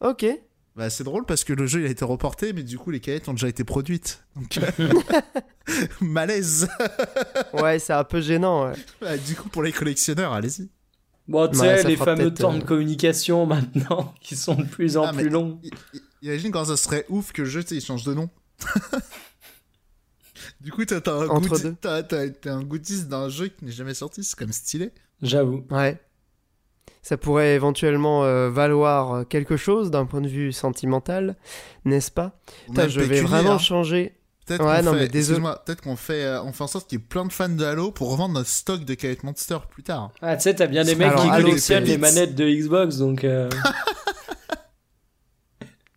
Ok. 0.00 0.24
Bah, 0.74 0.88
c'est 0.88 1.04
drôle 1.04 1.26
parce 1.26 1.44
que 1.44 1.52
le 1.52 1.66
jeu 1.66 1.80
il 1.80 1.86
a 1.86 1.90
été 1.90 2.06
reporté, 2.06 2.54
mais 2.54 2.62
du 2.62 2.78
coup 2.78 2.90
les 2.90 3.00
canettes 3.00 3.28
ont 3.28 3.34
déjà 3.34 3.48
été 3.48 3.64
produites. 3.64 4.24
Donc, 4.34 4.58
euh, 4.58 4.88
malaise. 6.00 6.68
Ouais, 7.52 7.78
c'est 7.78 7.92
un 7.92 8.04
peu 8.04 8.22
gênant. 8.22 8.68
ouais. 8.70 8.76
Bah, 9.02 9.18
du 9.18 9.34
coup, 9.34 9.50
pour 9.50 9.62
les 9.62 9.72
collectionneurs, 9.72 10.32
allez-y. 10.32 10.70
Bon, 11.26 11.48
tu 11.48 11.58
sais, 11.58 11.82
les 11.84 11.96
fameux 11.98 12.32
temps 12.32 12.54
euh, 12.54 12.60
de 12.60 12.64
communication 12.64 13.44
maintenant 13.46 14.14
qui 14.22 14.36
sont 14.36 14.54
de 14.54 14.64
plus 14.64 14.96
en 14.96 15.04
Ah, 15.04 15.12
plus 15.12 15.28
longs. 15.28 15.60
Imagine 16.22 16.50
quand 16.50 16.64
ça 16.64 16.78
serait 16.78 17.04
ouf 17.10 17.30
que 17.32 17.42
le 17.42 17.48
jeu 17.48 17.62
tu 17.62 17.68
sais, 17.70 17.74
il 17.76 17.84
change 17.84 18.04
de 18.04 18.14
nom. 18.14 18.30
Du 20.60 20.70
coup, 20.72 20.84
t'as 20.84 21.00
t'as 21.00 21.12
un, 21.14 21.28
Entre 21.28 21.48
goodie- 21.50 21.62
deux. 21.62 21.74
t'as- 21.80 22.02
t'as- 22.02 22.28
t'as 22.30 22.52
un 22.52 22.62
goodies 22.62 23.04
d'un 23.06 23.28
jeu 23.28 23.48
qui 23.48 23.64
n'est 23.64 23.72
jamais 23.72 23.94
sorti, 23.94 24.22
c'est 24.24 24.36
comme 24.38 24.52
stylé. 24.52 24.90
J'avoue. 25.22 25.64
Ouais. 25.70 26.00
Ça 27.02 27.16
pourrait 27.16 27.54
éventuellement 27.54 28.24
euh, 28.24 28.50
valoir 28.50 29.26
quelque 29.28 29.56
chose 29.56 29.90
d'un 29.90 30.04
point 30.06 30.20
de 30.20 30.28
vue 30.28 30.52
sentimental, 30.52 31.36
n'est-ce 31.84 32.10
pas? 32.10 32.38
Putain, 32.66 32.88
je 32.88 33.00
vais 33.00 33.20
vraiment 33.22 33.52
hein. 33.54 33.58
changer. 33.58 34.14
Peut-être 34.46 34.64
Ouais, 34.64 34.78
qu'on 34.78 34.84
non, 34.84 34.92
fait, 34.94 34.98
mais 35.00 35.08
désolé. 35.08 35.40
peut-être 35.66 35.82
qu'on 35.82 35.96
fait, 35.96 36.24
euh, 36.24 36.42
on 36.42 36.52
fait 36.52 36.64
en 36.64 36.68
sorte 36.68 36.88
qu'il 36.88 36.98
y 36.98 37.02
ait 37.02 37.04
plein 37.06 37.26
de 37.26 37.32
fans 37.32 37.50
de 37.50 37.62
Halo 37.64 37.90
pour 37.92 38.10
revendre 38.10 38.32
notre 38.34 38.48
stock 38.48 38.82
de 38.84 38.94
canettes 38.94 39.22
Monster 39.22 39.58
plus 39.70 39.82
tard. 39.82 40.10
Ah, 40.22 40.36
tu 40.36 40.44
sais, 40.44 40.54
t'as 40.54 40.66
bien 40.66 40.84
des 40.84 40.94
mecs 40.94 41.08
Alors, 41.08 41.22
qui 41.24 41.28
Halo, 41.30 41.46
collectionnent 41.48 41.84
les 41.84 41.98
manettes 41.98 42.34
de 42.34 42.48
Xbox, 42.48 42.96
donc. 42.96 43.24
euh, 43.24 43.50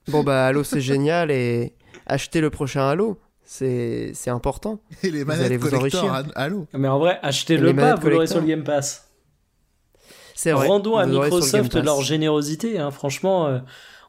Bon 0.08 0.24
bah 0.24 0.48
Halo 0.48 0.64
c'est 0.64 0.82
génial 0.82 1.32
et 1.32 1.74
acheter 2.06 2.42
le 2.42 2.50
prochain 2.50 2.88
Halo, 2.90 3.18
c'est 3.54 4.12
c'est 4.14 4.30
important. 4.30 4.80
Et 5.04 5.12
les 5.12 5.22
allez 5.22 5.26
manettes 5.26 5.60
vous 5.60 5.70
collector 5.70 6.06
enrichir. 6.06 6.32
à 6.36 6.42
Halo. 6.44 6.68
Mais 6.74 6.88
en 6.88 7.00
vrai, 7.00 7.20
achetez-le 7.22 7.76
pas, 7.76 7.96
vous 7.96 8.10
l'aurez 8.10 8.28
sur 8.28 8.40
le 8.40 8.48
Game 8.48 8.64
Pass. 8.64 9.10
C'est 10.36 10.54
vrai. 10.54 10.68
Rendons 10.68 10.96
à 10.96 11.06
vous 11.06 11.12
le 11.12 11.20
Microsoft 11.20 11.76
leur 11.76 12.02
générosité, 12.02 12.80
hein, 12.80 12.92
franchement. 12.92 13.48
euh, 13.48 13.60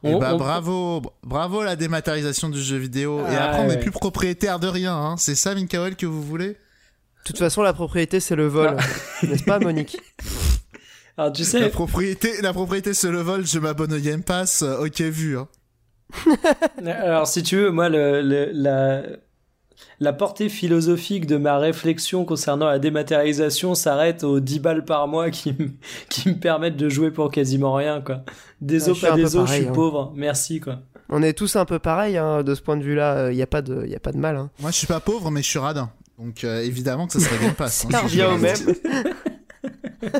on- 0.03 0.17
bah 0.17 0.31
on- 0.33 0.37
bravo, 0.37 1.01
br- 1.01 1.11
bravo 1.23 1.61
la 1.63 1.75
dématérialisation 1.75 2.47
du 2.49 2.61
jeu 2.61 2.77
vidéo. 2.77 3.19
et 3.19 3.35
Ah, 3.35 3.49
après 3.49 3.59
on 3.61 3.67
n'est 3.67 3.75
ouais. 3.75 3.79
plus 3.79 3.91
propriétaire 3.91 4.59
de 4.59 4.67
rien, 4.67 4.95
hein. 4.95 5.15
c'est 5.17 5.35
ça 5.35 5.53
Mikael 5.55 5.95
que 5.97 6.05
vous 6.05 6.23
voulez? 6.23 6.49
De 6.49 6.55
toute 7.25 7.37
façon 7.37 7.61
la 7.63 7.73
propriété 7.73 8.19
c'est 8.21 8.35
le 8.35 8.47
vol, 8.47 8.75
n'est-ce 9.23 9.43
pas 9.43 9.59
Monique? 9.59 9.97
Alors, 11.17 11.31
tu 11.33 11.43
la 11.59 11.69
propriété, 11.69 12.41
la 12.41 12.53
propriété 12.53 12.93
c'est 12.93 13.11
le 13.11 13.21
vol, 13.21 13.45
je 13.45 13.59
m'abonne 13.59 13.93
au 13.93 13.99
Game 13.99 14.23
Pass, 14.23 14.61
euh, 14.63 14.85
ok 14.85 15.01
vu. 15.01 15.37
Hein. 15.37 15.47
alors 16.85 17.27
si 17.27 17.43
tu 17.43 17.57
veux, 17.57 17.71
moi, 17.71 17.89
le, 17.89 18.21
le- 18.21 18.49
la, 18.53 19.03
la 19.99 20.13
portée 20.13 20.49
philosophique 20.49 21.25
de 21.27 21.37
ma 21.37 21.57
réflexion 21.57 22.25
concernant 22.25 22.65
la 22.67 22.79
dématérialisation 22.79 23.75
s'arrête 23.75 24.23
aux 24.23 24.39
10 24.39 24.59
balles 24.59 24.85
par 24.85 25.07
mois 25.07 25.29
qui, 25.29 25.49
m- 25.49 25.71
qui 26.09 26.29
me 26.29 26.35
permettent 26.35 26.77
de 26.77 26.89
jouer 26.89 27.11
pour 27.11 27.29
quasiment 27.31 27.73
rien, 27.73 28.01
quoi. 28.01 28.21
Des 28.61 28.83
Ouais, 28.85 28.89
os, 28.91 28.95
je 28.99 29.05
suis 29.05 29.07
pas 29.07 29.13
os, 29.41 29.47
je 29.49 29.53
suis 29.53 29.67
hein. 29.67 29.71
pauvre. 29.73 30.11
Merci, 30.15 30.59
quoi. 30.59 30.79
On 31.09 31.21
est 31.21 31.33
tous 31.33 31.55
un 31.57 31.65
peu 31.65 31.79
pareil 31.79 32.17
hein, 32.17 32.43
de 32.43 32.55
ce 32.55 32.61
point 32.61 32.77
de 32.77 32.83
vue-là, 32.83 33.29
il 33.31 33.35
n'y 33.35 33.41
a, 33.41 33.47
pas 33.47 33.61
de- 33.61 33.85
y 33.85 33.95
a 33.95 33.99
pas 33.99 34.11
de 34.11 34.17
mal. 34.17 34.35
Hein. 34.37 34.49
Moi 34.59 34.71
je 34.71 34.77
suis 34.77 34.87
pas 34.87 34.99
pauvre 34.99 35.29
mais 35.31 35.41
je 35.43 35.49
suis 35.49 35.59
radin. 35.59 35.91
Donc 36.17 36.43
euh, 36.43 36.61
évidemment 36.61 37.05
que 37.07 37.13
ça 37.13 37.19
serait 37.19 37.37
Game 37.43 37.53
Pass. 37.53 37.85
hein, 37.85 37.89
Ça 37.91 37.97
si 38.07 38.21
revient 38.21 38.33
au 38.33 38.37
même. 38.37 38.55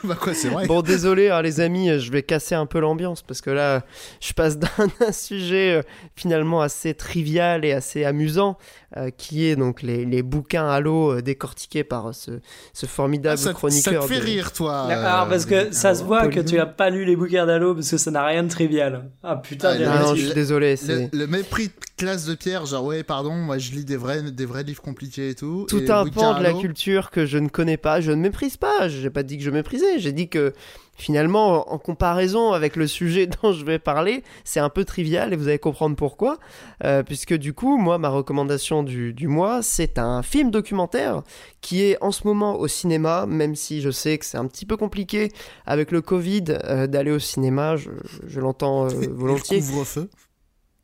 bah 0.04 0.16
quoi 0.20 0.34
c'est 0.34 0.48
vrai. 0.48 0.66
Bon 0.66 0.82
désolé 0.82 1.28
hein, 1.30 1.42
les 1.42 1.60
amis, 1.60 1.98
je 1.98 2.10
vais 2.10 2.22
casser 2.22 2.54
un 2.54 2.66
peu 2.66 2.80
l'ambiance 2.80 3.22
parce 3.22 3.40
que 3.40 3.50
là 3.50 3.82
je 4.20 4.32
passe 4.32 4.58
d'un 4.58 4.68
un 5.06 5.12
sujet 5.12 5.74
euh, 5.78 5.82
finalement 6.16 6.60
assez 6.62 6.94
trivial 6.94 7.64
et 7.64 7.72
assez 7.72 8.04
amusant 8.04 8.56
euh, 8.96 9.10
qui 9.10 9.46
est 9.46 9.56
donc 9.56 9.82
les, 9.82 10.04
les 10.04 10.22
bouquins 10.22 10.66
Halo 10.68 11.12
euh, 11.12 11.22
décortiqués 11.22 11.84
par 11.84 12.14
ce, 12.14 12.40
ce 12.72 12.86
Ah, 12.86 12.88
formidable 12.88 13.38
ça, 13.38 13.50
te- 13.50 13.54
ça 13.54 13.58
chroniqueur. 13.58 14.02
te 14.06 14.12
fait 14.12 14.18
de- 14.20 14.24
rire 14.24 14.52
toi. 14.52 14.80
Alors, 14.88 15.28
parce 15.28 15.46
que 15.46 15.72
ça 15.72 15.94
se 15.94 16.02
voit 16.02 16.26
que 16.28 16.40
tu 16.40 16.58
as 16.58 16.66
pas 16.66 16.90
lu 16.90 17.04
les 17.04 17.14
bouquins 17.16 17.46
d'Halo 17.46 17.74
parce 17.74 17.90
que 17.90 17.96
ça 17.98 18.10
n'a 18.10 18.24
rien 18.24 18.42
de 18.42 18.48
trivial. 18.48 19.10
Ah 19.22 19.36
putain, 19.36 19.70
Ah, 19.74 19.78
des 19.78 19.84
non, 19.84 19.92
récits. 20.10 20.16
je 20.22 20.24
suis 20.26 20.34
désolé, 20.34 20.74
Le, 20.88 21.08
le 21.18 21.26
mépris 21.26 21.68
de 21.68 21.72
classe 21.96 22.24
de 22.24 22.34
Pierre, 22.34 22.66
genre 22.66 22.84
ouais 22.84 23.02
pardon, 23.02 23.32
moi 23.34 23.58
je 23.58 23.72
lis 23.72 23.84
des 23.84 23.96
vrais, 23.96 24.22
des 24.22 24.46
vrais 24.46 24.62
livres 24.64 24.82
compliqués 24.82 25.28
et 25.30 25.34
tout. 25.34 25.66
tout 25.68 25.80
et 25.82 25.90
un 25.90 26.06
pan 26.06 26.38
de 26.38 26.42
la 26.42 26.52
culture 26.54 27.10
que 27.10 27.26
je 27.26 27.38
ne 27.38 27.48
connais 27.48 27.76
pas. 27.76 28.00
Je 28.00 28.10
ne 28.10 28.16
méprise 28.20 28.56
pas, 28.56 28.88
j'ai 28.88 29.10
pas 29.10 29.22
dit 29.22 29.36
que 29.38 29.44
je 29.44 29.50
méprisais, 29.50 29.89
j'ai 29.98 30.12
dit 30.12 30.28
que 30.28 30.54
finalement, 31.00 31.72
en 31.72 31.78
comparaison 31.78 32.52
avec 32.52 32.76
le 32.76 32.86
sujet 32.86 33.26
dont 33.42 33.52
je 33.52 33.64
vais 33.64 33.78
parler, 33.78 34.22
c'est 34.44 34.60
un 34.60 34.68
peu 34.68 34.84
trivial 34.84 35.32
et 35.32 35.36
vous 35.36 35.48
allez 35.48 35.58
comprendre 35.58 35.96
pourquoi. 35.96 36.38
Euh, 36.84 37.02
puisque 37.02 37.34
du 37.34 37.54
coup, 37.54 37.78
moi, 37.78 37.98
ma 37.98 38.10
recommandation 38.10 38.82
du, 38.82 39.12
du 39.12 39.26
mois, 39.26 39.62
c'est 39.62 39.98
un 39.98 40.22
film 40.22 40.50
documentaire 40.50 41.22
qui 41.60 41.82
est 41.82 41.96
en 42.02 42.12
ce 42.12 42.26
moment 42.26 42.58
au 42.58 42.68
cinéma, 42.68 43.26
même 43.26 43.54
si 43.54 43.80
je 43.80 43.90
sais 43.90 44.18
que 44.18 44.24
c'est 44.24 44.38
un 44.38 44.46
petit 44.46 44.66
peu 44.66 44.76
compliqué 44.76 45.30
avec 45.66 45.90
le 45.90 46.00
Covid 46.02 46.44
euh, 46.64 46.86
d'aller 46.86 47.10
au 47.10 47.18
cinéma, 47.18 47.76
je, 47.76 47.90
je 48.26 48.40
l'entends 48.40 48.86
euh, 48.86 48.90
et 49.02 49.06
le 49.06 49.12
volontiers. 49.12 49.60
couvre-feu. 49.60 50.08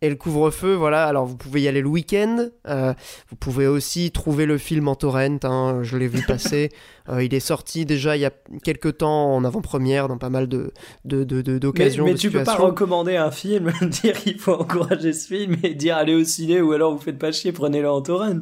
Et 0.02 0.10
le 0.10 0.16
couvre-feu, 0.16 0.74
voilà, 0.74 1.06
alors 1.06 1.24
vous 1.24 1.36
pouvez 1.36 1.62
y 1.62 1.68
aller 1.68 1.81
le 1.81 1.89
week-end, 1.89 2.48
euh, 2.68 2.93
vous 3.31 3.36
pouvez 3.36 3.66
aussi 3.66 4.10
trouver 4.10 4.44
le 4.44 4.59
film 4.59 4.89
en 4.89 4.94
torrent, 4.94 5.39
hein, 5.44 5.82
je 5.82 5.97
l'ai 5.97 6.09
vu 6.09 6.23
passer, 6.23 6.70
Euh, 7.09 7.23
il 7.23 7.32
est 7.35 7.40
sorti 7.40 7.86
déjà 7.86 8.16
il 8.16 8.20
y 8.23 8.24
a 8.24 8.32
quelques 8.64 8.98
temps 8.98 9.32
en 9.32 9.44
avant-première 9.44 10.09
dans 10.09 10.18
pas 10.18 10.28
mal 10.28 10.48
de, 10.48 10.73
de, 11.05 11.23
de, 11.23 11.40
de- 11.40 11.52
Mais, 11.52 11.59
d'occasions, 11.60 12.05
mais 12.05 12.14
de 12.14 12.18
tu 12.18 12.32
peux 12.32 12.43
pas 12.43 12.56
recommander 12.56 13.14
un 13.14 13.31
film, 13.31 13.73
dire 14.02 14.14
qu'il 14.20 14.40
faut 14.40 14.55
encourager 14.55 15.12
ce 15.12 15.28
film 15.28 15.56
et 15.62 15.74
dire 15.74 15.97
allez 15.97 16.16
au 16.16 16.24
ciné 16.24 16.60
ou 16.60 16.73
alors 16.73 16.93
vous 16.97 17.01
faites 17.01 17.18
pas 17.20 17.31
chier, 17.31 17.52
prenez-le 17.52 17.89
en 17.89 18.02
torrent. 18.02 18.40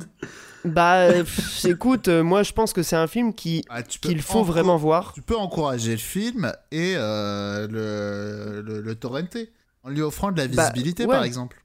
Bah 0.64 0.94
euh, 1.10 1.24
pff, 1.24 1.66
écoute, 1.66 2.08
euh, 2.08 2.22
moi 2.22 2.42
je 2.42 2.52
pense 2.52 2.72
que 2.72 2.82
c'est 2.82 2.96
un 2.96 3.06
film 3.06 3.34
qui 3.34 3.62
Ah, 3.68 3.82
tu 3.82 3.98
qu'il 3.98 4.22
faut 4.22 4.42
vraiment 4.44 4.78
voir. 4.78 5.12
Tu 5.12 5.20
peux 5.20 5.36
encourager 5.36 5.90
le 5.92 5.96
film 5.98 6.50
et 6.72 6.94
euh, 6.96 7.68
le, 7.70 8.62
le, 8.62 8.80
le 8.80 8.94
torrenter 8.94 9.52
en 9.84 9.90
lui 9.90 10.02
offrant 10.02 10.32
de 10.32 10.38
la 10.38 10.48
Bah, 10.48 10.70
visibilité 10.72 11.04
ouais. 11.04 11.14
par 11.14 11.24
exemple. 11.24 11.62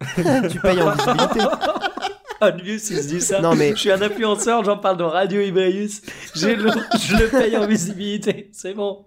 tu 0.50 0.60
payes 0.60 0.80
en 0.82 0.90
visibilité. 0.94 1.40
Advius, 2.40 2.90
il 2.90 2.96
se 3.02 3.08
dit 3.08 3.20
ça. 3.20 3.40
Non, 3.40 3.54
mais- 3.54 3.70
Je 3.70 3.76
suis 3.76 3.92
un 3.92 4.02
influenceur, 4.02 4.64
j'en 4.64 4.76
parle 4.76 4.96
dans 4.96 5.08
Radio 5.08 5.40
Ibrius. 5.40 6.02
Le- 6.42 6.56
je 6.98 7.16
le 7.16 7.28
paye 7.30 7.56
en 7.56 7.66
visibilité, 7.66 8.50
c'est 8.52 8.74
bon. 8.74 9.04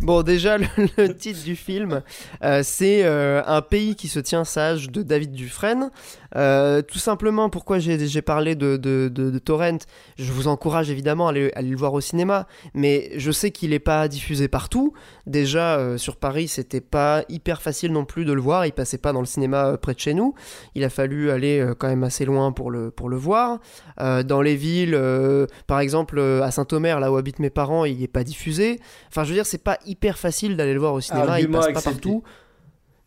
Bon, 0.00 0.22
déjà, 0.22 0.58
le, 0.58 0.66
le 0.98 1.16
titre 1.16 1.42
du 1.42 1.56
film, 1.56 2.02
euh, 2.44 2.60
c'est 2.62 3.02
euh, 3.04 3.42
Un 3.46 3.62
pays 3.62 3.96
qui 3.96 4.08
se 4.08 4.18
tient 4.20 4.44
sage 4.44 4.90
de 4.90 5.02
David 5.02 5.32
Dufresne. 5.32 5.90
Euh, 6.36 6.80
tout 6.82 6.98
simplement, 6.98 7.50
pourquoi 7.50 7.78
j'ai 7.78 8.22
parlé 8.22 8.54
de, 8.54 8.76
de, 8.76 9.08
de- 9.12 9.30
de 9.30 9.38
Torrent 9.38 9.78
Je 10.18 10.32
vous 10.32 10.46
encourage 10.48 10.90
évidemment 10.90 11.26
à 11.26 11.30
aller, 11.30 11.50
à 11.54 11.58
aller 11.58 11.70
le 11.70 11.76
voir 11.76 11.92
au 11.94 12.00
cinéma, 12.00 12.46
mais 12.74 13.10
je 13.16 13.30
sais 13.32 13.50
qu'il 13.50 13.70
n'est 13.70 13.78
pas 13.78 14.06
diffusé 14.08 14.46
partout. 14.48 14.92
Déjà, 15.26 15.76
euh, 15.78 15.98
sur 15.98 16.16
Paris, 16.16 16.46
c'était 16.48 16.80
pas 16.80 17.24
hyper 17.28 17.62
facile 17.62 17.92
non 17.92 18.04
plus 18.04 18.24
de 18.24 18.32
le 18.32 18.40
voir. 18.40 18.64
Il 18.66 18.72
passait 18.72 18.98
pas 18.98 19.12
dans 19.12 19.20
le 19.20 19.26
cinéma 19.26 19.66
euh, 19.66 19.76
près 19.76 19.94
de 19.94 19.98
chez 20.00 20.14
nous. 20.14 20.34
Il 20.74 20.84
a 20.84 20.90
fallu 20.90 21.30
aller 21.30 21.66
quand 21.78 21.88
même 21.88 22.04
assez 22.04 22.24
loin 22.24 22.52
pour 22.52 22.70
le, 22.70 22.90
pour 22.90 23.08
le 23.08 23.16
voir. 23.16 23.58
Dans 23.98 24.40
les 24.40 24.56
villes, 24.56 24.98
par 25.66 25.80
exemple 25.80 26.18
à 26.20 26.50
Saint-Omer, 26.50 27.00
là 27.00 27.12
où 27.12 27.16
habitent 27.16 27.38
mes 27.38 27.50
parents, 27.50 27.84
il 27.84 27.98
n'est 28.00 28.08
pas 28.08 28.24
diffusé. 28.24 28.80
Enfin, 29.08 29.24
je 29.24 29.28
veux 29.30 29.34
dire, 29.34 29.46
c'est 29.46 29.62
pas 29.62 29.78
hyper 29.86 30.18
facile 30.18 30.56
d'aller 30.56 30.72
le 30.74 30.80
voir 30.80 30.94
au 30.94 31.00
cinéma, 31.00 31.32
Argument 31.32 31.58
il 31.68 31.72
passe 31.72 31.84
pas 31.84 31.90
partout. 31.90 32.22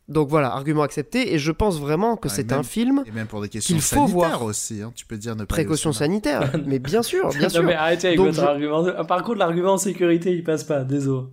Donc 0.09 0.27
voilà, 0.29 0.51
argument 0.53 0.81
accepté. 0.83 1.33
Et 1.33 1.39
je 1.39 1.51
pense 1.51 1.79
vraiment 1.79 2.17
que 2.17 2.27
Ouais, 2.27 2.33
c'est 2.33 2.51
un 2.51 2.63
film 2.63 3.03
Et 3.07 3.11
même 3.11 3.27
pour 3.27 3.41
des 3.41 3.47
questions 3.49 3.73
Qu'il 3.73 3.81
faut 3.81 3.95
sanitaires 4.07 4.13
voir. 4.13 4.43
aussi. 4.43 4.81
hein. 4.81 4.91
Tu 4.95 5.05
peux 5.05 5.17
dire 5.17 5.31
ne 5.35 5.45
pas 5.45 5.55
aller 5.55 5.63
au 5.63 5.65
précaution 5.67 5.93
cinéma. 5.93 6.11
sanitaire. 6.13 6.51
mais 6.65 6.79
bien 6.79 7.01
sûr, 7.03 7.29
bien 7.29 7.43
non 7.43 7.49
sûr. 7.49 7.63
mais 7.63 7.73
arrêtez 7.73 8.07
avec 8.07 8.17
Donc, 8.17 8.27
votre 8.27 8.41
je- 8.41 8.45
argument. 8.45 9.05
Par 9.05 9.23
contre, 9.23 9.37
l'argument 9.39 9.77
sécurité, 9.77 10.33
il 10.33 10.43
passe 10.43 10.63
pas, 10.65 10.83
désolé. 10.83 11.27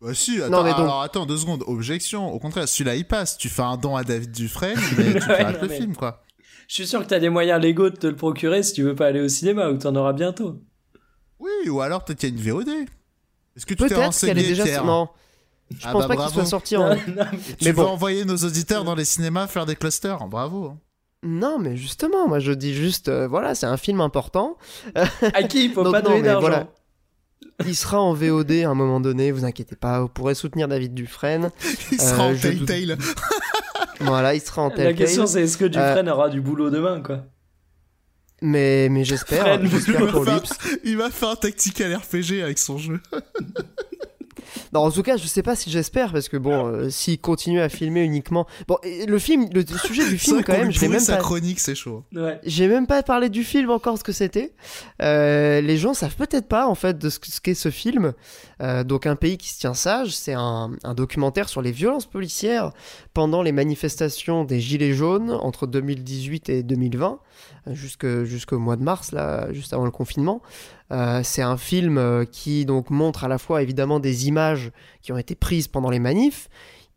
Bah 0.00 0.14
si, 0.14 0.40
attends, 0.40 0.50
Non, 0.58 0.62
mais 0.62 0.70
donc- 0.70 0.78
alors 0.80 1.02
attends 1.02 1.26
deux 1.26 1.36
secondes. 1.36 1.64
Objection. 1.66 2.32
Au 2.32 2.38
contraire, 2.38 2.68
celui-là 2.68 2.94
il 2.94 3.04
passe. 3.06 3.36
Tu 3.36 3.48
fais 3.48 3.62
un 3.62 3.76
don 3.76 3.96
à 3.96 4.04
David 4.04 4.30
Dufresne, 4.30 4.78
mais 4.96 5.04
tu 5.04 5.12
Ouais, 5.28 5.42
rates 5.42 5.56
non, 5.56 5.62
le 5.62 5.68
mais- 5.68 5.76
film 5.76 5.96
quoi. 5.96 6.22
Je 6.68 6.74
suis 6.74 6.86
sûr 6.86 7.00
que 7.02 7.06
t'as 7.06 7.18
des 7.18 7.30
moyens 7.30 7.60
légaux 7.60 7.90
de 7.90 7.96
te 7.96 8.06
le 8.06 8.14
procurer 8.14 8.62
si 8.62 8.74
tu 8.74 8.82
veux 8.82 8.94
pas 8.94 9.06
aller 9.06 9.20
au 9.20 9.28
cinéma 9.28 9.70
ou 9.70 9.78
t'en 9.78 9.94
auras 9.96 10.12
bientôt. 10.12 10.60
Oui, 11.40 11.50
ou 11.68 11.80
alors 11.80 12.04
peut-être 12.04 12.20
qu'il 12.20 12.28
y 12.28 12.32
a 12.32 12.36
une 12.36 12.42
VOD. 12.58 12.68
Est-ce 13.56 13.66
que 13.66 13.74
tu 13.74 13.86
t'es 13.86 13.94
renseigné 13.94 14.34
qu'elle 14.34 14.44
est 14.44 14.48
déjà. 14.48 14.64
Pierre 14.64 14.84
Non, 14.84 15.08
je 15.70 15.86
Ah 15.86 15.92
pense 15.92 16.06
bah 16.08 16.16
pas 16.16 16.24
qu'il 16.24 16.34
soit 16.34 16.44
sorti 16.46 16.76
en. 16.76 16.88
Non, 16.90 16.96
mais- 17.16 17.38
Tu 17.58 17.64
Mais 17.64 17.72
bon. 17.72 17.84
envoyer 17.84 18.24
nos 18.24 18.36
auditeurs 18.36 18.84
dans 18.84 18.94
les 18.94 19.04
cinémas 19.04 19.46
faire 19.46 19.66
des 19.66 19.76
clusters. 19.76 20.26
Bravo. 20.26 20.74
Non, 21.22 21.58
mais 21.58 21.76
justement, 21.76 22.28
moi 22.28 22.38
je 22.38 22.52
dis 22.52 22.74
juste, 22.74 23.08
euh, 23.08 23.26
voilà, 23.28 23.54
c'est 23.54 23.66
un 23.66 23.76
film 23.76 24.00
important. 24.00 24.56
à 24.94 25.42
qui 25.42 25.64
il 25.66 25.72
faut 25.72 25.82
Donc 25.82 25.92
pas 25.92 26.00
donner 26.02 26.22
d'argent 26.22 26.40
voilà. 26.40 26.68
Il 27.66 27.74
sera 27.74 28.00
en 28.00 28.14
VOD 28.14 28.52
à 28.64 28.70
un 28.70 28.74
moment 28.74 29.00
donné, 29.00 29.32
vous 29.32 29.44
inquiétez 29.44 29.74
pas, 29.76 30.00
vous 30.00 30.08
pourrez 30.08 30.34
soutenir 30.36 30.68
David 30.68 30.94
Dufresne. 30.94 31.50
Il 31.92 32.00
sera 32.00 32.24
Euh, 32.26 32.28
en 32.28 32.32
doute- 32.32 32.66
Telltale. 32.66 32.98
Voilà, 34.00 34.32
il 34.36 34.40
sera 34.40 34.62
en 34.62 34.68
La 34.68 34.76
Telltale. 34.76 34.94
question 34.94 35.26
c'est 35.26 35.42
est-ce 35.42 35.58
que 35.58 35.64
Dufresne 35.64 36.08
aura 36.08 36.28
du 36.28 36.40
boulot 36.40 36.70
demain 36.70 37.00
quoi 37.02 37.24
Mais, 38.40 38.88
mais 38.88 39.02
j'espère, 39.04 39.60
il 39.60 39.68
Il 40.84 40.96
va 40.96 41.10
faire 41.10 41.30
un 41.30 41.34
tactical 41.36 41.92
RPG 41.96 42.40
avec 42.44 42.58
son 42.58 42.78
jeu. 42.78 43.00
Non, 44.72 44.80
en 44.80 44.90
tout 44.90 45.02
cas, 45.02 45.16
je 45.16 45.26
sais 45.26 45.42
pas 45.42 45.56
si 45.56 45.70
j'espère, 45.70 46.12
parce 46.12 46.28
que 46.28 46.36
bon, 46.36 46.66
euh, 46.66 46.90
s'il 46.90 47.18
continue 47.20 47.60
à 47.60 47.68
filmer 47.68 48.02
uniquement. 48.02 48.46
Bon, 48.66 48.78
et 48.82 49.06
le 49.06 49.18
film, 49.18 49.48
le 49.52 49.64
sujet 49.84 50.08
du 50.08 50.18
film, 50.18 50.42
quand 50.44 50.52
même, 50.52 50.72
pourrit 50.72 50.88
même 50.88 51.00
sa 51.00 51.16
pas. 51.16 51.22
chronique, 51.22 51.60
c'est 51.60 51.74
chaud. 51.74 52.04
Ouais. 52.14 52.38
J'ai 52.44 52.68
même 52.68 52.86
pas 52.86 53.02
parlé 53.02 53.28
du 53.28 53.44
film 53.44 53.70
encore 53.70 53.98
ce 53.98 54.04
que 54.04 54.12
c'était. 54.12 54.52
Euh, 55.02 55.60
les 55.60 55.76
gens 55.76 55.94
savent 55.94 56.16
peut-être 56.16 56.48
pas 56.48 56.66
en 56.66 56.74
fait 56.74 56.98
de 56.98 57.08
ce 57.10 57.18
que- 57.18 57.30
ce 57.30 57.40
qu'est 57.40 57.54
ce 57.54 57.70
film. 57.70 58.12
Euh, 58.60 58.84
donc 58.84 59.06
un 59.06 59.16
pays 59.16 59.38
qui 59.38 59.48
se 59.48 59.58
tient 59.60 59.74
sage, 59.74 60.16
c'est 60.16 60.34
un, 60.34 60.70
documentaire 60.96 61.48
sur 61.48 61.62
les 61.62 61.70
violences 61.72 62.06
policières 62.06 62.72
pendant 63.14 63.42
les 63.42 63.52
manifestations 63.52 64.44
des 64.44 64.60
Gilets 64.60 64.94
jaunes 64.94 65.30
entre 65.30 65.66
2018 65.66 66.48
et 66.48 66.62
2020, 66.62 67.20
euh, 67.66 67.74
jusque- 67.74 68.24
jusqu'au 68.24 68.58
mois 68.58 68.76
de 68.76 68.82
mars 68.82 69.14
juste 69.52 69.72
avant 69.72 69.84
le 69.84 69.90
confinement. 69.90 70.42
Euh, 70.90 71.20
c'est 71.22 71.42
un 71.42 71.56
film 71.58 71.98
euh, 71.98 72.24
qui 72.24 72.64
donc 72.64 72.90
montre 72.90 73.24
à 73.24 73.28
la 73.28 73.38
fois 73.38 73.62
évidemment 73.62 74.00
des 74.00 74.26
images 74.26 74.72
qui 75.02 75.12
ont 75.12 75.18
été 75.18 75.34
prises 75.34 75.68
pendant 75.68 75.90
les 75.90 75.98
manifs 75.98 76.48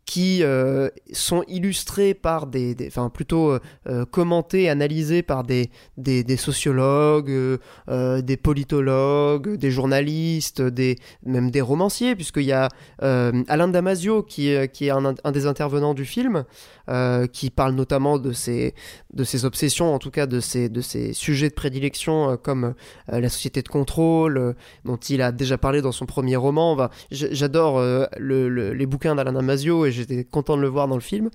qui 0.04 0.42
euh, 0.42 0.88
sont 1.12 1.44
illustrées 1.48 2.12
par 2.12 2.46
des, 2.46 2.76
enfin 2.86 3.08
plutôt 3.08 3.52
euh, 3.52 3.60
euh, 3.88 4.04
commentées, 4.04 4.68
analysées 4.68 5.22
par 5.22 5.44
des, 5.44 5.70
des, 5.96 6.36
sociologues, 6.36 7.58
des 7.88 8.36
politologues, 8.36 9.56
des 9.56 9.70
journalistes, 9.70 10.60
des, 10.60 10.96
même 11.24 11.50
des 11.50 11.60
romanciers, 11.60 12.14
puisqu'il 12.16 12.44
y 12.44 12.52
a 12.52 12.68
Alain 13.00 13.68
Damasio 13.68 14.22
qui, 14.22 14.48
est- 14.48 14.90
un 14.90 15.32
des 15.32 15.46
intervenants 15.46 15.94
du 15.94 16.04
film, 16.04 16.44
euh, 16.88 17.26
qui 17.26 17.50
parle 17.50 17.74
notamment 17.74 18.18
de 18.18 18.32
ses, 18.32 18.74
de 19.12 19.24
ses 19.24 19.44
obsessions, 19.44 19.94
en 19.94 19.98
tout 19.98 20.10
cas 20.10 20.26
de 20.26 20.40
ses, 20.40 20.68
de 20.68 20.80
ses 20.80 21.12
sujets 21.12 21.48
de 21.48 21.54
prédilection, 21.54 22.30
euh, 22.30 22.36
comme 22.36 22.74
euh, 23.12 23.20
la 23.20 23.28
société 23.28 23.62
de 23.62 23.68
contrôle, 23.68 24.54
dont 24.84 24.96
il 24.96 25.22
a 25.22 25.32
déjà 25.32 25.58
parlé 25.58 25.82
dans 25.82 25.92
son 25.92 26.06
premier 26.06 26.36
roman. 26.36 26.88
J'adore 27.10 27.80
le- 27.80 28.48
le- 28.48 28.72
les 28.72 28.86
bouquins 28.86 29.14
d'Alain 29.14 29.32
Damasio 29.32 29.86
et 29.86 29.92
j'étais 29.92 30.24
content 30.24 30.56
de 30.56 30.62
le 30.62 30.68
voir 30.68 30.88
dans 30.88 30.96
le 30.96 31.00
film. 31.00 31.30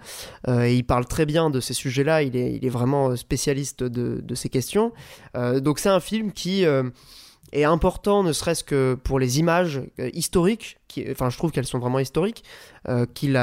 Et 0.47 0.75
il 0.75 0.83
parle 0.83 1.05
très 1.05 1.25
bien 1.25 1.49
de 1.49 1.59
ces 1.59 1.73
sujets-là, 1.73 2.23
il 2.23 2.35
est, 2.35 2.53
il 2.53 2.65
est 2.65 2.69
vraiment 2.69 3.15
spécialiste 3.15 3.83
de, 3.83 4.21
de 4.21 4.35
ces 4.35 4.49
questions. 4.49 4.91
Donc 5.35 5.79
c'est 5.79 5.89
un 5.89 5.99
film 5.99 6.31
qui 6.31 6.65
est 7.51 7.63
important, 7.63 8.23
ne 8.23 8.33
serait-ce 8.33 8.63
que 8.63 8.95
pour 9.03 9.19
les 9.19 9.39
images 9.39 9.81
euh, 9.99 10.09
historiques, 10.13 10.77
qui, 10.87 11.05
enfin 11.09 11.29
je 11.29 11.37
trouve 11.37 11.51
qu'elles 11.51 11.65
sont 11.65 11.79
vraiment 11.79 11.99
historiques, 11.99 12.43
euh, 12.89 13.05
qu'il 13.05 13.33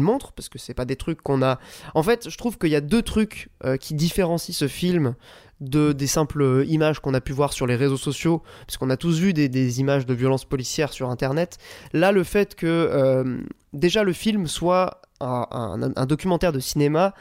montre, 0.00 0.32
parce 0.32 0.48
que 0.48 0.58
c'est 0.58 0.74
pas 0.74 0.84
des 0.84 0.96
trucs 0.96 1.22
qu'on 1.22 1.42
a... 1.42 1.58
En 1.94 2.02
fait, 2.02 2.28
je 2.28 2.36
trouve 2.36 2.58
qu'il 2.58 2.70
y 2.70 2.76
a 2.76 2.80
deux 2.80 3.02
trucs 3.02 3.48
euh, 3.64 3.76
qui 3.76 3.94
différencient 3.94 4.54
ce 4.54 4.68
film 4.68 5.14
de, 5.60 5.92
des 5.92 6.06
simples 6.06 6.64
images 6.66 7.00
qu'on 7.00 7.14
a 7.14 7.20
pu 7.20 7.32
voir 7.32 7.52
sur 7.52 7.66
les 7.66 7.76
réseaux 7.76 7.96
sociaux, 7.96 8.42
parce 8.66 8.76
qu'on 8.76 8.90
a 8.90 8.96
tous 8.96 9.18
vu 9.18 9.32
des, 9.32 9.80
images 9.80 10.04
de 10.04 10.14
violences 10.14 10.44
policières 10.44 10.92
sur 10.92 11.10
Internet. 11.10 11.58
Là, 11.92 12.12
le 12.12 12.24
fait 12.24 12.54
que 12.54 13.44
déjà 13.72 14.02
le 14.02 14.12
film 14.12 14.46
soit 14.46 15.00
un, 15.20 15.92
un- 15.96 16.06
documentaire 16.06 16.52
de 16.52 16.60
cinéma 16.60 17.14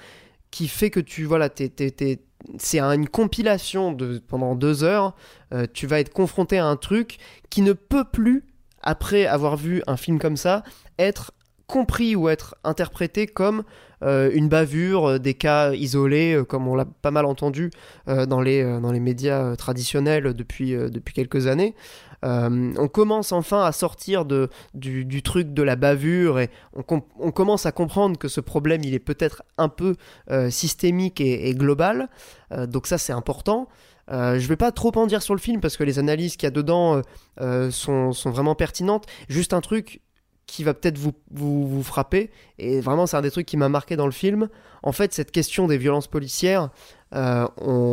qui 0.52 0.68
fait 0.68 0.90
que 0.90 1.00
tu 1.00 1.26
voilà 1.26 1.50
t'es- 1.50 2.20
c'est 2.58 2.80
un- 2.80 2.92
une 2.94 3.08
compilation 3.08 3.92
de 3.92 4.20
pendant 4.28 4.56
deux 4.56 4.84
heures 4.84 5.16
euh, 5.54 5.66
tu 5.72 5.88
vas 5.88 6.00
être 6.00 6.12
confronté 6.12 6.58
à 6.58 6.66
un 6.66 6.76
truc 6.76 7.18
qui 7.50 7.62
ne 7.62 7.74
peut 7.74 8.04
plus 8.06 8.44
après 8.82 9.26
avoir 9.26 9.56
vu 9.58 9.82
un 9.88 9.98
film 9.98 10.20
comme 10.20 10.38
ça 10.38 10.64
être 11.00 11.32
compris 11.68 12.16
ou 12.16 12.28
être 12.30 12.56
interprété 12.64 13.26
comme 13.26 13.64
euh, 14.04 14.30
une 14.34 14.50
bavure, 14.50 15.12
euh, 15.12 15.18
des 15.18 15.34
cas 15.34 15.72
isolés, 15.74 16.42
comme 16.50 16.68
on 16.68 16.76
l'a 16.76 16.86
pas 16.86 17.10
mal 17.12 17.26
entendu 17.26 17.72
dans, 18.06 18.42
les, 18.42 18.62
dans 18.82 18.92
les 18.92 19.00
médias 19.00 19.56
traditionnels 19.56 20.34
depuis 20.34 20.76
quelques 21.14 21.48
années. 21.48 21.74
Euh, 22.24 22.74
on 22.78 22.88
commence 22.88 23.32
enfin 23.32 23.64
à 23.64 23.72
sortir 23.72 24.26
de, 24.26 24.50
du, 24.74 25.22
truc 25.24 25.54
de 25.54 25.62
la 25.62 25.76
bavure 25.76 26.40
et 26.40 26.50
on, 26.74 26.82
com- 26.82 27.02
on 27.20 27.32
commence 27.32 27.66
à 27.66 27.72
comprendre 27.72 28.18
que 28.18 28.28
ce 28.28 28.42
problème 28.42 28.82
il 28.84 28.94
est 28.94 29.00
peut-être 29.00 29.44
un 29.58 29.70
peu 29.70 29.96
euh, 30.32 30.50
systémique 30.50 31.20
et, 31.22 31.54
global. 31.54 32.10
Euh, 32.52 32.66
donc 32.66 32.88
ça 32.88 32.98
c'est 32.98 33.14
important. 33.14 33.68
Euh, 34.12 34.38
je 34.40 34.48
vais 34.48 34.58
pas 34.58 34.72
trop 34.72 34.92
en 34.96 35.08
dire 35.08 35.22
sur 35.22 35.34
le 35.34 35.40
film 35.40 35.62
parce 35.62 35.78
que 35.78 35.84
les 35.84 36.00
analyses 36.00 36.36
qu'il 36.36 36.48
y 36.48 36.48
a 36.48 36.52
dedans 36.52 37.02
sont, 37.72 38.12
sont 38.12 38.32
vraiment 38.32 38.56
pertinentes. 38.56 39.06
Juste 39.28 39.54
un 39.54 39.62
truc 39.62 40.02
qui 40.46 40.64
va 40.64 40.74
peut-être 40.74 40.98
vous, 40.98 41.14
vous, 41.32 41.84
frapper, 41.84 42.30
et 42.60 42.82
vraiment 42.82 43.08
c'est 43.08 43.18
un 43.18 43.22
des 43.22 43.32
trucs 43.32 43.46
qui 43.46 43.58
m'a 43.58 43.70
marqué 43.70 43.96
dans 43.96 44.06
le 44.06 44.12
film. 44.12 44.50
En 44.84 44.92
fait, 44.92 45.14
cette 45.14 45.32
question 45.32 45.68
des 45.68 45.78
violences 45.78 46.08
policières, 46.08 46.70
euh, 47.16 47.48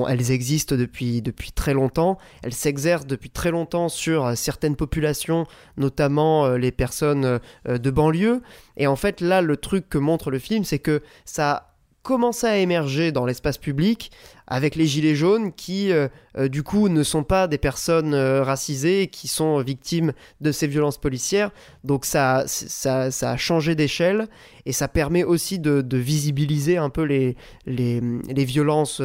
elles 0.09 0.31
existent 0.31 0.77
depuis, 0.77 1.22
depuis 1.22 1.52
très 1.52 1.74
longtemps, 1.74 2.18
elles 2.43 2.55
s'exercent 2.55 3.06
depuis 3.06 3.31
très 3.31 3.51
longtemps 3.51 3.89
sur 3.89 4.27
euh, 4.27 4.35
certaines 4.35 4.77
populations, 4.77 5.47
notamment 5.77 6.47
euh, 6.47 6.59
les 6.59 6.72
personnes 6.72 7.39
de 7.66 7.90
banlieue. 7.90 8.43
Et 8.77 8.86
en 8.86 8.97
fait, 8.97 9.20
là, 9.20 9.43
le 9.43 9.56
truc 9.56 9.89
que 9.89 9.98
montre 9.98 10.31
le 10.31 10.39
film, 10.39 10.64
c'est 10.64 10.78
que 10.78 11.02
ça 11.24 11.51
a 11.52 11.70
commencé 12.02 12.47
à 12.47 12.56
émerger 12.56 13.12
dans 13.12 13.27
l'espace 13.27 13.59
public 13.59 14.10
avec 14.51 14.74
les 14.74 14.86
gilets 14.86 15.14
jaunes 15.14 15.53
qui, 15.53 15.93
euh, 15.93 16.09
euh, 16.37 16.48
du 16.48 16.64
coup, 16.64 16.88
ne 16.88 17.04
sont 17.04 17.22
pas 17.22 17.46
des 17.46 17.56
personnes 17.56 18.14
euh, 18.14 18.43
racisées 18.43 19.06
qui 19.06 19.29
sont 19.29 19.62
victimes 19.62 20.12
de 20.40 20.51
ces 20.51 20.66
violences 20.66 20.98
policières. 20.98 21.53
Donc 21.85 22.04
ça, 22.04 22.43
ça, 22.46 23.12
ça 23.12 23.30
a 23.30 23.37
changé 23.37 23.77
d'échelle 23.77 24.27
et 24.66 24.72
ça 24.72 24.88
permet 24.88 25.22
aussi 25.22 25.61
de, 25.61 25.85
visibiliser 25.96 26.79
un 26.79 26.90
peu 26.90 27.03
les, 27.03 27.37
les, 27.66 28.45
violences 28.45 29.01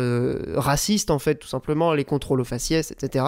racistes, 0.55 1.11
en 1.11 1.19
fait, 1.19 1.35
tout 1.35 1.47
simplement, 1.47 1.93
les 1.93 2.05
contrôles 2.05 2.41
aux 2.41 2.45
faciès, 2.45 2.91
etc. 2.91 3.25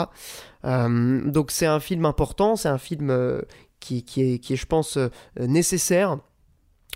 Donc 0.63 1.51
c'est 1.51 1.65
un 1.65 1.79
film 1.79 2.05
important, 2.05 2.55
c'est 2.55 2.69
un 2.69 2.77
film 2.77 3.41
qui, 3.79 3.99
est, 3.99 4.39
qui 4.39 4.53
est, 4.53 4.55
je 4.55 4.65
pense, 4.65 4.97
nécessaire. 5.39 6.17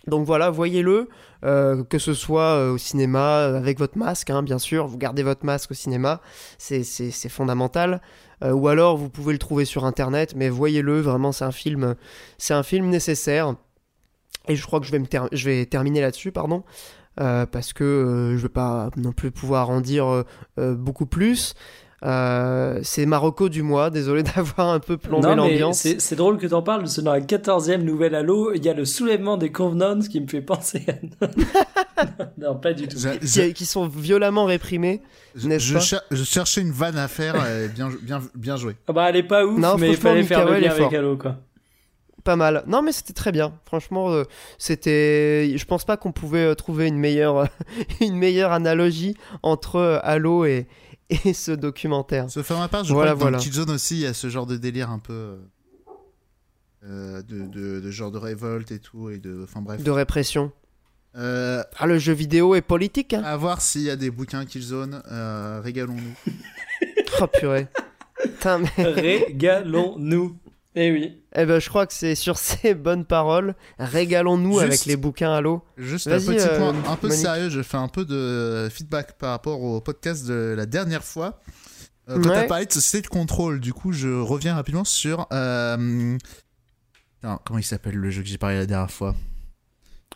Donc 0.08 0.26
voilà, 0.26 0.50
voyez-le, 0.50 1.10
euh, 1.46 1.84
que 1.84 2.00
ce 2.00 2.14
soit 2.14 2.56
euh, 2.56 2.74
au 2.74 2.78
cinéma, 2.80 3.42
euh, 3.42 3.58
avec 3.58 3.78
votre 3.78 3.98
masque, 3.98 4.32
hein, 4.32 4.42
bien 4.42 4.58
sûr, 4.58 4.88
vous 4.88 4.98
gardez 4.98 5.22
votre 5.22 5.46
masque 5.46 5.72
au 5.72 5.74
cinéma, 5.76 6.22
c'est 6.58 7.30
fondamental. 7.30 8.02
Ou 8.44 8.70
alors 8.70 8.98
vous 8.98 9.10
pouvez 9.10 9.34
le 9.34 9.38
trouver 9.38 9.66
sur 9.66 9.86
internet, 9.86 10.34
mais 10.36 10.50
voyez-le, 10.50 11.00
vraiment 11.00 11.32
c'est 11.32 11.46
un 11.46 11.52
film, 11.52 11.96
c'est 12.40 12.56
un 12.56 12.64
film 12.64 12.90
nécessaire. 12.90 13.54
Et 14.48 14.56
je 14.56 14.66
crois 14.66 14.80
que 14.80 14.88
je 14.88 14.92
vais, 14.92 15.04
je 15.32 15.48
vais 15.48 15.68
terminer 15.68 16.02
là-dessus, 16.02 16.32
pardon, 16.32 16.64
parce 17.18 17.72
que 17.72 18.34
je 18.36 18.42
vais 18.42 18.50
pas 18.50 18.90
non 18.98 19.12
plus 19.12 19.30
pouvoir 19.30 19.70
en 19.70 19.80
dire 19.80 20.24
beaucoup 20.58 21.06
plus. 21.06 21.54
Euh, 22.04 22.80
c'est 22.82 23.06
Marocco 23.06 23.48
du 23.48 23.62
mois, 23.62 23.92
désolé 23.92 24.24
d'avoir 24.36 24.70
un 24.70 24.80
peu 24.80 24.98
plombé 24.98 25.22
Non, 25.28 25.30
mais 25.36 25.52
l'ambiance. 25.52 25.78
c'est 25.80 26.02
c'est 26.02 26.16
drôle 26.16 26.38
que 26.40 26.48
t'en 26.48 26.64
parles, 26.64 26.82
parce 26.82 26.96
que 26.96 27.02
dans 27.02 27.14
la 27.14 27.20
14e 27.22 27.82
nouvelle 27.84 28.16
Halo, 28.16 28.54
il 28.54 28.66
y 28.66 28.70
a 28.70 28.74
le 28.74 28.86
soulèvement 28.86 29.38
des 29.38 29.52
Covenants 29.52 30.00
qui 30.00 30.20
me 30.20 30.28
fait 30.28 30.42
penser 30.42 30.84
à... 30.88 31.26
non, 32.40 32.56
pas 32.56 32.74
du 32.74 32.88
tout. 32.88 32.98
J'a- 32.98 33.18
Qui, 33.48 33.54
qui 33.54 33.66
sont 33.66 33.88
violemment 33.88 34.46
réprimés. 34.46 35.02
je, 35.36 35.48
n'est-ce 35.48 35.64
je 35.66 35.74
pas 35.76 35.80
cher- 35.80 36.02
je 36.10 36.24
cherchais 36.24 36.62
une 36.62 36.72
vanne 36.72 36.98
à 36.98 37.08
faire, 37.08 37.36
et 37.48 37.68
bien, 37.68 37.90
bien, 38.02 38.20
bien 38.34 38.58
joué. 38.58 38.76
Ah 38.88 38.94
bah 38.94 39.10
elle 39.10 39.18
est 39.18 39.24
pas 39.24 39.46
ouf, 39.46 39.60
Non, 39.60 39.76
mais 39.78 39.90
il 39.92 39.98
fallait 39.98 40.24
faire 40.24 40.46
le 40.50 40.58
lien 40.60 40.72
avec. 40.72 40.92
Halo, 40.94 41.18
quoi. 41.18 41.36
Pas 42.24 42.36
mal. 42.36 42.64
Non, 42.68 42.82
mais 42.84 42.92
c'était 42.92 43.14
très 43.14 43.32
bien. 43.32 43.54
Franchement, 43.66 44.12
euh, 44.12 44.24
c'était. 44.60 45.54
Je 45.58 45.66
pense 45.66 45.86
pas 45.86 45.98
qu'on 45.98 46.12
pouvait 46.12 46.46
euh, 46.46 46.54
trouver 46.56 46.88
une 46.88 46.98
meilleure, 47.00 47.48
une 48.02 48.16
meilleure 48.16 48.52
analogie 48.52 49.16
entre 49.42 49.78
euh, 49.78 50.00
Halo 50.04 50.46
et, 50.46 50.68
et 51.26 51.34
ce 51.34 51.52
documentaire. 51.52 52.26
À 52.36 52.54
ma 52.58 52.68
part, 52.68 52.84
je 52.84 52.94
Voilà, 52.94 53.12
crois 53.12 53.16
que 53.16 53.20
dans 53.20 53.26
voilà. 53.26 53.38
Killzone 53.38 53.70
aussi, 53.72 53.96
il 53.96 54.02
y 54.02 54.06
a 54.06 54.14
ce 54.14 54.30
genre 54.30 54.46
de 54.46 54.58
délire 54.58 54.90
un 54.90 55.00
peu. 55.00 55.14
euh, 55.14 55.38
euh, 56.84 57.22
de, 57.22 57.46
de, 57.46 57.80
de 57.80 57.92
genre 57.92 58.12
de 58.12 58.18
révolte 58.18 58.72
et 58.72 58.80
tout, 58.80 59.10
et 59.10 59.18
de. 59.20 59.42
Enfin 59.44 59.62
bref. 59.62 59.84
De 59.84 59.92
répression. 59.92 60.52
Euh, 61.18 61.62
Ah, 61.78 61.88
le 61.88 62.00
jeu 62.00 62.14
vidéo 62.14 62.56
est 62.56 62.62
politique, 62.62 63.14
hein 63.14 63.22
à 63.26 63.36
voir 63.38 63.62
s'il 63.62 63.82
y 63.82 63.90
a 63.90 63.96
des 63.98 64.10
bouquins 64.10 64.46
Killzone, 64.46 65.02
euh, 65.12 65.62
régalons-nous. 65.64 66.34
Oh 67.22 67.28
purée. 67.28 67.68
Putain, 68.24 68.60
mais. 68.60 68.70
Régalons-nous. 68.84 70.38
Eh 70.76 70.92
oui. 70.92 71.22
Eh 71.36 71.46
ben, 71.46 71.60
je 71.60 71.68
crois 71.70 71.86
que 71.86 71.94
c'est 71.94 72.16
sur 72.16 72.38
ces 72.38 72.74
bonnes 72.74 73.06
paroles. 73.06 73.56
Régalons-nous 73.80 74.54
Juste- 74.54 74.64
avec 74.64 74.86
les 74.86 74.96
bouquins 74.96 75.34
Halo. 75.34 75.64
Juste 75.78 76.08
un 76.08 76.18
petit 76.18 76.40
euh, 76.40 76.58
point 76.58 76.74
un 76.90 76.96
peu 76.96 77.08
Monique. 77.08 77.22
sérieux, 77.22 77.50
je 77.50 77.62
fais 77.62 77.78
un 77.78 77.88
peu 77.90 78.06
de 78.06 78.70
feedback 78.72 79.18
par 79.18 79.32
rapport 79.32 79.62
au 79.62 79.82
podcast 79.82 80.26
de 80.28 80.54
la 80.56 80.66
dernière 80.66 81.04
fois. 81.04 81.40
Euh, 82.10 82.20
quand 82.22 82.30
Ouais. 82.30 82.36
t'as 82.42 82.48
parlé 82.48 82.66
de 82.66 82.72
société 82.72 83.04
de 83.04 83.08
contrôle, 83.12 83.60
du 83.60 83.74
coup, 83.74 83.92
je 83.92 84.08
reviens 84.10 84.56
rapidement 84.56 84.84
sur. 84.86 85.28
euh, 85.34 86.18
non, 87.24 87.38
comment 87.46 87.60
il 87.60 87.64
s'appelle 87.64 87.96
le 87.96 88.10
jeu 88.10 88.24
que 88.24 88.28
j'ai 88.28 88.38
parlé 88.38 88.58
la 88.58 88.66
dernière 88.66 88.90
fois? 88.92 89.14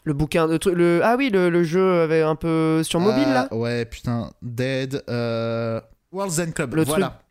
Le 0.06 0.14
bouquin 0.14 0.48
de 0.48 0.58
truc. 0.58 0.75
Le... 0.75 1.01
Ah 1.03 1.16
oui, 1.17 1.30
le, 1.32 1.50
le 1.50 1.64
jeu 1.64 2.01
avait 2.01 2.22
un 2.22 2.35
peu 2.35 2.82
sur 2.84 3.00
mobile 3.00 3.27
là? 3.27 3.48
Ah, 3.51 3.56
Ouais, 3.56 3.85
putain, 3.85 4.32
Dead. 4.42 5.03
Euh... 5.09 5.82
World's 6.11 6.40
End 6.40 6.51
Club, 6.51 6.75
Le 6.75 6.84
voilà. 6.84 7.22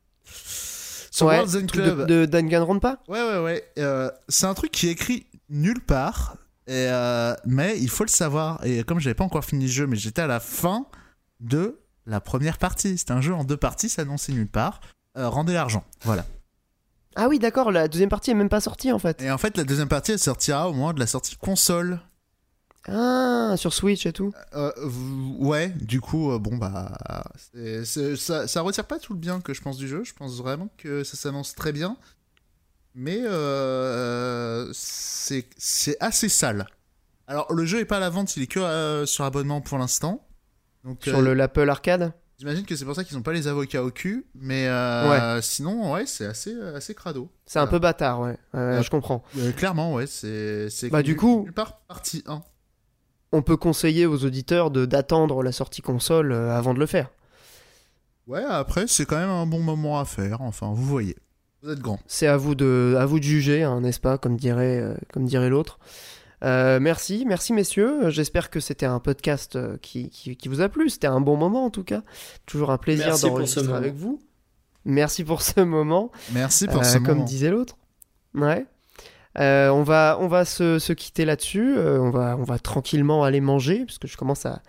Sur 1.14 1.26
Ouais, 1.26 1.36
World's 1.36 1.54
End 1.54 1.66
Club. 1.66 2.00
de, 2.00 2.04
de 2.06 2.26
Danganronpa 2.26 2.98
Ouais, 3.06 3.22
ouais, 3.22 3.38
ouais. 3.38 3.64
Euh, 3.78 4.10
c'est 4.28 4.46
un 4.46 4.54
truc 4.54 4.72
qui 4.72 4.88
est 4.88 4.92
écrit 4.92 5.26
nulle 5.48 5.80
part. 5.80 6.36
Et 6.66 6.88
euh, 6.88 7.34
mais 7.46 7.78
il 7.78 7.88
faut 7.88 8.02
le 8.02 8.08
savoir. 8.10 8.64
Et 8.66 8.82
comme 8.82 8.98
j'avais 8.98 9.14
pas 9.14 9.22
encore 9.22 9.44
fini 9.44 9.66
le 9.66 9.70
jeu, 9.70 9.86
mais 9.86 9.94
j'étais 9.96 10.22
à 10.22 10.26
la 10.26 10.40
fin 10.40 10.86
de 11.38 11.78
la 12.06 12.20
première 12.20 12.58
partie. 12.58 12.98
C'était 12.98 13.12
un 13.12 13.20
jeu 13.20 13.32
en 13.32 13.44
deux 13.44 13.56
parties, 13.56 13.92
annoncé 13.98 14.32
nulle 14.32 14.48
part. 14.48 14.80
Euh, 15.16 15.28
rendez 15.28 15.52
l'argent. 15.52 15.84
Voilà. 16.02 16.24
Ah 17.14 17.28
oui, 17.28 17.38
d'accord, 17.38 17.70
la 17.70 17.86
deuxième 17.86 18.08
partie 18.08 18.32
est 18.32 18.34
même 18.34 18.48
pas 18.48 18.60
sortie 18.60 18.90
en 18.90 18.98
fait. 18.98 19.22
Et 19.22 19.30
en 19.30 19.38
fait, 19.38 19.56
la 19.56 19.62
deuxième 19.62 19.86
partie, 19.86 20.10
elle 20.12 20.18
sortira 20.18 20.68
au 20.68 20.72
moment 20.72 20.92
de 20.92 20.98
la 20.98 21.06
sortie 21.06 21.36
console. 21.36 22.00
Ah, 22.88 23.54
sur 23.56 23.72
Switch 23.72 24.04
et 24.06 24.12
tout. 24.12 24.32
Euh, 24.54 24.70
v- 24.76 25.36
ouais, 25.38 25.68
du 25.80 26.00
coup, 26.00 26.30
euh, 26.32 26.38
bon, 26.38 26.56
bah. 26.56 26.92
c'est- 27.54 27.84
c'est- 27.84 28.16
ça, 28.16 28.46
ça 28.46 28.60
retire 28.60 28.84
pas 28.86 28.98
tout 28.98 29.14
le 29.14 29.18
bien 29.18 29.40
que 29.40 29.54
je 29.54 29.62
pense 29.62 29.76
du 29.78 29.88
jeu. 29.88 30.04
Je 30.04 30.12
pense 30.14 30.36
vraiment 30.36 30.68
que 30.76 31.02
ça 31.04 31.16
s'annonce 31.16 31.54
très 31.54 31.72
bien. 31.72 31.96
Mais 32.94 33.18
euh, 33.24 34.68
c'est 34.72 35.46
c'est 35.56 35.96
assez 36.00 36.28
sale. 36.28 36.66
Alors, 37.26 37.52
le 37.52 37.64
jeu 37.64 37.80
est 37.80 37.84
pas 37.86 37.96
à 37.96 38.00
la 38.00 38.10
vente, 38.10 38.36
il 38.36 38.42
est 38.42 38.46
que 38.46 38.60
euh, 38.60 39.06
sur 39.06 39.24
abonnement 39.24 39.60
pour 39.60 39.78
l'instant. 39.78 40.26
Donc, 40.84 40.98
Sur 41.04 41.18
euh, 41.18 41.22
le 41.22 41.34
l'Apple 41.34 41.68
Arcade? 41.68 42.12
j'imagine 42.38 42.66
que 42.66 42.76
c'est 42.76 42.84
pour 42.84 42.94
ça 42.94 43.04
qu'ils 43.04 43.16
ont 43.16 43.22
pas 43.22 43.32
les 43.32 43.48
avocats 43.48 43.82
au 43.82 43.90
cul. 43.90 44.26
Mais 44.34 44.68
euh, 44.68 45.40
sinon, 45.40 45.92
ouais, 45.92 46.04
c'est 46.06 46.26
assez, 46.26 46.54
assez 46.74 46.94
crado. 46.94 47.30
C'est 47.46 47.58
un 47.58 47.66
peu 47.66 47.78
bâtard, 47.78 48.20
ouais. 48.20 48.36
Je 48.52 48.90
comprends. 48.90 49.24
Euh, 49.38 49.50
clairement, 49.52 49.94
ouais, 49.94 50.06
c'est. 50.06 50.68
c'est 50.70 50.90
Bah, 50.90 51.02
du 51.02 51.16
coup- 51.16 51.48
part 51.54 51.78
partie 51.88 52.22
1. 52.26 52.42
On 53.34 53.42
peut 53.42 53.56
conseiller 53.56 54.06
aux 54.06 54.24
auditeurs 54.24 54.70
de 54.70 54.86
d'attendre 54.86 55.42
la 55.42 55.52
sortie 55.52 55.82
console 55.82 56.32
euh, 56.32 56.56
avant 56.56 56.72
de 56.74 56.78
le 56.78 56.86
faire. 56.86 57.10
Ouais, 58.26 58.42
après, 58.48 58.86
c'est 58.86 59.04
quand 59.06 59.16
même 59.18 59.28
un 59.28 59.46
bon 59.46 59.60
moment 59.60 59.98
à 60.00 60.04
faire. 60.04 60.40
Enfin, 60.40 60.72
vous 60.74 60.84
voyez. 60.84 61.16
Vous 61.62 61.70
êtes 61.70 61.80
grand. 61.80 61.98
C'est 62.06 62.26
à 62.26 62.36
vous 62.36 62.54
de, 62.54 62.94
à 62.98 63.06
vous 63.06 63.18
de 63.18 63.24
juger, 63.24 63.62
hein, 63.62 63.80
n'est-ce 63.80 64.00
pas, 64.00 64.18
comme 64.18 64.36
dirait, 64.36 64.78
euh, 64.80 64.94
comme 65.12 65.24
dirait 65.24 65.48
l'autre. 65.50 65.78
Euh, 66.42 66.78
merci, 66.80 67.24
merci 67.26 67.52
messieurs. 67.52 68.10
J'espère 68.10 68.50
que 68.50 68.60
c'était 68.60 68.86
un 68.86 69.00
podcast 69.00 69.58
qui, 69.80 70.10
qui, 70.10 70.36
qui 70.36 70.48
vous 70.48 70.60
a 70.60 70.68
plu. 70.68 70.88
C'était 70.90 71.06
un 71.06 71.20
bon 71.20 71.36
moment 71.36 71.64
en 71.64 71.70
tout 71.70 71.84
cas. 71.84 72.02
Toujours 72.46 72.70
un 72.70 72.78
plaisir 72.78 73.18
d'enregistrer 73.18 73.72
avec 73.72 73.94
vous. 73.94 74.20
Merci 74.84 75.24
pour 75.24 75.40
ce 75.42 75.60
moment. 75.60 76.10
Merci 76.32 76.66
pour 76.66 76.80
Euh, 76.82 76.84
ce 76.84 76.98
comme 76.98 77.14
moment. 77.16 77.24
disait 77.24 77.50
l'autre. 77.50 77.76
Ouais. 78.34 78.66
Euh, 79.38 79.68
on 79.70 79.82
va, 79.82 80.16
on 80.20 80.28
va 80.28 80.44
se, 80.44 80.78
se 80.78 80.92
quitter 80.92 81.24
là-dessus. 81.24 81.74
Euh, 81.76 81.98
on, 81.98 82.10
va, 82.10 82.36
on 82.38 82.44
va 82.44 82.58
tranquillement 82.58 83.24
aller 83.24 83.40
manger, 83.40 83.84
parce 83.84 83.98
que 83.98 84.06
je 84.06 84.16
commence 84.16 84.46
à, 84.46 84.60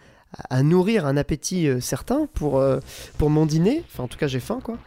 à- 0.49 0.63
nourrir 0.63 1.05
un 1.05 1.17
appétit 1.17 1.67
euh, 1.67 1.79
certain 1.79 2.27
pour, 2.33 2.57
euh, 2.59 2.79
pour 3.17 3.29
mon 3.29 3.45
dîner. 3.45 3.83
Enfin, 3.91 4.03
en 4.03 4.07
tout 4.07 4.17
cas, 4.17 4.27
j'ai 4.27 4.39
faim, 4.39 4.59
quoi. 4.63 4.77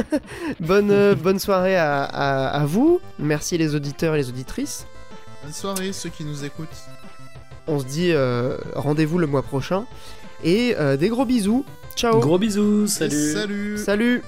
bonne, 0.60 0.90
euh, 0.90 1.14
bonne 1.20 1.38
soirée 1.38 1.76
à, 1.76 2.04
à- 2.04 2.48
à 2.60 2.64
vous. 2.66 3.00
Merci 3.18 3.58
les 3.58 3.74
auditeurs 3.74 4.14
et 4.14 4.18
les 4.18 4.28
auditrices. 4.28 4.86
Bonne 5.42 5.52
soirée, 5.52 5.92
ceux 5.92 6.08
qui 6.10 6.24
nous 6.24 6.44
écoutent. 6.44 6.68
On 7.68 7.80
se 7.80 7.84
dit 7.84 8.12
euh, 8.12 8.56
rendez-vous 8.74 9.18
le 9.18 9.26
mois 9.26 9.42
prochain. 9.42 9.86
Et 10.44 10.76
euh, 10.78 10.96
des 10.96 11.08
gros 11.08 11.24
bisous. 11.24 11.64
Ciao. 11.96 12.20
Gros 12.20 12.38
bisous, 12.38 12.86
salut. 12.86 13.32
Salut. 13.32 13.78
Salut. 13.78 14.22